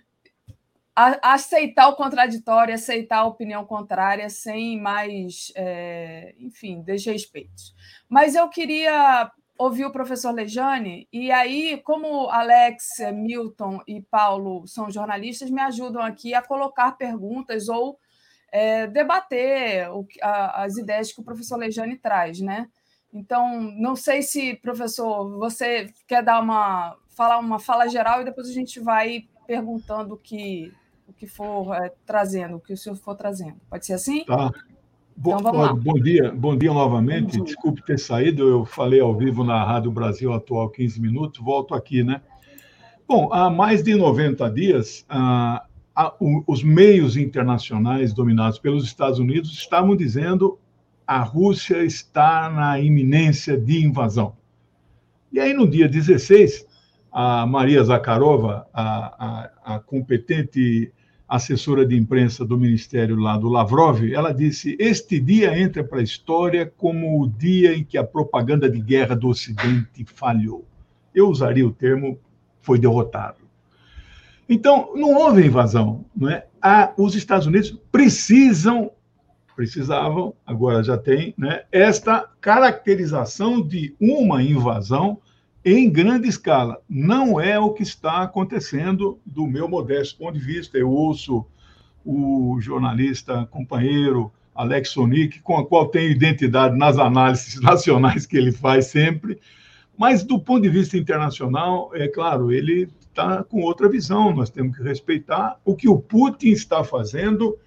aceitar 1.23 1.89
o 1.89 1.97
contraditório, 1.97 2.75
aceitar 2.75 3.19
a 3.19 3.25
opinião 3.25 3.65
contrária 3.65 4.29
sem 4.29 4.79
mais, 4.79 5.51
é, 5.55 6.35
enfim, 6.39 6.83
desrespeitos. 6.83 7.75
Mas 8.09 8.35
eu 8.35 8.49
queria 8.49 9.31
ouvir 9.57 9.85
o 9.85 9.93
professor 9.93 10.33
Lejane, 10.33 11.07
e 11.13 11.31
aí, 11.31 11.81
como 11.85 12.29
Alex, 12.29 12.99
Milton 13.15 13.81
e 13.87 14.01
Paulo 14.01 14.67
são 14.67 14.91
jornalistas, 14.91 15.51
me 15.51 15.61
ajudam 15.61 16.03
aqui 16.03 16.35
a 16.35 16.43
colocar 16.43 16.93
perguntas 16.93 17.69
ou 17.69 17.99
é, 18.53 18.87
debater 18.87 19.91
o, 19.91 20.07
a, 20.23 20.65
as 20.65 20.77
ideias 20.77 21.13
que 21.13 21.21
o 21.21 21.25
professor 21.25 21.57
Lejane 21.57 21.97
traz, 21.97 22.41
né? 22.41 22.69
Então, 23.13 23.61
não 23.61 23.97
sei 23.97 24.23
se, 24.23 24.55
professor, 24.55 25.37
você 25.39 25.93
quer 26.07 26.23
dar 26.23 26.41
uma 26.41 26.97
falar 27.17 27.39
uma 27.39 27.59
fala 27.59 27.89
geral 27.89 28.23
e 28.23 28.25
depois 28.25 28.49
a 28.49 28.53
gente 28.53 28.81
vai 28.81 29.25
perguntando 29.47 30.15
o 30.15 30.17
que 30.17 30.73
o 31.07 31.13
que 31.13 31.27
for 31.27 31.75
é, 31.75 31.93
trazendo, 32.07 32.57
o 32.57 32.61
que 32.61 32.73
o 32.73 32.77
senhor 32.77 32.97
for 32.97 33.17
trazendo. 33.17 33.57
Pode 33.69 33.85
ser 33.85 33.95
assim? 33.95 34.25
Tá. 34.25 34.51
Bom, 35.17 35.39
então, 35.39 35.53
vamos 35.53 35.61
lá. 35.61 35.75
bom 35.75 35.95
dia, 35.95 36.33
bom 36.33 36.57
dia 36.57 36.73
novamente. 36.73 37.37
Bom 37.37 37.45
dia. 37.45 37.45
Desculpe 37.45 37.85
ter 37.85 37.99
saído, 37.99 38.49
eu 38.49 38.65
falei 38.65 39.01
ao 39.01 39.15
vivo 39.15 39.45
na 39.45 39.63
Rádio 39.63 39.91
Brasil 39.91 40.33
Atual 40.33 40.71
15 40.71 41.01
minutos, 41.01 41.45
volto 41.45 41.75
aqui, 41.75 42.03
né? 42.03 42.23
Bom, 43.07 43.29
há 43.33 43.51
mais 43.51 43.83
de 43.83 43.95
90 43.97 44.49
dias, 44.51 45.05
ah, 45.95 46.15
os 46.47 46.63
meios 46.63 47.17
internacionais 47.17 48.13
dominados 48.13 48.59
pelos 48.59 48.85
Estados 48.85 49.19
Unidos 49.19 49.53
estavam 49.53 49.97
dizendo 49.97 50.59
a 51.07 51.21
Rússia 51.23 51.85
está 51.85 52.49
na 52.49 52.79
iminência 52.79 53.59
de 53.59 53.85
invasão. 53.85 54.37
E 55.33 55.41
aí, 55.41 55.53
no 55.53 55.69
dia 55.69 55.89
16, 55.89 56.67
a 57.11 57.45
Maria 57.47 57.83
Zakharova, 57.83 58.67
a, 58.73 59.51
a, 59.65 59.75
a 59.75 59.79
competente 59.81 60.93
assessora 61.29 61.87
de 61.87 61.97
imprensa 61.97 62.45
do 62.45 62.59
Ministério 62.59 63.17
lá 63.17 63.37
do 63.37 63.49
Lavrov, 63.49 64.05
ela 64.13 64.33
disse: 64.33 64.77
Este 64.79 65.21
dia 65.21 65.59
entra 65.59 65.83
para 65.83 66.01
a 66.01 66.03
história 66.03 66.73
como 66.77 67.23
o 67.23 67.29
dia 67.29 67.77
em 67.77 67.85
que 67.85 67.97
a 67.97 68.05
propaganda 68.05 68.69
de 68.69 68.81
guerra 68.81 69.15
do 69.15 69.29
Ocidente 69.29 70.05
falhou. 70.05 70.65
Eu 71.15 71.29
usaria 71.29 71.67
o 71.67 71.73
termo 71.73 72.19
foi 72.61 72.79
derrotado. 72.79 73.40
Então, 74.51 74.91
não 74.97 75.15
houve 75.15 75.47
invasão. 75.47 76.05
Não 76.15 76.29
é? 76.29 76.45
Ah, 76.61 76.93
os 76.99 77.15
Estados 77.15 77.47
Unidos 77.47 77.71
precisam, 77.93 78.91
precisavam, 79.55 80.35
agora 80.45 80.83
já 80.83 80.99
tem, 80.99 81.33
né, 81.39 81.63
esta 81.71 82.29
caracterização 82.41 83.63
de 83.63 83.95
uma 84.01 84.43
invasão 84.43 85.19
em 85.65 85.89
grande 85.89 86.29
escala. 86.29 86.83
Não 86.89 87.41
é 87.41 87.61
o 87.61 87.73
que 87.73 87.85
está 87.85 88.23
acontecendo 88.23 89.21
do 89.25 89.47
meu 89.47 89.69
modesto 89.69 90.19
ponto 90.19 90.37
de 90.37 90.45
vista. 90.45 90.77
Eu 90.77 90.91
ouço 90.91 91.47
o 92.05 92.59
jornalista 92.61 93.47
companheiro 93.47 94.33
Alex 94.53 94.91
Sonic, 94.91 95.41
com 95.41 95.59
o 95.59 95.65
qual 95.65 95.87
tenho 95.87 96.11
identidade 96.11 96.77
nas 96.77 96.99
análises 96.99 97.61
nacionais 97.63 98.27
que 98.27 98.37
ele 98.37 98.51
faz 98.51 98.87
sempre, 98.87 99.39
mas 99.97 100.25
do 100.25 100.41
ponto 100.41 100.63
de 100.63 100.69
vista 100.69 100.97
internacional, 100.97 101.91
é 101.95 102.09
claro, 102.09 102.51
ele 102.51 102.89
está 103.11 103.45
com 103.45 103.63
outra 103.63 103.89
visão. 103.89 104.35
Nós 104.35 104.51
temos 104.51 104.77
que 104.77 104.83
respeitar 104.83 105.61
o 105.65 105.75
que 105.75 105.89
o 105.89 105.99
Putin 105.99 106.49
está 106.49 106.83
fazendo. 106.83 107.59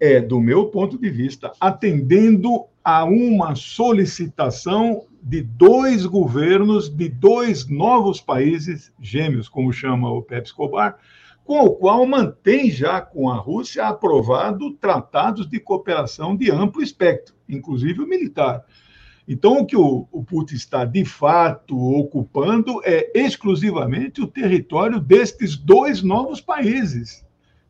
É, 0.00 0.20
do 0.20 0.40
meu 0.40 0.66
ponto 0.66 0.98
de 0.98 1.08
vista, 1.08 1.52
atendendo 1.60 2.64
a 2.82 3.04
uma 3.04 3.54
solicitação 3.54 5.06
de 5.22 5.40
dois 5.40 6.04
governos 6.04 6.90
de 6.94 7.08
dois 7.08 7.66
novos 7.66 8.20
países 8.20 8.92
gêmeos, 9.00 9.48
como 9.48 9.72
chama 9.72 10.10
o 10.10 10.20
Pepe 10.20 10.48
Escobar, 10.48 10.98
com 11.44 11.60
o 11.60 11.70
qual 11.70 12.04
mantém 12.06 12.70
já 12.70 13.00
com 13.00 13.30
a 13.30 13.36
Rússia 13.36 13.86
aprovado 13.86 14.72
tratados 14.72 15.48
de 15.48 15.60
cooperação 15.60 16.36
de 16.36 16.50
amplo 16.50 16.82
espectro, 16.82 17.34
inclusive 17.48 18.02
o 18.02 18.06
militar. 18.06 18.64
Então, 19.26 19.60
o 19.60 19.66
que 19.66 19.76
o, 19.76 20.06
o 20.12 20.22
Putin 20.22 20.54
está 20.54 20.84
de 20.84 21.04
fato 21.04 21.76
ocupando 21.76 22.80
é 22.84 23.10
exclusivamente 23.14 24.20
o 24.20 24.26
território 24.26 25.00
destes 25.00 25.56
dois 25.56 26.02
novos 26.02 26.40
países, 26.40 27.24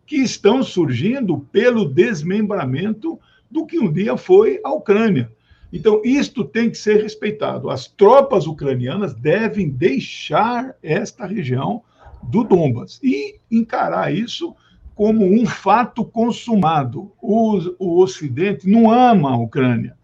que 0.04 0.16
estão 0.16 0.62
surgindo 0.62 1.38
pelo 1.52 1.88
desmembramento 1.88 3.18
do 3.48 3.64
que 3.64 3.78
um 3.78 3.92
dia 3.92 4.16
foi 4.16 4.60
a 4.64 4.72
Ucrânia. 4.72 5.30
Então, 5.72 6.00
isto 6.04 6.44
tem 6.44 6.70
que 6.70 6.78
ser 6.78 7.02
respeitado. 7.02 7.70
As 7.70 7.86
tropas 7.86 8.46
ucranianas 8.46 9.14
devem 9.14 9.68
deixar 9.68 10.74
esta 10.82 11.26
região 11.26 11.82
do 12.22 12.44
Donbas 12.44 13.00
e 13.02 13.40
encarar 13.50 14.12
isso 14.12 14.54
como 14.94 15.24
um 15.24 15.46
fato 15.46 16.04
consumado. 16.04 17.12
O, 17.20 17.58
o 17.78 18.00
Ocidente 18.00 18.68
não 18.68 18.90
ama 18.90 19.32
a 19.32 19.36
Ucrânia. 19.36 19.96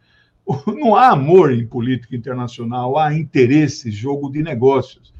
Não 0.67 0.95
há 0.95 1.11
amor 1.11 1.53
em 1.53 1.67
política 1.67 2.17
internacional, 2.17 2.99
há 2.99 3.15
interesses, 3.15 3.95
jogo 3.95 4.31
de 4.31 4.43
negócios. 4.43 5.13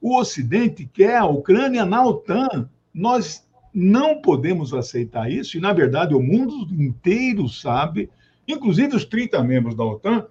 O 0.00 0.18
Ocidente 0.18 0.88
quer 0.92 1.16
a 1.16 1.26
Ucrânia 1.26 1.84
na 1.84 2.04
OTAN. 2.04 2.68
Nós 2.94 3.46
não 3.74 4.20
podemos 4.20 4.72
aceitar 4.72 5.30
isso, 5.30 5.56
e, 5.56 5.60
na 5.60 5.72
verdade, 5.72 6.14
o 6.14 6.20
mundo 6.20 6.66
inteiro 6.72 7.48
sabe 7.48 8.10
inclusive 8.48 8.96
os 8.96 9.04
30 9.04 9.44
membros 9.44 9.74
da 9.74 9.84
OTAN, 9.84 10.26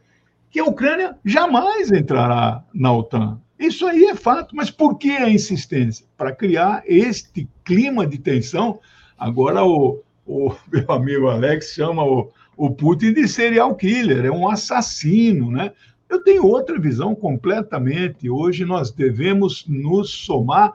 que 0.50 0.60
a 0.60 0.66
Ucrânia 0.66 1.16
jamais 1.24 1.92
entrará 1.92 2.64
na 2.74 2.92
OTAN. 2.92 3.40
Isso 3.60 3.86
aí 3.86 4.06
é 4.06 4.16
fato, 4.16 4.56
mas 4.56 4.72
por 4.72 4.98
que 4.98 5.12
a 5.12 5.30
insistência? 5.30 6.06
Para 6.18 6.36
criar 6.36 6.84
este 6.86 7.48
clima 7.64 8.06
de 8.08 8.18
tensão. 8.18 8.80
Agora, 9.18 9.64
o, 9.64 10.02
o 10.26 10.56
meu 10.72 10.92
amigo 10.92 11.28
Alex 11.28 11.74
chama 11.74 12.04
o, 12.04 12.32
o 12.58 12.72
Putin 12.72 13.14
de 13.14 13.28
serial 13.28 13.76
killer, 13.76 14.26
é 14.26 14.32
um 14.32 14.50
assassino, 14.50 15.52
né? 15.52 15.72
Eu 16.10 16.24
tenho 16.24 16.46
outra 16.46 16.80
visão 16.80 17.14
completamente. 17.14 18.30
Hoje 18.30 18.66
nós 18.66 18.92
devemos 18.92 19.66
nos 19.68 20.10
somar 20.10 20.74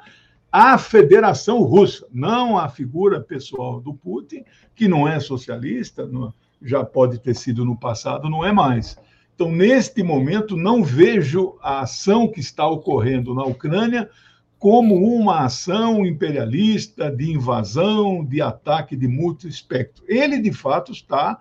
à 0.51 0.79
Federação 0.79 1.63
Russa, 1.63 2.07
não 2.13 2.57
à 2.57 2.69
figura 2.69 3.21
pessoal 3.21 3.81
do 3.81 3.95
Putin, 3.95 4.45
que 4.75 4.87
não 4.87 5.09
é 5.09 5.19
socialista, 5.19 6.07
não, 6.07 6.33
já 6.63 6.85
pode 6.85 7.19
ter 7.19 7.35
sido 7.35 7.65
no 7.65 7.77
passado, 7.77 8.31
não 8.31 8.45
é 8.45 8.53
mais. 8.53 8.97
Então, 9.35 9.51
neste 9.51 10.03
momento, 10.03 10.57
não 10.57 10.85
vejo 10.85 11.57
a 11.63 11.81
ação 11.81 12.29
que 12.29 12.39
está 12.39 12.67
ocorrendo 12.67 13.35
na 13.35 13.45
Ucrânia 13.45 14.09
como 14.59 14.95
uma 14.95 15.41
ação 15.41 16.07
imperialista 16.07 17.11
de 17.11 17.33
invasão, 17.33 18.25
de 18.25 18.41
ataque 18.41 18.95
de 18.95 19.09
múltiplo 19.09 19.49
espectro. 19.49 20.05
Ele, 20.07 20.39
de 20.39 20.53
fato, 20.53 20.93
está 20.93 21.41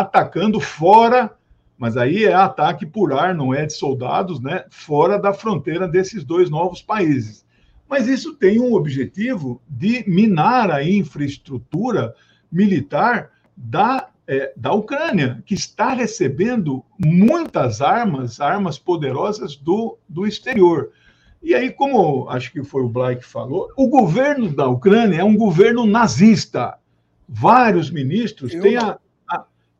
atacando 0.00 0.60
fora, 0.60 1.36
mas 1.78 1.96
aí 1.96 2.24
é 2.24 2.34
ataque 2.34 2.86
por 2.86 3.12
ar, 3.12 3.34
não 3.34 3.52
é 3.52 3.66
de 3.66 3.72
soldados, 3.72 4.40
né? 4.40 4.64
Fora 4.70 5.18
da 5.18 5.32
fronteira 5.32 5.86
desses 5.86 6.24
dois 6.24 6.50
novos 6.50 6.82
países. 6.82 7.44
mas 7.88 8.08
isso 8.08 8.34
tem 8.34 8.58
um 8.58 8.74
objetivo 8.74 9.62
de 9.68 10.02
minar 10.08 10.72
a 10.72 10.82
infraestrutura 10.82 12.14
militar 12.50 13.30
da, 13.56 14.08
é, 14.26 14.52
da 14.56 14.72
Ucrânia, 14.72 15.40
que 15.46 15.54
está 15.54 15.92
recebendo 15.94 16.84
muitas 16.98 17.80
armas, 17.80 18.40
armas 18.40 18.76
poderosas 18.76 19.54
do, 19.54 19.96
do 20.08 20.26
exterior. 20.26 20.90
E 21.40 21.54
aí, 21.54 21.70
como 21.70 22.28
acho 22.28 22.50
que 22.50 22.64
foi 22.64 22.82
o 22.82 22.88
Blake 22.88 23.20
que 23.20 23.28
falou, 23.28 23.70
o 23.76 23.88
governo 23.88 24.52
da 24.52 24.66
Ucrânia 24.66 25.20
é 25.20 25.24
um 25.24 25.36
governo 25.36 25.86
nazista. 25.86 26.76
Vários 27.28 27.88
ministros 27.88 28.52
Eu... 28.52 28.62
têm 28.62 28.76
a, 28.76 28.98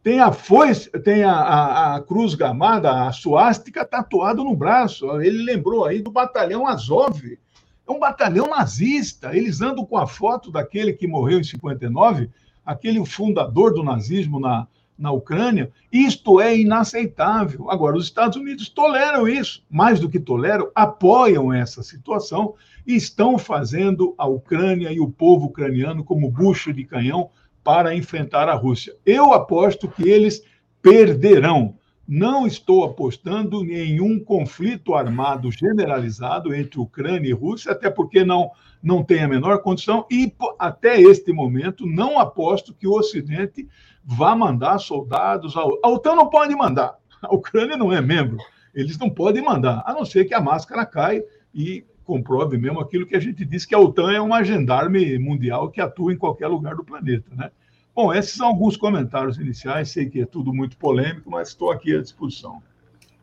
tem 0.06 0.20
a 0.20 0.30
foice, 0.30 0.88
tem 1.02 1.24
a, 1.24 1.32
a, 1.32 1.96
a, 1.96 2.00
cruz 2.00 2.36
gamada, 2.36 3.08
a 3.08 3.10
suástica 3.10 3.84
tatuado 3.84 4.44
no 4.44 4.54
braço. 4.54 5.20
Ele 5.20 5.42
lembrou 5.42 5.84
aí 5.84 6.00
do 6.00 6.12
batalhão 6.12 6.64
Azov. 6.64 7.20
É 7.26 7.90
um 7.90 7.98
batalhão 7.98 8.46
nazista. 8.46 9.36
Eles 9.36 9.60
andam 9.60 9.84
com 9.84 9.98
a 9.98 10.06
foto 10.06 10.48
daquele 10.52 10.92
que 10.92 11.08
morreu 11.08 11.40
em 11.40 11.42
59, 11.42 12.30
aquele 12.64 13.04
fundador 13.04 13.74
do 13.74 13.82
nazismo 13.82 14.38
na, 14.38 14.68
na 14.96 15.10
Ucrânia. 15.10 15.72
Isto 15.90 16.40
é 16.40 16.56
inaceitável. 16.56 17.68
Agora, 17.68 17.96
os 17.96 18.04
Estados 18.04 18.36
Unidos 18.36 18.68
toleram 18.68 19.26
isso, 19.26 19.64
mais 19.68 19.98
do 19.98 20.08
que 20.08 20.20
toleram, 20.20 20.70
apoiam 20.72 21.52
essa 21.52 21.82
situação 21.82 22.54
e 22.86 22.94
estão 22.94 23.36
fazendo 23.38 24.14
a 24.16 24.24
Ucrânia 24.24 24.92
e 24.92 25.00
o 25.00 25.10
povo 25.10 25.46
ucraniano 25.46 26.04
como 26.04 26.30
bucho 26.30 26.72
de 26.72 26.84
canhão 26.84 27.28
para 27.66 27.96
enfrentar 27.96 28.48
a 28.48 28.54
Rússia. 28.54 28.94
Eu 29.04 29.32
aposto 29.32 29.88
que 29.88 30.08
eles 30.08 30.40
perderão. 30.80 31.74
Não 32.06 32.46
estou 32.46 32.84
apostando 32.84 33.64
em 33.64 33.66
nenhum 33.66 34.20
conflito 34.20 34.94
armado 34.94 35.50
generalizado 35.50 36.54
entre 36.54 36.78
Ucrânia 36.78 37.28
e 37.28 37.32
Rússia, 37.32 37.72
até 37.72 37.90
porque 37.90 38.24
não, 38.24 38.52
não 38.80 39.02
tem 39.02 39.24
a 39.24 39.26
menor 39.26 39.62
condição, 39.62 40.06
e 40.08 40.32
até 40.60 41.00
este 41.00 41.32
momento 41.32 41.84
não 41.84 42.20
aposto 42.20 42.72
que 42.72 42.86
o 42.86 42.92
Ocidente 42.92 43.68
vá 44.04 44.36
mandar 44.36 44.78
soldados. 44.78 45.56
A 45.56 45.88
OTAN 45.88 46.14
não 46.14 46.30
pode 46.30 46.54
mandar, 46.54 46.94
a 47.20 47.34
Ucrânia 47.34 47.76
não 47.76 47.92
é 47.92 48.00
membro, 48.00 48.38
eles 48.72 48.96
não 48.96 49.10
podem 49.10 49.42
mandar, 49.42 49.82
a 49.84 49.92
não 49.92 50.04
ser 50.04 50.24
que 50.26 50.34
a 50.34 50.40
máscara 50.40 50.86
caia 50.86 51.24
e 51.52 51.84
comprove 52.06 52.56
mesmo 52.56 52.80
aquilo 52.80 53.04
que 53.04 53.16
a 53.16 53.20
gente 53.20 53.44
disse, 53.44 53.66
que 53.66 53.74
a 53.74 53.78
OTAN 53.78 54.12
é 54.12 54.20
uma 54.20 54.42
gendarme 54.44 55.18
mundial 55.18 55.70
que 55.70 55.80
atua 55.80 56.12
em 56.12 56.16
qualquer 56.16 56.46
lugar 56.46 56.76
do 56.76 56.84
planeta, 56.84 57.28
né? 57.34 57.50
Bom, 57.94 58.12
esses 58.12 58.32
são 58.32 58.46
alguns 58.46 58.76
comentários 58.76 59.38
iniciais, 59.38 59.90
sei 59.90 60.08
que 60.08 60.20
é 60.20 60.26
tudo 60.26 60.52
muito 60.52 60.76
polêmico, 60.76 61.30
mas 61.30 61.48
estou 61.48 61.70
aqui 61.70 61.96
à 61.96 62.00
disposição. 62.00 62.62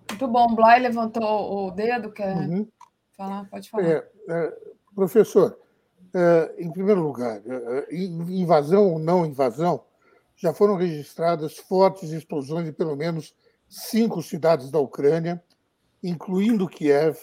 Muito 0.09 0.27
bom, 0.27 0.53
Blay 0.55 0.79
levantou 0.79 1.67
o 1.67 1.71
dedo, 1.71 2.11
quer 2.11 2.35
uhum. 2.35 2.67
falar? 3.15 3.47
Pode 3.49 3.69
falar. 3.69 3.83
É, 3.83 4.07
é, 4.29 4.57
professor, 4.95 5.57
é, 6.13 6.55
em 6.57 6.71
primeiro 6.71 7.01
lugar, 7.01 7.41
é, 7.45 7.87
é, 7.91 7.95
invasão 7.95 8.93
ou 8.93 8.99
não 8.99 9.25
invasão, 9.25 9.83
já 10.35 10.53
foram 10.53 10.75
registradas 10.75 11.57
fortes 11.57 12.09
explosões 12.09 12.67
em 12.67 12.73
pelo 12.73 12.95
menos 12.95 13.33
cinco 13.69 14.21
cidades 14.21 14.69
da 14.69 14.79
Ucrânia, 14.79 15.41
incluindo 16.03 16.67
Kiev, 16.67 17.17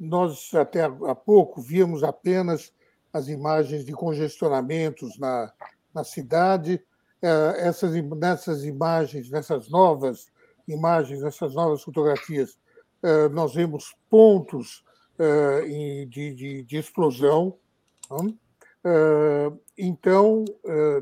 nós, 0.00 0.50
até 0.54 0.84
há 0.84 1.14
pouco, 1.14 1.60
víamos 1.60 2.04
apenas 2.04 2.72
as 3.12 3.28
imagens 3.28 3.84
de 3.84 3.92
congestionamentos 3.92 5.18
na, 5.18 5.52
na 5.94 6.04
cidade. 6.04 6.80
Ah, 7.22 7.54
essas, 7.56 7.92
nessas 8.16 8.64
imagens, 8.64 9.30
nessas 9.30 9.68
novas 9.68 10.26
imagens, 10.66 11.22
nessas 11.22 11.54
novas 11.54 11.82
fotografias, 11.82 12.58
ah, 13.02 13.28
nós 13.30 13.54
vemos 13.54 13.96
pontos 14.08 14.84
de, 16.08 16.34
de, 16.36 16.62
de 16.62 16.76
explosão. 16.76 17.58
Então, 19.76 20.44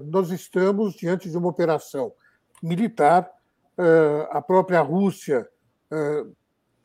nós 0.06 0.30
estamos 0.30 0.94
diante 0.94 1.28
de 1.28 1.36
uma 1.36 1.48
operação 1.48 2.10
militar. 2.62 3.30
A 4.30 4.40
própria 4.40 4.80
Rússia 4.80 5.46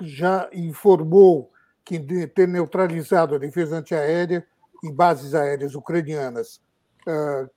já 0.01 0.49
informou 0.53 1.51
que 1.83 1.99
ter 2.27 2.47
neutralizado 2.47 3.35
a 3.35 3.37
defesa 3.37 3.77
antiaérea 3.77 4.45
em 4.83 4.93
bases 4.93 5.33
aéreas 5.33 5.75
ucranianas 5.75 6.61
uh, 7.07 7.49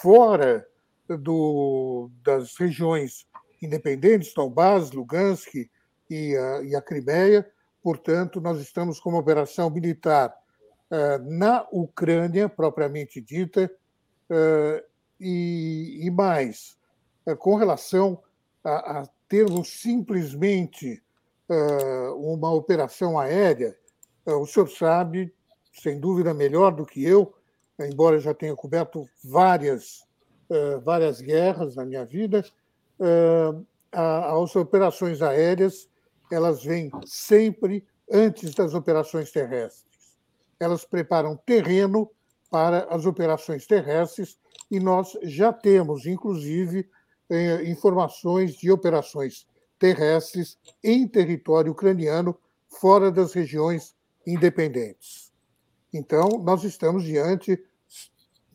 fora 0.00 0.66
do, 1.08 2.10
das 2.22 2.56
regiões 2.56 3.26
independentes, 3.60 4.32
Donbass, 4.32 4.92
Lugansk 4.92 5.68
e 6.08 6.36
a, 6.36 6.62
e 6.62 6.74
a 6.74 6.80
Crimeia. 6.80 7.50
Portanto, 7.82 8.40
nós 8.40 8.60
estamos 8.60 9.00
com 9.00 9.10
uma 9.10 9.18
operação 9.18 9.70
militar 9.70 10.34
uh, 10.90 11.30
na 11.30 11.66
Ucrânia, 11.70 12.48
propriamente 12.48 13.20
dita, 13.20 13.70
e, 15.20 15.98
e, 16.06 16.10
mais, 16.12 16.78
com 17.40 17.56
relação 17.56 18.22
a, 18.62 19.00
a 19.00 19.08
termos 19.28 19.80
simplesmente 19.80 21.02
uma 22.16 22.52
operação 22.52 23.18
aérea, 23.18 23.76
o 24.24 24.46
senhor 24.46 24.68
sabe, 24.68 25.34
sem 25.72 25.98
dúvida 25.98 26.32
melhor 26.32 26.72
do 26.72 26.86
que 26.86 27.04
eu, 27.04 27.34
embora 27.78 28.20
já 28.20 28.32
tenha 28.32 28.54
coberto 28.54 29.04
várias, 29.24 30.06
várias 30.84 31.20
guerras 31.20 31.74
na 31.74 31.84
minha 31.84 32.04
vida, 32.04 32.44
as 33.92 34.54
operações 34.54 35.22
aéreas 35.22 35.88
elas 36.30 36.62
vêm 36.62 36.90
sempre 37.04 37.84
antes 38.10 38.54
das 38.54 38.74
operações 38.74 39.30
terrestres. 39.30 40.16
Elas 40.58 40.84
preparam 40.84 41.36
terreno 41.36 42.10
para 42.50 42.84
as 42.84 43.06
operações 43.06 43.66
terrestres 43.66 44.38
e 44.70 44.78
nós 44.78 45.16
já 45.22 45.52
temos, 45.52 46.06
inclusive, 46.06 46.88
eh, 47.28 47.64
informações 47.64 48.54
de 48.54 48.70
operações 48.70 49.46
terrestres 49.80 50.58
em 50.84 51.08
território 51.08 51.72
ucraniano, 51.72 52.38
fora 52.68 53.10
das 53.10 53.32
regiões 53.32 53.96
independentes. 54.24 55.32
Então, 55.92 56.28
nós 56.44 56.62
estamos 56.62 57.02
diante, 57.02 57.58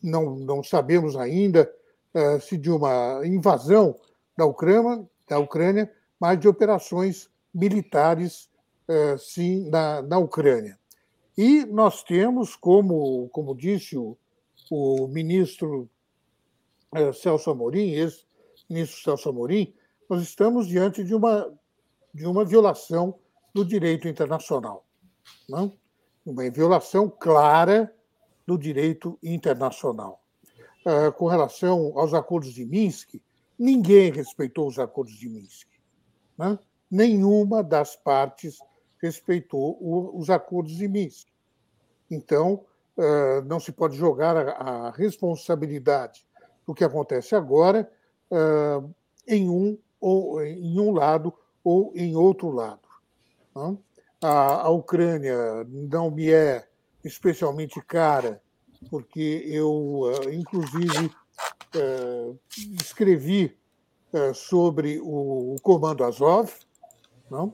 não, 0.02 0.36
não 0.36 0.62
sabemos 0.62 1.16
ainda 1.16 1.70
uh, 2.14 2.40
se 2.40 2.56
de 2.56 2.70
uma 2.70 3.20
invasão 3.26 3.94
da 4.36 4.46
Ucrânia, 4.46 5.06
da 5.28 5.38
Ucrânia, 5.38 5.92
mas 6.18 6.38
de 6.38 6.48
operações 6.48 7.28
militares, 7.52 8.48
uh, 8.88 9.18
sim, 9.18 9.68
na, 9.68 10.00
na 10.02 10.18
Ucrânia. 10.18 10.78
E 11.36 11.66
nós 11.66 12.02
temos, 12.04 12.54
como, 12.54 13.28
como 13.30 13.54
disse 13.54 13.98
o, 13.98 14.16
o 14.70 15.08
ministro 15.08 15.90
uh, 16.94 17.12
Celso 17.12 17.50
Amorim, 17.50 17.90
ex-ministro 17.90 19.02
Celso 19.02 19.28
Amorim, 19.28 19.74
nós 20.08 20.22
estamos 20.22 20.66
diante 20.66 21.02
de 21.02 21.14
uma, 21.14 21.52
de 22.12 22.26
uma 22.26 22.44
violação 22.44 23.18
do 23.54 23.64
direito 23.64 24.08
internacional. 24.08 24.84
Não? 25.48 25.72
Uma 26.24 26.48
violação 26.50 27.08
clara 27.08 27.92
do 28.46 28.56
direito 28.56 29.18
internacional. 29.22 30.22
Uh, 30.84 31.12
com 31.12 31.26
relação 31.26 31.98
aos 31.98 32.14
acordos 32.14 32.52
de 32.52 32.64
Minsk, 32.64 33.20
ninguém 33.58 34.12
respeitou 34.12 34.68
os 34.68 34.78
acordos 34.78 35.14
de 35.14 35.28
Minsk. 35.28 35.66
Né? 36.38 36.58
Nenhuma 36.90 37.62
das 37.62 37.96
partes 37.96 38.58
respeitou 39.02 39.76
o, 39.80 40.16
os 40.16 40.30
acordos 40.30 40.76
de 40.76 40.86
Minsk. 40.86 41.26
Então, 42.10 42.64
uh, 42.96 43.42
não 43.46 43.58
se 43.58 43.72
pode 43.72 43.96
jogar 43.96 44.36
a, 44.36 44.50
a, 44.50 44.90
responsabilidade 44.90 46.24
do 46.64 46.74
que 46.74 46.84
acontece 46.84 47.34
agora 47.34 47.90
uh, 48.30 48.94
em 49.26 49.48
um 49.48 49.76
ou 50.06 50.40
em 50.40 50.78
um 50.78 50.92
lado 50.92 51.34
ou 51.64 51.92
em 51.96 52.14
outro 52.14 52.48
lado. 52.50 52.86
A, 54.22 54.62
a 54.62 54.70
Ucrânia 54.70 55.36
não 55.68 56.12
me 56.12 56.30
é 56.30 56.64
especialmente 57.04 57.80
cara, 57.82 58.40
porque 58.88 59.42
eu, 59.48 60.02
ah, 60.04 60.32
inclusive, 60.32 61.10
ah, 61.74 62.32
escrevi 62.80 63.56
ah, 64.12 64.32
sobre 64.32 65.00
o, 65.02 65.56
Comando 65.60 66.04
Azov, 66.04 66.52
não? 67.28 67.52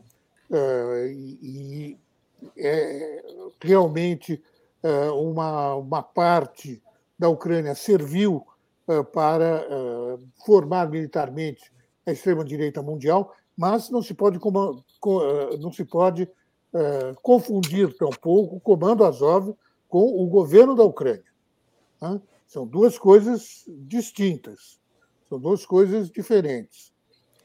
e 0.50 1.96
é 2.58 3.24
realmente 3.62 4.42
uma, 5.14 5.76
uma 5.76 6.02
parte 6.02 6.82
da 7.18 7.30
Ucrânia 7.30 7.74
serviu 7.74 8.46
para 9.14 9.66
formar 10.44 10.90
militarmente 10.90 11.72
a 12.06 12.12
extrema-direita 12.12 12.82
mundial, 12.82 13.34
mas 13.56 13.90
não 13.90 14.02
se 14.02 14.14
pode, 14.14 14.38
eh, 14.38 15.56
não 15.58 15.72
se 15.72 15.84
pode 15.84 16.24
uh, 16.24 17.14
confundir 17.22 17.94
tampouco 17.96 18.56
o 18.56 18.60
comando 18.60 19.04
Azov 19.04 19.54
com 19.88 20.22
o 20.22 20.26
governo 20.26 20.74
da 20.74 20.82
Ucrânia. 20.82 21.24
Né? 22.00 22.20
São 22.46 22.66
duas 22.66 22.98
coisas 22.98 23.64
distintas, 23.68 24.80
são 25.28 25.38
duas 25.38 25.64
coisas 25.64 26.10
diferentes. 26.10 26.92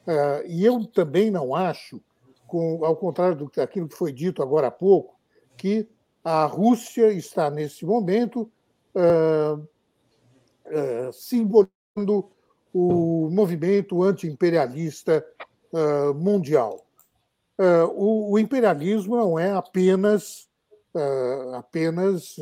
Uh, 0.06 0.46
e 0.46 0.64
eu 0.64 0.84
também 0.86 1.30
não 1.30 1.54
acho, 1.54 2.00
com, 2.46 2.84
ao 2.84 2.96
contrário 2.96 3.50
daquilo 3.54 3.88
que 3.88 3.96
foi 3.96 4.12
dito 4.12 4.42
agora 4.42 4.68
há 4.68 4.70
pouco, 4.70 5.18
que 5.56 5.86
a 6.24 6.46
Rússia 6.46 7.12
está, 7.12 7.50
nesse 7.50 7.84
momento, 7.84 8.50
uh, 8.94 9.68
simbolizando 11.12 12.30
o 12.72 13.28
movimento 13.30 14.02
anti-imperialista 14.02 15.24
uh, 15.72 16.14
mundial. 16.14 16.84
O, 17.96 18.34
o, 18.34 18.38
imperialismo 18.38 19.16
não 19.16 19.36
é 19.36 19.50
apenas, 19.50 20.48
apenas 21.56 22.36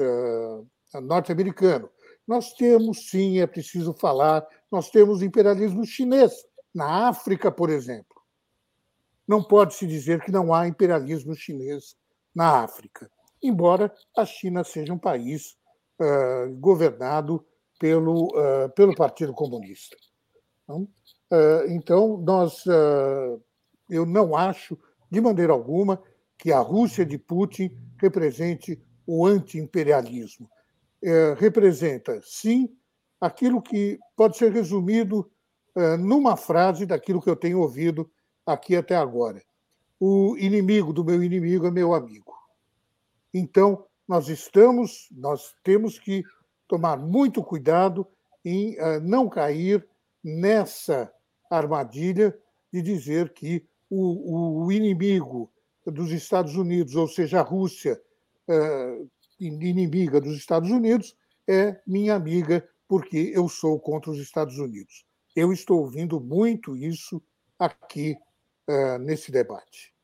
norte-americano. 1.02 1.88
Nós 2.28 2.52
temos, 2.52 3.08
sim, 3.08 3.40
é 3.40 3.46
preciso 3.46 3.94
falar, 3.94 4.46
nós 4.70 4.90
temos 4.90 5.22
imperialismo 5.22 5.86
chinês, 5.86 6.34
na 6.74 7.08
África, 7.08 7.50
por 7.50 7.70
exemplo. 7.70 8.14
Não 9.26 9.42
pode-se 9.42 9.86
dizer 9.86 10.20
que 10.20 10.30
não 10.30 10.52
há 10.52 10.68
imperialismo 10.68 11.34
chinês 11.34 11.96
na 12.34 12.62
África 12.62 13.10
embora 13.42 13.94
a 14.16 14.24
China 14.24 14.64
seja 14.64 14.92
um 14.92 14.98
país 14.98 15.56
uh, 16.00 16.52
governado 16.56 17.44
pelo, 17.78 18.28
uh, 18.28 18.70
pelo 18.74 18.94
Partido 18.94 19.32
Comunista. 19.32 19.96
Então, 20.66 20.88
uh, 21.32 21.70
então 21.70 22.18
nós, 22.18 22.64
eu 23.88 24.04
não 24.04 24.34
acho, 24.36 24.76
de 25.08 25.20
maneira 25.20 25.52
alguma, 25.52 26.02
que 26.36 26.52
a 26.52 26.58
Rússia 26.58 27.06
de 27.06 27.16
Putin 27.16 27.70
represente 27.96 28.82
o 29.06 29.24
anti-imperialismo. 29.24 30.50
representa, 31.38 32.20
sim, 32.22 32.76
aquilo 33.20 33.62
que 33.62 33.98
pode 34.16 34.36
ser 34.36 34.52
resumido 34.52 35.30
numa 36.00 36.36
frase 36.36 36.84
daquilo 36.84 37.22
que 37.22 37.30
eu 37.30 37.36
tenho 37.36 37.60
ouvido 37.60 38.10
aqui 38.44 38.74
até 38.74 38.96
agora. 38.96 39.40
O 40.00 40.36
inimigo 40.36 40.92
do 40.92 41.04
meu 41.04 41.22
inimigo 41.22 41.66
é 41.66 41.70
meu 41.70 41.94
amigo. 41.94 42.34
Então, 43.32 43.86
nós 44.08 44.28
estamos, 44.28 45.08
nós 45.12 45.54
temos 45.62 45.98
que 45.98 46.24
tomar 46.68 46.98
muito 46.98 47.42
cuidado 47.42 48.06
em 48.44 48.76
não 49.02 49.28
cair 49.28 49.86
nessa 50.26 51.12
armadilha 51.50 52.36
de 52.72 52.82
dizer 52.82 53.32
que 53.32 53.64
o, 53.88 54.64
o, 54.64 54.72
inimigo 54.72 55.52
dos 55.86 56.10
Estados 56.10 56.56
Unidos, 56.56 56.96
ou 56.96 57.06
seja, 57.06 57.38
a 57.38 57.42
Rússia, 57.42 58.00
uh, 58.48 59.10
inimiga 59.38 60.20
dos 60.20 60.36
Estados 60.36 60.70
Unidos, 60.70 61.16
é 61.48 61.80
minha 61.86 62.14
amiga 62.14 62.68
porque 62.88 63.32
eu 63.34 63.48
sou 63.48 63.78
contra 63.78 64.10
os 64.10 64.18
Estados 64.18 64.58
Unidos. 64.58 65.04
Eu 65.34 65.52
estou 65.52 65.80
ouvindo 65.80 66.20
muito 66.20 66.76
isso 66.76 67.22
aqui 67.58 68.16
uh, 68.68 68.98
nesse 68.98 69.30
debate. 69.30 69.94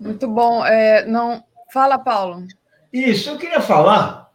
Muito 0.00 0.26
bom. 0.26 0.64
É, 0.66 1.06
não, 1.06 1.44
Fala, 1.72 1.98
Paulo. 1.98 2.46
Isso, 2.92 3.30
eu 3.30 3.38
queria 3.38 3.60
falar, 3.60 4.32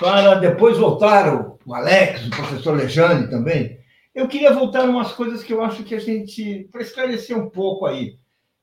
para 0.00 0.34
depois 0.36 0.76
voltar 0.76 1.32
o, 1.32 1.58
o 1.64 1.74
Alex, 1.74 2.26
o 2.26 2.30
professor 2.30 2.76
Lejane 2.76 3.30
também, 3.30 3.78
eu 4.14 4.28
queria 4.28 4.52
voltar 4.52 4.88
umas 4.88 5.12
coisas 5.12 5.42
que 5.42 5.52
eu 5.52 5.62
acho 5.62 5.82
que 5.84 5.94
a 5.94 5.98
gente, 5.98 6.68
para 6.70 6.82
esclarecer 6.82 7.36
um 7.36 7.48
pouco 7.48 7.86
aí. 7.86 8.18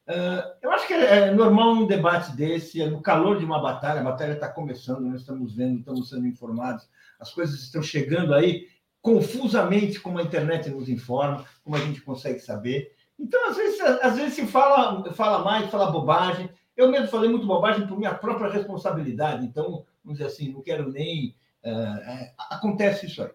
Uh, 0.07 0.41
eu 0.61 0.71
acho 0.71 0.87
que 0.87 0.93
é, 0.93 1.27
é 1.27 1.31
normal 1.31 1.73
um 1.73 1.87
debate 1.87 2.35
desse, 2.35 2.81
é 2.81 2.89
no 2.89 3.01
calor 3.01 3.37
de 3.37 3.45
uma 3.45 3.61
batalha, 3.61 4.01
a 4.01 4.03
batalha 4.03 4.33
está 4.33 4.47
começando, 4.47 5.01
nós 5.01 5.21
estamos 5.21 5.55
vendo, 5.55 5.79
estamos 5.79 6.09
sendo 6.09 6.25
informados, 6.25 6.89
as 7.19 7.31
coisas 7.31 7.59
estão 7.59 7.81
chegando 7.81 8.33
aí 8.33 8.67
confusamente, 9.01 9.99
como 9.99 10.19
a 10.19 10.23
internet 10.23 10.69
nos 10.69 10.89
informa, 10.89 11.45
como 11.63 11.75
a 11.75 11.79
gente 11.79 12.01
consegue 12.01 12.39
saber. 12.39 12.91
Então, 13.19 13.49
às 13.49 13.57
vezes, 13.57 13.81
às 13.81 14.17
vezes 14.17 14.33
se 14.33 14.47
fala, 14.47 15.13
fala 15.13 15.43
mais, 15.43 15.69
fala 15.69 15.91
bobagem, 15.91 16.49
eu 16.75 16.89
mesmo 16.89 17.07
falei 17.07 17.29
muito 17.29 17.45
bobagem 17.45 17.85
por 17.85 17.97
minha 17.97 18.13
própria 18.13 18.49
responsabilidade, 18.49 19.45
então, 19.45 19.85
vamos 20.03 20.17
dizer 20.17 20.25
assim, 20.25 20.51
não 20.51 20.61
quero 20.61 20.89
nem. 20.89 21.35
Uh, 21.63 22.31
acontece 22.49 23.05
isso 23.05 23.21
aí. 23.21 23.29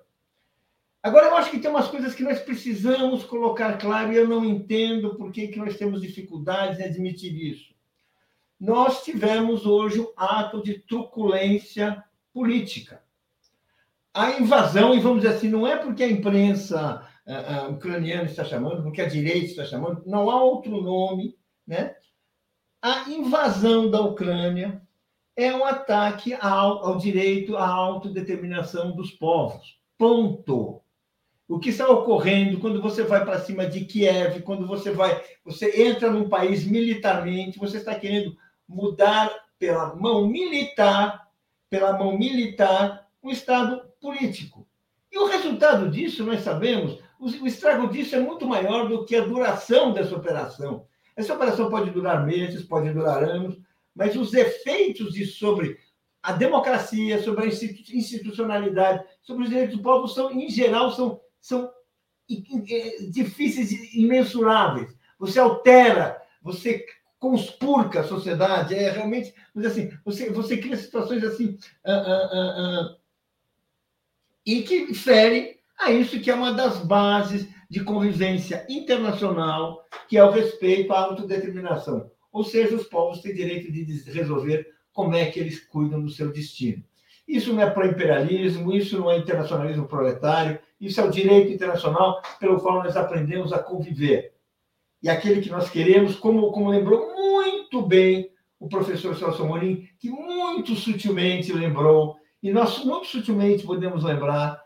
Agora, 1.05 1.27
eu 1.27 1.37
acho 1.37 1.51
que 1.51 1.59
tem 1.59 1.71
umas 1.71 1.89
coisas 1.89 2.15
que 2.15 2.23
nós 2.23 2.41
precisamos 2.41 3.25
colocar 3.25 3.77
claro 3.77 4.11
e 4.11 4.17
eu 4.17 4.27
não 4.27 4.43
entendo 4.43 5.17
por 5.17 5.31
que, 5.31 5.49
que 5.49 5.59
nós 5.59 5.77
temos 5.77 6.01
dificuldades 6.01 6.81
em 6.81 6.85
admitir 6.85 7.37
isso. 7.37 7.75
Nós 8.59 9.05
tivemos 9.05 9.67
hoje 9.67 10.01
um 10.01 10.11
ato 10.17 10.63
de 10.63 10.79
truculência 10.79 12.03
política. 12.33 13.03
A 14.15 14.41
invasão, 14.41 14.95
e 14.95 15.01
vamos 15.01 15.21
dizer 15.21 15.35
assim, 15.35 15.51
não 15.51 15.67
é 15.67 15.77
porque 15.77 16.03
a 16.03 16.11
imprensa 16.11 17.07
uh, 17.27 17.69
uh, 17.69 17.73
ucraniana 17.75 18.25
está 18.25 18.43
chamando, 18.43 18.83
porque 18.83 19.03
a 19.03 19.09
direita 19.09 19.49
está 19.49 19.65
chamando, 19.67 20.03
não 20.07 20.31
há 20.31 20.43
outro 20.43 20.81
nome, 20.81 21.37
né? 21.67 21.97
a 22.81 23.11
invasão 23.11 23.91
da 23.91 24.01
Ucrânia 24.01 24.81
é 25.37 25.55
um 25.55 25.67
ataque 25.67 26.33
ao, 26.35 26.87
ao 26.87 26.97
direito 26.97 27.59
à 27.59 27.67
autodeterminação 27.67 28.97
dos 28.97 29.11
povos. 29.11 29.79
Ponto. 29.99 30.84
O 31.47 31.59
que 31.59 31.69
está 31.69 31.89
ocorrendo 31.89 32.59
quando 32.59 32.81
você 32.81 33.03
vai 33.03 33.25
para 33.25 33.41
cima 33.41 33.67
de 33.67 33.85
Kiev, 33.85 34.41
quando 34.43 34.67
você 34.67 34.91
vai, 34.91 35.23
você 35.45 35.83
entra 35.83 36.11
num 36.11 36.29
país 36.29 36.65
militarmente, 36.65 37.59
você 37.59 37.77
está 37.77 37.95
querendo 37.95 38.35
mudar 38.67 39.31
pela 39.59 39.95
mão 39.95 40.27
militar, 40.27 41.29
pela 41.69 41.93
mão 41.99 42.17
militar, 42.17 43.07
o 43.23 43.31
estado 43.31 43.83
político. 44.01 44.67
E 45.13 45.19
o 45.19 45.27
resultado 45.27 45.91
disso, 45.91 46.25
nós 46.25 46.41
sabemos, 46.41 46.99
o 47.21 47.47
estrago 47.47 47.89
disso 47.89 48.17
é 48.17 48.21
muito 48.21 48.47
maior 48.47 48.89
do 48.89 49.05
que 49.05 49.15
a 49.15 49.25
duração 49.25 49.93
dessa 49.93 50.17
operação. 50.17 50.87
Essa 51.17 51.35
operação 51.35 51.71
pode 51.71 51.91
durar 51.91 52.27
meses, 52.27 52.65
pode 52.65 52.93
durar 52.93 53.23
anos, 53.23 53.57
mas 53.95 54.17
os 54.17 54.35
efeitos 54.35 55.13
disso 55.13 55.39
sobre 55.39 55.79
a 56.23 56.33
democracia, 56.33 57.23
sobre 57.23 57.45
a 57.45 57.49
institucionalidade, 57.49 59.05
sobre 59.23 59.45
os 59.45 59.51
direitos 59.51 59.77
do 59.77 59.83
povo 59.83 60.09
são, 60.09 60.33
em 60.33 60.49
geral, 60.49 60.91
são, 60.91 61.21
são 61.45 61.71
difíceis 63.11 63.71
e 63.71 64.01
imensuráveis. 64.01 64.97
Você 65.19 65.39
altera, 65.39 66.23
você 66.43 66.87
conspurca 67.19 68.01
a 68.01 68.05
sociedade, 68.05 68.75
é 68.75 68.91
realmente, 68.91 69.35
mas 69.55 69.67
assim, 69.67 69.93
você, 70.03 70.31
você 70.31 70.57
cria 70.57 70.75
situações 70.75 71.23
assim 71.23 71.59
uh, 71.85 71.91
uh, 71.91 72.93
uh, 72.93 72.97
e 74.47 74.63
que 74.63 74.95
ferem 74.95 75.59
a 75.79 75.91
isso 75.91 76.19
que 76.19 76.31
é 76.31 76.35
uma 76.35 76.55
das 76.55 76.79
bases 76.79 77.47
de 77.69 77.85
convivência 77.85 78.65
internacional, 78.67 79.85
que 80.09 80.17
é 80.17 80.25
o 80.25 80.31
respeito 80.31 80.95
à 80.95 81.01
autodeterminação. 81.01 82.11
Ou 82.33 82.43
seja, 82.43 82.75
os 82.75 82.85
povos 82.85 83.21
têm 83.21 83.35
direito 83.35 83.71
de 83.71 83.85
resolver 84.13 84.67
como 84.95 85.15
é 85.15 85.31
que 85.31 85.41
eles 85.41 85.61
cuidam 85.61 86.03
do 86.03 86.11
seu 86.11 86.33
destino. 86.33 86.83
Isso 87.27 87.53
não 87.53 87.63
é 87.63 87.71
pró-imperialismo, 87.71 88.73
isso 88.73 88.99
não 88.99 89.11
é 89.11 89.19
internacionalismo 89.19 89.87
proletário, 89.87 90.59
isso 90.87 91.01
é 91.01 91.05
o 91.05 91.11
direito 91.11 91.53
internacional 91.53 92.21
pelo 92.39 92.61
qual 92.61 92.83
nós 92.83 92.97
aprendemos 92.97 93.53
a 93.53 93.59
conviver. 93.59 94.35
E 95.03 95.09
aquele 95.09 95.41
que 95.41 95.51
nós 95.51 95.69
queremos, 95.69 96.17
como, 96.17 96.51
como 96.53 96.71
lembrou 96.71 97.15
muito 97.15 97.83
bem 97.83 98.31
o 98.59 98.69
professor 98.69 99.17
Celso 99.17 99.45
Morim, 99.45 99.89
que 99.99 100.09
muito 100.09 100.75
sutilmente 100.75 101.53
lembrou, 101.53 102.17
e 102.43 102.51
nós 102.51 102.85
muito 102.85 103.07
sutilmente 103.07 103.65
podemos 103.65 104.05
lembrar, 104.05 104.63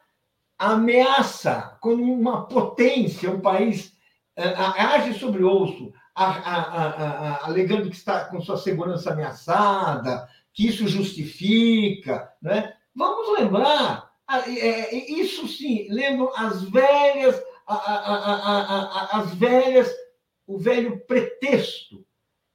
ameaça, 0.56 1.76
quando 1.80 2.02
uma 2.02 2.47
potência, 2.47 3.30
um 3.30 3.40
país 3.40 3.97
age 4.36 5.14
sobre 5.18 5.42
o 5.42 5.50
osso, 5.50 5.92
alegando 6.14 7.90
que 7.90 7.97
está 7.97 8.24
com 8.24 8.40
sua 8.40 8.56
segurança 8.56 9.12
ameaçada, 9.12 10.28
que 10.52 10.66
isso 10.66 10.86
justifica, 10.88 12.32
né? 12.40 12.74
Vamos 12.94 13.38
lembrar, 13.38 14.08
isso 15.08 15.48
sim, 15.48 15.86
lembram 15.90 16.31
as 16.36 16.62
velhas, 16.62 17.42
as 17.66 19.34
velhas, 19.34 19.90
o 20.47 20.58
velho 20.58 21.00
pretexto 21.07 22.07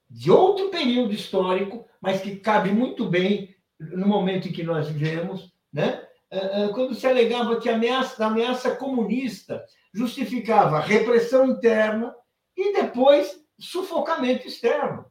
de 0.09 0.29
outro 0.31 0.69
período 0.69 1.13
histórico, 1.13 1.87
mas 1.99 2.21
que 2.21 2.35
cabe 2.35 2.71
muito 2.71 3.09
bem 3.09 3.55
no 3.79 4.07
momento 4.07 4.47
em 4.47 4.51
que 4.51 4.63
nós 4.63 4.87
vivemos, 4.87 5.51
né? 5.71 6.07
É, 6.29 6.63
é, 6.63 6.67
quando 6.69 6.95
se 6.95 7.05
alegava 7.05 7.59
que 7.59 7.69
a 7.69 7.75
ameaça, 7.75 8.23
a 8.23 8.27
ameaça 8.27 8.75
comunista 8.75 9.63
justificava 9.93 10.79
repressão 10.79 11.45
interna 11.47 12.15
e 12.57 12.73
depois 12.73 13.39
sufocamento 13.59 14.47
externo. 14.47 15.05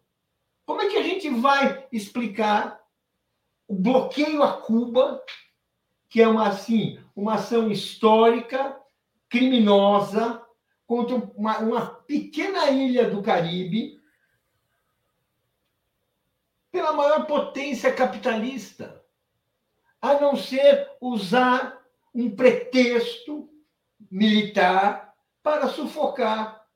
Como 0.66 0.80
é 0.82 0.88
que 0.88 0.96
a 0.96 1.02
gente 1.02 1.28
vai 1.28 1.86
explicar 1.92 2.80
o 3.68 3.74
bloqueio 3.74 4.42
a 4.42 4.52
Cuba, 4.52 5.22
que 6.12 6.20
é 6.20 6.28
uma 6.28 6.46
assim, 6.48 7.00
uma 7.16 7.34
ação 7.34 7.70
histórica 7.70 8.78
criminosa 9.30 10.44
contra 10.86 11.16
uma, 11.16 11.58
uma 11.60 11.86
pequena 11.86 12.70
ilha 12.70 13.10
do 13.10 13.22
Caribe 13.22 13.98
pela 16.70 16.92
maior 16.92 17.26
potência 17.26 17.90
capitalista? 17.90 19.02
a 20.02 20.20
não 20.20 20.36
ser 20.36 20.90
usar 21.00 21.80
um 22.12 22.34
pretexto 22.34 23.48
militar 24.10 25.14
para 25.40 25.68
sufocar 25.68 26.66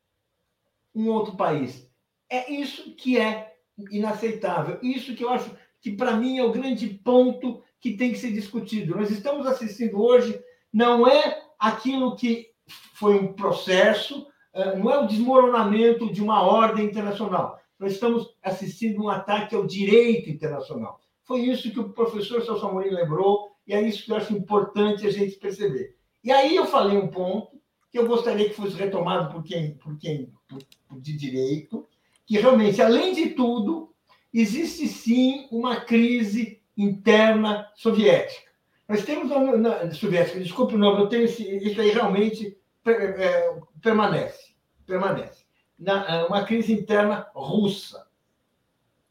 um 0.94 1.08
outro 1.08 1.36
país. 1.36 1.90
É 2.30 2.50
isso 2.50 2.94
que 2.94 3.18
é 3.18 3.56
inaceitável. 3.90 4.78
Isso 4.80 5.14
que 5.16 5.24
eu 5.24 5.30
acho 5.30 5.50
que 5.80 5.90
para 5.90 6.16
mim 6.16 6.38
é 6.38 6.44
o 6.44 6.52
grande 6.52 6.88
ponto 6.88 7.62
que 7.80 7.96
tem 7.96 8.12
que 8.12 8.18
ser 8.18 8.32
discutido. 8.32 8.96
Nós 8.96 9.10
estamos 9.10 9.46
assistindo 9.46 10.00
hoje, 10.00 10.40
não 10.72 11.06
é 11.06 11.42
aquilo 11.58 12.16
que 12.16 12.48
foi 12.94 13.18
um 13.18 13.32
processo, 13.32 14.26
eh, 14.52 14.76
não 14.76 14.90
é 14.90 14.98
o 14.98 15.06
desmoronamento 15.06 16.12
de 16.12 16.22
uma 16.22 16.42
ordem 16.42 16.86
internacional. 16.86 17.58
Nós 17.78 17.92
estamos 17.92 18.34
assistindo 18.42 19.02
um 19.02 19.08
ataque 19.08 19.54
ao 19.54 19.66
direito 19.66 20.30
internacional. 20.30 21.00
Foi 21.24 21.40
isso 21.40 21.70
que 21.70 21.80
o 21.80 21.90
professor 21.90 22.42
Celso 22.42 22.66
Amorim 22.66 22.90
lembrou, 22.90 23.50
e 23.66 23.74
é 23.74 23.82
isso 23.82 24.04
que 24.04 24.12
eu 24.12 24.16
acho 24.16 24.32
importante 24.32 25.06
a 25.06 25.10
gente 25.10 25.36
perceber. 25.36 25.96
E 26.22 26.30
aí 26.32 26.56
eu 26.56 26.66
falei 26.66 26.96
um 26.96 27.08
ponto 27.08 27.60
que 27.90 27.98
eu 27.98 28.06
gostaria 28.06 28.48
que 28.48 28.54
fosse 28.54 28.76
retomado 28.76 29.32
por 29.32 29.42
quem, 29.42 29.74
por 29.76 29.98
quem 29.98 30.32
por, 30.48 30.58
de 31.00 31.16
direito, 31.16 31.86
que 32.24 32.38
realmente, 32.38 32.80
além 32.80 33.12
de 33.12 33.30
tudo, 33.30 33.94
existe 34.32 34.88
sim 34.88 35.48
uma 35.50 35.80
crise 35.80 36.60
interna 36.76 37.70
soviética. 37.74 38.50
Nós 38.88 39.04
temos 39.04 39.28
na, 39.60 39.90
soviética, 39.92 40.38
desculpe 40.38 40.74
o 40.74 40.78
nome, 40.78 41.02
eu 41.02 41.08
tenho 41.08 41.24
esse, 41.24 41.42
isso 41.42 41.80
aí 41.80 41.90
realmente 41.90 42.56
é, 42.84 43.58
permanece, 43.80 44.54
permanece. 44.86 45.44
Na, 45.78 46.06
é, 46.06 46.24
uma 46.24 46.44
crise 46.44 46.72
interna 46.72 47.26
russa. 47.34 48.06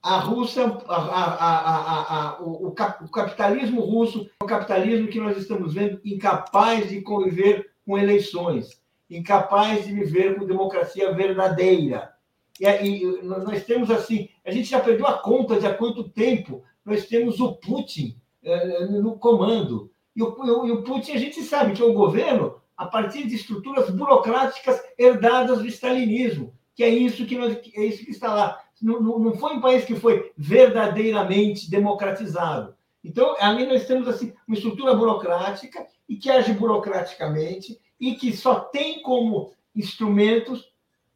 A 0.01 0.19
Rússia, 0.19 0.65
a, 0.87 0.95
a, 0.95 2.35
a, 2.35 2.41
o, 2.41 2.67
o, 2.67 2.71
capitalismo 2.71 3.81
russo 3.81 4.29
é 4.39 4.43
o 4.43 4.47
capitalismo 4.47 5.07
que 5.07 5.19
nós 5.19 5.35
estamos 5.35 5.73
vendo 5.73 5.99
incapaz 6.05 6.89
de 6.89 7.01
conviver 7.01 7.71
com 7.83 7.97
eleições, 7.97 8.79
incapaz 9.09 9.83
de 9.83 9.91
viver 9.91 10.35
com 10.35 10.45
democracia 10.45 11.11
verdadeira. 11.11 12.13
E, 12.59 12.67
e 12.67 13.21
nós 13.23 13.63
temos 13.65 13.89
assim, 13.89 14.29
a 14.45 14.51
gente 14.51 14.69
já 14.69 14.79
perdeu 14.79 15.07
a 15.07 15.17
conta 15.17 15.59
de 15.59 15.65
há 15.65 15.73
quanto 15.73 16.07
tempo 16.07 16.63
nós 16.85 17.07
temos 17.07 17.39
o 17.39 17.53
Putin 17.53 18.15
é, 18.43 18.85
no 18.85 19.17
comando. 19.17 19.91
E 20.15 20.22
o, 20.22 20.65
e 20.65 20.72
o 20.72 20.83
Putin, 20.83 21.14
a 21.14 21.17
gente 21.17 21.41
sabe 21.41 21.73
que 21.73 21.81
é 21.81 21.85
o 21.85 21.93
governo 21.93 22.61
a 22.77 22.85
partir 22.85 23.25
de 23.25 23.35
estruturas 23.35 23.89
burocráticas 23.89 24.81
herdadas 24.97 25.59
do 25.59 25.67
stalinismo, 25.67 26.53
que 26.75 26.83
é 26.83 26.89
isso 26.89 27.25
que, 27.25 27.38
nós, 27.38 27.57
é 27.73 27.85
isso 27.85 28.05
que 28.05 28.11
está 28.11 28.33
lá. 28.33 28.61
Não, 28.81 28.99
não 29.01 29.35
foi 29.35 29.53
um 29.53 29.61
país 29.61 29.85
que 29.85 29.95
foi 29.95 30.31
verdadeiramente 30.38 31.69
democratizado. 31.69 32.75
Então, 33.03 33.35
ali 33.39 33.65
nós 33.65 33.85
temos 33.85 34.07
assim, 34.07 34.33
uma 34.47 34.55
estrutura 34.55 34.93
burocrática 34.93 35.85
e 36.07 36.17
que 36.17 36.30
age 36.30 36.53
burocraticamente 36.53 37.80
e 37.99 38.15
que 38.15 38.35
só 38.35 38.59
tem 38.59 39.01
como 39.01 39.53
instrumentos 39.75 40.72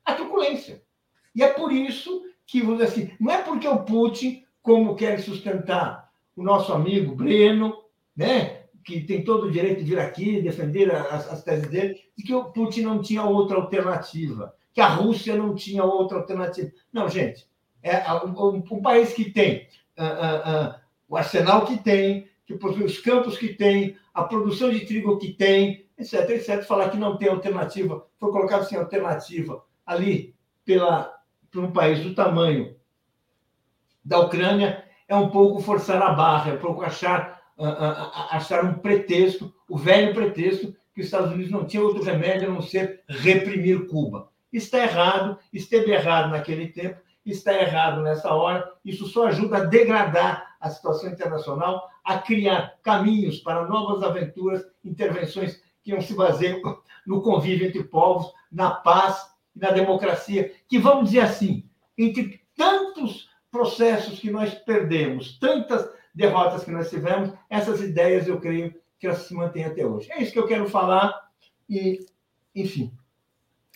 a 0.06 0.14
truculência. 0.14 0.81
E 1.35 1.43
é 1.43 1.48
por 1.48 1.72
isso 1.72 2.23
que, 2.45 2.61
assim, 2.81 3.11
não 3.19 3.33
é 3.33 3.41
porque 3.41 3.67
o 3.67 3.83
Putin, 3.83 4.43
como 4.61 4.95
quer 4.95 5.19
sustentar 5.19 6.09
o 6.35 6.43
nosso 6.43 6.71
amigo 6.73 7.15
Breno, 7.15 7.75
né, 8.15 8.63
que 8.83 9.01
tem 9.01 9.23
todo 9.23 9.47
o 9.47 9.51
direito 9.51 9.83
de 9.83 9.89
vir 9.89 9.99
aqui 9.99 10.41
defender 10.41 10.93
as, 10.93 11.31
as 11.31 11.43
teses 11.43 11.69
dele, 11.69 11.99
de 12.17 12.23
que 12.23 12.33
o 12.33 12.45
Putin 12.45 12.81
não 12.81 13.01
tinha 13.01 13.23
outra 13.23 13.57
alternativa, 13.57 14.53
que 14.73 14.81
a 14.81 14.88
Rússia 14.88 15.35
não 15.35 15.53
tinha 15.53 15.83
outra 15.83 16.17
alternativa. 16.17 16.71
Não, 16.91 17.09
gente, 17.09 17.47
é 17.83 18.01
um, 18.25 18.55
um 18.55 18.81
país 18.81 19.13
que 19.13 19.31
tem 19.31 19.67
uh, 19.97 20.03
uh, 20.03 20.69
uh, 20.69 20.75
o 21.07 21.17
arsenal 21.17 21.65
que 21.65 21.77
tem, 21.77 22.27
que 22.45 22.55
possui 22.55 22.83
os 22.83 22.97
campos 22.99 23.38
que 23.38 23.49
tem, 23.49 23.95
a 24.13 24.23
produção 24.23 24.69
de 24.69 24.85
trigo 24.85 25.17
que 25.17 25.33
tem, 25.33 25.85
etc, 25.97 26.29
etc. 26.31 26.63
Falar 26.63 26.89
que 26.89 26.97
não 26.97 27.17
tem 27.17 27.29
alternativa, 27.29 28.05
foi 28.17 28.31
colocado 28.31 28.67
sem 28.67 28.77
alternativa 28.77 29.63
ali 29.85 30.35
pela, 30.65 31.13
por 31.51 31.63
um 31.63 31.71
país 31.71 31.99
do 31.99 32.13
tamanho 32.13 32.75
da 34.03 34.19
Ucrânia, 34.19 34.83
é 35.07 35.15
um 35.15 35.29
pouco 35.29 35.59
forçar 35.59 36.01
a 36.01 36.13
barra, 36.13 36.51
é 36.51 36.53
um 36.53 36.59
pouco 36.59 36.83
achar, 36.83 37.41
achar 38.31 38.63
um 38.63 38.75
pretexto, 38.75 39.53
o 39.67 39.77
velho 39.77 40.13
pretexto, 40.13 40.75
que 40.93 41.01
os 41.01 41.05
Estados 41.05 41.31
Unidos 41.31 41.51
não 41.51 41.65
tinha 41.65 41.83
outro 41.83 42.03
remédio 42.03 42.49
a 42.49 42.53
não 42.53 42.61
ser 42.61 43.03
reprimir 43.07 43.87
Cuba. 43.87 44.29
Está 44.51 44.79
errado, 44.79 45.37
esteve 45.53 45.91
errado 45.91 46.31
naquele 46.31 46.67
tempo, 46.67 46.99
está 47.25 47.53
errado 47.53 48.01
nessa 48.01 48.33
hora. 48.33 48.71
Isso 48.83 49.05
só 49.07 49.27
ajuda 49.27 49.57
a 49.57 49.65
degradar 49.65 50.55
a 50.59 50.69
situação 50.69 51.09
internacional, 51.09 51.89
a 52.03 52.17
criar 52.17 52.75
caminhos 52.83 53.39
para 53.39 53.67
novas 53.67 54.03
aventuras, 54.03 54.65
intervenções 54.83 55.61
que 55.83 55.91
não 55.91 56.01
se 56.01 56.13
baseiam 56.15 56.59
no 57.05 57.21
convívio 57.21 57.67
entre 57.67 57.83
povos, 57.83 58.31
na 58.51 58.71
paz 58.71 59.25
e 59.55 59.59
na 59.59 59.71
democracia, 59.71 60.53
que 60.67 60.77
vamos 60.77 61.05
dizer 61.05 61.21
assim, 61.21 61.69
entre 61.97 62.41
tantos 62.55 63.28
processos 63.51 64.19
que 64.19 64.29
nós 64.29 64.53
perdemos, 64.53 65.37
tantas 65.39 65.89
derrotas 66.13 66.63
que 66.63 66.71
nós 66.71 66.89
tivemos, 66.89 67.33
essas 67.49 67.81
ideias 67.81 68.27
eu 68.27 68.39
creio 68.39 68.73
que 68.99 69.07
elas 69.07 69.19
se 69.19 69.33
mantêm 69.33 69.63
até 69.63 69.85
hoje. 69.85 70.11
É 70.11 70.21
isso 70.21 70.33
que 70.33 70.39
eu 70.39 70.47
quero 70.47 70.69
falar 70.69 71.13
e, 71.69 72.05
enfim. 72.53 72.93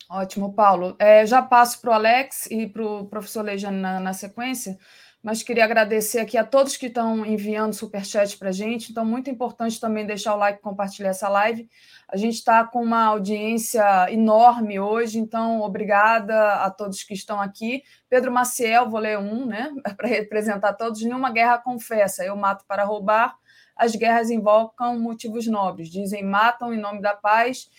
Ótimo, 0.10 0.54
Paulo. 0.54 0.96
É, 1.00 1.26
já 1.26 1.42
passo 1.42 1.82
para 1.82 1.92
o 1.92 1.94
Alex 1.94 2.48
e 2.52 2.68
para 2.68 2.86
o 2.86 3.08
professor 3.08 3.44
Lejane 3.44 3.80
na, 3.80 4.00
na, 4.00 4.14
sequência, 4.14 4.78
mas 5.24 5.42
queria 5.42 5.64
agradecer 5.64 6.20
aqui 6.20 6.38
a 6.38 6.44
todos 6.44 6.76
que 6.76 6.88
estão 6.88 7.26
enviando 7.26 7.74
superchat 7.74 8.38
para 8.38 8.50
a 8.50 8.52
gente. 8.52 8.92
Então, 8.92 9.06
muito 9.06 9.30
importante 9.30 9.80
também 9.80 10.06
deixar 10.06 10.36
o 10.36 10.38
like 10.38 10.60
e 10.60 10.62
compartilhar 10.62 11.12
essa 11.12 11.30
live. 11.30 11.70
A 12.10 12.18
gente 12.18 12.34
está 12.34 12.66
com 12.66 12.84
uma 12.84 13.06
audiência 13.06 14.12
enorme 14.12 14.82
hoje, 14.82 15.20
então 15.20 15.62
obrigada 15.62 16.56
a 16.56 16.70
todos 16.70 17.04
que 17.04 17.14
estão 17.14 17.40
aqui. 17.40 17.84
Pedro 18.10 18.34
Maciel, 18.34 18.90
vou 18.90 19.00
ler 19.00 19.18
um, 19.18 19.46
né, 19.46 19.72
para 19.96 20.10
representar 20.10 20.74
todos. 20.74 21.02
Nenhuma 21.02 21.32
guerra 21.32 21.58
confessa, 21.58 22.26
eu 22.26 22.36
mato 22.36 22.66
para 22.68 22.84
roubar. 22.84 23.34
As 23.78 23.96
guerras 23.96 24.30
invocam 24.30 25.00
motivos 25.00 25.48
nobres, 25.48 25.90
dizem 25.90 26.22
matam 26.22 26.74
em 26.74 26.78
nome 26.78 27.02
da 27.02 27.14
paz 27.14 27.70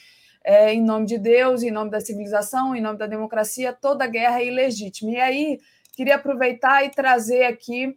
é, 0.44 0.74
em 0.74 0.82
nome 0.82 1.06
de 1.06 1.18
Deus, 1.18 1.62
em 1.62 1.70
nome 1.70 1.90
da 1.90 2.00
civilização, 2.00 2.76
em 2.76 2.80
nome 2.80 2.98
da 2.98 3.06
democracia, 3.06 3.72
toda 3.72 4.06
guerra 4.06 4.40
é 4.40 4.46
ilegítima. 4.46 5.12
E 5.12 5.16
aí, 5.16 5.60
queria 5.94 6.16
aproveitar 6.16 6.84
e 6.84 6.90
trazer 6.90 7.44
aqui, 7.44 7.96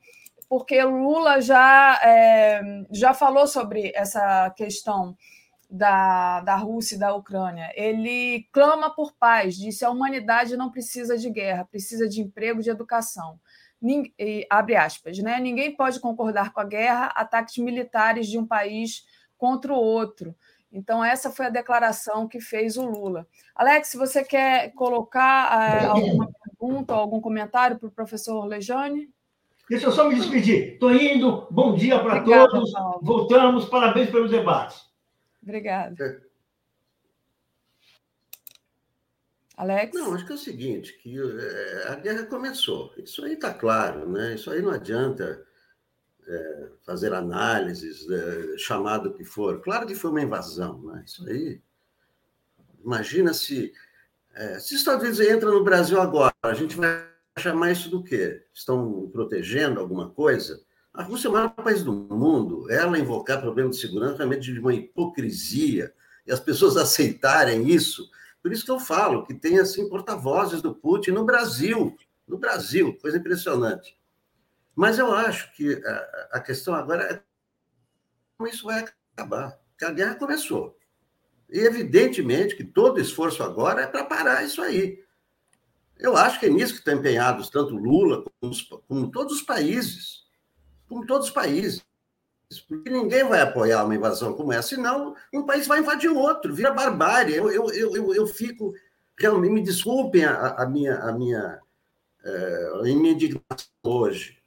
porque 0.50 0.82
Lula 0.84 1.42
já, 1.42 2.00
é, 2.04 2.62
já 2.92 3.14
falou 3.14 3.48
sobre 3.48 3.92
essa 3.94 4.50
questão 4.52 5.16
da, 5.70 6.42
da 6.42 6.56
Rússia 6.56 6.96
e 6.96 7.00
da 7.00 7.14
Ucrânia. 7.14 7.72
Ele 7.76 8.48
clama 8.52 8.90
por 8.90 9.14
paz, 9.14 9.56
disse 9.56 9.84
a 9.84 9.90
humanidade 9.90 10.56
não 10.56 10.72
precisa 10.72 11.18
de 11.18 11.30
guerra, 11.30 11.66
precisa 11.66 12.08
de 12.08 12.22
emprego, 12.22 12.64
de 12.64 12.70
educação. 12.70 13.40
Ninguém, 13.82 14.46
abre 14.50 14.76
aspas, 14.76 15.20
né? 15.20 15.40
Ninguém 15.40 15.76
pode 15.76 16.00
concordar 16.00 16.52
com 16.52 16.60
a 16.60 16.64
guerra, 16.64 17.08
ataques 17.08 17.58
militares 17.58 18.28
de 18.28 18.40
um 18.40 18.48
país 18.48 19.06
contra 19.38 19.72
o 19.72 19.78
outro. 19.78 20.36
Então, 20.72 21.04
essa 21.04 21.32
foi 21.32 21.46
a 21.46 21.52
declaração 21.52 22.28
que 22.28 22.40
fez 22.40 22.76
o 22.76 22.86
Lula. 22.86 23.28
Alex, 23.56 23.94
você 23.94 24.24
quer 24.24 24.74
colocar 24.74 25.86
uh, 25.86 25.92
alguma 25.92 26.30
pergunta 26.58 26.94
ou 26.94 27.00
algum 27.00 27.22
comentário 27.22 27.78
para 27.78 27.88
o 27.88 27.92
professor 27.92 28.46
Lejane? 28.46 29.10
Deixa 29.70 29.88
eu 29.88 29.92
só 29.92 30.10
me 30.10 30.16
despedir. 30.16 30.74
Estou 30.74 30.94
indo. 30.94 31.48
Bom 31.52 31.76
dia 31.76 32.00
para 32.00 32.24
todos. 32.24 32.72
Paulo. 32.72 33.00
Voltamos. 33.04 33.66
Parabéns 33.66 34.10
pelo 34.10 34.28
debate. 34.28 34.80
Obrigada. 35.44 36.04
É. 36.04 36.28
Alex? 39.58 39.94
Não, 39.94 40.14
acho 40.14 40.26
que 40.26 40.32
é 40.32 40.36
o 40.36 40.38
seguinte, 40.38 40.94
que 41.02 41.18
é, 41.20 41.88
a 41.90 41.96
guerra 41.96 42.26
começou. 42.28 42.94
Isso 42.98 43.26
aí 43.26 43.34
está 43.34 43.54
claro, 43.54 44.08
né? 44.08 44.36
Isso 44.36 44.52
aí 44.52 44.62
não 44.62 44.72
adianta 44.72 45.46
é, 46.28 46.70
fazer 46.86 47.12
análises, 47.12 48.08
é, 48.10 48.58
chamado 48.58 49.14
que 49.14 49.26
for. 49.26 49.60
Claro 49.62 49.88
que 49.88 49.96
foi 49.96 50.12
uma 50.12 50.22
invasão, 50.22 50.82
né? 50.84 51.04
Isso 51.06 51.28
aí. 51.28 51.60
Imagina 52.86 53.34
se, 53.34 53.74
é, 54.38 54.60
se 54.60 54.76
os 54.76 54.82
Estados 54.82 55.02
Unidos 55.02 55.20
entram 55.20 55.52
no 55.52 55.64
Brasil 55.64 56.00
agora, 56.00 56.34
a 56.44 56.54
gente 56.54 56.78
vai 56.78 57.08
chamar 57.40 57.72
isso 57.72 57.90
do 57.90 58.04
quê? 58.04 58.46
Estão 58.54 59.10
protegendo 59.12 59.80
alguma 59.80 60.12
coisa? 60.12 60.62
A 60.94 61.02
Rússia 61.02 61.28
é 61.28 61.30
o 61.32 61.34
maior 61.34 61.50
país 61.50 61.84
do 61.84 61.92
mundo. 61.92 62.70
Ela 62.72 63.00
invocar 63.00 63.42
problemas 63.42 63.76
de 63.76 63.82
segurança 63.82 64.18
realmente 64.18 64.54
de 64.54 64.60
uma 64.60 64.74
hipocrisia 64.74 65.92
e 66.26 66.32
as 66.32 66.40
pessoas 66.40 66.78
aceitarem 66.78 67.68
isso. 67.68 68.08
Por 68.42 68.52
isso 68.52 68.64
que 68.64 68.72
eu 68.72 68.80
falo 68.80 69.26
que 69.26 69.34
tem 69.34 69.60
assim 69.60 69.90
porta-vozes 69.90 70.62
do 70.62 70.74
Putin 70.74 71.12
no 71.12 71.26
Brasil, 71.26 71.98
no 72.28 72.38
Brasil, 72.38 72.96
coisa 73.02 73.18
impressionante. 73.18 74.00
Mas 74.76 75.00
eu 75.00 75.12
acho 75.12 75.52
que 75.56 75.82
a, 75.84 76.30
a 76.34 76.40
questão 76.40 76.76
agora 76.76 77.04
é 77.04 77.22
como 78.38 78.48
isso 78.48 78.66
vai 78.66 78.86
acabar. 79.16 79.60
Porque 79.72 79.86
a 79.86 79.92
guerra 79.92 80.16
começou. 80.16 80.77
E 81.50 81.60
evidentemente 81.60 82.56
que 82.56 82.64
todo 82.64 83.00
esforço 83.00 83.44
agora 83.44 83.82
é 83.82 83.88
para 83.88 84.04
parar 84.04 84.44
isso 84.44 84.62
aí. 84.62 85.02
Eu 85.98 86.16
acho 86.16 86.40
que 86.40 86.46
é 86.46 86.50
nisso 86.50 86.74
que 86.74 86.80
estão 86.80 86.96
empenhados 86.96 87.50
tanto 87.50 87.76
Lula 87.76 88.24
como, 88.24 88.52
os, 88.52 88.62
como 88.88 89.12
todos 89.12 89.38
os 89.38 89.42
países. 89.42 90.26
Como 90.88 91.06
todos 91.06 91.28
os 91.28 91.34
países. 91.34 91.84
Porque 92.68 92.90
ninguém 92.90 93.24
vai 93.24 93.42
apoiar 93.42 93.84
uma 93.84 93.96
invasão 93.96 94.34
como 94.34 94.54
essa, 94.54 94.70
senão 94.70 95.16
um 95.34 95.46
país 95.46 95.68
vai 95.68 95.80
invadir 95.80 96.10
outro, 96.10 96.54
vira 96.54 96.72
barbárie. 96.72 97.36
Eu, 97.36 97.50
eu, 97.52 97.70
eu, 97.72 98.14
eu 98.14 98.28
fico. 98.28 98.74
Realmente, 99.20 99.52
me 99.52 99.64
desculpem 99.64 100.24
a, 100.24 100.56
a 100.62 100.66
minha, 100.66 100.96
a 101.00 101.12
minha, 101.12 101.60
é, 102.24 102.72
a 102.76 102.84
minha 102.84 103.12
indignação 103.12 103.68
hoje 103.84 104.38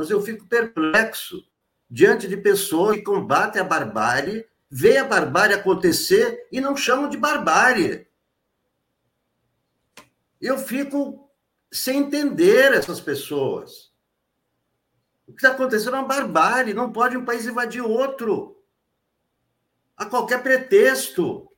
mas 0.00 0.08
eu 0.08 0.22
fico 0.22 0.46
perplexo 0.46 1.44
diante 1.90 2.26
de 2.26 2.34
pessoas 2.36 2.96
que 2.96 3.02
combatem 3.02 3.60
a 3.60 3.64
barbárie, 3.64 4.46
veem 4.70 4.98
a 4.98 5.04
barbárie 5.04 5.54
acontecer 5.54 6.46
e 6.52 6.60
não 6.60 6.76
chamam 6.76 7.08
de 7.08 7.16
barbárie. 7.16 8.06
Eu 10.40 10.56
fico 10.56 11.28
sem 11.72 11.98
entender 11.98 12.72
essas 12.72 13.00
pessoas. 13.00 13.90
O 15.26 15.32
que 15.32 15.38
está 15.38 15.50
acontecendo 15.50 15.96
é 15.96 15.98
uma 15.98 16.08
barbárie. 16.08 16.72
Não 16.72 16.92
pode 16.92 17.16
um 17.16 17.24
país 17.24 17.46
invadir 17.46 17.82
outro. 17.82 18.62
A 19.96 20.06
qualquer 20.06 20.42
pretexto. 20.42 21.50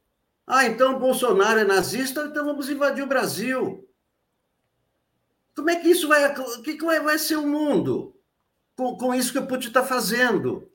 Ah, 0.47 0.67
então 0.67 0.99
Bolsonaro 0.99 1.61
é 1.61 1.65
nazista, 1.65 2.25
então 2.25 2.45
vamos 2.45 2.69
invadir 2.69 3.05
o 3.05 3.09
Brasil. 3.09 3.89
Como 5.55 5.71
é 5.71 5.77
que 5.77 5.89
isso 5.89 6.09
vai. 6.09 6.35
O 6.35 6.63
que 6.63 6.77
vai 6.77 7.19
ser 7.19 7.37
o 7.37 7.47
mundo 7.47 8.17
com, 8.75 8.97
com 8.97 9.15
isso 9.15 9.33
que 9.33 9.39
o 9.39 9.47
Putin 9.47 9.69
está 9.69 9.85
fazendo? 9.85 10.72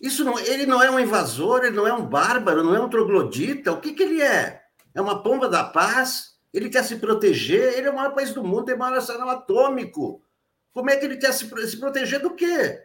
Isso 0.00 0.24
não, 0.24 0.38
ele 0.38 0.66
não 0.66 0.82
é 0.82 0.90
um 0.90 0.98
invasor, 0.98 1.64
ele 1.64 1.76
não 1.76 1.86
é 1.86 1.92
um 1.92 2.06
bárbaro, 2.06 2.62
não 2.62 2.74
é 2.74 2.80
um 2.80 2.88
troglodita. 2.88 3.72
O 3.72 3.80
que, 3.80 3.92
que 3.92 4.02
ele 4.02 4.20
é? 4.20 4.62
É 4.94 5.00
uma 5.00 5.22
pomba 5.22 5.48
da 5.48 5.64
paz? 5.64 6.38
Ele 6.52 6.68
quer 6.68 6.84
se 6.84 6.96
proteger? 6.96 7.78
Ele 7.78 7.88
é 7.88 7.90
o 7.90 7.96
maior 7.96 8.14
país 8.14 8.32
do 8.32 8.42
mundo, 8.42 8.66
tem 8.66 8.74
o 8.74 8.78
maior 8.78 8.96
arsenal 8.96 9.28
atômico. 9.30 10.22
Como 10.72 10.90
é 10.90 10.96
que 10.96 11.04
ele 11.04 11.16
quer 11.16 11.32
se, 11.32 11.48
se 11.68 11.76
proteger 11.78 12.20
do 12.20 12.34
quê? 12.34 12.82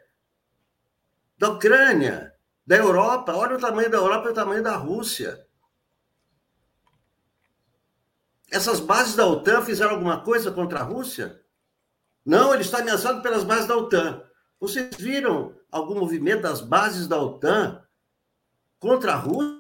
Da 1.37 1.49
Ucrânia, 1.49 2.33
da 2.65 2.77
Europa. 2.77 3.33
Olha 3.33 3.55
o 3.55 3.59
tamanho 3.59 3.89
da 3.89 3.97
Europa 3.97 4.27
e 4.27 4.31
o 4.31 4.35
tamanho 4.35 4.63
da 4.63 4.75
Rússia. 4.75 5.45
Essas 8.51 8.79
bases 8.79 9.15
da 9.15 9.25
OTAN 9.25 9.61
fizeram 9.61 9.91
alguma 9.91 10.21
coisa 10.21 10.51
contra 10.51 10.79
a 10.79 10.83
Rússia? 10.83 11.41
Não, 12.25 12.53
ele 12.53 12.63
está 12.63 12.79
ameaçado 12.79 13.21
pelas 13.21 13.43
bases 13.43 13.67
da 13.67 13.75
OTAN. 13.75 14.23
Vocês 14.59 14.95
viram 14.95 15.56
algum 15.71 15.99
movimento 15.99 16.41
das 16.41 16.61
bases 16.61 17.07
da 17.07 17.19
OTAN 17.21 17.83
contra 18.79 19.13
a 19.13 19.15
Rússia? 19.15 19.57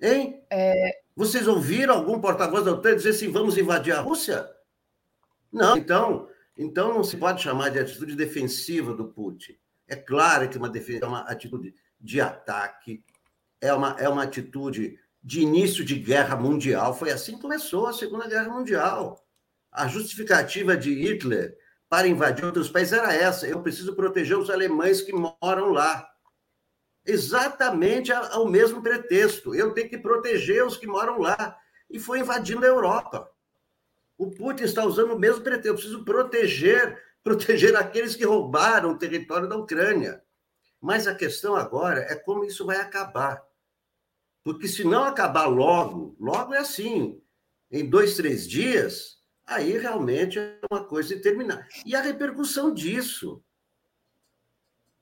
Hein? 0.00 0.44
É... 0.50 1.02
Vocês 1.16 1.46
ouviram 1.46 1.94
algum 1.94 2.20
porta-voz 2.20 2.64
da 2.64 2.72
OTAN 2.72 2.96
dizer 2.96 3.10
assim, 3.10 3.30
vamos 3.30 3.56
invadir 3.56 3.92
a 3.92 4.00
Rússia? 4.00 4.50
Não. 5.52 5.76
Então, 5.76 6.28
então 6.58 6.92
não 6.92 7.04
se 7.04 7.16
pode 7.16 7.42
chamar 7.42 7.70
de 7.70 7.78
atitude 7.78 8.16
defensiva 8.16 8.92
do 8.92 9.06
Putin. 9.06 9.56
É 9.86 9.94
claro 9.94 10.48
que 10.48 10.58
uma, 10.58 10.68
defesa, 10.68 11.04
é 11.04 11.08
uma 11.08 11.20
atitude 11.20 11.74
de 12.00 12.20
ataque, 12.20 13.04
é 13.60 13.72
uma, 13.72 13.96
é 13.98 14.08
uma 14.08 14.24
atitude 14.24 14.98
de 15.22 15.40
início 15.40 15.84
de 15.84 15.98
guerra 15.98 16.36
mundial. 16.36 16.92
Foi 16.94 17.10
assim 17.10 17.36
que 17.36 17.42
começou 17.42 17.86
a 17.86 17.92
Segunda 17.92 18.28
Guerra 18.28 18.50
Mundial. 18.50 19.23
A 19.74 19.88
justificativa 19.88 20.76
de 20.76 20.94
Hitler 20.94 21.58
para 21.88 22.06
invadir 22.06 22.44
outros 22.44 22.70
países 22.70 22.92
era 22.92 23.12
essa: 23.12 23.44
eu 23.44 23.60
preciso 23.60 23.96
proteger 23.96 24.38
os 24.38 24.48
alemães 24.48 25.02
que 25.02 25.12
moram 25.12 25.70
lá. 25.72 26.08
Exatamente 27.04 28.12
ao 28.12 28.48
mesmo 28.48 28.80
pretexto. 28.80 29.52
Eu 29.52 29.74
tenho 29.74 29.90
que 29.90 29.98
proteger 29.98 30.64
os 30.64 30.76
que 30.76 30.86
moram 30.86 31.18
lá. 31.18 31.58
E 31.90 31.98
foi 31.98 32.20
invadindo 32.20 32.64
a 32.64 32.68
Europa. 32.68 33.28
O 34.16 34.30
Putin 34.30 34.62
está 34.62 34.84
usando 34.84 35.12
o 35.12 35.18
mesmo 35.18 35.42
pretexto. 35.42 35.68
Eu 35.68 35.74
preciso 35.74 36.04
proteger, 36.04 36.96
proteger 37.22 37.76
aqueles 37.76 38.14
que 38.14 38.24
roubaram 38.24 38.92
o 38.92 38.98
território 38.98 39.48
da 39.48 39.56
Ucrânia. 39.56 40.22
Mas 40.80 41.06
a 41.08 41.14
questão 41.14 41.56
agora 41.56 42.00
é 42.00 42.14
como 42.14 42.44
isso 42.44 42.64
vai 42.64 42.76
acabar. 42.76 43.42
Porque 44.44 44.68
se 44.68 44.84
não 44.84 45.02
acabar 45.04 45.46
logo, 45.46 46.16
logo 46.20 46.54
é 46.54 46.58
assim, 46.58 47.20
em 47.70 47.88
dois, 47.88 48.14
três 48.16 48.48
dias, 48.48 49.13
aí 49.46 49.78
realmente 49.78 50.38
é 50.38 50.58
uma 50.70 50.84
coisa 50.84 51.18
terminar. 51.20 51.68
E 51.84 51.94
a 51.94 52.00
repercussão 52.00 52.72
disso. 52.72 53.42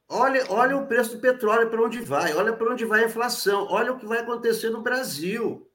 Olha, 0.09 0.45
olha 0.51 0.77
o 0.77 0.87
preço 0.87 1.17
do 1.17 1.21
petróleo 1.21 1.71
para 1.71 1.83
onde 1.83 2.01
vai, 2.01 2.35
olha 2.35 2.53
para 2.53 2.71
onde 2.71 2.85
vai 2.85 3.03
a 3.03 3.07
inflação, 3.07 3.67
olha 3.71 3.93
o 3.93 3.99
que 3.99 4.05
vai 4.05 4.19
acontecer 4.19 4.69
no 4.69 4.83
Brasil. 4.83 5.71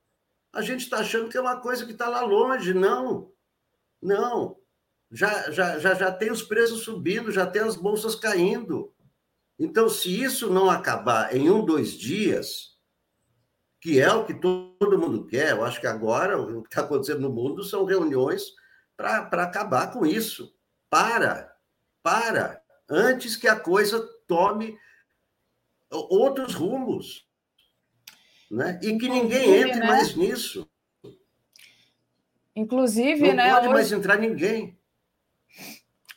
A 0.53 0.61
gente 0.61 0.81
está 0.81 0.99
achando 0.99 1.29
que 1.29 1.37
é 1.37 1.41
uma 1.41 1.59
coisa 1.59 1.85
que 1.85 1.91
está 1.91 2.07
lá 2.07 2.21
longe. 2.21 2.73
Não, 2.73 3.31
não. 4.01 4.57
Já, 5.11 5.49
já, 5.51 5.79
já, 5.79 5.93
já 5.93 6.11
tem 6.11 6.31
os 6.31 6.43
preços 6.43 6.83
subindo, 6.83 7.31
já 7.31 7.45
tem 7.45 7.61
as 7.61 7.75
bolsas 7.75 8.15
caindo. 8.15 8.93
Então, 9.57 9.89
se 9.89 10.21
isso 10.21 10.51
não 10.51 10.69
acabar 10.69 11.35
em 11.35 11.49
um, 11.49 11.65
dois 11.65 11.93
dias, 11.93 12.76
que 13.79 13.99
é 13.99 14.11
o 14.11 14.25
que 14.25 14.33
todo 14.33 14.99
mundo 14.99 15.25
quer. 15.25 15.51
Eu 15.51 15.63
acho 15.63 15.79
que 15.79 15.87
agora 15.87 16.39
o 16.39 16.61
que 16.63 16.69
está 16.69 16.81
acontecendo 16.81 17.21
no 17.21 17.29
mundo 17.29 17.63
são 17.63 17.85
reuniões 17.85 18.43
para 18.95 19.43
acabar 19.43 19.91
com 19.91 20.05
isso. 20.05 20.53
Para, 20.89 21.53
para, 22.01 22.61
antes 22.89 23.35
que 23.35 23.47
a 23.47 23.59
coisa 23.59 23.99
tome 24.27 24.77
outros 25.91 26.53
rumos. 26.53 27.27
Né? 28.49 28.79
E 28.81 28.97
que 28.97 29.09
ninguém 29.09 29.55
entre 29.55 29.79
né? 29.79 29.87
mais 29.87 30.15
nisso. 30.15 30.67
Inclusive, 32.55 33.27
Não 33.27 33.35
né? 33.35 33.51
pode 33.51 33.67
hoje... 33.67 33.73
mais 33.73 33.91
entrar 33.91 34.17
ninguém. 34.17 34.76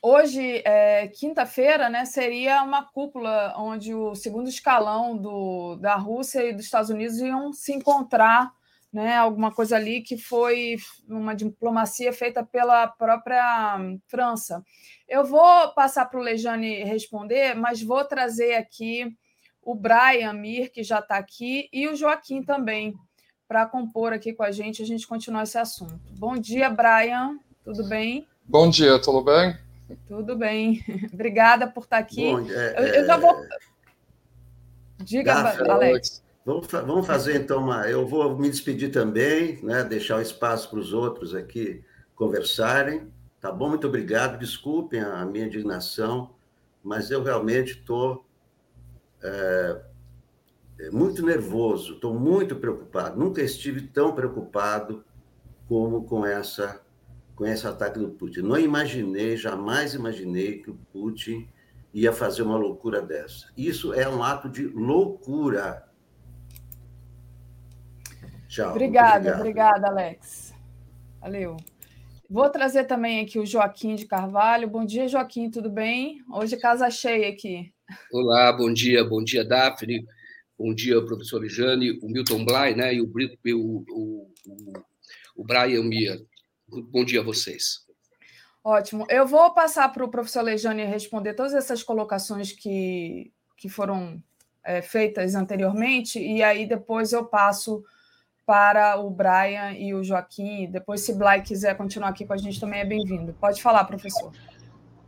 Hoje, 0.03 0.63
é, 0.65 1.09
quinta-feira, 1.09 1.91
né, 1.91 2.07
seria 2.07 2.63
uma 2.63 2.83
cúpula 2.83 3.55
onde 3.59 3.95
o 3.95 4.15
segundo 4.15 4.49
escalão 4.49 5.15
do, 5.15 5.77
da 5.77 5.95
Rússia 5.97 6.43
e 6.43 6.55
dos 6.55 6.65
Estados 6.65 6.89
Unidos 6.89 7.19
iam 7.19 7.53
se 7.53 7.75
encontrar, 7.75 8.51
né, 8.91 9.17
alguma 9.17 9.53
coisa 9.53 9.77
ali 9.77 10.01
que 10.01 10.17
foi 10.17 10.79
uma 11.07 11.35
diplomacia 11.35 12.15
feita 12.15 12.43
pela 12.43 12.89
própria 12.89 13.79
França. 14.09 14.65
Eu 15.07 15.23
vou 15.23 15.69
passar 15.75 16.07
para 16.07 16.19
o 16.19 16.23
Lejane 16.23 16.83
responder, 16.83 17.55
mas 17.55 17.83
vou 17.83 18.03
trazer 18.03 18.55
aqui 18.55 19.15
o 19.63 19.75
Brian 19.75 20.33
Mir, 20.33 20.71
que 20.71 20.83
já 20.83 21.01
está 21.01 21.19
aqui, 21.19 21.69
e 21.71 21.87
o 21.87 21.95
Joaquim 21.95 22.43
também, 22.43 22.95
para 23.47 23.67
compor 23.67 24.15
aqui 24.15 24.33
com 24.33 24.43
a 24.43 24.51
gente, 24.51 24.83
a 24.83 24.87
gente 24.87 25.07
continuar 25.07 25.43
esse 25.43 25.59
assunto. 25.59 26.01
Bom 26.19 26.39
dia, 26.39 26.71
Brian, 26.71 27.39
tudo 27.63 27.87
bem? 27.87 28.27
Bom 28.47 28.71
dia, 28.71 28.99
tudo 28.99 29.23
bem? 29.23 29.70
Tudo 30.07 30.37
bem. 30.37 30.85
Obrigada 31.13 31.67
por 31.67 31.85
estar 31.85 31.99
aqui. 31.99 32.31
Bom, 32.31 32.41
é, 32.49 32.75
eu, 32.79 32.95
eu, 33.01 33.07
já 33.07 33.17
vou. 33.17 33.35
É, 33.35 33.49
Diga, 34.99 35.55
Alex. 35.71 36.23
Vamos, 36.45 36.67
vamos 36.67 37.07
fazer 37.07 37.37
então 37.37 37.63
uma. 37.63 37.89
Eu 37.89 38.07
vou 38.07 38.39
me 38.39 38.49
despedir 38.49 38.91
também, 38.91 39.63
né? 39.63 39.85
deixar 39.85 40.17
o 40.19 40.23
espaço 40.23 40.71
para 40.71 40.79
os 40.79 40.93
outros 40.93 41.35
aqui 41.35 41.85
conversarem. 42.15 43.11
Tá 43.41 43.51
bom? 43.51 43.69
Muito 43.69 43.87
obrigado. 43.87 44.39
Desculpem 44.39 45.01
a 45.01 45.25
minha 45.25 45.47
indignação, 45.47 46.35
mas 46.83 47.11
eu 47.11 47.23
realmente 47.23 47.79
estou 47.79 48.25
é, 49.23 49.81
muito 50.91 51.25
nervoso, 51.25 51.95
estou 51.95 52.15
muito 52.15 52.57
preocupado. 52.57 53.19
Nunca 53.19 53.43
estive 53.43 53.83
tão 53.83 54.15
preocupado 54.15 55.05
como 55.69 56.05
com 56.05 56.27
essa 56.27 56.81
com 57.41 57.47
esse 57.47 57.67
ataque 57.67 57.99
do 57.99 58.11
Putin. 58.11 58.41
Não 58.41 58.59
imaginei, 58.59 59.35
jamais 59.35 59.95
imaginei 59.95 60.59
que 60.59 60.69
o 60.69 60.75
Putin 60.93 61.49
ia 61.91 62.13
fazer 62.13 62.43
uma 62.43 62.59
loucura 62.59 63.01
dessa. 63.01 63.47
Isso 63.57 63.95
é 63.95 64.07
um 64.07 64.23
ato 64.23 64.47
de 64.47 64.67
loucura. 64.67 65.89
Tchau. 68.47 68.73
Obrigada, 68.73 69.37
obrigada, 69.37 69.87
Alex. 69.89 70.53
Valeu. 71.19 71.57
Vou 72.29 72.51
trazer 72.51 72.85
também 72.85 73.25
aqui 73.25 73.39
o 73.39 73.47
Joaquim 73.47 73.95
de 73.95 74.05
Carvalho. 74.05 74.69
Bom 74.69 74.85
dia, 74.85 75.09
Joaquim, 75.09 75.51
tudo 75.51 75.71
bem? 75.71 76.23
Hoje 76.31 76.59
casa 76.59 76.91
cheia 76.91 77.31
aqui. 77.31 77.73
Olá, 78.13 78.53
bom 78.53 78.71
dia, 78.71 79.03
bom 79.03 79.25
dia, 79.25 79.43
Daphne. 79.43 80.07
Bom 80.59 80.75
dia, 80.75 81.03
professor 81.03 81.41
Lijane, 81.41 81.99
o 82.03 82.09
Milton 82.11 82.45
Bly, 82.45 82.75
né, 82.75 82.93
e 82.93 83.01
o, 83.01 83.07
o, 83.07 83.87
o, 83.95 84.83
o 85.37 85.43
Brian 85.43 85.85
Mia. 85.85 86.21
Bom 86.71 87.05
dia 87.05 87.21
a 87.21 87.25
vocês. 87.25 87.85
Ótimo. 88.63 89.07
Eu 89.09 89.27
vou 89.27 89.53
passar 89.53 89.89
para 89.93 90.05
o 90.05 90.11
professor 90.11 90.43
Lejane 90.43 90.85
responder 90.85 91.35
todas 91.35 91.55
essas 91.55 91.83
colocações 91.83 92.53
que, 92.53 93.33
que 93.57 93.69
foram 93.69 94.23
é, 94.63 94.83
feitas 94.83 95.35
anteriormente, 95.35 96.19
e 96.19 96.43
aí 96.43 96.67
depois 96.67 97.13
eu 97.13 97.25
passo 97.25 97.83
para 98.45 98.99
o 99.01 99.09
Brian 99.11 99.73
e 99.79 99.95
o 99.95 100.03
Joaquim. 100.03 100.69
Depois, 100.71 101.01
se 101.03 101.15
Blay 101.15 101.41
quiser 101.41 101.77
continuar 101.77 102.09
aqui 102.09 102.27
com 102.27 102.33
a 102.33 102.37
gente, 102.37 102.61
também 102.61 102.81
é 102.81 102.85
bem-vindo. 102.85 103.33
Pode 103.41 103.63
falar, 103.63 103.85
professor. 103.85 104.33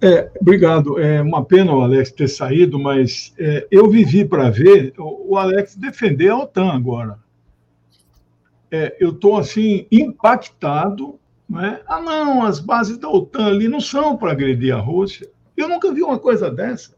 É, 0.00 0.30
obrigado. 0.40 0.98
É 0.98 1.20
uma 1.20 1.44
pena 1.44 1.72
o 1.74 1.80
Alex 1.82 2.10
ter 2.12 2.28
saído, 2.28 2.78
mas 2.78 3.34
é, 3.38 3.66
eu 3.70 3.88
vivi 3.90 4.24
para 4.24 4.50
ver 4.50 4.94
o 4.98 5.36
Alex 5.36 5.76
defender 5.76 6.28
a 6.28 6.38
OTAN 6.38 6.72
agora. 6.72 7.18
É, 8.70 8.96
eu 8.98 9.10
estou 9.10 9.36
assim 9.36 9.86
impactado 9.90 11.20
é? 11.60 11.82
Ah, 11.86 12.00
não, 12.00 12.44
as 12.44 12.60
bases 12.60 12.98
da 12.98 13.08
OTAN 13.08 13.46
ali 13.46 13.68
não 13.68 13.80
são 13.80 14.16
para 14.16 14.32
agredir 14.32 14.74
a 14.74 14.80
Rússia. 14.80 15.30
Eu 15.56 15.68
nunca 15.68 15.92
vi 15.92 16.02
uma 16.02 16.18
coisa 16.18 16.50
dessa. 16.50 16.96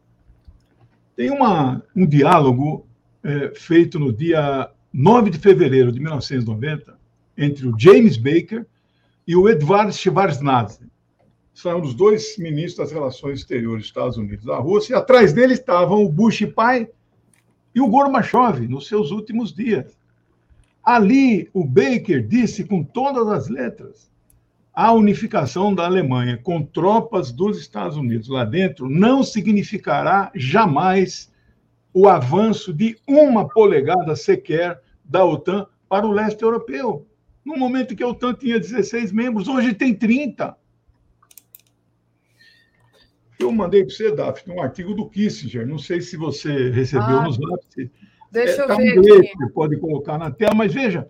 Tem 1.16 1.30
uma, 1.30 1.82
um 1.94 2.06
diálogo 2.06 2.86
é, 3.22 3.52
feito 3.54 3.98
no 3.98 4.12
dia 4.12 4.70
9 4.92 5.30
de 5.30 5.38
fevereiro 5.38 5.90
de 5.90 6.00
1990 6.00 6.98
entre 7.36 7.66
o 7.66 7.74
James 7.78 8.16
Baker, 8.16 8.66
e 9.26 9.34
o 9.34 9.48
Edvard 9.48 9.92
Shevardnadze. 9.92 10.86
São 11.52 11.80
os 11.80 11.94
dois 11.94 12.36
ministros 12.36 12.76
das 12.76 12.92
Relações 12.92 13.40
Exteriores 13.40 13.82
dos 13.82 13.86
Estados 13.86 14.16
Unidos 14.16 14.44
da 14.44 14.58
Rússia. 14.58 14.94
E 14.94 14.96
atrás 14.96 15.32
deles 15.32 15.58
estavam 15.58 16.04
o 16.04 16.08
Bush 16.08 16.44
pai 16.54 16.88
e 17.74 17.80
o 17.80 17.88
Gorbachev, 17.88 18.66
nos 18.68 18.86
seus 18.88 19.10
últimos 19.10 19.52
dias. 19.52 19.96
Ali, 20.82 21.48
o 21.54 21.64
Baker 21.64 22.26
disse 22.26 22.64
com 22.64 22.82
todas 22.82 23.28
as 23.28 23.48
letras: 23.48 24.10
a 24.74 24.92
unificação 24.92 25.72
da 25.72 25.84
Alemanha 25.84 26.36
com 26.42 26.62
tropas 26.62 27.30
dos 27.30 27.60
Estados 27.60 27.96
Unidos 27.96 28.28
lá 28.28 28.44
dentro 28.44 28.90
não 28.90 29.22
significará 29.22 30.32
jamais 30.34 31.32
o 31.92 32.08
avanço 32.08 32.72
de 32.74 32.98
uma 33.06 33.48
polegada 33.48 34.16
sequer 34.16 34.80
da 35.04 35.24
OTAN 35.24 35.66
para 35.88 36.04
o 36.04 36.10
leste 36.10 36.42
europeu. 36.42 37.06
No 37.44 37.56
momento 37.56 37.94
que 37.94 38.02
a 38.02 38.08
OTAN 38.08 38.34
tinha 38.34 38.58
16 38.58 39.12
membros, 39.12 39.46
hoje 39.46 39.72
tem 39.74 39.94
30. 39.94 40.56
Eu 43.38 43.52
mandei 43.52 43.84
para 43.84 43.94
você, 43.94 44.10
Daphne, 44.10 44.54
um 44.54 44.62
artigo 44.62 44.94
do 44.94 45.08
Kissinger. 45.08 45.66
Não 45.66 45.78
sei 45.78 46.00
se 46.00 46.16
você 46.16 46.70
recebeu 46.70 47.18
ah, 47.18 47.24
nos 47.24 47.36
zap. 47.36 47.90
Deixa 48.32 48.62
é, 48.62 48.64
eu 48.64 48.66
tá 48.66 48.74
ver. 48.76 48.98
Um 48.98 49.18
aqui. 49.18 49.52
Pode 49.52 49.76
colocar 49.78 50.18
na 50.18 50.30
tela, 50.30 50.54
mas 50.54 50.72
veja, 50.74 51.08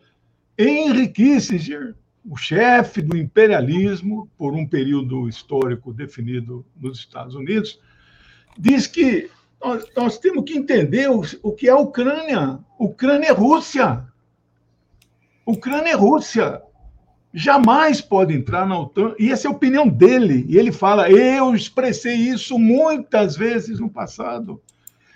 Henry 0.59 1.09
Kissinger 1.09 1.94
o 2.24 2.36
chefe 2.36 3.02
do 3.02 3.16
imperialismo, 3.16 4.28
por 4.38 4.54
um 4.54 4.66
período 4.66 5.28
histórico 5.28 5.92
definido 5.92 6.64
nos 6.80 6.98
Estados 6.98 7.34
Unidos, 7.34 7.78
diz 8.56 8.86
que 8.86 9.30
nós, 9.62 9.84
nós 9.96 10.18
temos 10.18 10.44
que 10.44 10.56
entender 10.56 11.10
o, 11.10 11.22
o, 11.42 11.52
que 11.52 11.68
é 11.68 11.72
a 11.72 11.76
Ucrânia. 11.76 12.58
Ucrânia 12.78 13.28
é 13.28 13.32
Rússia. 13.32 14.04
Ucrânia 15.44 15.90
é 15.90 15.94
Rússia. 15.94 16.62
Jamais 17.32 18.00
pode 18.00 18.32
entrar 18.32 18.66
na 18.66 18.78
OTAN. 18.78 19.14
E 19.18 19.30
essa 19.30 19.48
é 19.48 19.50
a 19.50 19.54
opinião 19.54 19.88
dele. 19.88 20.46
E 20.48 20.56
ele 20.56 20.72
fala: 20.72 21.10
eu 21.10 21.54
expressei 21.54 22.14
isso 22.14 22.58
muitas 22.58 23.36
vezes 23.36 23.80
no 23.80 23.90
passado. 23.90 24.60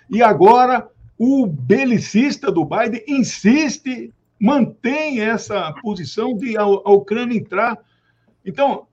E 0.09 0.21
agora 0.21 0.87
o 1.17 1.45
belicista 1.45 2.51
do 2.51 2.65
Biden 2.65 3.03
insiste 3.07 4.13
mantém 4.39 5.19
essa 5.21 5.73
posição 5.81 6.35
de 6.35 6.57
a, 6.57 6.61
a 6.61 6.91
Ucrânia 6.91 7.37
entrar. 7.37 7.77
Então, 8.45 8.87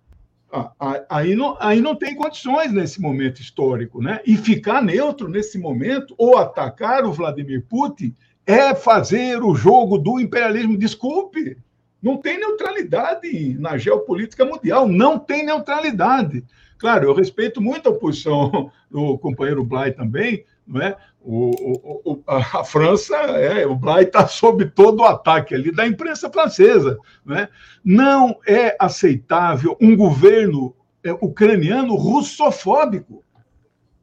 aí 1.09 1.35
não, 1.35 1.57
aí 1.61 1.81
não 1.81 1.95
tem 1.95 2.15
condições 2.15 2.73
nesse 2.73 3.01
momento 3.01 3.41
histórico, 3.41 4.03
né? 4.03 4.21
E 4.27 4.37
ficar 4.37 4.83
neutro 4.83 5.29
nesse 5.29 5.59
momento 5.59 6.15
ou 6.19 6.37
atacar 6.37 7.05
o 7.05 7.13
Vladimir 7.13 7.65
Putin 7.69 8.15
é 8.47 8.75
fazer 8.75 9.43
o 9.43 9.55
jogo 9.55 9.99
do 9.99 10.21
imperialismo. 10.21 10.77
Desculpe, 10.77 11.57
não 12.03 12.17
tem 12.17 12.39
neutralidade 12.39 13.57
na 13.59 13.77
geopolítica 13.77 14.45
mundial, 14.45 14.87
não 14.87 15.19
tem 15.19 15.45
neutralidade. 15.45 16.45
Claro, 16.79 17.07
eu 17.07 17.15
respeito 17.15 17.61
muito 17.61 17.89
a 17.89 17.95
posição 17.95 18.71
do 18.91 19.19
companheiro 19.19 19.65
Blay 19.65 19.93
também, 19.93 20.45
não 20.67 20.83
é? 20.83 20.97
O, 21.21 22.13
o, 22.13 22.23
a 22.27 22.63
França, 22.65 23.17
é, 23.17 23.67
o 23.67 23.75
Blay 23.75 24.05
está 24.05 24.29
sob 24.29 24.65
todo 24.71 25.01
o 25.01 25.05
ataque 25.05 25.55
ali 25.55 25.73
da 25.73 25.87
imprensa 25.87 26.31
francesa. 26.31 26.97
Né? 27.25 27.49
Não 27.85 28.39
é 28.47 28.77
aceitável 28.79 29.77
um 29.81 29.97
governo 29.97 30.75
é, 31.03 31.13
ucraniano 31.13 31.97
russofóbico 31.97 33.25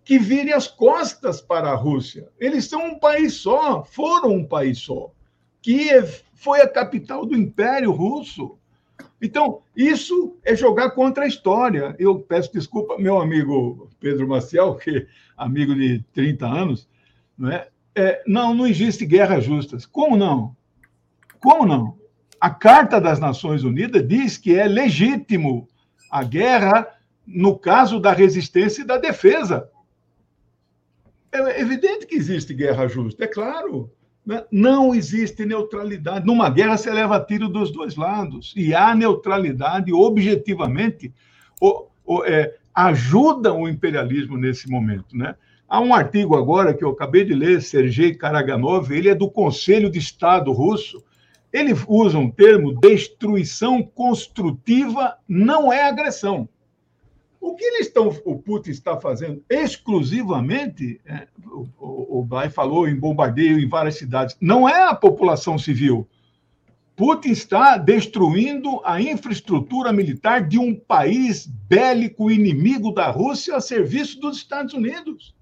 que 0.03 0.19
vire 0.19 0.51
as 0.51 0.67
costas 0.67 1.42
para 1.42 1.69
a 1.69 1.75
Rússia. 1.75 2.27
Eles 2.40 2.66
são 2.66 2.85
um 2.85 3.00
país 3.00 3.35
só, 3.35 3.83
foram 3.83 4.32
um 4.32 4.45
país 4.45 4.80
só. 4.80 5.11
Kiev 5.61 6.24
foi 6.33 6.61
a 6.61 6.67
capital 6.67 7.25
do 7.25 7.38
Império 7.38 7.92
Russo. 7.92 8.58
Então, 9.22 9.61
isso 9.75 10.35
é 10.43 10.53
jogar 10.53 10.92
contra 10.92 11.24
a 11.24 11.27
história. 11.27 11.95
Eu 11.98 12.19
peço 12.19 12.51
desculpa, 12.51 12.98
meu 12.98 13.17
amigo 13.17 13.90
Pedro 13.98 14.27
Maciel, 14.27 14.75
que 14.75 15.08
amigo 15.38 15.76
de 15.76 16.03
30 16.14 16.45
anos, 16.48 16.90
não, 17.38 17.52
é? 17.52 17.68
é, 17.95 18.24
não, 18.28 18.53
não 18.53 18.68
existe 18.68 19.06
guerras 19.06 19.44
justas. 19.44 19.86
Como 19.86 20.16
não? 20.16 20.56
Como 21.40 21.66
não? 21.66 21.98
A 22.40 22.50
Carta 22.50 23.00
das 23.00 23.20
Nações 23.20 23.64
Unidas 23.64 24.08
diz 24.08 24.38
que 24.38 24.56
é 24.56 24.66
legítimo 24.66 25.68
a 26.10 26.24
guerra 26.24 26.88
no 27.26 27.58
caso 27.58 28.00
da 28.00 28.12
resistência 28.12 28.82
e 28.82 28.86
da 28.86 28.98
defesa. 28.98 29.70
É 31.32 31.62
evidente 31.62 32.06
que 32.06 32.16
existe 32.16 32.53
guerra 32.53 32.88
justa, 32.88 33.24
é 33.24 33.28
claro. 33.28 33.90
Né? 34.26 34.44
Não 34.52 34.94
existe 34.94 35.45
neutralidade. 35.45 36.26
Numa 36.26 36.50
guerra, 36.50 36.78
você 36.78 36.92
leva 36.92 37.20
tiro 37.20 37.50
dos 37.50 37.72
dois 37.72 37.95
lados. 37.95 38.53
E 38.56 38.74
há 38.74 38.94
neutralidade, 38.95 39.92
objetivamente, 39.92 41.14
o, 41.60 41.88
o, 42.06 42.24
é, 42.24 42.56
ajuda 42.74 43.53
o 43.53 43.68
imperialismo 43.68 44.38
nesse 44.38 44.69
momento. 44.69 45.16
Né? 45.16 45.35
Há 45.68 45.80
um 45.80 45.93
artigo 45.93 46.35
agora 46.35 46.74
que 46.74 46.84
eu 46.84 46.90
acabei 46.90 47.24
de 47.24 47.34
ler, 47.34 47.61
Sergei 47.61 48.14
Karaganov, 48.14 48.92
ele 48.92 49.10
é 49.10 49.16
do 49.16 49.30
Conselho 49.30 49.90
de 49.90 50.00
Estado 50.00 50.52
russo. 50.52 51.03
Ele 51.52 51.74
usa 51.88 52.18
um 52.18 52.32
termo 52.32 52.80
destruição 52.80 53.84
construtiva 53.84 55.18
não 55.27 55.72
é 55.72 55.88
agressão. 55.88 56.50
O 57.40 57.56
que 57.56 57.66
eles 57.66 57.88
estão, 57.88 58.08
o 58.24 58.40
Putin 58.40 58.72
está 58.72 59.00
fazendo 59.00 59.43
exclusivamente, 59.50 61.02
é, 61.06 61.27
o, 61.45 62.19
o 62.19 62.24
Blay 62.24 62.50
falou 62.50 62.88
em 62.88 62.95
bombardeio 62.95 63.60
em 63.60 63.68
várias 63.68 63.95
cidades, 63.95 64.38
não 64.40 64.68
é 64.68 64.88
a 64.88 64.95
população 64.95 65.58
civil. 65.58 66.08
Putin 66.96 67.32
está 67.32 67.78
destruindo 67.78 68.82
a 68.86 69.02
infraestrutura 69.02 69.92
militar 69.92 70.48
de 70.48 70.60
um 70.60 70.76
país 70.76 71.48
bélico 71.48 72.30
inimigo 72.30 72.92
da 72.94 73.10
Rússia 73.10 73.56
a 73.56 73.62
serviço 73.62 74.20
dos 74.20 74.38
Estados 74.38 74.74
Unidos 74.74 75.34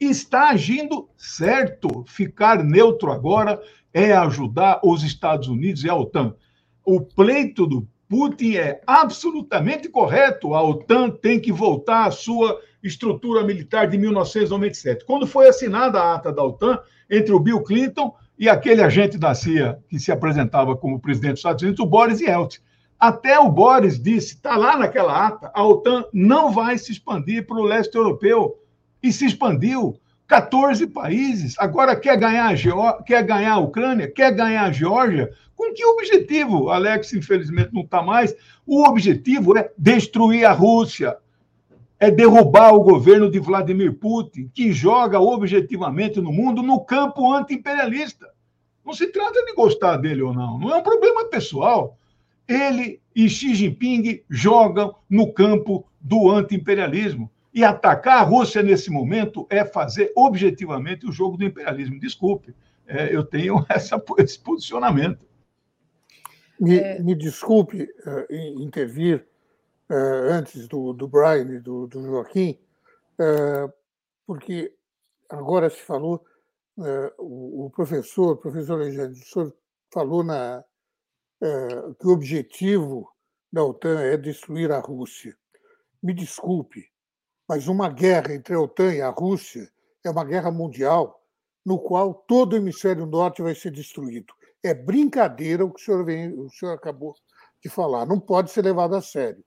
está 0.00 0.50
agindo 0.50 1.08
certo. 1.16 2.04
Ficar 2.06 2.64
neutro 2.64 3.12
agora 3.12 3.60
é 3.92 4.12
ajudar 4.12 4.80
os 4.82 5.02
Estados 5.02 5.48
Unidos 5.48 5.84
e 5.84 5.90
a 5.90 5.94
OTAN. 5.94 6.34
O 6.84 7.00
pleito 7.00 7.66
do 7.66 7.86
Putin 8.08 8.56
é 8.56 8.80
absolutamente 8.86 9.88
correto. 9.88 10.54
A 10.54 10.62
OTAN 10.62 11.10
tem 11.10 11.38
que 11.38 11.52
voltar 11.52 12.06
à 12.06 12.10
sua 12.10 12.60
estrutura 12.82 13.44
militar 13.44 13.88
de 13.88 13.98
1997. 13.98 15.04
Quando 15.04 15.26
foi 15.26 15.48
assinada 15.48 16.00
a 16.00 16.14
ata 16.14 16.32
da 16.32 16.42
OTAN 16.42 16.78
entre 17.10 17.32
o 17.32 17.40
Bill 17.40 17.62
Clinton 17.62 18.14
e 18.40 18.48
aquele 18.48 18.82
agente 18.82 19.18
da 19.18 19.34
CIA 19.34 19.78
que 19.86 20.00
se 20.00 20.10
apresentava 20.10 20.74
como 20.74 20.98
presidente 20.98 21.32
dos 21.32 21.40
Estados 21.40 21.62
Unidos, 21.62 21.80
o 21.80 21.86
Boris 21.86 22.22
Yeltsin. 22.22 22.60
Até 22.98 23.38
o 23.38 23.50
Boris 23.50 24.02
disse, 24.02 24.36
está 24.36 24.56
lá 24.56 24.78
naquela 24.78 25.26
ata, 25.26 25.50
a 25.54 25.62
OTAN 25.62 26.06
não 26.10 26.50
vai 26.50 26.78
se 26.78 26.90
expandir 26.90 27.46
para 27.46 27.58
o 27.58 27.64
leste 27.64 27.94
europeu 27.94 28.58
e 29.02 29.12
se 29.12 29.26
expandiu. 29.26 30.00
14 30.26 30.86
países. 30.86 31.54
Agora 31.58 31.94
quer 31.94 32.16
ganhar 32.16 32.50
a, 32.50 33.02
quer 33.02 33.22
ganhar 33.24 33.54
a 33.54 33.58
Ucrânia, 33.58 34.10
quer 34.10 34.32
ganhar 34.32 34.64
a 34.64 34.72
Geórgia. 34.72 35.30
Com 35.54 35.74
que 35.74 35.84
objetivo? 35.84 36.70
Alex, 36.70 37.12
infelizmente, 37.12 37.74
não 37.74 37.82
está 37.82 38.00
mais. 38.00 38.34
O 38.64 38.88
objetivo 38.88 39.58
é 39.58 39.70
destruir 39.76 40.46
a 40.46 40.52
Rússia, 40.52 41.16
é 41.98 42.10
derrubar 42.10 42.72
o 42.72 42.82
governo 42.82 43.30
de 43.30 43.38
Vladimir 43.38 43.92
Putin, 43.92 44.50
que 44.54 44.72
joga 44.72 45.20
objetivamente 45.20 46.18
no 46.20 46.32
mundo 46.32 46.62
no 46.62 46.80
campo 46.80 47.30
anti-imperialista. 47.30 48.29
Não 48.84 48.92
se 48.92 49.06
trata 49.08 49.44
de 49.44 49.54
gostar 49.54 49.96
dele 49.96 50.22
ou 50.22 50.32
não, 50.32 50.58
não 50.58 50.72
é 50.72 50.76
um 50.76 50.82
problema 50.82 51.28
pessoal. 51.28 51.96
Ele 52.48 53.00
e 53.14 53.28
Xi 53.28 53.54
Jinping 53.54 54.22
jogam 54.28 54.94
no 55.08 55.32
campo 55.32 55.86
do 56.00 56.30
anti-imperialismo. 56.30 57.30
E 57.52 57.64
atacar 57.64 58.18
a 58.18 58.22
Rússia 58.22 58.62
nesse 58.62 58.90
momento 58.90 59.46
é 59.50 59.64
fazer 59.64 60.12
objetivamente 60.16 61.06
o 61.06 61.12
jogo 61.12 61.36
do 61.36 61.44
imperialismo. 61.44 61.98
Desculpe, 61.98 62.54
é, 62.86 63.14
eu 63.14 63.24
tenho 63.24 63.64
essa, 63.68 64.02
esse 64.18 64.38
posicionamento. 64.38 65.26
Me, 66.58 66.78
é... 66.78 67.00
me 67.00 67.14
desculpe 67.14 67.82
uh, 67.82 68.34
intervir 68.62 69.26
uh, 69.90 70.32
antes 70.32 70.68
do, 70.68 70.92
do 70.92 71.08
Brian 71.08 71.54
e 71.54 71.58
do, 71.58 71.86
do 71.86 72.02
Joaquim, 72.02 72.58
uh, 73.18 73.72
porque 74.26 74.72
agora 75.28 75.70
se 75.70 75.80
falou, 75.80 76.24
o, 76.76 77.66
o, 77.66 77.70
professor, 77.70 78.32
o 78.32 78.36
professor 78.36 78.80
Alexandre, 78.80 79.20
o 79.20 79.24
senhor 79.24 79.54
falou 79.92 80.22
na, 80.24 80.64
que 81.98 82.06
o 82.06 82.10
objetivo 82.10 83.10
da 83.52 83.64
OTAN 83.64 84.00
é 84.00 84.16
destruir 84.16 84.70
a 84.70 84.78
Rússia. 84.78 85.36
Me 86.02 86.14
desculpe, 86.14 86.86
mas 87.48 87.68
uma 87.68 87.88
guerra 87.88 88.34
entre 88.34 88.54
a 88.54 88.60
OTAN 88.60 88.94
e 88.94 89.02
a 89.02 89.10
Rússia 89.10 89.70
é 90.04 90.10
uma 90.10 90.24
guerra 90.24 90.50
mundial 90.50 91.20
no 91.64 91.78
qual 91.78 92.14
todo 92.14 92.54
o 92.54 92.56
hemisfério 92.56 93.06
norte 93.06 93.42
vai 93.42 93.54
ser 93.54 93.70
destruído. 93.70 94.32
É 94.62 94.72
brincadeira 94.72 95.64
o 95.64 95.72
que 95.72 95.80
o 95.80 95.84
senhor, 95.84 96.04
vem, 96.04 96.32
o 96.32 96.48
senhor 96.50 96.72
acabou 96.72 97.14
de 97.62 97.68
falar. 97.68 98.06
Não 98.06 98.18
pode 98.18 98.50
ser 98.50 98.64
levado 98.64 98.94
a 98.94 99.02
sério. 99.02 99.44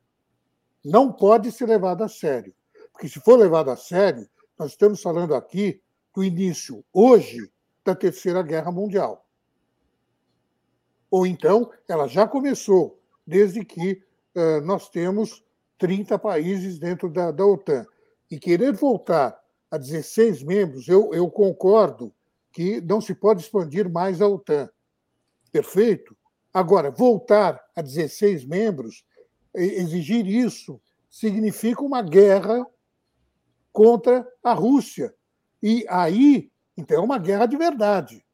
Não 0.84 1.12
pode 1.12 1.52
ser 1.52 1.68
levado 1.68 2.04
a 2.04 2.10
sério. 2.10 2.54
Porque 2.92 3.08
se 3.08 3.20
for 3.20 3.38
levado 3.38 3.72
a 3.72 3.76
sério, 3.76 4.28
nós 4.58 4.72
estamos 4.72 5.02
falando 5.02 5.34
aqui 5.34 5.82
do 6.14 6.24
início, 6.24 6.84
hoje, 6.94 7.50
da 7.84 7.96
Terceira 7.96 8.42
Guerra 8.42 8.72
Mundial. 8.72 9.28
Ou 11.10 11.26
então, 11.26 11.72
ela 11.88 12.08
já 12.08 12.28
começou, 12.28 13.00
desde 13.26 13.64
que 13.64 14.04
uh, 14.36 14.62
nós 14.66 14.90
temos 14.90 15.44
30 15.78 16.18
países 16.18 16.80
dentro 16.80 17.10
da, 17.10 17.32
da 17.32 17.46
OTAN. 17.46 17.86
E 18.32 18.40
querer 18.40 18.74
voltar 18.74 19.40
a 19.70 19.78
16 19.78 20.44
membros, 20.44 20.88
eu, 20.88 21.14
eu 21.14 21.30
concordo 21.30 22.14
que 22.52 22.80
não 22.82 23.02
se 23.02 23.14
pode 23.14 23.42
expandir 23.42 23.90
mais 23.90 24.22
a 24.22 24.28
OTAN. 24.28 24.70
Perfeito? 25.52 26.16
Agora, 26.54 26.92
voltar 26.92 27.64
a 27.76 27.82
16 27.82 28.46
membros, 28.46 29.04
exigir 29.54 30.26
isso, 30.26 30.80
significa 31.10 31.82
uma 31.82 32.02
guerra 32.02 32.66
contra 33.72 34.28
a 34.44 34.54
Rússia. 34.54 35.14
E 35.64 35.86
aí, 35.88 36.52
então, 36.76 36.98
é 36.98 37.00
uma 37.00 37.18
guerra 37.18 37.46
de 37.46 37.56
verdade. 37.56 38.26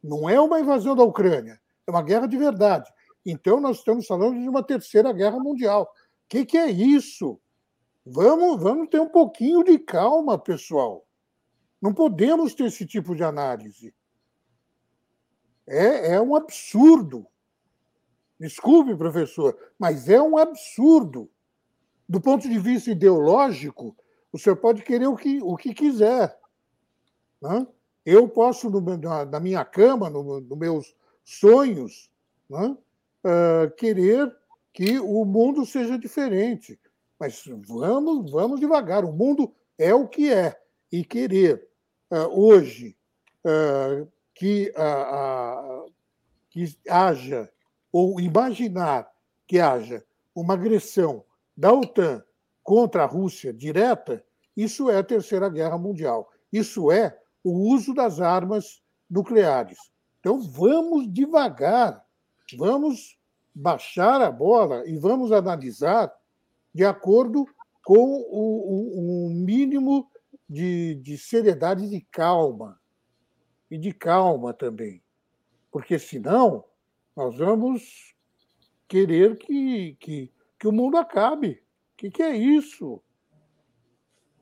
Não 0.00 0.30
é 0.30 0.40
uma 0.40 0.60
invasão 0.60 0.94
da 0.94 1.02
Ucrânia, 1.02 1.60
é 1.84 1.90
uma 1.90 2.00
guerra 2.00 2.28
de 2.28 2.36
verdade. 2.36 2.88
Então, 3.26 3.60
nós 3.60 3.78
estamos 3.78 4.06
falando 4.06 4.40
de 4.40 4.48
uma 4.48 4.62
terceira 4.62 5.12
guerra 5.12 5.40
mundial. 5.40 5.82
O 5.82 5.88
que, 6.28 6.46
que 6.46 6.56
é 6.56 6.70
isso? 6.70 7.40
Vamos, 8.06 8.62
vamos 8.62 8.88
ter 8.88 9.00
um 9.00 9.08
pouquinho 9.08 9.64
de 9.64 9.80
calma, 9.80 10.38
pessoal. 10.38 11.04
Não 11.82 11.92
podemos 11.92 12.54
ter 12.54 12.66
esse 12.66 12.86
tipo 12.86 13.16
de 13.16 13.24
análise. 13.24 13.92
É, 15.66 16.14
é 16.14 16.20
um 16.20 16.36
absurdo. 16.36 17.26
Desculpe, 18.38 18.96
professor, 18.96 19.58
mas 19.76 20.08
é 20.08 20.22
um 20.22 20.38
absurdo. 20.38 21.28
Do 22.08 22.20
ponto 22.20 22.48
de 22.48 22.58
vista 22.58 22.92
ideológico, 22.92 23.96
o 24.32 24.38
senhor 24.38 24.56
pode 24.56 24.82
querer 24.82 25.08
o 25.08 25.16
que, 25.16 25.40
o 25.42 25.56
que 25.56 25.74
quiser. 25.74 26.39
Né? 27.40 27.66
Eu 28.04 28.28
posso, 28.28 28.70
no, 28.70 28.80
na, 28.80 29.24
na, 29.24 29.40
minha 29.40 29.64
cama, 29.64 30.10
nos 30.10 30.42
no 30.46 30.56
meus 30.56 30.94
sonhos, 31.24 32.10
né? 32.48 32.76
uh, 33.24 33.70
querer 33.76 34.34
que 34.72 34.98
o 34.98 35.24
mundo 35.24 35.64
seja 35.66 35.98
diferente. 35.98 36.78
Mas 37.18 37.42
vamos, 37.66 38.30
vamos 38.30 38.60
devagar. 38.60 39.04
O 39.04 39.12
mundo 39.12 39.52
é 39.78 39.94
o 39.94 40.08
que 40.08 40.32
é. 40.32 40.58
E 40.90 41.04
querer 41.04 41.68
uh, 42.10 42.26
hoje 42.28 42.96
uh, 43.44 44.10
que, 44.34 44.72
que 46.48 46.78
haja, 46.88 47.50
ou 47.92 48.18
imaginar 48.20 49.10
que 49.46 49.60
haja 49.60 50.04
uma 50.34 50.54
agressão 50.54 51.24
da 51.56 51.72
OTAN 51.72 52.24
contra 52.62 53.02
a 53.02 53.06
Rússia 53.06 53.52
direta, 53.52 54.24
isso 54.56 54.90
é 54.90 54.96
a 54.96 55.02
Terceira 55.02 55.48
Guerra 55.48 55.76
Mundial. 55.76 56.30
Isso 56.52 56.90
é 56.90 57.18
o 57.42 57.72
uso 57.72 57.94
das 57.94 58.20
armas 58.20 58.82
nucleares. 59.08 59.78
Então 60.20 60.40
vamos 60.40 61.10
devagar, 61.12 62.04
vamos 62.56 63.18
baixar 63.54 64.20
a 64.20 64.30
bola 64.30 64.86
e 64.86 64.96
vamos 64.96 65.32
analisar 65.32 66.12
de 66.72 66.84
acordo 66.84 67.46
com 67.84 67.96
o, 67.96 69.26
o, 69.26 69.26
o 69.26 69.30
mínimo 69.30 70.08
de, 70.48 70.96
de 70.96 71.16
seriedade 71.16 71.84
e 71.84 71.88
de 71.88 72.00
calma. 72.00 72.80
E 73.70 73.78
de 73.78 73.92
calma 73.92 74.52
também. 74.52 75.02
Porque 75.70 75.98
senão 75.98 76.64
nós 77.16 77.36
vamos 77.38 78.14
querer 78.88 79.36
que, 79.38 79.96
que, 80.00 80.32
que 80.58 80.66
o 80.66 80.72
mundo 80.72 80.96
acabe. 80.96 81.62
O 81.92 81.96
que, 81.96 82.10
que 82.10 82.22
é 82.22 82.36
isso? 82.36 83.02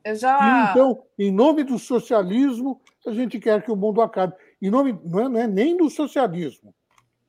Eu 0.03 0.15
já... 0.15 0.39
E, 0.39 0.71
então, 0.71 1.03
em 1.17 1.31
nome 1.31 1.63
do 1.63 1.77
socialismo, 1.77 2.81
a 3.05 3.11
gente 3.11 3.39
quer 3.39 3.63
que 3.63 3.71
o 3.71 3.75
mundo 3.75 4.01
acabe. 4.01 4.33
Em 4.61 4.69
nome, 4.69 4.99
não 5.03 5.19
é, 5.19 5.29
não 5.29 5.39
é 5.39 5.47
nem 5.47 5.77
do 5.77 5.89
socialismo. 5.89 6.73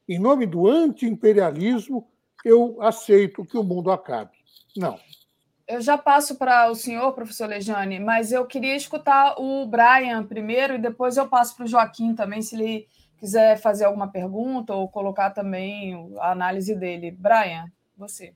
Em 0.08 0.18
nome 0.18 0.46
do 0.46 0.66
anti-imperialismo, 0.66 2.08
eu 2.44 2.80
aceito 2.80 3.44
que 3.44 3.56
o 3.56 3.62
mundo 3.62 3.90
acabe. 3.90 4.32
Não. 4.76 4.98
Eu 5.66 5.80
já 5.80 5.96
passo 5.96 6.36
para 6.36 6.68
o 6.68 6.74
senhor, 6.74 7.12
professor 7.12 7.48
Lejane, 7.48 8.00
mas 8.00 8.32
eu 8.32 8.44
queria 8.44 8.74
escutar 8.74 9.36
o 9.38 9.64
Brian 9.66 10.24
primeiro 10.24 10.74
e 10.74 10.78
depois 10.78 11.16
eu 11.16 11.28
passo 11.28 11.54
para 11.54 11.64
o 11.64 11.68
Joaquim 11.68 12.12
também, 12.12 12.42
se 12.42 12.56
ele 12.56 12.88
quiser 13.18 13.56
fazer 13.60 13.84
alguma 13.84 14.08
pergunta 14.08 14.74
ou 14.74 14.88
colocar 14.88 15.30
também 15.30 16.12
a 16.18 16.32
análise 16.32 16.74
dele. 16.74 17.12
Brian, 17.12 17.70
você. 17.96 18.34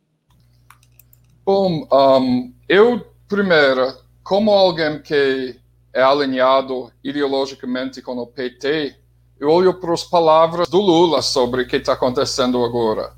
Bom, 1.45 1.89
um, 1.93 2.55
eu, 2.69 3.05
primeiro, 3.27 4.03
como 4.25 4.51
alguém 4.51 5.01
que 5.01 5.57
é 5.93 6.03
alinhado 6.03 6.91
ideologicamente 7.05 8.03
com 8.03 8.19
o 8.19 8.27
PT, 8.27 8.97
eu 9.39 9.49
olho 9.49 9.75
para 9.75 9.93
as 9.93 10.03
palavras 10.03 10.69
do 10.69 10.81
Lula 10.81 11.23
sobre 11.23 11.62
o 11.62 11.69
que 11.69 11.77
está 11.77 11.93
acontecendo 11.93 12.65
agora. 12.65 13.12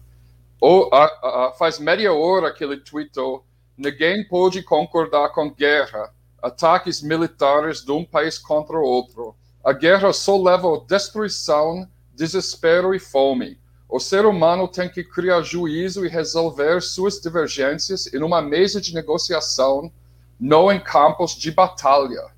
Ou, 0.61 0.91
a, 0.93 1.05
a, 1.05 1.53
faz 1.59 1.79
meia 1.79 2.13
hora 2.13 2.53
que 2.53 2.63
ele 2.63 2.77
tweetou 2.79 3.47
Ninguém 3.77 4.27
pode 4.27 4.63
concordar 4.63 5.29
com 5.35 5.51
guerra, 5.51 6.11
ataques 6.43 7.03
militares 7.03 7.85
de 7.85 7.93
um 7.93 8.07
país 8.07 8.39
contra 8.39 8.79
o 8.79 8.83
outro. 8.83 9.37
A 9.63 9.71
guerra 9.75 10.15
só 10.15 10.41
leva 10.41 10.75
a 10.75 10.81
destruição, 10.89 11.87
desespero 12.15 12.95
e 12.95 12.99
fome. 12.99 13.61
O 13.87 14.01
ser 14.01 14.25
humano 14.25 14.67
tem 14.67 14.89
que 14.89 15.05
criar 15.05 15.43
juízo 15.43 16.07
e 16.07 16.09
resolver 16.09 16.81
suas 16.81 17.21
divergências 17.21 18.13
em 18.15 18.23
uma 18.23 18.41
mesa 18.41 18.81
de 18.81 18.95
negociação, 18.95 19.93
não 20.39 20.71
em 20.71 20.81
campos 20.81 21.33
de 21.33 21.51
batalha. 21.51 22.35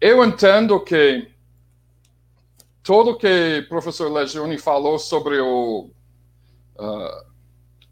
Eu 0.00 0.24
entendo 0.24 0.78
que 0.80 1.28
tudo 2.82 3.16
que 3.16 3.64
o 3.66 3.68
professor 3.68 4.10
Legioni 4.10 4.56
falou 4.56 4.98
sobre 4.98 5.40
o 5.40 5.90
uh, 6.78 7.28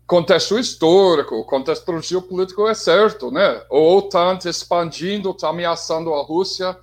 contexto 0.06 0.58
histórico, 0.58 1.44
contexto 1.44 2.00
geopolítico 2.00 2.68
é 2.68 2.74
certo, 2.74 3.30
né? 3.30 3.62
O 3.68 3.96
OTAN 3.96 4.38
expandindo, 4.44 5.30
está 5.30 5.48
ameaçando 5.48 6.14
a 6.14 6.22
Rússia, 6.22 6.78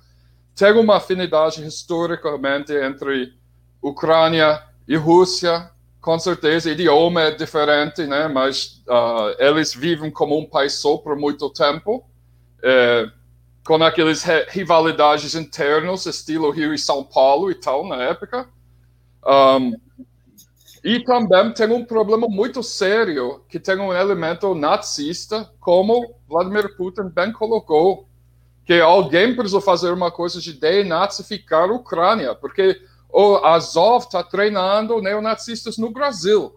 tem 0.54 0.72
uma 0.72 0.98
afinidade 0.98 1.66
historicamente 1.66 2.72
entre 2.72 3.32
Ucrânia 3.82 4.62
e 4.86 4.96
Rússia, 4.96 5.70
com 6.04 6.18
certeza, 6.18 6.70
idioma 6.70 7.22
é 7.22 7.30
diferente, 7.30 8.06
né? 8.06 8.28
Mas 8.28 8.82
uh, 8.86 9.34
eles 9.38 9.72
vivem 9.72 10.10
como 10.10 10.38
um 10.38 10.44
país 10.44 10.74
só 10.74 10.98
por 10.98 11.16
muito 11.16 11.48
tempo, 11.48 12.04
é, 12.62 13.06
com 13.64 13.82
aqueles 13.82 14.22
rivalidades 14.50 15.34
internas, 15.34 16.04
estilo 16.04 16.50
Rio 16.50 16.74
e 16.74 16.78
São 16.78 17.02
Paulo 17.02 17.50
e 17.50 17.54
tal, 17.54 17.88
na 17.88 18.02
época. 18.02 18.46
Um, 19.26 19.72
e 20.84 21.02
também 21.02 21.54
tem 21.54 21.72
um 21.72 21.86
problema 21.86 22.28
muito 22.28 22.62
sério, 22.62 23.42
que 23.48 23.58
tem 23.58 23.78
um 23.78 23.90
elemento 23.90 24.54
nazista, 24.54 25.50
como 25.58 26.14
Vladimir 26.28 26.76
Putin 26.76 27.08
bem 27.08 27.32
colocou, 27.32 28.06
que 28.66 28.78
alguém 28.78 29.34
precisa 29.34 29.62
fazer 29.62 29.90
uma 29.90 30.10
coisa 30.10 30.38
de 30.38 30.52
denazificar 30.52 31.70
a 31.70 31.72
Ucrânia, 31.72 32.34
porque 32.34 32.78
o 33.14 33.36
Azov 33.46 34.06
está 34.06 34.24
treinando 34.24 35.00
neonazistas 35.00 35.78
no 35.78 35.92
Brasil. 35.92 36.52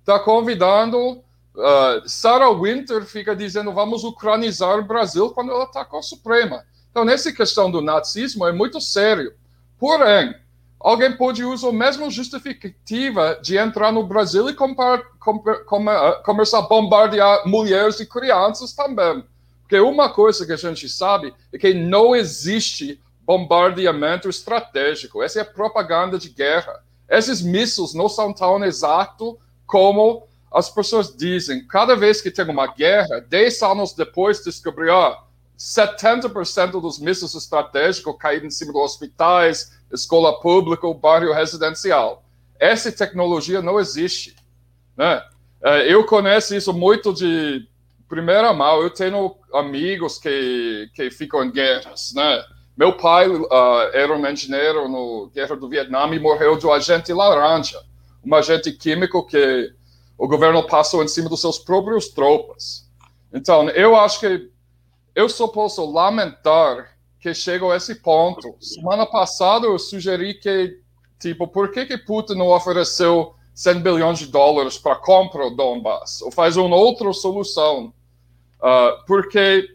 Está 0.00 0.18
convidando. 0.18 1.24
Uh, 1.54 2.06
Sarah 2.06 2.50
Winter 2.50 3.06
fica 3.06 3.34
dizendo 3.34 3.72
vamos 3.72 4.04
ucranizar 4.04 4.78
o 4.78 4.84
Brasil 4.84 5.30
quando 5.30 5.52
ela 5.52 5.64
está 5.64 5.86
com 5.86 5.96
a 5.96 6.02
Suprema. 6.02 6.64
Então, 6.90 7.02
nessa 7.02 7.32
questão 7.32 7.70
do 7.70 7.80
nazismo 7.80 8.46
é 8.46 8.52
muito 8.52 8.78
sério. 8.78 9.32
Porém, 9.78 10.34
alguém 10.78 11.16
pode 11.16 11.42
usar 11.44 11.70
a 11.70 11.72
mesma 11.72 12.10
justificativa 12.10 13.38
de 13.42 13.56
entrar 13.56 13.90
no 13.90 14.06
Brasil 14.06 14.50
e 14.50 14.54
compar, 14.54 15.00
uh, 15.00 16.22
começar 16.22 16.58
a 16.58 16.62
bombardear 16.68 17.48
mulheres 17.48 18.00
e 18.00 18.06
crianças 18.06 18.74
também. 18.74 19.24
Porque 19.62 19.80
uma 19.80 20.10
coisa 20.10 20.44
que 20.44 20.52
a 20.52 20.56
gente 20.56 20.90
sabe 20.90 21.32
é 21.50 21.56
que 21.56 21.72
não 21.72 22.14
existe 22.14 23.00
bombardeamento 23.24 24.28
estratégico. 24.28 25.22
Essa 25.22 25.40
é 25.40 25.44
propaganda 25.44 26.18
de 26.18 26.28
guerra. 26.28 26.82
Esses 27.08 27.42
mísseis 27.42 27.94
não 27.94 28.08
são 28.08 28.32
tão 28.32 28.62
exatos 28.64 29.36
como 29.66 30.26
as 30.52 30.68
pessoas 30.68 31.14
dizem. 31.16 31.66
Cada 31.66 31.96
vez 31.96 32.20
que 32.20 32.30
tem 32.30 32.48
uma 32.48 32.66
guerra, 32.66 33.20
10 33.20 33.62
anos 33.62 33.94
depois 33.94 34.44
descobrir, 34.44 34.90
ó, 34.90 35.22
70% 35.58 36.80
dos 36.80 36.98
mísseis 36.98 37.34
estratégicos 37.34 38.16
caíram 38.18 38.46
em 38.46 38.50
cima 38.50 38.72
dos 38.72 38.82
hospitais, 38.82 39.78
escola 39.92 40.40
pública 40.40 40.92
bairro 40.92 41.32
residencial. 41.32 42.24
Essa 42.58 42.90
tecnologia 42.90 43.62
não 43.62 43.78
existe. 43.78 44.36
Né? 44.96 45.22
É, 45.62 45.92
eu 45.92 46.04
conheço 46.04 46.54
isso 46.54 46.72
muito 46.72 47.12
de 47.12 47.66
primeira 48.08 48.52
mão. 48.52 48.82
Eu 48.82 48.90
tenho 48.90 49.36
amigos 49.54 50.18
que, 50.18 50.90
que 50.94 51.10
ficam 51.10 51.44
em 51.44 51.50
guerras. 51.50 52.12
Né? 52.14 52.44
Meu 52.76 52.96
pai 52.96 53.28
uh, 53.28 53.48
era 53.92 54.16
um 54.16 54.26
engenheiro 54.26 54.88
no 54.88 55.30
Guerra 55.34 55.56
do 55.56 55.68
Vietnã 55.68 56.06
e 56.14 56.18
morreu 56.18 56.56
de 56.56 56.66
um 56.66 56.72
agente 56.72 57.12
laranja, 57.12 57.82
um 58.24 58.34
agente 58.34 58.72
químico 58.72 59.26
que 59.26 59.72
o 60.16 60.26
governo 60.26 60.66
passou 60.66 61.02
em 61.02 61.08
cima 61.08 61.28
dos 61.28 61.40
seus 61.40 61.58
próprios 61.58 62.08
tropas. 62.08 62.88
Então, 63.32 63.68
eu 63.70 63.96
acho 63.96 64.20
que 64.20 64.50
eu 65.14 65.28
só 65.28 65.48
posso 65.48 65.84
lamentar 65.84 66.96
que 67.20 67.34
chegou 67.34 67.72
a 67.72 67.76
esse 67.76 67.96
ponto. 67.96 68.54
Semana 68.60 69.06
passada 69.06 69.66
eu 69.66 69.78
sugeri 69.78 70.34
que, 70.34 70.78
tipo, 71.18 71.46
por 71.46 71.70
que 71.70 71.86
que 71.86 71.98
Putin 71.98 72.34
não 72.34 72.48
ofereceu 72.48 73.34
100 73.54 73.80
bilhões 73.80 74.18
de 74.18 74.26
dólares 74.26 74.78
para 74.78 74.96
comprar 74.96 75.46
o 75.46 75.50
Donbass, 75.50 76.22
ou 76.22 76.30
faz 76.30 76.56
uma 76.56 76.76
outra 76.76 77.12
solução. 77.12 77.92
Uh, 78.60 79.04
porque, 79.06 79.68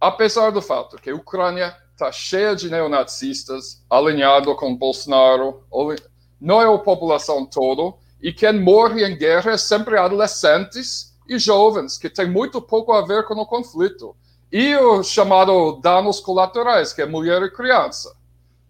apesar 0.00 0.50
do 0.50 0.62
fato 0.62 0.96
que 0.96 1.10
a 1.10 1.14
Ucrânia 1.14 1.76
está 1.92 2.12
cheia 2.12 2.54
de 2.54 2.70
neonazistas, 2.70 3.84
alinhado 3.90 4.54
com 4.54 4.76
Bolsonaro, 4.76 5.64
não 6.40 6.62
é 6.62 6.72
a 6.72 6.78
população 6.78 7.44
toda, 7.44 7.96
e 8.22 8.32
quem 8.32 8.52
morre 8.52 9.04
em 9.04 9.16
guerra 9.16 9.52
é 9.52 9.56
sempre 9.56 9.98
adolescentes 9.98 11.16
e 11.28 11.38
jovens, 11.38 11.98
que 11.98 12.08
tem 12.08 12.28
muito 12.28 12.60
pouco 12.62 12.92
a 12.92 13.04
ver 13.04 13.24
com 13.24 13.34
o 13.34 13.46
conflito. 13.46 14.16
E 14.50 14.74
o 14.76 15.02
chamado 15.02 15.78
danos 15.82 16.20
colaterais, 16.20 16.92
que 16.92 17.02
é 17.02 17.06
mulher 17.06 17.42
e 17.42 17.50
criança. 17.50 18.16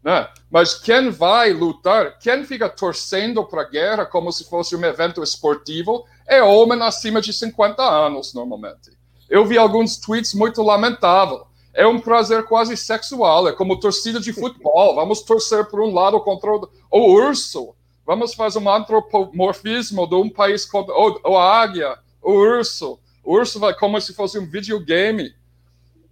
Né? 0.02 0.28
Mas 0.50 0.74
quem 0.74 1.10
vai 1.10 1.52
lutar, 1.52 2.18
quem 2.18 2.44
fica 2.44 2.68
torcendo 2.68 3.44
para 3.44 3.62
a 3.62 3.68
guerra 3.68 4.07
como 4.07 4.32
se 4.32 4.44
fosse 4.48 4.74
um 4.74 4.84
evento 4.84 5.23
esportivo, 5.23 6.05
é 6.26 6.42
homem 6.42 6.82
acima 6.82 7.20
de 7.20 7.32
50 7.32 7.82
anos, 7.82 8.34
normalmente. 8.34 8.97
Eu 9.28 9.44
vi 9.44 9.58
alguns 9.58 9.97
tweets 9.97 10.34
muito 10.34 10.62
lamentáveis. 10.62 11.42
É 11.74 11.86
um 11.86 12.00
prazer 12.00 12.44
quase 12.44 12.76
sexual, 12.76 13.47
é 13.47 13.52
como 13.52 13.78
torcida 13.78 14.18
de 14.18 14.32
futebol. 14.32 14.94
Vamos 14.94 15.23
torcer 15.23 15.66
por 15.66 15.81
um 15.81 15.92
lado 15.92 16.18
contra 16.20 16.50
o, 16.50 16.68
o 16.90 17.12
urso. 17.12 17.74
Vamos 18.05 18.34
fazer 18.34 18.58
um 18.58 18.68
antropomorfismo 18.68 20.07
de 20.07 20.15
um 20.15 20.31
país 20.31 20.65
contra 20.65 20.94
o, 20.94 21.36
a 21.36 21.60
águia, 21.60 21.98
o 22.23 22.32
urso. 22.32 22.98
O 23.23 23.34
urso 23.34 23.60
vai 23.60 23.74
como 23.74 24.00
se 24.00 24.15
fosse 24.15 24.39
um 24.39 24.47
videogame. 24.47 25.34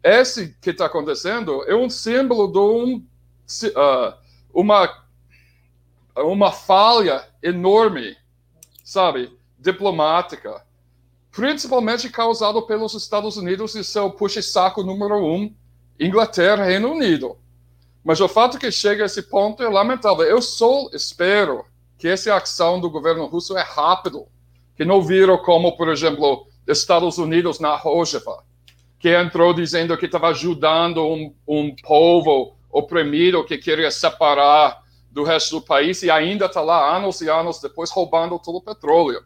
Esse 0.04 0.54
que 0.60 0.70
está 0.70 0.86
acontecendo 0.86 1.64
é 1.64 1.74
um 1.74 1.88
símbolo 1.88 2.52
de 2.52 2.58
um 2.58 3.02
uh, 3.68 4.14
uma, 4.52 5.04
uma 6.16 6.52
falha 6.52 7.26
enorme, 7.42 8.16
sabe, 8.84 9.36
diplomática, 9.58 10.65
principalmente 11.36 12.08
causada 12.08 12.62
pelos 12.62 12.94
Estados 12.94 13.36
Unidos 13.36 13.74
e 13.74 13.84
seu 13.84 14.10
puxa-saco 14.10 14.82
número 14.82 15.22
um, 15.22 15.54
Inglaterra 16.00 16.64
e 16.64 16.70
Reino 16.70 16.90
Unido. 16.92 17.36
Mas 18.02 18.22
o 18.22 18.26
fato 18.28 18.58
que 18.58 18.72
chega 18.72 19.02
a 19.02 19.06
esse 19.06 19.20
ponto 19.24 19.62
é 19.62 19.68
lamentável. 19.68 20.24
Eu 20.24 20.40
só 20.40 20.88
espero 20.94 21.66
que 21.98 22.08
essa 22.08 22.34
ação 22.34 22.80
do 22.80 22.88
governo 22.88 23.26
russo 23.26 23.54
é 23.54 23.60
rápido, 23.60 24.26
que 24.74 24.82
não 24.82 25.02
viram 25.02 25.36
como, 25.36 25.76
por 25.76 25.90
exemplo, 25.90 26.46
Estados 26.66 27.18
Unidos 27.18 27.60
na 27.60 27.76
Rojava, 27.76 28.42
que 28.98 29.14
entrou 29.14 29.52
dizendo 29.52 29.96
que 29.98 30.06
estava 30.06 30.28
ajudando 30.28 31.04
um, 31.04 31.34
um 31.46 31.76
povo 31.76 32.56
oprimido 32.70 33.44
que 33.44 33.58
queria 33.58 33.90
separar 33.90 34.82
do 35.10 35.22
resto 35.22 35.60
do 35.60 35.66
país 35.66 36.02
e 36.02 36.10
ainda 36.10 36.46
está 36.46 36.62
lá 36.62 36.96
anos 36.96 37.20
e 37.20 37.28
anos 37.28 37.60
depois 37.60 37.90
roubando 37.90 38.38
todo 38.38 38.56
o 38.56 38.62
petróleo. 38.62 39.22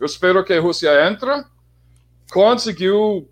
Eu 0.00 0.06
espero 0.06 0.42
que 0.42 0.54
a 0.54 0.60
Rússia 0.60 1.06
entre, 1.06 1.44
conseguiu 2.32 3.28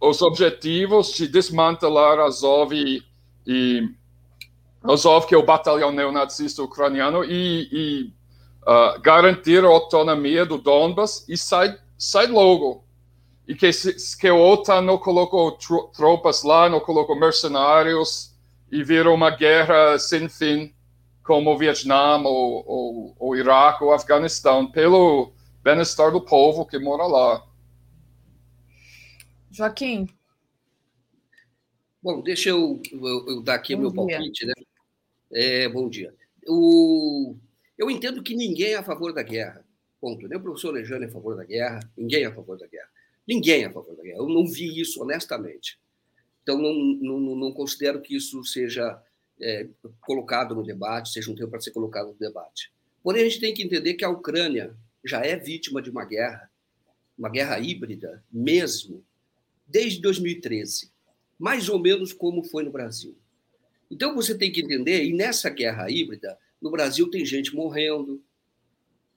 os 0.00 0.22
objetivos 0.22 1.12
de 1.12 1.28
desmantelar 1.28 2.18
Azov 2.20 2.72
e, 2.72 3.02
e 3.46 3.86
Azov, 4.82 5.26
que 5.26 5.34
é 5.34 5.38
o 5.38 5.44
batalhão 5.44 5.92
neonazista 5.92 6.62
ucraniano, 6.62 7.22
e, 7.22 7.68
e 7.70 8.12
uh, 8.62 8.98
garantir 9.02 9.62
a 9.62 9.68
autonomia 9.68 10.46
do 10.46 10.56
Donbass 10.56 11.26
e 11.28 11.36
sai, 11.36 11.76
sai 11.98 12.28
logo. 12.28 12.82
E 13.46 13.54
que, 13.54 13.68
que 14.18 14.28
a 14.28 14.34
OTAN 14.34 14.80
não 14.80 14.96
colocou 14.96 15.58
tropas 15.94 16.42
lá, 16.42 16.66
não 16.66 16.80
colocou 16.80 17.14
mercenários, 17.14 18.34
e 18.72 18.82
virou 18.82 19.14
uma 19.14 19.28
guerra 19.28 19.98
sem 19.98 20.30
fim, 20.30 20.72
como 21.22 21.52
o 21.52 21.58
Vietnã, 21.58 22.16
ou, 22.24 22.64
ou, 22.66 23.16
ou 23.18 23.36
Iraque, 23.36 23.84
ou 23.84 23.92
Afeganistão, 23.92 24.70
pelo 24.70 25.35
bem-estar 25.66 26.12
do 26.12 26.20
povo 26.20 26.64
que 26.64 26.78
mora 26.78 27.06
lá. 27.06 27.44
Joaquim. 29.50 30.08
Bom, 32.00 32.22
deixa 32.22 32.50
eu, 32.50 32.80
eu, 32.92 33.26
eu 33.26 33.42
dar 33.42 33.56
aqui 33.56 33.74
bom 33.74 33.82
meu 33.82 33.90
dia. 33.90 34.18
palpite, 34.18 34.46
né? 34.46 34.52
É, 35.32 35.68
bom 35.68 35.88
dia. 35.88 36.14
O, 36.46 37.34
eu 37.76 37.90
entendo 37.90 38.22
que 38.22 38.36
ninguém 38.36 38.74
é 38.74 38.76
a 38.76 38.82
favor 38.84 39.12
da 39.12 39.24
guerra. 39.24 39.66
Ponto. 40.00 40.28
Nem 40.28 40.38
o 40.38 40.42
professor 40.42 40.72
Lejano 40.72 41.02
é 41.02 41.08
a 41.08 41.10
favor 41.10 41.34
da 41.34 41.44
guerra, 41.44 41.80
ninguém 41.96 42.22
é 42.22 42.26
a 42.26 42.34
favor 42.34 42.56
da 42.56 42.66
guerra. 42.68 42.88
Ninguém 43.26 43.64
é 43.64 43.66
a 43.66 43.72
favor 43.72 43.96
da 43.96 44.04
guerra. 44.04 44.18
Eu 44.18 44.28
não 44.28 44.46
vi 44.46 44.80
isso, 44.80 45.02
honestamente. 45.02 45.80
Então, 46.44 46.58
não, 46.58 46.72
não, 46.72 47.34
não 47.34 47.52
considero 47.52 48.00
que 48.00 48.14
isso 48.14 48.44
seja 48.44 49.02
é, 49.40 49.66
colocado 50.00 50.54
no 50.54 50.62
debate, 50.62 51.08
seja 51.08 51.28
um 51.28 51.34
tema 51.34 51.50
para 51.50 51.60
ser 51.60 51.72
colocado 51.72 52.06
no 52.06 52.14
debate. 52.14 52.72
Porém, 53.02 53.22
a 53.22 53.24
gente 53.24 53.40
tem 53.40 53.52
que 53.52 53.64
entender 53.64 53.94
que 53.94 54.04
a 54.04 54.10
Ucrânia 54.10 54.76
já 55.06 55.20
é 55.20 55.36
vítima 55.36 55.80
de 55.80 55.90
uma 55.90 56.04
guerra, 56.04 56.50
uma 57.16 57.28
guerra 57.28 57.58
híbrida, 57.58 58.22
mesmo, 58.30 59.04
desde 59.66 60.00
2013, 60.00 60.90
mais 61.38 61.68
ou 61.68 61.78
menos 61.78 62.12
como 62.12 62.42
foi 62.42 62.64
no 62.64 62.70
Brasil. 62.70 63.16
Então, 63.90 64.14
você 64.14 64.36
tem 64.36 64.50
que 64.50 64.60
entender, 64.60 65.04
e 65.04 65.12
nessa 65.12 65.48
guerra 65.48 65.90
híbrida, 65.90 66.38
no 66.60 66.70
Brasil 66.70 67.10
tem 67.10 67.24
gente 67.24 67.54
morrendo, 67.54 68.22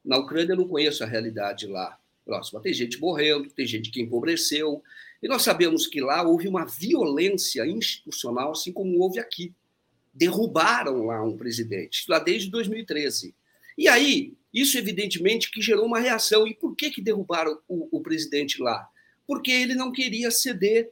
na 0.03 0.17
Ucrânia 0.17 0.53
eu 0.53 0.57
não 0.57 0.67
conheço 0.67 1.03
a 1.03 1.07
realidade 1.07 1.67
lá 1.67 1.99
próxima, 2.25 2.61
tem 2.61 2.73
gente 2.73 2.99
morrendo, 2.99 3.49
tem 3.49 3.65
gente 3.65 3.89
que 3.89 4.01
empobreceu, 4.01 4.83
e 5.21 5.27
nós 5.27 5.41
sabemos 5.41 5.85
que 5.85 5.99
lá 5.99 6.23
houve 6.23 6.47
uma 6.47 6.65
violência 6.65 7.65
institucional, 7.65 8.51
assim 8.51 8.71
como 8.71 8.99
houve 8.99 9.19
aqui. 9.19 9.53
Derrubaram 10.13 11.05
lá 11.05 11.23
um 11.23 11.35
presidente, 11.35 12.05
lá 12.07 12.19
desde 12.19 12.49
2013. 12.49 13.35
E 13.77 13.87
aí, 13.87 14.33
isso 14.53 14.77
evidentemente 14.77 15.51
que 15.51 15.61
gerou 15.61 15.85
uma 15.85 15.99
reação. 15.99 16.47
E 16.47 16.53
por 16.53 16.75
que, 16.75 16.89
que 16.89 17.01
derrubaram 17.01 17.59
o, 17.67 17.97
o 17.97 18.01
presidente 18.01 18.61
lá? 18.61 18.87
Porque 19.27 19.51
ele 19.51 19.75
não 19.75 19.91
queria 19.91 20.31
ceder 20.31 20.89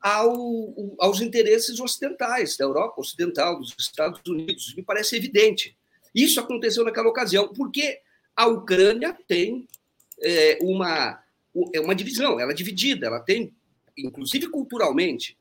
ao, 0.00 0.94
aos 0.98 1.20
interesses 1.20 1.80
ocidentais, 1.80 2.56
da 2.56 2.64
Europa 2.64 3.00
Ocidental, 3.00 3.58
dos 3.58 3.74
Estados 3.78 4.20
Unidos. 4.26 4.74
Me 4.74 4.82
parece 4.82 5.16
evidente. 5.16 5.76
Isso 6.14 6.38
aconteceu 6.40 6.84
naquela 6.84 7.08
ocasião, 7.08 7.48
porque 7.48 8.00
a 8.36 8.46
Ucrânia 8.46 9.16
tem 9.26 9.66
é, 10.20 10.58
uma, 10.62 11.22
é 11.74 11.80
uma 11.80 11.94
divisão, 11.94 12.38
ela 12.38 12.52
é 12.52 12.54
dividida, 12.54 13.06
ela 13.06 13.20
tem 13.20 13.52
inclusive 14.04 14.48
culturalmente, 14.48 15.36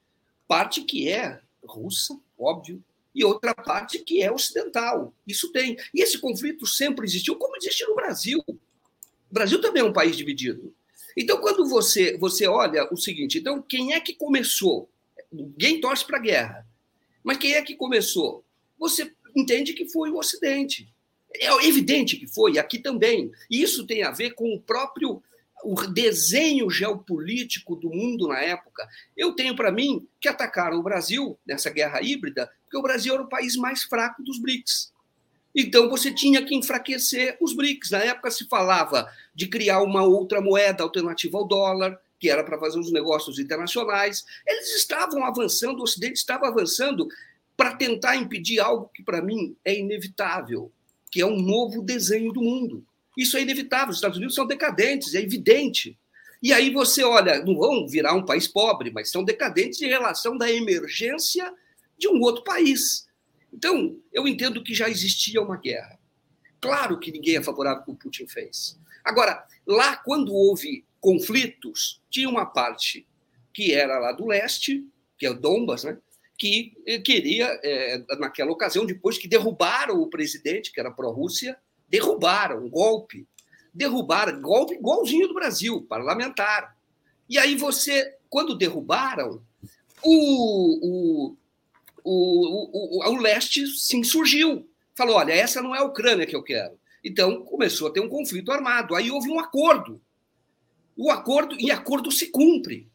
parte 0.47 0.81
que 0.81 1.09
é 1.09 1.39
russa, 1.63 2.19
óbvio, 2.37 2.83
e 3.17 3.25
outra 3.25 3.55
parte 3.55 3.97
que 3.97 4.21
é 4.21 4.31
ocidental. 4.31 5.11
Isso 5.25 5.51
tem. 5.51 5.75
E 5.91 6.03
esse 6.03 6.19
conflito 6.19 6.67
sempre 6.67 7.03
existiu, 7.03 7.35
como 7.35 7.57
existe 7.57 7.83
no 7.83 7.95
Brasil. 7.95 8.43
O 8.47 9.33
Brasil 9.33 9.59
também 9.59 9.81
é 9.81 9.85
um 9.85 9.91
país 9.91 10.15
dividido. 10.15 10.71
Então, 11.17 11.41
quando 11.41 11.67
você, 11.67 12.15
você 12.19 12.45
olha 12.45 12.87
o 12.93 12.95
seguinte, 12.95 13.39
então, 13.39 13.59
quem 13.59 13.93
é 13.93 13.99
que 13.99 14.13
começou? 14.13 14.87
Ninguém 15.31 15.81
torce 15.81 16.05
para 16.05 16.17
a 16.17 16.21
guerra. 16.21 16.67
Mas 17.23 17.37
quem 17.37 17.55
é 17.55 17.61
que 17.63 17.75
começou? 17.75 18.45
Você 18.77 19.11
entende 19.35 19.73
que 19.73 19.89
foi 19.89 20.11
o 20.11 20.17
Ocidente. 20.17 20.87
É 21.35 21.51
evidente 21.65 22.17
que 22.17 22.27
foi, 22.27 22.59
aqui 22.59 22.77
também. 22.77 23.31
E 23.49 23.63
isso 23.63 23.87
tem 23.87 24.03
a 24.03 24.11
ver 24.11 24.35
com 24.35 24.53
o 24.53 24.61
próprio 24.61 25.23
o 25.69 25.75
desenho 25.87 26.69
geopolítico 26.69 27.75
do 27.75 27.89
mundo 27.89 28.29
na 28.29 28.39
época, 28.39 28.87
eu 29.17 29.33
tenho 29.33 29.53
para 29.53 29.69
mim 29.69 30.07
que 30.17 30.29
atacaram 30.29 30.79
o 30.79 30.83
Brasil 30.83 31.37
nessa 31.45 31.69
guerra 31.69 32.01
híbrida, 32.01 32.49
porque 32.63 32.77
o 32.77 32.81
Brasil 32.81 33.13
era 33.13 33.23
o 33.23 33.27
país 33.27 33.57
mais 33.57 33.83
fraco 33.83 34.23
dos 34.23 34.39
BRICS. 34.39 34.93
Então 35.53 35.89
você 35.89 36.09
tinha 36.09 36.41
que 36.41 36.55
enfraquecer 36.55 37.37
os 37.41 37.53
BRICS. 37.53 37.91
Na 37.91 37.97
época 37.97 38.31
se 38.31 38.47
falava 38.47 39.11
de 39.35 39.47
criar 39.47 39.81
uma 39.81 40.03
outra 40.03 40.39
moeda 40.39 40.83
alternativa 40.83 41.37
ao 41.37 41.45
dólar, 41.45 41.99
que 42.17 42.29
era 42.29 42.45
para 42.45 42.57
fazer 42.57 42.79
os 42.79 42.91
negócios 42.93 43.37
internacionais. 43.37 44.23
Eles 44.47 44.73
estavam 44.73 45.25
avançando, 45.25 45.79
o 45.79 45.83
Ocidente 45.83 46.15
estava 46.15 46.47
avançando 46.47 47.09
para 47.57 47.75
tentar 47.75 48.15
impedir 48.15 48.61
algo 48.61 48.89
que 48.93 49.03
para 49.03 49.21
mim 49.21 49.53
é 49.65 49.77
inevitável, 49.77 50.71
que 51.11 51.19
é 51.19 51.25
um 51.25 51.41
novo 51.41 51.81
desenho 51.81 52.31
do 52.31 52.41
mundo. 52.41 52.86
Isso 53.17 53.35
é 53.35 53.41
inevitável. 53.41 53.89
Os 53.89 53.97
Estados 53.97 54.17
Unidos 54.17 54.35
são 54.35 54.45
decadentes, 54.45 55.15
é 55.15 55.21
evidente. 55.21 55.97
E 56.41 56.53
aí 56.53 56.69
você 56.69 57.03
olha, 57.03 57.43
não 57.43 57.57
vão 57.57 57.87
virar 57.87 58.13
um 58.13 58.23
país 58.23 58.47
pobre, 58.47 58.91
mas 58.91 59.09
são 59.09 59.23
decadentes 59.23 59.81
em 59.81 59.87
relação 59.87 60.37
da 60.37 60.51
emergência 60.51 61.51
de 61.97 62.07
um 62.07 62.21
outro 62.21 62.43
país. 62.43 63.07
Então, 63.51 63.99
eu 64.13 64.27
entendo 64.27 64.63
que 64.63 64.73
já 64.73 64.87
existia 64.87 65.41
uma 65.41 65.57
guerra. 65.57 65.97
Claro 66.61 66.99
que 66.99 67.11
ninguém 67.11 67.37
é 67.37 67.43
favorável 67.43 67.79
ao 67.79 67.85
que 67.85 67.91
o 67.91 67.95
Putin 67.95 68.27
fez. 68.27 68.79
Agora, 69.03 69.43
lá, 69.65 69.95
quando 69.95 70.31
houve 70.33 70.85
conflitos, 70.99 72.01
tinha 72.09 72.29
uma 72.29 72.45
parte 72.45 73.07
que 73.51 73.73
era 73.73 73.97
lá 73.97 74.11
do 74.11 74.27
leste, 74.27 74.85
que 75.17 75.25
é 75.25 75.31
o 75.31 75.33
Donbas, 75.33 75.83
né? 75.83 75.97
que 76.37 76.75
queria, 77.03 77.59
é, 77.63 77.97
naquela 78.19 78.51
ocasião, 78.51 78.85
depois 78.85 79.17
que 79.17 79.27
derrubaram 79.27 79.99
o 79.99 80.09
presidente, 80.09 80.71
que 80.71 80.79
era 80.79 80.91
pró-Rússia, 80.91 81.57
derrubaram, 81.87 82.69
golpe. 82.69 83.27
Derrubaram, 83.73 84.41
golpe 84.41 84.75
igualzinho 84.75 85.27
do 85.27 85.33
Brasil, 85.33 85.83
parlamentar. 85.83 86.75
E 87.29 87.37
aí 87.37 87.55
você, 87.55 88.15
quando 88.29 88.57
derrubaram, 88.57 89.41
o, 90.03 91.31
o, 91.31 91.37
o, 92.03 92.99
o, 93.03 93.09
o 93.09 93.17
leste 93.17 93.65
se 93.67 93.97
insurgiu. 93.97 94.67
Falou: 94.95 95.15
olha, 95.15 95.33
essa 95.33 95.61
não 95.61 95.75
é 95.75 95.79
a 95.79 95.83
Ucrânia 95.83 96.25
que 96.25 96.35
eu 96.35 96.43
quero. 96.43 96.79
Então 97.03 97.43
começou 97.43 97.87
a 97.87 97.91
ter 97.91 97.99
um 97.99 98.09
conflito 98.09 98.51
armado. 98.51 98.95
Aí 98.95 99.11
houve 99.11 99.29
um 99.29 99.39
acordo. 99.39 100.01
O 100.95 101.11
acordo 101.11 101.55
e 101.59 101.69
acordo 101.69 102.11
se 102.11 102.31
cumpre. 102.31 102.89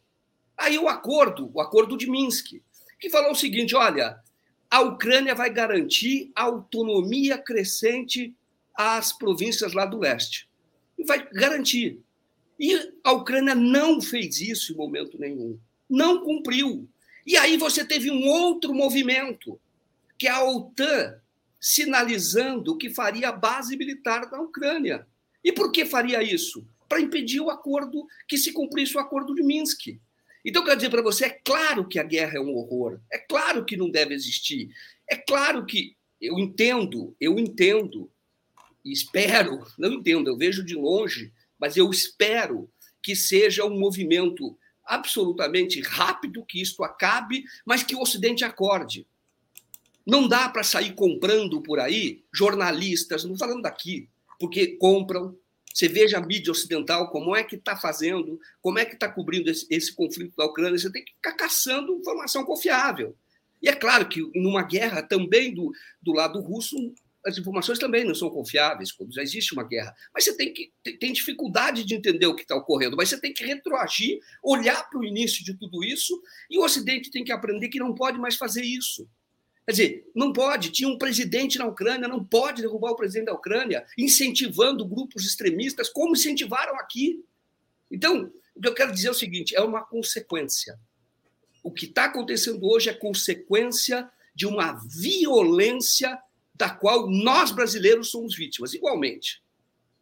Aí 0.56 0.78
o 0.78 0.88
acordo, 0.88 1.50
o 1.54 1.60
acordo 1.60 1.96
de 1.96 2.10
Minsk, 2.10 2.60
que 2.98 3.10
falou 3.10 3.32
o 3.32 3.36
seguinte: 3.36 3.74
olha, 3.74 4.18
a 4.70 4.80
Ucrânia 4.80 5.34
vai 5.34 5.50
garantir 5.50 6.32
autonomia 6.34 7.38
crescente 7.38 8.34
às 8.75 9.12
províncias 9.12 9.73
lá 9.73 9.84
do 9.84 9.99
leste. 9.99 10.49
E 10.99 11.05
vai 11.05 11.28
garantir. 11.33 12.01
E 12.59 12.92
a 13.02 13.12
Ucrânia 13.12 13.55
não 13.55 14.01
fez 14.01 14.41
isso 14.41 14.73
em 14.73 14.76
momento 14.76 15.18
nenhum. 15.18 15.59
Não 15.89 16.23
cumpriu. 16.23 16.89
E 17.26 17.36
aí 17.36 17.57
você 17.57 17.84
teve 17.84 18.10
um 18.10 18.26
outro 18.26 18.75
movimento, 18.75 19.60
que 20.18 20.26
é 20.26 20.31
a 20.31 20.44
OTAN 20.44 21.20
sinalizando 21.60 22.76
que 22.76 22.91
faria 22.91 23.28
a 23.28 23.33
base 23.33 23.76
militar 23.76 24.28
na 24.31 24.41
Ucrânia. 24.41 25.07
E 25.44 25.52
por 25.52 25.70
que 25.70 25.84
faria 25.84 26.23
isso? 26.23 26.67
Para 26.89 27.01
impedir 27.01 27.41
o 27.41 27.51
acordo, 27.51 28.07
que 28.26 28.36
se 28.36 28.52
cumprisse 28.52 28.97
o 28.97 29.01
acordo 29.01 29.34
de 29.34 29.42
Minsk. 29.42 29.99
Então, 30.44 30.65
quero 30.65 30.76
dizer 30.76 30.91
para 30.91 31.02
você, 31.02 31.26
é 31.26 31.41
claro 31.44 31.86
que 31.86 32.01
a 32.01 32.02
guerra 32.02 32.36
é 32.36 32.41
um 32.41 32.52
horror, 32.55 33.01
é 33.10 33.18
claro 33.18 33.65
que 33.65 33.76
não 33.76 33.89
deve 33.89 34.12
existir, 34.12 34.70
é 35.09 35.17
claro 35.17 35.65
que 35.65 35.97
eu 36.20 36.39
entendo, 36.39 37.17
eu 37.20 37.39
entendo, 37.39 38.10
espero, 38.84 39.64
não 39.78 39.92
entendo, 39.92 40.28
eu 40.28 40.36
vejo 40.36 40.64
de 40.64 40.74
longe, 40.74 41.32
mas 41.58 41.76
eu 41.76 41.90
espero 41.90 42.68
que 43.02 43.14
seja 43.14 43.64
um 43.64 43.78
movimento 43.78 44.56
absolutamente 44.84 45.80
rápido, 45.80 46.44
que 46.44 46.60
isto 46.60 46.82
acabe, 46.82 47.44
mas 47.64 47.82
que 47.82 47.94
o 47.94 48.00
Ocidente 48.00 48.44
acorde. 48.44 49.06
Não 50.06 50.26
dá 50.26 50.48
para 50.48 50.64
sair 50.64 50.94
comprando 50.94 51.62
por 51.62 51.78
aí 51.78 52.24
jornalistas, 52.34 53.24
não 53.24 53.36
falando 53.36 53.62
daqui, 53.62 54.08
porque 54.38 54.76
compram, 54.76 55.36
você 55.72 55.88
veja 55.88 56.18
a 56.18 56.26
mídia 56.26 56.50
ocidental, 56.50 57.10
como 57.10 57.34
é 57.34 57.44
que 57.44 57.56
está 57.56 57.76
fazendo, 57.76 58.38
como 58.60 58.78
é 58.78 58.84
que 58.84 58.94
está 58.94 59.08
cobrindo 59.08 59.48
esse, 59.50 59.66
esse, 59.70 59.94
conflito 59.94 60.36
da 60.36 60.44
Ucrânia. 60.44 60.78
Você 60.78 60.90
tem 60.90 61.04
que 61.04 61.14
ficar 61.14 61.32
caçando 61.32 61.94
informação 61.94 62.44
confiável. 62.44 63.16
E 63.62 63.68
é 63.68 63.74
claro 63.74 64.08
que 64.08 64.20
numa 64.34 64.62
guerra 64.62 65.02
também 65.02 65.54
do, 65.54 65.72
do 66.02 66.12
lado 66.12 66.40
russo, 66.40 66.76
as 67.25 67.39
informações 67.39 67.78
também 67.78 68.05
não 68.05 68.15
são 68.15 68.28
confiáveis 68.31 68.91
quando 68.91 69.12
já 69.12 69.23
existe 69.23 69.52
uma 69.52 69.62
guerra. 69.62 69.94
Mas 70.12 70.25
você 70.25 70.36
tem, 70.36 70.52
que, 70.52 70.73
tem 70.99 71.12
dificuldade 71.12 71.84
de 71.84 71.94
entender 71.94 72.26
o 72.26 72.34
que 72.34 72.42
está 72.42 72.57
ocorrendo, 72.57 72.97
mas 72.97 73.09
você 73.09 73.20
tem 73.20 73.33
que 73.33 73.44
retroagir, 73.44 74.20
olhar 74.42 74.89
para 74.89 74.99
o 74.99 75.05
início 75.05 75.44
de 75.44 75.55
tudo 75.55 75.84
isso, 75.84 76.20
e 76.51 76.59
o 76.59 76.65
Ocidente 76.65 77.10
tem 77.10 77.23
que 77.23 77.33
aprender 77.33 77.68
que 77.68 77.78
não 77.78 77.94
pode 77.94 78.18
mais 78.18 78.36
fazer 78.36 78.65
isso. 78.65 79.09
Quer 79.65 79.73
dizer, 79.73 80.10
não 80.15 80.33
pode, 80.33 80.70
tinha 80.70 80.89
um 80.89 80.99
presidente 80.99 81.59
na 81.59 81.67
Ucrânia, 81.67 82.09
não 82.09 82.25
pode 82.25 82.62
derrubar 82.62 82.91
o 82.91 82.97
presidente 82.97 83.26
da 83.26 83.34
Ucrânia, 83.34 83.86
incentivando 83.97 84.84
grupos 84.84 85.25
extremistas, 85.25 85.89
como 85.89 86.15
incentivaram 86.15 86.75
aqui. 86.76 87.25
Então, 87.89 88.33
o 88.57 88.60
que 88.60 88.68
eu 88.68 88.75
quero 88.75 88.92
dizer 88.92 89.09
é 89.09 89.10
o 89.12 89.15
seguinte: 89.15 89.55
é 89.55 89.60
uma 89.60 89.84
consequência. 89.84 90.78
O 91.62 91.70
que 91.70 91.86
está 91.86 92.07
acontecendo 92.07 92.67
hoje 92.68 92.91
é 92.91 92.92
consequência 92.92 94.10
de 94.34 94.47
uma 94.47 94.73
violência 94.89 96.18
da 96.55 96.70
qual 96.70 97.10
nós 97.10 97.50
brasileiros 97.50 98.10
somos 98.10 98.36
vítimas, 98.36 98.74
igualmente. 98.74 99.42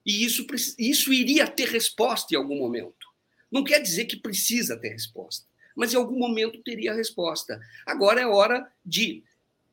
E 0.04 0.24
isso, 0.24 0.46
isso 0.78 1.12
iria 1.12 1.46
ter 1.46 1.68
resposta 1.68 2.34
em 2.34 2.36
algum 2.36 2.58
momento. 2.58 3.08
Não 3.50 3.64
quer 3.64 3.80
dizer 3.80 4.06
que 4.06 4.16
precisa 4.16 4.76
ter 4.76 4.90
resposta, 4.90 5.46
mas 5.74 5.92
em 5.92 5.96
algum 5.96 6.18
momento 6.18 6.62
teria 6.62 6.94
resposta. 6.94 7.60
Agora 7.84 8.20
é 8.20 8.26
hora 8.26 8.70
de 8.84 9.22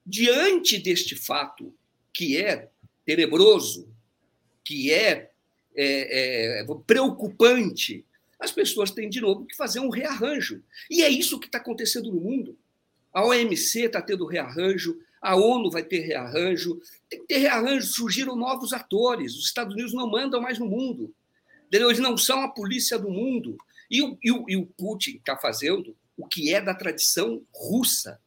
diante 0.06 0.78
deste 0.78 1.16
fato, 1.16 1.74
que 2.14 2.38
é 2.38 2.70
tenebroso, 3.06 3.94
que 4.64 4.92
é, 4.92 5.32
é, 5.76 6.62
é, 6.62 6.66
preocupante, 6.86 8.06
as 8.40 8.52
pessoas 8.52 8.92
têm 8.92 9.10
de 9.10 9.20
novo 9.20 9.46
que 9.46 9.56
fazer 9.56 9.80
um 9.80 9.90
rearranjo. 9.90 10.64
E 10.90 11.04
é 11.04 11.10
isso 11.10 11.40
que 11.40 11.48
está 11.48 11.58
acontecendo 11.58 12.12
no 12.12 12.22
mundo. 12.22 12.58
A 13.14 13.26
OMC 13.26 13.86
está 13.86 14.02
tendo 14.02 14.26
rearranjo, 14.26 15.00
a 15.28 15.36
ONU 15.36 15.70
vai 15.70 15.84
ter 15.84 16.00
rearranjo, 16.00 16.80
tem 17.10 17.20
que 17.20 17.28
ter 17.28 17.38
rearranjo. 17.40 17.88
Surgiram 17.88 18.36
novos 18.36 18.72
atores, 18.72 19.36
os 19.36 19.46
Estados 19.46 19.74
Unidos 19.74 19.94
não 19.94 20.10
mandam 20.10 20.42
mais 20.42 20.58
no 20.58 20.66
mundo. 20.66 21.14
Eles 21.72 22.00
não 22.00 22.18
são 22.18 22.42
a 22.42 22.48
polícia 22.48 22.98
do 22.98 23.10
mundo. 23.10 23.58
E 23.92 24.02
o, 24.02 24.18
e 24.24 24.32
o, 24.32 24.46
e 24.48 24.56
o 24.56 24.66
Putin 24.66 25.18
está 25.18 25.36
fazendo 25.38 25.96
o 26.16 26.26
que 26.26 26.54
é 26.54 26.62
da 26.62 26.74
tradição 26.74 27.42
russa 27.54 28.20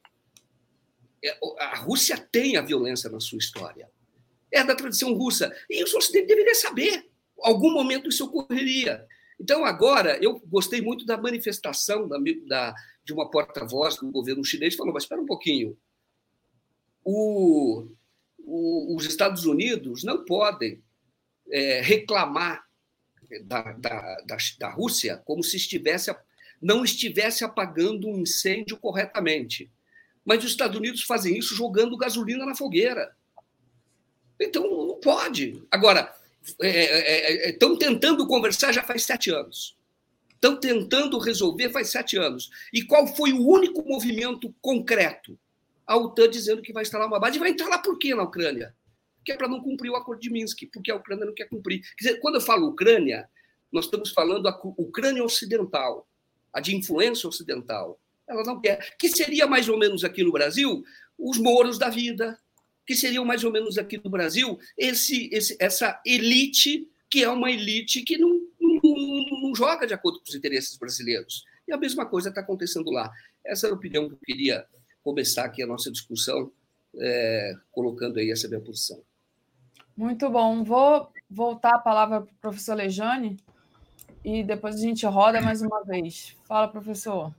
é, 1.24 1.36
a 1.58 1.76
Rússia 1.76 2.16
tem 2.16 2.56
a 2.56 2.62
violência 2.62 3.10
na 3.10 3.20
sua 3.20 3.38
história. 3.38 3.90
É 4.50 4.64
da 4.64 4.74
tradição 4.74 5.12
russa. 5.14 5.54
E 5.68 5.82
o 5.82 5.96
Ocidente 5.96 6.26
deveria 6.26 6.54
saber. 6.54 7.08
Algum 7.42 7.72
momento 7.72 8.08
isso 8.08 8.24
ocorreria. 8.24 9.06
Então, 9.38 9.64
agora, 9.64 10.18
eu 10.22 10.38
gostei 10.46 10.80
muito 10.80 11.06
da 11.06 11.16
manifestação 11.16 12.06
da, 12.08 12.18
da, 12.46 12.74
de 13.04 13.12
uma 13.12 13.30
porta-voz 13.30 13.96
do 13.96 14.10
governo 14.10 14.44
chinês, 14.44 14.74
falou: 14.74 14.92
mas 14.92 15.04
espera 15.04 15.20
um 15.20 15.26
pouquinho. 15.26 15.76
O, 17.04 17.86
o, 18.38 18.96
os 18.96 19.04
Estados 19.06 19.44
Unidos 19.44 20.04
não 20.04 20.24
podem 20.24 20.82
é, 21.50 21.80
reclamar 21.80 22.64
da, 23.44 23.72
da, 23.72 24.20
da, 24.26 24.36
da 24.58 24.70
Rússia 24.70 25.16
como 25.24 25.42
se 25.42 25.56
estivesse 25.56 26.14
não 26.60 26.84
estivesse 26.84 27.42
apagando 27.42 28.06
um 28.06 28.18
incêndio 28.18 28.76
corretamente. 28.76 29.70
Mas 30.24 30.44
os 30.44 30.50
Estados 30.50 30.76
Unidos 30.76 31.02
fazem 31.02 31.38
isso 31.38 31.54
jogando 31.54 31.96
gasolina 31.96 32.44
na 32.44 32.54
fogueira. 32.54 33.16
Então, 34.38 34.62
não 34.86 35.00
pode. 35.00 35.62
Agora, 35.70 36.14
estão 36.42 36.66
é, 36.66 36.68
é, 36.68 37.48
é, 37.48 37.48
é 37.48 37.52
tentando 37.52 38.26
conversar 38.26 38.72
já 38.72 38.82
faz 38.82 39.04
sete 39.04 39.30
anos. 39.30 39.76
Estão 40.34 40.58
tentando 40.58 41.18
resolver 41.18 41.70
faz 41.70 41.90
sete 41.90 42.16
anos. 42.16 42.50
E 42.72 42.82
qual 42.82 43.06
foi 43.06 43.32
o 43.32 43.46
único 43.46 43.82
movimento 43.86 44.54
concreto? 44.60 45.38
A 45.90 45.96
OTAN 45.96 46.30
dizendo 46.30 46.62
que 46.62 46.72
vai 46.72 46.84
instalar 46.84 47.08
uma 47.08 47.18
base. 47.18 47.34
E 47.36 47.40
vai 47.40 47.50
entrar 47.50 47.66
lá 47.66 47.78
por 47.78 47.98
quê 47.98 48.14
na 48.14 48.22
Ucrânia? 48.22 48.72
Que 49.24 49.32
é 49.32 49.36
para 49.36 49.48
não 49.48 49.60
cumprir 49.60 49.90
o 49.90 49.96
acordo 49.96 50.20
de 50.20 50.30
Minsk, 50.30 50.70
porque 50.72 50.88
a 50.88 50.94
Ucrânia 50.94 51.26
não 51.26 51.34
quer 51.34 51.48
cumprir. 51.48 51.80
Quer 51.98 52.04
dizer, 52.04 52.20
quando 52.20 52.36
eu 52.36 52.40
falo 52.40 52.68
Ucrânia, 52.68 53.28
nós 53.72 53.86
estamos 53.86 54.12
falando 54.12 54.46
a 54.46 54.56
Ucrânia 54.78 55.24
ocidental, 55.24 56.08
a 56.52 56.60
de 56.60 56.76
influência 56.76 57.28
ocidental. 57.28 58.00
Ela 58.28 58.44
não 58.44 58.60
quer. 58.60 58.94
Que 59.00 59.08
seria 59.08 59.48
mais 59.48 59.68
ou 59.68 59.76
menos 59.76 60.04
aqui 60.04 60.22
no 60.22 60.30
Brasil 60.30 60.84
os 61.18 61.38
moros 61.38 61.76
da 61.76 61.88
vida, 61.88 62.38
que 62.86 62.94
seriam 62.94 63.24
mais 63.24 63.42
ou 63.42 63.50
menos 63.50 63.76
aqui 63.76 64.00
no 64.02 64.08
Brasil 64.08 64.60
esse, 64.78 65.28
esse, 65.32 65.56
essa 65.58 66.00
elite 66.06 66.88
que 67.10 67.24
é 67.24 67.28
uma 67.28 67.50
elite 67.50 68.04
que 68.04 68.16
não, 68.16 68.40
não, 68.60 69.42
não 69.42 69.54
joga 69.56 69.88
de 69.88 69.92
acordo 69.92 70.20
com 70.20 70.28
os 70.28 70.36
interesses 70.36 70.78
brasileiros. 70.78 71.44
E 71.66 71.72
a 71.72 71.76
mesma 71.76 72.06
coisa 72.06 72.28
está 72.28 72.40
acontecendo 72.40 72.92
lá. 72.92 73.10
Essa 73.44 73.66
é 73.66 73.70
a 73.70 73.74
opinião 73.74 74.08
que 74.08 74.14
eu 74.14 74.20
queria 74.24 74.64
começar 75.02 75.44
aqui 75.44 75.62
a 75.62 75.66
nossa 75.66 75.90
discussão, 75.90 76.50
é, 76.96 77.54
colocando 77.70 78.18
aí 78.18 78.30
essa 78.30 78.48
minha 78.48 78.60
posição. 78.60 79.00
Muito 79.96 80.28
bom. 80.30 80.64
Vou 80.64 81.10
voltar 81.28 81.74
a 81.74 81.78
palavra 81.78 82.22
para 82.22 82.30
o 82.30 82.40
professor 82.40 82.74
Lejane 82.74 83.36
e 84.24 84.42
depois 84.42 84.76
a 84.76 84.78
gente 84.78 85.06
roda 85.06 85.40
mais 85.40 85.62
uma 85.62 85.84
vez. 85.84 86.36
Fala, 86.46 86.68
professor. 86.68 87.32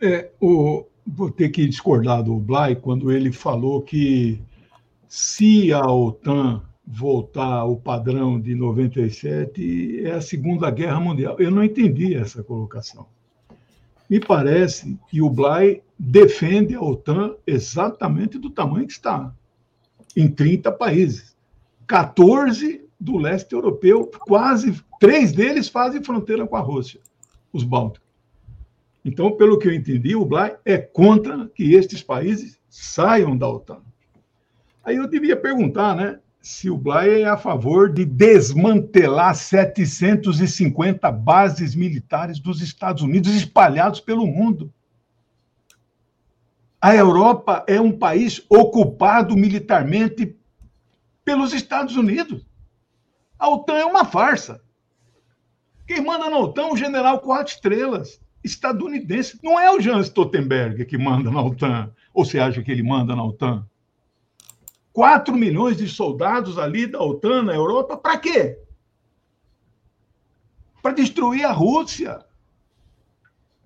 É, 0.00 0.30
o, 0.40 0.84
vou 1.06 1.30
ter 1.30 1.50
que 1.50 1.66
discordar 1.66 2.22
do 2.22 2.36
Blay 2.36 2.76
quando 2.76 3.10
ele 3.10 3.32
falou 3.32 3.82
que 3.82 4.40
se 5.08 5.72
a 5.72 5.86
OTAN 5.86 6.62
voltar 6.86 7.60
ao 7.60 7.76
padrão 7.76 8.40
de 8.40 8.54
97 8.54 10.04
é 10.04 10.12
a 10.12 10.20
Segunda 10.20 10.70
Guerra 10.70 11.00
Mundial. 11.00 11.36
Eu 11.38 11.50
não 11.50 11.64
entendi 11.64 12.14
essa 12.14 12.42
colocação. 12.42 13.06
Me 14.08 14.20
parece 14.20 14.98
que 15.08 15.20
o 15.20 15.28
Blay 15.28 15.82
defende 15.98 16.74
a 16.74 16.80
OTAN 16.80 17.34
exatamente 17.46 18.38
do 18.38 18.50
tamanho 18.50 18.86
que 18.86 18.92
está, 18.92 19.34
em 20.16 20.28
30 20.28 20.70
países. 20.72 21.36
14 21.86 22.84
do 22.98 23.16
leste 23.18 23.52
europeu, 23.52 24.10
quase 24.20 24.80
três 24.98 25.32
deles 25.32 25.68
fazem 25.68 26.02
fronteira 26.02 26.46
com 26.46 26.56
a 26.56 26.60
Rússia, 26.60 27.00
os 27.52 27.62
bálticos. 27.62 28.06
Então, 29.04 29.36
pelo 29.36 29.58
que 29.58 29.68
eu 29.68 29.72
entendi, 29.72 30.16
o 30.16 30.24
Blay 30.24 30.56
é 30.64 30.78
contra 30.78 31.48
que 31.54 31.74
estes 31.74 32.02
países 32.02 32.58
saiam 32.68 33.36
da 33.36 33.48
OTAN. 33.48 33.80
Aí 34.84 34.96
eu 34.96 35.08
devia 35.08 35.36
perguntar, 35.36 35.94
né, 35.94 36.18
se 36.46 36.70
o 36.70 36.78
Blay 36.78 37.22
é 37.22 37.26
a 37.26 37.36
favor 37.36 37.92
de 37.92 38.04
desmantelar 38.04 39.34
750 39.34 41.10
bases 41.10 41.74
militares 41.74 42.38
dos 42.38 42.62
Estados 42.62 43.02
Unidos 43.02 43.34
espalhados 43.34 43.98
pelo 43.98 44.24
mundo. 44.28 44.72
A 46.80 46.94
Europa 46.94 47.64
é 47.66 47.80
um 47.80 47.90
país 47.90 48.46
ocupado 48.48 49.36
militarmente 49.36 50.36
pelos 51.24 51.52
Estados 51.52 51.96
Unidos. 51.96 52.46
A 53.36 53.48
OTAN 53.48 53.78
é 53.78 53.84
uma 53.84 54.04
farsa. 54.04 54.62
Quem 55.84 56.00
manda 56.00 56.30
na 56.30 56.38
OTAN 56.38 56.62
é 56.62 56.72
um 56.72 56.76
general 56.76 57.18
quatro 57.18 57.54
estrelas 57.54 58.20
estadunidense. 58.44 59.36
Não 59.42 59.58
é 59.58 59.68
o 59.72 59.80
Jean 59.80 59.98
Stoltenberg 59.98 60.84
que 60.84 60.96
manda 60.96 61.28
na 61.28 61.42
OTAN. 61.42 61.92
Ou 62.14 62.24
você 62.24 62.38
acha 62.38 62.62
que 62.62 62.70
ele 62.70 62.84
manda 62.84 63.16
na 63.16 63.24
OTAN? 63.24 63.66
4 64.96 65.36
milhões 65.36 65.76
de 65.76 65.86
soldados 65.86 66.56
ali 66.58 66.86
da 66.86 67.02
OTAN 67.02 67.42
na 67.42 67.54
Europa, 67.54 67.98
para 67.98 68.16
quê? 68.16 68.58
Para 70.80 70.94
destruir 70.94 71.44
a 71.44 71.52
Rússia. 71.52 72.24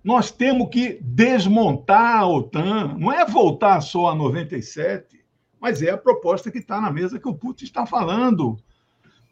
Nós 0.02 0.32
temos 0.32 0.68
que 0.70 0.98
desmontar 1.00 2.16
a 2.16 2.26
OTAN, 2.26 2.96
não 2.98 3.12
é 3.12 3.24
voltar 3.24 3.80
só 3.80 4.08
a 4.08 4.14
97, 4.16 5.24
mas 5.60 5.82
é 5.82 5.90
a 5.90 5.96
proposta 5.96 6.50
que 6.50 6.58
está 6.58 6.80
na 6.80 6.90
mesa 6.90 7.20
que 7.20 7.28
o 7.28 7.34
Putin 7.34 7.64
está 7.64 7.86
falando. 7.86 8.56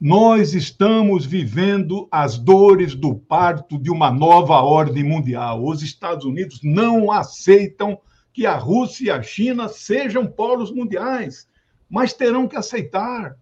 Nós 0.01 0.55
estamos 0.55 1.27
vivendo 1.27 2.07
as 2.12 2.39
dores 2.39 2.94
do 2.94 3.17
parto 3.17 3.77
de 3.77 3.91
uma 3.91 4.12
nova 4.12 4.60
ordem 4.60 5.02
mundial. 5.02 5.65
Os 5.67 5.83
Estados 5.83 6.25
Unidos 6.25 6.60
não 6.62 7.10
aceitam 7.10 7.99
que 8.33 8.47
a 8.47 8.57
Rússia 8.57 9.07
e 9.07 9.10
a 9.10 9.20
China 9.20 9.67
sejam 9.67 10.28
polos 10.28 10.70
mundiais, 10.70 11.48
mas 11.89 12.12
terão 12.12 12.49
que 12.49 12.57
aceitar. 12.57 13.36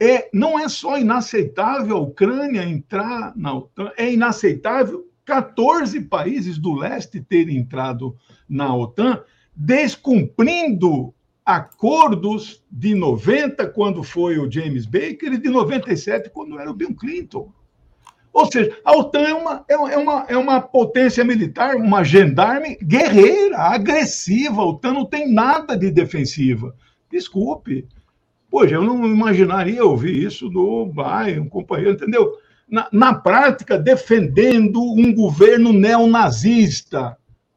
É, 0.00 0.28
não 0.32 0.58
é 0.58 0.68
só 0.68 0.98
inaceitável 0.98 1.96
a 1.96 2.00
Ucrânia 2.00 2.64
entrar 2.64 3.32
na 3.36 3.54
OTAN, 3.54 3.92
é 3.96 4.12
inaceitável 4.12 5.06
14 5.24 6.00
países 6.02 6.58
do 6.58 6.74
leste 6.74 7.20
terem 7.20 7.56
entrado 7.56 8.16
na 8.48 8.74
OTAN, 8.74 9.22
descumprindo 9.54 11.14
acordos 11.44 12.62
de 12.70 12.94
90, 12.94 13.66
quando 13.68 14.02
foi 14.02 14.38
o 14.38 14.50
James 14.50 14.86
Baker, 14.86 15.32
e 15.32 15.38
de 15.38 15.48
97, 15.48 16.30
quando 16.30 16.58
era 16.58 16.70
o 16.70 16.74
Bill 16.74 16.94
Clinton. 16.94 17.52
Ou 18.32 18.50
seja, 18.50 18.78
a 18.84 18.96
OTAN 18.96 19.20
é 19.20 19.34
uma, 19.34 19.64
é 19.68 19.76
uma, 19.76 20.26
é 20.28 20.36
uma 20.36 20.60
potência 20.60 21.22
militar, 21.22 21.76
uma 21.76 22.02
gendarme 22.02 22.76
guerreira, 22.76 23.58
agressiva. 23.58 24.62
A 24.62 24.66
OTAN 24.66 24.94
não 24.94 25.04
tem 25.04 25.30
nada 25.30 25.76
de 25.76 25.90
defensiva. 25.90 26.74
Desculpe. 27.12 27.86
Poxa, 28.50 28.74
eu 28.74 28.82
não 28.82 29.06
imaginaria 29.06 29.84
ouvir 29.84 30.16
isso 30.16 30.48
do 30.48 30.86
Bay, 30.86 31.38
um 31.38 31.48
companheiro, 31.48 31.92
entendeu? 31.92 32.32
Na, 32.68 32.88
na 32.90 33.14
prática, 33.14 33.78
defendendo 33.78 34.82
um 34.82 35.14
governo 35.14 35.72
neonazista 35.72 37.16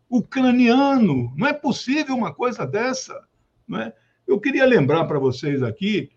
ucraniano. 0.10 1.34
Não 1.38 1.48
é 1.48 1.54
possível 1.54 2.16
uma 2.16 2.34
coisa 2.34 2.68
dessa. 2.68 3.18
Não 3.66 3.80
é? 3.80 3.94
Eu 4.28 4.40
queria 4.40 4.66
lembrar 4.66 5.06
para 5.06 5.20
vocês 5.20 5.64
aqui, 5.64 6.10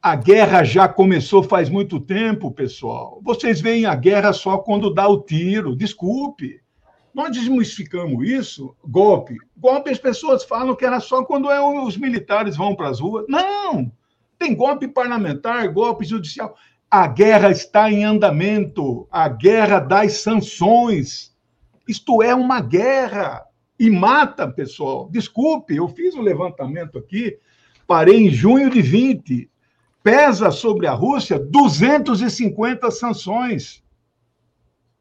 a 0.00 0.16
guerra 0.16 0.64
já 0.64 0.88
começou 0.88 1.42
faz 1.42 1.68
muito 1.68 2.00
tempo, 2.00 2.50
pessoal. 2.50 3.20
Vocês 3.22 3.60
veem 3.60 3.84
a 3.84 3.94
guerra 3.94 4.32
só 4.32 4.56
quando 4.56 4.92
dá 4.92 5.06
o 5.06 5.20
tiro. 5.20 5.76
Desculpe. 5.76 6.61
Nós 7.14 7.30
desmistificamos 7.30 8.26
isso, 8.26 8.74
golpe. 8.84 9.36
Golpe, 9.56 9.90
as 9.90 9.98
pessoas 9.98 10.44
falam 10.44 10.74
que 10.74 10.84
era 10.84 10.98
só 10.98 11.24
quando 11.24 11.50
é 11.50 11.60
os 11.60 11.96
militares 11.96 12.56
vão 12.56 12.74
para 12.74 12.88
as 12.88 13.00
ruas. 13.00 13.26
Não! 13.28 13.92
Tem 14.38 14.54
golpe 14.54 14.88
parlamentar, 14.88 15.72
golpe 15.72 16.04
judicial. 16.04 16.56
A 16.90 17.06
guerra 17.06 17.50
está 17.50 17.90
em 17.90 18.04
andamento. 18.04 19.06
A 19.10 19.28
guerra 19.28 19.78
das 19.78 20.14
sanções. 20.14 21.32
Isto 21.86 22.22
é 22.22 22.34
uma 22.34 22.60
guerra 22.60 23.44
e 23.78 23.90
mata, 23.90 24.48
pessoal. 24.48 25.08
Desculpe, 25.10 25.76
eu 25.76 25.88
fiz 25.88 26.14
o 26.14 26.20
um 26.20 26.22
levantamento 26.22 26.98
aqui, 26.98 27.36
parei 27.86 28.16
em 28.16 28.30
junho 28.30 28.70
de 28.70 28.80
20. 28.80 29.50
Pesa 30.02 30.50
sobre 30.50 30.86
a 30.86 30.92
Rússia 30.92 31.38
250 31.38 32.90
sanções. 32.90 33.82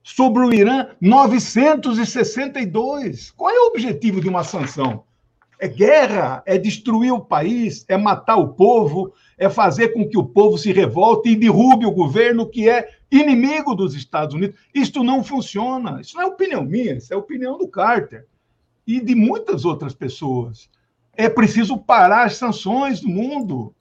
Sobre 0.04 0.44
o 0.44 0.52
Irã, 0.54 0.90
962. 1.00 3.32
Qual 3.32 3.50
é 3.52 3.60
o 3.60 3.68
objetivo 3.68 4.20
de 4.20 4.28
uma 4.28 4.44
sanção? 4.44 5.04
É 5.60 5.68
guerra, 5.68 6.42
é 6.46 6.58
destruir 6.58 7.14
o 7.14 7.22
país, 7.22 7.86
é 7.88 7.96
matar 7.96 8.38
o 8.38 8.54
povo, 8.54 9.14
é 9.38 9.48
fazer 9.48 9.90
com 9.90 10.10
que 10.10 10.18
o 10.18 10.24
povo 10.24 10.58
se 10.58 10.72
revolte 10.72 11.30
e 11.30 11.36
derrube 11.36 11.86
o 11.86 11.92
governo 11.92 12.50
que 12.50 12.68
é 12.68 12.90
inimigo 13.12 13.76
dos 13.76 13.94
Estados 13.94 14.34
Unidos. 14.34 14.60
Isto 14.74 15.04
não 15.04 15.24
funciona. 15.24 16.02
Isso 16.02 16.18
não 16.18 16.24
é 16.24 16.26
opinião 16.26 16.64
minha, 16.64 16.96
isso 16.96 17.14
é 17.14 17.18
opinião 17.18 17.60
do 17.60 17.68
Carter 17.68 18.26
e 18.88 19.00
de 19.00 19.16
muitas 19.16 19.66
outras 19.66 19.94
pessoas. 19.94 20.70
É 21.14 21.30
preciso 21.30 21.78
parar 21.78 22.26
as 22.26 22.38
sanções 22.38 23.02
do 23.02 23.10
mundo. 23.10 23.76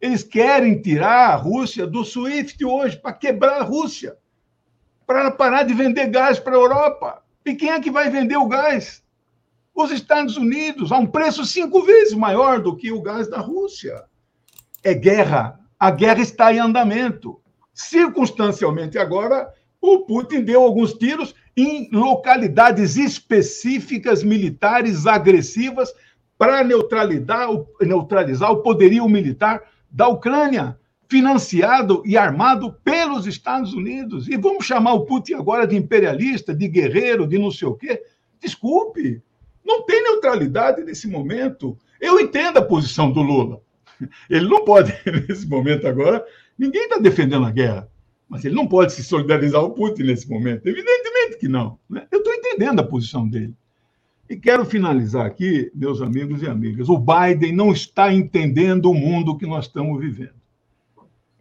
Eles 0.00 0.22
querem 0.22 0.80
tirar 0.80 1.30
a 1.30 1.36
Rússia 1.36 1.86
do 1.86 2.04
SWIFT 2.04 2.64
hoje 2.64 2.96
para 2.96 3.12
quebrar 3.12 3.60
a 3.60 3.64
Rússia, 3.64 4.16
para 5.06 5.30
parar 5.30 5.62
de 5.62 5.72
vender 5.72 6.08
gás 6.08 6.38
para 6.38 6.54
a 6.54 6.60
Europa. 6.60 7.22
E 7.44 7.54
quem 7.54 7.70
é 7.70 7.80
que 7.80 7.90
vai 7.90 8.10
vender 8.10 8.36
o 8.36 8.48
gás? 8.48 9.02
Os 9.74 9.90
Estados 9.90 10.36
Unidos, 10.36 10.90
a 10.90 10.98
um 10.98 11.06
preço 11.06 11.44
cinco 11.44 11.82
vezes 11.82 12.14
maior 12.14 12.60
do 12.60 12.76
que 12.76 12.90
o 12.90 13.00
gás 13.00 13.28
da 13.28 13.38
Rússia. 13.38 14.04
É 14.82 14.94
guerra. 14.94 15.60
A 15.78 15.90
guerra 15.90 16.22
está 16.22 16.52
em 16.52 16.58
andamento. 16.58 17.40
Circunstancialmente, 17.72 18.98
agora, 18.98 19.52
o 19.80 20.00
Putin 20.00 20.42
deu 20.42 20.62
alguns 20.62 20.94
tiros 20.94 21.34
em 21.56 21.88
localidades 21.92 22.96
específicas 22.96 24.22
militares 24.22 25.06
agressivas 25.06 25.92
para 26.38 26.64
neutralizar, 26.64 27.48
neutralizar 27.80 28.50
o 28.50 28.62
poderio 28.62 29.08
militar 29.08 29.62
da 29.90 30.08
Ucrânia, 30.08 30.78
financiado 31.08 32.02
e 32.04 32.16
armado 32.16 32.72
pelos 32.84 33.26
Estados 33.26 33.72
Unidos. 33.72 34.28
E 34.28 34.36
vamos 34.36 34.64
chamar 34.64 34.94
o 34.94 35.06
Putin 35.06 35.34
agora 35.34 35.66
de 35.66 35.76
imperialista, 35.76 36.54
de 36.54 36.68
guerreiro, 36.68 37.26
de 37.26 37.38
não 37.38 37.50
sei 37.50 37.68
o 37.68 37.74
quê. 37.74 38.02
Desculpe, 38.40 39.22
não 39.64 39.84
tem 39.84 40.02
neutralidade 40.02 40.82
nesse 40.82 41.08
momento. 41.08 41.76
Eu 42.00 42.20
entendo 42.20 42.58
a 42.58 42.62
posição 42.62 43.10
do 43.10 43.22
Lula. 43.22 43.60
Ele 44.28 44.48
não 44.48 44.64
pode, 44.64 44.92
nesse 45.28 45.46
momento 45.48 45.86
agora, 45.86 46.24
ninguém 46.58 46.82
está 46.82 46.98
defendendo 46.98 47.46
a 47.46 47.50
guerra. 47.50 47.88
Mas 48.28 48.44
ele 48.44 48.54
não 48.54 48.66
pode 48.66 48.92
se 48.92 49.04
solidarizar 49.04 49.60
ao 49.60 49.70
Putin 49.70 50.02
nesse 50.02 50.28
momento. 50.28 50.66
Evidentemente 50.66 51.38
que 51.38 51.48
não. 51.48 51.78
Né? 51.88 52.06
Eu 52.10 52.18
estou 52.18 52.34
entendendo 52.34 52.80
a 52.80 52.86
posição 52.86 53.28
dele. 53.28 53.54
E 54.28 54.36
quero 54.36 54.64
finalizar 54.64 55.24
aqui, 55.24 55.70
meus 55.72 56.02
amigos 56.02 56.42
e 56.42 56.48
amigas. 56.48 56.88
O 56.88 56.98
Biden 56.98 57.52
não 57.52 57.70
está 57.70 58.12
entendendo 58.12 58.90
o 58.90 58.94
mundo 58.94 59.38
que 59.38 59.46
nós 59.46 59.66
estamos 59.66 60.00
vivendo. 60.00 60.34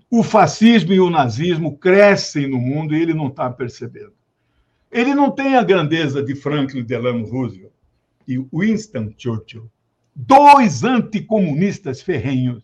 O 0.09 0.23
fascismo 0.23 0.93
e 0.93 0.99
o 0.99 1.09
nazismo 1.09 1.77
crescem 1.77 2.47
no 2.47 2.57
mundo 2.57 2.95
e 2.95 3.01
ele 3.01 3.13
não 3.13 3.27
está 3.27 3.49
percebendo. 3.49 4.13
Ele 4.91 5.13
não 5.13 5.31
tem 5.31 5.55
a 5.55 5.63
grandeza 5.63 6.23
de 6.23 6.35
Franklin 6.35 6.83
Delano 6.83 7.25
Roosevelt 7.25 7.73
e 8.27 8.37
Winston 8.53 9.13
Churchill, 9.17 9.69
dois 10.15 10.83
anticomunistas 10.83 12.01
ferrenhos 12.01 12.63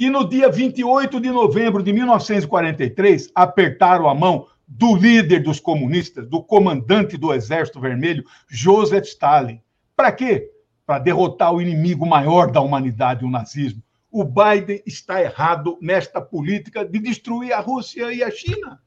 que 0.00 0.08
no 0.08 0.26
dia 0.26 0.50
28 0.50 1.20
de 1.20 1.30
novembro 1.30 1.82
de 1.82 1.92
1943 1.92 3.30
apertaram 3.34 4.08
a 4.08 4.14
mão 4.14 4.46
do 4.66 4.96
líder 4.96 5.42
dos 5.42 5.60
comunistas, 5.60 6.26
do 6.26 6.42
comandante 6.42 7.18
do 7.18 7.34
Exército 7.34 7.78
Vermelho, 7.78 8.24
Joseph 8.48 9.04
Stalin. 9.04 9.60
Para 9.94 10.10
quê? 10.10 10.50
Para 10.86 11.00
derrotar 11.00 11.52
o 11.52 11.60
inimigo 11.60 12.06
maior 12.06 12.50
da 12.50 12.62
humanidade, 12.62 13.26
o 13.26 13.30
nazismo. 13.30 13.82
O 14.10 14.24
Biden 14.24 14.82
está 14.86 15.22
errado 15.22 15.78
nesta 15.80 16.20
política 16.20 16.84
de 16.84 16.98
destruir 16.98 17.52
a 17.52 17.60
Rússia 17.60 18.12
e 18.12 18.22
a 18.22 18.30
China. 18.30 18.80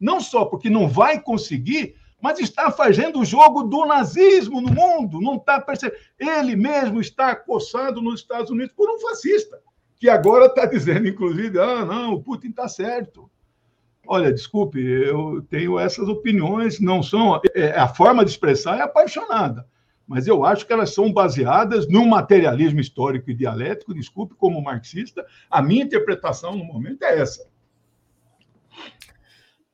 Não 0.00 0.20
só 0.20 0.44
porque 0.44 0.70
não 0.70 0.88
vai 0.88 1.20
conseguir, 1.20 1.94
mas 2.20 2.38
está 2.38 2.70
fazendo 2.70 3.20
o 3.20 3.24
jogo 3.24 3.64
do 3.64 3.84
nazismo 3.84 4.60
no 4.60 4.72
mundo. 4.72 5.20
Não 5.20 5.36
está 5.36 5.60
percebendo. 5.60 6.00
Ele 6.18 6.56
mesmo 6.56 7.00
está 7.00 7.32
acossado 7.32 8.00
nos 8.00 8.20
Estados 8.20 8.50
Unidos 8.50 8.74
por 8.74 8.88
um 8.88 8.98
fascista 8.98 9.60
que 10.02 10.08
agora 10.08 10.46
está 10.46 10.66
dizendo, 10.66 11.06
inclusive, 11.06 11.60
ah, 11.60 11.84
não, 11.84 12.14
o 12.14 12.22
Putin 12.22 12.48
está 12.48 12.68
certo. 12.68 13.30
Olha, 14.04 14.32
desculpe, 14.32 14.80
eu 14.80 15.42
tenho 15.48 15.78
essas 15.78 16.08
opiniões, 16.08 16.80
não 16.80 17.02
são. 17.02 17.40
É, 17.54 17.70
a 17.78 17.86
forma 17.86 18.24
de 18.24 18.32
expressar 18.32 18.78
é 18.78 18.82
apaixonada, 18.82 19.64
mas 20.12 20.26
eu 20.26 20.44
acho 20.44 20.66
que 20.66 20.72
elas 20.74 20.92
são 20.92 21.10
baseadas 21.10 21.88
num 21.88 22.06
materialismo 22.06 22.78
histórico 22.78 23.30
e 23.30 23.34
dialético. 23.34 23.94
Desculpe, 23.94 24.34
como 24.34 24.60
marxista, 24.60 25.24
a 25.50 25.62
minha 25.62 25.82
interpretação 25.82 26.54
no 26.54 26.62
momento 26.62 27.02
é 27.02 27.18
essa. 27.18 27.50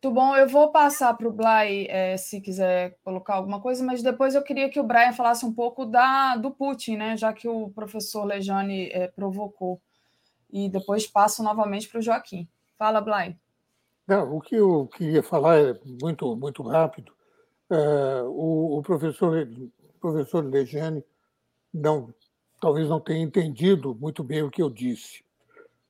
Muito 0.00 0.15
bom, 0.15 0.36
eu 0.36 0.49
vou 0.49 0.70
passar 0.70 1.12
para 1.15 1.26
o 1.26 1.33
Blay 1.33 1.89
é, 1.91 2.17
se 2.17 2.41
quiser 2.41 2.97
colocar 3.02 3.34
alguma 3.34 3.60
coisa, 3.60 3.84
mas 3.84 4.00
depois 4.00 4.36
eu 4.36 4.42
queria 4.42 4.70
que 4.70 4.78
o 4.78 4.84
Brian 4.84 5.12
falasse 5.12 5.44
um 5.44 5.52
pouco 5.52 5.84
da, 5.84 6.36
do 6.36 6.52
Putin, 6.52 6.99
né? 6.99 7.17
Já 7.17 7.33
que 7.33 7.49
o 7.49 7.70
professor 7.70 8.25
Lejane 8.25 8.91
é, 8.92 9.08
provocou 9.08 9.83
e 10.49 10.68
depois 10.68 11.05
passo 11.05 11.42
novamente 11.42 11.89
para 11.89 11.99
o 11.99 12.02
Joaquim. 12.02 12.49
Fala, 12.78 13.00
Blay. 13.00 13.36
Não, 14.07 14.36
o 14.36 14.41
que 14.41 14.55
eu 14.55 14.86
queria 14.86 15.20
falar 15.20 15.58
é 15.58 15.81
muito, 16.00 16.36
muito 16.36 16.62
rápido. 16.62 17.12
Uh, 17.70 18.25
o, 18.28 18.78
o, 18.78 18.83
professor, 18.83 19.47
professor 19.99 20.44
Legiane 20.44 21.05
não, 21.73 22.12
talvez 22.60 22.89
não 22.89 23.01
tenha 23.01 23.23
entendido 23.23 23.94
muito 23.94 24.23
bem 24.23 24.43
o 24.43 24.51
que 24.51 24.62
eu 24.62 24.70
disse. 24.70 25.25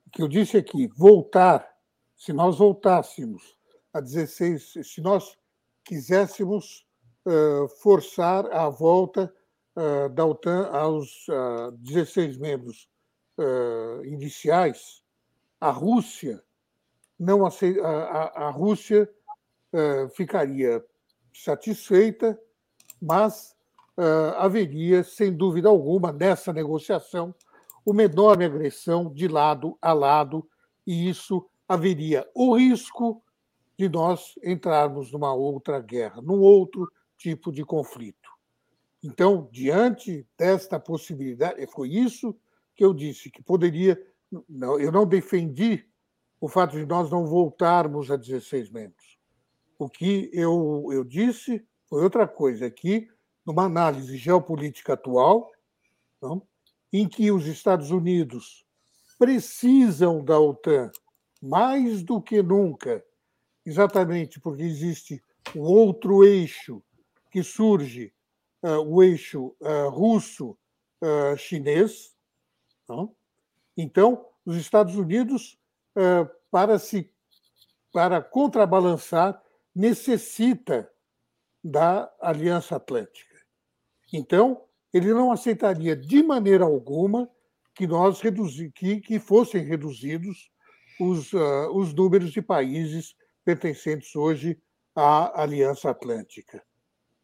O 0.06 0.10
que 0.10 0.22
eu 0.22 0.28
disse 0.28 0.56
é 0.56 0.62
que 0.62 0.88
voltar, 0.88 1.68
se 2.16 2.32
nós 2.32 2.58
voltássemos 2.58 3.56
a 3.92 4.00
16, 4.00 4.74
se 4.82 5.00
nós 5.00 5.36
quiséssemos 5.84 6.86
uh, 7.26 7.68
forçar 7.80 8.46
a 8.52 8.68
volta 8.68 9.32
uh, 9.76 10.08
da 10.08 10.24
OTAN 10.24 10.68
aos 10.68 11.26
16 11.78 12.36
membros 12.38 12.88
uh, 13.38 14.04
iniciais, 14.04 15.02
a 15.60 15.70
Rússia 15.70 16.42
não 17.18 17.44
a, 17.44 17.50
a, 17.50 18.46
a 18.46 18.50
Rússia 18.50 19.10
uh, 19.72 20.08
ficaria 20.10 20.84
satisfeita, 21.34 22.40
mas 23.02 23.56
uh, 23.98 24.36
haveria, 24.38 25.02
sem 25.02 25.32
dúvida 25.32 25.68
alguma, 25.68 26.12
nessa 26.12 26.52
negociação, 26.52 27.34
uma 27.84 28.04
enorme 28.04 28.44
agressão 28.44 29.12
de 29.12 29.26
lado 29.26 29.76
a 29.82 29.92
lado, 29.92 30.48
e 30.86 31.08
isso 31.08 31.44
haveria 31.68 32.26
o 32.34 32.56
risco 32.56 33.22
de 33.76 33.88
nós 33.88 34.34
entrarmos 34.42 35.12
numa 35.12 35.34
outra 35.34 35.80
guerra, 35.80 36.22
num 36.22 36.40
outro 36.40 36.90
tipo 37.16 37.52
de 37.52 37.64
conflito. 37.64 38.28
Então, 39.02 39.48
diante 39.52 40.26
desta 40.36 40.78
possibilidade, 40.78 41.66
foi 41.68 41.90
isso 41.90 42.34
que 42.74 42.84
eu 42.84 42.94
disse, 42.94 43.30
que 43.30 43.42
poderia. 43.42 44.00
Não, 44.48 44.78
eu 44.78 44.90
não 44.90 45.06
defendi 45.06 45.86
o 46.40 46.48
fato 46.48 46.76
de 46.76 46.84
nós 46.84 47.10
não 47.10 47.26
voltarmos 47.26 48.10
a 48.10 48.16
16 48.16 48.70
membros. 48.70 49.18
O 49.78 49.88
que 49.88 50.30
eu, 50.32 50.88
eu 50.92 51.04
disse 51.04 51.64
foi 51.88 52.02
outra 52.02 52.26
coisa, 52.26 52.70
que 52.70 53.08
numa 53.48 53.64
análise 53.64 54.16
geopolítica 54.18 54.92
atual, 54.92 55.50
não, 56.20 56.46
em 56.92 57.08
que 57.08 57.32
os 57.32 57.46
Estados 57.46 57.90
Unidos 57.90 58.66
precisam 59.18 60.22
da 60.22 60.38
OTAN 60.38 60.92
mais 61.40 62.02
do 62.02 62.20
que 62.20 62.42
nunca, 62.42 63.02
exatamente 63.64 64.38
porque 64.38 64.64
existe 64.64 65.24
um 65.56 65.62
outro 65.62 66.22
eixo 66.24 66.82
que 67.30 67.42
surge, 67.42 68.12
uh, 68.62 68.82
o 68.86 69.02
eixo 69.02 69.56
uh, 69.62 69.88
russo-chinês. 69.88 72.14
Uh, 72.86 73.10
então, 73.74 74.26
os 74.44 74.56
Estados 74.56 74.94
Unidos 74.94 75.58
para 76.50 76.78
se 76.78 77.10
para 77.92 78.22
contrabalançar 78.22 79.42
necessita 79.74 80.88
da 81.64 82.08
Aliança 82.20 82.76
Atlântica. 82.76 83.27
Então, 84.12 84.62
ele 84.92 85.12
não 85.12 85.30
aceitaria 85.30 85.94
de 85.94 86.22
maneira 86.22 86.64
alguma 86.64 87.28
que 87.74 87.86
nós 87.86 88.20
reduzi, 88.20 88.70
que, 88.72 89.00
que 89.00 89.18
fossem 89.18 89.64
reduzidos 89.64 90.50
os, 91.00 91.32
uh, 91.32 91.70
os 91.72 91.94
números 91.94 92.32
de 92.32 92.42
países 92.42 93.14
pertencentes 93.44 94.16
hoje 94.16 94.60
à 94.94 95.42
Aliança 95.42 95.90
Atlântica. 95.90 96.62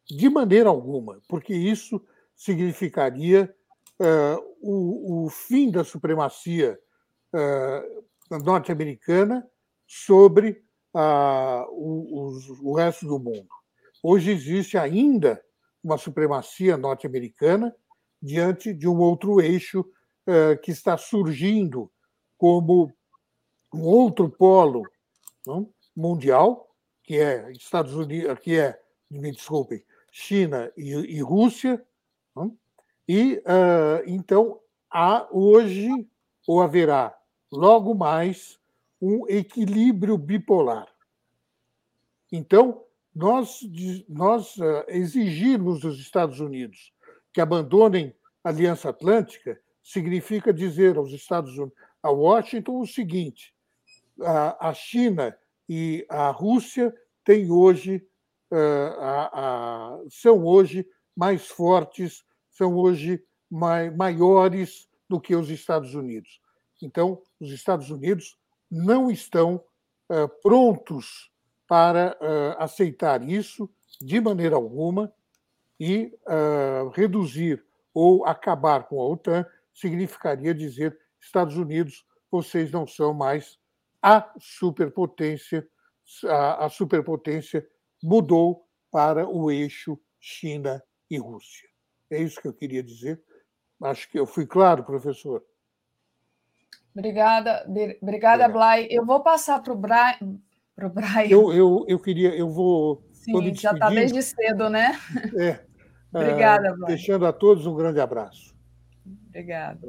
De 0.09 0.29
maneira 0.29 0.69
alguma, 0.69 1.21
porque 1.29 1.55
isso 1.55 2.01
significaria 2.37 3.53
uh, 3.99 4.57
o, 4.61 5.25
o, 5.25 5.31
fim 5.31 5.71
da 5.71 5.83
supremacia 5.83 6.79
uh, 7.35 8.39
norte-americana 8.45 9.45
sobre 9.87 10.63
o, 10.95 12.31
o 12.63 12.75
resto 12.77 13.05
do 13.05 13.19
mundo. 13.19 13.49
Hoje 14.01 14.31
existe 14.31 14.79
ainda 14.79 15.43
uma 15.85 15.99
supremacia 15.99 16.79
norte-americana 16.79 17.77
diante 18.21 18.73
de 18.73 18.89
um 18.89 18.99
outro 18.99 19.41
eixo 19.41 19.85
eh, 20.27 20.57
que 20.57 20.71
está 20.71 20.97
surgindo 20.97 21.93
como 22.39 22.91
um 23.73 23.83
outro 23.83 24.31
polo 24.31 24.83
não? 25.47 25.71
mundial, 25.95 26.75
que 27.03 27.19
é 27.19 27.53
Estados 27.53 27.95
Unidos, 27.95 28.39
que 28.41 28.59
é, 28.59 28.81
me 29.11 29.31
desculpem, 29.31 29.85
China 30.11 30.73
e, 30.77 30.93
e 30.93 31.21
Rússia. 31.21 31.85
Não? 32.35 32.57
E 33.07 33.35
uh, 33.35 34.03
então 34.07 34.61
há 34.91 35.29
hoje 35.31 35.91
ou 36.47 36.63
haverá 36.63 37.15
logo 37.53 37.95
mais 37.95 38.59
um 39.01 39.29
equilíbrio 39.29 40.17
bipolar. 40.17 40.89
Então, 42.33 42.83
nós, 43.15 43.61
nós 44.09 44.57
uh, 44.57 44.85
exigirmos 44.89 45.81
dos 45.81 46.01
Estados 46.01 46.41
Unidos 46.41 46.93
que 47.33 47.41
abandonem 47.41 48.15
a 48.43 48.49
Aliança 48.49 48.91
Atlântica 48.91 49.61
significa 49.83 50.53
dizer 50.53 50.97
aos 50.97 51.13
Estados 51.13 51.57
Unidos, 51.57 51.79
a 52.03 52.11
Washington, 52.11 52.81
o 52.81 52.87
seguinte: 52.87 53.55
a, 54.21 54.73
China 54.75 55.37
e 55.69 56.07
a 56.09 56.31
Rússia 56.31 56.95
têm 57.25 57.51
hoje, 57.51 58.07
a, 58.51 59.99
são 60.11 60.45
hoje 60.45 60.87
mais 61.17 61.47
fortes, 61.49 62.25
são 62.51 62.77
hoje 62.77 63.23
mai, 63.51 63.91
maiores 63.91 64.89
do 65.09 65.21
que 65.21 65.35
os 65.35 65.51
Estados 65.51 65.95
Unidos. 65.95 66.41
Então, 66.83 67.23
os 67.41 67.51
Estados 67.51 67.91
Unidos 67.91 68.39
não 68.71 69.11
estão 69.11 69.63
uh, 70.11 70.29
prontos 70.43 71.31
para 71.67 72.17
uh, 72.21 72.63
aceitar 72.63 73.23
isso 73.23 73.71
de 74.01 74.21
maneira 74.21 74.57
alguma 74.57 75.13
e 75.79 76.13
uh, 76.27 76.89
reduzir 76.91 77.65
ou 77.93 78.25
acabar 78.25 78.85
com 78.85 79.01
a 79.01 79.09
OTAN 79.09 79.47
significaria 79.73 80.55
dizer 80.55 80.99
Estados 81.21 81.57
Unidos, 81.57 82.05
vocês 82.31 82.71
não 82.71 82.87
são 82.87 83.15
mais 83.15 83.59
a 84.03 84.33
superpotência, 84.39 85.67
a, 86.25 86.67
a 86.67 86.69
superpotência 86.69 87.67
mudou 88.03 88.69
para 88.91 89.27
o 89.27 89.51
eixo 89.51 89.99
China 90.21 90.83
e 91.11 91.19
Rússia. 91.19 91.69
É 92.11 92.19
isso 92.19 92.41
que 92.41 92.47
eu 92.47 92.53
queria 92.53 92.83
dizer. 92.83 93.23
Acho 93.83 94.09
que 94.11 94.19
eu 94.19 94.27
fui 94.27 94.47
claro, 94.47 94.85
professor. 94.85 95.45
Obrigada, 96.95 97.67
obrigada. 98.01 98.49
Blay. 98.49 98.87
Eu 98.91 99.05
vou 99.05 99.21
passar 99.21 99.61
para 99.63 99.73
o 99.73 99.77
Brian. 100.77 100.91
Pro 100.91 100.91
Brian. 100.91 101.29
Eu, 101.29 101.53
eu, 101.53 101.85
eu 101.89 101.99
queria, 101.99 102.35
eu 102.35 102.49
vou. 102.51 103.03
Sim, 103.13 103.55
já 103.55 103.73
está 103.73 103.89
desde 103.89 104.23
cedo, 104.23 104.69
né? 104.69 104.99
É. 105.37 105.61
Obrigada, 106.13 106.73
uh, 106.75 106.87
Deixando 106.87 107.27
a 107.27 107.33
todos 107.33 107.67
um 107.67 107.75
grande 107.75 108.01
abraço. 108.01 108.55
Obrigada. 109.29 109.81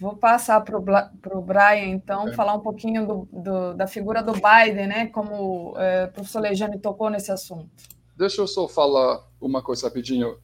Vou 0.00 0.16
passar 0.16 0.60
para 0.60 0.78
o 0.78 1.42
Brian, 1.42 1.88
então, 1.88 2.28
é. 2.28 2.32
falar 2.32 2.54
um 2.54 2.60
pouquinho 2.60 3.04
do, 3.04 3.28
do, 3.32 3.74
da 3.74 3.88
figura 3.88 4.22
do 4.22 4.32
Biden, 4.32 4.86
né? 4.86 5.06
Como 5.06 5.74
é, 5.76 6.04
o 6.04 6.12
professor 6.12 6.40
Lejane 6.40 6.78
tocou 6.78 7.10
nesse 7.10 7.32
assunto. 7.32 7.68
Deixa 8.16 8.40
eu 8.40 8.46
só 8.46 8.68
falar 8.68 9.24
uma 9.40 9.60
coisa 9.60 9.88
rapidinho. 9.88 10.38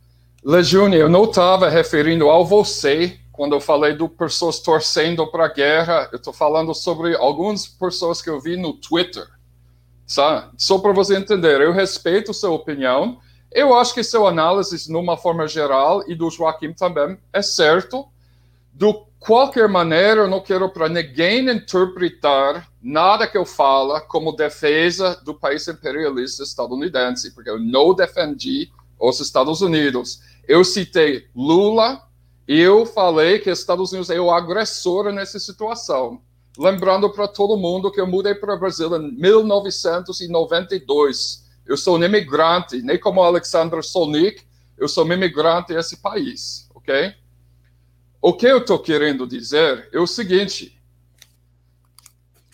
Lejane, 0.45 0.97
eu 0.97 1.09
não 1.09 1.25
estava 1.25 1.69
referindo 1.69 2.29
ao 2.29 2.45
você 2.45 3.21
quando 3.35 3.53
eu 3.57 3.61
falei 3.61 3.95
do 3.95 4.09
pessoas 4.09 4.61
torcendo 4.61 5.27
para 5.27 5.47
a 5.47 5.53
guerra, 5.53 6.09
eu 6.13 6.19
estou 6.19 6.33
falando 6.33 6.73
sobre 6.73 7.17
algumas 7.17 7.67
pessoas 7.67 8.23
que 8.23 8.31
eu 8.31 8.41
vi 8.41 8.57
no 8.57 8.75
Twitter, 8.75 9.27
sabe? 10.07 10.53
Só 10.57 10.79
para 10.79 10.93
você 10.93 11.17
entender, 11.17 11.61
eu 11.61 11.73
respeito 11.73 12.33
sua 12.33 12.51
opinião, 12.51 13.19
eu 13.51 13.75
acho 13.75 13.93
que 13.93 14.05
sua 14.05 14.29
análise, 14.29 14.91
numa 14.91 15.17
forma 15.17 15.49
geral, 15.49 16.05
e 16.09 16.15
do 16.15 16.31
Joaquim 16.31 16.73
também, 16.73 17.19
é 17.33 17.43
certo. 17.43 18.07
De 18.73 18.87
qualquer 19.19 19.69
maneira, 19.69 20.21
eu 20.23 20.29
não 20.29 20.41
quero 20.41 20.69
para 20.69 20.89
ninguém 20.89 21.51
interpretar 21.51 22.69
nada 22.81 23.27
que 23.27 23.37
eu 23.37 23.45
falo 23.45 24.01
como 24.03 24.37
defesa 24.37 25.21
do 25.25 25.35
país 25.35 25.67
imperialista 25.67 26.45
estadunidense, 26.45 27.35
porque 27.35 27.51
eu 27.51 27.59
não 27.59 27.95
defendi 27.95 28.71
os 28.97 29.19
Estados 29.19 29.61
Unidos. 29.61 30.21
Eu 30.47 30.65
citei 30.65 31.27
Lula, 31.35 32.01
eu 32.47 32.85
falei 32.85 33.39
que 33.39 33.49
Estados 33.51 33.93
Unidos 33.93 34.11
é 34.11 34.21
o 34.21 34.31
agressor 34.31 35.11
nessa 35.13 35.39
situação. 35.39 36.21
Lembrando 36.59 37.11
para 37.11 37.27
todo 37.27 37.57
mundo 37.57 37.91
que 37.91 37.99
eu 38.01 38.07
mudei 38.07 38.35
para 38.35 38.55
o 38.55 38.59
Brasil 38.59 38.95
em 38.97 39.13
1992. 39.13 41.43
Eu 41.67 41.77
sou 41.77 41.99
um 41.99 42.05
imigrante, 42.05 42.81
nem 42.83 42.99
como 42.99 43.23
Alexander 43.23 43.83
Solnik, 43.83 44.43
eu 44.77 44.87
sou 44.87 45.07
um 45.07 45.13
imigrante 45.13 45.73
nesse 45.73 45.97
país, 45.97 46.69
ok? 46.75 47.15
O 48.21 48.35
que 48.35 48.47
eu 48.47 48.59
estou 48.59 48.79
querendo 48.79 49.27
dizer 49.27 49.89
é 49.93 49.99
o 49.99 50.07
seguinte: 50.07 50.79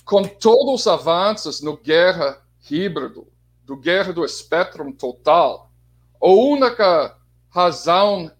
com 0.04 0.22
todos 0.22 0.80
os 0.80 0.86
avanços 0.86 1.60
no 1.60 1.76
guerra 1.76 2.40
híbrido, 2.70 3.26
do 3.64 3.76
guerra 3.76 4.12
do 4.12 4.24
espectro 4.24 4.92
total, 4.92 5.72
a 6.20 6.28
única 6.28 7.16
razão 7.48 8.30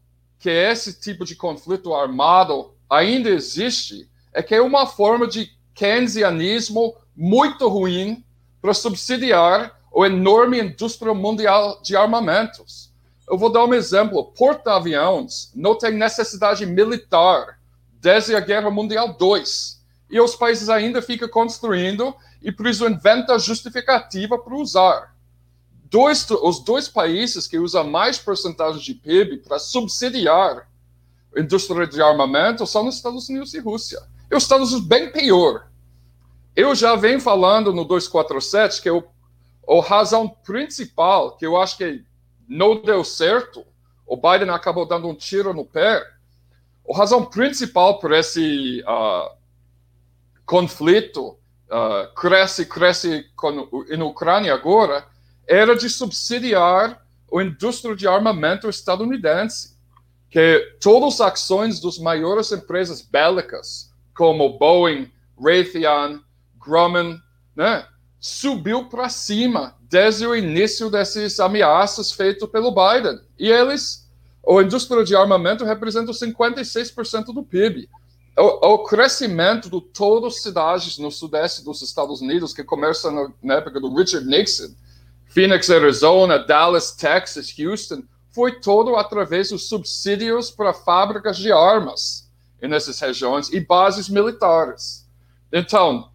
que 0.41 0.49
esse 0.49 0.99
tipo 0.99 1.25
de 1.25 1.37
conflito 1.37 1.95
armado 1.95 2.73
ainda 2.89 3.29
existe 3.29 4.11
é 4.33 4.43
que 4.43 4.55
é 4.55 4.63
uma 4.63 4.87
forma 4.87 5.29
de 5.29 5.53
keynesianismo 5.75 6.97
muito 7.15 7.69
ruim 7.69 8.25
para 8.61 8.73
subsidiar 8.73 9.79
o 9.93 10.05
enorme 10.05 10.59
indústria 10.59 11.13
mundial 11.13 11.81
de 11.83 11.95
armamentos. 11.95 12.91
Eu 13.29 13.37
vou 13.37 13.53
dar 13.53 13.65
um 13.65 13.75
exemplo. 13.75 14.33
Porta-aviões 14.33 15.53
não 15.55 15.77
tem 15.77 15.93
necessidade 15.93 16.65
militar 16.65 17.61
desde 18.01 18.35
a 18.35 18.41
Guerra 18.41 18.71
Mundial 18.71 19.17
II. 19.21 19.45
E 20.11 20.21
os 20.21 20.35
países 20.35 20.71
ainda 20.71 21.03
ficam 21.03 21.29
construindo 21.29 22.15
e 22.43 22.51
por 22.51 22.67
isso 22.67 22.89
inventa 22.89 23.39
justificativa 23.39 24.39
para 24.39 24.55
usar 24.55 25.10
dois, 25.91 26.29
os 26.31 26.61
dois 26.61 26.89
países 26.89 27.47
que 27.47 27.59
usam 27.59 27.85
mais 27.85 28.19
porcentagem 28.19 28.81
de 28.81 28.95
PIB 28.95 29.39
para 29.39 29.59
subsidiar 29.59 30.69
indústria 31.37 31.87
de 31.87 32.01
armamento 32.01 32.67
são 32.67 32.85
nos 32.85 32.97
Estados 32.97 33.29
Unidos 33.29 33.55
e 33.55 33.61
Rússia. 33.61 34.01
E 34.31 34.35
os 34.35 34.43
Estados 34.43 34.73
Unidos 34.73 34.89
bem 34.89 35.13
pior. 35.13 35.69
Eu 36.57 36.75
já 36.75 36.97
venho 36.97 37.21
falando 37.21 37.73
no 37.73 37.85
247 37.85 38.83
que 38.83 38.89
a 38.89 39.83
razão 39.83 40.29
principal 40.29 41.37
que 41.37 41.47
eu 41.47 41.57
acho 41.57 41.77
que 41.77 42.05
não 42.49 42.83
deu 42.83 43.05
certo, 43.05 43.65
o 44.07 44.17
Biden 44.17 44.51
acabou 44.51 44.87
dando 44.87 45.07
um 45.07 45.15
tiro 45.15 45.55
no 45.55 45.65
pé, 45.65 46.03
a 46.89 46.97
razão 46.97 47.25
principal 47.25 48.01
por 48.01 48.13
esse 48.13 48.83
uh, 48.83 49.31
conflito 50.45 51.39
uh, 51.69 52.13
cresce, 52.17 52.67
cresce 52.67 53.31
com, 53.37 53.69
em 53.89 54.03
Ucrânia 54.03 54.53
agora, 54.53 55.07
era 55.47 55.75
de 55.77 55.89
subsidiar 55.89 57.05
a 57.33 57.43
indústria 57.43 57.95
de 57.95 58.07
armamento 58.09 58.69
estadunidense, 58.69 59.77
que 60.29 60.77
todas 60.81 61.21
as 61.21 61.33
ações 61.33 61.81
das 61.81 61.99
maiores 61.99 62.53
empresas 62.53 63.03
bélicas, 63.03 63.91
como 64.15 64.59
Boeing, 64.59 65.11
Raytheon, 65.39 66.21
Grumman, 66.59 67.21
né, 67.57 67.87
subiu 68.21 68.89
para 68.89 69.09
cima 69.09 69.77
desde 69.81 70.27
o 70.27 70.37
início 70.37 70.91
dessas 70.91 71.41
ameaças 71.41 72.13
feitas 72.13 72.49
pelo 72.49 72.71
Biden. 72.71 73.19
E 73.39 73.51
eles, 73.51 74.09
a 74.47 74.63
indústria 74.63 75.03
de 75.03 75.17
armamento 75.17 75.65
representa 75.65 76.13
56% 76.13 77.33
do 77.33 77.43
PIB. 77.43 77.89
O, 78.39 78.75
o, 78.75 78.85
crescimento 78.85 79.69
de 79.69 79.81
todas 79.93 80.35
as 80.35 80.43
cidades 80.43 80.99
no 80.99 81.11
sudeste 81.11 81.65
dos 81.65 81.83
Estados 81.83 82.21
Unidos, 82.21 82.55
que 82.55 82.63
começa 82.63 83.11
na, 83.11 83.33
na 83.43 83.55
época 83.55 83.81
do 83.81 83.93
Richard 83.93 84.27
Nixon, 84.27 84.73
Phoenix, 85.31 85.71
Arizona, 85.71 86.41
Dallas, 86.41 86.91
Texas, 86.91 87.55
Houston, 87.57 88.03
foi 88.33 88.61
todo 88.61 88.97
através 88.97 89.51
dos 89.51 89.69
subsídios 89.69 90.51
para 90.51 90.75
fábricas 90.75 91.37
de 91.37 91.53
armas 91.53 92.29
nessas 92.61 92.99
regiões 92.99 93.49
e 93.53 93.61
bases 93.61 94.09
militares. 94.09 95.09
Então, 95.53 96.11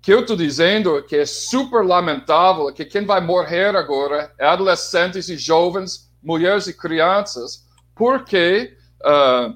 que 0.00 0.12
eu 0.12 0.20
estou 0.20 0.36
dizendo 0.36 1.02
que 1.02 1.16
é 1.16 1.26
super 1.26 1.84
lamentável 1.84 2.72
que 2.72 2.84
quem 2.86 3.04
vai 3.04 3.20
morrer 3.20 3.76
agora 3.76 4.34
é 4.38 4.46
adolescentes 4.46 5.28
e 5.28 5.36
jovens, 5.36 6.10
mulheres 6.22 6.66
e 6.66 6.72
crianças, 6.72 7.66
porque, 7.94 8.74
uh, 9.02 9.54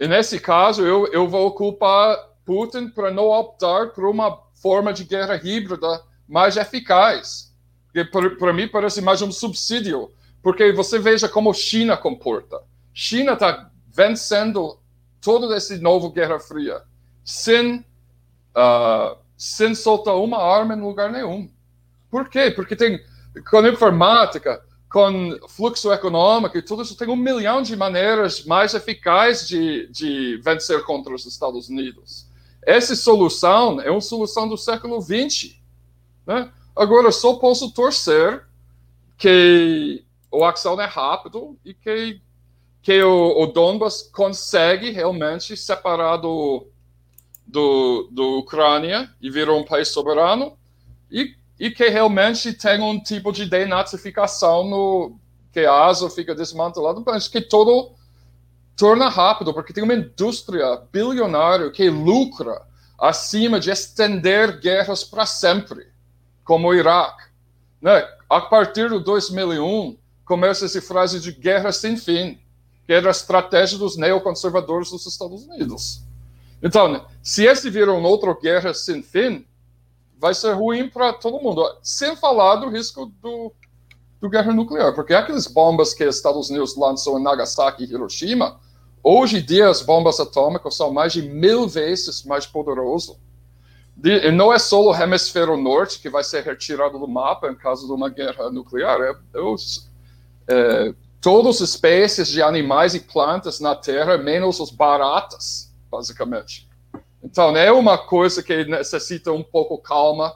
nesse 0.00 0.40
caso, 0.40 0.86
eu, 0.86 1.06
eu 1.12 1.28
vou 1.28 1.54
culpar 1.54 2.16
Putin 2.46 2.88
para 2.88 3.10
não 3.10 3.26
optar 3.26 3.88
por 3.88 4.06
uma 4.06 4.42
forma 4.54 4.90
de 4.90 5.04
guerra 5.04 5.38
híbrida 5.42 6.02
mais 6.26 6.56
eficaz 6.56 7.47
para 8.38 8.52
mim 8.52 8.68
parece 8.68 9.00
mais 9.00 9.22
um 9.22 9.32
subsídio, 9.32 10.10
porque 10.42 10.72
você 10.72 10.98
veja 10.98 11.28
como 11.28 11.52
China 11.54 11.96
comporta. 11.96 12.60
China 12.92 13.32
está 13.32 13.70
vencendo 13.94 14.78
toda 15.20 15.54
essa 15.56 15.76
nova 15.78 16.10
Guerra 16.10 16.38
Fria 16.38 16.82
sem, 17.24 17.78
uh, 18.56 19.16
sem 19.36 19.74
soltar 19.74 20.16
uma 20.16 20.38
arma 20.38 20.74
em 20.74 20.80
lugar 20.80 21.10
nenhum. 21.10 21.50
Por 22.10 22.28
quê? 22.28 22.50
Porque 22.50 22.74
tem, 22.74 23.00
com 23.50 23.66
informática, 23.66 24.62
com 24.88 25.38
fluxo 25.48 25.92
econômico 25.92 26.56
e 26.56 26.62
tudo 26.62 26.82
isso, 26.82 26.96
tem 26.96 27.08
um 27.08 27.16
milhão 27.16 27.60
de 27.60 27.76
maneiras 27.76 28.44
mais 28.44 28.72
eficazes 28.74 29.46
de, 29.46 29.86
de 29.88 30.40
vencer 30.42 30.82
contra 30.84 31.14
os 31.14 31.26
Estados 31.26 31.68
Unidos. 31.68 32.26
Essa 32.62 32.96
solução 32.96 33.80
é 33.80 33.90
uma 33.90 34.00
solução 34.00 34.48
do 34.48 34.56
século 34.56 35.00
XX. 35.00 35.56
Né? 36.26 36.50
Agora, 36.78 37.10
só 37.10 37.34
posso 37.34 37.72
torcer 37.72 38.44
que 39.16 40.04
o 40.30 40.44
ação 40.44 40.80
é 40.80 40.84
rápido 40.84 41.58
e 41.64 41.74
que, 41.74 42.22
que 42.80 43.02
o, 43.02 43.42
o 43.42 43.46
Donbass 43.48 44.02
consegue 44.02 44.92
realmente 44.92 45.56
separar 45.56 46.18
do, 46.18 46.68
do, 47.44 48.08
do 48.12 48.38
Ucrânia 48.38 49.10
e 49.20 49.28
virar 49.28 49.54
um 49.54 49.64
país 49.64 49.88
soberano 49.88 50.56
e, 51.10 51.34
e 51.58 51.68
que 51.68 51.88
realmente 51.88 52.52
tenha 52.52 52.84
um 52.84 53.00
tipo 53.02 53.32
de 53.32 53.44
denazificação 53.44 54.68
no 54.68 55.18
que 55.52 55.66
a 55.66 55.86
ASO 55.86 56.08
fica 56.08 56.32
desmantelada, 56.32 57.02
mas 57.04 57.26
que 57.26 57.40
todo 57.40 57.90
torna 58.76 59.08
rápido, 59.08 59.52
porque 59.52 59.72
tem 59.72 59.82
uma 59.82 59.94
indústria 59.94 60.80
bilionária 60.92 61.72
que 61.72 61.90
lucra 61.90 62.62
acima 62.96 63.58
de 63.58 63.68
estender 63.68 64.60
guerras 64.60 65.02
para 65.02 65.26
sempre 65.26 65.97
como 66.48 66.68
o 66.68 66.74
Iraque. 66.74 67.24
Né? 67.78 68.02
A 68.26 68.40
partir 68.40 68.88
de 68.88 68.98
2001, 69.00 69.98
começa 70.24 70.64
essa 70.64 70.80
frase 70.80 71.20
de 71.20 71.30
guerra 71.30 71.70
sem 71.72 71.94
fim, 71.94 72.40
que 72.86 72.92
era 72.94 73.08
a 73.08 73.10
estratégia 73.10 73.76
dos 73.76 73.98
neoconservadores 73.98 74.90
dos 74.90 75.04
Estados 75.04 75.44
Unidos. 75.44 76.02
Então, 76.62 76.90
né, 76.90 77.04
se 77.22 77.44
esse 77.44 77.68
virar 77.68 77.92
uma 77.92 78.08
outra 78.08 78.34
guerra 78.34 78.72
sem 78.72 79.02
fim, 79.02 79.46
vai 80.18 80.32
ser 80.32 80.54
ruim 80.54 80.88
para 80.88 81.12
todo 81.12 81.38
mundo. 81.38 81.62
Sem 81.82 82.16
falar 82.16 82.56
do 82.56 82.70
risco 82.70 83.12
do, 83.20 83.52
do 84.18 84.30
guerra 84.30 84.50
nuclear, 84.54 84.94
porque 84.94 85.12
aquelas 85.12 85.46
bombas 85.46 85.92
que 85.92 86.02
os 86.02 86.16
Estados 86.16 86.48
Unidos 86.48 86.76
lançou 86.76 87.20
em 87.20 87.22
Nagasaki 87.22 87.84
e 87.84 87.92
Hiroshima, 87.92 88.58
hoje 89.02 89.36
em 89.36 89.44
dia 89.44 89.68
as 89.68 89.82
bombas 89.82 90.18
atômicas 90.18 90.74
são 90.76 90.90
mais 90.90 91.12
de 91.12 91.20
mil 91.20 91.68
vezes 91.68 92.24
mais 92.24 92.46
poderosas 92.46 93.18
de, 93.98 94.30
não 94.30 94.52
é 94.52 94.60
só 94.60 94.80
o 94.80 94.94
hemisfério 94.94 95.56
norte 95.56 95.98
que 95.98 96.08
vai 96.08 96.22
ser 96.22 96.44
retirado 96.44 97.00
do 97.00 97.08
mapa 97.08 97.48
em 97.48 97.54
caso 97.56 97.84
de 97.84 97.92
uma 97.92 98.08
guerra 98.08 98.48
nuclear, 98.48 99.00
é, 99.00 99.10
é, 99.10 100.54
é 100.54 100.94
todas 101.20 101.60
as 101.60 101.70
espécies 101.70 102.28
de 102.28 102.40
animais 102.40 102.94
e 102.94 103.00
plantas 103.00 103.58
na 103.58 103.74
Terra, 103.74 104.16
menos 104.16 104.60
os 104.60 104.70
baratas, 104.70 105.74
basicamente. 105.90 106.68
Então, 107.20 107.56
é 107.56 107.72
uma 107.72 107.98
coisa 107.98 108.40
que 108.40 108.64
necessita 108.66 109.32
um 109.32 109.42
pouco 109.42 109.76
calma 109.78 110.32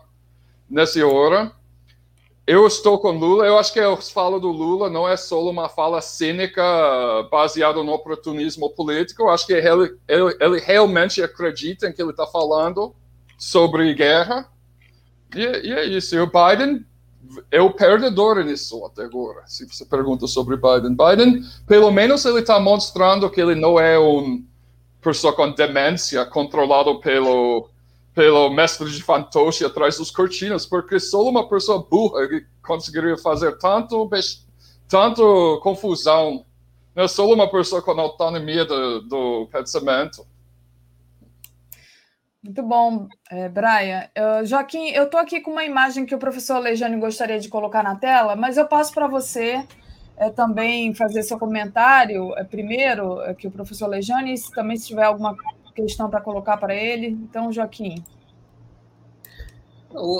nessa 0.69 1.07
hora. 1.07 1.53
Eu 2.45 2.67
estou 2.67 2.99
com 2.99 3.13
Lula, 3.13 3.47
eu 3.47 3.57
acho 3.57 3.73
que 3.73 3.79
a 3.79 3.97
fala 3.97 4.41
do 4.41 4.49
Lula 4.49 4.91
não 4.91 5.09
é 5.09 5.17
só 5.17 5.41
uma 5.49 5.69
fala 5.69 6.01
cínica 6.01 6.65
baseada 7.31 7.81
no 7.85 7.93
oportunismo 7.93 8.69
político, 8.71 9.23
eu 9.23 9.31
acho 9.31 9.47
que 9.47 9.53
ele, 9.53 9.97
ele, 10.09 10.37
ele 10.41 10.59
realmente 10.59 11.23
acredita 11.23 11.87
em 11.87 11.93
que 11.93 12.03
ele 12.03 12.11
está 12.11 12.27
falando 12.27 12.93
sobre 13.43 13.93
guerra. 13.93 14.49
E, 15.35 15.41
e, 15.41 15.73
é 15.73 15.85
isso. 15.85 16.15
E 16.15 16.21
o 16.21 16.31
Biden 16.31 16.87
é 17.51 17.61
o 17.61 17.73
perdedor 17.73 18.37
nisso 18.45 18.85
até 18.87 19.03
agora, 19.03 19.43
se 19.47 19.67
você 19.67 19.85
pergunta 19.85 20.29
sobre 20.29 20.57
Biden. 20.57 20.95
Biden, 20.97 21.43
pelo 21.67 21.91
menos, 21.91 22.25
ele 22.25 22.39
está 22.39 22.61
mostrando 22.61 23.29
que 23.29 23.41
ele 23.41 23.57
não 23.57 23.81
é 23.81 23.99
um 23.99 24.45
pessoa 25.01 25.33
com 25.33 25.51
demência 25.51 26.25
controlado 26.25 27.01
pelo 27.01 27.69
pelo 28.15 28.51
mestre 28.51 28.89
de 28.91 29.03
fantoche 29.03 29.65
atrás 29.65 29.97
dos 29.97 30.11
cortinas, 30.11 30.67
porque 30.67 31.01
só 31.01 31.23
uma 31.23 31.49
pessoa 31.49 31.85
burra 31.91 32.29
conseguiria 32.63 33.17
fazer 33.17 33.59
tanto 33.59 34.09
tanto 34.87 35.59
confusão. 35.63 36.45
É 36.95 37.09
só 37.09 37.27
uma 37.27 37.51
pessoa 37.51 37.81
com 37.81 37.93
autonomia 37.93 38.65
do, 38.67 39.01
do 39.01 39.49
pensamento. 39.51 40.27
Muito 42.43 42.61
bom, 42.61 43.07
é, 43.31 43.49
Brian. 43.49 44.09
Uh, 44.19 44.45
Joaquim, 44.45 44.91
eu 44.91 45.05
estou 45.05 45.21
aqui 45.21 45.41
com 45.41 45.53
uma 45.53 45.65
imagem 45.65 46.05
que 46.05 46.13
o 46.13 46.19
professor 46.19 46.55
Alejandro 46.55 46.99
gostaria 46.99 47.39
de 47.39 47.49
colocar 47.49 47.85
na 47.85 47.95
tela, 47.95 48.35
mas 48.35 48.57
eu 48.57 48.67
passo 48.67 48.93
para 48.93 49.07
você 49.07 49.65
é, 50.17 50.29
também 50.29 50.93
fazer 50.93 51.23
seu 51.23 51.39
comentário 51.39 52.37
é, 52.37 52.43
primeiro, 52.43 53.21
é, 53.21 53.33
que 53.33 53.47
o 53.47 53.51
professor 53.51 53.85
Alejandro, 53.85 54.27
e 54.27 54.35
também 54.57 54.77
se 54.77 54.89
tiver 54.89 55.05
alguma 55.05 55.37
questão 55.73 56.11
para 56.11 56.21
colocar 56.21 56.57
para 56.57 56.75
ele. 56.75 57.07
Então, 57.07 57.53
Joaquim. 57.53 58.05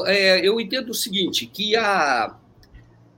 É, 0.07 0.47
eu 0.47 0.61
entendo 0.61 0.91
o 0.91 0.95
seguinte, 0.95 1.45
que 1.47 1.75
a, 1.75 2.37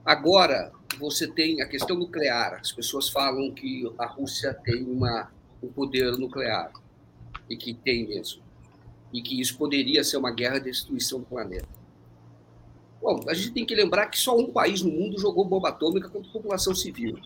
agora 0.03 0.71
você 0.97 1.27
tem 1.27 1.61
a 1.61 1.67
questão 1.67 1.95
nuclear. 1.95 2.57
As 2.59 2.71
pessoas 2.71 3.07
falam 3.07 3.51
que 3.51 3.87
a 3.99 4.07
Rússia 4.07 4.51
tem 4.63 4.83
uma, 4.83 5.31
um 5.61 5.67
poder 5.67 6.17
nuclear, 6.17 6.71
e 7.47 7.55
que 7.55 7.75
tem 7.75 8.07
mesmo 8.07 8.44
e 9.15 9.21
que 9.21 9.39
isso 9.39 9.57
poderia 9.57 10.03
ser 10.03 10.17
uma 10.17 10.31
guerra 10.31 10.59
de 10.59 10.65
destruição 10.65 11.19
do 11.19 11.25
planeta. 11.25 11.67
Bom, 13.01 13.23
a 13.29 13.33
gente 13.33 13.51
tem 13.51 13.65
que 13.65 13.73
lembrar 13.73 14.07
que 14.07 14.19
só 14.19 14.35
um 14.37 14.51
país 14.51 14.81
no 14.81 14.91
mundo 14.91 15.17
jogou 15.17 15.45
bomba 15.45 15.69
atômica 15.69 16.09
contra 16.09 16.29
a 16.29 16.33
população 16.33 16.75
civil, 16.75 17.17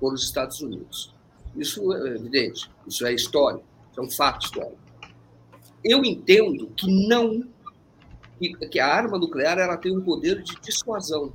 foram 0.00 0.14
os 0.14 0.24
Estados 0.24 0.60
Unidos. 0.60 1.14
Isso 1.54 1.92
é 1.94 2.16
evidente, 2.16 2.68
isso 2.86 3.06
é 3.06 3.12
história, 3.12 3.62
isso 3.90 4.00
é 4.00 4.02
um 4.02 4.10
fato 4.10 4.46
histórico. 4.46 4.78
Eu 5.84 6.04
entendo 6.04 6.66
que 6.76 6.90
não, 7.06 7.44
que 8.70 8.80
a 8.80 8.86
arma 8.86 9.18
nuclear 9.18 9.56
ela 9.58 9.76
tem 9.76 9.96
um 9.96 10.00
poder 10.00 10.42
de 10.42 10.58
dissuasão. 10.60 11.32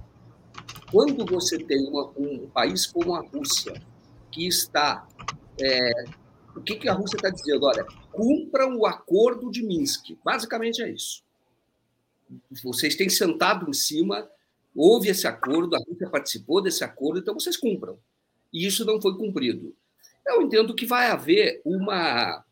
Quando 0.91 1.25
você 1.25 1.57
tem 1.57 1.87
uma, 1.87 2.11
um 2.17 2.47
país 2.47 2.85
como 2.85 3.15
a 3.15 3.21
Rússia, 3.21 3.81
que 4.29 4.45
está 4.45 5.07
é, 5.57 6.05
o 6.55 6.61
que, 6.61 6.75
que 6.75 6.89
a 6.89 6.93
Rússia 6.93 7.15
está 7.15 7.29
dizendo? 7.29 7.65
Olha, 7.65 7.85
cumpram 8.13 8.77
o 8.77 8.85
acordo 8.85 9.51
de 9.51 9.63
Minsk. 9.63 10.15
Basicamente 10.23 10.81
é 10.81 10.89
isso. 10.89 11.23
Vocês 12.63 12.95
têm 12.95 13.09
sentado 13.09 13.69
em 13.69 13.73
cima, 13.73 14.29
houve 14.75 15.09
esse 15.09 15.27
acordo, 15.27 15.75
a 15.75 15.79
Rússia 15.79 16.09
participou 16.09 16.61
desse 16.61 16.83
acordo, 16.83 17.19
então 17.19 17.33
vocês 17.33 17.57
cumpram. 17.57 17.97
E 18.51 18.65
isso 18.65 18.85
não 18.85 19.01
foi 19.01 19.15
cumprido. 19.17 19.75
Eu 20.25 20.41
entendo 20.41 20.75
que 20.75 20.85
vai 20.85 21.07
haver 21.07 21.61
uma. 21.65 22.43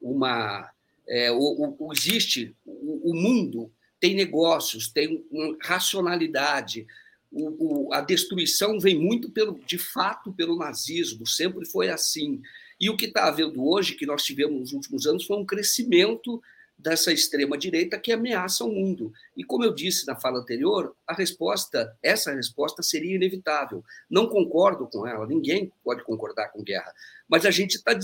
uma 0.00 0.70
é, 1.06 1.30
o, 1.30 1.76
o, 1.78 1.92
existe 1.92 2.56
o, 2.64 3.10
o, 3.10 3.14
mundo 3.14 3.70
tem 4.00 4.14
negócios, 4.14 4.88
tem 4.88 5.24
racionalidade. 5.60 6.86
O, 7.30 7.92
a 7.92 8.00
destruição 8.00 8.78
vem 8.78 8.98
muito 8.98 9.28
pelo, 9.30 9.58
de 9.66 9.76
fato 9.76 10.32
pelo 10.32 10.56
nazismo, 10.56 11.26
sempre 11.26 11.66
foi 11.66 11.90
assim. 11.90 12.40
E 12.80 12.90
o 12.90 12.96
que 12.96 13.06
está 13.06 13.28
havendo 13.28 13.64
hoje, 13.66 13.94
que 13.94 14.06
nós 14.06 14.22
tivemos 14.22 14.60
nos 14.60 14.72
últimos 14.72 15.06
anos, 15.06 15.24
foi 15.24 15.36
um 15.36 15.46
crescimento 15.46 16.42
dessa 16.76 17.12
extrema 17.12 17.56
direita 17.56 17.98
que 17.98 18.12
ameaça 18.12 18.64
o 18.64 18.72
mundo. 18.72 19.12
E 19.36 19.44
como 19.44 19.64
eu 19.64 19.72
disse 19.72 20.06
na 20.06 20.16
fala 20.16 20.40
anterior, 20.40 20.94
a 21.06 21.14
resposta, 21.14 21.96
essa 22.02 22.34
resposta 22.34 22.82
seria 22.82 23.14
inevitável. 23.14 23.84
Não 24.10 24.28
concordo 24.28 24.88
com 24.88 25.06
ela, 25.06 25.26
ninguém 25.26 25.72
pode 25.82 26.02
concordar 26.04 26.48
com 26.48 26.62
guerra, 26.62 26.92
mas 27.28 27.46
a 27.46 27.50
gente 27.50 27.76
estava 27.76 28.00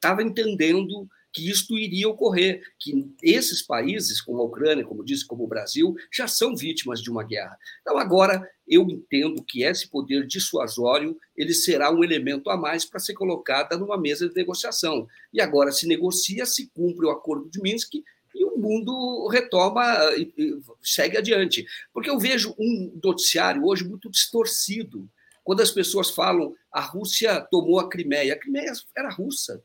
tá, 0.00 0.22
entendendo 0.22 1.08
que 1.32 1.50
isto 1.50 1.76
iria 1.76 2.08
ocorrer, 2.08 2.62
que 2.78 3.14
esses 3.22 3.60
países, 3.60 4.22
como 4.22 4.40
a 4.40 4.44
Ucrânia, 4.44 4.86
como 4.86 5.04
disse, 5.04 5.26
como 5.26 5.44
o 5.44 5.46
Brasil, 5.46 5.94
já 6.10 6.26
são 6.26 6.56
vítimas 6.56 7.02
de 7.02 7.10
uma 7.10 7.22
guerra. 7.22 7.58
Então 7.82 7.98
agora 7.98 8.48
eu 8.66 8.82
entendo 8.82 9.42
que 9.42 9.62
esse 9.62 9.88
poder 9.88 10.26
dissuasório 10.26 11.16
ele 11.36 11.54
será 11.54 11.90
um 11.90 12.02
elemento 12.02 12.50
a 12.50 12.56
mais 12.56 12.84
para 12.84 13.00
ser 13.00 13.14
colocada 13.14 13.76
numa 13.76 13.96
mesa 13.96 14.28
de 14.28 14.34
negociação. 14.34 15.06
E 15.32 15.40
agora 15.40 15.70
se 15.72 15.86
negocia, 15.86 16.44
se 16.46 16.68
cumpre 16.68 17.06
o 17.06 17.10
acordo 17.10 17.48
de 17.48 17.60
Minsk 17.60 17.94
e 17.94 18.44
o 18.44 18.56
mundo 18.58 19.28
retoma 19.28 19.82
e 20.16 20.58
segue 20.82 21.16
adiante. 21.16 21.66
Porque 21.92 22.10
eu 22.10 22.18
vejo 22.18 22.54
um 22.58 22.98
noticiário 23.02 23.64
hoje 23.64 23.84
muito 23.84 24.10
distorcido. 24.10 25.08
Quando 25.44 25.62
as 25.62 25.70
pessoas 25.70 26.10
falam 26.10 26.54
a 26.72 26.80
Rússia 26.80 27.40
tomou 27.50 27.78
a 27.78 27.88
Crimeia, 27.88 28.34
a 28.34 28.38
Crimeia 28.38 28.72
era 28.96 29.10
russa 29.10 29.62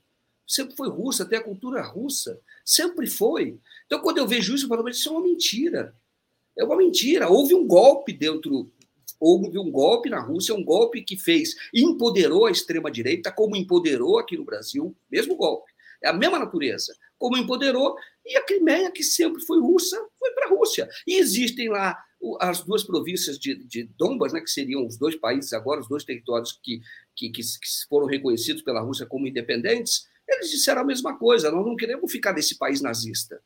sempre 0.51 0.75
foi 0.75 0.89
russa, 0.89 1.25
tem 1.25 1.39
a 1.39 1.43
cultura 1.43 1.81
russa, 1.81 2.39
sempre 2.65 3.07
foi. 3.07 3.57
Então, 3.85 4.01
quando 4.01 4.17
eu 4.17 4.27
vejo 4.27 4.53
isso, 4.53 4.65
eu 4.65 4.69
falo, 4.69 4.83
mas 4.83 4.97
isso 4.97 5.07
é 5.07 5.11
uma 5.13 5.21
mentira. 5.21 5.95
É 6.57 6.63
uma 6.65 6.75
mentira. 6.75 7.29
Houve 7.29 7.55
um 7.55 7.65
golpe 7.65 8.11
dentro, 8.11 8.69
houve 9.21 9.59
um 9.59 9.69
golpe 9.69 10.09
na 10.09 10.19
Rússia, 10.19 10.55
um 10.55 10.63
golpe 10.63 11.03
que 11.03 11.15
fez, 11.15 11.55
empoderou 11.71 12.47
a 12.47 12.51
extrema-direita, 12.51 13.31
como 13.31 13.55
empoderou 13.55 14.17
aqui 14.17 14.35
no 14.35 14.43
Brasil, 14.43 14.95
mesmo 15.11 15.35
golpe. 15.35 15.71
É 16.03 16.09
a 16.09 16.13
mesma 16.13 16.39
natureza. 16.39 16.95
Como 17.19 17.37
empoderou, 17.37 17.95
e 18.25 18.35
a 18.35 18.43
Crimeia, 18.43 18.89
que 18.89 19.03
sempre 19.03 19.39
foi 19.43 19.61
russa, 19.61 19.95
foi 20.17 20.31
para 20.31 20.47
a 20.47 20.49
Rússia. 20.49 20.89
E 21.05 21.17
existem 21.17 21.69
lá 21.69 21.95
as 22.39 22.63
duas 22.63 22.83
províncias 22.83 23.37
de, 23.37 23.55
de 23.55 23.83
né, 23.83 24.41
que 24.41 24.49
seriam 24.49 24.85
os 24.85 24.97
dois 24.97 25.15
países 25.15 25.53
agora, 25.53 25.79
os 25.79 25.87
dois 25.87 26.03
territórios 26.03 26.59
que, 26.63 26.81
que, 27.15 27.29
que 27.29 27.43
foram 27.87 28.07
reconhecidos 28.07 28.63
pela 28.63 28.81
Rússia 28.81 29.05
como 29.05 29.27
independentes, 29.27 30.07
eles 30.27 30.49
disseram 30.49 30.81
a 30.81 30.85
mesma 30.85 31.17
coisa: 31.17 31.51
nós 31.51 31.65
não 31.65 31.75
queremos 31.75 32.11
ficar 32.11 32.33
nesse 32.33 32.57
país 32.57 32.81
nazista, 32.81 33.41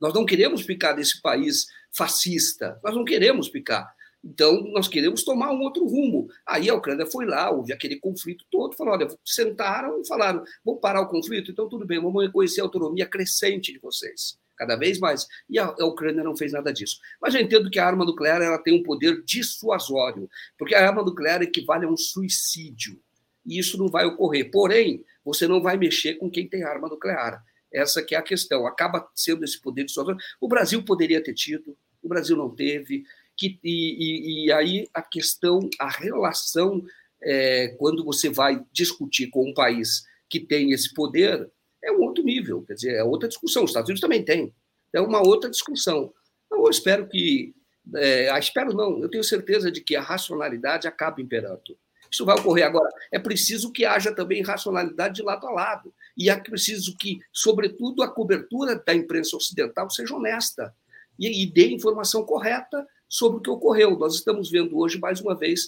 nós 0.00 0.12
não 0.14 0.24
queremos 0.24 0.62
ficar 0.62 0.96
nesse 0.96 1.20
país 1.20 1.66
fascista, 1.92 2.78
nós 2.84 2.94
não 2.94 3.04
queremos 3.04 3.48
ficar. 3.48 3.94
Então, 4.26 4.60
nós 4.72 4.88
queremos 4.88 5.22
tomar 5.22 5.52
um 5.52 5.60
outro 5.60 5.86
rumo. 5.86 6.28
Aí 6.44 6.68
a 6.68 6.74
Ucrânia 6.74 7.06
foi 7.06 7.24
lá, 7.24 7.48
houve 7.48 7.72
aquele 7.72 7.96
conflito 7.96 8.44
todo, 8.50 8.74
falou: 8.74 8.94
olha, 8.94 9.06
sentaram 9.24 10.00
e 10.00 10.06
falaram: 10.06 10.42
vamos 10.64 10.80
parar 10.80 11.00
o 11.02 11.08
conflito, 11.08 11.52
então 11.52 11.68
tudo 11.68 11.86
bem, 11.86 12.02
vamos 12.02 12.24
reconhecer 12.24 12.60
a 12.60 12.64
autonomia 12.64 13.06
crescente 13.06 13.72
de 13.72 13.78
vocês, 13.78 14.36
cada 14.56 14.74
vez 14.74 14.98
mais. 14.98 15.28
E 15.48 15.60
a, 15.60 15.66
a 15.66 15.86
Ucrânia 15.86 16.24
não 16.24 16.36
fez 16.36 16.52
nada 16.52 16.72
disso. 16.72 16.98
Mas 17.22 17.36
eu 17.36 17.40
entendo 17.40 17.70
que 17.70 17.78
a 17.78 17.86
arma 17.86 18.04
nuclear 18.04 18.42
ela 18.42 18.58
tem 18.58 18.74
um 18.74 18.82
poder 18.82 19.22
dissuasório, 19.24 20.28
porque 20.58 20.74
a 20.74 20.84
arma 20.84 21.04
nuclear 21.04 21.40
equivale 21.42 21.86
a 21.86 21.88
um 21.88 21.96
suicídio. 21.96 23.00
E 23.46 23.60
isso 23.60 23.78
não 23.78 23.86
vai 23.86 24.04
ocorrer. 24.06 24.50
Porém, 24.50 25.04
você 25.24 25.46
não 25.46 25.62
vai 25.62 25.76
mexer 25.76 26.14
com 26.14 26.28
quem 26.28 26.48
tem 26.48 26.64
arma 26.64 26.88
nuclear. 26.88 27.40
Essa 27.72 28.02
que 28.02 28.16
é 28.16 28.18
a 28.18 28.22
questão. 28.22 28.66
Acaba 28.66 29.08
sendo 29.14 29.44
esse 29.44 29.60
poder 29.60 29.82
de 29.82 29.88
dissuasão. 29.88 30.16
O 30.40 30.48
Brasil 30.48 30.82
poderia 30.82 31.22
ter 31.22 31.32
tido, 31.32 31.76
o 32.02 32.08
Brasil 32.08 32.36
não 32.36 32.48
teve. 32.48 33.04
Que, 33.36 33.58
e, 33.62 34.46
e, 34.46 34.52
aí 34.52 34.88
a 34.94 35.02
questão, 35.02 35.68
a 35.78 35.90
relação, 35.90 36.82
é, 37.22 37.68
quando 37.78 38.04
você 38.04 38.30
vai 38.30 38.64
discutir 38.72 39.28
com 39.28 39.50
um 39.50 39.54
país 39.54 40.04
que 40.28 40.40
tem 40.40 40.72
esse 40.72 40.92
poder, 40.94 41.50
é 41.82 41.92
um 41.92 42.02
outro 42.02 42.24
nível, 42.24 42.62
quer 42.62 42.74
dizer, 42.74 42.94
é 42.94 43.04
outra 43.04 43.28
discussão. 43.28 43.64
Os 43.64 43.70
Estados 43.70 43.88
Unidos 43.88 44.00
também 44.00 44.24
tem. 44.24 44.52
É 44.92 45.00
uma 45.00 45.20
outra 45.20 45.50
discussão. 45.50 46.12
Então, 46.46 46.64
eu 46.64 46.70
espero 46.70 47.08
que. 47.08 47.54
É, 47.94 48.30
ah, 48.30 48.38
espero 48.38 48.74
não, 48.74 49.00
eu 49.00 49.08
tenho 49.08 49.22
certeza 49.22 49.70
de 49.70 49.80
que 49.80 49.94
a 49.94 50.02
racionalidade 50.02 50.88
acaba 50.88 51.20
imperando. 51.20 51.78
Isso 52.10 52.24
vai 52.24 52.36
ocorrer 52.36 52.66
agora. 52.66 52.90
É 53.12 53.18
preciso 53.18 53.72
que 53.72 53.84
haja 53.84 54.12
também 54.12 54.42
racionalidade 54.42 55.16
de 55.16 55.22
lado 55.22 55.46
a 55.46 55.50
lado. 55.50 55.92
E 56.16 56.30
é 56.30 56.36
preciso 56.36 56.96
que, 56.96 57.18
sobretudo, 57.32 58.02
a 58.02 58.08
cobertura 58.08 58.76
da 58.76 58.94
imprensa 58.94 59.36
ocidental 59.36 59.90
seja 59.90 60.14
honesta 60.14 60.74
e, 61.18 61.42
e 61.42 61.46
dê 61.46 61.68
informação 61.68 62.24
correta 62.24 62.86
sobre 63.08 63.38
o 63.38 63.42
que 63.42 63.50
ocorreu. 63.50 63.98
Nós 63.98 64.14
estamos 64.14 64.50
vendo 64.50 64.78
hoje, 64.78 64.98
mais 64.98 65.20
uma 65.20 65.34
vez, 65.34 65.66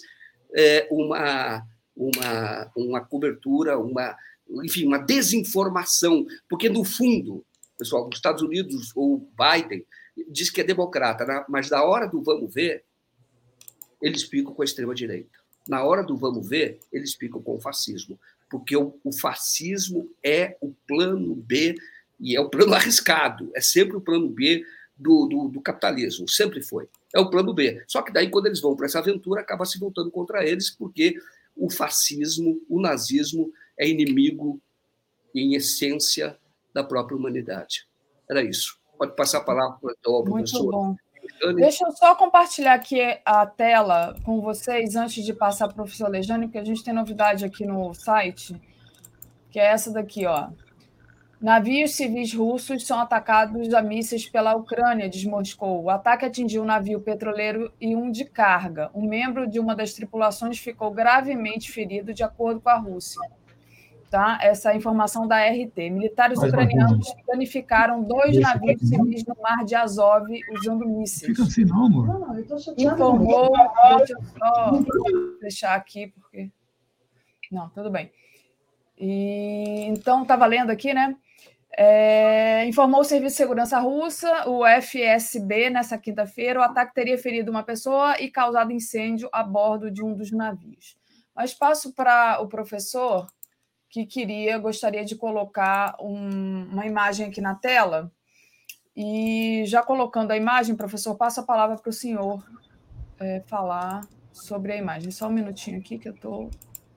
é, 0.55 0.87
uma, 0.91 1.63
uma, 1.95 2.71
uma 2.75 3.01
cobertura, 3.05 3.77
uma, 3.77 4.15
enfim, 4.63 4.85
uma 4.85 4.97
desinformação, 4.97 6.25
porque, 6.49 6.69
no 6.69 6.83
fundo, 6.83 7.45
pessoal, 7.77 8.07
os 8.07 8.15
Estados 8.15 8.41
Unidos 8.41 8.91
ou 8.95 9.29
Biden 9.37 9.85
diz 10.29 10.49
que 10.49 10.61
é 10.61 10.63
democrata, 10.63 11.25
né? 11.25 11.45
mas 11.47 11.69
da 11.69 11.83
hora 11.83 12.07
do 12.07 12.21
vamos 12.21 12.53
ver, 12.53 12.83
eles 14.01 14.23
ficam 14.23 14.53
com 14.53 14.61
a 14.61 14.65
extrema-direita 14.65 15.39
na 15.69 15.83
hora 15.83 16.03
do 16.03 16.17
vamos 16.17 16.49
ver, 16.49 16.79
eles 16.91 17.13
ficam 17.13 17.39
com 17.41 17.55
o 17.55 17.61
fascismo, 17.61 18.19
porque 18.49 18.75
o, 18.75 18.99
o 19.03 19.13
fascismo 19.13 20.09
é 20.23 20.57
o 20.59 20.73
plano 20.87 21.35
B 21.35 21.75
e 22.19 22.35
é 22.35 22.41
o 22.41 22.49
plano 22.49 22.73
arriscado, 22.75 23.51
é 23.55 23.61
sempre 23.61 23.95
o 23.95 24.01
plano 24.01 24.27
B 24.27 24.65
do, 24.99 25.27
do, 25.27 25.47
do, 25.47 25.61
capitalismo, 25.61 26.27
sempre 26.27 26.61
foi. 26.61 26.89
É 27.15 27.19
o 27.19 27.29
plano 27.29 27.53
B. 27.53 27.83
Só 27.87 28.01
que 28.01 28.11
daí, 28.11 28.29
quando 28.29 28.47
eles 28.47 28.59
vão 28.59 28.75
para 28.75 28.85
essa 28.85 28.99
aventura, 28.99 29.41
acaba 29.41 29.65
se 29.65 29.79
voltando 29.79 30.11
contra 30.11 30.45
eles, 30.45 30.69
porque 30.69 31.15
o 31.55 31.69
fascismo, 31.69 32.61
o 32.69 32.81
nazismo, 32.81 33.51
é 33.77 33.87
inimigo, 33.87 34.61
em 35.33 35.55
essência, 35.55 36.37
da 36.73 36.83
própria 36.83 37.17
humanidade. 37.17 37.87
Era 38.29 38.43
isso. 38.43 38.77
Pode 38.97 39.15
passar 39.15 39.39
a 39.39 39.43
palavra 39.43 39.77
para 39.79 40.11
o 40.11 40.23
professor. 40.23 40.61
Muito 40.63 40.71
bom. 40.71 40.95
Deixa 41.55 41.85
eu 41.85 41.91
só 41.91 42.15
compartilhar 42.15 42.73
aqui 42.73 42.99
a 43.25 43.45
tela 43.45 44.15
com 44.23 44.41
vocês 44.41 44.95
antes 44.95 45.23
de 45.23 45.33
passar 45.33 45.67
para 45.67 45.73
o 45.73 45.75
professor 45.77 46.09
Lejane, 46.09 46.47
porque 46.47 46.57
a 46.57 46.63
gente 46.63 46.83
tem 46.83 46.93
novidade 46.93 47.45
aqui 47.45 47.65
no 47.65 47.93
site, 47.93 48.59
que 49.49 49.59
é 49.59 49.67
essa 49.67 49.91
daqui, 49.91 50.25
ó. 50.25 50.49
Navios 51.41 51.91
civis 51.91 52.33
russos 52.33 52.85
são 52.85 52.99
atacados 52.99 53.73
a 53.73 53.81
mísseis 53.81 54.27
pela 54.27 54.55
Ucrânia, 54.55 55.07
diz 55.07 55.23
Moscou. 55.23 55.83
O 55.83 55.89
ataque 55.89 56.25
atingiu 56.25 56.63
um 56.63 56.65
navio 56.65 56.99
petroleiro 56.99 57.71
e 57.79 57.95
um 57.95 58.11
de 58.11 58.25
carga. 58.25 58.91
Um 58.93 59.07
membro 59.07 59.47
de 59.49 59.59
uma 59.59 59.73
das 59.73 59.93
tripulações 59.93 60.59
ficou 60.59 60.91
gravemente 60.91 61.71
ferido, 61.71 62.13
de 62.13 62.23
acordo 62.23 62.59
com 62.59 62.69
a 62.69 62.77
Rússia 62.77 63.21
tá? 64.09 64.39
essa 64.41 64.73
informação 64.73 65.27
da 65.27 65.37
RT. 65.45 65.89
Militares 65.91 66.39
Mais 66.39 66.51
ucranianos 66.51 67.13
planificaram 67.25 68.03
dois 68.03 68.31
Deixa 68.31 68.53
navios 68.53 68.81
civis 68.81 69.25
no 69.25 69.35
mar 69.41 69.63
de 69.63 69.75
Azov 69.75 70.27
usando 70.51 70.87
mísseis. 70.87 71.31
Fica 71.31 71.43
assim, 71.43 71.65
não, 71.65 71.85
amor. 71.85 72.07
Não, 72.07 72.37
eu 72.37 72.45
Informou. 72.77 73.51
Deixa 73.97 74.13
eu 74.13 74.23
só 74.23 74.81
deixar 75.41 75.75
aqui, 75.75 76.07
porque. 76.07 76.49
Não, 77.51 77.69
tudo 77.69 77.89
bem. 77.89 78.11
E, 78.97 79.85
então, 79.87 80.23
estava 80.23 80.45
lendo 80.45 80.71
aqui, 80.71 80.93
né? 80.93 81.15
É, 81.81 82.65
informou 82.65 82.99
o 82.99 83.03
Serviço 83.05 83.35
de 83.35 83.37
Segurança 83.37 83.79
Russa, 83.79 84.49
o 84.49 84.65
FSB, 84.67 85.69
nessa 85.69 85.97
quinta-feira, 85.97 86.59
o 86.59 86.61
ataque 86.61 86.93
teria 86.93 87.17
ferido 87.17 87.49
uma 87.49 87.63
pessoa 87.63 88.19
e 88.19 88.29
causado 88.29 88.73
incêndio 88.73 89.29
a 89.31 89.41
bordo 89.41 89.89
de 89.89 90.03
um 90.03 90.13
dos 90.13 90.29
navios. 90.29 90.97
Mas 91.33 91.53
passo 91.53 91.93
para 91.93 92.41
o 92.41 92.49
professor 92.49 93.27
que 93.89 94.05
queria, 94.05 94.57
gostaria 94.57 95.05
de 95.05 95.15
colocar 95.15 95.95
um, 96.01 96.67
uma 96.69 96.85
imagem 96.85 97.27
aqui 97.27 97.39
na 97.39 97.55
tela. 97.55 98.11
E 98.93 99.63
já 99.65 99.81
colocando 99.81 100.31
a 100.31 100.35
imagem, 100.35 100.75
professor, 100.75 101.15
passo 101.15 101.39
a 101.39 101.43
palavra 101.43 101.77
para 101.77 101.89
o 101.89 101.93
senhor 101.93 102.43
é, 103.21 103.39
falar 103.47 104.05
sobre 104.33 104.73
a 104.73 104.75
imagem. 104.75 105.11
Só 105.11 105.29
um 105.29 105.31
minutinho 105.31 105.79
aqui 105.79 105.97
que 105.97 106.09
eu 106.09 106.13
tô, 106.13 106.49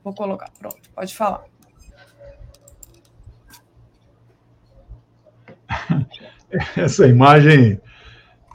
vou 0.02 0.12
colocar. 0.12 0.50
Pronto, 0.58 0.90
pode 0.90 1.14
falar. 1.14 1.51
Essa 6.76 7.06
imagem 7.06 7.80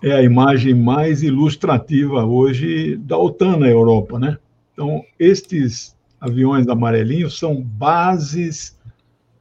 é 0.03 0.11
a 0.11 0.21
imagem 0.21 0.73
mais 0.73 1.23
ilustrativa 1.23 2.23
hoje 2.23 2.97
da 2.97 3.17
OTAN 3.17 3.57
na 3.57 3.67
Europa, 3.67 4.19
né? 4.19 4.37
Então, 4.73 5.03
estes 5.19 5.97
aviões 6.21 6.67
amarelinhos 6.67 7.37
são 7.37 7.61
bases 7.61 8.77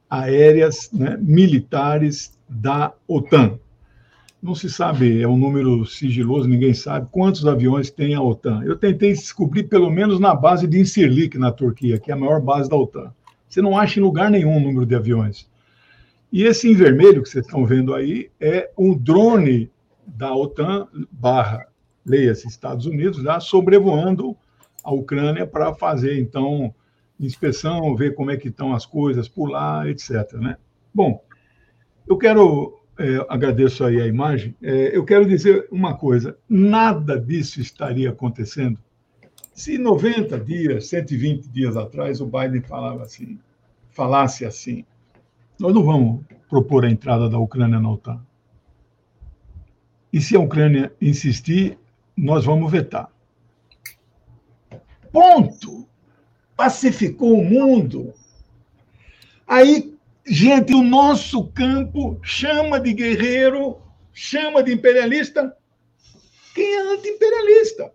aéreas 0.09 0.89
né, 0.91 1.17
militares 1.21 2.37
da 2.49 2.93
OTAN. 3.07 3.59
Não 4.41 4.55
se 4.55 4.69
sabe, 4.69 5.21
é 5.21 5.27
um 5.27 5.37
número 5.37 5.85
sigiloso, 5.85 6.47
ninguém 6.47 6.73
sabe 6.73 7.07
quantos 7.11 7.45
aviões 7.45 7.91
tem 7.91 8.15
a 8.15 8.21
OTAN. 8.21 8.63
Eu 8.63 8.75
tentei 8.75 9.13
descobrir 9.13 9.63
pelo 9.63 9.91
menos 9.91 10.19
na 10.19 10.33
base 10.33 10.65
de 10.65 10.79
Incirlik, 10.79 11.37
na 11.37 11.51
Turquia, 11.51 11.99
que 11.99 12.11
é 12.11 12.13
a 12.13 12.17
maior 12.17 12.41
base 12.41 12.69
da 12.69 12.75
OTAN. 12.75 13.11
Você 13.47 13.61
não 13.61 13.77
acha 13.77 13.99
em 13.99 14.03
lugar 14.03 14.31
nenhum 14.31 14.57
o 14.57 14.59
número 14.59 14.85
de 14.85 14.95
aviões. 14.95 15.47
E 16.31 16.43
esse 16.43 16.69
em 16.69 16.73
vermelho 16.73 17.23
que 17.23 17.29
vocês 17.29 17.45
estão 17.45 17.65
vendo 17.65 17.93
aí 17.93 18.29
é 18.39 18.71
um 18.77 18.97
drone 18.97 19.71
da 20.05 20.33
OTAN 20.35 20.87
barra, 21.11 21.67
leia-se, 22.05 22.47
Estados 22.47 22.85
Unidos, 22.85 23.23
lá, 23.23 23.39
sobrevoando 23.39 24.35
a 24.83 24.91
Ucrânia 24.91 25.45
para 25.45 25.73
fazer, 25.73 26.19
então, 26.19 26.73
inspeção, 27.19 27.95
ver 27.95 28.15
como 28.15 28.31
é 28.31 28.37
que 28.37 28.49
estão 28.49 28.73
as 28.73 28.85
coisas 28.85 29.27
por 29.27 29.49
lá, 29.49 29.87
etc. 29.89 30.33
Né? 30.33 30.57
Bom, 30.93 31.23
eu 32.07 32.17
quero, 32.17 32.79
é, 32.97 33.25
agradeço 33.27 33.83
aí 33.83 34.01
a 34.01 34.07
imagem, 34.07 34.55
é, 34.61 34.95
eu 34.95 35.03
quero 35.03 35.25
dizer 35.25 35.67
uma 35.71 35.97
coisa, 35.97 36.37
nada 36.49 37.19
disso 37.19 37.59
estaria 37.59 38.09
acontecendo 38.09 38.79
se 39.57 39.75
90 39.79 40.39
dias, 40.39 40.87
120 40.87 41.49
dias 41.49 41.75
atrás, 41.75 42.21
o 42.21 42.27
Biden 42.27 42.61
falava 42.61 43.01
assim, 43.01 43.39
falasse 43.89 44.45
assim, 44.45 44.85
nós 45.59 45.73
não 45.73 45.83
vamos 45.83 46.25
propor 46.49 46.85
a 46.85 46.89
entrada 46.89 47.29
da 47.29 47.37
Ucrânia 47.37 47.79
na 47.79 47.91
OTAN. 47.91 48.25
E 50.11 50.21
se 50.21 50.35
a 50.35 50.39
Ucrânia 50.39 50.93
insistir, 51.01 51.77
nós 52.15 52.45
vamos 52.45 52.71
vetar. 52.71 53.11
Ponto. 55.11 55.87
Pacificou 56.55 57.39
o 57.39 57.45
mundo. 57.45 58.13
Aí, 59.45 59.95
gente, 60.25 60.73
o 60.73 60.81
nosso 60.81 61.47
campo 61.49 62.19
chama 62.23 62.79
de 62.79 62.93
guerreiro, 62.93 63.77
chama 64.13 64.63
de 64.63 64.73
imperialista. 64.73 65.55
Quem 66.55 66.73
é 66.73 66.93
anti-imperialista? 66.93 67.93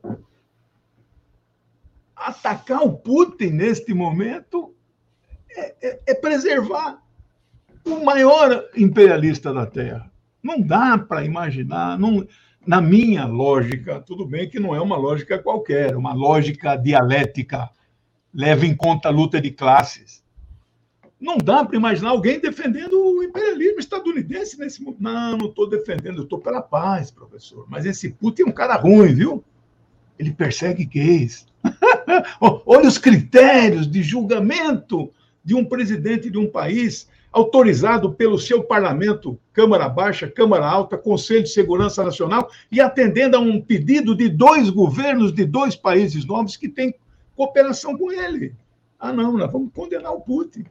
atacar 2.23 2.83
o 2.83 2.97
Putin 2.97 3.51
neste 3.51 3.93
momento 3.93 4.75
é, 5.51 5.89
é, 5.89 6.01
é 6.07 6.15
preservar 6.15 7.03
o 7.85 8.05
maior 8.05 8.65
imperialista 8.77 9.53
da 9.53 9.67
Terra. 9.67 10.11
Não 10.43 10.61
dá 10.61 10.99
para 10.99 11.25
imaginar, 11.25 11.99
não, 11.99 12.27
na 12.67 12.81
minha 12.81 13.27
lógica, 13.27 14.01
tudo 14.01 14.27
bem 14.27 14.49
que 14.49 14.61
não 14.61 14.75
é 14.75 14.81
uma 14.81 14.97
lógica 14.97 15.39
qualquer, 15.39 15.97
uma 15.97 16.13
lógica 16.13 16.77
dialética, 16.77 17.71
leva 18.33 18.67
em 18.67 18.75
conta 18.75 19.09
a 19.09 19.13
luta 19.13 19.41
de 19.41 19.51
classes. 19.51 20.23
Não 21.21 21.39
dá 21.39 21.65
para 21.65 21.77
imaginar 21.77 22.11
alguém 22.11 22.41
defendendo 22.41 22.95
o 22.95 23.23
imperialismo 23.23 23.79
estadunidense 23.79 24.59
nesse 24.59 24.83
momento. 24.83 25.03
Não, 25.03 25.37
não 25.37 25.47
estou 25.47 25.69
defendendo, 25.69 26.23
estou 26.23 26.41
pela 26.41 26.61
paz, 26.61 27.11
professor. 27.11 27.67
Mas 27.69 27.87
esse 27.87 28.11
Putin 28.11 28.43
é 28.43 28.47
um 28.47 28.53
cara 28.53 28.75
ruim, 28.75 29.15
viu? 29.15 29.45
Ele 30.19 30.33
persegue 30.33 30.85
gays, 30.85 31.47
Olha 32.41 32.89
os 32.89 32.99
critérios 32.99 33.91
de 33.91 34.03
julgamento 34.03 35.13
de 35.45 35.55
um 35.55 35.65
presidente 35.65 36.31
de 36.31 36.39
um 36.39 36.51
país 36.51 37.09
autorizado 37.33 38.13
pelo 38.13 38.39
seu 38.39 38.63
parlamento, 38.63 39.39
Câmara 39.53 39.89
Baixa, 39.89 40.31
Câmara 40.31 40.67
Alta, 40.67 40.99
Conselho 40.99 41.45
de 41.45 41.49
Segurança 41.49 42.05
Nacional, 42.05 42.51
e 42.71 42.81
atendendo 42.81 43.37
a 43.37 43.41
um 43.41 43.61
pedido 43.61 44.15
de 44.15 44.29
dois 44.29 44.69
governos 44.69 45.33
de 45.33 45.45
dois 45.45 45.75
países 45.75 46.27
novos 46.27 46.57
que 46.57 46.69
têm 46.69 46.95
cooperação 47.35 47.97
com 47.97 48.13
ele. 48.13 48.55
Ah, 49.01 49.13
não, 49.13 49.37
nós 49.37 49.51
vamos 49.51 49.73
condenar 49.73 50.13
o 50.13 50.21
Putin. 50.21 50.65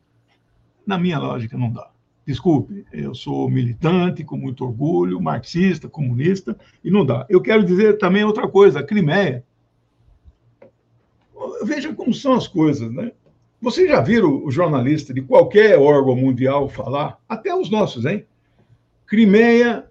Na 0.85 0.97
minha 0.97 1.17
lógica, 1.17 1.57
não 1.57 1.71
dá. 1.71 1.89
Desculpe, 2.25 2.85
eu 2.93 3.15
sou 3.15 3.49
militante, 3.49 4.23
com 4.23 4.37
muito 4.37 4.63
orgulho, 4.63 5.19
marxista, 5.19 5.89
comunista, 5.89 6.55
e 6.83 6.91
não 6.91 7.03
dá. 7.03 7.25
Eu 7.27 7.41
quero 7.41 7.63
dizer 7.63 7.97
também 7.97 8.23
outra 8.23 8.47
coisa: 8.47 8.79
a 8.79 8.83
Crimeia 8.83 9.43
veja 11.63 11.93
como 11.93 12.13
são 12.13 12.33
as 12.33 12.47
coisas, 12.47 12.91
né? 12.91 13.11
Vocês 13.61 13.87
já 13.87 14.01
viram 14.01 14.43
o 14.43 14.49
jornalista 14.49 15.13
de 15.13 15.21
qualquer 15.21 15.77
órgão 15.77 16.15
mundial 16.15 16.67
falar, 16.67 17.19
até 17.29 17.53
os 17.53 17.69
nossos, 17.69 18.05
hein? 18.05 18.25
Crimeia, 19.05 19.85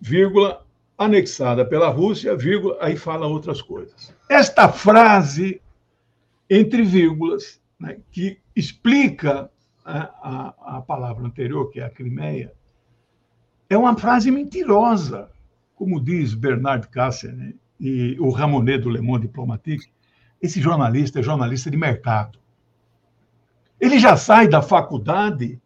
vírgula, 0.00 0.64
anexada 0.96 1.64
pela 1.64 1.88
Rússia, 1.88 2.36
vírgula, 2.36 2.78
aí 2.80 2.96
fala 2.96 3.26
outras 3.26 3.60
coisas. 3.60 4.14
Esta 4.30 4.68
frase, 4.68 5.60
entre 6.48 6.82
vírgulas, 6.82 7.60
né, 7.80 7.98
que 8.12 8.38
explica 8.54 9.50
a, 9.84 9.98
a, 9.98 10.76
a, 10.76 10.82
palavra 10.82 11.26
anterior, 11.26 11.68
que 11.70 11.80
é 11.80 11.84
a 11.84 11.90
Crimeia, 11.90 12.52
é 13.68 13.76
uma 13.76 13.96
frase 13.96 14.30
mentirosa, 14.30 15.28
como 15.74 16.00
diz 16.00 16.32
Bernard 16.32 16.88
Cassier 16.88 17.34
né, 17.34 17.54
e 17.78 18.16
o 18.20 18.30
Ramonet 18.30 18.78
do 18.78 18.88
Le 18.88 19.00
Monde 19.00 19.26
Diplomatique. 19.26 19.90
Esse 20.40 20.60
jornalista 20.60 21.18
é 21.18 21.22
jornalista 21.22 21.70
de 21.70 21.76
mercado. 21.76 22.38
Ele 23.80 23.98
já 23.98 24.16
sai 24.16 24.48
da 24.48 24.62
faculdade, 24.62 25.60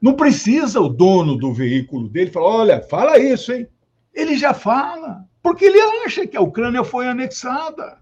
não 0.00 0.14
precisa 0.14 0.80
o 0.80 0.88
dono 0.88 1.36
do 1.36 1.52
veículo 1.52 2.08
dele 2.08 2.30
falar: 2.30 2.46
olha, 2.48 2.82
fala 2.82 3.18
isso, 3.18 3.52
hein? 3.52 3.68
Ele 4.14 4.36
já 4.36 4.52
fala, 4.52 5.24
porque 5.42 5.64
ele 5.64 5.80
acha 6.04 6.26
que 6.26 6.36
a 6.36 6.40
Ucrânia 6.40 6.84
foi 6.84 7.08
anexada. 7.08 7.98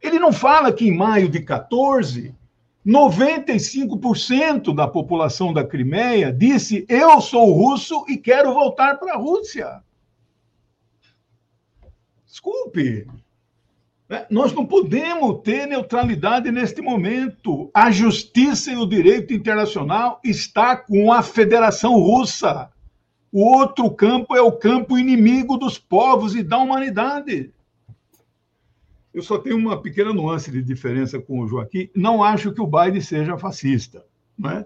Ele 0.00 0.18
não 0.18 0.32
fala 0.32 0.72
que 0.72 0.86
em 0.86 0.96
maio 0.96 1.28
de 1.28 1.40
14, 1.40 2.34
95% 2.86 4.74
da 4.74 4.88
população 4.88 5.52
da 5.52 5.64
Crimeia 5.64 6.32
disse: 6.32 6.86
eu 6.88 7.20
sou 7.20 7.52
russo 7.52 8.04
e 8.08 8.16
quero 8.16 8.54
voltar 8.54 8.98
para 8.98 9.14
a 9.14 9.18
Rússia. 9.18 9.82
Desculpe? 12.26 13.06
Nós 14.30 14.54
não 14.54 14.64
podemos 14.64 15.42
ter 15.42 15.66
neutralidade 15.66 16.50
neste 16.50 16.80
momento. 16.80 17.70
A 17.74 17.90
justiça 17.90 18.70
e 18.70 18.76
o 18.76 18.86
direito 18.86 19.34
internacional 19.34 20.18
está 20.24 20.76
com 20.76 21.12
a 21.12 21.22
Federação 21.22 21.94
Russa. 21.98 22.70
O 23.30 23.44
outro 23.44 23.90
campo 23.90 24.34
é 24.34 24.40
o 24.40 24.52
campo 24.52 24.96
inimigo 24.96 25.58
dos 25.58 25.78
povos 25.78 26.34
e 26.34 26.42
da 26.42 26.56
humanidade. 26.56 27.52
Eu 29.12 29.22
só 29.22 29.36
tenho 29.36 29.56
uma 29.56 29.80
pequena 29.82 30.12
nuance 30.12 30.50
de 30.50 30.62
diferença 30.62 31.20
com 31.20 31.40
o 31.40 31.46
Joaquim. 31.46 31.90
Não 31.94 32.22
acho 32.22 32.52
que 32.52 32.62
o 32.62 32.66
Biden 32.66 33.02
seja 33.02 33.36
fascista. 33.36 34.04
Né? 34.38 34.64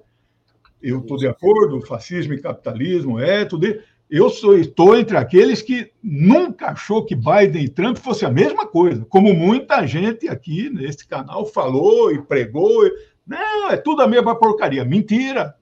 Eu 0.80 1.00
estou 1.00 1.16
de 1.16 1.26
acordo, 1.26 1.80
fascismo 1.80 2.34
e 2.34 2.40
capitalismo 2.40 3.18
é 3.18 3.44
tudo. 3.44 3.66
Eu 4.14 4.28
sou, 4.28 4.58
estou 4.58 4.94
entre 4.94 5.16
aqueles 5.16 5.62
que 5.62 5.90
nunca 6.02 6.72
achou 6.72 7.02
que 7.02 7.16
Biden 7.16 7.64
e 7.64 7.68
Trump 7.70 7.96
fosse 7.96 8.26
a 8.26 8.30
mesma 8.30 8.66
coisa, 8.66 9.06
como 9.06 9.32
muita 9.32 9.86
gente 9.86 10.28
aqui 10.28 10.68
nesse 10.68 11.08
canal 11.08 11.46
falou 11.46 12.12
e 12.12 12.20
pregou. 12.20 12.82
Não, 13.26 13.70
é 13.70 13.76
tudo 13.78 14.02
a 14.02 14.06
mesma 14.06 14.38
porcaria. 14.38 14.84
Mentira. 14.84 15.56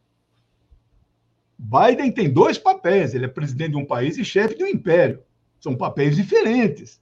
Biden 1.56 2.10
tem 2.10 2.28
dois 2.28 2.58
papéis. 2.58 3.14
Ele 3.14 3.26
é 3.26 3.28
presidente 3.28 3.70
de 3.70 3.76
um 3.76 3.86
país 3.86 4.18
e 4.18 4.24
chefe 4.24 4.56
de 4.56 4.64
um 4.64 4.66
império. 4.66 5.22
São 5.60 5.76
papéis 5.76 6.16
diferentes. 6.16 7.00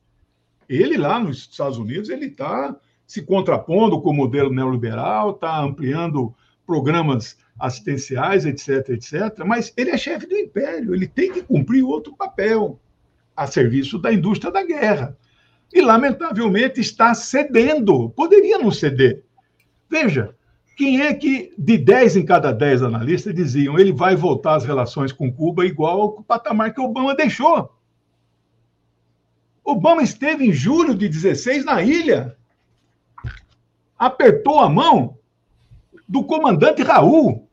Ele 0.68 0.98
lá 0.98 1.18
nos 1.18 1.38
Estados 1.38 1.78
Unidos 1.78 2.10
ele 2.10 2.26
está 2.26 2.76
se 3.06 3.22
contrapondo 3.22 4.02
com 4.02 4.10
o 4.10 4.14
modelo 4.14 4.52
neoliberal, 4.52 5.30
está 5.30 5.58
ampliando 5.62 6.34
programas 6.66 7.38
assistenciais, 7.58 8.46
etc, 8.46 8.88
etc. 8.90 9.44
Mas 9.44 9.72
ele 9.76 9.90
é 9.90 9.98
chefe 9.98 10.26
do 10.26 10.36
império, 10.36 10.94
ele 10.94 11.06
tem 11.06 11.32
que 11.32 11.42
cumprir 11.42 11.82
outro 11.82 12.14
papel 12.16 12.78
a 13.36 13.46
serviço 13.46 13.98
da 13.98 14.12
indústria 14.12 14.52
da 14.52 14.64
guerra. 14.64 15.16
E, 15.72 15.80
lamentavelmente, 15.80 16.80
está 16.80 17.14
cedendo. 17.14 18.10
Poderia 18.10 18.58
não 18.58 18.70
ceder. 18.70 19.22
Veja, 19.90 20.34
quem 20.76 21.00
é 21.02 21.12
que, 21.12 21.52
de 21.58 21.76
10 21.76 22.18
em 22.18 22.24
cada 22.24 22.52
10 22.52 22.84
analistas, 22.84 23.34
diziam 23.34 23.78
ele 23.78 23.92
vai 23.92 24.14
voltar 24.14 24.54
às 24.54 24.64
relações 24.64 25.12
com 25.12 25.32
Cuba 25.32 25.66
igual 25.66 26.00
ao 26.00 26.22
patamar 26.22 26.72
que 26.72 26.80
Obama 26.80 27.14
deixou? 27.14 27.74
Obama 29.64 30.02
esteve 30.02 30.46
em 30.46 30.52
julho 30.52 30.94
de 30.94 31.08
16 31.08 31.64
na 31.64 31.82
ilha, 31.82 32.36
apertou 33.98 34.60
a 34.60 34.68
mão 34.68 35.18
do 36.08 36.24
comandante 36.24 36.82
Raul. 36.82 37.47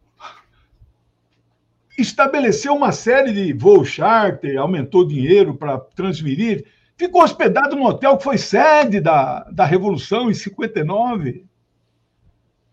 Estabeleceu 1.97 2.73
uma 2.73 2.91
série 2.91 3.31
de 3.31 3.53
voos 3.53 3.87
charter, 3.87 4.59
aumentou 4.59 5.07
dinheiro 5.07 5.55
para 5.55 5.77
transferir, 5.77 6.65
ficou 6.97 7.23
hospedado 7.23 7.75
no 7.75 7.85
hotel 7.85 8.17
que 8.17 8.23
foi 8.23 8.37
sede 8.37 8.99
da, 8.99 9.43
da 9.51 9.65
Revolução 9.65 10.29
em 10.29 10.33
59. 10.33 11.45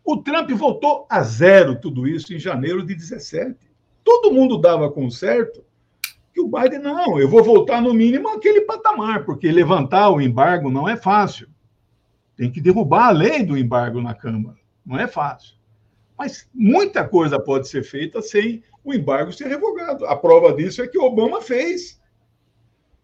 O 0.04 0.16
Trump 0.16 0.50
voltou 0.50 1.06
a 1.08 1.22
zero 1.22 1.80
tudo 1.80 2.08
isso 2.08 2.34
em 2.34 2.38
janeiro 2.38 2.84
de 2.84 2.94
17. 2.94 3.56
Todo 4.02 4.32
mundo 4.32 4.58
dava 4.58 4.90
com 4.90 5.08
certo 5.08 5.64
que 6.34 6.40
o 6.40 6.48
Biden, 6.48 6.80
não, 6.80 7.20
eu 7.20 7.28
vou 7.28 7.44
voltar 7.44 7.80
no 7.80 7.92
mínimo 7.92 8.28
aquele 8.28 8.62
patamar, 8.62 9.24
porque 9.24 9.52
levantar 9.52 10.10
o 10.10 10.20
embargo 10.20 10.70
não 10.70 10.88
é 10.88 10.96
fácil. 10.96 11.48
Tem 12.36 12.50
que 12.50 12.60
derrubar 12.60 13.08
a 13.08 13.12
lei 13.12 13.44
do 13.44 13.56
embargo 13.56 14.00
na 14.00 14.14
Câmara. 14.14 14.56
Não 14.84 14.98
é 14.98 15.06
fácil. 15.06 15.54
Mas 16.18 16.48
muita 16.52 17.06
coisa 17.06 17.38
pode 17.38 17.68
ser 17.68 17.84
feita 17.84 18.22
sem 18.22 18.62
o 18.84 18.92
embargo 18.92 19.32
ser 19.32 19.48
revogado. 19.48 20.06
A 20.06 20.16
prova 20.16 20.52
disso 20.52 20.82
é 20.82 20.88
que 20.88 20.98
o 20.98 21.04
Obama 21.04 21.40
fez. 21.40 22.00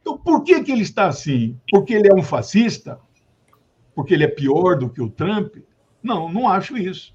Então, 0.01 0.17
por 0.19 0.43
que, 0.43 0.63
que 0.63 0.73
ele 0.73 0.83
está 0.83 1.07
assim? 1.07 1.59
Porque 1.71 1.95
ele 1.95 2.09
é 2.09 2.15
um 2.15 2.23
fascista? 2.23 2.99
Porque 3.95 4.15
ele 4.15 4.25
é 4.25 4.29
pior 4.29 4.79
do 4.79 4.89
que 4.89 5.03
o 5.03 5.11
Trump? 5.11 5.57
Não, 6.03 6.33
não 6.33 6.49
acho 6.49 6.77
isso. 6.77 7.13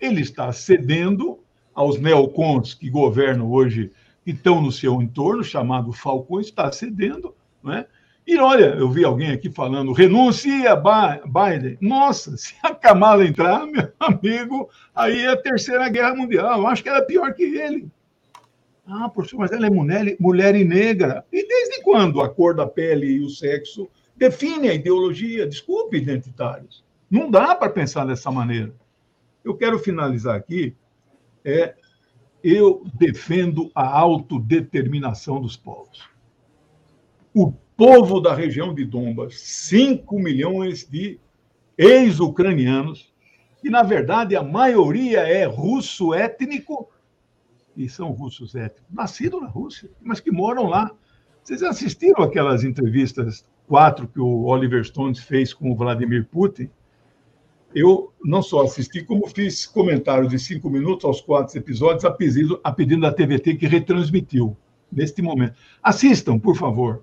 ele 0.00 0.20
está 0.20 0.52
cedendo 0.52 1.38
aos 1.74 1.98
neocons 1.98 2.74
que 2.74 2.90
governam 2.90 3.50
hoje, 3.50 3.90
que 4.22 4.32
estão 4.32 4.60
no 4.60 4.70
seu 4.70 5.00
entorno, 5.00 5.42
chamado 5.42 5.92
Falcões, 5.92 6.46
está 6.46 6.70
cedendo, 6.70 7.34
né? 7.62 7.86
E 8.26 8.38
olha, 8.38 8.74
eu 8.76 8.90
vi 8.90 9.04
alguém 9.04 9.32
aqui 9.32 9.50
falando, 9.50 9.92
renuncia 9.92 10.74
Biden. 10.76 11.76
Nossa, 11.80 12.36
se 12.38 12.54
a 12.62 12.74
Kamala 12.74 13.26
entrar, 13.26 13.66
meu 13.66 13.92
amigo, 14.00 14.68
aí 14.94 15.20
é 15.20 15.28
a 15.28 15.36
terceira 15.40 15.88
guerra 15.88 16.14
mundial. 16.14 16.60
Eu 16.60 16.66
acho 16.66 16.82
que 16.82 16.88
ela 16.88 16.98
é 16.98 17.04
pior 17.04 17.34
que 17.34 17.42
ele. 17.42 17.90
Ah, 18.86 19.08
professor, 19.08 19.38
mas 19.38 19.52
ela 19.52 19.66
é 19.66 19.70
mulher, 19.70 20.16
mulher 20.20 20.54
e 20.54 20.64
negra. 20.64 21.24
E 21.32 21.46
desde 21.46 21.82
quando 21.82 22.20
a 22.20 22.28
cor 22.28 22.54
da 22.54 22.66
pele 22.66 23.06
e 23.06 23.20
o 23.20 23.30
sexo 23.30 23.88
definem 24.16 24.70
a 24.70 24.74
ideologia? 24.74 25.46
Desculpe, 25.46 25.96
identitários. 25.96 26.84
Não 27.10 27.30
dá 27.30 27.54
para 27.54 27.70
pensar 27.70 28.04
dessa 28.04 28.30
maneira. 28.30 28.74
Eu 29.42 29.56
quero 29.56 29.78
finalizar 29.78 30.36
aqui. 30.36 30.74
É, 31.44 31.74
eu 32.42 32.84
defendo 32.94 33.70
a 33.74 33.86
autodeterminação 33.86 35.40
dos 35.40 35.56
povos. 35.56 36.02
O 37.32 37.52
povo 37.76 38.20
da 38.20 38.34
região 38.34 38.74
de 38.74 38.84
Donbas, 38.84 39.40
5 39.40 40.18
milhões 40.18 40.86
de 40.86 41.18
ex-ucranianos, 41.76 43.12
que 43.60 43.70
na 43.70 43.82
verdade 43.82 44.36
a 44.36 44.42
maioria 44.42 45.20
é 45.20 45.44
russo 45.44 46.12
étnico, 46.12 46.88
e 47.76 47.88
são 47.88 48.10
russos 48.10 48.54
étnicos, 48.54 48.84
nascidos 48.90 49.40
na 49.40 49.48
Rússia, 49.48 49.90
mas 50.02 50.20
que 50.20 50.30
moram 50.30 50.64
lá. 50.64 50.90
Vocês 51.42 51.62
assistiram 51.62 52.22
aquelas 52.22 52.64
entrevistas 52.64 53.44
quatro 53.66 54.08
que 54.08 54.20
o 54.20 54.44
Oliver 54.44 54.84
Stone 54.84 55.14
fez 55.14 55.52
com 55.52 55.70
o 55.70 55.76
Vladimir 55.76 56.26
Putin? 56.26 56.70
Eu 57.74 58.12
não 58.24 58.40
só 58.40 58.62
assisti, 58.62 59.02
como 59.02 59.26
fiz 59.26 59.66
comentários 59.66 60.30
de 60.30 60.38
cinco 60.38 60.70
minutos 60.70 61.04
aos 61.04 61.20
quatro 61.20 61.58
episódios, 61.58 62.04
a 62.04 62.10
pedido, 62.10 62.60
a 62.62 62.70
pedido 62.70 63.00
da 63.00 63.12
TVT 63.12 63.56
que 63.56 63.66
retransmitiu 63.66 64.56
neste 64.90 65.20
momento. 65.20 65.54
Assistam, 65.82 66.38
por 66.38 66.56
favor. 66.56 67.02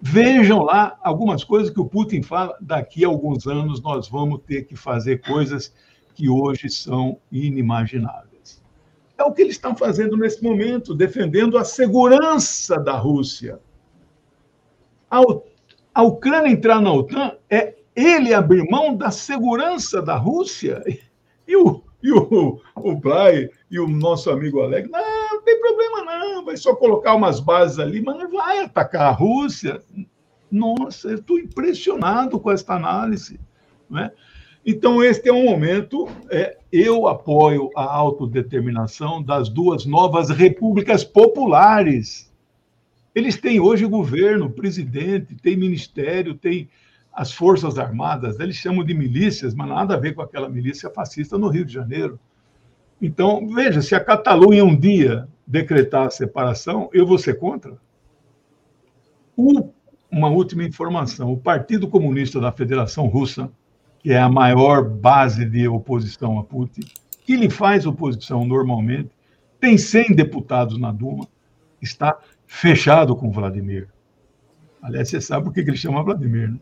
Vejam 0.00 0.62
lá 0.62 0.98
algumas 1.02 1.44
coisas 1.44 1.70
que 1.70 1.80
o 1.80 1.84
Putin 1.84 2.22
fala. 2.22 2.56
Daqui 2.60 3.04
a 3.04 3.08
alguns 3.08 3.46
anos 3.46 3.82
nós 3.82 4.08
vamos 4.08 4.40
ter 4.46 4.64
que 4.64 4.74
fazer 4.74 5.20
coisas 5.20 5.74
que 6.14 6.28
hoje 6.30 6.70
são 6.70 7.18
inimagináveis. 7.30 8.35
É 9.18 9.24
o 9.24 9.32
que 9.32 9.42
eles 9.42 9.54
estão 9.54 9.74
fazendo 9.74 10.16
nesse 10.16 10.42
momento, 10.42 10.94
defendendo 10.94 11.56
a 11.56 11.64
segurança 11.64 12.78
da 12.78 12.92
Rússia. 12.92 13.58
A, 15.94 16.02
Ucrânia 16.02 16.50
entrar 16.50 16.80
na 16.80 16.92
OTAN 16.92 17.32
é 17.48 17.74
ele 17.94 18.34
abrir 18.34 18.68
mão 18.70 18.94
da 18.94 19.10
segurança 19.10 20.02
da 20.02 20.16
Rússia. 20.16 20.82
E 21.48 21.56
o, 21.56 21.82
e 22.02 22.12
o, 22.12 22.60
o 22.74 22.96
Blay 22.96 23.48
e 23.70 23.78
o 23.78 23.86
nosso 23.88 24.30
amigo 24.30 24.60
Alex, 24.60 24.90
não, 24.90 25.00
não 25.30 25.42
tem 25.42 25.58
problema 25.60 26.04
não, 26.04 26.44
vai 26.44 26.56
só 26.56 26.74
colocar 26.74 27.14
umas 27.14 27.40
bases 27.40 27.78
ali, 27.78 28.02
mas 28.02 28.18
não 28.18 28.30
vai 28.30 28.60
atacar 28.60 29.02
a 29.02 29.10
Rússia. 29.10 29.80
Nossa, 30.50 31.08
eu 31.08 31.16
estou 31.16 31.38
impressionado 31.38 32.38
com 32.38 32.50
esta 32.50 32.74
análise. 32.74 33.40
Né? 33.88 34.10
Então, 34.68 35.00
este 35.00 35.28
é 35.28 35.32
um 35.32 35.44
momento, 35.44 36.08
é, 36.28 36.58
eu 36.72 37.06
apoio 37.06 37.70
a 37.76 37.84
autodeterminação 37.84 39.22
das 39.22 39.48
duas 39.48 39.86
novas 39.86 40.28
repúblicas 40.28 41.04
populares. 41.04 42.34
Eles 43.14 43.36
têm 43.36 43.60
hoje 43.60 43.86
governo, 43.86 44.50
presidente, 44.50 45.36
tem 45.36 45.56
ministério, 45.56 46.34
tem 46.34 46.68
as 47.12 47.32
forças 47.32 47.78
armadas, 47.78 48.40
eles 48.40 48.56
chamam 48.56 48.84
de 48.84 48.92
milícias, 48.92 49.54
mas 49.54 49.68
nada 49.68 49.94
a 49.94 50.00
ver 50.00 50.14
com 50.16 50.20
aquela 50.20 50.48
milícia 50.48 50.90
fascista 50.90 51.38
no 51.38 51.46
Rio 51.46 51.64
de 51.64 51.72
Janeiro. 51.72 52.18
Então, 53.00 53.46
veja, 53.46 53.80
se 53.80 53.94
a 53.94 54.00
Catalunha 54.00 54.64
um 54.64 54.76
dia 54.76 55.28
decretar 55.46 56.08
a 56.08 56.10
separação, 56.10 56.90
eu 56.92 57.06
vou 57.06 57.18
ser 57.18 57.38
contra. 57.38 57.78
uma 60.10 60.28
última 60.28 60.64
informação: 60.64 61.32
o 61.32 61.38
Partido 61.38 61.86
Comunista 61.86 62.40
da 62.40 62.50
Federação 62.50 63.06
Russa, 63.06 63.48
que 64.06 64.12
é 64.12 64.20
a 64.20 64.28
maior 64.28 64.88
base 64.88 65.44
de 65.44 65.66
oposição 65.66 66.38
a 66.38 66.44
Putin, 66.44 66.82
que 67.24 67.34
lhe 67.34 67.50
faz 67.50 67.86
oposição 67.86 68.44
normalmente, 68.46 69.10
tem 69.58 69.76
100 69.76 70.14
deputados 70.14 70.78
na 70.78 70.92
Duma, 70.92 71.26
está 71.82 72.16
fechado 72.46 73.16
com 73.16 73.32
Vladimir. 73.32 73.88
Aliás, 74.80 75.08
você 75.08 75.20
sabe 75.20 75.46
por 75.46 75.52
que 75.52 75.58
ele 75.58 75.76
chama 75.76 76.04
Vladimir, 76.04 76.52
né? 76.52 76.60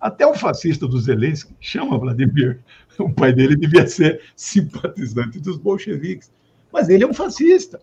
Até 0.00 0.26
o 0.26 0.32
fascista 0.32 0.88
do 0.88 0.98
Zelensky 0.98 1.54
chama 1.60 1.98
Vladimir. 1.98 2.64
O 2.98 3.12
pai 3.12 3.34
dele 3.34 3.54
devia 3.54 3.86
ser 3.86 4.22
simpatizante 4.34 5.38
dos 5.40 5.58
bolcheviques. 5.58 6.32
Mas 6.72 6.88
ele 6.88 7.04
é 7.04 7.06
um 7.06 7.12
fascista. 7.12 7.78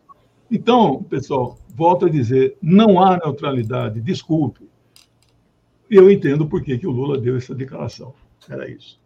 Então, 0.50 1.03
pessoal, 1.03 1.59
volto 1.75 2.08
a 2.08 2.09
dizer: 2.09 2.58
não 2.59 3.00
há 3.00 3.17
neutralidade, 3.17 4.01
desculpe. 4.01 4.67
Eu 5.92 6.09
entendo 6.09 6.48
por 6.48 6.64
que, 6.64 6.75
que 6.80 6.88
o 6.88 6.92
Lula 6.92 7.19
deu 7.19 7.38
essa 7.38 7.53
declaração. 7.53 8.16
Era 8.49 8.69
isso. 8.69 8.99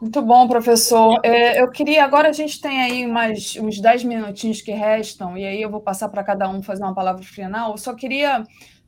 Muito 0.00 0.22
bom, 0.22 0.48
professor. 0.48 1.20
É, 1.22 1.60
eu 1.60 1.70
queria, 1.70 2.02
agora 2.02 2.30
a 2.30 2.32
gente 2.32 2.58
tem 2.58 2.80
aí 2.80 3.06
mais 3.06 3.54
uns 3.56 3.78
10 3.78 4.04
minutinhos 4.04 4.62
que 4.62 4.72
restam, 4.72 5.36
e 5.36 5.44
aí 5.44 5.60
eu 5.60 5.70
vou 5.70 5.80
passar 5.80 6.08
para 6.08 6.24
cada 6.24 6.48
um 6.48 6.62
fazer 6.62 6.82
uma 6.82 6.94
palavra 6.94 7.22
final. 7.22 7.72
Eu 7.72 7.76
só 7.76 7.94
queria 7.94 8.42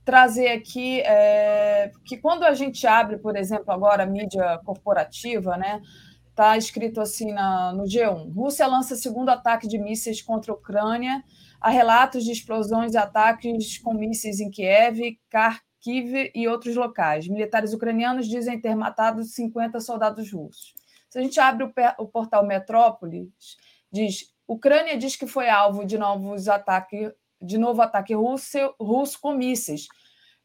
trazer 0.06 0.48
aqui 0.48 1.00
é, 1.00 1.92
que 2.06 2.16
quando 2.16 2.44
a 2.44 2.54
gente 2.54 2.86
abre, 2.86 3.18
por 3.18 3.36
exemplo, 3.36 3.70
agora 3.70 4.04
a 4.04 4.06
mídia 4.06 4.58
corporativa, 4.64 5.56
né? 5.58 5.82
Está 6.30 6.56
escrito 6.56 6.98
assim 6.98 7.30
na, 7.30 7.74
no 7.74 7.84
G1: 7.84 8.32
Rússia 8.34 8.66
lança 8.66 8.96
segundo 8.96 9.28
ataque 9.28 9.68
de 9.68 9.78
mísseis 9.78 10.22
contra 10.22 10.50
a 10.50 10.54
Ucrânia. 10.54 11.22
Há 11.60 11.68
relatos 11.68 12.24
de 12.24 12.32
explosões 12.32 12.94
e 12.94 12.96
ataques 12.96 13.76
com 13.76 13.92
mísseis 13.92 14.40
em 14.40 14.50
Kiev, 14.50 15.18
Kharkiv 15.30 15.71
e 15.90 16.46
outros 16.48 16.76
locais. 16.76 17.26
Militares 17.26 17.72
ucranianos 17.72 18.28
dizem 18.28 18.60
ter 18.60 18.74
matado 18.74 19.22
50 19.22 19.80
soldados 19.80 20.30
russos. 20.32 20.74
Se 21.08 21.18
a 21.18 21.22
gente 21.22 21.38
abre 21.40 21.64
o, 21.64 21.72
o 21.98 22.06
portal 22.06 22.46
Metrópolis, 22.46 23.56
diz: 23.90 24.32
Ucrânia 24.46 24.96
diz 24.96 25.16
que 25.16 25.26
foi 25.26 25.48
alvo 25.48 25.84
de 25.84 25.98
novos 25.98 26.48
ataques 26.48 27.12
de 27.42 27.58
novo 27.58 27.82
ataque 27.82 28.14
russo, 28.14 28.56
russo 28.80 29.20
com 29.20 29.32
mísseis. 29.34 29.88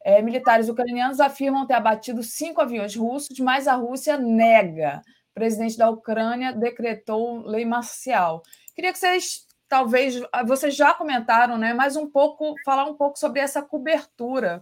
É, 0.03 0.21
militares 0.21 0.67
ucranianos 0.67 1.19
afirmam 1.19 1.67
ter 1.67 1.75
abatido 1.75 2.23
cinco 2.23 2.61
aviões 2.61 2.95
russos, 2.95 3.39
mas 3.39 3.67
a 3.67 3.75
Rússia 3.75 4.17
nega. 4.17 5.01
O 5.31 5.33
presidente 5.33 5.77
da 5.77 5.89
Ucrânia 5.89 6.51
decretou 6.53 7.45
lei 7.45 7.65
marcial. 7.65 8.41
Queria 8.73 8.91
que 8.91 8.97
vocês, 8.97 9.45
talvez, 9.67 10.19
vocês 10.47 10.75
já 10.75 10.93
comentaram, 10.93 11.57
né? 11.57 11.73
Mas 11.73 11.95
um 11.95 12.09
pouco, 12.09 12.55
falar 12.65 12.85
um 12.85 12.95
pouco 12.95 13.19
sobre 13.19 13.39
essa 13.39 13.61
cobertura 13.61 14.59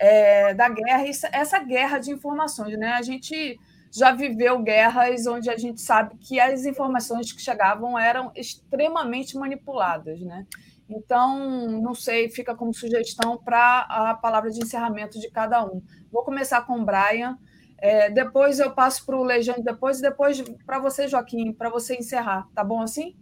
é, 0.00 0.54
da 0.54 0.68
guerra, 0.70 1.04
essa 1.30 1.58
guerra 1.58 1.98
de 1.98 2.10
informações, 2.10 2.76
né? 2.78 2.94
A 2.94 3.02
gente 3.02 3.60
já 3.92 4.12
viveu 4.12 4.58
guerras 4.62 5.26
onde 5.26 5.50
a 5.50 5.58
gente 5.58 5.80
sabe 5.80 6.16
que 6.16 6.40
as 6.40 6.64
informações 6.64 7.30
que 7.32 7.42
chegavam 7.42 7.98
eram 7.98 8.32
extremamente 8.34 9.36
manipuladas, 9.36 10.20
né? 10.22 10.46
Então, 10.88 11.38
não 11.82 11.94
sei, 11.94 12.30
fica 12.30 12.54
como 12.56 12.72
sugestão 12.72 13.36
para 13.36 13.80
a 13.88 14.14
palavra 14.14 14.50
de 14.50 14.60
encerramento 14.60 15.20
de 15.20 15.30
cada 15.30 15.64
um. 15.64 15.82
Vou 16.10 16.24
começar 16.24 16.62
com 16.62 16.80
o 16.80 16.84
Brian, 16.84 17.38
é, 17.78 18.10
depois 18.10 18.58
eu 18.58 18.72
passo 18.72 19.04
para 19.04 19.16
o 19.16 19.22
Lejane, 19.22 19.62
depois 19.62 20.00
depois 20.00 20.42
para 20.64 20.78
você, 20.78 21.06
Joaquim, 21.06 21.52
para 21.52 21.68
você 21.68 21.94
encerrar. 21.94 22.48
Tá 22.54 22.64
bom 22.64 22.80
assim? 22.80 23.16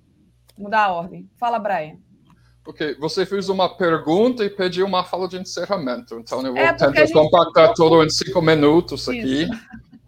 Mudar 0.56 0.84
a 0.84 0.92
ordem. 0.92 1.28
Fala, 1.38 1.58
Brian. 1.58 1.98
Ok, 2.68 2.96
você 3.00 3.24
fez 3.24 3.48
uma 3.48 3.66
pergunta 3.66 4.44
e 4.44 4.50
pediu 4.50 4.84
uma 4.84 5.02
fala 5.02 5.26
de 5.26 5.38
encerramento, 5.38 6.16
então 6.16 6.46
eu 6.46 6.52
vou 6.52 6.62
é 6.62 6.70
tentar 6.74 7.06
gente... 7.06 7.14
compactar 7.14 7.72
tudo 7.72 8.04
em 8.04 8.10
cinco 8.10 8.42
minutos 8.42 9.08
aqui. 9.08 9.48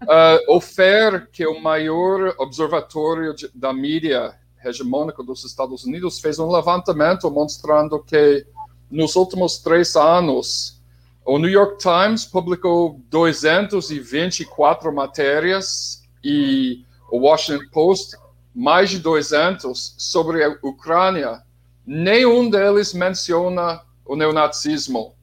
Uh, 0.02 0.56
o 0.56 0.60
FAIR, 0.62 1.28
que 1.30 1.42
é 1.42 1.46
o 1.46 1.60
maior 1.60 2.34
observatório 2.38 3.34
de, 3.34 3.50
da 3.54 3.70
mídia 3.70 4.34
hegemônico 4.64 5.22
dos 5.22 5.44
Estados 5.44 5.84
Unidos 5.84 6.18
fez 6.18 6.38
um 6.38 6.50
levantamento 6.50 7.30
mostrando 7.30 8.02
que 8.02 8.46
nos 8.90 9.14
últimos 9.14 9.58
três 9.58 9.96
anos 9.96 10.80
o 11.22 11.38
New 11.38 11.50
York 11.50 11.76
Times 11.76 12.24
publicou 12.24 12.98
224 13.10 14.90
matérias 14.90 16.02
e 16.24 16.82
o 17.12 17.18
Washington 17.18 17.68
Post 17.70 18.16
mais 18.54 18.88
de 18.88 19.00
200 19.00 19.96
sobre 19.98 20.42
a 20.42 20.56
Ucrânia. 20.62 21.42
Nenhum 21.92 22.48
deles 22.48 22.94
menciona 22.94 23.82
o 24.06 24.14
neonazismo. 24.14 25.16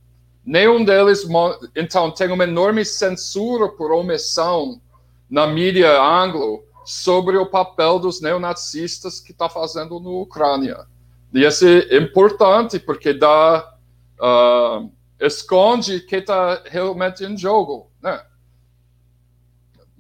Nenhum 0.46 0.84
deles, 0.84 1.26
então, 1.74 2.12
tem 2.12 2.30
uma 2.30 2.44
enorme 2.44 2.84
censura 2.84 3.70
por 3.70 3.90
omissão 3.90 4.82
na 5.30 5.48
mídia 5.48 5.98
anglo 5.98 6.66
sobre 6.84 7.38
o 7.38 7.46
papel 7.46 8.00
dos 8.00 8.20
neonazistas 8.20 9.22
que 9.22 9.32
está 9.32 9.48
fazendo 9.48 9.98
na 9.98 10.10
Ucrânia. 10.10 10.86
E 11.34 11.46
isso 11.46 11.66
é 11.66 11.96
importante 11.96 12.80
porque 12.80 13.14
dá, 13.14 13.74
uh, 14.20 14.92
esconde 15.22 16.02
que 16.02 16.18
está 16.18 16.64
realmente 16.66 17.24
em 17.24 17.38
jogo. 17.38 17.90
Né? 18.02 18.22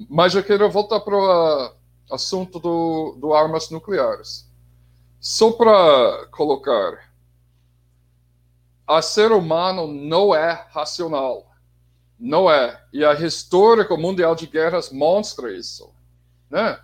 Mas 0.09 0.35
eu 0.35 0.43
quero 0.43 0.69
voltar 0.69 0.99
para 0.99 1.71
assunto 2.11 2.59
do, 2.59 3.17
do 3.21 3.33
armas 3.33 3.69
nucleares. 3.69 4.46
Só 5.19 5.51
para 5.51 6.27
colocar, 6.27 7.11
a 8.87 9.01
ser 9.01 9.31
humano 9.31 9.87
não 9.87 10.33
é 10.33 10.65
racional. 10.71 11.51
Não 12.19 12.49
é. 12.49 12.81
E 12.91 13.03
a 13.03 13.13
história 13.13 13.85
mundial 13.97 14.33
de 14.35 14.47
guerras 14.47 14.91
mostra 14.91 15.51
isso. 15.51 15.93
Né? 16.49 16.79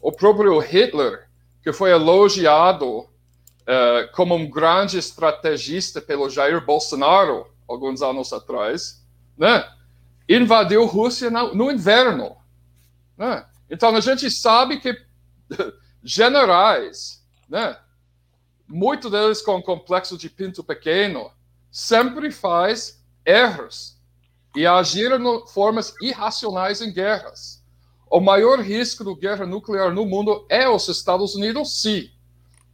O 0.00 0.12
próprio 0.12 0.58
Hitler, 0.58 1.28
que 1.62 1.72
foi 1.72 1.90
elogiado 1.90 3.00
uh, 3.00 4.12
como 4.14 4.34
um 4.34 4.48
grande 4.48 4.98
estrategista 4.98 6.00
pelo 6.00 6.30
Jair 6.30 6.64
Bolsonaro 6.64 7.46
alguns 7.68 8.02
anos 8.02 8.32
atrás, 8.32 9.04
né? 9.36 9.68
invadiu 10.28 10.86
Rússia 10.86 11.30
no, 11.30 11.54
no 11.54 11.70
inverno. 11.70 12.36
Né? 13.16 13.44
Então 13.70 13.94
a 13.94 14.00
gente 14.00 14.30
sabe 14.30 14.80
que 14.80 14.96
generais, 16.02 17.21
né? 17.52 17.76
muitos 18.66 19.10
deles 19.10 19.42
com 19.42 19.60
complexo 19.60 20.16
de 20.16 20.30
pinto 20.30 20.64
pequeno, 20.64 21.30
sempre 21.70 22.30
faz 22.30 23.04
erros 23.24 23.98
e 24.56 24.66
agiram 24.66 25.18
de 25.18 25.52
formas 25.52 25.94
irracionais 26.00 26.80
em 26.80 26.90
guerras. 26.90 27.62
O 28.10 28.20
maior 28.20 28.60
risco 28.60 29.04
de 29.04 29.20
guerra 29.20 29.46
nuclear 29.46 29.92
no 29.92 30.06
mundo 30.06 30.46
é 30.48 30.66
os 30.68 30.88
Estados 30.88 31.34
Unidos, 31.34 31.82
sim. 31.82 32.10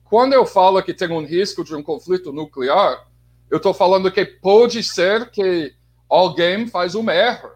Quando 0.04 0.32
eu 0.32 0.46
falo 0.46 0.82
que 0.82 0.94
tem 0.94 1.10
um 1.10 1.26
risco 1.26 1.64
de 1.64 1.74
um 1.74 1.82
conflito 1.82 2.32
nuclear, 2.32 3.06
eu 3.50 3.56
estou 3.56 3.74
falando 3.74 4.10
que 4.12 4.24
pode 4.24 4.82
ser 4.82 5.30
que 5.30 5.74
alguém 6.08 6.68
faz 6.68 6.94
um 6.94 7.10
erro 7.10 7.50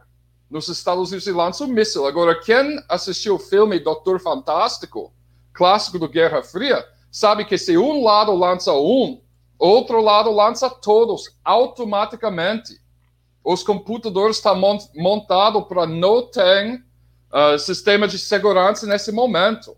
nos 0.50 0.68
Estados 0.68 1.10
Unidos 1.10 1.26
e 1.26 1.32
lança 1.32 1.64
um 1.64 1.68
míssil. 1.68 2.06
Agora, 2.06 2.40
quem 2.40 2.82
assistiu 2.88 3.36
o 3.36 3.38
filme 3.38 3.78
Doutor 3.78 4.20
Fantástico, 4.20 5.12
clássico 5.52 5.98
do 5.98 6.08
Guerra 6.08 6.42
Fria, 6.42 6.84
sabe 7.12 7.44
que 7.44 7.58
se 7.58 7.76
um 7.76 8.02
lado 8.02 8.34
lança 8.34 8.72
um, 8.72 9.20
outro 9.58 10.00
lado 10.00 10.32
lança 10.32 10.70
todos 10.70 11.36
automaticamente. 11.44 12.80
Os 13.44 13.62
computadores 13.62 14.36
estão 14.36 14.58
montados 14.94 15.64
para 15.64 15.86
não 15.86 16.26
ter 16.26 16.82
uh, 17.32 17.58
sistema 17.58 18.08
de 18.08 18.18
segurança 18.18 18.86
nesse 18.86 19.12
momento. 19.12 19.76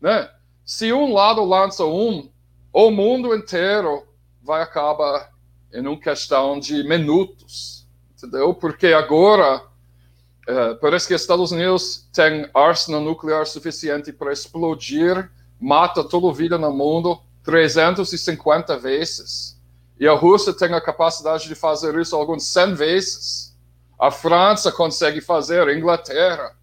Né? 0.00 0.28
Se 0.64 0.92
um 0.92 1.12
lado 1.12 1.44
lança 1.44 1.84
um, 1.84 2.30
o 2.72 2.90
mundo 2.90 3.34
inteiro 3.34 4.06
vai 4.42 4.62
acabar 4.62 5.30
em 5.72 5.86
uma 5.86 5.98
questão 5.98 6.58
de 6.58 6.82
minutos, 6.84 7.86
entendeu? 8.16 8.54
Porque 8.54 8.86
agora 8.88 9.58
uh, 9.58 10.76
parece 10.80 11.08
que 11.08 11.14
os 11.14 11.20
Estados 11.20 11.52
Unidos 11.52 12.08
têm 12.12 12.48
arsenal 12.54 13.00
nuclear 13.00 13.44
suficiente 13.44 14.12
para 14.12 14.32
explodir 14.32 15.30
mata 15.60 16.02
toda 16.02 16.32
vida 16.32 16.56
no 16.56 16.72
mundo 16.72 17.20
350 17.44 18.78
vezes. 18.78 19.60
E 19.98 20.08
a 20.08 20.14
Rússia 20.14 20.52
tem 20.54 20.72
a 20.72 20.80
capacidade 20.80 21.46
de 21.46 21.54
fazer 21.54 21.94
isso 21.98 22.16
alguns 22.16 22.44
100 22.44 22.74
vezes. 22.74 23.56
A 23.98 24.10
França 24.10 24.72
consegue 24.72 25.20
fazer, 25.20 25.68
a 25.68 25.76
Inglaterra, 25.76 26.56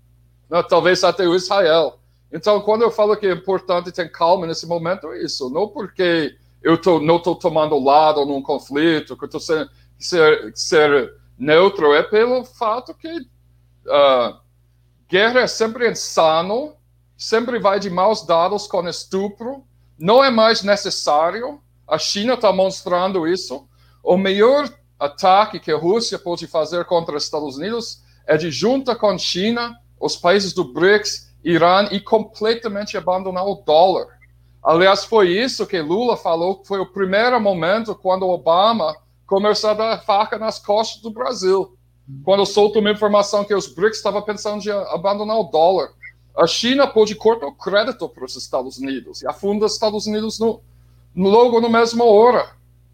né, 0.50 0.64
talvez 0.64 1.04
até 1.04 1.28
o 1.28 1.36
Israel. 1.36 2.00
Então, 2.32 2.60
quando 2.62 2.82
eu 2.82 2.92
falo 2.92 3.16
que 3.16 3.28
é 3.28 3.32
importante 3.32 3.92
ter 3.92 4.12
calma 4.12 4.48
nesse 4.48 4.66
momento, 4.66 5.12
é 5.12 5.22
isso. 5.22 5.50
Não 5.52 5.68
porque 5.68 6.36
eu 6.64 6.82
tô, 6.82 7.00
não 7.00 7.18
estou 7.18 7.36
tomando 7.36 7.78
lado 7.78 8.26
num 8.26 8.42
conflito, 8.42 9.16
que 9.16 9.24
eu 9.24 9.28
estou 9.28 9.40
ser, 9.40 9.70
ser, 10.00 10.52
ser 10.56 11.14
neutro, 11.38 11.94
é 11.94 12.02
pelo 12.02 12.44
fato 12.44 12.94
que 12.96 13.08
uh, 13.08 14.38
guerra 15.08 15.42
é 15.42 15.48
sempre 15.48 15.90
insano 15.90 16.74
sempre 17.18 17.60
vai 17.60 17.80
de 17.80 17.90
maus 17.90 18.26
dados 18.26 18.68
com 18.68 18.88
estupro, 18.88 19.64
não 19.98 20.24
é 20.24 20.30
mais 20.30 20.62
necessário. 20.62 21.60
A 21.88 21.98
China 21.98 22.36
está 22.36 22.54
mostrando 22.54 23.28
isso. 23.28 23.68
O 24.04 24.16
melhor 24.16 24.70
ataque 25.00 25.60
que 25.60 25.72
a 25.72 25.78
Rússia 25.78 26.20
pode 26.20 26.48
fazer 26.48 26.86
contra 26.86 27.16
os 27.16 27.24
Estados 27.24 27.58
Unidos 27.58 28.02
é 28.26 28.38
de 28.38 28.52
junta 28.52 28.96
com 28.96 29.10
a 29.10 29.18
China, 29.18 29.76
os 30.00 30.16
países 30.16 30.54
do 30.54 30.72
BRICS, 30.74 31.28
Irã 31.44 31.88
e 31.92 32.00
completamente 32.00 32.98
abandonar 32.98 33.46
o 33.46 33.64
dólar. 33.66 34.08
Aliás, 34.64 35.06
foi 35.06 35.30
isso 35.30 35.66
que 35.66 35.80
Lula 35.80 36.18
falou, 36.18 36.62
foi 36.66 36.80
o 36.80 36.92
primeiro 36.92 37.40
momento 37.40 37.96
quando 37.96 38.28
Obama 38.28 38.96
começou 39.26 39.70
a 39.70 39.74
dar 39.74 40.04
faca 40.04 40.38
nas 40.38 40.60
costas 40.60 41.02
do 41.02 41.10
Brasil. 41.10 41.78
Quando 42.24 42.46
soltou 42.46 42.82
uma 42.82 42.92
informação 42.92 43.46
que 43.46 43.54
os 43.54 43.68
BRICS 43.68 43.98
estavam 43.98 44.22
pensando 44.22 44.62
em 44.64 44.72
abandonar 44.72 45.38
o 45.38 45.46
dólar. 45.46 45.90
A 46.38 46.46
China 46.46 46.86
pode 46.86 47.16
cortar 47.16 47.48
o 47.48 47.56
crédito 47.56 48.08
para 48.08 48.24
os 48.24 48.36
Estados 48.36 48.78
Unidos 48.78 49.24
e 49.24 49.28
afunda 49.28 49.66
os 49.66 49.74
Estados 49.74 50.06
Unidos 50.06 50.38
no, 50.38 50.62
logo 51.16 51.60
na 51.60 51.68
mesma 51.68 52.06
hora. 52.06 52.52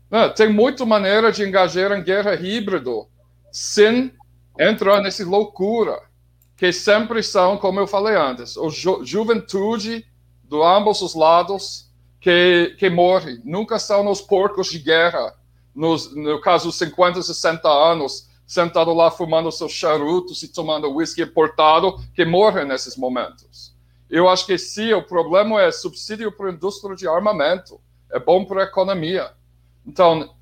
Né? 0.10 0.30
Tem 0.30 0.52
muita 0.52 0.86
maneira 0.86 1.30
de 1.30 1.44
engajar 1.44 1.92
em 1.92 2.04
guerra 2.04 2.36
híbrido 2.36 3.06
sem 3.52 4.14
entrar 4.58 5.02
nessa 5.02 5.26
loucura, 5.26 6.00
que 6.56 6.72
sempre 6.72 7.22
são, 7.22 7.58
como 7.58 7.80
eu 7.80 7.88
falei 7.88 8.16
antes, 8.16 8.58
a 8.58 8.70
ju 8.70 9.04
juventude 9.04 10.06
de 10.44 10.64
ambos 10.64 11.02
os 11.02 11.14
lados 11.14 11.92
que, 12.22 12.76
que 12.80 12.90
morre. 12.90 13.42
Nunca 13.44 13.78
são 13.78 14.08
os 14.10 14.22
porcos 14.22 14.70
de 14.72 14.80
guerra, 14.80 15.36
nos, 15.76 16.16
no 16.16 16.40
caso, 16.40 16.72
50, 16.72 17.22
60 17.22 17.68
anos, 17.68 18.30
sentado 18.54 18.94
lá 18.94 19.10
fumando 19.10 19.52
seus 19.52 19.72
charutos 19.72 20.44
e 20.44 20.48
tomando 20.48 20.92
whisky 20.92 21.24
importado, 21.24 21.98
que 22.14 22.24
morrem 22.24 22.66
nesses 22.66 22.96
momentos. 22.96 23.74
Eu 24.10 24.30
acho 24.30 24.46
que 24.46 24.58
sim, 24.60 24.94
o 24.94 25.02
problema 25.02 25.60
é 25.60 25.72
subsídio 25.72 26.32
para 26.32 26.50
a 26.50 26.54
indústria 26.54 26.96
de 26.96 27.08
armamento. 27.08 27.82
É 28.12 28.20
bom 28.20 28.46
para 28.46 28.62
a 28.62 28.66
economia. 28.66 29.32
Então, 29.86 30.36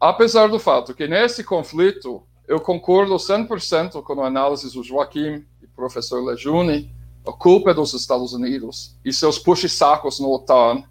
apesar 0.00 0.48
do 0.48 0.60
fato 0.60 0.94
que 0.94 1.08
nesse 1.08 1.42
conflito 1.42 2.22
eu 2.46 2.60
concordo 2.60 3.16
100% 3.16 4.00
com 4.02 4.22
a 4.22 4.26
análise 4.28 4.72
do 4.72 4.84
Joaquim 4.84 5.44
e 5.60 5.66
professor 5.66 6.24
Lejeune, 6.24 6.94
a 7.26 7.32
culpa 7.32 7.72
é 7.72 7.74
dos 7.74 7.92
Estados 7.94 8.32
Unidos 8.32 8.96
e 9.04 9.12
seus 9.12 9.40
puxa-sacos 9.40 10.20
no 10.20 10.32
OTAN, 10.32 10.84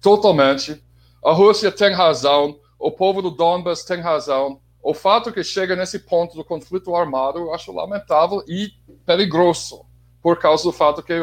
totalmente. 0.00 0.84
A 1.24 1.32
Rússia 1.32 1.70
tem 1.70 1.92
razão, 1.94 2.58
o 2.76 2.90
povo 2.90 3.22
do 3.22 3.30
Donbass 3.30 3.84
tem 3.84 4.00
razão, 4.00 4.60
o 4.84 4.92
fato 4.92 5.32
que 5.32 5.42
chega 5.42 5.74
nesse 5.74 6.00
ponto 6.00 6.36
do 6.36 6.44
conflito 6.44 6.94
armado 6.94 7.38
eu 7.38 7.54
acho 7.54 7.72
lamentável 7.72 8.44
e 8.46 8.70
perigoso, 9.06 9.86
por 10.20 10.38
causa 10.38 10.64
do 10.64 10.72
fato 10.72 11.02
que 11.02 11.14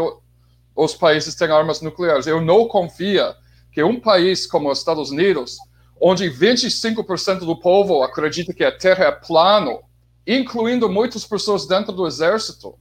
os 0.75 0.95
países 0.95 1.35
têm 1.35 1.51
armas 1.51 1.80
nucleares. 1.80 2.25
Eu 2.25 2.41
não 2.41 2.67
confio 2.67 3.23
que 3.72 3.83
um 3.83 3.99
país 3.99 4.48
como 4.48 4.72
os 4.72 4.80
Estados 4.80 5.11
Unidos, 5.11 5.59
onde 6.01 6.27
25% 6.27 7.41
do 7.41 7.56
povo 7.56 8.01
acredita 8.01 8.51
que 8.51 8.64
a 8.64 8.75
Terra 8.75 9.06
é 9.06 9.11
plano, 9.11 9.83
incluindo 10.25 10.90
muitas 10.90 11.23
pessoas 11.23 11.67
dentro 11.67 11.93
do 11.93 12.07
exército, 12.07 12.73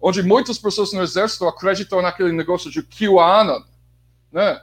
onde 0.00 0.22
muitas 0.22 0.56
pessoas 0.56 0.92
no 0.92 1.02
exército 1.02 1.48
acreditam 1.48 2.00
naquele 2.00 2.30
negócio 2.30 2.70
de 2.70 2.80
QAnon, 2.84 3.60
né? 4.30 4.62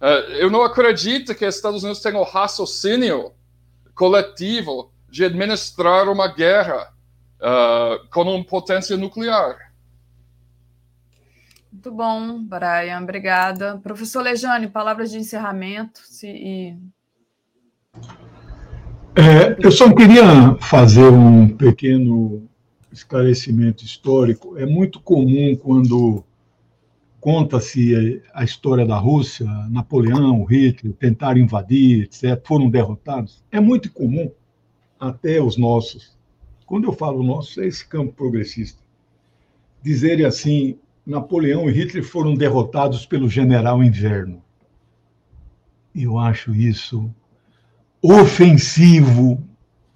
Eh, 0.00 0.44
eu 0.44 0.50
não 0.50 0.62
acredito 0.62 1.34
que 1.34 1.44
os 1.44 1.56
Estados 1.56 1.82
Unidos 1.82 2.00
tenham 2.00 2.22
raciocínio 2.22 3.32
coletivo 3.92 4.92
de 5.16 5.24
administrar 5.24 6.10
uma 6.10 6.28
guerra 6.28 6.92
uh, 7.40 8.06
com 8.10 8.22
uma 8.22 8.44
potência 8.44 8.98
nuclear. 8.98 9.72
Muito 11.72 11.90
bom, 11.90 12.42
Brian, 12.42 13.00
obrigada. 13.02 13.78
Professor 13.78 14.22
Lejane, 14.22 14.68
palavras 14.68 15.10
de 15.10 15.18
encerramento. 15.18 16.00
Se, 16.04 16.28
e... 16.28 16.76
é, 19.16 19.56
eu 19.58 19.72
só 19.72 19.90
queria 19.94 20.54
fazer 20.60 21.08
um 21.08 21.48
pequeno 21.48 22.46
esclarecimento 22.92 23.84
histórico. 23.84 24.58
É 24.58 24.66
muito 24.66 25.00
comum 25.00 25.56
quando 25.56 26.22
conta-se 27.20 28.22
a 28.34 28.44
história 28.44 28.84
da 28.84 28.98
Rússia, 28.98 29.46
Napoleão, 29.70 30.44
Hitler, 30.44 30.92
tentaram 30.92 31.40
invadir, 31.40 32.02
etc., 32.04 32.38
foram 32.46 32.68
derrotados. 32.68 33.42
É 33.50 33.60
muito 33.60 33.90
comum 33.90 34.30
até 34.98 35.40
os 35.40 35.56
nossos, 35.56 36.16
quando 36.64 36.84
eu 36.84 36.92
falo 36.92 37.22
nossos, 37.22 37.56
é 37.58 37.66
esse 37.66 37.86
campo 37.86 38.12
progressista, 38.12 38.82
dizerem 39.82 40.24
assim: 40.24 40.78
Napoleão 41.04 41.68
e 41.68 41.72
Hitler 41.72 42.04
foram 42.04 42.34
derrotados 42.34 43.06
pelo 43.06 43.28
general 43.28 43.82
Inverno. 43.82 44.42
Eu 45.94 46.18
acho 46.18 46.54
isso 46.54 47.10
ofensivo 48.02 49.42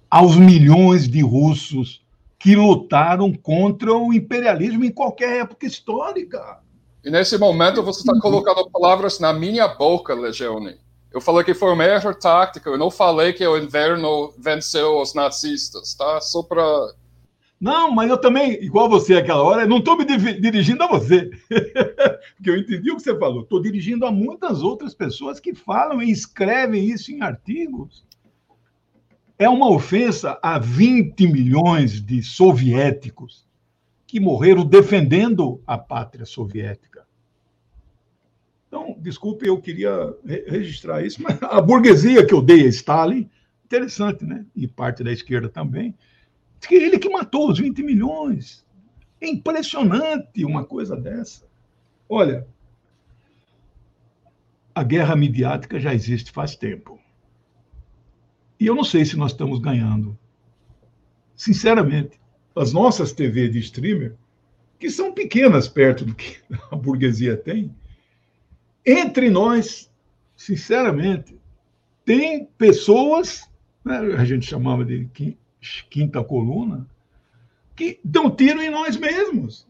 aos 0.09 0.35
milhões 0.35 1.07
de 1.07 1.21
russos 1.21 2.03
que 2.39 2.55
lutaram 2.55 3.31
contra 3.33 3.93
o 3.93 4.11
imperialismo 4.11 4.83
em 4.83 4.91
qualquer 4.91 5.41
época 5.41 5.65
histórica. 5.65 6.59
E 7.03 7.09
nesse 7.09 7.37
momento 7.37 7.83
você 7.83 7.99
está 7.99 8.19
colocando 8.19 8.69
palavras 8.69 9.19
na 9.19 9.31
minha 9.31 9.67
boca, 9.67 10.13
Legione. 10.13 10.77
Eu 11.11 11.19
falei 11.19 11.43
que 11.43 11.53
foi 11.53 11.73
uma 11.73 11.83
erro 11.83 12.13
tática, 12.15 12.69
eu 12.69 12.77
não 12.77 12.89
falei 12.89 13.33
que 13.33 13.45
o 13.45 13.57
inverno 13.57 14.33
venceu 14.37 15.01
os 15.01 15.13
nazistas, 15.13 15.93
tá? 15.93 16.21
Só 16.21 16.41
para 16.41 16.63
Não, 17.59 17.91
mas 17.91 18.09
eu 18.09 18.17
também, 18.17 18.53
igual 18.63 18.89
você 18.89 19.15
aquela 19.15 19.43
hora, 19.43 19.67
não 19.67 19.79
estou 19.79 19.97
me 19.97 20.05
dirigindo 20.05 20.83
a 20.83 20.87
você. 20.87 21.29
Porque 22.35 22.49
eu 22.49 22.57
entendi 22.57 22.91
o 22.91 22.95
que 22.95 23.03
você 23.03 23.17
falou. 23.19 23.41
Estou 23.41 23.61
dirigindo 23.61 24.05
a 24.05 24.11
muitas 24.11 24.63
outras 24.63 24.93
pessoas 24.93 25.39
que 25.39 25.53
falam 25.53 26.01
e 26.01 26.09
escrevem 26.09 26.85
isso 26.85 27.11
em 27.11 27.21
artigos. 27.21 28.05
É 29.37 29.49
uma 29.49 29.69
ofensa 29.69 30.39
a 30.41 30.57
20 30.59 31.27
milhões 31.27 32.01
de 32.01 32.23
soviéticos 32.23 33.45
que 34.07 34.19
morreram 34.19 34.65
defendendo 34.65 35.61
a 35.65 35.77
pátria 35.77 36.25
soviética. 36.25 36.90
Então, 38.71 38.95
desculpe, 38.97 39.45
eu 39.45 39.59
queria 39.59 40.15
registrar 40.47 41.05
isso, 41.05 41.21
mas 41.21 41.37
a 41.43 41.59
burguesia 41.59 42.25
que 42.25 42.33
odeia 42.33 42.69
Stalin, 42.69 43.29
interessante, 43.65 44.23
né? 44.23 44.45
E 44.55 44.65
parte 44.65 45.03
da 45.03 45.11
esquerda 45.11 45.49
também, 45.49 45.93
que 46.65 46.75
ele 46.75 46.97
que 46.97 47.09
matou 47.09 47.51
os 47.51 47.59
20 47.59 47.83
milhões. 47.83 48.65
É 49.19 49.27
impressionante 49.27 50.45
uma 50.45 50.63
coisa 50.63 50.95
dessa. 50.95 51.45
Olha, 52.07 52.47
a 54.73 54.83
guerra 54.83 55.17
midiática 55.17 55.77
já 55.77 55.93
existe 55.93 56.31
faz 56.31 56.55
tempo. 56.55 56.97
E 58.57 58.67
eu 58.67 58.73
não 58.73 58.85
sei 58.85 59.03
se 59.03 59.17
nós 59.17 59.33
estamos 59.33 59.59
ganhando. 59.59 60.17
Sinceramente, 61.35 62.21
as 62.55 62.71
nossas 62.71 63.11
TV 63.11 63.49
de 63.49 63.59
streamer, 63.59 64.15
que 64.79 64.89
são 64.89 65.13
pequenas 65.13 65.67
perto 65.67 66.05
do 66.05 66.15
que 66.15 66.37
a 66.71 66.75
burguesia 66.77 67.35
tem, 67.35 67.75
entre 68.85 69.29
nós, 69.29 69.89
sinceramente, 70.35 71.39
tem 72.05 72.45
pessoas, 72.57 73.49
né, 73.83 73.97
a 74.17 74.25
gente 74.25 74.45
chamava 74.45 74.83
de 74.83 75.07
quinta 75.89 76.23
coluna, 76.23 76.87
que 77.75 77.99
dão 78.03 78.29
tiro 78.29 78.61
em 78.61 78.69
nós 78.69 78.97
mesmos, 78.97 79.67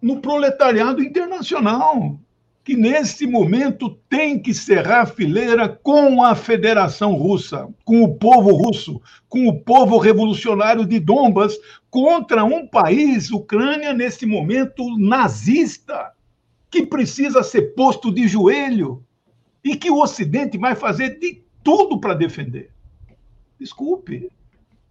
no 0.00 0.20
proletariado 0.20 1.02
internacional, 1.02 2.18
que 2.64 2.76
nesse 2.76 3.26
momento 3.26 3.90
tem 4.08 4.38
que 4.38 4.54
cerrar 4.54 5.06
fileira 5.06 5.68
com 5.68 6.22
a 6.22 6.34
Federação 6.34 7.14
Russa, 7.14 7.68
com 7.84 8.02
o 8.02 8.14
povo 8.14 8.52
russo, 8.54 9.00
com 9.28 9.48
o 9.48 9.60
povo 9.60 9.98
revolucionário 9.98 10.86
de 10.86 11.00
Donbas, 11.00 11.58
contra 11.90 12.44
um 12.44 12.66
país, 12.66 13.30
Ucrânia, 13.30 13.92
nesse 13.92 14.26
momento 14.26 14.96
nazista, 14.96 16.12
que 16.72 16.86
precisa 16.86 17.42
ser 17.42 17.74
posto 17.74 18.10
de 18.10 18.26
joelho 18.26 19.04
e 19.62 19.76
que 19.76 19.90
o 19.90 20.00
Ocidente 20.00 20.58
vai 20.58 20.74
fazer 20.74 21.18
de 21.20 21.44
tudo 21.62 22.00
para 22.00 22.14
defender. 22.14 22.72
Desculpe, 23.60 24.28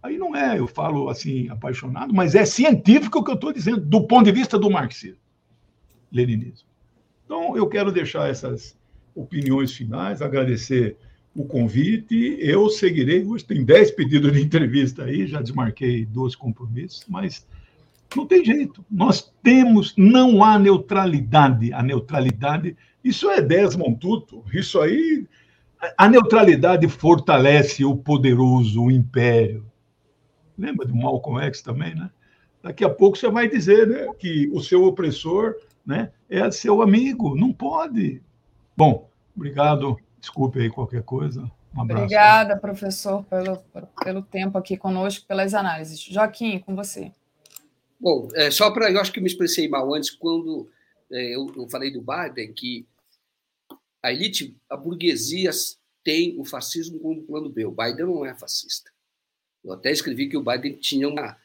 Aí 0.02 0.18
não 0.18 0.34
é, 0.34 0.58
eu 0.58 0.66
falo 0.66 1.08
assim, 1.08 1.48
apaixonado, 1.48 2.12
mas 2.12 2.34
é 2.34 2.44
científico 2.44 3.20
o 3.20 3.24
que 3.24 3.30
eu 3.30 3.36
estou 3.36 3.52
dizendo, 3.52 3.80
do 3.80 4.04
ponto 4.04 4.24
de 4.24 4.32
vista 4.32 4.58
do 4.58 4.68
marxismo, 4.68 5.20
leninismo. 6.10 6.68
Então, 7.24 7.56
eu 7.56 7.68
quero 7.68 7.92
deixar 7.92 8.28
essas 8.28 8.76
opiniões 9.14 9.72
finais, 9.72 10.20
agradecer 10.20 10.96
o 11.36 11.44
convite. 11.44 12.36
Eu 12.40 12.68
seguirei, 12.68 13.24
hoje 13.24 13.44
tem 13.44 13.64
10 13.64 13.92
pedidos 13.92 14.32
de 14.32 14.42
entrevista 14.42 15.04
aí, 15.04 15.24
já 15.24 15.40
desmarquei 15.40 16.04
dois 16.04 16.34
compromissos, 16.34 17.04
mas 17.08 17.46
não 18.16 18.26
tem 18.26 18.44
jeito. 18.44 18.84
Nós 18.90 19.32
temos, 19.42 19.94
não 19.96 20.42
há 20.42 20.58
neutralidade. 20.58 21.72
A 21.72 21.82
neutralidade, 21.82 22.76
isso 23.02 23.30
é 23.30 23.40
Desmond 23.40 23.98
Tutu, 23.98 24.44
isso 24.52 24.80
aí. 24.80 25.26
A 25.98 26.08
neutralidade 26.08 26.88
fortalece 26.88 27.84
o 27.84 27.96
poderoso, 27.96 28.82
o 28.82 28.90
império. 28.90 29.66
Lembra 30.56 30.86
do 30.86 30.94
Malcolm 30.94 31.40
X 31.44 31.62
também, 31.62 31.94
né? 31.94 32.10
Daqui 32.62 32.84
a 32.84 32.90
pouco 32.90 33.18
você 33.18 33.28
vai 33.28 33.48
dizer 33.48 33.88
né, 33.88 34.06
que 34.18 34.48
o 34.52 34.60
seu 34.60 34.84
opressor 34.84 35.56
né, 35.84 36.12
é 36.30 36.48
seu 36.52 36.80
amigo. 36.80 37.34
Não 37.34 37.52
pode. 37.52 38.22
Bom, 38.76 39.08
obrigado. 39.34 39.98
Desculpe 40.20 40.60
aí 40.60 40.70
qualquer 40.70 41.02
coisa. 41.02 41.50
Um. 41.76 41.80
Obrigada, 41.80 42.56
professor, 42.56 43.24
pelo, 43.24 43.58
pelo 44.04 44.22
tempo 44.22 44.56
aqui 44.56 44.76
conosco, 44.76 45.26
pelas 45.26 45.54
análises. 45.54 46.00
Joaquim, 46.00 46.60
com 46.60 46.76
você. 46.76 47.10
Bom, 48.02 48.28
é, 48.34 48.50
só 48.50 48.68
para. 48.72 48.90
Eu 48.90 49.00
acho 49.00 49.12
que 49.12 49.20
me 49.20 49.28
expressei 49.28 49.68
mal 49.68 49.94
antes, 49.94 50.10
quando 50.10 50.68
é, 51.08 51.36
eu, 51.36 51.46
eu 51.54 51.68
falei 51.70 51.88
do 51.88 52.02
Biden, 52.02 52.52
que 52.52 52.84
a 54.02 54.12
elite, 54.12 54.56
a 54.68 54.76
burguesia 54.76 55.52
tem 56.02 56.34
o 56.36 56.44
fascismo 56.44 56.98
como 56.98 57.22
plano 57.22 57.48
B. 57.48 57.64
O 57.64 57.70
Biden 57.70 58.06
não 58.06 58.26
é 58.26 58.34
fascista. 58.34 58.90
Eu 59.62 59.72
até 59.72 59.92
escrevi 59.92 60.28
que 60.28 60.36
o 60.36 60.42
Biden 60.42 60.76
tinha 60.78 61.08
uma. 61.08 61.36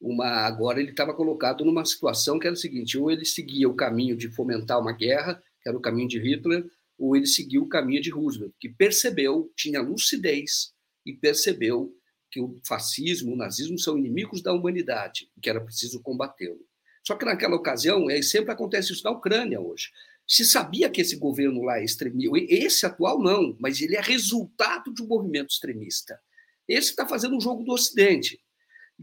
uma 0.00 0.46
agora 0.46 0.80
ele 0.80 0.92
estava 0.92 1.12
colocado 1.12 1.62
numa 1.62 1.84
situação 1.84 2.38
que 2.38 2.46
era 2.46 2.54
o 2.54 2.58
seguinte: 2.58 2.96
ou 2.96 3.10
ele 3.10 3.26
seguia 3.26 3.68
o 3.68 3.76
caminho 3.76 4.16
de 4.16 4.30
fomentar 4.30 4.80
uma 4.80 4.92
guerra, 4.92 5.34
que 5.62 5.68
era 5.68 5.76
o 5.76 5.82
caminho 5.82 6.08
de 6.08 6.18
Hitler, 6.18 6.64
ou 6.98 7.14
ele 7.14 7.26
seguia 7.26 7.60
o 7.60 7.68
caminho 7.68 8.00
de 8.00 8.08
Roosevelt, 8.08 8.54
que 8.58 8.70
percebeu, 8.70 9.52
tinha 9.54 9.82
lucidez 9.82 10.72
e 11.04 11.12
percebeu 11.12 11.94
que 12.30 12.40
o 12.40 12.60
fascismo, 12.66 13.32
o 13.32 13.36
nazismo 13.36 13.78
são 13.78 13.98
inimigos 13.98 14.42
da 14.42 14.52
humanidade, 14.52 15.30
que 15.40 15.48
era 15.48 15.60
preciso 15.60 16.00
combatê-lo. 16.00 16.60
Só 17.06 17.14
que 17.16 17.24
naquela 17.24 17.56
ocasião, 17.56 18.10
é, 18.10 18.20
sempre 18.20 18.52
acontece 18.52 18.92
isso 18.92 19.04
na 19.04 19.10
Ucrânia 19.10 19.60
hoje. 19.60 19.90
Se 20.26 20.44
sabia 20.44 20.90
que 20.90 21.00
esse 21.00 21.16
governo 21.16 21.62
lá 21.62 21.78
é 21.78 21.84
extremista, 21.84 22.36
esse 22.48 22.84
atual 22.84 23.18
não, 23.18 23.56
mas 23.58 23.80
ele 23.80 23.96
é 23.96 24.00
resultado 24.00 24.92
de 24.92 25.02
um 25.02 25.06
movimento 25.06 25.50
extremista. 25.50 26.20
Esse 26.68 26.90
está 26.90 27.08
fazendo 27.08 27.34
um 27.34 27.40
jogo 27.40 27.64
do 27.64 27.72
Ocidente, 27.72 28.38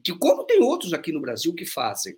que 0.03 0.15
como 0.15 0.43
tem 0.43 0.61
outros 0.61 0.93
aqui 0.93 1.11
no 1.11 1.19
Brasil 1.21 1.53
que 1.55 1.65
fazem. 1.65 2.15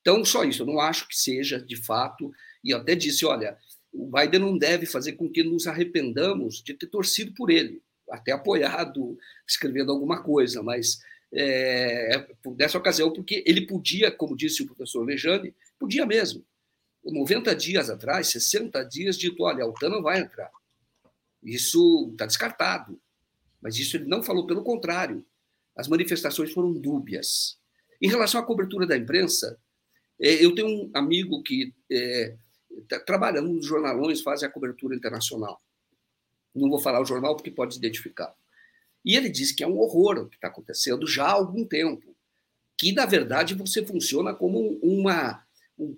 Então, 0.00 0.24
só 0.24 0.42
isso, 0.44 0.62
eu 0.62 0.66
não 0.66 0.80
acho 0.80 1.06
que 1.06 1.14
seja, 1.14 1.60
de 1.60 1.76
fato, 1.76 2.32
e 2.64 2.72
até 2.72 2.94
disse, 2.94 3.26
olha, 3.26 3.58
o 3.92 4.10
Biden 4.10 4.40
não 4.40 4.56
deve 4.56 4.86
fazer 4.86 5.12
com 5.12 5.30
que 5.30 5.42
nos 5.42 5.66
arrependamos 5.66 6.62
de 6.62 6.72
ter 6.72 6.86
torcido 6.86 7.34
por 7.34 7.50
ele, 7.50 7.82
até 8.10 8.32
apoiado, 8.32 9.16
escrevendo 9.46 9.92
alguma 9.92 10.22
coisa, 10.22 10.62
mas 10.62 11.00
é, 11.32 12.26
dessa 12.56 12.78
ocasião, 12.78 13.12
porque 13.12 13.42
ele 13.46 13.66
podia, 13.66 14.10
como 14.10 14.36
disse 14.36 14.62
o 14.62 14.66
professor 14.66 15.04
Lejane, 15.04 15.54
podia 15.78 16.04
mesmo. 16.04 16.44
90 17.04 17.54
dias 17.54 17.88
atrás, 17.88 18.28
60 18.28 18.84
dias, 18.84 19.16
dito, 19.16 19.42
olha, 19.42 19.66
OTAN 19.66 19.88
não 19.88 20.02
vai 20.02 20.20
entrar. 20.20 20.50
Isso 21.42 22.10
está 22.12 22.26
descartado. 22.26 23.00
Mas 23.60 23.78
isso 23.78 23.96
ele 23.96 24.04
não 24.04 24.22
falou, 24.22 24.46
pelo 24.46 24.62
contrário. 24.62 25.24
As 25.76 25.88
manifestações 25.88 26.52
foram 26.52 26.72
dúbias. 26.72 27.58
Em 28.02 28.08
relação 28.08 28.40
à 28.40 28.44
cobertura 28.44 28.86
da 28.86 28.96
imprensa, 28.96 29.58
é, 30.20 30.44
eu 30.44 30.54
tenho 30.54 30.68
um 30.68 30.90
amigo 30.94 31.42
que 31.42 31.74
é, 31.90 32.36
tá, 32.88 33.00
trabalha 33.00 33.40
nos 33.40 33.66
jornalões, 33.66 34.20
faz 34.20 34.42
a 34.42 34.50
cobertura 34.50 34.94
internacional. 34.94 35.62
Não 36.54 36.68
vou 36.68 36.80
falar 36.80 37.00
o 37.00 37.06
jornal 37.06 37.36
porque 37.36 37.50
pode 37.50 37.76
identificar. 37.76 38.34
E 39.04 39.16
ele 39.16 39.28
diz 39.28 39.52
que 39.52 39.62
é 39.62 39.66
um 39.66 39.78
horror 39.78 40.18
o 40.18 40.28
que 40.28 40.36
está 40.36 40.48
acontecendo 40.48 41.06
já 41.06 41.26
há 41.26 41.32
algum 41.32 41.64
tempo. 41.64 42.14
Que, 42.78 42.92
na 42.92 43.06
verdade, 43.06 43.54
você 43.54 43.84
funciona 43.84 44.34
como 44.34 44.78
uma, 44.82 45.44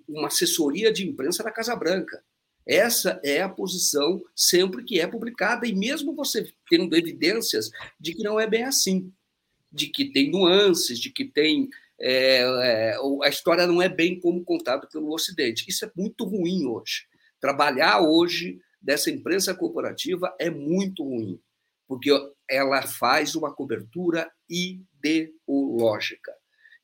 uma 0.07 0.27
assessoria 0.27 0.91
de 0.91 1.07
imprensa 1.07 1.43
da 1.43 1.51
Casa 1.51 1.75
Branca. 1.75 2.23
Essa 2.65 3.19
é 3.23 3.41
a 3.41 3.49
posição 3.49 4.23
sempre 4.35 4.83
que 4.83 4.99
é 4.99 5.05
publicada, 5.05 5.67
e 5.67 5.75
mesmo 5.75 6.15
você 6.15 6.49
tendo 6.69 6.95
evidências 6.95 7.69
de 7.99 8.13
que 8.13 8.23
não 8.23 8.39
é 8.39 8.47
bem 8.47 8.63
assim, 8.63 9.11
de 9.71 9.87
que 9.87 10.05
tem 10.05 10.31
nuances, 10.31 10.99
de 10.99 11.09
que 11.09 11.25
tem. 11.25 11.69
É, 11.99 12.41
é, 12.41 12.97
a 13.23 13.29
história 13.29 13.67
não 13.67 13.81
é 13.81 13.89
bem 13.89 14.19
como 14.19 14.43
contado 14.43 14.87
pelo 14.87 15.13
Ocidente. 15.13 15.65
Isso 15.67 15.85
é 15.85 15.91
muito 15.95 16.25
ruim 16.25 16.65
hoje. 16.65 17.05
Trabalhar 17.39 18.01
hoje 18.01 18.59
dessa 18.83 19.09
imprensa 19.09 19.55
corporativa 19.55 20.35
é 20.37 20.49
muito 20.49 21.03
ruim, 21.03 21.39
porque 21.87 22.11
ela 22.49 22.81
faz 22.81 23.33
uma 23.33 23.53
cobertura 23.53 24.29
ideológica. 24.49 26.33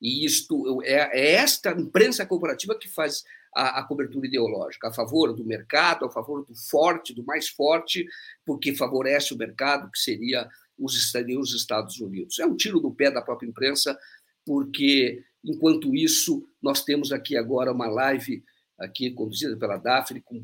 E 0.00 0.24
isto 0.24 0.82
é, 0.82 1.10
é 1.12 1.32
esta 1.34 1.72
imprensa 1.72 2.24
corporativa 2.24 2.74
que 2.78 2.88
faz 2.88 3.22
a, 3.54 3.80
a, 3.80 3.84
cobertura 3.84 4.26
ideológica, 4.26 4.88
a 4.88 4.92
favor 4.92 5.34
do 5.34 5.44
mercado, 5.44 6.06
a 6.06 6.10
favor 6.10 6.42
do 6.46 6.54
forte, 6.54 7.12
do 7.14 7.22
mais 7.24 7.48
forte, 7.48 8.06
porque 8.46 8.74
favorece 8.74 9.34
o 9.34 9.36
mercado, 9.36 9.90
que 9.90 9.98
seria 9.98 10.48
os, 10.78 10.94
os 11.14 11.54
Estados 11.54 12.00
Unidos. 12.00 12.38
É 12.38 12.46
um 12.46 12.56
tiro 12.56 12.80
no 12.80 12.94
pé 12.94 13.10
da 13.10 13.20
própria 13.20 13.48
imprensa, 13.48 13.98
porque, 14.46 15.22
enquanto 15.44 15.94
isso, 15.94 16.48
nós 16.62 16.82
temos 16.82 17.12
aqui 17.12 17.36
agora 17.36 17.72
uma 17.72 17.88
live 17.88 18.42
aqui 18.78 19.10
conduzida 19.10 19.54
pela 19.58 19.76
Daphne, 19.76 20.22
com 20.22 20.42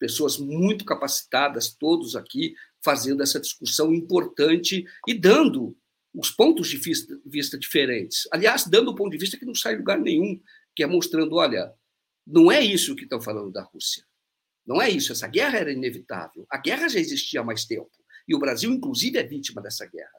pessoas 0.00 0.38
muito 0.38 0.84
capacitadas, 0.84 1.72
todos 1.72 2.16
aqui, 2.16 2.54
fazendo 2.82 3.22
essa 3.22 3.38
discussão 3.38 3.94
importante 3.94 4.84
e 5.06 5.14
dando 5.14 5.76
os 6.12 6.30
pontos 6.30 6.68
de 6.68 6.78
vista, 6.78 7.20
vista 7.24 7.56
diferentes. 7.56 8.26
Aliás, 8.32 8.66
dando 8.66 8.90
o 8.90 8.94
ponto 8.96 9.12
de 9.12 9.18
vista 9.18 9.36
que 9.36 9.44
não 9.44 9.54
sai 9.54 9.76
lugar 9.76 10.00
nenhum, 10.00 10.40
que 10.74 10.82
é 10.82 10.86
mostrando, 10.86 11.36
olha, 11.36 11.72
não 12.26 12.50
é 12.50 12.60
isso 12.60 12.96
que 12.96 13.04
estão 13.04 13.20
falando 13.20 13.52
da 13.52 13.62
Rússia. 13.62 14.04
Não 14.66 14.80
é 14.80 14.88
isso. 14.88 15.12
Essa 15.12 15.28
guerra 15.28 15.58
era 15.58 15.72
inevitável. 15.72 16.46
A 16.50 16.58
guerra 16.58 16.88
já 16.88 16.98
existia 16.98 17.40
há 17.40 17.44
mais 17.44 17.64
tempo. 17.64 17.90
E 18.26 18.34
o 18.34 18.38
Brasil, 18.38 18.72
inclusive, 18.72 19.18
é 19.18 19.22
vítima 19.22 19.60
dessa 19.60 19.86
guerra. 19.86 20.18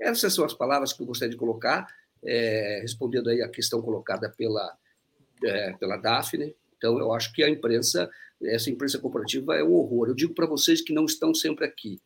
Essas 0.00 0.34
são 0.34 0.44
as 0.44 0.52
palavras 0.52 0.92
que 0.92 1.02
eu 1.02 1.06
gostaria 1.06 1.30
de 1.30 1.36
colocar. 1.36 1.86
é, 2.26 2.80
respondendo 2.80 3.28
aí 3.28 3.42
a 3.42 3.48
questão 3.48 3.82
colocada 3.82 4.30
pela, 4.30 4.76
é, 5.44 5.72
pela 5.74 5.96
Daphne. 5.96 6.54
Então, 6.84 6.98
eu 6.98 7.14
acho 7.14 7.32
que 7.32 7.42
a 7.42 7.48
imprensa, 7.48 8.10
essa 8.42 8.68
imprensa 8.68 8.98
corporativa 8.98 9.56
é 9.56 9.64
um 9.64 9.72
horror. 9.72 10.08
Eu 10.08 10.14
digo 10.14 10.34
para 10.34 10.44
vocês 10.44 10.82
que 10.82 10.92
não 10.92 11.06
estão 11.06 11.32
sempre 11.32 11.64
aqui, 11.64 11.98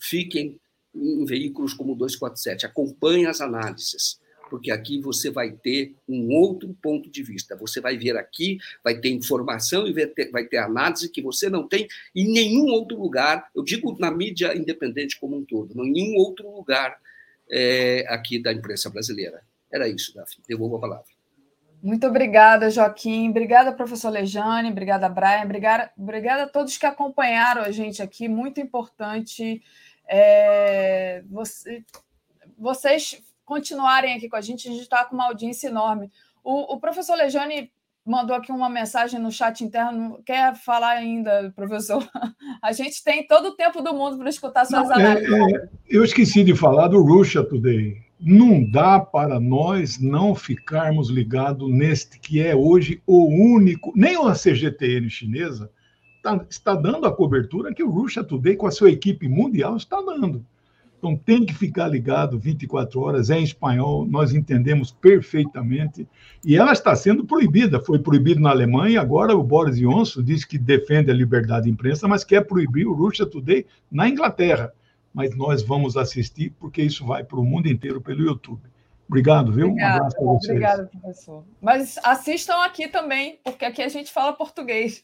fiquem 0.00 0.58
em 0.92 1.24
veículos 1.24 1.72
como 1.72 1.92
o 1.92 1.94
247, 1.94 2.66
acompanhem 2.66 3.26
as 3.26 3.40
análises, 3.40 4.18
porque 4.50 4.72
aqui 4.72 5.00
você 5.00 5.30
vai 5.30 5.52
ter 5.52 5.94
um 6.08 6.34
outro 6.34 6.76
ponto 6.82 7.08
de 7.08 7.22
vista. 7.22 7.54
Você 7.54 7.80
vai 7.80 7.96
ver 7.96 8.16
aqui, 8.16 8.58
vai 8.82 8.98
ter 8.98 9.10
informação 9.10 9.86
e 9.86 9.92
vai 9.92 10.44
ter, 10.44 10.58
análise 10.58 11.08
que 11.08 11.22
você 11.22 11.48
não 11.48 11.68
tem 11.68 11.86
em 12.12 12.32
nenhum 12.32 12.66
outro 12.66 13.00
lugar. 13.00 13.48
Eu 13.54 13.62
digo 13.62 13.96
na 14.00 14.10
mídia 14.10 14.56
independente 14.56 15.20
como 15.20 15.36
um 15.36 15.44
todo, 15.44 15.72
em 15.72 15.92
nenhum 15.92 16.16
outro 16.16 16.52
lugar 16.52 16.98
é, 17.48 18.04
aqui 18.08 18.42
da 18.42 18.52
imprensa 18.52 18.90
brasileira. 18.90 19.40
Era 19.70 19.88
isso, 19.88 20.12
Daphne. 20.12 20.42
Devolvo 20.48 20.76
a 20.76 20.80
palavra. 20.80 21.15
Muito 21.86 22.04
obrigada, 22.04 22.68
Joaquim. 22.68 23.30
Obrigada, 23.30 23.70
professor 23.70 24.10
Lejane. 24.10 24.72
Obrigada, 24.72 25.08
Brian. 25.08 25.44
Obrigada, 25.44 25.92
obrigada 25.96 26.42
a 26.42 26.48
todos 26.48 26.76
que 26.76 26.84
acompanharam 26.84 27.62
a 27.62 27.70
gente 27.70 28.02
aqui. 28.02 28.28
Muito 28.28 28.60
importante 28.60 29.62
é, 30.08 31.22
você, 31.30 31.84
vocês 32.58 33.22
continuarem 33.44 34.16
aqui 34.16 34.28
com 34.28 34.34
a 34.34 34.40
gente. 34.40 34.66
A 34.66 34.72
gente 34.72 34.82
está 34.82 35.04
com 35.04 35.14
uma 35.14 35.26
audiência 35.26 35.68
enorme. 35.68 36.10
O, 36.42 36.74
o, 36.74 36.80
professor 36.80 37.14
Lejane 37.14 37.70
mandou 38.04 38.34
aqui 38.34 38.50
uma 38.50 38.68
mensagem 38.68 39.20
no 39.20 39.30
chat 39.30 39.62
interno. 39.62 40.20
Quer 40.26 40.56
falar 40.56 40.96
ainda, 40.96 41.52
professor? 41.54 42.04
A 42.60 42.72
gente 42.72 43.04
tem 43.04 43.24
todo 43.24 43.50
o 43.50 43.54
tempo 43.54 43.80
do 43.80 43.94
mundo 43.94 44.18
para 44.18 44.28
escutar 44.28 44.64
suas 44.64 44.88
Não, 44.88 44.92
é, 44.92 45.04
análises. 45.04 45.32
É, 45.32 45.56
é, 45.56 45.68
eu 45.88 46.02
esqueci 46.02 46.42
de 46.42 46.56
falar 46.56 46.88
do 46.88 47.00
Russia 47.00 47.44
Today 47.44 48.05
não 48.18 48.64
dá 48.64 48.98
para 48.98 49.38
nós 49.38 49.98
não 50.00 50.34
ficarmos 50.34 51.10
ligados 51.10 51.70
neste 51.70 52.18
que 52.18 52.40
é 52.40 52.56
hoje 52.56 53.02
o 53.06 53.26
único, 53.26 53.92
nem 53.94 54.16
a 54.16 54.32
CGTN 54.32 55.08
chinesa 55.10 55.70
tá, 56.22 56.44
está 56.48 56.74
dando 56.74 57.06
a 57.06 57.14
cobertura 57.14 57.74
que 57.74 57.82
o 57.82 57.90
Russia 57.90 58.24
Today, 58.24 58.56
com 58.56 58.66
a 58.66 58.70
sua 58.70 58.90
equipe 58.90 59.28
mundial, 59.28 59.76
está 59.76 60.00
dando. 60.00 60.44
Então 60.98 61.14
tem 61.14 61.44
que 61.44 61.54
ficar 61.54 61.88
ligado 61.88 62.38
24 62.38 62.98
horas, 63.00 63.28
é 63.28 63.38
em 63.38 63.44
espanhol, 63.44 64.06
nós 64.06 64.32
entendemos 64.32 64.90
perfeitamente. 64.90 66.08
E 66.42 66.56
ela 66.56 66.72
está 66.72 66.96
sendo 66.96 67.24
proibida, 67.24 67.78
foi 67.80 67.98
proibido 67.98 68.40
na 68.40 68.50
Alemanha, 68.50 69.00
agora 69.00 69.36
o 69.36 69.42
Boris 69.42 69.76
Johnson 69.76 70.22
diz 70.22 70.44
que 70.44 70.56
defende 70.56 71.10
a 71.10 71.14
liberdade 71.14 71.66
de 71.66 71.70
imprensa, 71.70 72.08
mas 72.08 72.24
quer 72.24 72.46
proibir 72.46 72.86
o 72.86 72.94
Russia 72.94 73.26
Today 73.26 73.66
na 73.90 74.08
Inglaterra 74.08 74.72
mas 75.16 75.34
nós 75.34 75.62
vamos 75.62 75.96
assistir, 75.96 76.50
porque 76.60 76.82
isso 76.82 77.06
vai 77.06 77.24
para 77.24 77.40
o 77.40 77.42
mundo 77.42 77.68
inteiro 77.68 78.02
pelo 78.02 78.22
YouTube. 78.22 78.60
Obrigado, 79.08 79.50
viu? 79.50 79.68
Obrigada, 79.68 79.94
um 79.94 79.96
abraço 79.96 80.16
para 80.16 80.26
vocês. 80.26 80.50
Obrigada, 80.50 80.86
professor. 80.88 81.44
Mas 81.58 81.98
assistam 82.04 82.62
aqui 82.62 82.86
também, 82.86 83.40
porque 83.42 83.64
aqui 83.64 83.80
a 83.80 83.88
gente 83.88 84.12
fala 84.12 84.34
português. 84.34 85.02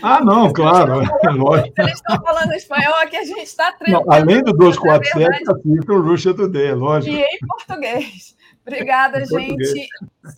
Ah, 0.00 0.24
não, 0.24 0.52
claro. 0.52 1.04
Se 1.04 1.72
eles 1.76 1.94
estão 1.94 2.22
falando 2.22 2.52
espanhol, 2.52 2.94
aqui 3.02 3.16
a 3.16 3.24
gente 3.24 3.42
está 3.42 3.72
treinando. 3.72 4.08
Além 4.12 4.44
do 4.44 4.52
247, 4.52 5.42
assista 5.50 5.92
o 5.92 6.02
Ruxa 6.02 6.32
Today, 6.32 6.72
lógico. 6.74 7.16
E 7.16 7.20
em 7.20 7.38
português. 7.48 8.36
Obrigada, 8.64 9.22
em 9.22 9.26
gente. 9.26 9.48
Português. 9.48 9.88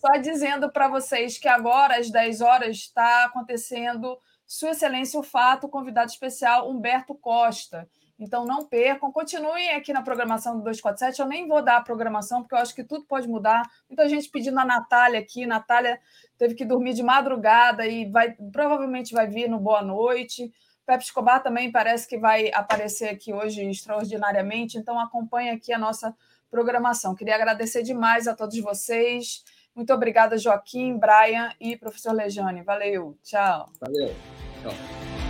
Só 0.01 0.17
dizendo 0.19 0.73
para 0.73 0.89
vocês 0.89 1.37
que 1.37 1.49
agora, 1.49 1.99
às 1.99 2.11
10 2.11 2.41
horas, 2.41 2.77
está 2.77 3.27
acontecendo 3.27 4.17
Sua 4.47 4.71
Excelência 4.71 5.21
o 5.21 5.23
Fato, 5.23 5.69
convidado 5.69 6.11
especial 6.11 6.71
Humberto 6.71 7.15
Costa. 7.15 7.87
Então 8.19 8.45
não 8.45 8.65
percam, 8.65 9.13
continuem 9.13 9.71
aqui 9.71 9.93
na 9.93 10.03
programação 10.03 10.55
do 10.55 10.65
247. 10.65 11.21
Eu 11.21 11.27
nem 11.27 11.47
vou 11.47 11.63
dar 11.63 11.77
a 11.77 11.81
programação, 11.81 12.43
porque 12.43 12.55
eu 12.55 12.59
acho 12.59 12.75
que 12.75 12.83
tudo 12.83 13.05
pode 13.05 13.29
mudar. 13.29 13.63
Muita 13.89 14.09
gente 14.09 14.29
pedindo 14.29 14.59
a 14.59 14.65
Natália 14.65 15.21
aqui. 15.21 15.47
Natália 15.47 16.01
teve 16.37 16.55
que 16.55 16.65
dormir 16.65 16.95
de 16.95 17.03
madrugada 17.03 17.87
e 17.87 18.11
vai 18.11 18.33
provavelmente 18.53 19.15
vai 19.15 19.29
vir 19.29 19.49
no 19.49 19.61
Boa 19.61 19.83
Noite. 19.83 20.53
Pepe 20.85 21.05
Escobar 21.05 21.43
também 21.43 21.71
parece 21.71 22.09
que 22.09 22.19
vai 22.19 22.51
aparecer 22.53 23.11
aqui 23.11 23.33
hoje 23.33 23.63
extraordinariamente. 23.69 24.79
Então 24.79 24.99
acompanhe 24.99 25.51
aqui 25.51 25.73
a 25.73 25.79
nossa 25.79 26.17
programação. 26.51 27.15
Queria 27.15 27.35
agradecer 27.35 27.83
demais 27.83 28.27
a 28.27 28.35
todos 28.35 28.59
vocês. 28.59 29.45
Muito 29.75 29.93
obrigada, 29.93 30.37
Joaquim, 30.37 30.99
Brian 30.99 31.53
e 31.61 31.77
professor 31.77 32.13
Lejane. 32.13 32.63
Valeu. 32.63 33.17
Tchau. 33.23 33.71
Valeu. 33.81 34.15
Tchau. 34.63 35.28